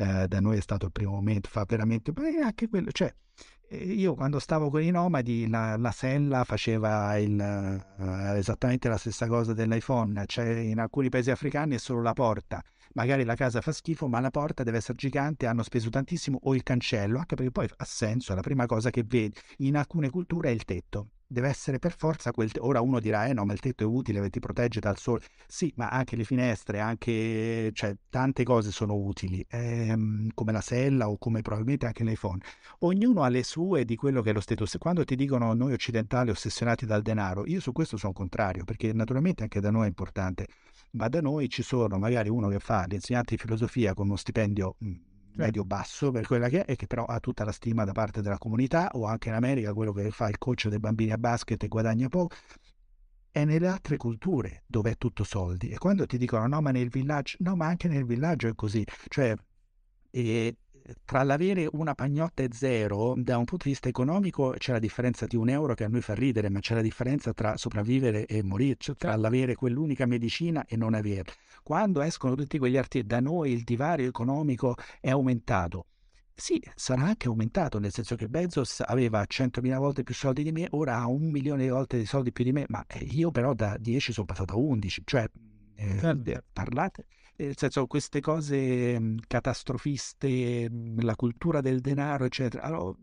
eh, 0.00 0.26
da 0.28 0.40
noi 0.40 0.56
è 0.56 0.60
stato 0.60 0.86
il 0.86 0.92
primo 0.92 1.12
momento, 1.12 1.48
fa 1.50 1.64
veramente, 1.68 2.12
beh, 2.12 2.40
anche 2.40 2.68
quello, 2.68 2.90
cioè 2.90 3.12
eh, 3.68 3.76
io 3.76 4.14
quando 4.14 4.38
stavo 4.38 4.70
con 4.70 4.82
i 4.82 4.90
nomadi 4.90 5.46
la, 5.46 5.76
la 5.76 5.90
sella 5.90 6.44
faceva 6.44 7.16
il, 7.18 7.38
uh, 7.98 8.34
esattamente 8.34 8.88
la 8.88 8.96
stessa 8.96 9.26
cosa 9.26 9.52
dell'iPhone, 9.52 10.24
cioè 10.26 10.46
in 10.46 10.78
alcuni 10.78 11.10
paesi 11.10 11.30
africani 11.30 11.74
è 11.74 11.78
solo 11.78 12.00
la 12.00 12.14
porta, 12.14 12.62
magari 12.94 13.24
la 13.24 13.34
casa 13.34 13.60
fa 13.60 13.72
schifo 13.72 14.08
ma 14.08 14.20
la 14.20 14.30
porta 14.30 14.62
deve 14.62 14.78
essere 14.78 14.96
gigante, 14.96 15.46
hanno 15.46 15.62
speso 15.62 15.88
tantissimo 15.90 16.38
o 16.42 16.54
il 16.54 16.62
cancello, 16.62 17.18
anche 17.18 17.34
perché 17.34 17.50
poi 17.50 17.68
ha 17.76 17.84
senso, 17.84 18.34
la 18.34 18.40
prima 18.40 18.66
cosa 18.66 18.90
che 18.90 19.04
vedi, 19.06 19.36
in 19.58 19.76
alcune 19.76 20.10
culture 20.10 20.48
è 20.48 20.52
il 20.52 20.64
tetto, 20.64 21.08
deve 21.30 21.48
essere 21.48 21.78
per 21.78 21.96
forza 21.96 22.32
quel... 22.32 22.50
Te- 22.50 22.58
Ora 22.60 22.80
uno 22.80 22.98
dirà, 22.98 23.26
eh 23.26 23.32
no, 23.32 23.44
ma 23.44 23.52
il 23.52 23.60
tetto 23.60 23.84
è 23.84 23.86
utile, 23.86 24.28
ti 24.30 24.40
protegge 24.40 24.80
dal 24.80 24.98
sole. 24.98 25.22
Sì, 25.46 25.72
ma 25.76 25.88
anche 25.88 26.16
le 26.16 26.24
finestre, 26.24 26.80
anche... 26.80 27.70
cioè, 27.72 27.94
tante 28.10 28.42
cose 28.42 28.72
sono 28.72 28.94
utili, 28.96 29.44
ehm, 29.48 30.30
come 30.34 30.52
la 30.52 30.60
sella 30.60 31.08
o 31.08 31.16
come 31.18 31.40
probabilmente 31.42 31.86
anche 31.86 32.02
l'iPhone. 32.02 32.40
Ognuno 32.80 33.22
ha 33.22 33.28
le 33.28 33.44
sue 33.44 33.84
di 33.84 33.94
quello 33.94 34.22
che 34.22 34.30
è 34.30 34.32
lo 34.32 34.40
status. 34.40 34.76
Quando 34.78 35.04
ti 35.04 35.14
dicono 35.14 35.52
noi 35.54 35.72
occidentali 35.72 36.30
ossessionati 36.30 36.84
dal 36.84 37.02
denaro, 37.02 37.46
io 37.46 37.60
su 37.60 37.70
questo 37.72 37.96
sono 37.96 38.12
contrario, 38.12 38.64
perché 38.64 38.92
naturalmente 38.92 39.42
anche 39.44 39.60
da 39.60 39.70
noi 39.70 39.84
è 39.84 39.88
importante, 39.88 40.46
ma 40.92 41.08
da 41.08 41.20
noi 41.20 41.48
ci 41.48 41.62
sono 41.62 41.98
magari 41.98 42.28
uno 42.28 42.48
che 42.48 42.58
fa 42.58 42.84
l'insegnante 42.86 43.34
di 43.34 43.40
filosofia 43.40 43.94
con 43.94 44.06
uno 44.06 44.16
stipendio 44.16 44.76
medio-basso 45.36 46.10
per 46.10 46.26
quella 46.26 46.48
che 46.48 46.64
è 46.64 46.72
e 46.72 46.76
che 46.76 46.86
però 46.86 47.04
ha 47.04 47.20
tutta 47.20 47.44
la 47.44 47.52
stima 47.52 47.84
da 47.84 47.92
parte 47.92 48.20
della 48.20 48.38
comunità 48.38 48.90
o 48.92 49.04
anche 49.04 49.28
in 49.28 49.34
America 49.34 49.72
quello 49.72 49.92
che 49.92 50.10
fa 50.10 50.28
il 50.28 50.38
coach 50.38 50.68
dei 50.68 50.78
bambini 50.78 51.12
a 51.12 51.18
basket 51.18 51.62
e 51.62 51.68
guadagna 51.68 52.08
poco. 52.08 52.34
È 53.30 53.44
nelle 53.44 53.68
altre 53.68 53.96
culture 53.96 54.64
dove 54.66 54.90
è 54.90 54.96
tutto 54.96 55.22
soldi 55.22 55.68
e 55.68 55.78
quando 55.78 56.04
ti 56.04 56.18
dicono 56.18 56.46
no 56.48 56.60
ma 56.60 56.72
nel 56.72 56.88
villaggio 56.88 57.36
no 57.40 57.54
ma 57.54 57.66
anche 57.66 57.86
nel 57.88 58.04
villaggio 58.04 58.48
è 58.48 58.54
così. 58.54 58.84
Cioè 59.08 59.34
e 60.10 60.56
tra 61.04 61.22
l'avere 61.22 61.68
una 61.72 61.94
pagnotta 61.94 62.42
e 62.42 62.48
zero, 62.52 63.14
da 63.16 63.38
un 63.38 63.44
punto 63.44 63.64
di 63.64 63.70
vista 63.70 63.88
economico 63.88 64.54
c'è 64.56 64.72
la 64.72 64.78
differenza 64.78 65.26
di 65.26 65.36
un 65.36 65.48
euro 65.48 65.74
che 65.74 65.84
a 65.84 65.88
noi 65.88 66.00
fa 66.00 66.14
ridere, 66.14 66.48
ma 66.48 66.60
c'è 66.60 66.74
la 66.74 66.82
differenza 66.82 67.32
tra 67.32 67.56
sopravvivere 67.56 68.26
e 68.26 68.42
morire, 68.42 68.76
cioè 68.78 68.96
tra 68.96 69.14
l'avere 69.16 69.54
quell'unica 69.54 70.06
medicina 70.06 70.64
e 70.66 70.76
non 70.76 70.94
averla. 70.94 71.32
Quando 71.62 72.00
escono 72.00 72.34
tutti 72.34 72.58
quegli 72.58 72.76
articoli, 72.76 73.06
da 73.06 73.20
noi 73.20 73.52
il 73.52 73.64
divario 73.64 74.08
economico 74.08 74.74
è 75.00 75.10
aumentato. 75.10 75.86
Sì, 76.34 76.62
sarà 76.74 77.02
anche 77.02 77.28
aumentato, 77.28 77.78
nel 77.78 77.92
senso 77.92 78.16
che 78.16 78.26
Bezos 78.26 78.82
aveva 78.86 79.22
100.000 79.22 79.76
volte 79.76 80.02
più 80.02 80.14
soldi 80.14 80.42
di 80.42 80.52
me, 80.52 80.68
ora 80.70 80.96
ha 80.96 81.06
un 81.06 81.30
milione 81.30 81.64
di 81.64 81.68
volte 81.68 81.98
di 81.98 82.06
soldi 82.06 82.32
più 82.32 82.44
di 82.44 82.52
me, 82.52 82.64
ma 82.68 82.82
io 83.10 83.30
però 83.30 83.52
da 83.52 83.76
10 83.78 84.12
sono 84.12 84.24
passato 84.24 84.54
a 84.54 84.56
11, 84.56 85.02
cioè 85.04 85.28
eh, 85.76 85.98
certo. 85.98 86.44
parlate, 86.52 87.06
nel 87.44 87.56
senso 87.56 87.86
queste 87.86 88.20
cose 88.20 88.98
mhmm, 88.98 89.18
catastrofiste, 89.26 90.68
mhmm, 90.70 91.00
la 91.02 91.16
cultura 91.16 91.60
del 91.60 91.80
denaro, 91.80 92.24
eccetera. 92.24 92.62
Allora, 92.62 92.94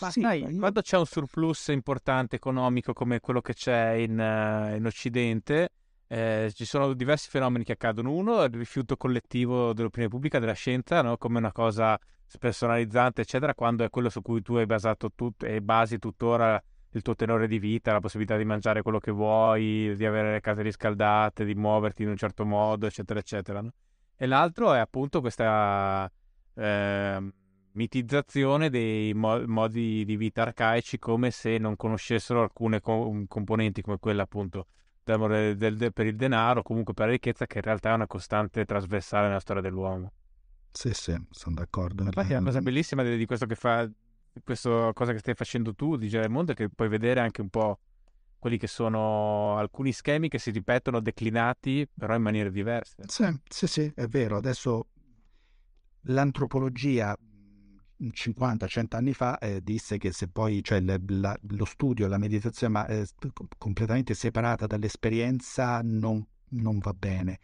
ma 0.00 0.10
sì, 0.10 0.20
sai, 0.20 0.40
io... 0.42 0.58
quando 0.58 0.80
c'è 0.82 0.96
un 0.96 1.06
surplus 1.06 1.68
importante 1.68 2.36
economico 2.36 2.92
come 2.92 3.20
quello 3.20 3.40
che 3.40 3.54
c'è 3.54 3.92
in, 3.92 4.18
uh, 4.18 4.76
in 4.76 4.84
Occidente, 4.84 5.70
eh, 6.08 6.52
ci 6.54 6.64
sono 6.64 6.92
diversi 6.92 7.28
fenomeni 7.30 7.64
che 7.64 7.72
accadono. 7.72 8.12
Uno 8.12 8.42
è 8.42 8.46
il 8.46 8.54
rifiuto 8.54 8.96
collettivo 8.96 9.72
dell'opinione 9.72 10.12
pubblica, 10.12 10.38
della 10.38 10.52
scienza, 10.52 11.02
no? 11.02 11.16
come 11.16 11.38
una 11.38 11.52
cosa 11.52 11.98
spersonalizzante, 12.26 13.22
eccetera, 13.22 13.54
quando 13.54 13.84
è 13.84 13.90
quello 13.90 14.08
su 14.08 14.20
cui 14.22 14.42
tu 14.42 14.54
hai 14.54 14.66
basato 14.66 15.10
tutto 15.14 15.46
e 15.46 15.60
basi 15.60 15.98
tuttora 15.98 16.62
il 16.90 17.02
tuo 17.02 17.14
tenore 17.14 17.46
di 17.46 17.58
vita, 17.58 17.92
la 17.92 18.00
possibilità 18.00 18.36
di 18.36 18.44
mangiare 18.44 18.82
quello 18.82 18.98
che 18.98 19.10
vuoi, 19.10 19.94
di 19.96 20.06
avere 20.06 20.32
le 20.32 20.40
case 20.40 20.62
riscaldate, 20.62 21.44
di 21.44 21.54
muoverti 21.54 22.02
in 22.02 22.08
un 22.08 22.16
certo 22.16 22.44
modo, 22.44 22.86
eccetera, 22.86 23.18
eccetera. 23.18 23.60
No? 23.60 23.72
E 24.16 24.26
l'altro 24.26 24.72
è 24.72 24.78
appunto 24.78 25.20
questa 25.20 26.10
eh, 26.54 27.32
mitizzazione 27.72 28.70
dei 28.70 29.12
mo- 29.12 29.46
modi 29.46 30.04
di 30.04 30.16
vita 30.16 30.42
arcaici 30.42 30.98
come 30.98 31.30
se 31.30 31.58
non 31.58 31.76
conoscessero 31.76 32.42
alcune 32.42 32.80
co- 32.80 33.24
componenti 33.28 33.82
come 33.82 33.98
quella 33.98 34.22
appunto 34.22 34.68
del, 35.04 35.56
del, 35.56 35.76
del, 35.76 35.92
per 35.92 36.06
il 36.06 36.16
denaro, 36.16 36.62
comunque 36.62 36.92
per 36.92 37.06
la 37.06 37.12
ricchezza, 37.12 37.46
che 37.46 37.58
in 37.58 37.64
realtà 37.64 37.90
è 37.90 37.94
una 37.94 38.06
costante 38.08 38.64
trasversale 38.64 39.28
nella 39.28 39.38
storia 39.38 39.62
dell'uomo. 39.62 40.12
Sì, 40.72 40.92
sì, 40.92 41.16
sono 41.30 41.54
d'accordo. 41.54 42.02
Infatti, 42.02 42.32
la 42.32 42.42
cosa 42.42 42.60
bellissima 42.60 43.02
di, 43.02 43.16
di 43.16 43.24
questo 43.24 43.46
che 43.46 43.54
fa, 43.54 43.88
questa 44.44 44.92
cosa 44.92 45.12
che 45.12 45.18
stai 45.18 45.34
facendo 45.34 45.74
tu 45.74 45.96
di 45.96 46.08
girare 46.08 46.28
il 46.28 46.32
mondo 46.32 46.52
è 46.52 46.54
che 46.54 46.68
puoi 46.68 46.88
vedere 46.88 47.20
anche 47.20 47.40
un 47.40 47.48
po' 47.48 47.80
quelli 48.38 48.58
che 48.58 48.66
sono 48.66 49.56
alcuni 49.56 49.92
schemi 49.92 50.28
che 50.28 50.38
si 50.38 50.50
ripetono 50.50 51.00
declinati 51.00 51.88
però 51.92 52.14
in 52.14 52.22
maniere 52.22 52.50
diverse. 52.50 52.96
Sì, 53.06 53.24
sì, 53.48 53.66
sì, 53.66 53.92
è 53.94 54.06
vero. 54.06 54.36
Adesso 54.36 54.86
l'antropologia 56.02 57.16
50-100 57.98 58.96
anni 58.96 59.14
fa 59.14 59.38
eh, 59.38 59.62
disse 59.62 59.98
che 59.98 60.12
se 60.12 60.28
poi 60.28 60.62
cioè, 60.62 60.80
la, 60.80 61.36
lo 61.48 61.64
studio, 61.64 62.06
la 62.06 62.18
meditazione 62.18 62.72
ma, 62.72 62.86
eh, 62.86 63.06
completamente 63.56 64.14
separata 64.14 64.66
dall'esperienza 64.66 65.80
non, 65.82 66.24
non, 66.50 66.78
va 66.78 66.92
bene. 66.92 67.40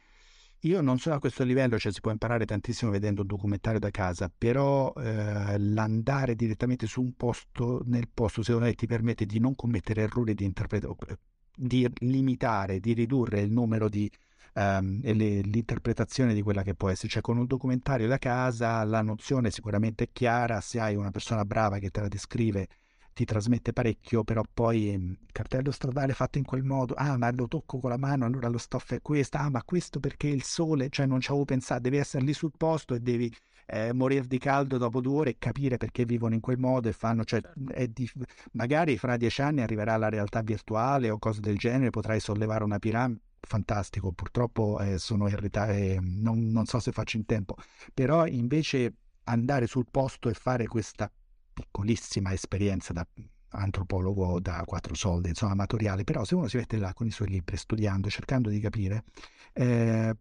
Io 0.65 0.81
non 0.81 0.99
sono 0.99 1.17
a 1.17 1.19
questo 1.19 1.43
livello, 1.43 1.77
cioè 1.77 1.91
si 1.91 2.01
può 2.01 2.13
imparare 2.13 2.45
tantissimo 2.45 2.93
vedendo 2.93 3.23
un 3.23 3.27
documentario 3.27 3.81
da 3.81 3.91
casa, 3.91 4.31
però 4.37 4.93
eh, 4.97 5.59
l'andare 5.59 6.37
direttamente 6.37 6.87
su 6.87 7.01
un 7.03 7.15
posto, 7.17 7.83
nel 7.87 8.09
posto, 8.13 8.45
secondo 8.45 8.67
me 8.67 8.75
ti 8.75 8.87
permette 8.87 9.27
di 9.27 9.41
non 9.41 9.57
commettere 9.57 10.03
errori 10.03 10.35
di 10.35 10.45
interpretazione, 10.45 11.19
di 11.53 11.89
limitare, 11.99 12.79
di 12.79 12.93
ridurre 12.93 13.41
il 13.41 13.51
numero 13.51 13.89
di 13.89 14.09
um, 14.55 15.01
e 15.03 15.15
le, 15.15 15.41
l'interpretazione 15.41 16.33
di 16.33 16.43
quella 16.43 16.63
che 16.63 16.75
può 16.75 16.89
essere. 16.89 17.09
Cioè 17.09 17.23
con 17.23 17.39
un 17.39 17.47
documentario 17.47 18.07
da 18.07 18.19
casa 18.19 18.85
la 18.85 19.03
nozione 19.03 19.51
sicuramente 19.51 20.05
è 20.05 20.09
chiara, 20.13 20.61
se 20.61 20.79
hai 20.79 20.95
una 20.95 21.11
persona 21.11 21.45
brava 21.45 21.79
che 21.79 21.91
te 21.91 22.01
la 22.03 22.09
descrive 22.09 22.69
ti 23.13 23.25
trasmette 23.25 23.73
parecchio, 23.73 24.25
però 24.25 24.43
poi 24.53 24.97
mm, 24.97 25.13
cartello 25.33 25.71
stradale 25.71 26.13
fatto 26.15 26.39
in 26.39 26.45
quel 26.45 26.63
modo, 26.65 26.95
ah 26.95 27.17
ma 27.17 27.31
lo 27.33 27.49
tocco 27.49 27.79
con 27.79 27.91
la 27.91 27.99
mano, 27.99 28.25
allora 28.25 28.49
lo 28.49 28.59
stoffa 28.59 28.95
è 28.97 29.03
questa, 29.03 29.41
ah 29.41 29.51
ma 29.51 29.63
questo 29.65 30.01
perché 30.01 30.29
il 30.29 30.43
sole, 30.43 30.89
cioè 30.89 31.07
non 31.07 31.21
ci 31.21 31.31
avevo 31.31 31.45
pensato, 31.45 31.81
devi 31.83 31.99
essere 31.99 32.25
lì 32.25 32.33
sul 32.33 32.53
posto 32.57 32.95
e 32.95 33.01
devi 33.01 33.33
eh, 33.67 33.93
morire 33.93 34.27
di 34.27 34.39
caldo 34.39 34.79
dopo 34.79 35.01
due 35.01 35.19
ore 35.19 35.31
e 35.31 35.37
capire 35.39 35.77
perché 35.77 36.05
vivono 36.05 36.35
in 36.35 36.41
quel 36.41 36.59
modo 36.59 36.89
e 36.89 36.93
fanno, 36.93 37.25
cioè 37.25 37.41
certo. 37.41 37.87
di... 37.93 38.11
magari 38.53 38.97
fra 38.99 39.17
dieci 39.17 39.43
anni 39.43 39.63
arriverà 39.63 39.97
la 39.97 40.09
realtà 40.09 40.43
virtuale 40.43 41.11
o 41.11 41.19
cose 41.19 41.41
del 41.41 41.57
genere, 41.57 41.91
potrai 41.91 42.21
sollevare 42.21 42.65
una 42.65 42.79
piramide 42.79 43.21
fantastico, 43.45 44.13
purtroppo 44.13 44.79
eh, 44.79 44.99
sono 44.99 45.29
in 45.29 45.37
ritardo, 45.37 45.73
eh, 45.73 45.99
non, 46.01 46.51
non 46.51 46.65
so 46.67 46.79
se 46.79 46.93
faccio 46.93 47.17
in 47.17 47.27
tempo, 47.27 47.57
però 47.93 48.27
invece 48.27 48.95
andare 49.25 49.67
sul 49.67 49.87
posto 49.91 50.29
e 50.29 50.35
fare 50.35 50.67
questa 50.67 51.11
piccolissima 51.53 52.33
esperienza 52.33 52.93
da 52.93 53.07
antropologo 53.55 54.41
da 54.41 54.63
quattro 54.65 54.95
soldi, 54.95 55.29
insomma 55.29 55.53
amatoriale, 55.53 56.05
però 56.05 56.25
se 56.25 56.35
uno 56.35 56.49
si 56.49 56.57
mette 56.57 56.79
là 56.79 56.93
con 56.95 57.07
i 57.07 57.11
suoi 57.11 57.29
libri, 57.29 57.57
studiando, 57.57 58.09
cercando 58.09 58.49
di 58.49 58.61
capire, 58.61 59.05
eh, 59.53 60.17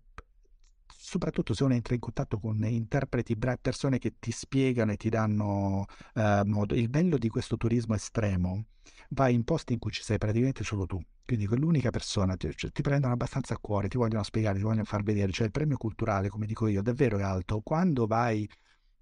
soprattutto 0.87 1.53
se 1.53 1.63
uno 1.63 1.73
entra 1.73 1.93
in 1.93 1.99
contatto 1.99 2.39
con 2.39 2.63
interpreti, 2.63 3.37
persone 3.37 3.97
che 3.99 4.15
ti 4.19 4.31
spiegano 4.31 4.91
e 4.91 4.97
ti 4.97 5.09
danno 5.09 5.85
eh, 6.15 6.41
modo. 6.45 6.75
Il 6.75 6.89
bello 6.89 7.17
di 7.17 7.29
questo 7.29 7.57
turismo 7.57 7.95
estremo 7.95 8.65
vai 9.09 9.33
in 9.33 9.43
posti 9.43 9.73
in 9.73 9.79
cui 9.79 9.91
ci 9.91 10.03
sei 10.03 10.17
praticamente 10.17 10.63
solo 10.63 10.85
tu. 10.85 11.01
Quindi 11.25 11.47
quell'unica 11.47 11.91
persona 11.91 12.35
ti, 12.35 12.51
cioè, 12.55 12.71
ti 12.71 12.81
prendono 12.81 13.13
abbastanza 13.13 13.53
a 13.53 13.57
cuore, 13.59 13.87
ti 13.87 13.97
vogliono 13.97 14.23
spiegare, 14.23 14.57
ti 14.57 14.63
vogliono 14.63 14.83
far 14.83 15.03
vedere. 15.03 15.31
Cioè 15.31 15.45
il 15.45 15.51
premio 15.51 15.77
culturale, 15.77 16.29
come 16.29 16.45
dico 16.45 16.67
io, 16.67 16.81
davvero 16.81 17.17
è 17.17 17.23
alto. 17.23 17.61
Quando 17.61 18.05
vai 18.05 18.49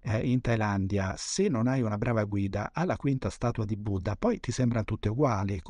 eh, 0.02 0.30
in 0.30 0.40
Thailandia, 0.40 1.14
se 1.16 1.48
non 1.48 1.66
hai 1.66 1.82
una 1.82 1.98
brava 1.98 2.24
guida, 2.24 2.70
alla 2.72 2.96
quinta 2.96 3.30
statua 3.30 3.64
di 3.64 3.76
Buddha, 3.76 4.16
poi 4.16 4.40
ti 4.40 4.52
sembrano 4.52 4.84
tutte 4.84 5.08
uguali 5.08 5.60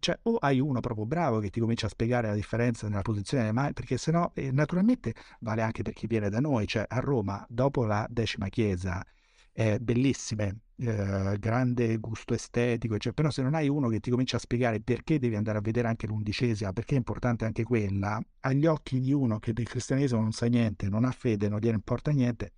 cioè 0.00 0.18
o 0.22 0.36
hai 0.36 0.60
uno 0.60 0.80
proprio 0.80 1.06
bravo 1.06 1.40
che 1.40 1.50
ti 1.50 1.60
comincia 1.60 1.86
a 1.86 1.90
spiegare 1.90 2.28
la 2.28 2.34
differenza 2.34 2.88
nella 2.88 3.02
posizione 3.02 3.42
delle 3.42 3.54
mani, 3.54 3.72
perché 3.72 3.96
sennò 3.98 4.30
eh, 4.34 4.50
naturalmente 4.52 5.14
vale 5.40 5.62
anche 5.62 5.82
per 5.82 5.92
chi 5.92 6.06
viene 6.06 6.28
da 6.30 6.40
noi, 6.40 6.66
cioè 6.66 6.84
a 6.88 7.00
Roma 7.00 7.44
dopo 7.48 7.84
la 7.84 8.06
decima 8.08 8.48
chiesa 8.48 9.04
è 9.52 9.78
bellissime, 9.80 10.60
eh, 10.76 11.36
grande 11.40 11.96
gusto 11.96 12.32
estetico, 12.32 12.96
cioè, 12.96 13.12
però 13.12 13.28
se 13.28 13.42
non 13.42 13.54
hai 13.54 13.68
uno 13.68 13.88
che 13.88 13.98
ti 13.98 14.08
comincia 14.08 14.36
a 14.36 14.40
spiegare 14.40 14.80
perché 14.80 15.18
devi 15.18 15.34
andare 15.34 15.58
a 15.58 15.60
vedere 15.60 15.88
anche 15.88 16.06
l'undicesima, 16.06 16.72
perché 16.72 16.94
è 16.94 16.98
importante 16.98 17.44
anche 17.44 17.64
quella, 17.64 18.20
agli 18.40 18.66
occhi 18.66 19.00
di 19.00 19.12
uno 19.12 19.40
che 19.40 19.52
del 19.52 19.66
cristianesimo 19.66 20.20
non 20.20 20.30
sa 20.30 20.46
niente, 20.46 20.88
non 20.88 21.04
ha 21.04 21.10
fede, 21.10 21.48
non 21.48 21.58
gliene 21.58 21.74
importa 21.74 22.12
niente, 22.12 22.52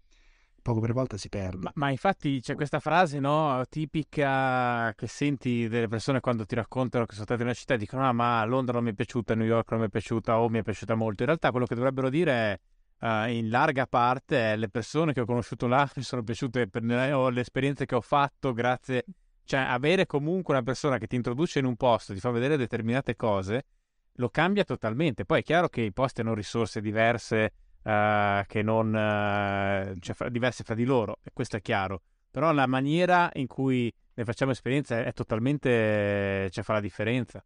poco 0.61 0.81
per 0.81 0.93
volta 0.93 1.16
si 1.16 1.28
perde. 1.28 1.59
Ma, 1.62 1.73
ma, 1.74 1.91
infatti 1.91 2.41
c'è 2.41 2.55
questa 2.55 2.81
frase 2.81 3.19
no, 3.19 3.62
tipica 3.69 4.93
che 4.95 5.07
senti 5.07 5.69
delle 5.69 5.89
persone 5.89 6.20
quando 6.20 6.45
ti 6.45 6.55
raccontano 6.55 7.07
che 7.07 7.12
sono 7.12 7.24
state 7.24 7.43
in 7.43 7.49
una 7.49 7.57
città 7.57 7.74
e 7.74 7.78
dicono 7.78 8.07
ah 8.07 8.12
ma 8.12 8.45
Londra 8.45 8.74
non 8.74 8.85
mi 8.85 8.91
è 8.91 8.95
piaciuta, 8.95 9.35
New 9.35 9.47
York 9.47 9.70
non 9.70 9.81
mi 9.81 9.87
è 9.87 9.89
piaciuta 9.89 10.39
o 10.39 10.49
mi 10.49 10.59
è 10.59 10.62
piaciuta 10.62 10.95
molto. 10.95 11.23
In 11.23 11.28
realtà 11.28 11.51
quello 11.51 11.66
che 11.66 11.74
dovrebbero 11.74 12.09
dire 12.09 12.32
è 12.32 12.61
uh, 13.01 13.31
in 13.31 13.49
larga 13.51 13.87
parte 13.87 14.57
le 14.57 14.69
persone 14.69 15.12
che 15.12 15.20
ho 15.20 15.27
conosciuto 15.27 15.66
là 15.66 15.89
mi 15.97 16.03
sono 16.03 16.23
piaciute 16.23 16.69
per 16.69 16.82
le, 16.82 17.31
le 17.31 17.41
esperienze 17.41 17.87
che 17.87 17.95
ho 17.95 18.03
fatto 18.03 18.53
grazie... 18.53 19.05
Cioè 19.43 19.59
avere 19.59 20.07
comunque 20.07 20.55
una 20.55 20.62
persona 20.62 20.97
che 20.97 21.09
ti 21.09 21.16
introduce 21.16 21.59
in 21.59 21.65
un 21.65 21.74
posto, 21.74 22.15
ti 22.15 22.20
fa 22.20 22.31
vedere 22.31 22.57
determinate 22.57 23.16
cose, 23.16 23.65
lo 24.12 24.28
cambia 24.28 24.62
totalmente. 24.62 25.24
Poi 25.24 25.41
è 25.41 25.43
chiaro 25.43 25.69
che 25.69 25.81
i 25.81 25.93
posti 25.93 26.20
hanno 26.20 26.35
risorse 26.35 26.81
diverse 26.81 27.53
uh, 27.82 28.44
che 28.47 28.62
non, 28.62 28.89
uh, 28.89 29.98
cioè, 29.98 30.15
fra, 30.15 30.28
diverse 30.28 30.65
fra 30.65 30.74
di 30.74 30.85
loro, 30.85 31.19
e 31.23 31.31
questo 31.32 31.57
è 31.57 31.62
chiaro. 31.62 32.02
Però 32.31 32.52
la 32.52 32.66
maniera 32.66 33.31
in 33.35 33.47
cui 33.47 33.93
ne 34.15 34.24
facciamo 34.24 34.52
esperienza 34.52 34.98
è, 34.98 35.05
è 35.05 35.12
totalmente, 35.12 36.48
cioè 36.51 36.65
fa 36.65 36.74
la 36.74 36.81
differenza. 36.81 37.44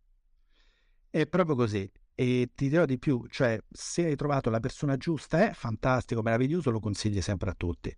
È 1.09 1.27
proprio 1.27 1.56
così. 1.56 1.90
E 2.16 2.51
ti 2.55 2.69
dirò 2.69 2.85
di 2.85 2.98
più, 2.98 3.27
cioè 3.28 3.59
se 3.69 4.05
hai 4.05 4.16
trovato 4.16 4.48
la 4.48 4.61
persona 4.61 4.97
giusta 4.97 5.48
è 5.48 5.52
fantastico, 5.52 6.23
meraviglioso, 6.23 6.70
lo 6.70 6.78
consigli 6.78 7.20
sempre 7.20 7.51
a 7.51 7.55
tutti 7.55 7.94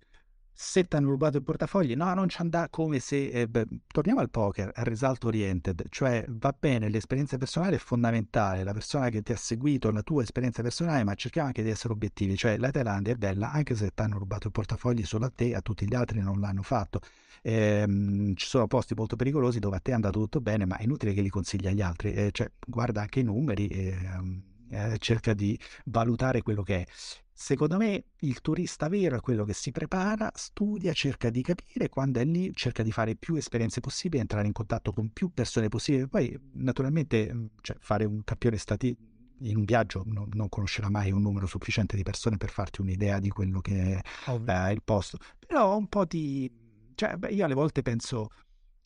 se 0.59 0.89
ti 0.89 0.97
hanno 0.97 1.11
rubato 1.11 1.37
il 1.37 1.43
portafogli, 1.43 1.95
no, 1.95 2.15
non 2.15 2.31
ci 2.31 2.41
andà 2.41 2.71
come 2.71 2.99
se... 2.99 3.29
Eh, 3.29 3.47
beh, 3.47 3.67
torniamo 3.89 4.21
al 4.21 4.31
poker, 4.31 4.73
al 4.75 4.85
result 4.87 5.25
oriented, 5.25 5.85
cioè 5.91 6.25
va 6.29 6.57
bene, 6.59 6.89
l'esperienza 6.89 7.37
personale 7.37 7.77
è 7.77 7.79
fondamentale, 7.79 8.65
la 8.65 8.73
persona 8.73 9.11
che 9.11 9.21
ti 9.21 9.33
ha 9.33 9.37
seguito, 9.37 9.91
la 9.91 10.01
tua 10.01 10.23
esperienza 10.23 10.63
personale, 10.63 11.05
ma 11.05 11.15
cerchiamo 11.15 11.49
anche 11.49 11.63
di 11.63 11.69
essere 11.69 11.93
obiettivi, 11.93 12.37
cioè 12.39 12.57
la 12.57 12.71
Thailandia 12.71 13.13
è 13.13 13.17
bella 13.17 13.53
anche 13.53 13.75
se 13.75 13.91
ti 13.95 14.01
hanno 14.01 14.17
rubato 14.17 14.47
il 14.47 14.53
portafogli 14.55 15.05
solo 15.05 15.27
a 15.27 15.33
te, 15.35 15.55
a 15.55 15.61
tutti 15.61 15.87
gli 15.87 15.95
altri 15.95 16.21
non 16.21 16.41
l'hanno 16.41 16.63
fatto. 16.63 17.01
Eh, 17.43 18.33
ci 18.35 18.47
sono 18.47 18.67
posti 18.67 18.95
molto 18.95 19.15
pericolosi 19.15 19.59
dove 19.59 19.77
a 19.77 19.81
te 19.81 19.91
è 19.91 19.95
andato 19.95 20.19
tutto 20.21 20.41
bene, 20.41 20.65
ma 20.65 20.79
è 20.79 20.85
inutile 20.85 21.13
che 21.13 21.21
li 21.21 21.29
consigli 21.29 21.67
agli 21.67 21.83
altri, 21.83 22.15
eh, 22.15 22.31
cioè 22.33 22.51
guarda 22.67 23.03
anche 23.03 23.21
i 23.21 23.25
numeri. 23.25 23.69
Ehm, 23.69 24.43
eh, 24.69 24.97
cerca 24.99 25.33
di 25.33 25.59
valutare 25.85 26.43
quello 26.43 26.63
che 26.63 26.81
è. 26.81 26.87
Secondo 27.39 27.77
me 27.77 28.03
il 28.21 28.41
turista 28.41 28.89
vero 28.89 29.19
è 29.19 29.21
quello 29.21 29.45
che 29.45 29.53
si 29.53 29.71
prepara, 29.71 30.31
studia, 30.35 30.95
cerca 30.95 31.29
di 31.29 31.43
capire, 31.43 31.91
quando 31.91 32.19
è 32.19 32.25
lì 32.25 32.51
cerca 32.55 32.83
di 32.83 32.91
fare 32.91 33.15
più 33.15 33.35
esperienze 33.35 33.81
possibili, 33.81 34.23
entrare 34.23 34.47
in 34.47 34.55
contatto 34.55 34.91
con 34.91 35.11
più 35.13 35.31
persone 35.35 35.69
possibili, 35.69 36.09
poi 36.09 36.35
naturalmente 36.55 37.31
mm, 37.31 37.47
cioè, 37.61 37.77
fare 37.79 38.07
un 38.07 38.25
campione 38.25 38.57
statistico 38.57 39.15
in 39.41 39.59
un 39.59 39.65
viaggio 39.65 40.03
non, 40.07 40.31
non, 40.33 40.49
conoscerà 40.49 40.89
mai 40.89 41.13
un 41.13 41.21
numero 41.21 41.47
sufficiente 41.47 41.95
di 41.95 42.03
persone 42.03 42.39
per 42.39 42.49
farti 42.49 42.81
un'idea 42.81 43.21
di 43.21 43.29
quello 43.29 43.61
che 43.61 44.01
è 44.01 44.31
eh, 44.31 44.73
il 44.73 44.83
posto, 44.83 45.19
però 45.47 45.77
un 45.77 45.89
po' 45.89 46.07
di... 46.07 46.51
Cioè, 46.95 47.17
beh, 47.19 47.29
io 47.29 47.45
alle 47.45 47.53
volte 47.53 47.83
penso, 47.83 48.31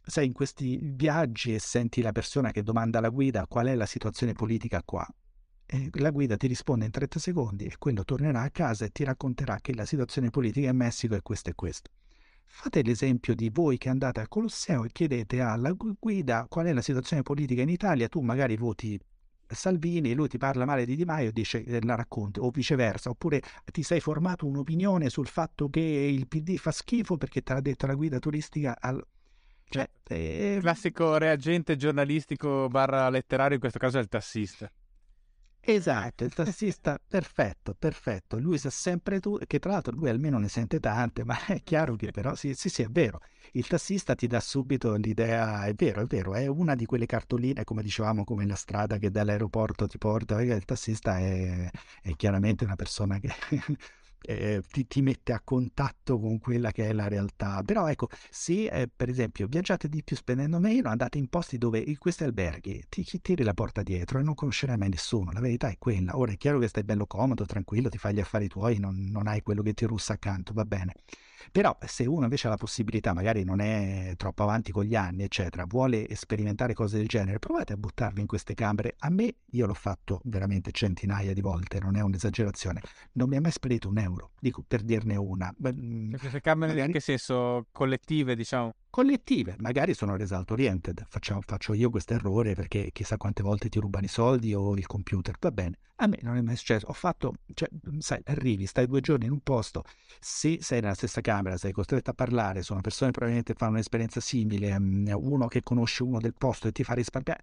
sei 0.03 0.27
in 0.27 0.33
questi 0.33 0.77
viaggi 0.83 1.55
e 1.55 1.61
senti 1.61 2.03
la 2.03 2.11
persona 2.11 2.51
che 2.51 2.65
domanda 2.65 2.99
alla 2.99 3.11
guida 3.11 3.47
qual 3.47 3.69
è 3.69 3.77
la 3.77 3.87
situazione 3.87 4.33
politica 4.33 4.83
qua 4.83 5.07
eh, 5.73 5.89
la 5.93 6.11
guida 6.11 6.37
ti 6.37 6.49
risponde 6.49 6.85
in 6.85 6.91
30 6.91 7.19
secondi 7.21 7.65
e 7.65 7.75
quello 7.79 8.05
tornerà 8.05 8.43
a 8.43 8.51
casa 8.51 8.85
e 8.85 8.91
ti 8.91 9.05
racconterà 9.05 9.59
che 9.61 9.73
la 9.73 9.85
situazione 9.85 10.31
politica 10.31 10.69
in 10.69 10.77
Messico 10.77 11.15
è 11.15 11.23
questa 11.23 11.51
e 11.51 11.55
questa. 11.55 11.91
Fate 12.45 12.83
l'esempio 12.83 13.37
di 13.37 13.49
voi 13.49 13.79
che 13.79 13.89
andate 13.89 14.19
al 14.19 14.29
Colosseo 14.29 14.85
e 14.85 14.91
chiedete 14.91 15.41
alla 15.41 15.73
guida 15.73 16.47
qual 16.49 16.67
è 16.67 16.73
la 16.73 16.83
situazione 16.83 17.23
politica 17.23 17.63
in 17.63 17.69
Italia, 17.69 18.09
tu 18.09 18.21
magari 18.21 18.57
voti 18.57 19.01
Salvini, 19.47 20.15
lui 20.15 20.29
ti 20.29 20.39
parla 20.39 20.65
male 20.65 20.85
di 20.85 20.97
Di 20.97 21.05
Maio 21.05 21.29
e 21.29 21.33
dice 21.33 21.65
eh, 21.65 21.81
la 21.83 21.95
racconti, 21.95 22.41
o 22.41 22.51
viceversa, 22.51 23.11
oppure 23.11 23.41
ti 23.71 23.83
sei 23.83 24.01
formato 24.01 24.47
un'opinione 24.47 25.09
sul 25.09 25.27
fatto 25.27 25.69
che 25.69 25.81
il 25.81 26.27
PD 26.27 26.57
fa 26.57 26.71
schifo 26.71 27.17
perché 27.17 27.43
te 27.43 27.55
l'ha 27.55 27.61
detto 27.61 27.87
la 27.87 27.95
guida 27.95 28.19
turistica 28.19 28.77
al... 28.81 29.05
Cioè, 29.69 29.89
eh... 30.09 30.59
Classico 30.61 31.17
reagente 31.17 31.77
giornalistico 31.77 32.69
barra 32.69 33.09
letterario, 33.09 33.55
in 33.55 33.61
questo 33.61 33.79
caso 33.79 33.99
è 33.99 34.01
il 34.01 34.09
tassista. 34.09 34.71
Esatto, 35.63 36.25
il 36.25 36.33
tassista 36.33 36.99
perfetto, 37.07 37.75
perfetto. 37.79 38.39
Lui 38.39 38.57
sa 38.59 38.71
sempre 38.71 39.21
tu, 39.21 39.39
che 39.47 39.59
tra 39.59 39.73
l'altro 39.73 39.95
lui 39.95 40.09
almeno 40.09 40.39
ne 40.39 40.49
sente 40.49 40.81
tante, 40.81 41.23
ma 41.25 41.37
è 41.47 41.63
chiaro 41.63 41.97
che 41.97 42.11
però 42.11 42.35
sì, 42.35 42.55
sì, 42.55 42.69
sì, 42.71 42.83
è 42.83 42.89
vero. 42.89 43.21
Il 43.53 43.67
tassista 43.67 44.15
ti 44.15 44.27
dà 44.27 44.41
subito 44.41 44.95
l'idea, 44.95 45.65
è 45.67 45.75
vero, 45.75 46.01
è 46.03 46.07
vero, 46.07 46.35
è 46.35 46.47
una 46.47 46.75
di 46.75 46.87
quelle 46.87 47.07
cartoline, 47.07 47.65
come 47.65 47.83
dicevamo, 47.83 48.25
come 48.25 48.47
la 48.47 48.55
strada 48.55 48.97
che 48.99 49.11
dall'aeroporto 49.11 49.87
ti 49.87 49.99
porta, 49.99 50.35
perché 50.37 50.55
il 50.55 50.65
tassista 50.65 51.19
è, 51.19 51.69
è 52.03 52.17
chiaramente 52.17 52.65
una 52.65 52.77
persona 52.77 53.19
che 53.19 53.31
eh, 54.23 54.63
ti, 54.71 54.87
ti, 54.87 55.03
mette 55.03 55.33
a 55.33 55.41
contatto 55.43 56.19
con 56.19 56.39
quella 56.39 56.71
che 56.73 56.89
è 56.89 56.93
la 56.93 57.09
realtà. 57.09 57.63
Però 57.65 57.89
ecco, 57.89 58.09
se 58.31 58.67
eh, 58.67 58.89
per 58.95 59.09
esempio 59.09 59.47
viaggiate 59.47 59.89
di 59.89 60.03
più 60.03 60.17
spendendo 60.17 60.59
meno, 60.59 60.89
andate 60.89 61.19
in 61.19 61.29
posti 61.29 61.59
dove 61.59 61.79
in 61.79 61.99
questi 61.99 62.25
alberghi 62.25 62.85
ti, 62.89 63.05
ti 63.05 63.21
tiri 63.21 63.43
la 63.43 63.55
porta 63.55 63.83
dietro 63.83 64.19
e 64.19 64.23
non 64.23 64.35
conoscerai 64.35 64.77
mai 64.77 64.91
nessuno. 64.91 65.33
La 65.33 65.41
verità 65.41 65.69
è 65.69 65.77
quella. 65.79 66.17
Ora 66.17 66.33
è 66.33 66.37
chiaro 66.37 66.59
che 66.59 66.69
stai 66.69 66.85
bello 66.85 67.07
comodo, 67.07 67.45
tranquillo, 67.47 67.89
ti 67.89 67.99
fai 67.99 68.15
gli 68.15 68.21
affari 68.21 68.49
tuoi, 68.49 68.79
non, 68.79 68.97
non 69.11 69.27
hai 69.27 69.43
quello 69.43 69.63
che 69.63 69.75
ti 69.75 69.85
russa 69.85 70.15
accanto, 70.15 70.53
va 70.53 70.65
bene. 70.65 70.95
Però 71.51 71.77
se 71.87 72.07
uno 72.07 72.25
invece 72.25 72.47
ha 72.47 72.51
la 72.51 72.57
possibilità, 72.57 73.13
magari 73.13 73.45
non 73.45 73.61
è 73.61 74.15
troppo 74.17 74.43
avanti 74.43 74.73
con 74.73 74.85
gli 74.85 74.95
anni, 74.95 75.23
eccetera, 75.23 75.65
vuole 75.67 76.07
sperimentare 76.15 76.75
cose 76.75 76.97
del 76.97 77.07
genere, 77.07 77.39
provate 77.39 77.73
a 77.73 77.77
buttarvi 77.77 78.21
in 78.21 78.27
queste 78.27 78.55
camere. 78.55 78.95
A 78.99 79.11
me, 79.11 79.35
io 79.51 79.67
l'ho 79.67 79.75
fatto 79.75 80.21
veramente 80.25 80.71
centinaia 80.73 81.33
di 81.33 81.41
volte, 81.41 81.81
non 81.81 81.97
è 81.97 82.01
un'esagerazione, 82.01 82.81
non 83.13 83.29
mi 83.29 83.37
ha 83.37 83.41
mai 83.41 83.53
spedito 83.53 83.89
un 83.89 83.99
euro, 83.99 84.33
dico 84.39 84.65
per 84.67 84.83
dirne 84.83 85.17
una. 85.17 85.53
Mm, 85.69 86.15
queste 86.15 86.41
camere 86.41 86.73
magari... 86.73 86.89
in 86.89 86.93
che 86.93 87.01
senso? 87.01 87.67
Collettive, 87.73 88.35
diciamo? 88.35 88.75
Collettive, 88.91 89.55
magari 89.61 89.95
sono 89.95 90.17
result 90.17 90.51
oriented, 90.51 91.07
faccio, 91.09 91.41
faccio 91.47 91.73
io 91.73 91.91
questo 91.91 92.15
errore 92.15 92.55
perché 92.55 92.91
chissà 92.93 93.17
quante 93.17 93.43
volte 93.43 93.69
ti 93.69 93.79
rubano 93.79 94.05
i 94.05 94.09
soldi 94.09 94.53
o 94.53 94.75
il 94.75 94.87
computer, 94.87 95.37
va 95.39 95.53
bene, 95.53 95.79
a 95.97 96.09
me 96.09 96.19
non 96.23 96.37
è 96.37 96.41
mai 96.41 96.57
successo, 96.57 96.87
ho 96.89 96.93
fatto, 96.93 97.35
cioè, 97.55 97.69
sai, 97.99 98.21
arrivi, 98.25 98.67
stai 98.67 98.87
due 98.87 99.01
giorni 99.01 99.27
in 99.27 99.33
un 99.33 99.41
posto, 99.41 99.85
se 100.19 100.59
sei 100.61 100.81
nella 100.81 100.95
stessa 100.95 101.21
camera, 101.21 101.57
sei 101.57 101.73
costretto 101.73 102.11
a 102.11 102.15
parlare, 102.15 102.63
sono 102.63 102.81
persone 102.81 103.13
che 103.13 103.19
probabilmente 103.19 103.55
fanno 103.57 103.73
un'esperienza 103.73 104.21
simile, 104.21 104.79
mm, 104.79 105.09
uno 105.15 105.47
che 105.47 105.63
conosce 105.63 106.03
uno 106.03 106.19
del 106.19 106.35
posto 106.35 106.67
e 106.67 106.73
ti 106.73 106.83
fa 106.83 106.95
risparmiare, 106.95 107.43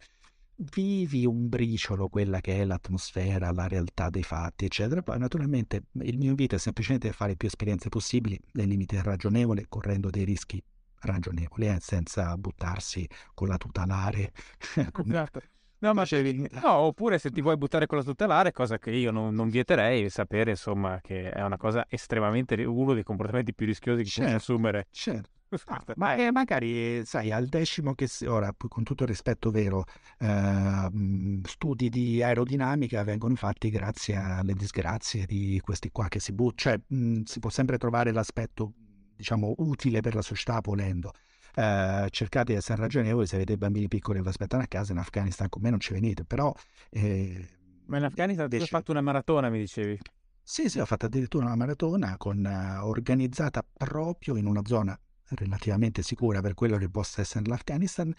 vivi 0.73 1.25
un 1.25 1.47
briciolo 1.47 2.09
quella 2.09 2.41
che 2.41 2.57
è 2.61 2.65
l'atmosfera, 2.65 3.51
la 3.51 3.67
realtà 3.67 4.09
dei 4.09 4.23
fatti, 4.23 4.65
eccetera. 4.65 5.03
Poi 5.03 5.19
naturalmente 5.19 5.83
il 6.01 6.17
mio 6.17 6.29
invito 6.29 6.55
è 6.55 6.57
semplicemente 6.57 7.11
fare 7.11 7.35
più 7.35 7.47
esperienze 7.47 7.89
possibili 7.89 8.39
nei 8.53 8.65
limiti 8.65 8.99
ragionevoli, 8.99 9.65
correndo 9.69 10.09
dei 10.09 10.23
rischi 10.23 10.61
ragionevoli, 11.01 11.67
eh, 11.67 11.77
senza 11.79 12.35
buttarsi 12.37 13.07
con 13.33 13.47
la 13.47 13.57
tutelare. 13.57 14.31
esatto. 15.05 15.41
No, 15.79 15.93
ma, 15.93 16.05
no, 16.63 16.71
oppure 16.73 17.19
se 17.19 17.29
ti 17.29 17.39
vuoi 17.39 17.55
buttare 17.55 17.85
con 17.85 17.99
la 17.99 18.03
tutelare, 18.03 18.51
cosa 18.51 18.79
che 18.79 18.89
io 18.89 19.11
non, 19.11 19.35
non, 19.35 19.47
vieterei, 19.47 20.09
sapere 20.09 20.51
insomma 20.51 20.99
che 21.01 21.29
è 21.29 21.43
una 21.43 21.57
cosa 21.57 21.85
estremamente 21.87 22.55
uno 22.63 22.93
dei 22.93 23.03
comportamenti 23.03 23.53
più 23.53 23.67
rischiosi 23.67 24.01
che 24.01 24.09
certo, 24.09 24.29
si 24.29 24.35
assumere. 24.35 24.87
Certo. 24.91 25.29
Ah, 25.67 25.81
ma 25.95 26.15
eh, 26.15 26.29
magari, 26.29 27.05
sai, 27.05 27.31
al 27.31 27.45
decimo 27.47 27.93
che 27.93 28.09
ora, 28.25 28.53
con 28.67 28.83
tutto 28.83 29.03
il 29.03 29.09
rispetto 29.09 29.49
vero, 29.49 29.85
eh, 30.19 30.89
studi 31.43 31.87
di 31.87 32.21
aerodinamica 32.21 33.01
vengono 33.03 33.33
fatti 33.35 33.69
grazie 33.69 34.17
alle 34.17 34.53
disgrazie 34.53 35.25
di 35.25 35.57
questi 35.63 35.89
qua 35.89 36.09
che 36.09 36.19
si 36.19 36.33
buttano, 36.33 36.57
cioè 36.57 36.81
mh, 36.85 37.21
si 37.21 37.39
può 37.39 37.49
sempre 37.49 37.77
trovare 37.77 38.11
l'aspetto 38.11 38.73
diciamo, 39.17 39.55
utile 39.57 40.01
per 40.01 40.15
la 40.15 40.21
società 40.21 40.59
volendo. 40.61 41.11
Eh, 41.55 42.07
cercate 42.11 42.51
di 42.51 42.57
essere 42.59 42.81
ragionevoli 42.81 43.25
se 43.25 43.35
avete 43.35 43.57
bambini 43.57 43.87
piccoli 43.87 44.17
che 44.17 44.23
vi 44.23 44.29
aspettano 44.29 44.61
a 44.61 44.67
casa 44.67 44.91
in 44.91 44.99
Afghanistan 44.99 45.49
con 45.49 45.63
me 45.63 45.71
non 45.71 45.79
ci 45.79 45.91
venite 45.91 46.23
però 46.23 46.53
eh, 46.91 47.47
ma 47.87 47.97
in 47.97 48.03
Afghanistan 48.03 48.47
tu 48.47 48.57
hai 48.57 48.67
fatto 48.67 48.91
una 48.91 49.01
maratona 49.01 49.49
mi 49.49 49.57
dicevi 49.57 49.97
sì 50.43 50.69
sì 50.69 50.77
ho 50.77 50.85
fatto 50.85 51.07
addirittura 51.07 51.45
una 51.45 51.55
maratona 51.55 52.15
con, 52.17 52.45
uh, 52.45 52.85
organizzata 52.85 53.65
proprio 53.75 54.35
in 54.35 54.45
una 54.45 54.61
zona 54.65 54.95
relativamente 55.29 56.03
sicura 56.03 56.41
per 56.41 56.53
quello 56.53 56.77
che 56.77 56.89
possa 56.89 57.21
essere 57.21 57.45
l'Afghanistan 57.47 58.13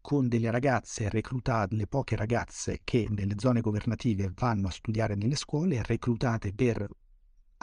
con 0.00 0.28
delle 0.28 0.50
ragazze 0.50 1.08
reclutate, 1.08 1.76
le 1.76 1.86
poche 1.86 2.16
ragazze 2.16 2.80
che 2.84 3.06
nelle 3.10 3.34
zone 3.36 3.60
governative 3.60 4.32
vanno 4.34 4.68
a 4.68 4.70
studiare 4.70 5.14
nelle 5.14 5.36
scuole, 5.36 5.82
reclutate 5.82 6.52
per 6.54 6.88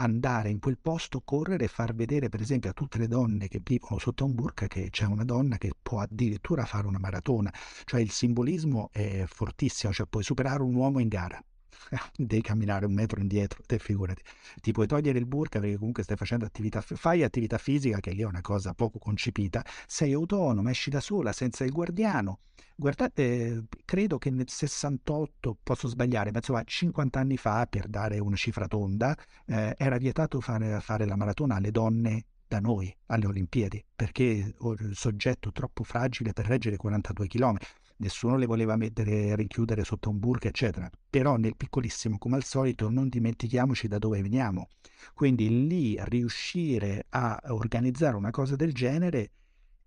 andare 0.00 0.50
in 0.50 0.58
quel 0.60 0.78
posto, 0.78 1.22
correre 1.24 1.64
e 1.64 1.68
far 1.68 1.94
vedere 1.94 2.28
per 2.28 2.40
esempio 2.40 2.70
a 2.70 2.72
tutte 2.72 2.98
le 2.98 3.08
donne 3.08 3.48
che 3.48 3.60
vivono 3.62 3.98
sotto 3.98 4.24
un 4.24 4.34
burka 4.34 4.66
che 4.66 4.90
c'è 4.90 5.04
una 5.04 5.24
donna 5.24 5.58
che 5.58 5.72
può 5.80 6.00
addirittura 6.00 6.64
fare 6.64 6.86
una 6.86 6.98
maratona, 6.98 7.52
cioè 7.84 8.00
il 8.00 8.10
simbolismo 8.10 8.90
è 8.92 9.24
fortissimo, 9.26 9.92
cioè 9.92 10.06
puoi 10.06 10.22
superare 10.22 10.62
un 10.62 10.74
uomo 10.74 11.00
in 11.00 11.08
gara. 11.08 11.42
devi 12.16 12.42
camminare 12.42 12.86
un 12.86 12.92
metro 12.92 13.20
indietro, 13.20 13.62
te 13.66 13.78
figurati. 13.78 14.22
Ti 14.60 14.72
puoi 14.72 14.86
togliere 14.86 15.18
il 15.18 15.26
burka 15.26 15.60
perché 15.60 15.76
comunque 15.76 16.02
stai 16.02 16.16
facendo 16.16 16.44
attività, 16.44 16.80
fai 16.80 17.22
attività 17.22 17.58
fisica, 17.58 18.00
che 18.00 18.12
lì 18.12 18.22
è 18.22 18.26
una 18.26 18.40
cosa 18.40 18.74
poco 18.74 18.98
concepita, 18.98 19.64
sei 19.86 20.12
autonomo, 20.12 20.68
esci 20.70 20.90
da 20.90 21.00
sola, 21.00 21.32
senza 21.32 21.64
il 21.64 21.72
guardiano. 21.72 22.40
Guardate, 22.74 23.64
credo 23.84 24.18
che 24.18 24.30
nel 24.30 24.48
68, 24.48 25.58
posso 25.62 25.88
sbagliare, 25.88 26.30
ma 26.30 26.38
insomma 26.38 26.62
50 26.62 27.18
anni 27.18 27.36
fa, 27.36 27.66
per 27.66 27.88
dare 27.88 28.18
una 28.18 28.36
cifra 28.36 28.68
tonda, 28.68 29.16
eh, 29.46 29.74
era 29.76 29.96
vietato 29.96 30.40
fare, 30.40 30.80
fare 30.80 31.04
la 31.04 31.16
maratona 31.16 31.56
alle 31.56 31.70
donne 31.70 32.24
da 32.48 32.60
noi 32.60 32.94
alle 33.06 33.26
Olimpiadi 33.26 33.84
perché 33.94 34.22
il 34.22 34.90
soggetto 34.94 35.52
troppo 35.52 35.84
fragile 35.84 36.32
per 36.32 36.46
reggere 36.46 36.76
42 36.76 37.26
km 37.26 37.58
nessuno 37.98 38.36
le 38.36 38.46
voleva 38.46 38.76
mettere, 38.76 39.36
richiudere 39.36 39.84
sotto 39.84 40.10
un 40.10 40.18
burka, 40.18 40.48
eccetera. 40.48 40.90
Però 41.08 41.36
nel 41.36 41.56
piccolissimo, 41.56 42.18
come 42.18 42.36
al 42.36 42.44
solito, 42.44 42.90
non 42.90 43.08
dimentichiamoci 43.08 43.88
da 43.88 43.98
dove 43.98 44.20
veniamo. 44.22 44.68
Quindi 45.14 45.66
lì 45.66 45.96
riuscire 46.04 47.06
a 47.10 47.40
organizzare 47.48 48.16
una 48.16 48.30
cosa 48.30 48.56
del 48.56 48.72
genere 48.72 49.30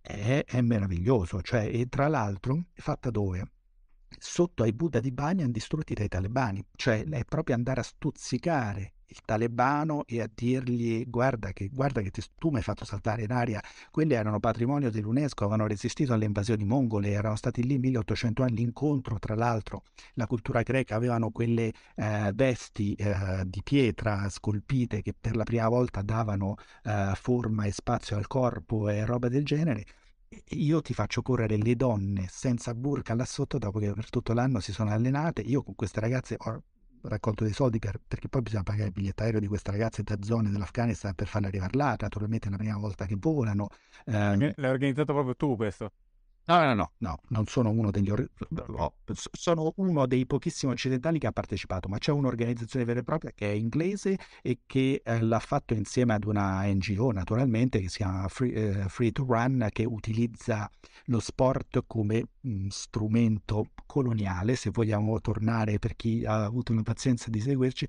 è, 0.01 0.43
è 0.45 0.61
meraviglioso. 0.61 1.41
Cioè, 1.41 1.69
e 1.71 1.88
tra 1.89 2.07
l'altro, 2.07 2.65
è 2.73 2.81
fatta 2.81 3.09
dove? 3.09 3.51
Sotto 4.17 4.63
ai 4.63 4.73
Buddha 4.73 4.99
di 4.99 5.11
Banyan 5.11 5.51
distrutti 5.51 5.93
dai 5.93 6.07
talebani, 6.07 6.63
cioè 6.75 7.03
è 7.03 7.25
proprio 7.25 7.55
andare 7.55 7.79
a 7.79 7.83
stuzzicare 7.83 8.93
il 9.11 9.19
talebano 9.25 10.05
e 10.05 10.21
a 10.21 10.29
dirgli 10.33 11.03
guarda 11.07 11.51
che, 11.51 11.69
guarda 11.69 12.01
che 12.01 12.11
ti, 12.11 12.21
tu 12.38 12.49
mi 12.49 12.57
hai 12.57 12.63
fatto 12.63 12.85
saltare 12.85 13.23
in 13.23 13.31
aria, 13.31 13.61
quelli 13.91 14.13
erano 14.13 14.39
patrimonio 14.39 14.89
dell'UNESCO, 14.89 15.43
avevano 15.43 15.67
resistito 15.67 16.13
alle 16.13 16.25
invasioni 16.25 16.63
mongole, 16.63 17.11
erano 17.11 17.35
stati 17.35 17.63
lì 17.63 17.77
1800 17.77 18.43
anni 18.43 18.61
incontro, 18.61 19.19
tra 19.19 19.35
l'altro. 19.35 19.83
La 20.13 20.27
cultura 20.27 20.61
greca 20.61 20.95
avevano 20.95 21.29
quelle 21.31 21.73
eh, 21.95 22.31
vesti 22.33 22.93
eh, 22.93 23.43
di 23.45 23.61
pietra 23.63 24.29
scolpite 24.29 25.01
che 25.01 25.13
per 25.19 25.35
la 25.35 25.43
prima 25.43 25.67
volta 25.67 26.01
davano 26.01 26.55
eh, 26.83 27.11
forma 27.15 27.65
e 27.65 27.71
spazio 27.71 28.15
al 28.17 28.27
corpo 28.27 28.89
e 28.89 29.05
roba 29.05 29.27
del 29.27 29.43
genere. 29.43 29.85
Io 30.51 30.81
ti 30.81 30.93
faccio 30.93 31.21
correre 31.21 31.57
le 31.57 31.75
donne 31.75 32.27
senza 32.29 32.73
burka 32.73 33.13
là 33.15 33.25
sotto 33.25 33.57
dopo 33.57 33.79
che 33.79 33.91
per 33.91 34.09
tutto 34.09 34.31
l'anno 34.33 34.61
si 34.61 34.71
sono 34.71 34.91
allenate. 34.91 35.41
Io 35.41 35.61
con 35.61 35.75
queste 35.75 35.99
ragazze 35.99 36.35
ho 36.38 36.63
raccolto 37.03 37.43
dei 37.43 37.53
soldi 37.53 37.79
per, 37.79 37.99
perché 38.05 38.27
poi 38.27 38.41
bisogna 38.41 38.63
pagare 38.63 38.87
il 38.87 38.91
biglietto 38.91 39.23
aereo 39.23 39.39
di 39.39 39.47
queste 39.47 39.71
ragazze 39.71 40.03
da 40.03 40.17
zone 40.21 40.49
dell'Afghanistan 40.49 41.13
per 41.15 41.27
farle 41.27 41.47
arrivare 41.47 41.77
là, 41.77 41.95
naturalmente 41.99 42.47
è 42.47 42.51
la 42.51 42.57
prima 42.57 42.77
volta 42.77 43.05
che 43.05 43.15
volano. 43.19 43.69
Eh, 44.05 44.53
L'hai 44.55 44.71
organizzato 44.71 45.13
proprio 45.13 45.35
tu 45.35 45.55
questo? 45.55 45.91
No, 46.51 46.59
no, 46.65 46.73
no, 46.73 46.91
no, 46.97 47.19
non 47.29 47.45
sono 47.45 47.69
uno 47.69 47.91
degli 47.91 48.09
or- 48.09 48.29
no, 48.49 48.95
sono 49.31 49.71
uno 49.77 50.05
dei 50.05 50.25
pochissimi 50.25 50.73
occidentali 50.73 51.17
che 51.17 51.27
ha 51.27 51.31
partecipato, 51.31 51.87
ma 51.87 51.97
c'è 51.97 52.11
un'organizzazione 52.11 52.83
vera 52.83 52.99
e 52.99 53.03
propria 53.03 53.31
che 53.33 53.49
è 53.49 53.53
inglese 53.53 54.17
e 54.41 54.59
che 54.65 55.01
eh, 55.01 55.21
l'ha 55.21 55.39
fatto 55.39 55.73
insieme 55.73 56.13
ad 56.13 56.25
una 56.25 56.63
NGO, 56.65 57.11
naturalmente, 57.13 57.79
che 57.79 57.87
si 57.87 57.97
chiama 57.97 58.27
Free, 58.27 58.51
eh, 58.51 58.89
Free 58.89 59.13
to 59.13 59.23
Run, 59.25 59.69
che 59.71 59.85
utilizza 59.85 60.69
lo 61.05 61.21
sport 61.21 61.85
come 61.87 62.25
mh, 62.41 62.67
strumento 62.67 63.67
coloniale, 63.85 64.57
se 64.57 64.71
vogliamo 64.71 65.21
tornare 65.21 65.79
per 65.79 65.95
chi 65.95 66.25
ha 66.25 66.43
avuto 66.43 66.73
la 66.73 66.83
pazienza 66.83 67.29
di 67.29 67.39
seguirci, 67.39 67.87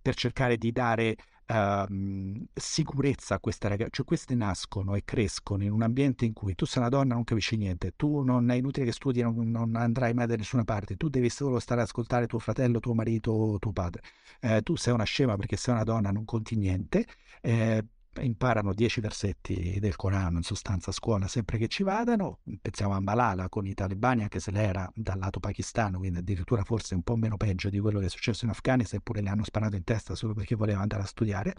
per 0.00 0.14
cercare 0.14 0.56
di 0.56 0.70
dare 0.70 1.16
uh, 1.50 2.46
sicurezza 2.54 3.34
a 3.34 3.40
queste 3.40 3.68
ragazze, 3.68 3.90
cioè 3.92 4.04
queste 4.04 4.34
nascono 4.34 4.94
e 4.94 5.02
crescono 5.04 5.62
in 5.64 5.72
un 5.72 5.82
ambiente 5.82 6.24
in 6.24 6.32
cui 6.32 6.54
tu 6.54 6.64
sei 6.64 6.82
una 6.82 6.90
donna, 6.90 7.14
non 7.14 7.24
capisci 7.24 7.56
niente, 7.56 7.92
tu 7.96 8.22
non 8.22 8.50
è 8.50 8.54
inutile 8.54 8.86
che 8.86 8.92
studi, 8.92 9.22
non, 9.22 9.50
non 9.50 9.74
andrai 9.76 10.14
mai 10.14 10.26
da 10.26 10.36
nessuna 10.36 10.64
parte, 10.64 10.96
tu 10.96 11.08
devi 11.08 11.28
solo 11.28 11.58
stare 11.58 11.80
ad 11.80 11.86
ascoltare 11.86 12.26
tuo 12.26 12.38
fratello, 12.38 12.80
tuo 12.80 12.94
marito, 12.94 13.56
tuo 13.58 13.72
padre, 13.72 14.02
eh, 14.40 14.62
tu 14.62 14.76
sei 14.76 14.94
una 14.94 15.04
scema 15.04 15.36
perché 15.36 15.56
sei 15.56 15.74
una 15.74 15.84
donna, 15.84 16.10
non 16.10 16.24
conti 16.24 16.56
niente. 16.56 17.06
Eh, 17.40 17.84
imparano 18.18 18.74
dieci 18.74 19.00
versetti 19.00 19.78
del 19.78 19.94
Corano 19.96 20.38
in 20.38 20.42
sostanza 20.42 20.90
a 20.90 20.92
scuola 20.92 21.28
sempre 21.28 21.58
che 21.58 21.68
ci 21.68 21.82
vadano. 21.82 22.40
Pensiamo 22.60 22.94
a 22.94 23.00
Malala 23.00 23.48
con 23.48 23.66
i 23.66 23.74
talebani, 23.74 24.22
anche 24.22 24.40
se 24.40 24.50
lei 24.50 24.66
era 24.66 24.90
dal 24.94 25.18
lato 25.18 25.38
pakistano, 25.38 25.98
quindi 25.98 26.18
addirittura 26.18 26.64
forse 26.64 26.94
un 26.94 27.02
po' 27.02 27.16
meno 27.16 27.36
peggio 27.36 27.68
di 27.68 27.78
quello 27.78 28.00
che 28.00 28.06
è 28.06 28.08
successo 28.08 28.44
in 28.44 28.50
Afghanistan, 28.50 28.98
eppure 28.98 29.22
le 29.22 29.28
hanno 29.28 29.44
sparato 29.44 29.76
in 29.76 29.84
testa 29.84 30.14
solo 30.14 30.34
perché 30.34 30.56
voleva 30.56 30.80
andare 30.80 31.02
a 31.02 31.06
studiare. 31.06 31.54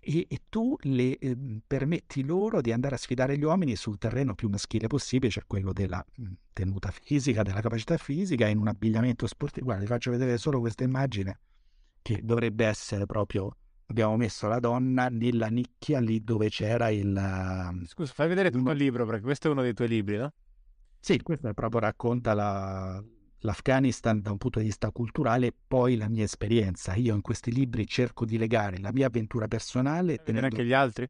E, 0.00 0.26
e 0.28 0.42
tu 0.48 0.76
le 0.82 1.18
eh, 1.18 1.36
permetti 1.66 2.24
loro 2.24 2.60
di 2.60 2.72
andare 2.72 2.94
a 2.94 2.98
sfidare 2.98 3.36
gli 3.36 3.44
uomini 3.44 3.74
sul 3.74 3.98
terreno 3.98 4.34
più 4.34 4.48
maschile 4.48 4.86
possibile, 4.86 5.32
cioè 5.32 5.44
quello 5.46 5.72
della 5.72 6.04
tenuta 6.52 6.90
fisica, 6.90 7.42
della 7.42 7.60
capacità 7.60 7.96
fisica, 7.96 8.46
in 8.46 8.58
un 8.58 8.68
abbigliamento 8.68 9.26
sportivo. 9.26 9.66
Guarda, 9.66 9.82
vi 9.82 9.88
faccio 9.88 10.10
vedere 10.10 10.38
solo 10.38 10.60
questa 10.60 10.84
immagine 10.84 11.40
che 12.02 12.20
dovrebbe 12.22 12.66
essere 12.66 13.06
proprio 13.06 13.54
abbiamo 13.88 14.16
messo 14.16 14.48
la 14.48 14.58
donna 14.58 15.08
nella 15.08 15.46
nicchia 15.46 16.00
lì 16.00 16.22
dove 16.22 16.48
c'era 16.48 16.90
il... 16.90 17.82
Scusa, 17.86 18.12
fai 18.12 18.28
vedere 18.28 18.50
tutto 18.50 18.70
il 18.70 18.78
libro, 18.78 19.04
perché 19.06 19.22
questo 19.22 19.48
è 19.48 19.50
uno 19.50 19.62
dei 19.62 19.74
tuoi 19.74 19.88
libri, 19.88 20.16
no? 20.16 20.32
Sì, 21.00 21.20
questo 21.22 21.52
proprio 21.54 21.80
racconta 21.80 22.34
la, 22.34 23.02
l'Afghanistan 23.38 24.20
da 24.20 24.30
un 24.30 24.38
punto 24.38 24.58
di 24.58 24.66
vista 24.66 24.90
culturale 24.90 25.46
e 25.46 25.54
poi 25.66 25.96
la 25.96 26.08
mia 26.08 26.24
esperienza. 26.24 26.94
Io 26.94 27.14
in 27.14 27.22
questi 27.22 27.52
libri 27.52 27.86
cerco 27.86 28.24
di 28.24 28.36
legare 28.36 28.78
la 28.78 28.92
mia 28.92 29.06
avventura 29.06 29.48
personale... 29.48 30.22
Tenendo... 30.22 30.46
anche 30.48 30.64
gli 30.64 30.72
altri? 30.72 31.08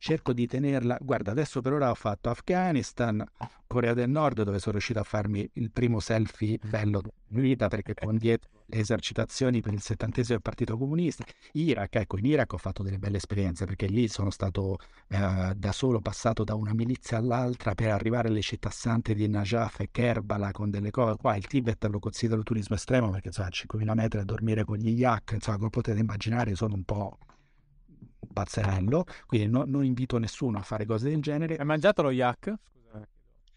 Cerco 0.00 0.32
di 0.32 0.46
tenerla. 0.46 0.96
Guarda, 1.00 1.30
adesso 1.30 1.60
per 1.60 1.74
ora 1.74 1.90
ho 1.90 1.94
fatto 1.94 2.30
Afghanistan, 2.30 3.22
Corea 3.66 3.92
del 3.92 4.08
Nord, 4.08 4.42
dove 4.42 4.58
sono 4.58 4.72
riuscito 4.72 4.98
a 4.98 5.04
farmi 5.04 5.48
il 5.54 5.70
primo 5.70 6.00
selfie 6.00 6.58
bello 6.60 7.00
della 7.00 7.12
vita 7.42 7.68
perché 7.68 7.94
con 7.94 8.16
dietro 8.16 8.50
le 8.64 8.78
esercitazioni 8.78 9.60
per 9.60 9.74
il 9.74 9.82
settantesimo 9.82 10.34
del 10.34 10.42
Partito 10.42 10.78
Comunista. 10.78 11.24
Iraq, 11.52 11.96
ecco, 11.96 12.16
in 12.18 12.24
Iraq 12.24 12.54
ho 12.54 12.56
fatto 12.56 12.82
delle 12.82 12.98
belle 12.98 13.18
esperienze 13.18 13.66
perché 13.66 13.86
lì 13.86 14.08
sono 14.08 14.30
stato 14.30 14.78
eh, 15.08 15.52
da 15.54 15.72
solo 15.72 16.00
passato 16.00 16.44
da 16.44 16.54
una 16.54 16.72
milizia 16.72 17.18
all'altra 17.18 17.74
per 17.74 17.90
arrivare 17.90 18.28
alle 18.28 18.40
città 18.40 18.70
sante 18.70 19.12
di 19.12 19.28
Najaf 19.28 19.80
e 19.80 19.88
Kerbala 19.92 20.50
con 20.50 20.70
delle 20.70 20.90
cose. 20.90 21.18
Qua 21.18 21.36
il 21.36 21.46
Tibet 21.46 21.84
lo 21.84 21.98
considero 21.98 22.42
turismo 22.42 22.74
estremo 22.74 23.10
perché 23.10 23.28
insomma, 23.28 23.48
a 23.48 23.52
5.000 23.52 23.94
metri 23.94 24.18
a 24.20 24.24
dormire 24.24 24.64
con 24.64 24.78
gli 24.78 24.98
yak, 24.98 25.32
insomma, 25.32 25.58
come 25.58 25.70
potete 25.70 26.00
immaginare, 26.00 26.54
sono 26.54 26.74
un 26.74 26.84
po' 26.84 27.18
pazzerello, 28.32 29.04
quindi 29.26 29.48
no, 29.48 29.64
non 29.66 29.84
invito 29.84 30.18
nessuno 30.18 30.58
a 30.58 30.62
fare 30.62 30.86
cose 30.86 31.08
del 31.08 31.20
genere. 31.20 31.56
Hai 31.56 31.64
mangiato 31.66 32.02
lo 32.02 32.10
yak? 32.10 32.54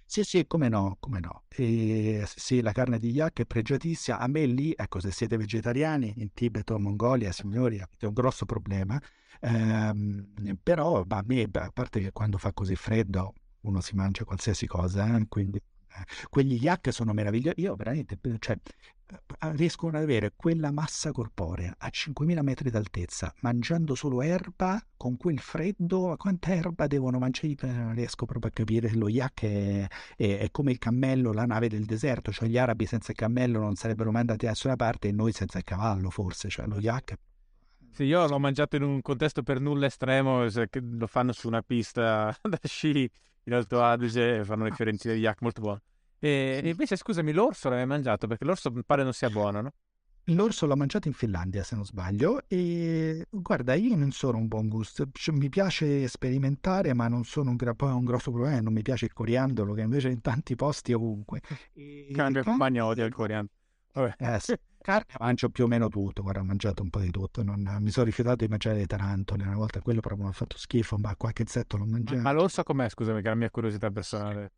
Sì, 0.06 0.24
sì, 0.24 0.46
come 0.46 0.70
no, 0.70 0.98
come 1.00 1.20
no. 1.20 1.44
E, 1.50 2.24
sì, 2.28 2.62
la 2.62 2.72
carne 2.72 3.00
di 3.00 3.10
yak 3.10 3.40
è 3.42 3.46
pregiatissima. 3.46 4.20
A 4.20 4.28
me 4.28 4.46
lì, 4.46 4.72
ecco, 4.76 5.00
se 5.00 5.10
siete 5.12 5.38
vegetariani 5.38 6.14
in 6.18 6.34
Tibet 6.34 6.70
o 6.70 6.78
Mongolia, 6.78 7.32
signori, 7.32 7.80
avete 7.80 8.06
un 8.06 8.14
grosso 8.14 8.46
problema. 8.46 9.00
Ehm, 9.40 10.58
però, 10.62 11.04
a 11.08 11.24
me, 11.26 11.50
a 11.52 11.72
parte 11.74 12.00
che 12.00 12.12
quando 12.12 12.38
fa 12.38 12.54
così 12.54 12.76
freddo, 12.76 13.34
uno 13.62 13.82
si 13.82 13.96
mangia 13.96 14.24
qualsiasi 14.24 14.68
cosa, 14.68 15.18
eh? 15.18 15.26
quindi 15.28 15.58
eh, 15.58 16.28
quegli 16.30 16.62
yak 16.62 16.92
sono 16.92 17.12
meravigliosi. 17.14 17.62
Io 17.62 17.76
veramente, 17.76 18.20
cioè, 18.40 18.56
riescono 19.52 19.98
ad 19.98 20.04
avere 20.04 20.34
quella 20.36 20.72
massa 20.72 21.12
corporea 21.12 21.76
a 21.78 21.90
5.000 21.92 22.42
metri 22.42 22.70
d'altezza, 22.70 23.34
mangiando 23.42 23.96
solo 23.96 24.22
erba, 24.22 24.82
con 24.96 25.18
quel 25.18 25.40
freddo, 25.40 26.16
quanta 26.18 26.54
erba 26.54 26.88
devono 26.88 27.20
mangiare? 27.20 27.32
Non 27.72 27.94
riesco 27.94 28.26
proprio 28.26 28.52
a 28.52 28.54
capire, 28.54 28.94
lo 28.94 29.10
yak 29.10 29.44
è, 29.44 29.88
è, 30.16 30.38
è, 30.38 30.52
come 30.52 30.72
il 30.72 30.78
cammello, 30.78 31.34
la 31.34 31.46
nave 31.46 31.68
del 31.68 31.86
deserto, 31.86 32.32
cioè 32.32 32.48
gli 32.48 32.58
arabi 32.58 32.86
senza 32.86 33.12
il 33.12 33.18
cammello 33.18 33.60
non 33.60 33.76
sarebbero 33.76 34.12
mai 34.12 34.22
andati 34.22 34.46
da 34.46 34.52
nessuna 34.52 34.76
parte 34.76 35.10
e 35.10 35.12
noi 35.12 35.32
senza 35.32 35.58
il 35.58 35.64
cavallo 35.64 36.10
forse, 36.10 36.50
cioè 36.50 36.66
lo 36.68 36.80
yak... 36.80 37.16
Sì, 37.92 38.06
io 38.06 38.26
l'ho 38.26 38.40
mangiato 38.40 38.76
in 38.76 38.82
un 38.82 39.02
contesto 39.02 39.44
per 39.44 39.60
nulla 39.60 39.86
estremo, 39.86 40.48
lo 40.48 41.08
fanno 41.08 41.32
su 41.32 41.48
una 41.48 41.62
pista 41.62 42.36
da 42.42 42.60
sci 42.64 43.08
in 43.46 43.54
Alto 43.54 43.84
Adige 43.84 44.44
fanno 44.46 44.64
le 44.64 44.72
fiorentine 44.72 45.14
di 45.16 45.20
yak 45.20 45.42
molto 45.42 45.62
buone. 45.62 45.82
E, 46.24 46.62
e 46.64 46.70
invece, 46.70 46.96
scusami, 46.96 47.34
l'orso 47.34 47.68
l'hai 47.68 47.86
mangiato 47.86 48.28
perché 48.28 48.46
l'orso 48.46 48.72
pare 48.86 49.04
non 49.04 49.12
sia 49.12 49.30
buono, 49.30 49.60
no? 49.60 49.74
L'orso 50.28 50.66
l'ho 50.66 50.78
mangiato 50.78 51.10
in 51.10 51.14
Finlandia, 51.14 51.64
se 51.64 51.76
non 51.76 51.84
sbaglio, 51.84 52.44
e 52.48 53.28
guarda, 53.30 53.74
io 53.74 53.94
non 53.98 54.12
sono 54.12 54.38
un 54.38 54.48
buon 54.48 54.70
gusto, 54.70 55.06
mi 55.34 55.50
piace 55.50 56.08
sperimentare, 56.08 56.94
ma 56.94 57.10
non 57.10 57.26
sono 57.26 57.50
un, 57.50 57.58
gra- 57.58 57.76
un 57.78 58.06
grosso 58.06 58.32
problema, 58.32 58.62
non 58.62 58.72
mi 58.72 58.84
piace 58.84 59.04
il 59.04 59.12
coriandolo, 59.12 59.74
che 59.74 59.82
invece 59.82 60.08
in 60.08 60.22
tanti 60.22 60.56
posti 60.56 60.94
ovunque. 60.94 61.42
E... 61.74 62.08
Cambia 62.14 62.42
compagno 62.42 62.86
odia 62.86 63.04
il 63.04 63.14
coriandolo. 63.14 63.54
Vabbè. 63.92 64.16
Eh, 64.18 64.40
sì. 64.40 64.56
Carne 64.80 65.14
mangio 65.20 65.50
più 65.50 65.66
o 65.66 65.68
meno 65.68 65.90
tutto, 65.90 66.22
guarda, 66.22 66.40
ho 66.40 66.46
mangiato 66.46 66.84
un 66.84 66.90
po' 66.90 67.00
di 67.00 67.12
tutto, 67.12 67.44
non, 67.44 67.80
mi 67.82 67.90
sono 67.90 68.06
rifiutato 68.06 68.38
di 68.38 68.48
mangiare 68.48 68.78
le 68.78 68.86
tarantole, 68.86 69.44
una 69.44 69.56
volta 69.56 69.82
quello 69.82 70.00
proprio 70.00 70.24
mi 70.24 70.30
ha 70.30 70.34
fatto 70.34 70.58
schifo, 70.58 70.98
ma 70.98 71.14
qualche 71.18 71.42
insetto 71.42 71.76
l'ho 71.76 71.86
mangiato. 71.86 72.16
Ma, 72.16 72.22
ma 72.22 72.32
l'orso 72.32 72.64
com'è, 72.64 72.88
scusami, 72.88 73.22
che 73.22 73.28
è 73.28 73.30
la 73.30 73.36
mia 73.36 73.50
curiosità 73.50 73.92
personale? 73.92 74.52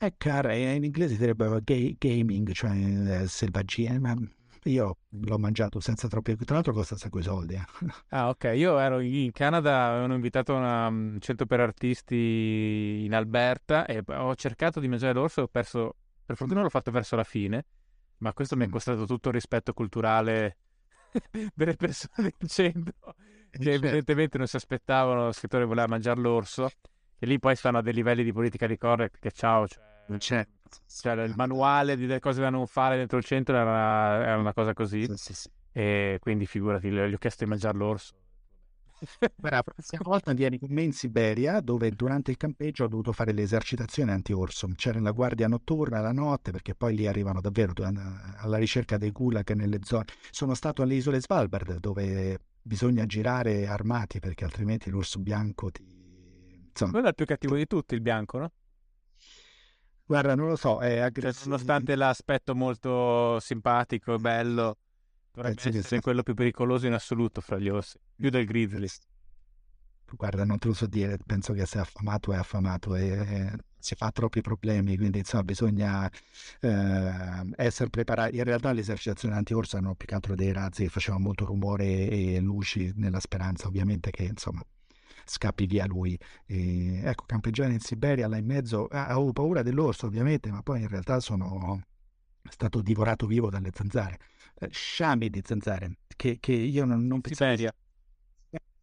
È 0.00 0.14
cara, 0.16 0.54
in 0.54 0.82
inglese 0.82 1.18
direbbe 1.18 1.60
ga- 1.62 1.94
gaming, 1.98 2.52
cioè 2.52 2.70
eh, 2.70 3.26
selvaggia, 3.28 4.00
ma 4.00 4.16
io 4.62 4.96
l'ho 5.10 5.38
mangiato 5.38 5.78
senza 5.78 6.08
troppi... 6.08 6.36
Tra 6.36 6.54
l'altro 6.54 6.72
costa 6.72 6.94
un 6.94 7.00
sacco 7.00 7.18
di 7.18 7.24
soldi. 7.24 7.52
Eh. 7.52 7.64
Ah, 8.08 8.30
ok. 8.30 8.50
Io 8.54 8.78
ero 8.78 9.00
in 9.00 9.30
Canada, 9.30 9.88
avevano 9.88 10.14
invitato 10.14 10.54
un 10.54 11.18
centro 11.20 11.44
per 11.44 11.60
artisti 11.60 13.02
in 13.04 13.12
Alberta 13.12 13.84
e 13.84 14.02
ho 14.06 14.34
cercato 14.36 14.80
di 14.80 14.88
mangiare 14.88 15.12
l'orso 15.12 15.40
e 15.40 15.42
ho 15.42 15.48
perso... 15.48 15.96
Per 16.24 16.34
fortuna 16.34 16.62
l'ho 16.62 16.70
fatto 16.70 16.90
verso 16.90 17.14
la 17.14 17.24
fine, 17.24 17.66
ma 18.20 18.32
questo 18.32 18.56
mi 18.56 18.64
è 18.64 18.68
mm. 18.68 18.70
costato 18.70 19.04
tutto 19.04 19.28
il 19.28 19.34
rispetto 19.34 19.74
culturale 19.74 20.56
delle 21.54 21.74
persone 21.74 22.32
del 22.38 22.48
centro, 22.48 22.94
che 23.50 23.62
certo. 23.64 23.86
evidentemente 23.86 24.38
non 24.38 24.46
si 24.46 24.56
aspettavano, 24.56 25.26
lo 25.26 25.32
scrittore 25.32 25.66
voleva 25.66 25.88
mangiare 25.88 26.20
l'orso, 26.20 26.70
e 27.20 27.26
lì 27.26 27.38
poi 27.38 27.54
stanno 27.54 27.78
a 27.78 27.82
dei 27.82 27.92
livelli 27.92 28.24
di 28.24 28.32
politica 28.32 28.66
di 28.66 28.78
correct 28.78 29.18
che 29.20 29.30
ciao, 29.30 29.68
cioè 29.68 29.82
c'è. 30.16 30.46
Cioè, 30.86 31.22
il 31.22 31.34
manuale 31.36 31.96
di 31.96 32.18
cose 32.18 32.40
da 32.40 32.48
non 32.48 32.66
fare 32.66 32.96
dentro 32.96 33.18
il 33.18 33.24
centro 33.24 33.56
era, 33.56 34.24
era 34.24 34.36
una 34.38 34.54
cosa 34.54 34.72
così. 34.72 35.04
Sì, 35.04 35.16
sì, 35.16 35.34
sì. 35.34 35.48
E 35.72 36.18
quindi 36.20 36.46
figurati, 36.46 36.90
gli 36.90 36.98
ho 36.98 37.18
chiesto 37.18 37.44
di 37.44 37.50
mangiare 37.50 37.76
l'orso. 37.76 38.14
Guarda, 39.36 39.56
la 39.56 39.62
prossima 39.62 40.02
volta 40.04 40.32
vieni 40.32 40.58
con 40.58 40.70
me 40.70 40.82
in 40.82 40.92
Siberia, 40.92 41.60
dove 41.60 41.90
durante 41.90 42.30
il 42.30 42.36
campeggio 42.36 42.84
ho 42.84 42.88
dovuto 42.88 43.12
fare 43.12 43.32
le 43.32 43.42
esercitazioni 43.42 44.10
anti-orso. 44.10 44.68
C'era 44.74 45.00
la 45.00 45.12
guardia 45.12 45.48
notturna 45.48 46.00
la 46.00 46.12
notte, 46.12 46.50
perché 46.50 46.74
poi 46.74 46.94
lì 46.94 47.06
arrivano 47.06 47.40
davvero 47.40 47.72
alla 47.82 48.56
ricerca 48.56 48.96
dei 48.96 49.10
gulag 49.10 49.52
nelle 49.52 49.78
zone. 49.82 50.04
Sono 50.30 50.54
stato 50.54 50.82
alle 50.82 50.94
isole 50.94 51.20
Svalbard, 51.20 51.78
dove 51.78 52.38
bisogna 52.62 53.06
girare 53.06 53.66
armati, 53.66 54.18
perché 54.18 54.44
altrimenti 54.44 54.90
l'orso 54.90 55.18
bianco 55.18 55.70
ti... 55.70 55.99
Insomma... 56.70 56.92
Quello 56.92 57.06
è 57.06 57.08
il 57.10 57.14
più 57.14 57.26
cattivo 57.26 57.56
di 57.56 57.66
tutti, 57.66 57.94
il 57.94 58.00
bianco, 58.00 58.38
no? 58.38 58.52
Guarda, 60.04 60.34
non 60.34 60.48
lo 60.48 60.56
so, 60.56 60.80
è 60.80 60.98
aggressivo. 60.98 61.32
Cioè, 61.32 61.50
nonostante 61.50 61.94
l'aspetto 61.94 62.54
molto 62.54 63.38
simpatico 63.38 64.14
e 64.14 64.18
bello, 64.18 64.76
dovrebbe 65.32 65.60
Penso 65.62 65.78
essere 65.78 66.00
quello 66.00 66.24
più 66.24 66.34
pericoloso 66.34 66.86
in 66.86 66.94
assoluto 66.94 67.40
fra 67.40 67.58
gli 67.58 67.68
orsi, 67.68 67.96
più 68.16 68.28
del 68.28 68.44
grizzly. 68.44 68.88
Guarda, 70.12 70.44
non 70.44 70.58
te 70.58 70.66
lo 70.66 70.74
so 70.74 70.86
dire, 70.86 71.18
penso 71.24 71.52
che 71.52 71.64
se 71.66 71.78
è 71.78 71.82
affamato 71.82 72.32
è 72.32 72.36
affamato 72.36 72.96
e, 72.96 73.06
e 73.06 73.52
si 73.78 73.94
fa 73.94 74.10
troppi 74.10 74.40
problemi, 74.40 74.96
quindi 74.96 75.18
insomma 75.18 75.44
bisogna 75.44 76.10
eh, 76.60 77.50
essere 77.54 77.88
preparati. 77.88 78.36
In 78.36 78.42
realtà 78.42 78.72
le 78.72 78.80
esercitazioni 78.80 79.36
anti-orso 79.36 79.76
erano 79.76 79.94
più 79.94 80.08
che 80.08 80.14
altro 80.14 80.34
dei 80.34 80.52
razzi 80.52 80.82
che 80.82 80.88
facevano 80.88 81.22
molto 81.22 81.44
rumore 81.44 82.08
e 82.08 82.40
luci 82.40 82.92
nella 82.96 83.20
speranza 83.20 83.68
ovviamente 83.68 84.10
che 84.10 84.24
insomma 84.24 84.60
scappi 85.30 85.66
via 85.66 85.86
lui. 85.86 86.18
E, 86.46 87.00
ecco, 87.04 87.24
campeggiare 87.26 87.72
in 87.72 87.80
Siberia 87.80 88.28
là 88.28 88.36
in 88.36 88.46
mezzo, 88.46 88.86
ah, 88.86 89.06
avevo 89.06 89.32
paura 89.32 89.62
dell'orso 89.62 90.06
ovviamente, 90.06 90.50
ma 90.50 90.62
poi 90.62 90.82
in 90.82 90.88
realtà 90.88 91.20
sono 91.20 91.82
stato 92.50 92.82
divorato 92.82 93.26
vivo 93.26 93.48
dalle 93.48 93.70
zanzare. 93.72 94.18
Eh, 94.58 94.68
sciami 94.70 95.30
di 95.30 95.42
zanzare, 95.44 95.98
che, 96.16 96.38
che 96.40 96.52
io 96.52 96.84
non, 96.84 97.06
non 97.06 97.20
pensavo... 97.20 97.50
Siberia. 97.50 97.74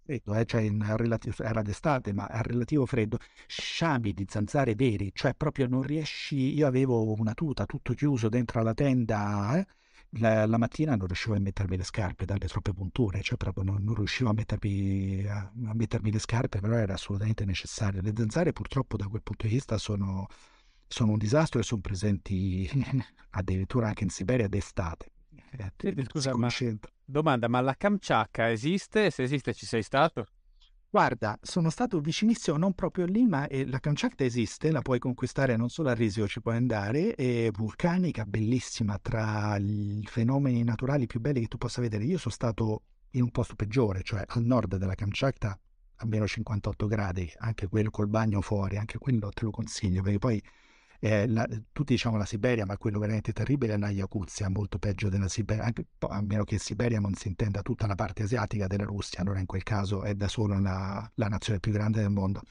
Freddo, 0.07 0.35
eh, 0.35 0.45
cioè 0.45 0.71
relativo, 0.95 1.43
era 1.43 1.61
d'estate, 1.61 2.13
ma 2.13 2.27
a 2.27 2.41
relativo 2.41 2.85
freddo, 2.85 3.17
sciami 3.45 4.13
di 4.13 4.25
zanzare 4.29 4.73
veri, 4.73 5.11
cioè 5.13 5.33
proprio 5.35 5.67
non 5.67 5.81
riesci. 5.81 6.53
Io 6.55 6.65
avevo 6.65 7.13
una 7.13 7.33
tuta 7.33 7.65
tutto 7.65 7.93
chiuso 7.93 8.29
dentro 8.29 8.63
la 8.63 8.73
tenda, 8.73 9.57
eh, 9.57 9.67
la, 10.11 10.45
la, 10.45 10.57
mattina 10.57 10.95
non 10.95 11.07
riuscivo 11.07 11.35
a 11.35 11.39
mettermi 11.39 11.77
le 11.77 11.83
scarpe 11.83 12.25
dalle 12.25 12.47
troppe 12.47 12.73
punture, 12.73 13.21
cioè 13.21 13.37
proprio 13.37 13.63
non, 13.63 13.83
non 13.83 13.95
riuscivo 13.95 14.29
a 14.29 14.33
mettermi, 14.33 15.25
a, 15.27 15.51
a 15.67 15.73
mettermi, 15.73 16.11
le 16.11 16.19
scarpe, 16.19 16.59
però 16.59 16.75
era 16.75 16.93
assolutamente 16.93 17.45
necessario. 17.45 18.01
Le 18.01 18.13
zanzare 18.15 18.53
purtroppo 18.53 18.97
da 18.97 19.07
quel 19.07 19.21
punto 19.21 19.47
di 19.47 19.53
vista 19.53 19.77
sono, 19.77 20.27
sono 20.87 21.11
un 21.11 21.17
disastro 21.17 21.59
e 21.59 21.63
sono 21.63 21.81
presenti 21.81 22.69
addirittura 23.31 23.87
anche 23.87 24.03
in 24.03 24.09
Siberia 24.09 24.47
d'estate. 24.47 25.11
Eh, 25.51 26.05
scusa, 26.09 26.35
ma 26.35 26.49
domanda, 27.03 27.47
ma 27.47 27.61
la 27.61 27.75
Kamchatka 27.75 28.51
esiste? 28.51 29.09
Se 29.11 29.23
esiste 29.23 29.53
ci 29.53 29.65
sei 29.65 29.81
stato? 29.81 30.27
Guarda, 30.89 31.37
sono 31.41 31.69
stato 31.69 31.99
vicinissimo, 31.99 32.55
non 32.55 32.73
proprio 32.73 33.05
lì, 33.05 33.25
ma 33.25 33.45
eh, 33.47 33.67
la 33.67 33.79
Kamchatka 33.79 34.23
esiste, 34.23 34.71
la 34.71 34.81
puoi 34.81 34.99
conquistare 34.99 35.57
non 35.57 35.69
solo 35.69 35.89
a 35.89 35.93
Risio, 35.93 36.27
ci 36.29 36.41
puoi 36.41 36.55
andare, 36.55 37.13
è 37.13 37.51
vulcanica, 37.51 38.23
bellissima, 38.23 38.97
tra 38.97 39.57
i 39.57 40.01
fenomeni 40.05 40.63
naturali 40.63 41.05
più 41.05 41.19
belli 41.19 41.41
che 41.41 41.47
tu 41.47 41.57
possa 41.57 41.81
vedere. 41.81 42.05
Io 42.05 42.17
sono 42.17 42.33
stato 42.33 42.83
in 43.11 43.23
un 43.23 43.31
posto 43.31 43.55
peggiore, 43.55 44.01
cioè 44.01 44.23
al 44.25 44.43
nord 44.43 44.77
della 44.77 44.95
Kamchatka, 44.95 45.59
a 45.97 46.05
meno 46.05 46.25
58 46.25 46.87
gradi, 46.87 47.29
anche 47.39 47.67
quello 47.67 47.89
col 47.89 48.07
bagno 48.07 48.39
fuori, 48.39 48.77
anche 48.77 48.97
quello 48.97 49.29
te 49.29 49.43
lo 49.43 49.51
consiglio, 49.51 50.01
perché 50.01 50.19
poi 50.19 50.41
eh, 50.99 51.27
la, 51.27 51.47
tutti 51.71 51.93
diciamo 51.93 52.17
la 52.17 52.25
Siberia, 52.25 52.65
ma 52.65 52.77
quello 52.77 52.99
veramente 52.99 53.33
terribile 53.33 53.73
è 53.73 53.77
la 53.77 53.89
Yakuzia, 53.89 54.49
molto 54.49 54.79
peggio 54.79 55.09
della 55.09 55.27
Siberia, 55.27 55.63
anche, 55.63 55.85
a 55.99 56.21
meno 56.21 56.43
che 56.43 56.57
Siberia 56.57 56.99
non 56.99 57.13
si 57.13 57.27
intenda 57.27 57.61
tutta 57.61 57.87
la 57.87 57.95
parte 57.95 58.23
asiatica 58.23 58.67
della 58.67 58.85
Russia, 58.85 59.21
allora 59.21 59.39
in 59.39 59.45
quel 59.45 59.63
caso 59.63 60.03
è 60.03 60.15
da 60.15 60.27
solo 60.27 60.59
la, 60.59 61.09
la 61.15 61.27
nazione 61.27 61.59
più 61.59 61.71
grande 61.71 62.01
del 62.01 62.09
mondo. 62.09 62.41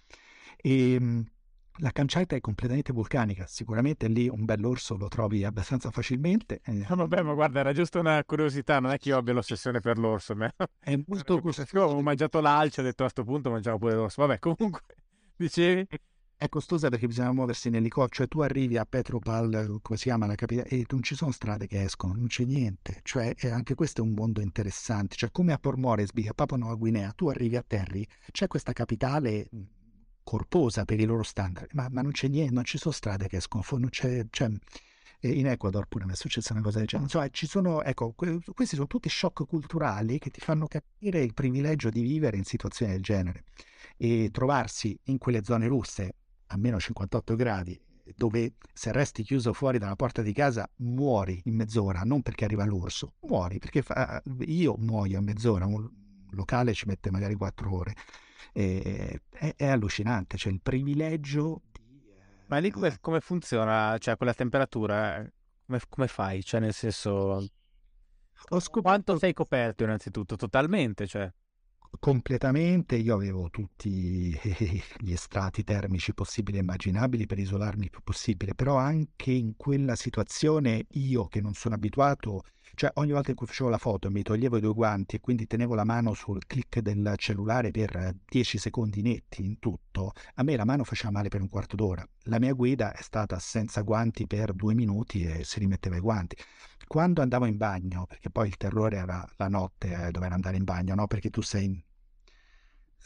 E, 0.56 0.92
ehm, 0.92 1.24
la 1.80 1.90
cancetta 1.90 2.34
è 2.34 2.40
completamente 2.40 2.92
vulcanica, 2.92 3.46
sicuramente 3.46 4.08
lì 4.08 4.28
un 4.28 4.44
bell'orso 4.44 4.96
lo 4.96 5.08
trovi 5.08 5.44
abbastanza 5.44 5.90
facilmente. 5.90 6.60
Eh, 6.64 6.84
vabbè, 6.88 7.22
ma 7.22 7.34
guarda, 7.34 7.60
era 7.60 7.72
giusto 7.72 7.98
una 7.98 8.22
curiosità, 8.24 8.80
non 8.80 8.92
è 8.92 8.98
che 8.98 9.10
io 9.10 9.18
abbia 9.18 9.34
l'ossessione 9.34 9.80
per 9.80 9.98
l'orso. 9.98 10.34
Ma... 10.34 10.50
È 10.78 10.98
molto... 11.06 11.40
Io 11.42 11.84
avevo 11.84 12.00
mangiato 12.00 12.40
l'alce, 12.40 12.80
ho 12.80 12.84
detto 12.84 13.02
a 13.02 13.10
questo 13.10 13.24
punto 13.24 13.50
mangiavo 13.50 13.78
pure 13.78 13.94
l'orso. 13.94 14.22
Vabbè, 14.22 14.38
comunque, 14.38 14.80
dicevi? 15.36 15.86
È 16.38 16.50
costosa 16.50 16.90
perché 16.90 17.06
bisogna 17.06 17.32
muoversi 17.32 17.68
in 17.68 17.88
cioè 18.10 18.28
tu 18.28 18.40
arrivi 18.40 18.76
a 18.76 18.84
Petropal, 18.84 19.78
come 19.80 19.96
si 19.96 20.04
chiama 20.04 20.26
la 20.26 20.34
capitale, 20.34 20.68
e 20.68 20.84
non 20.90 21.02
ci 21.02 21.14
sono 21.14 21.30
strade 21.30 21.66
che 21.66 21.82
escono, 21.82 22.12
non 22.12 22.26
c'è 22.26 22.44
niente, 22.44 23.00
cioè 23.04 23.34
anche 23.50 23.74
questo 23.74 24.02
è 24.02 24.04
un 24.04 24.12
mondo 24.12 24.42
interessante, 24.42 25.16
cioè 25.16 25.30
come 25.30 25.54
a 25.54 25.58
Port 25.58 25.78
Moresby, 25.78 26.28
a 26.28 26.34
Papua 26.34 26.58
Nuova 26.58 26.74
Guinea, 26.74 27.10
tu 27.12 27.28
arrivi 27.28 27.56
a 27.56 27.64
Terry, 27.66 28.06
c'è 28.32 28.48
questa 28.48 28.74
capitale 28.74 29.48
corposa 30.22 30.84
per 30.84 31.00
i 31.00 31.06
loro 31.06 31.22
standard, 31.22 31.70
ma, 31.72 31.88
ma 31.90 32.02
non 32.02 32.12
c'è 32.12 32.28
niente, 32.28 32.52
non 32.52 32.64
ci 32.64 32.76
sono 32.76 32.92
strade 32.92 33.28
che 33.28 33.38
escono, 33.38 33.64
non 33.70 33.88
c'è, 33.88 34.26
c'è 34.28 34.50
in 35.20 35.46
Ecuador 35.46 35.86
pure 35.86 36.04
mi 36.04 36.12
è 36.12 36.16
successa 36.16 36.52
una 36.52 36.60
cosa 36.60 36.78
del 36.78 36.86
genere. 36.86 37.06
Insomma, 37.08 37.30
ci 37.30 37.46
sono, 37.46 37.82
ecco, 37.82 38.12
questi 38.12 38.74
sono 38.74 38.86
tutti 38.86 39.08
shock 39.08 39.46
culturali 39.46 40.18
che 40.18 40.28
ti 40.28 40.40
fanno 40.40 40.66
capire 40.66 41.22
il 41.22 41.32
privilegio 41.32 41.88
di 41.88 42.02
vivere 42.02 42.36
in 42.36 42.44
situazioni 42.44 42.92
del 42.92 43.00
genere 43.00 43.44
e 43.96 44.28
trovarsi 44.30 44.96
in 45.04 45.16
quelle 45.16 45.42
zone 45.42 45.66
russe 45.66 46.12
a 46.48 46.56
meno 46.56 46.78
58 46.78 47.34
gradi 47.34 47.80
dove 48.14 48.54
se 48.72 48.92
resti 48.92 49.22
chiuso 49.22 49.52
fuori 49.52 49.78
dalla 49.78 49.96
porta 49.96 50.22
di 50.22 50.32
casa 50.32 50.68
muori 50.76 51.40
in 51.44 51.54
mezz'ora, 51.54 52.02
non 52.02 52.22
perché 52.22 52.44
arriva 52.44 52.64
l'orso, 52.64 53.14
muori 53.22 53.58
perché 53.58 53.82
fa, 53.82 54.22
io 54.40 54.76
muoio 54.78 55.18
in 55.18 55.24
mezz'ora, 55.24 55.66
un 55.66 55.88
locale 56.30 56.74
ci 56.74 56.86
mette 56.86 57.10
magari 57.10 57.34
quattro 57.34 57.74
ore. 57.74 57.94
E, 58.52 59.22
è, 59.30 59.54
è, 59.56 59.66
allucinante, 59.66 60.36
cioè 60.36 60.52
il 60.52 60.60
privilegio 60.62 61.62
di... 61.72 62.00
Eh, 62.06 62.44
Ma 62.46 62.58
lì 62.58 62.70
come, 62.70 62.96
come 63.00 63.20
funziona? 63.20 63.98
Cioè 63.98 64.16
quella 64.16 64.34
temperatura, 64.34 65.26
come, 65.66 65.80
come 65.88 66.06
fai? 66.06 66.42
Cioè 66.42 66.60
nel 66.60 66.72
senso... 66.72 67.44
Scoperto... 68.38 68.80
Quanto 68.82 69.18
sei 69.18 69.32
coperto 69.32 69.82
innanzitutto? 69.82 70.36
Totalmente, 70.36 71.06
cioè 71.06 71.30
completamente, 71.98 72.96
io 72.96 73.14
avevo 73.14 73.50
tutti 73.50 74.38
gli 74.98 75.16
strati 75.16 75.64
termici 75.64 76.14
possibili 76.14 76.58
e 76.58 76.60
immaginabili 76.60 77.26
per 77.26 77.38
isolarmi 77.38 77.84
il 77.84 77.90
più 77.90 78.00
possibile, 78.02 78.54
però 78.54 78.76
anche 78.76 79.30
in 79.30 79.56
quella 79.56 79.94
situazione 79.94 80.86
io 80.90 81.26
che 81.26 81.40
non 81.40 81.54
sono 81.54 81.74
abituato, 81.74 82.42
cioè 82.74 82.90
ogni 82.94 83.12
volta 83.12 83.30
in 83.30 83.36
cui 83.36 83.46
facevo 83.46 83.70
la 83.70 83.78
foto 83.78 84.10
mi 84.10 84.22
toglievo 84.22 84.56
i 84.56 84.60
due 84.60 84.74
guanti 84.74 85.16
e 85.16 85.20
quindi 85.20 85.46
tenevo 85.46 85.74
la 85.74 85.84
mano 85.84 86.14
sul 86.14 86.46
click 86.46 86.80
del 86.80 87.14
cellulare 87.16 87.70
per 87.70 88.14
10 88.28 88.58
secondi 88.58 89.02
netti 89.02 89.44
in 89.44 89.58
tutto, 89.58 90.12
a 90.34 90.42
me 90.42 90.56
la 90.56 90.64
mano 90.64 90.84
faceva 90.84 91.12
male 91.12 91.28
per 91.28 91.40
un 91.40 91.48
quarto 91.48 91.76
d'ora. 91.76 92.06
La 92.24 92.38
mia 92.38 92.52
guida 92.52 92.92
è 92.92 93.02
stata 93.02 93.38
senza 93.38 93.82
guanti 93.82 94.26
per 94.26 94.52
due 94.52 94.74
minuti 94.74 95.24
e 95.24 95.44
si 95.44 95.58
rimetteva 95.58 95.96
i 95.96 96.00
guanti. 96.00 96.36
Quando 96.86 97.20
andavo 97.20 97.46
in 97.46 97.56
bagno, 97.56 98.06
perché 98.06 98.30
poi 98.30 98.46
il 98.48 98.56
terrore 98.56 98.98
era 98.98 99.26
la 99.36 99.48
notte 99.48 100.06
eh, 100.06 100.10
dover 100.12 100.32
andare 100.32 100.56
in 100.56 100.64
bagno, 100.64 100.94
no? 100.94 101.06
Perché 101.08 101.30
tu 101.30 101.40
sei 101.42 101.64
in 101.64 101.80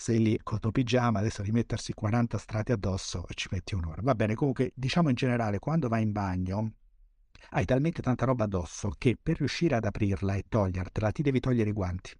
sei 0.01 0.19
lì 0.19 0.41
con 0.43 0.55
il 0.55 0.61
tuo 0.63 0.73
pigiama, 0.73 1.19
adesso 1.19 1.43
rimettersi 1.43 1.93
40 1.93 2.39
strati 2.39 2.73
addosso 2.73 3.27
e 3.29 3.35
ci 3.35 3.49
metti 3.51 3.75
un'ora. 3.75 4.01
Va 4.03 4.15
bene, 4.15 4.35
comunque 4.35 4.73
diciamo 4.75 5.11
in 5.11 5.15
generale, 5.15 5.59
quando 5.59 5.89
vai 5.89 6.03
in 6.03 6.13
bagno 6.13 6.73
hai 7.51 7.67
talmente 7.67 8.01
tanta 8.01 8.25
roba 8.25 8.45
addosso 8.45 8.95
che 8.97 9.19
per 9.23 9.37
riuscire 9.37 9.75
ad 9.75 9.85
aprirla 9.85 10.37
e 10.37 10.45
togliertela 10.49 11.13
ti 11.13 11.21
devi 11.21 11.41
togliere 11.41 11.69
i 11.69 11.73
guanti. 11.75 12.13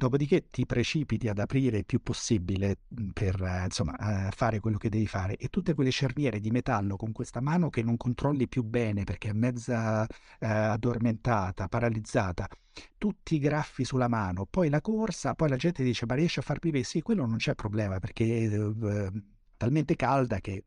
Dopodiché 0.00 0.48
ti 0.48 0.64
precipiti 0.64 1.28
ad 1.28 1.38
aprire 1.38 1.76
il 1.76 1.84
più 1.84 2.00
possibile 2.00 2.78
per 3.12 3.38
eh, 3.42 3.64
insomma, 3.64 4.30
fare 4.30 4.58
quello 4.58 4.78
che 4.78 4.88
devi 4.88 5.06
fare 5.06 5.36
e 5.36 5.48
tutte 5.48 5.74
quelle 5.74 5.90
cerniere 5.90 6.40
di 6.40 6.50
metallo 6.50 6.96
con 6.96 7.12
questa 7.12 7.42
mano 7.42 7.68
che 7.68 7.82
non 7.82 7.98
controlli 7.98 8.48
più 8.48 8.62
bene 8.62 9.04
perché 9.04 9.28
è 9.28 9.32
mezza 9.34 10.06
eh, 10.06 10.46
addormentata, 10.46 11.68
paralizzata, 11.68 12.48
tutti 12.96 13.34
i 13.34 13.38
graffi 13.38 13.84
sulla 13.84 14.08
mano, 14.08 14.46
poi 14.48 14.70
la 14.70 14.80
corsa, 14.80 15.34
poi 15.34 15.50
la 15.50 15.56
gente 15.56 15.82
dice 15.82 16.06
ma 16.06 16.14
riesci 16.14 16.38
a 16.38 16.42
far 16.42 16.60
pipì? 16.60 16.82
Sì, 16.82 17.02
quello 17.02 17.26
non 17.26 17.36
c'è 17.36 17.54
problema 17.54 17.98
perché 17.98 18.24
è 18.24 18.58
eh, 18.58 19.12
talmente 19.58 19.96
calda 19.96 20.40
che 20.40 20.64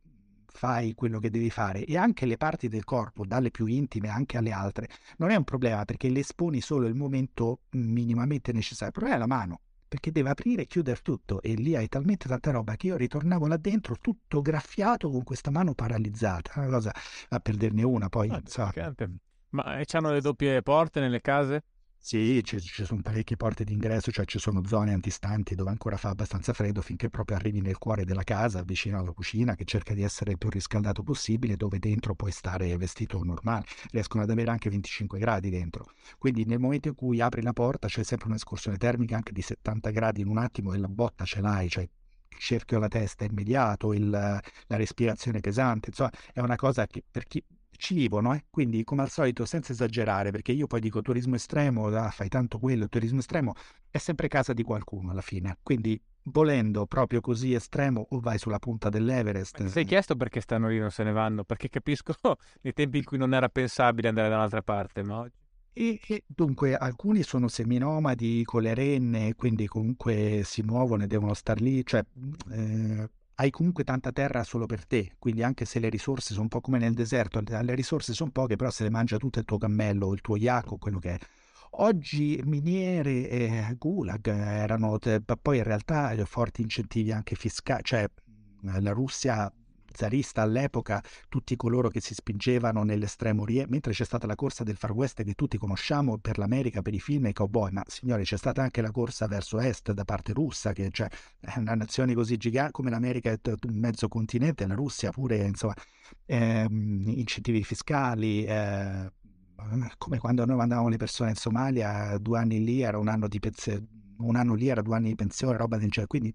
fai 0.53 0.93
quello 0.93 1.19
che 1.19 1.29
devi 1.29 1.49
fare 1.49 1.83
e 1.83 1.97
anche 1.97 2.25
le 2.25 2.37
parti 2.37 2.69
del 2.69 2.83
corpo, 2.83 3.25
dalle 3.25 3.51
più 3.51 3.65
intime 3.65 4.07
anche 4.09 4.37
alle 4.37 4.51
altre, 4.51 4.87
non 5.17 5.31
è 5.31 5.35
un 5.35 5.43
problema 5.43 5.83
perché 5.83 6.09
le 6.09 6.19
esponi 6.19 6.61
solo 6.61 6.87
il 6.87 6.95
momento 6.95 7.61
minimamente 7.71 8.53
necessario. 8.53 8.87
Il 8.87 8.93
problema 8.93 9.15
è 9.15 9.19
la 9.19 9.27
mano, 9.27 9.59
perché 9.87 10.11
deve 10.11 10.29
aprire 10.29 10.63
e 10.63 10.65
chiudere 10.67 10.99
tutto 11.01 11.41
e 11.41 11.55
lì 11.55 11.75
hai 11.75 11.87
talmente 11.87 12.27
tanta 12.27 12.51
roba 12.51 12.75
che 12.75 12.87
io 12.87 12.95
ritornavo 12.95 13.47
là 13.47 13.57
dentro 13.57 13.95
tutto 13.99 14.41
graffiato 14.41 15.09
con 15.09 15.23
questa 15.23 15.51
mano 15.51 15.73
paralizzata. 15.73 16.53
Una 16.55 16.69
cosa 16.69 16.91
a 17.29 17.39
perderne 17.39 17.83
una 17.83 18.09
poi. 18.09 18.29
Ah, 18.29 18.41
so. 18.45 18.71
Ma 19.49 19.79
hanno 19.91 20.11
le 20.11 20.21
doppie 20.21 20.61
porte 20.61 20.99
nelle 20.99 21.21
case? 21.21 21.63
Sì, 22.05 22.41
ci, 22.43 22.59
ci, 22.59 22.83
sono 22.83 23.01
parecchie 23.01 23.37
porte 23.37 23.63
d'ingresso, 23.63 24.11
cioè 24.11 24.25
ci 24.25 24.37
sono 24.37 24.61
zone 24.65 24.91
antistanti 24.91 25.55
dove 25.55 25.69
ancora 25.69 25.95
fa 25.95 26.09
abbastanza 26.09 26.51
freddo 26.51 26.81
finché 26.81 27.09
proprio 27.09 27.37
arrivi 27.37 27.61
nel 27.61 27.77
cuore 27.77 28.03
della 28.03 28.23
casa, 28.23 28.61
vicino 28.61 28.99
alla 28.99 29.13
cucina, 29.13 29.55
che 29.55 29.63
cerca 29.63 29.93
di 29.93 30.03
essere 30.03 30.31
il 30.31 30.37
più 30.37 30.49
riscaldato 30.49 31.01
possibile, 31.01 31.55
dove 31.55 31.79
dentro 31.79 32.13
puoi 32.13 32.31
stare 32.33 32.75
vestito 32.75 33.23
normale. 33.23 33.63
Riescono 33.89 34.23
ad 34.23 34.29
avere 34.29 34.51
anche 34.51 34.69
25 34.69 35.17
gradi 35.17 35.49
dentro. 35.49 35.85
Quindi 36.17 36.43
nel 36.43 36.59
momento 36.59 36.89
in 36.89 36.95
cui 36.95 37.21
apri 37.21 37.41
la 37.41 37.53
porta 37.53 37.87
c'è 37.87 38.03
sempre 38.03 38.27
un'escursione 38.27 38.75
termica 38.77 39.15
anche 39.15 39.31
di 39.31 39.41
70 39.41 39.89
gradi 39.91 40.19
in 40.21 40.27
un 40.27 40.37
attimo 40.39 40.73
e 40.73 40.77
la 40.79 40.89
botta 40.89 41.23
ce 41.23 41.39
l'hai, 41.39 41.69
cioè 41.69 41.83
il 41.83 41.89
cerchio 42.37 42.77
alla 42.77 42.89
testa 42.89 43.23
immediato, 43.23 43.93
il, 43.93 44.09
la 44.09 44.75
respirazione 44.75 45.39
pesante, 45.39 45.89
insomma 45.89 46.11
è 46.33 46.41
una 46.41 46.57
cosa 46.57 46.85
che 46.85 47.01
per 47.09 47.25
chi 47.27 47.41
ci 47.77 47.93
vivono, 47.93 48.33
eh? 48.33 48.45
quindi 48.49 48.83
come 48.83 49.01
al 49.01 49.09
solito 49.09 49.45
senza 49.45 49.73
esagerare, 49.73 50.31
perché 50.31 50.51
io 50.51 50.67
poi 50.67 50.79
dico 50.79 51.01
turismo 51.01 51.35
estremo, 51.35 51.87
ah, 51.87 52.09
fai 52.09 52.29
tanto 52.29 52.59
quello, 52.59 52.87
turismo 52.87 53.19
estremo 53.19 53.53
è 53.89 53.97
sempre 53.97 54.27
casa 54.27 54.53
di 54.53 54.63
qualcuno 54.63 55.11
alla 55.11 55.21
fine, 55.21 55.57
quindi 55.61 55.99
volendo 56.23 56.85
proprio 56.85 57.19
così 57.19 57.53
estremo 57.53 58.07
o 58.09 58.19
vai 58.19 58.37
sulla 58.37 58.59
punta 58.59 58.89
dell'Everest. 58.89 59.59
Ma 59.59 59.65
ti 59.65 59.71
sei 59.71 59.85
chiesto 59.85 60.15
perché 60.15 60.41
stanno 60.41 60.67
lì 60.67 60.79
non 60.79 60.91
se 60.91 61.03
ne 61.03 61.11
vanno? 61.11 61.43
Perché 61.43 61.69
capisco 61.69 62.13
nei 62.61 62.73
tempi 62.73 62.99
in 62.99 63.03
cui 63.03 63.17
non 63.17 63.33
era 63.33 63.49
pensabile 63.49 64.07
andare 64.07 64.29
da 64.29 64.35
un'altra 64.35 64.61
parte, 64.61 65.03
ma. 65.03 65.29
E, 65.75 65.99
e, 66.07 66.23
dunque 66.27 66.75
alcuni 66.75 67.23
sono 67.23 67.47
seminomadi 67.47 68.43
con 68.43 68.61
le 68.61 68.75
renne, 68.75 69.33
quindi 69.33 69.67
comunque 69.67 70.41
si 70.43 70.61
muovono 70.61 71.03
e 71.03 71.07
devono 71.07 71.33
star 71.33 71.59
lì, 71.59 71.83
cioè 71.83 72.05
eh, 72.51 73.09
hai 73.35 73.49
comunque 73.49 73.83
tanta 73.83 74.11
terra 74.11 74.43
solo 74.43 74.65
per 74.65 74.85
te, 74.85 75.15
quindi 75.17 75.43
anche 75.43 75.65
se 75.65 75.79
le 75.79 75.89
risorse 75.89 76.29
sono 76.33 76.43
un 76.43 76.49
po' 76.49 76.61
come 76.61 76.77
nel 76.77 76.93
deserto, 76.93 77.41
le 77.41 77.75
risorse 77.75 78.13
sono 78.13 78.31
poche, 78.31 78.55
però 78.55 78.69
se 78.69 78.83
le 78.83 78.89
mangia 78.89 79.17
tutto 79.17 79.39
il 79.39 79.45
tuo 79.45 79.57
cammello, 79.57 80.13
il 80.13 80.21
tuo 80.21 80.35
iaco, 80.35 80.77
quello 80.77 80.99
che 80.99 81.15
è. 81.15 81.17
Oggi 81.77 82.39
miniere 82.45 83.27
e 83.27 83.75
gulag 83.79 84.27
erano, 84.27 84.99
poi 85.41 85.57
in 85.57 85.63
realtà 85.63 86.15
forti 86.25 86.61
incentivi 86.61 87.11
anche 87.11 87.35
fiscali, 87.35 87.81
cioè 87.83 88.07
la 88.61 88.91
Russia 88.91 89.51
zarista 89.93 90.41
all'epoca, 90.41 91.01
tutti 91.29 91.55
coloro 91.55 91.89
che 91.89 92.01
si 92.01 92.13
spingevano 92.13 92.83
nell'estremo 92.83 93.43
oriente, 93.43 93.69
mentre 93.69 93.93
c'è 93.93 94.05
stata 94.05 94.27
la 94.27 94.35
corsa 94.35 94.63
del 94.63 94.75
Far 94.75 94.91
West 94.91 95.23
che 95.23 95.33
tutti 95.33 95.57
conosciamo 95.57 96.17
per 96.17 96.37
l'America, 96.37 96.81
per 96.81 96.93
i 96.93 96.99
film 96.99 97.25
e 97.27 97.29
i 97.29 97.33
cowboy, 97.33 97.71
ma 97.71 97.83
signori 97.87 98.23
c'è 98.23 98.37
stata 98.37 98.61
anche 98.61 98.81
la 98.81 98.91
corsa 98.91 99.27
verso 99.27 99.59
est 99.59 99.91
da 99.91 100.03
parte 100.03 100.33
russa, 100.33 100.73
che 100.73 100.89
cioè, 100.91 101.07
è 101.39 101.57
una 101.57 101.75
nazione 101.75 102.13
così 102.13 102.37
gigante 102.37 102.71
come 102.71 102.89
l'America 102.89 103.31
è 103.31 103.39
un 103.43 103.77
mezzo 103.77 104.07
continente, 104.07 104.65
la 104.67 104.73
Russia 104.73 105.11
pure, 105.11 105.37
insomma, 105.37 105.75
ehm, 106.25 107.03
incentivi 107.07 107.63
fiscali. 107.63 108.43
Eh, 108.45 109.11
come 109.97 110.17
quando 110.17 110.45
noi 110.45 110.57
mandavamo 110.57 110.89
le 110.89 110.97
persone 110.97 111.29
in 111.29 111.35
Somalia, 111.35 112.17
due 112.17 112.39
anni 112.39 112.63
lì 112.63 112.81
era 112.81 112.97
un 112.97 113.07
anno 113.07 113.27
di 113.27 113.39
pensione, 113.39 113.87
un 114.17 114.35
anno 114.35 114.55
lì 114.55 114.67
era 114.67 114.81
due 114.81 114.95
anni 114.95 115.09
di 115.09 115.15
pensione, 115.15 115.57
roba 115.57 115.77
del 115.77 115.89
genere. 115.89 116.07
Quindi 116.07 116.33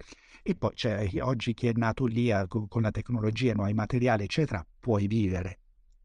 e 0.51 0.55
poi 0.55 0.71
c'è 0.73 1.11
oggi 1.21 1.53
chi 1.53 1.67
è 1.67 1.73
nato 1.75 2.07
lì 2.07 2.31
con 2.49 2.81
la 2.81 2.91
tecnologia, 2.91 3.53
no, 3.53 3.69
i 3.69 3.75
materiali, 3.75 4.25
eccetera, 4.25 4.65
puoi 4.81 5.07
vivere. 5.07 5.59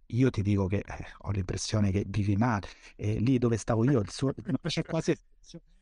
Io 0.08 0.30
ti 0.32 0.42
dico 0.42 0.68
che 0.68 0.84
eh, 0.86 1.06
ho 1.20 1.32
l'impressione 1.32 1.92
che 1.92 2.04
vivi 2.06 2.36
male. 2.36 2.68
E 2.98 3.20
lì 3.20 3.38
dove 3.38 3.56
stavo 3.56 3.90
io, 3.90 4.04
sole, 4.06 4.34
non, 4.44 4.58
c'è 4.62 4.84
quasi, 4.84 5.18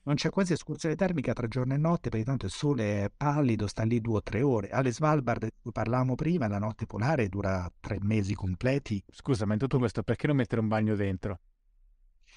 non 0.03 0.13
c'è 0.13 0.29
quasi 0.29 0.53
escursione 0.53 0.95
termica 0.95 1.33
tra 1.33 1.47
giorno 1.47 1.73
e 1.73 1.77
notte, 1.77 2.09
perché 2.09 2.23
tanto 2.23 2.45
il 2.45 2.51
sole 2.51 3.05
è 3.05 3.11
pallido, 3.15 3.65
sta 3.65 3.81
lì 3.81 3.99
due 3.99 4.17
o 4.17 4.21
tre 4.21 4.43
ore. 4.43 4.69
Alle 4.69 4.91
Svalbard, 4.91 5.45
di 5.45 5.51
cui 5.59 5.71
parlavamo 5.71 6.13
prima, 6.13 6.47
la 6.47 6.59
notte 6.59 6.85
polare 6.85 7.29
dura 7.29 7.67
tre 7.79 7.97
mesi 7.99 8.35
completi. 8.35 9.03
Scusa, 9.09 9.47
ma 9.47 9.53
in 9.53 9.59
tutto 9.59 9.79
questo 9.79 10.03
perché 10.03 10.27
non 10.27 10.35
mettere 10.35 10.61
un 10.61 10.67
bagno 10.67 10.95
dentro? 10.95 11.39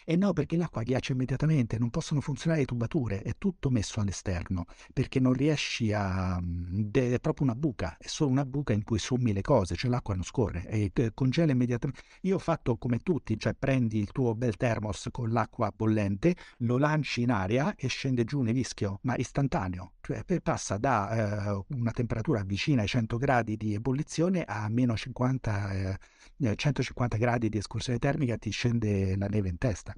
E 0.06 0.16
no, 0.16 0.34
perché 0.34 0.56
l'acqua 0.58 0.82
ghiaccia 0.82 1.14
immediatamente, 1.14 1.78
non 1.78 1.88
possono 1.88 2.20
funzionare 2.20 2.60
le 2.60 2.66
tubature, 2.66 3.22
è 3.22 3.32
tutto 3.38 3.70
messo 3.70 4.00
all'esterno, 4.00 4.66
perché 4.92 5.18
non 5.18 5.32
riesci 5.32 5.94
a... 5.94 6.38
è 6.38 7.20
proprio 7.20 7.46
una 7.46 7.54
buca, 7.54 7.96
è 7.98 8.06
solo 8.06 8.30
una 8.30 8.44
buca 8.44 8.74
in 8.74 8.84
cui 8.84 8.98
sommi 8.98 9.32
le 9.32 9.40
cose, 9.40 9.76
cioè 9.76 9.90
l'acqua 9.90 10.14
non 10.14 10.22
scorre 10.24 10.68
e 10.68 10.92
congela 11.14 11.52
immediatamente. 11.52 12.02
Io 12.22 12.36
ho 12.36 12.38
fatto 12.38 12.76
come 12.76 12.98
tutti, 12.98 13.38
cioè 13.38 13.54
prendi 13.54 13.98
il 13.98 14.12
tuo 14.12 14.34
bel 14.34 14.56
thermos 14.56 15.08
con 15.10 15.30
l'acqua 15.30 15.72
bollente, 15.74 16.36
lo 16.58 16.76
lanci 16.76 17.22
in 17.22 17.30
aria 17.30 17.74
e 17.74 17.88
scende 17.88 18.24
giù 18.24 18.42
nevischio, 18.42 18.98
ma 19.02 19.16
istantaneo, 19.16 19.92
cioè 20.02 20.22
passa 20.42 20.76
da 20.76 21.54
eh, 21.54 21.64
una 21.68 21.92
temperatura 21.92 22.42
vicina 22.42 22.82
ai 22.82 22.88
100 22.88 23.16
gradi 23.16 23.56
di 23.56 23.72
ebollizione 23.72 24.44
a 24.44 24.68
meno 24.68 24.94
50, 24.96 25.72
eh, 25.72 26.56
150 26.56 27.16
gradi 27.16 27.48
di 27.48 27.56
escursione 27.58 27.98
termica 27.98 28.36
ti 28.36 28.50
scende 28.50 29.16
la 29.16 29.28
neve 29.28 29.48
in 29.48 29.56
testa. 29.56 29.93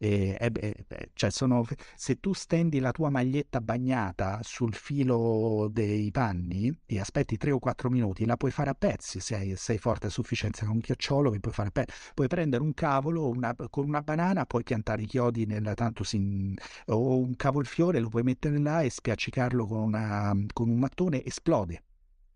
E, 0.00 0.36
e, 0.38 0.52
e, 0.54 1.10
cioè 1.14 1.30
sono, 1.30 1.66
se 1.96 2.20
tu 2.20 2.32
stendi 2.32 2.78
la 2.78 2.92
tua 2.92 3.10
maglietta 3.10 3.60
bagnata 3.60 4.38
sul 4.42 4.72
filo 4.74 5.68
dei 5.72 6.10
panni 6.12 6.72
e 6.86 7.00
aspetti 7.00 7.36
3 7.36 7.50
o 7.50 7.58
4 7.58 7.90
minuti, 7.90 8.24
la 8.24 8.36
puoi 8.36 8.52
fare 8.52 8.70
a 8.70 8.74
pezzi 8.74 9.18
se 9.18 9.34
hai, 9.34 9.56
sei 9.56 9.78
forte 9.78 10.06
a 10.06 10.10
sufficienza 10.10 10.64
con 10.64 10.76
un 10.76 10.80
chiocciolo 10.80 11.30
puoi 11.40 11.52
fare 11.52 11.68
a 11.68 11.72
pezzi. 11.72 11.92
Puoi 12.14 12.28
prendere 12.28 12.62
un 12.62 12.74
cavolo 12.74 13.28
una, 13.28 13.54
con 13.70 13.86
una 13.86 14.02
banana, 14.02 14.46
puoi 14.46 14.62
piantare 14.62 15.02
i 15.02 15.06
chiodi 15.06 15.46
nel, 15.46 15.72
tanto 15.74 16.04
si, 16.04 16.54
o 16.86 17.18
un 17.18 17.34
cavolfiore, 17.36 17.98
lo 17.98 18.08
puoi 18.08 18.22
mettere 18.22 18.58
là 18.58 18.82
e 18.82 18.90
spiaccicarlo 18.90 19.66
con, 19.66 19.78
una, 19.78 20.32
con 20.52 20.68
un 20.68 20.78
mattone, 20.78 21.24
esplode. 21.24 21.82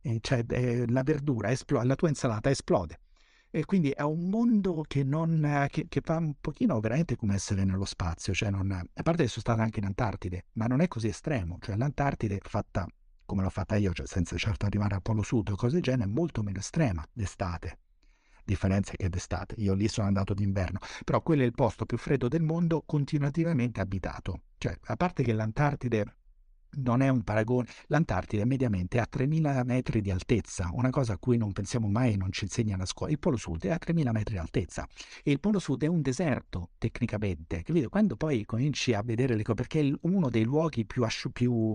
E 0.01 0.19
cioè, 0.21 0.45
eh, 0.49 0.87
la 0.89 1.03
verdura, 1.05 1.51
esplode, 1.51 1.87
la 1.87 1.95
tua 1.95 2.09
insalata 2.09 2.51
esplode. 2.51 2.99
E 3.55 3.67
quindi 3.67 3.91
è 3.91 4.01
un 4.01 4.31
mondo 4.31 4.83
che, 4.89 5.05
non, 5.05 5.67
che, 5.69 5.87
che, 5.87 6.01
fa 6.03 6.17
un 6.17 6.33
pochino 6.41 6.81
veramente 6.81 7.17
come 7.17 7.35
essere 7.35 7.65
nello 7.65 7.85
spazio. 7.85 8.33
Cioè 8.33 8.49
non, 8.49 8.73
a 8.73 9.03
parte 9.03 9.25
che 9.25 9.29
sono 9.29 9.43
stato 9.43 9.61
anche 9.61 9.79
in 9.79 9.85
Antartide, 9.85 10.47
ma 10.53 10.65
non 10.65 10.81
è 10.81 10.89
così 10.89 11.09
estremo. 11.09 11.59
Cioè 11.61 11.77
l'Antartide 11.77 12.41
fatta 12.43 12.87
come 13.27 13.43
l'ho 13.43 13.51
fatta 13.51 13.77
io, 13.77 13.93
cioè 13.93 14.07
senza 14.07 14.37
certo 14.39 14.65
arrivare 14.65 14.95
al 14.95 15.03
Polo 15.03 15.23
Sud 15.23 15.51
o 15.51 15.57
cose 15.57 15.75
del 15.75 15.83
genere, 15.83 16.09
è 16.09 16.13
molto 16.13 16.43
meno 16.43 16.61
estrema 16.61 17.07
d'estate. 17.13 17.79
Differenza 18.43 18.93
che 18.97 19.11
d'estate. 19.11 19.55
Io 19.59 19.75
lì 19.75 19.87
sono 19.87 20.07
andato 20.07 20.33
d'inverno. 20.33 20.79
Però 21.05 21.21
quello 21.23 21.43
è 21.43 21.45
il 21.45 21.53
posto 21.53 21.85
più 21.85 21.99
freddo 21.99 22.29
del 22.29 22.43
mondo 22.43 22.83
continuativamente 22.87 23.81
abitato. 23.81 24.45
Cioè, 24.57 24.79
a 24.85 24.97
parte 24.97 25.23
che 25.23 25.33
l'Antartide 25.35 26.17
non 26.79 27.03
è 27.03 27.09
un 27.09 27.23
paragone. 27.23 27.69
L'Antartide 27.89 28.45
mediamente 28.45 28.99
è 28.99 29.01
a 29.01 29.07
3000 29.07 29.65
metri 29.65 30.01
di 30.01 30.11
altezza, 30.11 30.71
una 30.73 30.91
cosa 30.91 31.15
a 31.15 31.19
cui 31.19 31.37
non 31.37 31.53
pensiamo 31.53 31.89
mai 31.89 32.15
e 32.15 32.17
non 32.17 32.33
ci 32.33 32.45
insegna 32.45 32.77
la 32.77 32.87
scuola. 32.87 33.13
Il 33.13 33.19
Polo 33.19 33.37
Sud 33.37 33.65
è 33.65 33.71
a 33.71 33.79
3000 33.79 34.13
metri 34.13 34.35
di 34.35 34.41
altezza 34.41 34.87
e 35.23 35.31
il 35.31 35.41
Polo 35.41 35.59
Sud 35.59 35.83
è 35.83 35.87
un 35.87 36.01
deserto 36.01 36.71
tecnicamente. 36.79 37.63
Capito? 37.63 37.89
Quando 37.89 38.17
poi 38.17 38.45
cominci 38.45 38.95
a 38.95 39.03
vedere 39.03 39.37
le 39.37 39.43
cose, 39.43 39.55
perché 39.55 39.81
è 39.81 39.93
uno 40.03 40.29
dei 40.31 40.45
luoghi 40.45 40.85
più, 40.85 41.05
asciu- 41.05 41.33
più 41.33 41.75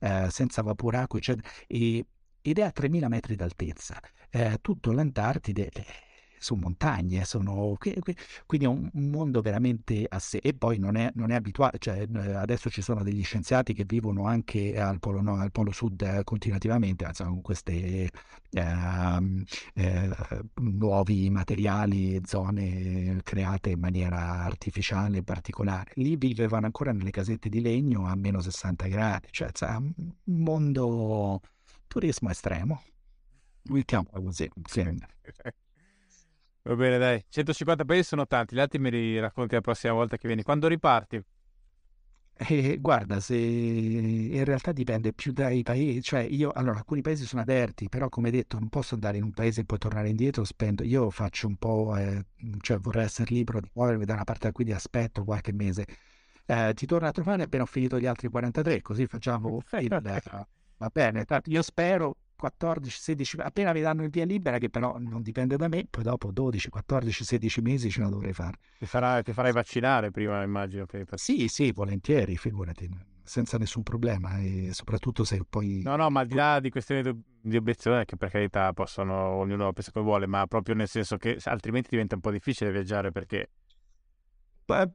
eh, 0.00 0.28
senza 0.30 0.62
vaporacqua, 0.62 1.18
eccetera, 1.18 1.48
e, 1.66 2.06
ed 2.40 2.58
è 2.58 2.62
a 2.62 2.70
3000 2.70 3.08
metri 3.08 3.34
d'altezza. 3.34 4.00
Eh, 4.30 4.58
tutto 4.60 4.92
l'Antartide 4.92 5.70
su 6.38 6.54
montagne, 6.54 7.24
sono, 7.24 7.76
quindi 8.46 8.66
è 8.66 8.68
un 8.68 8.90
mondo 8.92 9.40
veramente 9.40 10.06
a 10.08 10.18
sé 10.18 10.38
e 10.38 10.54
poi 10.54 10.78
non 10.78 10.96
è, 10.96 11.10
non 11.14 11.30
è 11.30 11.34
abituato, 11.34 11.78
cioè 11.78 12.06
adesso 12.34 12.70
ci 12.70 12.82
sono 12.82 13.02
degli 13.02 13.22
scienziati 13.22 13.72
che 13.74 13.84
vivono 13.84 14.26
anche 14.26 14.78
al 14.80 14.98
polo, 14.98 15.20
no, 15.20 15.36
al 15.36 15.52
polo 15.52 15.70
sud 15.72 16.00
eh, 16.02 16.24
continuativamente, 16.24 17.04
insomma, 17.04 17.30
con 17.30 17.42
questi 17.42 18.08
eh, 18.50 18.62
eh, 19.74 20.10
nuovi 20.56 21.30
materiali, 21.30 22.20
zone 22.24 23.20
create 23.22 23.70
in 23.70 23.80
maniera 23.80 24.42
artificiale 24.44 25.22
particolare. 25.22 25.92
Lì 25.94 26.16
vivevano 26.16 26.66
ancora 26.66 26.92
nelle 26.92 27.10
casette 27.10 27.48
di 27.48 27.60
legno 27.60 28.06
a 28.06 28.14
meno 28.14 28.40
60 28.40 28.86
gradi, 28.86 29.28
cioè 29.30 29.50
un 29.76 30.12
mondo 30.24 31.40
turismo 31.86 32.30
estremo. 32.30 32.82
Mettiamola 33.64 34.20
così. 34.20 34.48
Sì. 34.64 34.82
Va 36.62 36.74
bene, 36.74 36.98
dai. 36.98 37.24
150 37.28 37.84
paesi 37.84 38.04
sono 38.04 38.26
tanti, 38.26 38.54
gli 38.54 38.60
altri 38.60 38.78
me 38.78 38.90
li 38.90 39.18
racconti 39.18 39.54
la 39.54 39.60
prossima 39.60 39.92
volta 39.94 40.16
che 40.16 40.26
vieni. 40.26 40.42
Quando 40.42 40.68
riparti? 40.68 41.22
Eh, 42.40 42.78
guarda, 42.78 43.18
se 43.18 43.36
in 43.36 44.44
realtà 44.44 44.70
dipende 44.70 45.12
più 45.12 45.32
dai 45.32 45.64
paesi, 45.64 46.00
cioè 46.02 46.20
io, 46.20 46.52
allora, 46.52 46.76
alcuni 46.78 47.00
paesi 47.00 47.24
sono 47.24 47.42
aperti, 47.42 47.88
però 47.88 48.08
come 48.08 48.30
detto 48.30 48.58
non 48.60 48.68
posso 48.68 48.94
andare 48.94 49.16
in 49.16 49.24
un 49.24 49.32
paese 49.32 49.62
e 49.62 49.64
poi 49.64 49.78
tornare 49.78 50.08
indietro, 50.08 50.44
spendo, 50.44 50.84
io 50.84 51.10
faccio 51.10 51.48
un 51.48 51.56
po', 51.56 51.96
eh, 51.96 52.26
cioè 52.60 52.78
vorrei 52.78 53.06
essere 53.06 53.34
libero 53.34 53.60
di 53.60 53.68
muovermi 53.72 54.04
da 54.04 54.12
una 54.14 54.22
parte 54.24 54.46
a 54.48 54.52
quindi 54.52 54.72
aspetto 54.72 55.24
qualche 55.24 55.52
mese. 55.52 55.84
Eh, 56.46 56.72
ti 56.74 56.86
torno 56.86 57.08
a 57.08 57.10
trovare 57.10 57.42
appena 57.42 57.64
ho 57.64 57.66
finito 57.66 57.98
gli 57.98 58.06
altri 58.06 58.28
43, 58.28 58.82
così 58.82 59.06
facciamo 59.06 59.60
il... 59.80 59.88
va 60.78 60.90
bene, 60.92 61.24
io 61.46 61.62
spero 61.62 62.16
14, 62.38 63.00
16, 63.00 63.40
appena 63.40 63.72
mi 63.72 63.80
danno 63.80 64.04
il 64.04 64.10
via 64.10 64.24
libera, 64.24 64.58
che 64.58 64.70
però 64.70 64.96
non 64.98 65.22
dipende 65.22 65.56
da 65.56 65.66
me, 65.66 65.86
poi 65.90 66.04
dopo 66.04 66.30
12, 66.30 66.68
14, 66.68 67.24
16 67.24 67.60
mesi 67.60 67.90
ce 67.90 68.00
la 68.00 68.08
dovrei 68.08 68.32
fare. 68.32 68.58
Ti, 68.78 68.86
farà, 68.86 69.20
ti 69.22 69.32
farai 69.32 69.50
vaccinare 69.52 70.12
prima, 70.12 70.42
immagino. 70.42 70.86
Per... 70.86 71.04
Sì, 71.14 71.48
sì, 71.48 71.72
volentieri, 71.72 72.36
figurati, 72.36 72.88
senza 73.24 73.58
nessun 73.58 73.82
problema 73.82 74.38
e 74.38 74.70
soprattutto 74.72 75.24
se 75.24 75.40
poi... 75.48 75.82
No, 75.82 75.96
no, 75.96 76.08
ma 76.10 76.20
al 76.20 76.26
di 76.26 76.34
là 76.34 76.60
di 76.60 76.70
questioni 76.70 77.02
di 77.40 77.56
obiezione, 77.56 78.04
che 78.04 78.16
per 78.16 78.30
carità 78.30 78.72
possono, 78.72 79.14
ognuno 79.14 79.72
pensa 79.72 79.90
come 79.90 80.04
vuole, 80.04 80.26
ma 80.26 80.46
proprio 80.46 80.74
nel 80.74 80.88
senso 80.88 81.16
che 81.16 81.38
altrimenti 81.44 81.88
diventa 81.90 82.14
un 82.14 82.20
po' 82.20 82.30
difficile 82.30 82.70
viaggiare 82.70 83.10
perché 83.10 83.50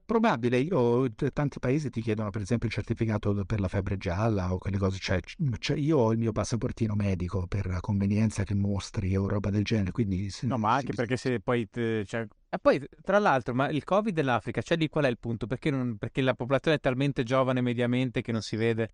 Probabile, 0.06 0.60
io 0.60 1.12
tanti 1.34 1.58
paesi 1.58 1.90
ti 1.90 2.00
chiedono 2.00 2.30
per 2.30 2.42
esempio 2.42 2.68
il 2.68 2.74
certificato 2.76 3.44
per 3.44 3.60
la 3.60 3.68
febbre 3.68 3.98
gialla 3.98 4.54
o 4.54 4.60
quelle 4.60 4.78
cose, 4.78 5.00
cioè, 5.00 5.20
cioè 5.58 5.78
io 5.78 5.98
ho 5.98 6.12
il 6.12 6.20
mio 6.20 6.32
passaportino 6.32 6.94
medico 6.94 7.48
per 7.48 7.80
convenienza 7.82 8.44
che 8.44 8.54
mostri 8.54 9.16
o 9.18 9.28
roba 9.28 9.50
del 9.50 9.64
genere, 9.64 9.90
quindi... 9.90 10.32
No, 10.42 10.60
ma 10.60 10.76
anche 10.76 10.94
perché 10.94 11.18
se 11.18 11.40
poi... 11.40 11.68
Cioè... 11.72 12.28
E 12.50 12.60
poi, 12.62 12.88
tra 13.02 13.18
l'altro, 13.18 13.56
ma 13.56 13.68
il 13.70 13.84
Covid 13.84 14.14
dell'Africa, 14.14 14.62
cioè 14.62 14.78
lì 14.78 14.90
qual 14.90 15.06
è 15.06 15.10
il 15.10 15.18
punto? 15.18 15.48
Perché, 15.48 15.72
non... 15.72 15.98
perché 15.98 16.22
la 16.22 16.36
popolazione 16.36 16.78
è 16.78 16.80
talmente 16.80 17.24
giovane 17.24 17.62
mediamente 17.62 18.22
che 18.22 18.32
non 18.32 18.42
si 18.42 18.56
vede? 18.56 18.92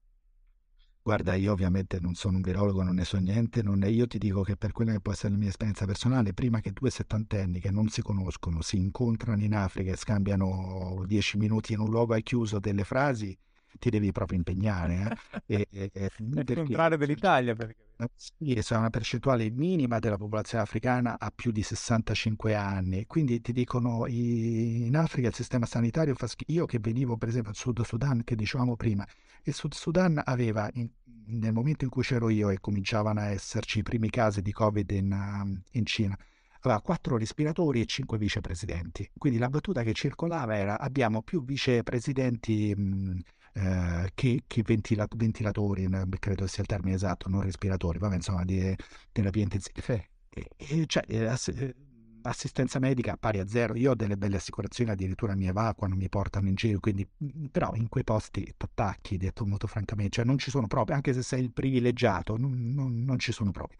Guarda, 1.10 1.34
io 1.34 1.54
ovviamente 1.54 1.98
non 2.00 2.14
sono 2.14 2.36
un 2.36 2.44
virologo, 2.44 2.84
non 2.84 2.94
ne 2.94 3.04
so 3.04 3.18
niente, 3.18 3.64
non 3.64 3.84
io 3.84 4.06
ti 4.06 4.20
dico 4.20 4.44
che 4.44 4.56
per 4.56 4.72
quella 4.72 4.92
che 4.92 5.00
può 5.00 5.12
essere 5.12 5.32
la 5.32 5.40
mia 5.40 5.50
esperienza 5.50 5.88
personale, 5.88 6.36
prima 6.36 6.62
che 6.62 6.72
due 6.72 6.92
settantenni 6.92 7.60
che 7.60 7.72
non 7.72 7.90
si 7.90 8.04
conoscono 8.04 8.62
si 8.62 8.78
incontrano 8.78 9.42
in 9.42 9.56
Africa 9.56 9.92
e 9.92 9.96
scambiano 9.96 11.04
dieci 11.08 11.40
minuti 11.40 11.74
in 11.74 11.80
un 11.80 11.90
luogo 11.90 12.14
al 12.14 12.22
chiuso 12.22 12.60
delle 12.60 12.84
frasi, 12.84 13.36
ti 13.80 13.90
devi 13.90 14.12
proprio 14.12 14.38
impegnare. 14.38 15.18
Eh? 15.48 15.68
e, 15.72 15.90
e, 15.92 16.12
il 16.18 16.54
contrario 16.54 16.98
dell'Italia. 16.98 17.56
Perché... 17.56 17.76
Sì, 18.16 18.54
è 18.54 18.76
una 18.76 18.90
percentuale 18.90 19.50
minima 19.50 20.00
della 20.00 20.18
popolazione 20.18 20.64
africana 20.64 21.18
ha 21.20 21.32
più 21.36 21.52
di 21.52 21.64
65 21.64 22.54
anni, 22.54 23.06
quindi 23.08 23.42
ti 23.42 23.52
dicono 23.52 24.06
in 24.08 24.96
Africa 24.96 25.28
il 25.28 25.34
sistema 25.34 25.66
sanitario 25.66 26.14
fa 26.16 26.28
schifo. 26.28 26.52
Io 26.52 26.66
che 26.66 26.80
venivo 26.80 27.18
per 27.18 27.30
esempio 27.30 27.52
dal 27.52 27.60
Sud 27.60 27.82
Sudan, 27.82 28.24
che 28.24 28.36
dicevamo 28.36 28.76
prima, 28.76 29.06
il 29.44 29.54
Sud 29.54 29.74
Sudan 29.74 30.22
aveva, 30.24 30.70
in, 30.74 30.90
nel 31.30 31.54
momento 31.54 31.84
in 31.84 31.90
cui 31.90 32.04
c'ero 32.04 32.30
io 32.30 32.50
e 32.50 32.60
cominciavano 32.60 33.20
a 33.20 33.30
esserci 33.30 33.80
i 33.80 33.84
primi 33.84 34.10
casi 34.10 34.42
di 34.42 34.52
Covid 34.52 34.90
in, 34.92 35.62
in 35.72 35.86
Cina, 35.86 36.18
aveva 36.62 36.82
quattro 36.82 37.18
respiratori 37.18 37.82
e 37.82 37.86
cinque 37.86 38.18
vicepresidenti. 38.18 39.10
Quindi 39.18 39.40
la 39.40 39.50
battuta 39.50 39.84
che 39.84 39.94
circolava 39.94 40.58
era 40.58 40.80
abbiamo 40.80 41.22
più 41.22 41.44
vicepresidenti 41.44 42.74
mh, 42.76 43.20
eh, 43.54 44.12
che, 44.14 44.44
che 44.46 44.62
ventila- 44.64 45.08
ventilatori, 45.16 45.88
credo 46.20 46.48
sia 46.48 46.62
il 46.62 46.68
termine 46.68 46.96
esatto, 46.96 47.30
non 47.30 47.42
respiratori, 47.42 47.98
vabbè 48.00 48.16
insomma 48.16 48.44
di 48.44 48.76
terapia 49.12 49.44
intensiva. 49.44 49.82
Cioè, 49.82 51.04
eh, 51.08 51.26
eh, 51.26 51.76
assistenza 52.24 52.80
medica 52.80 53.18
pari 53.18 53.40
a 53.40 53.48
zero. 53.48 53.76
Io 53.76 53.92
ho 53.92 53.96
delle 53.96 54.18
belle 54.18 54.38
assicurazioni, 54.38 54.92
addirittura 54.92 55.36
mi 55.36 55.48
evacuano, 55.48 55.96
mi 55.96 56.10
portano 56.10 56.48
in 56.48 56.56
giro, 56.56 56.80
quindi 56.80 57.08
però 57.52 57.74
in 57.76 57.90
quei 57.90 58.04
posti 58.04 58.54
t'attacchi, 58.56 59.18
detto 59.18 59.46
molto 59.46 59.68
francamente, 59.68 60.16
cioè 60.16 60.26
non 60.26 60.38
ci 60.38 60.50
sono 60.50 60.68
proprio, 60.68 60.96
anche 60.96 61.14
se 61.14 61.22
sei 61.22 61.42
il 61.44 61.52
privilegiato, 61.52 62.38
non, 62.38 62.74
non, 62.74 63.04
non 63.04 63.20
ci 63.20 63.32
sono 63.32 63.52
proprio. 63.52 63.80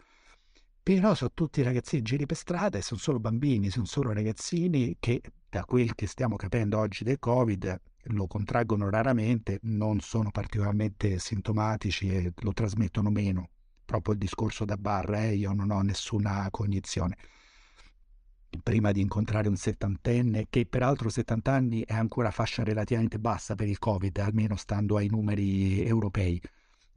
Però 0.82 1.14
sono 1.14 1.30
tutti 1.34 1.62
ragazzini 1.62 2.02
giri 2.02 2.26
per 2.26 2.36
strada 2.36 2.78
e 2.78 2.82
sono 2.82 2.98
solo 2.98 3.20
bambini, 3.20 3.70
sono 3.70 3.84
solo 3.84 4.12
ragazzini 4.12 4.96
che 4.98 5.20
da 5.48 5.64
quel 5.64 5.94
che 5.94 6.06
stiamo 6.06 6.36
capendo 6.36 6.78
oggi 6.78 7.04
del 7.04 7.18
Covid 7.18 7.80
lo 8.04 8.26
contraggono 8.26 8.88
raramente, 8.88 9.58
non 9.62 10.00
sono 10.00 10.30
particolarmente 10.30 11.18
sintomatici 11.18 12.08
e 12.08 12.32
lo 12.34 12.52
trasmettono 12.52 13.10
meno. 13.10 13.50
Proprio 13.84 14.14
il 14.14 14.20
discorso 14.20 14.64
da 14.64 14.76
barra, 14.76 15.24
eh, 15.24 15.34
io 15.34 15.52
non 15.52 15.70
ho 15.70 15.82
nessuna 15.82 16.48
cognizione. 16.50 17.16
Prima 18.62 18.90
di 18.90 19.00
incontrare 19.00 19.48
un 19.48 19.56
settantenne, 19.56 20.46
che 20.50 20.66
peraltro 20.66 21.08
70 21.08 21.52
anni 21.52 21.84
è 21.84 21.94
ancora 21.94 22.32
fascia 22.32 22.64
relativamente 22.64 23.18
bassa 23.20 23.54
per 23.54 23.68
il 23.68 23.78
Covid, 23.78 24.16
almeno 24.18 24.56
stando 24.56 24.96
ai 24.96 25.08
numeri 25.08 25.86
europei. 25.86 26.40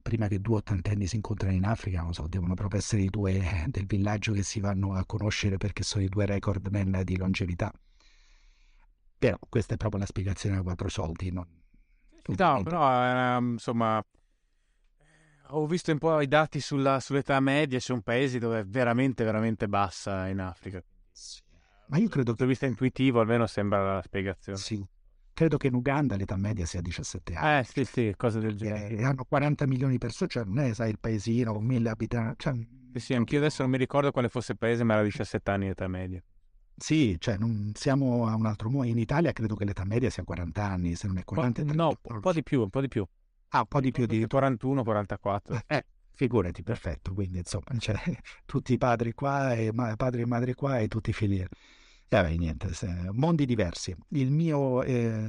Prima 0.02 0.28
che 0.28 0.42
due 0.42 0.58
ottantenni 0.58 1.06
si 1.06 1.16
incontrano 1.16 1.56
in 1.56 1.64
Africa, 1.64 2.02
non 2.02 2.14
so, 2.14 2.28
devono 2.28 2.56
proprio 2.56 2.80
essere 2.80 3.04
i 3.04 3.10
due 3.10 3.66
del 3.68 3.86
villaggio 3.86 4.34
che 4.34 4.44
si 4.44 4.60
vanno 4.60 4.94
a 4.94 5.06
conoscere 5.06 5.58
perché 5.58 5.84
sono 5.84 6.04
i 6.04 6.10
due 6.10 6.26
record 6.26 6.68
man 6.68 7.02
di 7.06 7.16
longevità 7.18 7.72
Però 9.18 9.38
questa 9.48 9.76
è 9.76 9.78
proprio 9.78 10.02
la 10.02 10.08
spiegazione 10.08 10.58
a 10.58 10.62
quattro 10.64 10.90
soldi. 10.90 11.32
Non... 11.32 11.48
No, 12.36 12.64
però 12.64 13.38
eh, 13.38 13.38
insomma, 13.38 14.04
ho 15.48 15.68
visto 15.68 15.92
un 15.92 16.00
po' 16.00 16.20
i 16.20 16.28
dati 16.28 16.60
sulla, 16.60 17.00
sull'età 17.00 17.40
media, 17.40 17.80
c'è 17.80 17.94
un 17.94 18.02
paese 18.02 18.40
dove 18.40 18.60
è 18.60 18.66
veramente, 18.66 19.24
veramente 19.24 19.68
bassa 19.68 20.28
in 20.28 20.40
Africa. 20.40 20.84
Sì. 21.14 21.42
Ma 21.88 21.98
io 21.98 22.10
credo 22.10 22.34
che... 22.34 22.46
vista 22.46 22.66
intuitivo 22.66 23.20
almeno 23.20 23.46
sembra 23.48 23.96
la 23.96 24.02
spiegazione. 24.02 24.58
Sì. 24.58 24.86
Credo 25.34 25.58
che 25.58 25.68
in 25.68 25.74
Uganda 25.74 26.16
l'età 26.16 26.36
media 26.36 26.66
sia 26.66 26.82
17 26.82 27.34
anni. 27.34 27.60
Eh 27.60 27.64
sì, 27.64 27.86
sì, 27.86 28.14
cose 28.16 28.40
del 28.40 28.56
genere. 28.56 28.96
E 28.96 29.04
hanno 29.04 29.24
40 29.24 29.66
milioni 29.66 29.94
di 29.94 29.98
persone, 29.98 30.30
cioè 30.30 30.44
non 30.44 30.60
è, 30.60 30.74
sai, 30.74 30.92
il 30.92 31.00
paesino 31.00 31.54
con 31.54 31.66
mille 31.66 31.90
abitanti. 31.90 32.36
Cioè... 32.38 32.54
Sì, 32.94 33.00
sì, 33.00 33.14
anch'io 33.16 33.40
adesso 33.40 33.64
non 33.64 33.72
mi 33.72 33.78
ricordo 33.78 34.12
quale 34.12 34.30
fosse 34.30 34.52
il 34.52 34.60
paese, 34.60 34.84
ma 34.84 34.94
era 34.94 35.04
17 35.04 35.50
anni 35.50 35.66
di 35.66 35.72
età 35.72 35.88
media. 35.88 36.22
Sì, 36.76 37.16
cioè 37.20 37.38
non 37.38 37.72
siamo 37.74 38.28
a 38.28 38.36
un 38.36 38.46
altro 38.46 38.70
modo. 38.70 38.88
In 38.88 39.00
Italia 39.00 39.32
credo 39.32 39.56
che 39.56 39.66
l'età 39.66 39.84
media 39.86 40.10
sia 40.10 40.24
40 40.24 40.64
anni, 40.64 40.96
se 40.96 41.08
non 41.08 41.18
è 41.18 41.24
40. 41.24 41.64
no, 41.74 41.98
un 42.02 42.20
po' 42.20 42.34
di 42.34 42.44
più, 42.44 42.62
un 42.62 42.70
po' 42.70 42.82
di 42.82 42.88
più. 42.88 43.06
Ah, 43.50 43.60
un 43.60 43.68
po' 43.68 43.80
di 43.80 43.92
più 43.92 44.06
di 44.06 44.26
41, 44.26 44.84
44. 44.84 45.62
Eh, 45.68 45.86
figurati, 46.14 46.64
perfetto. 46.64 47.14
Quindi 47.14 47.40
insomma, 47.40 47.66
cioè, 47.80 47.98
tutti 48.46 48.74
i 48.74 48.78
padri 48.78 49.14
qua, 49.14 49.54
e 49.54 49.72
ma- 49.74 49.96
padri 49.96 50.22
e 50.22 50.26
madri 50.26 50.54
qua 50.54 50.80
e 50.80 50.88
tutti 50.88 51.10
i 51.12 51.14
figli. 51.14 51.40
E 51.40 51.48
vabbè, 52.10 52.36
niente, 52.36 52.70
mondi 53.12 53.46
diversi. 53.46 53.96
Il 54.10 54.32
mio 54.32 54.84
eh, 54.84 55.28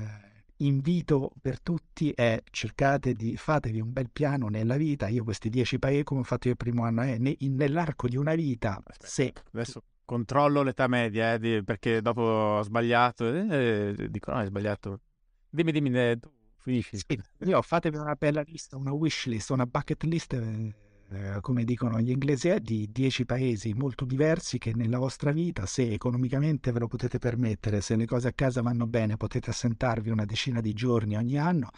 invito 0.58 1.32
per 1.40 1.60
tutti 1.60 2.10
è 2.12 2.42
cercate 2.50 3.14
di 3.14 3.36
fatevi 3.36 3.80
un 3.80 3.92
bel 3.92 4.10
piano 4.10 4.48
nella 4.48 4.76
vita. 4.76 5.08
Io 5.08 5.24
questi 5.24 5.48
dieci 5.48 5.78
paesi, 5.78 6.04
come 6.04 6.20
ho 6.20 6.24
fatto 6.24 6.48
io 6.48 6.52
il 6.52 6.58
primo 6.58 6.84
anno, 6.84 7.02
eh, 7.02 7.18
ne- 7.18 7.36
nell'arco 7.40 8.08
di 8.08 8.16
una 8.16 8.34
vita, 8.34 8.80
Aspetta, 8.84 9.06
se 9.06 9.32
adesso 9.52 9.82
controllo 10.04 10.62
l'età 10.62 10.86
media, 10.86 11.34
eh, 11.34 11.38
di, 11.38 11.62
perché 11.64 12.02
dopo 12.02 12.20
ho 12.22 12.62
sbagliato, 12.62 13.26
eh, 13.26 14.08
dico 14.10 14.30
no, 14.30 14.38
hai 14.38 14.46
sbagliato. 14.46 15.00
Dimmi, 15.48 15.72
dimmi, 15.72 15.90
eh, 15.98 16.18
tu 16.20 16.30
finisci. 16.64 16.98
Io 17.44 17.62
fatevi 17.62 17.96
una 17.96 18.14
bella 18.14 18.42
lista, 18.42 18.76
una 18.76 18.92
wish 18.92 19.26
list, 19.26 19.50
una 19.50 19.66
bucket 19.66 20.02
list, 20.04 20.32
eh, 20.32 21.38
come 21.40 21.64
dicono 21.64 22.00
gli 22.00 22.10
inglesi, 22.10 22.48
eh, 22.48 22.60
di 22.60 22.88
10 22.90 23.24
paesi 23.24 23.74
molto 23.74 24.04
diversi 24.04 24.58
che 24.58 24.72
nella 24.74 24.98
vostra 24.98 25.30
vita, 25.30 25.66
se 25.66 25.92
economicamente 25.92 26.72
ve 26.72 26.78
lo 26.80 26.88
potete 26.88 27.18
permettere, 27.18 27.80
se 27.80 27.96
le 27.96 28.06
cose 28.06 28.28
a 28.28 28.32
casa 28.32 28.62
vanno 28.62 28.86
bene, 28.86 29.16
potete 29.16 29.50
assentarvi 29.50 30.10
una 30.10 30.24
decina 30.24 30.60
di 30.60 30.72
giorni 30.72 31.16
ogni 31.16 31.38
anno 31.38 31.70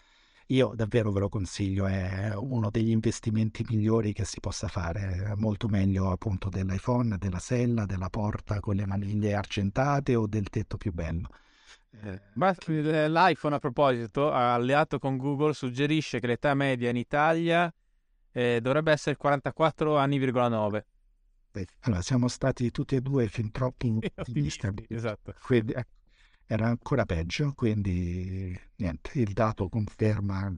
io 0.51 0.75
davvero 0.77 1.11
ve 1.11 1.19
lo 1.21 1.29
consiglio, 1.29 1.87
è 1.87 2.33
uno 2.37 2.71
degli 2.71 2.91
investimenti 2.91 3.67
migliori 3.69 4.13
che 4.13 4.25
si 4.25 4.39
possa 4.39 4.69
fare, 4.69 5.33
molto 5.37 5.67
meglio 5.67 6.11
appunto 6.11 6.49
dell'iPhone, 6.49 7.19
della 7.19 7.41
sella, 7.41 7.85
della 7.85 8.09
porta 8.11 8.61
con 8.61 8.77
le 8.77 8.87
maniglie 8.87 9.35
argentate 9.35 10.15
o 10.15 10.29
del 10.29 10.49
tetto 10.49 10.77
più 10.77 10.93
bello. 10.93 11.29
Eh, 12.03 12.21
eh 12.35 13.09
l'iPhone 13.09 13.55
a 13.55 13.59
proposito, 13.59 14.31
alleato 14.31 14.99
con 14.99 15.17
Google, 15.17 15.55
suggerisce 15.55 16.21
che 16.21 16.27
l'età 16.27 16.55
media 16.55 16.91
in 16.91 16.97
Italia 16.97 17.73
eh, 18.33 18.61
dovrebbe 18.61 18.93
essere 18.93 19.17
44 19.17 19.97
anni,9. 19.97 20.85
Allora, 21.81 22.03
siamo 22.03 22.29
stati 22.29 22.71
tutti 22.71 22.97
e 22.97 23.01
due 23.01 23.29
fin 23.29 23.51
troppo 23.51 23.87
ottimisti. 24.15 24.87
Esatto. 24.89 25.35
Quindi, 25.43 25.73
ecco, 25.73 25.95
era 26.47 26.67
ancora 26.67 27.05
peggio, 27.05 27.53
quindi 27.55 28.59
niente, 28.77 29.19
il 29.19 29.33
dato 29.33 29.69
conferma 29.69 30.55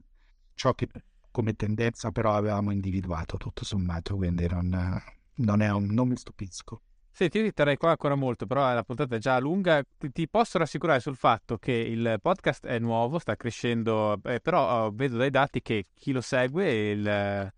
ciò 0.53 0.73
che 0.73 0.87
come 1.31 1.53
tendenza 1.55 2.11
però 2.11 2.35
avevamo 2.35 2.71
individuato 2.71 3.37
tutto 3.37 3.63
sommato, 3.63 4.15
quindi 4.15 4.47
non, 4.47 5.01
non, 5.35 5.61
un, 5.61 5.85
non 5.85 6.07
mi 6.07 6.17
stupisco. 6.17 6.81
Sì, 7.19 7.27
ti 7.27 7.51
terrei 7.51 7.75
qua 7.75 7.89
ancora 7.89 8.15
molto, 8.15 8.45
però 8.45 8.73
la 8.73 8.81
puntata 8.81 9.17
è 9.17 9.19
già 9.19 9.37
lunga. 9.39 9.83
Ti, 9.97 10.09
ti 10.09 10.29
posso 10.29 10.57
rassicurare 10.57 11.01
sul 11.01 11.17
fatto 11.17 11.57
che 11.57 11.73
il 11.73 12.17
podcast 12.21 12.65
è 12.65 12.79
nuovo, 12.79 13.19
sta 13.19 13.35
crescendo, 13.35 14.17
eh, 14.23 14.39
però 14.39 14.85
oh, 14.85 14.91
vedo 14.93 15.17
dai 15.17 15.29
dati 15.29 15.61
che 15.61 15.87
chi 15.93 16.13
lo 16.13 16.21
segue 16.21 16.91
il, 16.91 17.05
eh, 17.05 17.53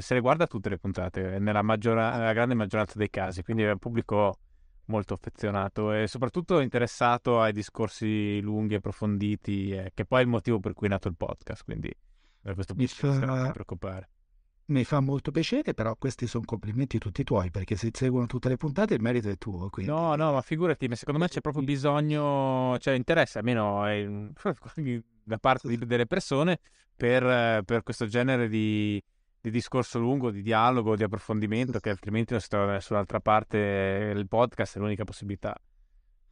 se 0.00 0.14
le 0.14 0.20
guarda 0.20 0.46
tutte 0.46 0.68
le 0.68 0.78
puntate, 0.78 1.40
nella, 1.40 1.62
maggiora, 1.62 2.16
nella 2.16 2.32
grande 2.32 2.54
maggioranza 2.54 2.96
dei 2.96 3.10
casi, 3.10 3.42
quindi 3.42 3.64
è 3.64 3.72
un 3.72 3.78
pubblico 3.78 4.38
molto 4.84 5.14
affezionato 5.14 5.90
e 5.90 6.06
soprattutto 6.06 6.60
interessato 6.60 7.40
ai 7.40 7.52
discorsi 7.52 8.40
lunghi 8.40 8.74
e 8.74 8.76
approfonditi, 8.76 9.70
eh, 9.72 9.90
che 9.94 10.04
poi 10.04 10.20
è 10.20 10.22
il 10.22 10.28
motivo 10.28 10.60
per 10.60 10.74
cui 10.74 10.86
è 10.86 10.90
nato 10.90 11.08
il 11.08 11.16
podcast, 11.16 11.64
quindi 11.64 11.92
da 12.40 12.54
questo 12.54 12.72
punto 12.72 12.94
di 13.00 13.08
vista 13.08 13.26
non 13.26 13.46
ti 13.46 13.50
preoccupare. 13.50 14.10
Mi 14.68 14.82
fa 14.82 14.98
molto 14.98 15.30
piacere, 15.30 15.74
però 15.74 15.94
questi 15.96 16.26
sono 16.26 16.44
complimenti 16.44 16.98
tutti 16.98 17.22
tuoi, 17.22 17.50
perché 17.50 17.76
se 17.76 17.90
seguono 17.92 18.26
tutte 18.26 18.48
le 18.48 18.56
puntate 18.56 18.94
il 18.94 19.00
merito 19.00 19.28
è 19.28 19.38
tuo. 19.38 19.70
Quindi... 19.70 19.92
No, 19.92 20.16
no, 20.16 20.32
ma 20.32 20.40
figurati, 20.40 20.88
secondo 20.96 21.20
me 21.20 21.28
c'è 21.28 21.40
proprio 21.40 21.62
bisogno, 21.62 22.76
cioè 22.78 22.94
interesse 22.94 23.38
almeno 23.38 23.88
eh, 23.88 24.32
da 25.22 25.38
parte 25.38 25.78
delle 25.78 26.06
persone 26.06 26.58
per, 26.96 27.62
per 27.62 27.82
questo 27.84 28.06
genere 28.06 28.48
di, 28.48 29.00
di 29.40 29.50
discorso 29.50 30.00
lungo, 30.00 30.32
di 30.32 30.42
dialogo, 30.42 30.96
di 30.96 31.04
approfondimento, 31.04 31.78
che 31.78 31.90
altrimenti 31.90 32.32
non 32.32 32.40
si 32.40 32.48
trova 32.48 32.66
da 32.66 32.72
nessun'altra 32.72 33.20
parte. 33.20 34.12
Il 34.16 34.26
podcast 34.26 34.76
è 34.76 34.80
l'unica 34.80 35.04
possibilità. 35.04 35.56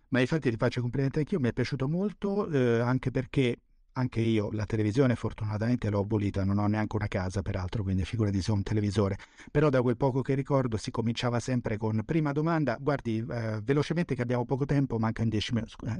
Ma 0.08 0.20
infatti 0.20 0.50
ti 0.50 0.56
faccio 0.56 0.80
complimenti 0.80 1.20
anch'io, 1.20 1.38
mi 1.38 1.48
è 1.48 1.52
piaciuto 1.52 1.88
molto, 1.88 2.48
eh, 2.48 2.80
anche 2.80 3.12
perché 3.12 3.58
anche 3.94 4.20
io 4.20 4.50
la 4.52 4.66
televisione 4.66 5.14
fortunatamente 5.14 5.90
l'ho 5.90 6.00
abolita, 6.00 6.44
non 6.44 6.58
ho 6.58 6.66
neanche 6.66 6.96
una 6.96 7.08
casa 7.08 7.42
peraltro, 7.42 7.82
quindi 7.82 8.04
figurati 8.04 8.40
se 8.42 8.50
ho 8.50 8.54
un 8.54 8.62
televisore. 8.62 9.18
Però 9.50 9.68
da 9.70 9.82
quel 9.82 9.96
poco 9.96 10.20
che 10.22 10.34
ricordo 10.34 10.76
si 10.76 10.90
cominciava 10.90 11.40
sempre 11.40 11.76
con 11.76 12.02
prima 12.04 12.32
domanda, 12.32 12.76
guardi, 12.80 13.24
eh, 13.28 13.60
velocemente 13.62 14.14
che 14.14 14.22
abbiamo 14.22 14.44
poco 14.44 14.64
tempo, 14.64 14.98
mancano 14.98 15.28
dieci 15.28 15.52
minuti. 15.52 15.74
Eh, 15.86 15.98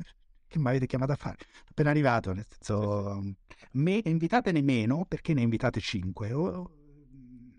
che 0.49 0.59
mi 0.59 0.69
avete 0.69 0.87
chiamato 0.87 1.13
a 1.13 1.17
fare? 1.17 1.37
Appena 1.69 1.91
arrivato, 1.91 2.33
nel 2.33 2.47
senso, 2.49 3.35
me, 3.73 4.01
invitatene 4.05 4.61
meno 4.61 5.05
perché 5.07 5.35
ne 5.35 5.43
invitate 5.43 5.81
cinque. 5.81 6.33
O, 6.33 6.71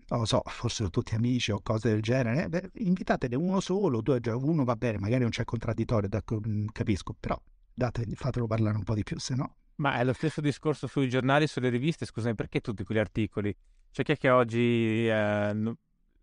non 0.08 0.20
lo 0.20 0.24
so, 0.24 0.42
fossero 0.44 0.88
tutti 0.90 1.14
amici 1.14 1.50
o 1.50 1.60
cose 1.62 1.88
del 1.88 2.00
genere, 2.00 2.48
beh, 2.48 2.70
invitatene 2.74 3.34
uno 3.34 3.60
solo, 3.60 4.00
due, 4.02 4.20
uno 4.24 4.64
va 4.64 4.76
bene, 4.76 4.98
magari 4.98 5.22
non 5.22 5.30
c'è 5.30 5.44
contraddittorio, 5.44 6.08
mm, 6.46 6.66
capisco, 6.72 7.14
però 7.18 7.40
dategli, 7.74 8.14
fatelo 8.14 8.46
parlare 8.46 8.76
un 8.76 8.84
po' 8.84 8.94
di 8.94 9.02
più, 9.02 9.18
se 9.18 9.34
no... 9.34 9.56
Ma 9.76 9.98
è 9.98 10.04
lo 10.04 10.12
stesso 10.14 10.40
discorso 10.40 10.86
sui 10.86 11.08
giornali, 11.08 11.46
sulle 11.46 11.68
riviste, 11.68 12.06
scusami, 12.06 12.34
perché 12.34 12.60
tutti 12.60 12.82
quegli 12.84 12.98
articoli? 12.98 13.54
C'è 13.90 14.02
chi 14.02 14.12
è 14.12 14.16
che 14.16 14.30
oggi 14.30 15.06
eh, 15.08 15.52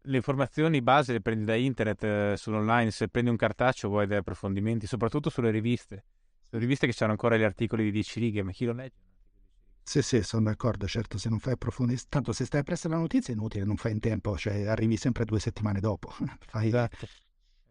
le 0.06 0.16
informazioni 0.18 0.82
base 0.82 1.14
le 1.14 1.22
prendi 1.22 1.46
da 1.46 1.56
internet, 1.56 2.04
eh, 2.04 2.34
sull'online, 2.36 2.90
se 2.92 3.10
prendi 3.10 3.30
un 3.30 3.36
cartaceo 3.38 3.90
vuoi 3.90 4.08
degli 4.08 4.18
approfondimenti, 4.18 4.88
soprattutto 4.88 5.30
sulle 5.30 5.52
riviste. 5.52 6.06
Sulle 6.42 6.62
riviste 6.62 6.88
che 6.88 7.04
hanno 7.04 7.12
ancora 7.12 7.38
gli 7.38 7.44
articoli 7.44 7.84
di 7.86 7.92
10 7.92 8.20
righe, 8.20 8.42
ma 8.44 8.52
chi 8.52 8.66
lo 8.66 8.74
legge? 8.74 9.02
Sì, 9.86 10.02
sì, 10.02 10.24
sono 10.24 10.44
d'accordo, 10.46 10.88
certo, 10.88 11.18
se 11.18 11.30
non 11.30 11.40
fai 11.40 11.54
approfondimento, 11.54 12.08
tanto 12.10 12.32
se 12.32 12.46
stai 12.46 12.62
appresso 12.62 12.88
alla 12.88 12.98
notizia 12.98 13.34
è 13.34 13.38
inutile, 13.38 13.66
non 13.66 13.76
fai 13.76 13.92
in 13.92 14.00
tempo, 14.00 14.38
cioè 14.38 14.66
arrivi 14.66 14.98
sempre 14.98 15.26
due 15.26 15.40
settimane 15.40 15.80
dopo, 15.80 16.10
fai, 16.48 16.68
esatto. 16.68 17.08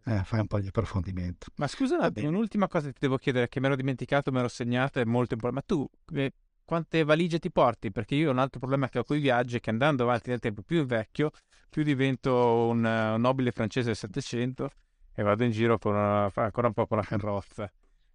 Eh, 0.05 0.23
fai 0.23 0.41
un 0.41 0.47
po' 0.47 0.59
di 0.59 0.67
approfondimento. 0.67 1.47
Ma 1.55 1.67
scusa 1.67 2.11
un'ultima 2.15 2.67
cosa 2.67 2.87
che 2.87 2.93
ti 2.93 2.99
devo 3.01 3.17
chiedere, 3.17 3.47
che 3.47 3.59
mi 3.59 3.67
ero 3.67 3.75
dimenticato, 3.75 4.31
me 4.31 4.41
l'ho 4.41 4.47
segnata, 4.47 4.99
è 4.99 5.05
molto 5.05 5.33
importante, 5.33 5.75
ma 5.75 5.77
tu 5.77 6.17
eh, 6.19 6.33
quante 6.65 7.03
valigie 7.03 7.39
ti 7.39 7.51
porti? 7.51 7.91
Perché 7.91 8.15
io 8.15 8.29
ho 8.29 8.31
un 8.31 8.39
altro 8.39 8.59
problema 8.59 8.89
che 8.89 8.99
ho 8.99 9.03
con 9.03 9.17
i 9.17 9.21
viaggi 9.21 9.57
è 9.57 9.59
che 9.59 9.69
andando 9.69 10.03
avanti 10.03 10.29
nel 10.29 10.39
tempo, 10.39 10.61
più 10.61 10.79
invecchio, 10.79 11.31
più 11.69 11.83
divento 11.83 12.33
un, 12.67 12.83
un 12.83 13.21
nobile 13.21 13.51
francese 13.51 13.87
del 13.87 13.95
Settecento 13.95 14.71
e 15.13 15.23
vado 15.23 15.43
in 15.43 15.51
giro 15.51 15.77
con 15.77 15.95
una, 15.95 16.31
ancora 16.33 16.67
un 16.67 16.73
po' 16.73 16.87
con 16.87 16.97
la 16.97 17.03
carrozza. 17.03 17.71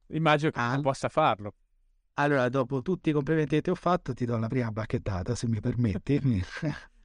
Immagino 0.09 0.51
che 0.51 0.59
ah. 0.61 0.73
non 0.73 0.83
possa 0.83 1.09
farlo. 1.09 1.55
Allora, 2.15 2.49
dopo 2.49 2.83
tutti 2.83 3.11
i 3.11 3.13
complimenti 3.13 3.57
che 3.57 3.63
ti 3.63 3.71
ho 3.71 3.77
fatto, 3.77 4.13
ti 4.13 4.25
do 4.25 4.37
la 4.37 4.49
prima 4.49 4.71
bacchettata, 4.73 5.35
se 5.35 5.47
mi 5.47 5.61
permetti. 5.61 6.21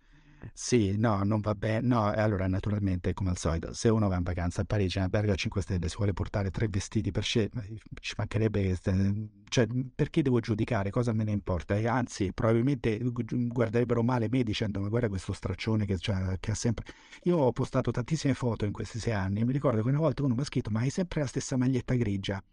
sì, 0.54 0.98
no, 0.98 1.24
non 1.24 1.40
va 1.40 1.56
bene. 1.56 1.88
No, 1.88 2.06
allora, 2.06 2.48
naturalmente, 2.48 3.14
come 3.14 3.30
al 3.30 3.38
solito, 3.38 3.74
se 3.74 3.90
uno 3.90 4.08
va 4.08 4.18
in 4.18 4.24
vacanza 4.24 4.62
a 4.62 4.66
Parigi, 4.66 4.98
in 4.98 5.04
albergo 5.04 5.32
a 5.32 5.36
5 5.36 5.62
stelle, 5.62 5.88
si 5.88 5.96
vuole 5.98 6.14
portare 6.14 6.52
tre 6.52 6.68
vestiti 6.68 7.12
per 7.12 7.24
scelta, 7.24 7.64
ci 8.00 8.14
mancherebbe 8.18 8.62
che... 8.62 9.30
Cioè, 9.54 9.68
perché 9.94 10.22
devo 10.24 10.40
giudicare? 10.40 10.90
Cosa 10.90 11.14
me 11.14 11.24
ne 11.24 11.32
importa? 11.32 11.76
E 11.76 11.88
anzi, 11.88 12.34
probabilmente 12.34 13.00
guarderebbero 13.02 14.02
male 14.02 14.28
me 14.30 14.44
dicendo, 14.44 14.80
ma 14.80 14.90
guarda 14.90 15.10
questo 15.10 15.32
straccione 15.34 15.86
che, 15.86 15.98
cioè, 15.98 16.38
che 16.40 16.52
ha 16.52 16.56
sempre... 16.56 16.86
Io 17.24 17.38
ho 17.38 17.52
postato 17.52 17.92
tantissime 17.92 18.34
foto 18.34 18.66
in 18.66 18.72
questi 18.72 19.00
sei 19.00 19.14
anni 19.14 19.42
e 19.42 19.46
mi 19.46 19.54
ricordo 19.54 19.82
che 19.82 19.88
una 19.88 20.00
volta 20.00 20.24
uno 20.24 20.34
mi 20.34 20.42
ha 20.42 20.46
scritto, 20.46 20.70
ma 20.72 20.80
hai 20.80 20.90
sempre 20.90 21.22
la 21.22 21.28
stessa 21.28 21.56
maglietta 21.58 21.94
grigia. 21.94 22.44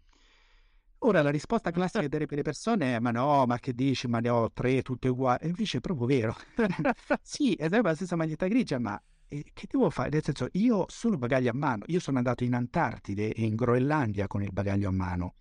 Ora 1.03 1.21
la 1.21 1.29
risposta 1.29 1.71
classica 1.71 2.07
delle 2.07 2.25
persone 2.25 2.95
è: 2.95 2.99
ma 2.99 3.11
no, 3.11 3.45
ma 3.45 3.57
che 3.59 3.73
dici? 3.73 4.07
Ma 4.07 4.19
ne 4.19 4.29
ho 4.29 4.51
tre 4.51 4.81
tutte 4.81 5.09
uguali. 5.09 5.39
E 5.43 5.47
invece 5.47 5.77
è 5.77 5.81
proprio 5.81 6.07
vero. 6.07 6.35
sì, 7.21 7.53
è 7.55 7.69
la 7.69 7.95
stessa 7.95 8.15
maglietta 8.15 8.47
grigia, 8.47 8.79
ma 8.79 9.01
eh, 9.27 9.45
che 9.53 9.67
devo 9.69 9.89
fare? 9.89 10.09
Nel 10.09 10.23
senso, 10.23 10.47
io 10.53 10.85
solo 10.87 11.17
bagaglio 11.17 11.51
a 11.51 11.53
mano. 11.55 11.83
Io 11.87 11.99
sono 11.99 12.17
andato 12.17 12.43
in 12.43 12.53
Antartide 12.53 13.33
e 13.33 13.43
in 13.43 13.55
Groenlandia 13.55 14.27
con 14.27 14.43
il 14.43 14.51
bagaglio 14.51 14.89
a 14.89 14.91
mano 14.91 15.35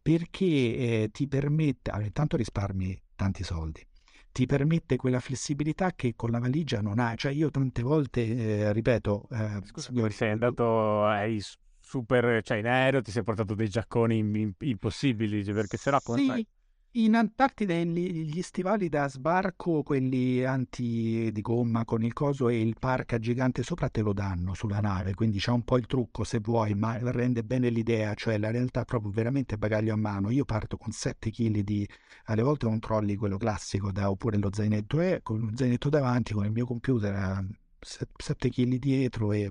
perché 0.00 0.44
eh, 0.44 1.08
ti 1.12 1.28
permette, 1.28 1.90
allora, 1.90 2.06
intanto 2.06 2.36
risparmi 2.36 3.00
tanti 3.14 3.44
soldi, 3.44 3.86
ti 4.32 4.46
permette 4.46 4.96
quella 4.96 5.20
flessibilità 5.20 5.92
che 5.92 6.14
con 6.16 6.30
la 6.30 6.38
valigia 6.38 6.80
non 6.80 6.98
hai. 6.98 7.16
Cioè, 7.16 7.32
io 7.32 7.50
tante 7.50 7.82
volte, 7.82 8.24
eh, 8.24 8.72
ripeto, 8.72 9.28
eh, 9.30 9.60
Scusa, 9.64 10.10
sei 10.10 10.30
andato, 10.30 11.04
hai 11.04 11.40
super, 11.82 12.42
cioè 12.42 12.58
in 12.58 12.66
aereo 12.66 13.02
ti 13.02 13.10
sei 13.10 13.22
portato 13.22 13.54
dei 13.54 13.68
giacconi 13.68 14.54
impossibili, 14.58 15.42
perché 15.52 15.76
se 15.76 15.90
no 15.90 16.00
come 16.02 16.18
sì. 16.18 16.26
fai? 16.26 16.46
In 16.94 17.14
Antartide 17.14 17.86
gli 17.86 18.42
stivali 18.42 18.90
da 18.90 19.08
sbarco, 19.08 19.82
quelli 19.82 20.44
anti 20.44 21.30
di 21.32 21.40
gomma 21.40 21.86
con 21.86 22.04
il 22.04 22.12
coso 22.12 22.50
e 22.50 22.60
il 22.60 22.76
parca 22.78 23.18
gigante 23.18 23.62
sopra 23.62 23.88
te 23.88 24.02
lo 24.02 24.12
danno 24.12 24.52
sulla 24.52 24.80
nave, 24.80 25.14
quindi 25.14 25.38
c'è 25.38 25.52
un 25.52 25.62
po' 25.64 25.78
il 25.78 25.86
trucco 25.86 26.22
se 26.22 26.40
vuoi, 26.40 26.74
ma 26.74 26.98
rende 27.10 27.44
bene 27.44 27.70
l'idea, 27.70 28.12
cioè 28.12 28.36
la 28.36 28.50
realtà 28.50 28.84
proprio 28.84 29.10
veramente 29.10 29.56
bagaglio 29.56 29.94
a 29.94 29.96
mano. 29.96 30.28
Io 30.28 30.44
parto 30.44 30.76
con 30.76 30.92
7 30.92 31.30
kg 31.30 31.60
di, 31.60 31.88
alle 32.24 32.42
volte 32.42 32.66
un 32.66 32.78
trolley, 32.78 33.16
quello 33.16 33.38
classico, 33.38 33.90
da, 33.90 34.10
oppure 34.10 34.36
lo 34.36 34.50
zainetto 34.52 35.00
E, 35.00 35.20
con 35.22 35.38
lo 35.40 35.50
zainetto 35.54 35.88
davanti, 35.88 36.34
con 36.34 36.44
il 36.44 36.52
mio 36.52 36.66
computer, 36.66 37.42
7 37.80 38.50
kg 38.50 38.74
dietro 38.76 39.32
e 39.32 39.50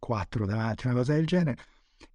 4 0.00 0.46
davanti, 0.46 0.86
una 0.86 0.96
cosa 0.96 1.12
del 1.14 1.26
genere 1.26 1.56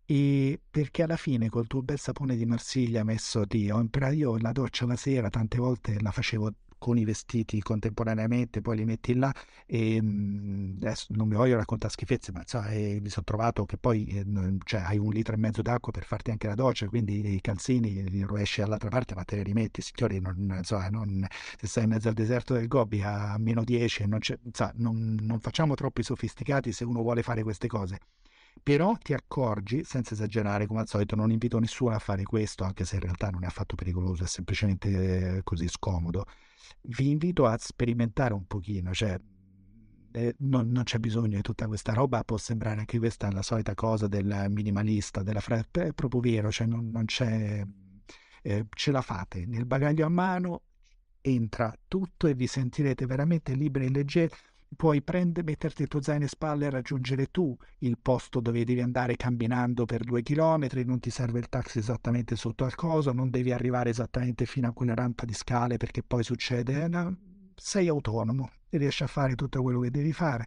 e 0.06 0.60
perché 0.70 1.04
alla 1.04 1.18
fine 1.18 1.50
col 1.50 1.68
tuo 1.68 1.82
bel 1.82 1.98
sapone 2.00 2.36
di 2.36 2.46
Marsiglia 2.46 3.04
messo 3.04 3.46
di 3.46 3.66
io 3.66 4.38
la 4.38 4.52
doccia 4.52 4.86
la 4.86 4.96
sera 4.96 5.30
tante 5.30 5.58
volte 5.58 6.00
la 6.02 6.12
facevo 6.12 6.52
con 6.86 7.00
i 7.00 7.04
vestiti 7.04 7.60
contemporaneamente 7.64 8.62
poi 8.62 8.78
li 8.78 8.86
metti 8.86 9.16
là 9.16 9.34
e 9.66 10.00
mhmm, 10.00 10.78
adesso 10.82 11.08
non 11.16 11.28
mi 11.28 11.34
voglio 11.34 11.56
raccontare 11.56 11.92
schifezze 11.92 12.32
ma 12.32 12.44
eh, 12.70 13.00
mi 13.02 13.10
sono 13.10 13.26
trovato 13.26 13.66
che 13.66 13.78
poi 13.78 14.06
eh, 14.06 14.24
cioè, 14.64 14.82
hai 14.82 15.00
un 15.00 15.10
litro 15.10 15.34
e 15.34 15.38
mezzo 15.38 15.64
d'acqua 15.64 15.92
per 15.92 16.04
farti 16.06 16.30
anche 16.30 16.46
la 16.46 16.54
doccia 16.54 16.88
quindi 16.88 17.34
i 17.34 17.42
calzini 17.42 18.08
li 18.08 18.22
rovesci 18.22 18.62
all'altra 18.62 18.90
parte 18.90 19.16
ma 19.16 19.24
te 19.24 19.38
li 19.38 19.42
rimetti 19.42 19.82
signori 19.82 20.20
non, 20.20 20.54
insomma, 20.58 20.88
non, 20.90 21.26
se 21.60 21.66
sei 21.66 21.86
in 21.86 21.90
mezzo 21.90 22.08
al 22.08 22.14
deserto 22.14 22.54
del 22.54 22.68
Gobi 22.68 23.02
a 23.02 23.36
meno 23.40 23.64
10 23.64 24.06
non, 24.06 24.20
insomma, 24.44 24.72
non, 24.76 25.18
non 25.22 25.40
facciamo 25.40 25.74
troppi 25.74 26.04
sofisticati 26.04 26.72
se 26.72 26.84
uno 26.84 27.02
vuole 27.02 27.24
fare 27.24 27.42
queste 27.42 27.68
cose 27.68 27.98
però 28.64 28.96
ti 28.98 29.14
accorgi, 29.14 29.84
senza 29.84 30.14
esagerare 30.14 30.66
come 30.66 30.80
al 30.80 30.88
solito, 30.88 31.16
non 31.16 31.30
invito 31.30 31.60
nessuno 31.60 31.94
a 31.94 32.00
fare 32.00 32.24
questo, 32.24 32.64
anche 32.64 32.84
se 32.86 32.96
in 32.96 33.02
realtà 33.02 33.30
non 33.30 33.44
è 33.44 33.48
affatto 33.48 33.76
pericoloso, 33.76 34.24
è 34.24 34.28
semplicemente 34.28 35.42
così 35.44 35.68
scomodo. 35.68 36.26
Vi 36.82 37.10
invito 37.10 37.46
a 37.46 37.58
sperimentare 37.60 38.34
un 38.34 38.46
pochino, 38.46 38.94
cioè 38.94 39.20
eh, 40.12 40.36
non, 40.40 40.70
non, 40.70 40.84
c'è 40.84 40.98
bisogno 40.98 41.36
di 41.36 41.42
tutta 41.42 41.68
questa 41.68 41.94
roba, 41.94 42.24
può 42.24 42.38
sembrare 42.38 42.80
anche 42.80 43.00
questa 43.00 43.32
la 43.32 43.42
solita 43.42 43.74
cosa 43.74 44.08
del 44.08 44.46
minimalista, 44.50 45.24
della 45.24 45.42
fretta, 45.42 45.84
è 45.84 45.94
proprio 45.94 46.22
vero, 46.22 46.52
cioè 46.52 46.68
non, 46.68 46.90
non 46.90 47.06
c'è... 47.06 47.66
Eh, 48.42 48.66
ce 48.70 48.92
la 48.92 49.02
fate, 49.02 49.46
nel 49.48 49.66
bagaglio 49.66 50.06
a 50.06 50.10
mano 50.10 50.62
entra 51.22 51.74
tutto 51.88 52.28
e 52.28 52.36
vi 52.36 52.46
sentirete 52.46 53.08
veramente 53.08 53.56
liberi 53.56 53.86
e 53.86 53.90
leggeri 53.90 54.32
puoi 54.76 55.02
prendere, 55.02 55.46
metterti 55.46 55.82
il 55.82 55.88
tuo 55.88 56.02
zaino 56.02 56.24
in 56.24 56.30
spalle 56.30 56.66
e 56.66 56.70
raggiungere 56.70 57.28
tu 57.28 57.56
il 57.80 57.98
posto 58.02 58.40
dove 58.40 58.64
devi 58.64 58.82
andare 58.82 59.16
camminando 59.16 59.86
per 59.86 60.04
due 60.04 60.22
chilometri, 60.22 60.86
non 60.86 61.00
ti 61.00 61.10
serve 61.10 61.40
il 61.40 61.50
taxi 61.50 61.80
esattamente 61.80 62.36
sotto 62.36 62.64
al 62.64 62.76
coso, 62.76 63.12
non 63.12 63.30
devi 63.30 63.52
arrivare 63.52 63.90
esattamente 63.90 64.46
fino 64.46 64.68
a 64.68 64.74
quella 64.74 64.94
rampa 64.94 65.26
di 65.26 65.34
scale 65.34 65.78
perché 65.78 66.04
poi 66.04 66.24
succede, 66.24 66.84
eh, 66.84 66.88
no, 66.88 67.18
sei 67.56 67.88
autonomo, 67.88 68.52
riesci 68.70 69.04
a 69.04 69.08
fare 69.08 69.36
tutto 69.36 69.62
quello 69.62 69.80
che 69.80 69.92
devi 69.92 70.14
fare. 70.14 70.46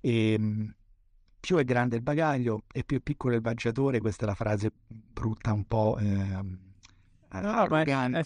E, 0.00 0.32
ehm, 0.32 0.74
più 1.38 1.56
è 1.58 1.64
grande 1.64 1.96
il 1.96 2.02
bagaglio 2.02 2.64
e 2.72 2.82
più 2.82 2.96
è 2.96 3.00
piccolo 3.00 3.34
il 3.34 3.40
viaggiatore, 3.40 4.00
questa 4.00 4.24
è 4.24 4.26
la 4.28 4.34
frase 4.34 4.72
brutta 4.86 5.52
un 5.52 5.64
po'... 5.66 5.98
Eh, 5.98 6.64
No, 7.28 7.66
ma 7.68 7.82
è, 7.82 8.10
è 8.10 8.22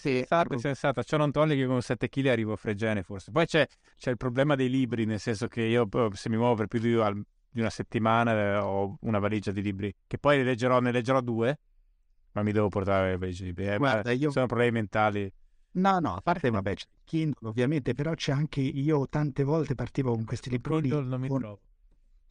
sensato. 0.57 1.03
Ciò 1.03 1.17
non 1.17 1.31
toglie 1.31 1.55
che 1.55 1.65
con 1.65 1.81
7 1.81 2.07
kg 2.07 2.27
arrivo 2.27 2.53
a 2.53 2.55
Fregene 2.55 3.03
forse. 3.03 3.31
Poi 3.31 3.45
c'è, 3.45 3.67
c'è, 3.97 4.11
il 4.11 4.17
problema 4.17 4.55
dei 4.55 4.69
libri, 4.69 5.05
nel 5.05 5.19
senso 5.19 5.47
che 5.47 5.61
io 5.63 5.87
se 6.13 6.29
mi 6.29 6.37
muovo 6.37 6.55
per 6.55 6.67
più 6.67 6.79
di, 6.79 6.93
una 6.93 7.69
settimana 7.69 8.31
eh, 8.31 8.57
ho 8.57 8.97
una 9.01 9.19
valigia 9.19 9.51
di 9.51 9.61
libri, 9.61 9.93
che 10.07 10.17
poi 10.17 10.37
ne 10.37 10.43
leggerò, 10.43 10.79
ne 10.79 10.91
leggerò 10.91 11.19
due, 11.21 11.59
ma 12.33 12.43
mi 12.43 12.51
devo 12.51 12.69
portare 12.69 13.11
le 13.11 13.17
valigie 13.17 13.43
di 13.43 13.49
libri. 13.49 13.67
Eh, 13.67 13.77
Guarda, 13.77 14.11
io... 14.11 14.31
Sono 14.31 14.45
problemi 14.45 14.71
mentali. 14.71 15.31
No, 15.73 15.99
no, 15.99 16.15
a 16.15 16.21
parte 16.21 16.49
vabbè, 16.49 16.73
c'è 16.75 16.85
Kindle 17.03 17.49
ovviamente, 17.49 17.93
però 17.93 18.13
c'è 18.13 18.31
anche 18.31 18.61
io 18.61 19.07
tante 19.07 19.43
volte 19.43 19.73
partivo 19.73 20.13
con 20.13 20.25
questi 20.25 20.49
libroni. 20.49 20.89
Kindle 20.89 21.07
non 21.07 21.21
mi 21.21 21.27
con... 21.27 21.39
trovo. 21.39 21.59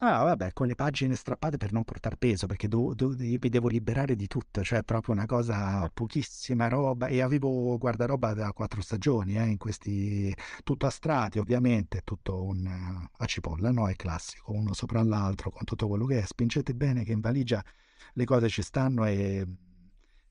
Ah, 0.03 0.23
vabbè, 0.23 0.51
con 0.53 0.65
le 0.65 0.73
pagine 0.73 1.13
strappate 1.13 1.57
per 1.57 1.71
non 1.71 1.83
portare 1.83 2.17
peso, 2.17 2.47
perché 2.47 2.67
do, 2.67 2.95
do, 2.95 3.13
mi 3.15 3.37
devo 3.37 3.67
liberare 3.67 4.15
di 4.15 4.25
tutto, 4.25 4.63
cioè 4.63 4.81
proprio 4.81 5.13
una 5.13 5.27
cosa, 5.27 5.87
pochissima 5.93 6.67
roba, 6.67 7.05
e 7.05 7.21
avevo 7.21 7.77
guardaroba 7.77 8.33
da 8.33 8.51
quattro 8.51 8.81
stagioni, 8.81 9.37
eh, 9.37 9.45
in 9.45 9.57
questi, 9.57 10.33
tutto 10.63 10.87
a 10.87 10.89
strati 10.89 11.37
ovviamente, 11.37 12.01
tutto 12.03 12.41
un, 12.41 12.65
a 12.65 13.25
cipolla, 13.27 13.69
no? 13.69 13.87
È 13.89 13.95
classico, 13.95 14.53
uno 14.53 14.73
sopra 14.73 15.03
l'altro, 15.03 15.51
con 15.51 15.65
tutto 15.65 15.87
quello 15.87 16.07
che 16.07 16.21
è, 16.21 16.25
spingete 16.25 16.73
bene 16.73 17.03
che 17.03 17.11
in 17.11 17.19
valigia 17.19 17.63
le 18.13 18.25
cose 18.25 18.49
ci 18.49 18.63
stanno 18.63 19.05
e 19.05 19.45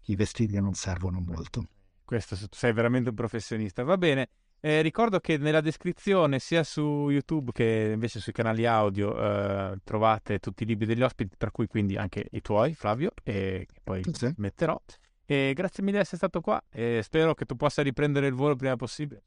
i 0.06 0.16
vestiti 0.16 0.60
non 0.60 0.74
servono 0.74 1.20
molto. 1.20 1.68
Questo, 2.04 2.36
sei 2.50 2.72
veramente 2.72 3.10
un 3.10 3.14
professionista, 3.14 3.84
va 3.84 3.96
bene. 3.96 4.30
Eh, 4.62 4.82
ricordo 4.82 5.20
che 5.20 5.38
nella 5.38 5.62
descrizione, 5.62 6.38
sia 6.38 6.62
su 6.62 7.08
YouTube 7.08 7.50
che 7.50 7.92
invece 7.94 8.20
sui 8.20 8.32
canali 8.32 8.66
audio, 8.66 9.16
eh, 9.18 9.78
trovate 9.82 10.38
tutti 10.38 10.64
i 10.64 10.66
libri 10.66 10.84
degli 10.84 11.02
ospiti, 11.02 11.34
tra 11.38 11.50
cui 11.50 11.66
quindi 11.66 11.96
anche 11.96 12.26
i 12.30 12.42
tuoi, 12.42 12.74
Flavio, 12.74 13.12
e 13.22 13.66
poi 13.82 14.02
sì. 14.12 14.32
metterò. 14.36 14.78
E 15.24 15.52
grazie 15.54 15.82
mille 15.82 15.96
di 15.96 16.02
essere 16.02 16.18
stato 16.18 16.40
qua 16.40 16.62
e 16.68 17.00
spero 17.02 17.34
che 17.34 17.46
tu 17.46 17.56
possa 17.56 17.82
riprendere 17.82 18.26
il 18.26 18.34
volo 18.34 18.50
il 18.50 18.56
prima 18.56 18.76
possibile. 18.76 19.22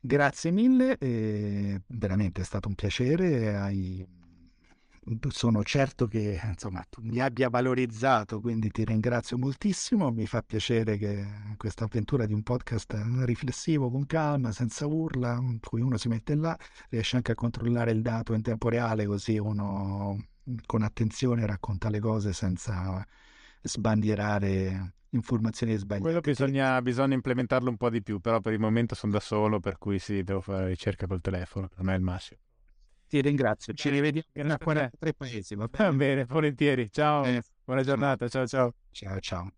Grazie 0.00 0.50
mille, 0.50 0.96
veramente 1.86 2.40
è 2.40 2.44
stato 2.44 2.66
un 2.66 2.74
piacere. 2.74 3.54
Hai 3.54 4.04
sono 5.30 5.62
certo 5.62 6.06
che 6.06 6.40
insomma, 6.42 6.84
tu 6.88 7.00
mi 7.02 7.18
abbia 7.20 7.48
valorizzato, 7.48 8.40
quindi 8.40 8.70
ti 8.70 8.84
ringrazio 8.84 9.38
moltissimo. 9.38 10.10
Mi 10.10 10.26
fa 10.26 10.42
piacere 10.42 10.96
che 10.96 11.26
questa 11.56 11.84
avventura 11.84 12.26
di 12.26 12.32
un 12.32 12.42
podcast 12.42 12.96
riflessivo, 13.24 13.90
con 13.90 14.06
calma, 14.06 14.52
senza 14.52 14.86
urla, 14.86 15.38
in 15.40 15.60
cui 15.60 15.80
uno 15.80 15.96
si 15.96 16.08
mette 16.08 16.34
là, 16.34 16.56
riesce 16.88 17.16
anche 17.16 17.32
a 17.32 17.34
controllare 17.34 17.90
il 17.90 18.02
dato 18.02 18.34
in 18.34 18.42
tempo 18.42 18.68
reale, 18.68 19.06
così 19.06 19.38
uno 19.38 20.16
con 20.66 20.82
attenzione 20.82 21.46
racconta 21.46 21.88
le 21.90 22.00
cose 22.00 22.32
senza 22.32 23.06
sbandierare 23.62 24.94
informazioni 25.10 25.76
sbagliate. 25.76 26.02
Quello 26.02 26.20
bisogna, 26.20 26.80
bisogna 26.82 27.14
implementarlo 27.14 27.68
un 27.68 27.76
po' 27.76 27.90
di 27.90 28.02
più, 28.02 28.20
però 28.20 28.40
per 28.40 28.52
il 28.52 28.60
momento 28.60 28.94
sono 28.94 29.12
da 29.12 29.20
solo, 29.20 29.60
per 29.60 29.78
cui 29.78 29.98
sì, 29.98 30.22
devo 30.22 30.40
fare 30.40 30.68
ricerca 30.68 31.06
col 31.06 31.20
telefono, 31.20 31.68
me 31.78 31.94
è 31.94 31.96
il 31.96 32.02
massimo. 32.02 32.40
Ti 33.10 33.20
ringrazio, 33.20 33.72
ci 33.72 33.88
rivediamo 33.88 34.24
in 34.34 34.56
43 34.56 35.14
paesi. 35.14 35.56
Va 35.56 35.66
bene? 35.66 35.90
va 35.90 35.90
bene, 35.96 36.24
volentieri. 36.26 36.88
Ciao, 36.92 37.24
eh, 37.24 37.42
buona 37.64 37.82
giornata. 37.82 38.28
Ciao, 38.28 38.46
ciao. 38.46 38.72
Ciao, 38.92 39.18
ciao. 39.18 39.50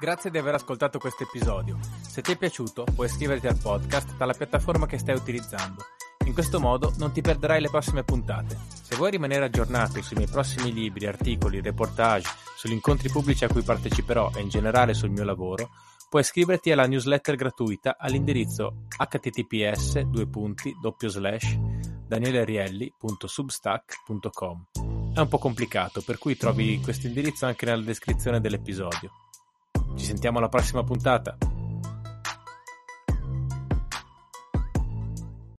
Grazie 0.00 0.30
di 0.30 0.38
aver 0.38 0.54
ascoltato 0.54 0.98
questo 0.98 1.24
episodio. 1.24 1.78
Se 2.00 2.22
ti 2.22 2.32
è 2.32 2.38
piaciuto, 2.38 2.84
puoi 2.94 3.08
iscriverti 3.08 3.46
al 3.46 3.58
podcast 3.58 4.16
dalla 4.16 4.32
piattaforma 4.32 4.86
che 4.86 4.96
stai 4.96 5.16
utilizzando. 5.16 5.82
In 6.24 6.32
questo 6.32 6.58
modo 6.58 6.94
non 6.96 7.12
ti 7.12 7.20
perderai 7.20 7.60
le 7.60 7.68
prossime 7.68 8.04
puntate. 8.04 8.56
Se 8.82 8.96
vuoi 8.96 9.10
rimanere 9.10 9.44
aggiornato 9.44 10.00
sui 10.00 10.16
miei 10.16 10.30
prossimi 10.30 10.72
libri, 10.72 11.06
articoli, 11.06 11.60
reportage, 11.60 12.26
sugli 12.56 12.72
incontri 12.72 13.10
pubblici 13.10 13.44
a 13.44 13.48
cui 13.48 13.62
parteciperò 13.62 14.30
e 14.34 14.40
in 14.40 14.48
generale 14.48 14.94
sul 14.94 15.10
mio 15.10 15.24
lavoro, 15.24 15.68
Puoi 16.12 16.24
iscriverti 16.24 16.70
alla 16.70 16.86
newsletter 16.86 17.36
gratuita 17.36 17.96
all'indirizzo 17.98 18.84
https 18.86 20.00
danielerielli.substack.com. 22.06 24.66
È 25.14 25.20
un 25.20 25.28
po' 25.28 25.38
complicato, 25.38 26.02
per 26.02 26.18
cui 26.18 26.36
trovi 26.36 26.78
questo 26.82 27.06
indirizzo 27.06 27.46
anche 27.46 27.64
nella 27.64 27.80
descrizione 27.80 28.42
dell'episodio. 28.42 29.10
Ci 29.96 30.04
sentiamo 30.04 30.36
alla 30.36 30.50
prossima 30.50 30.84
puntata. 30.84 31.38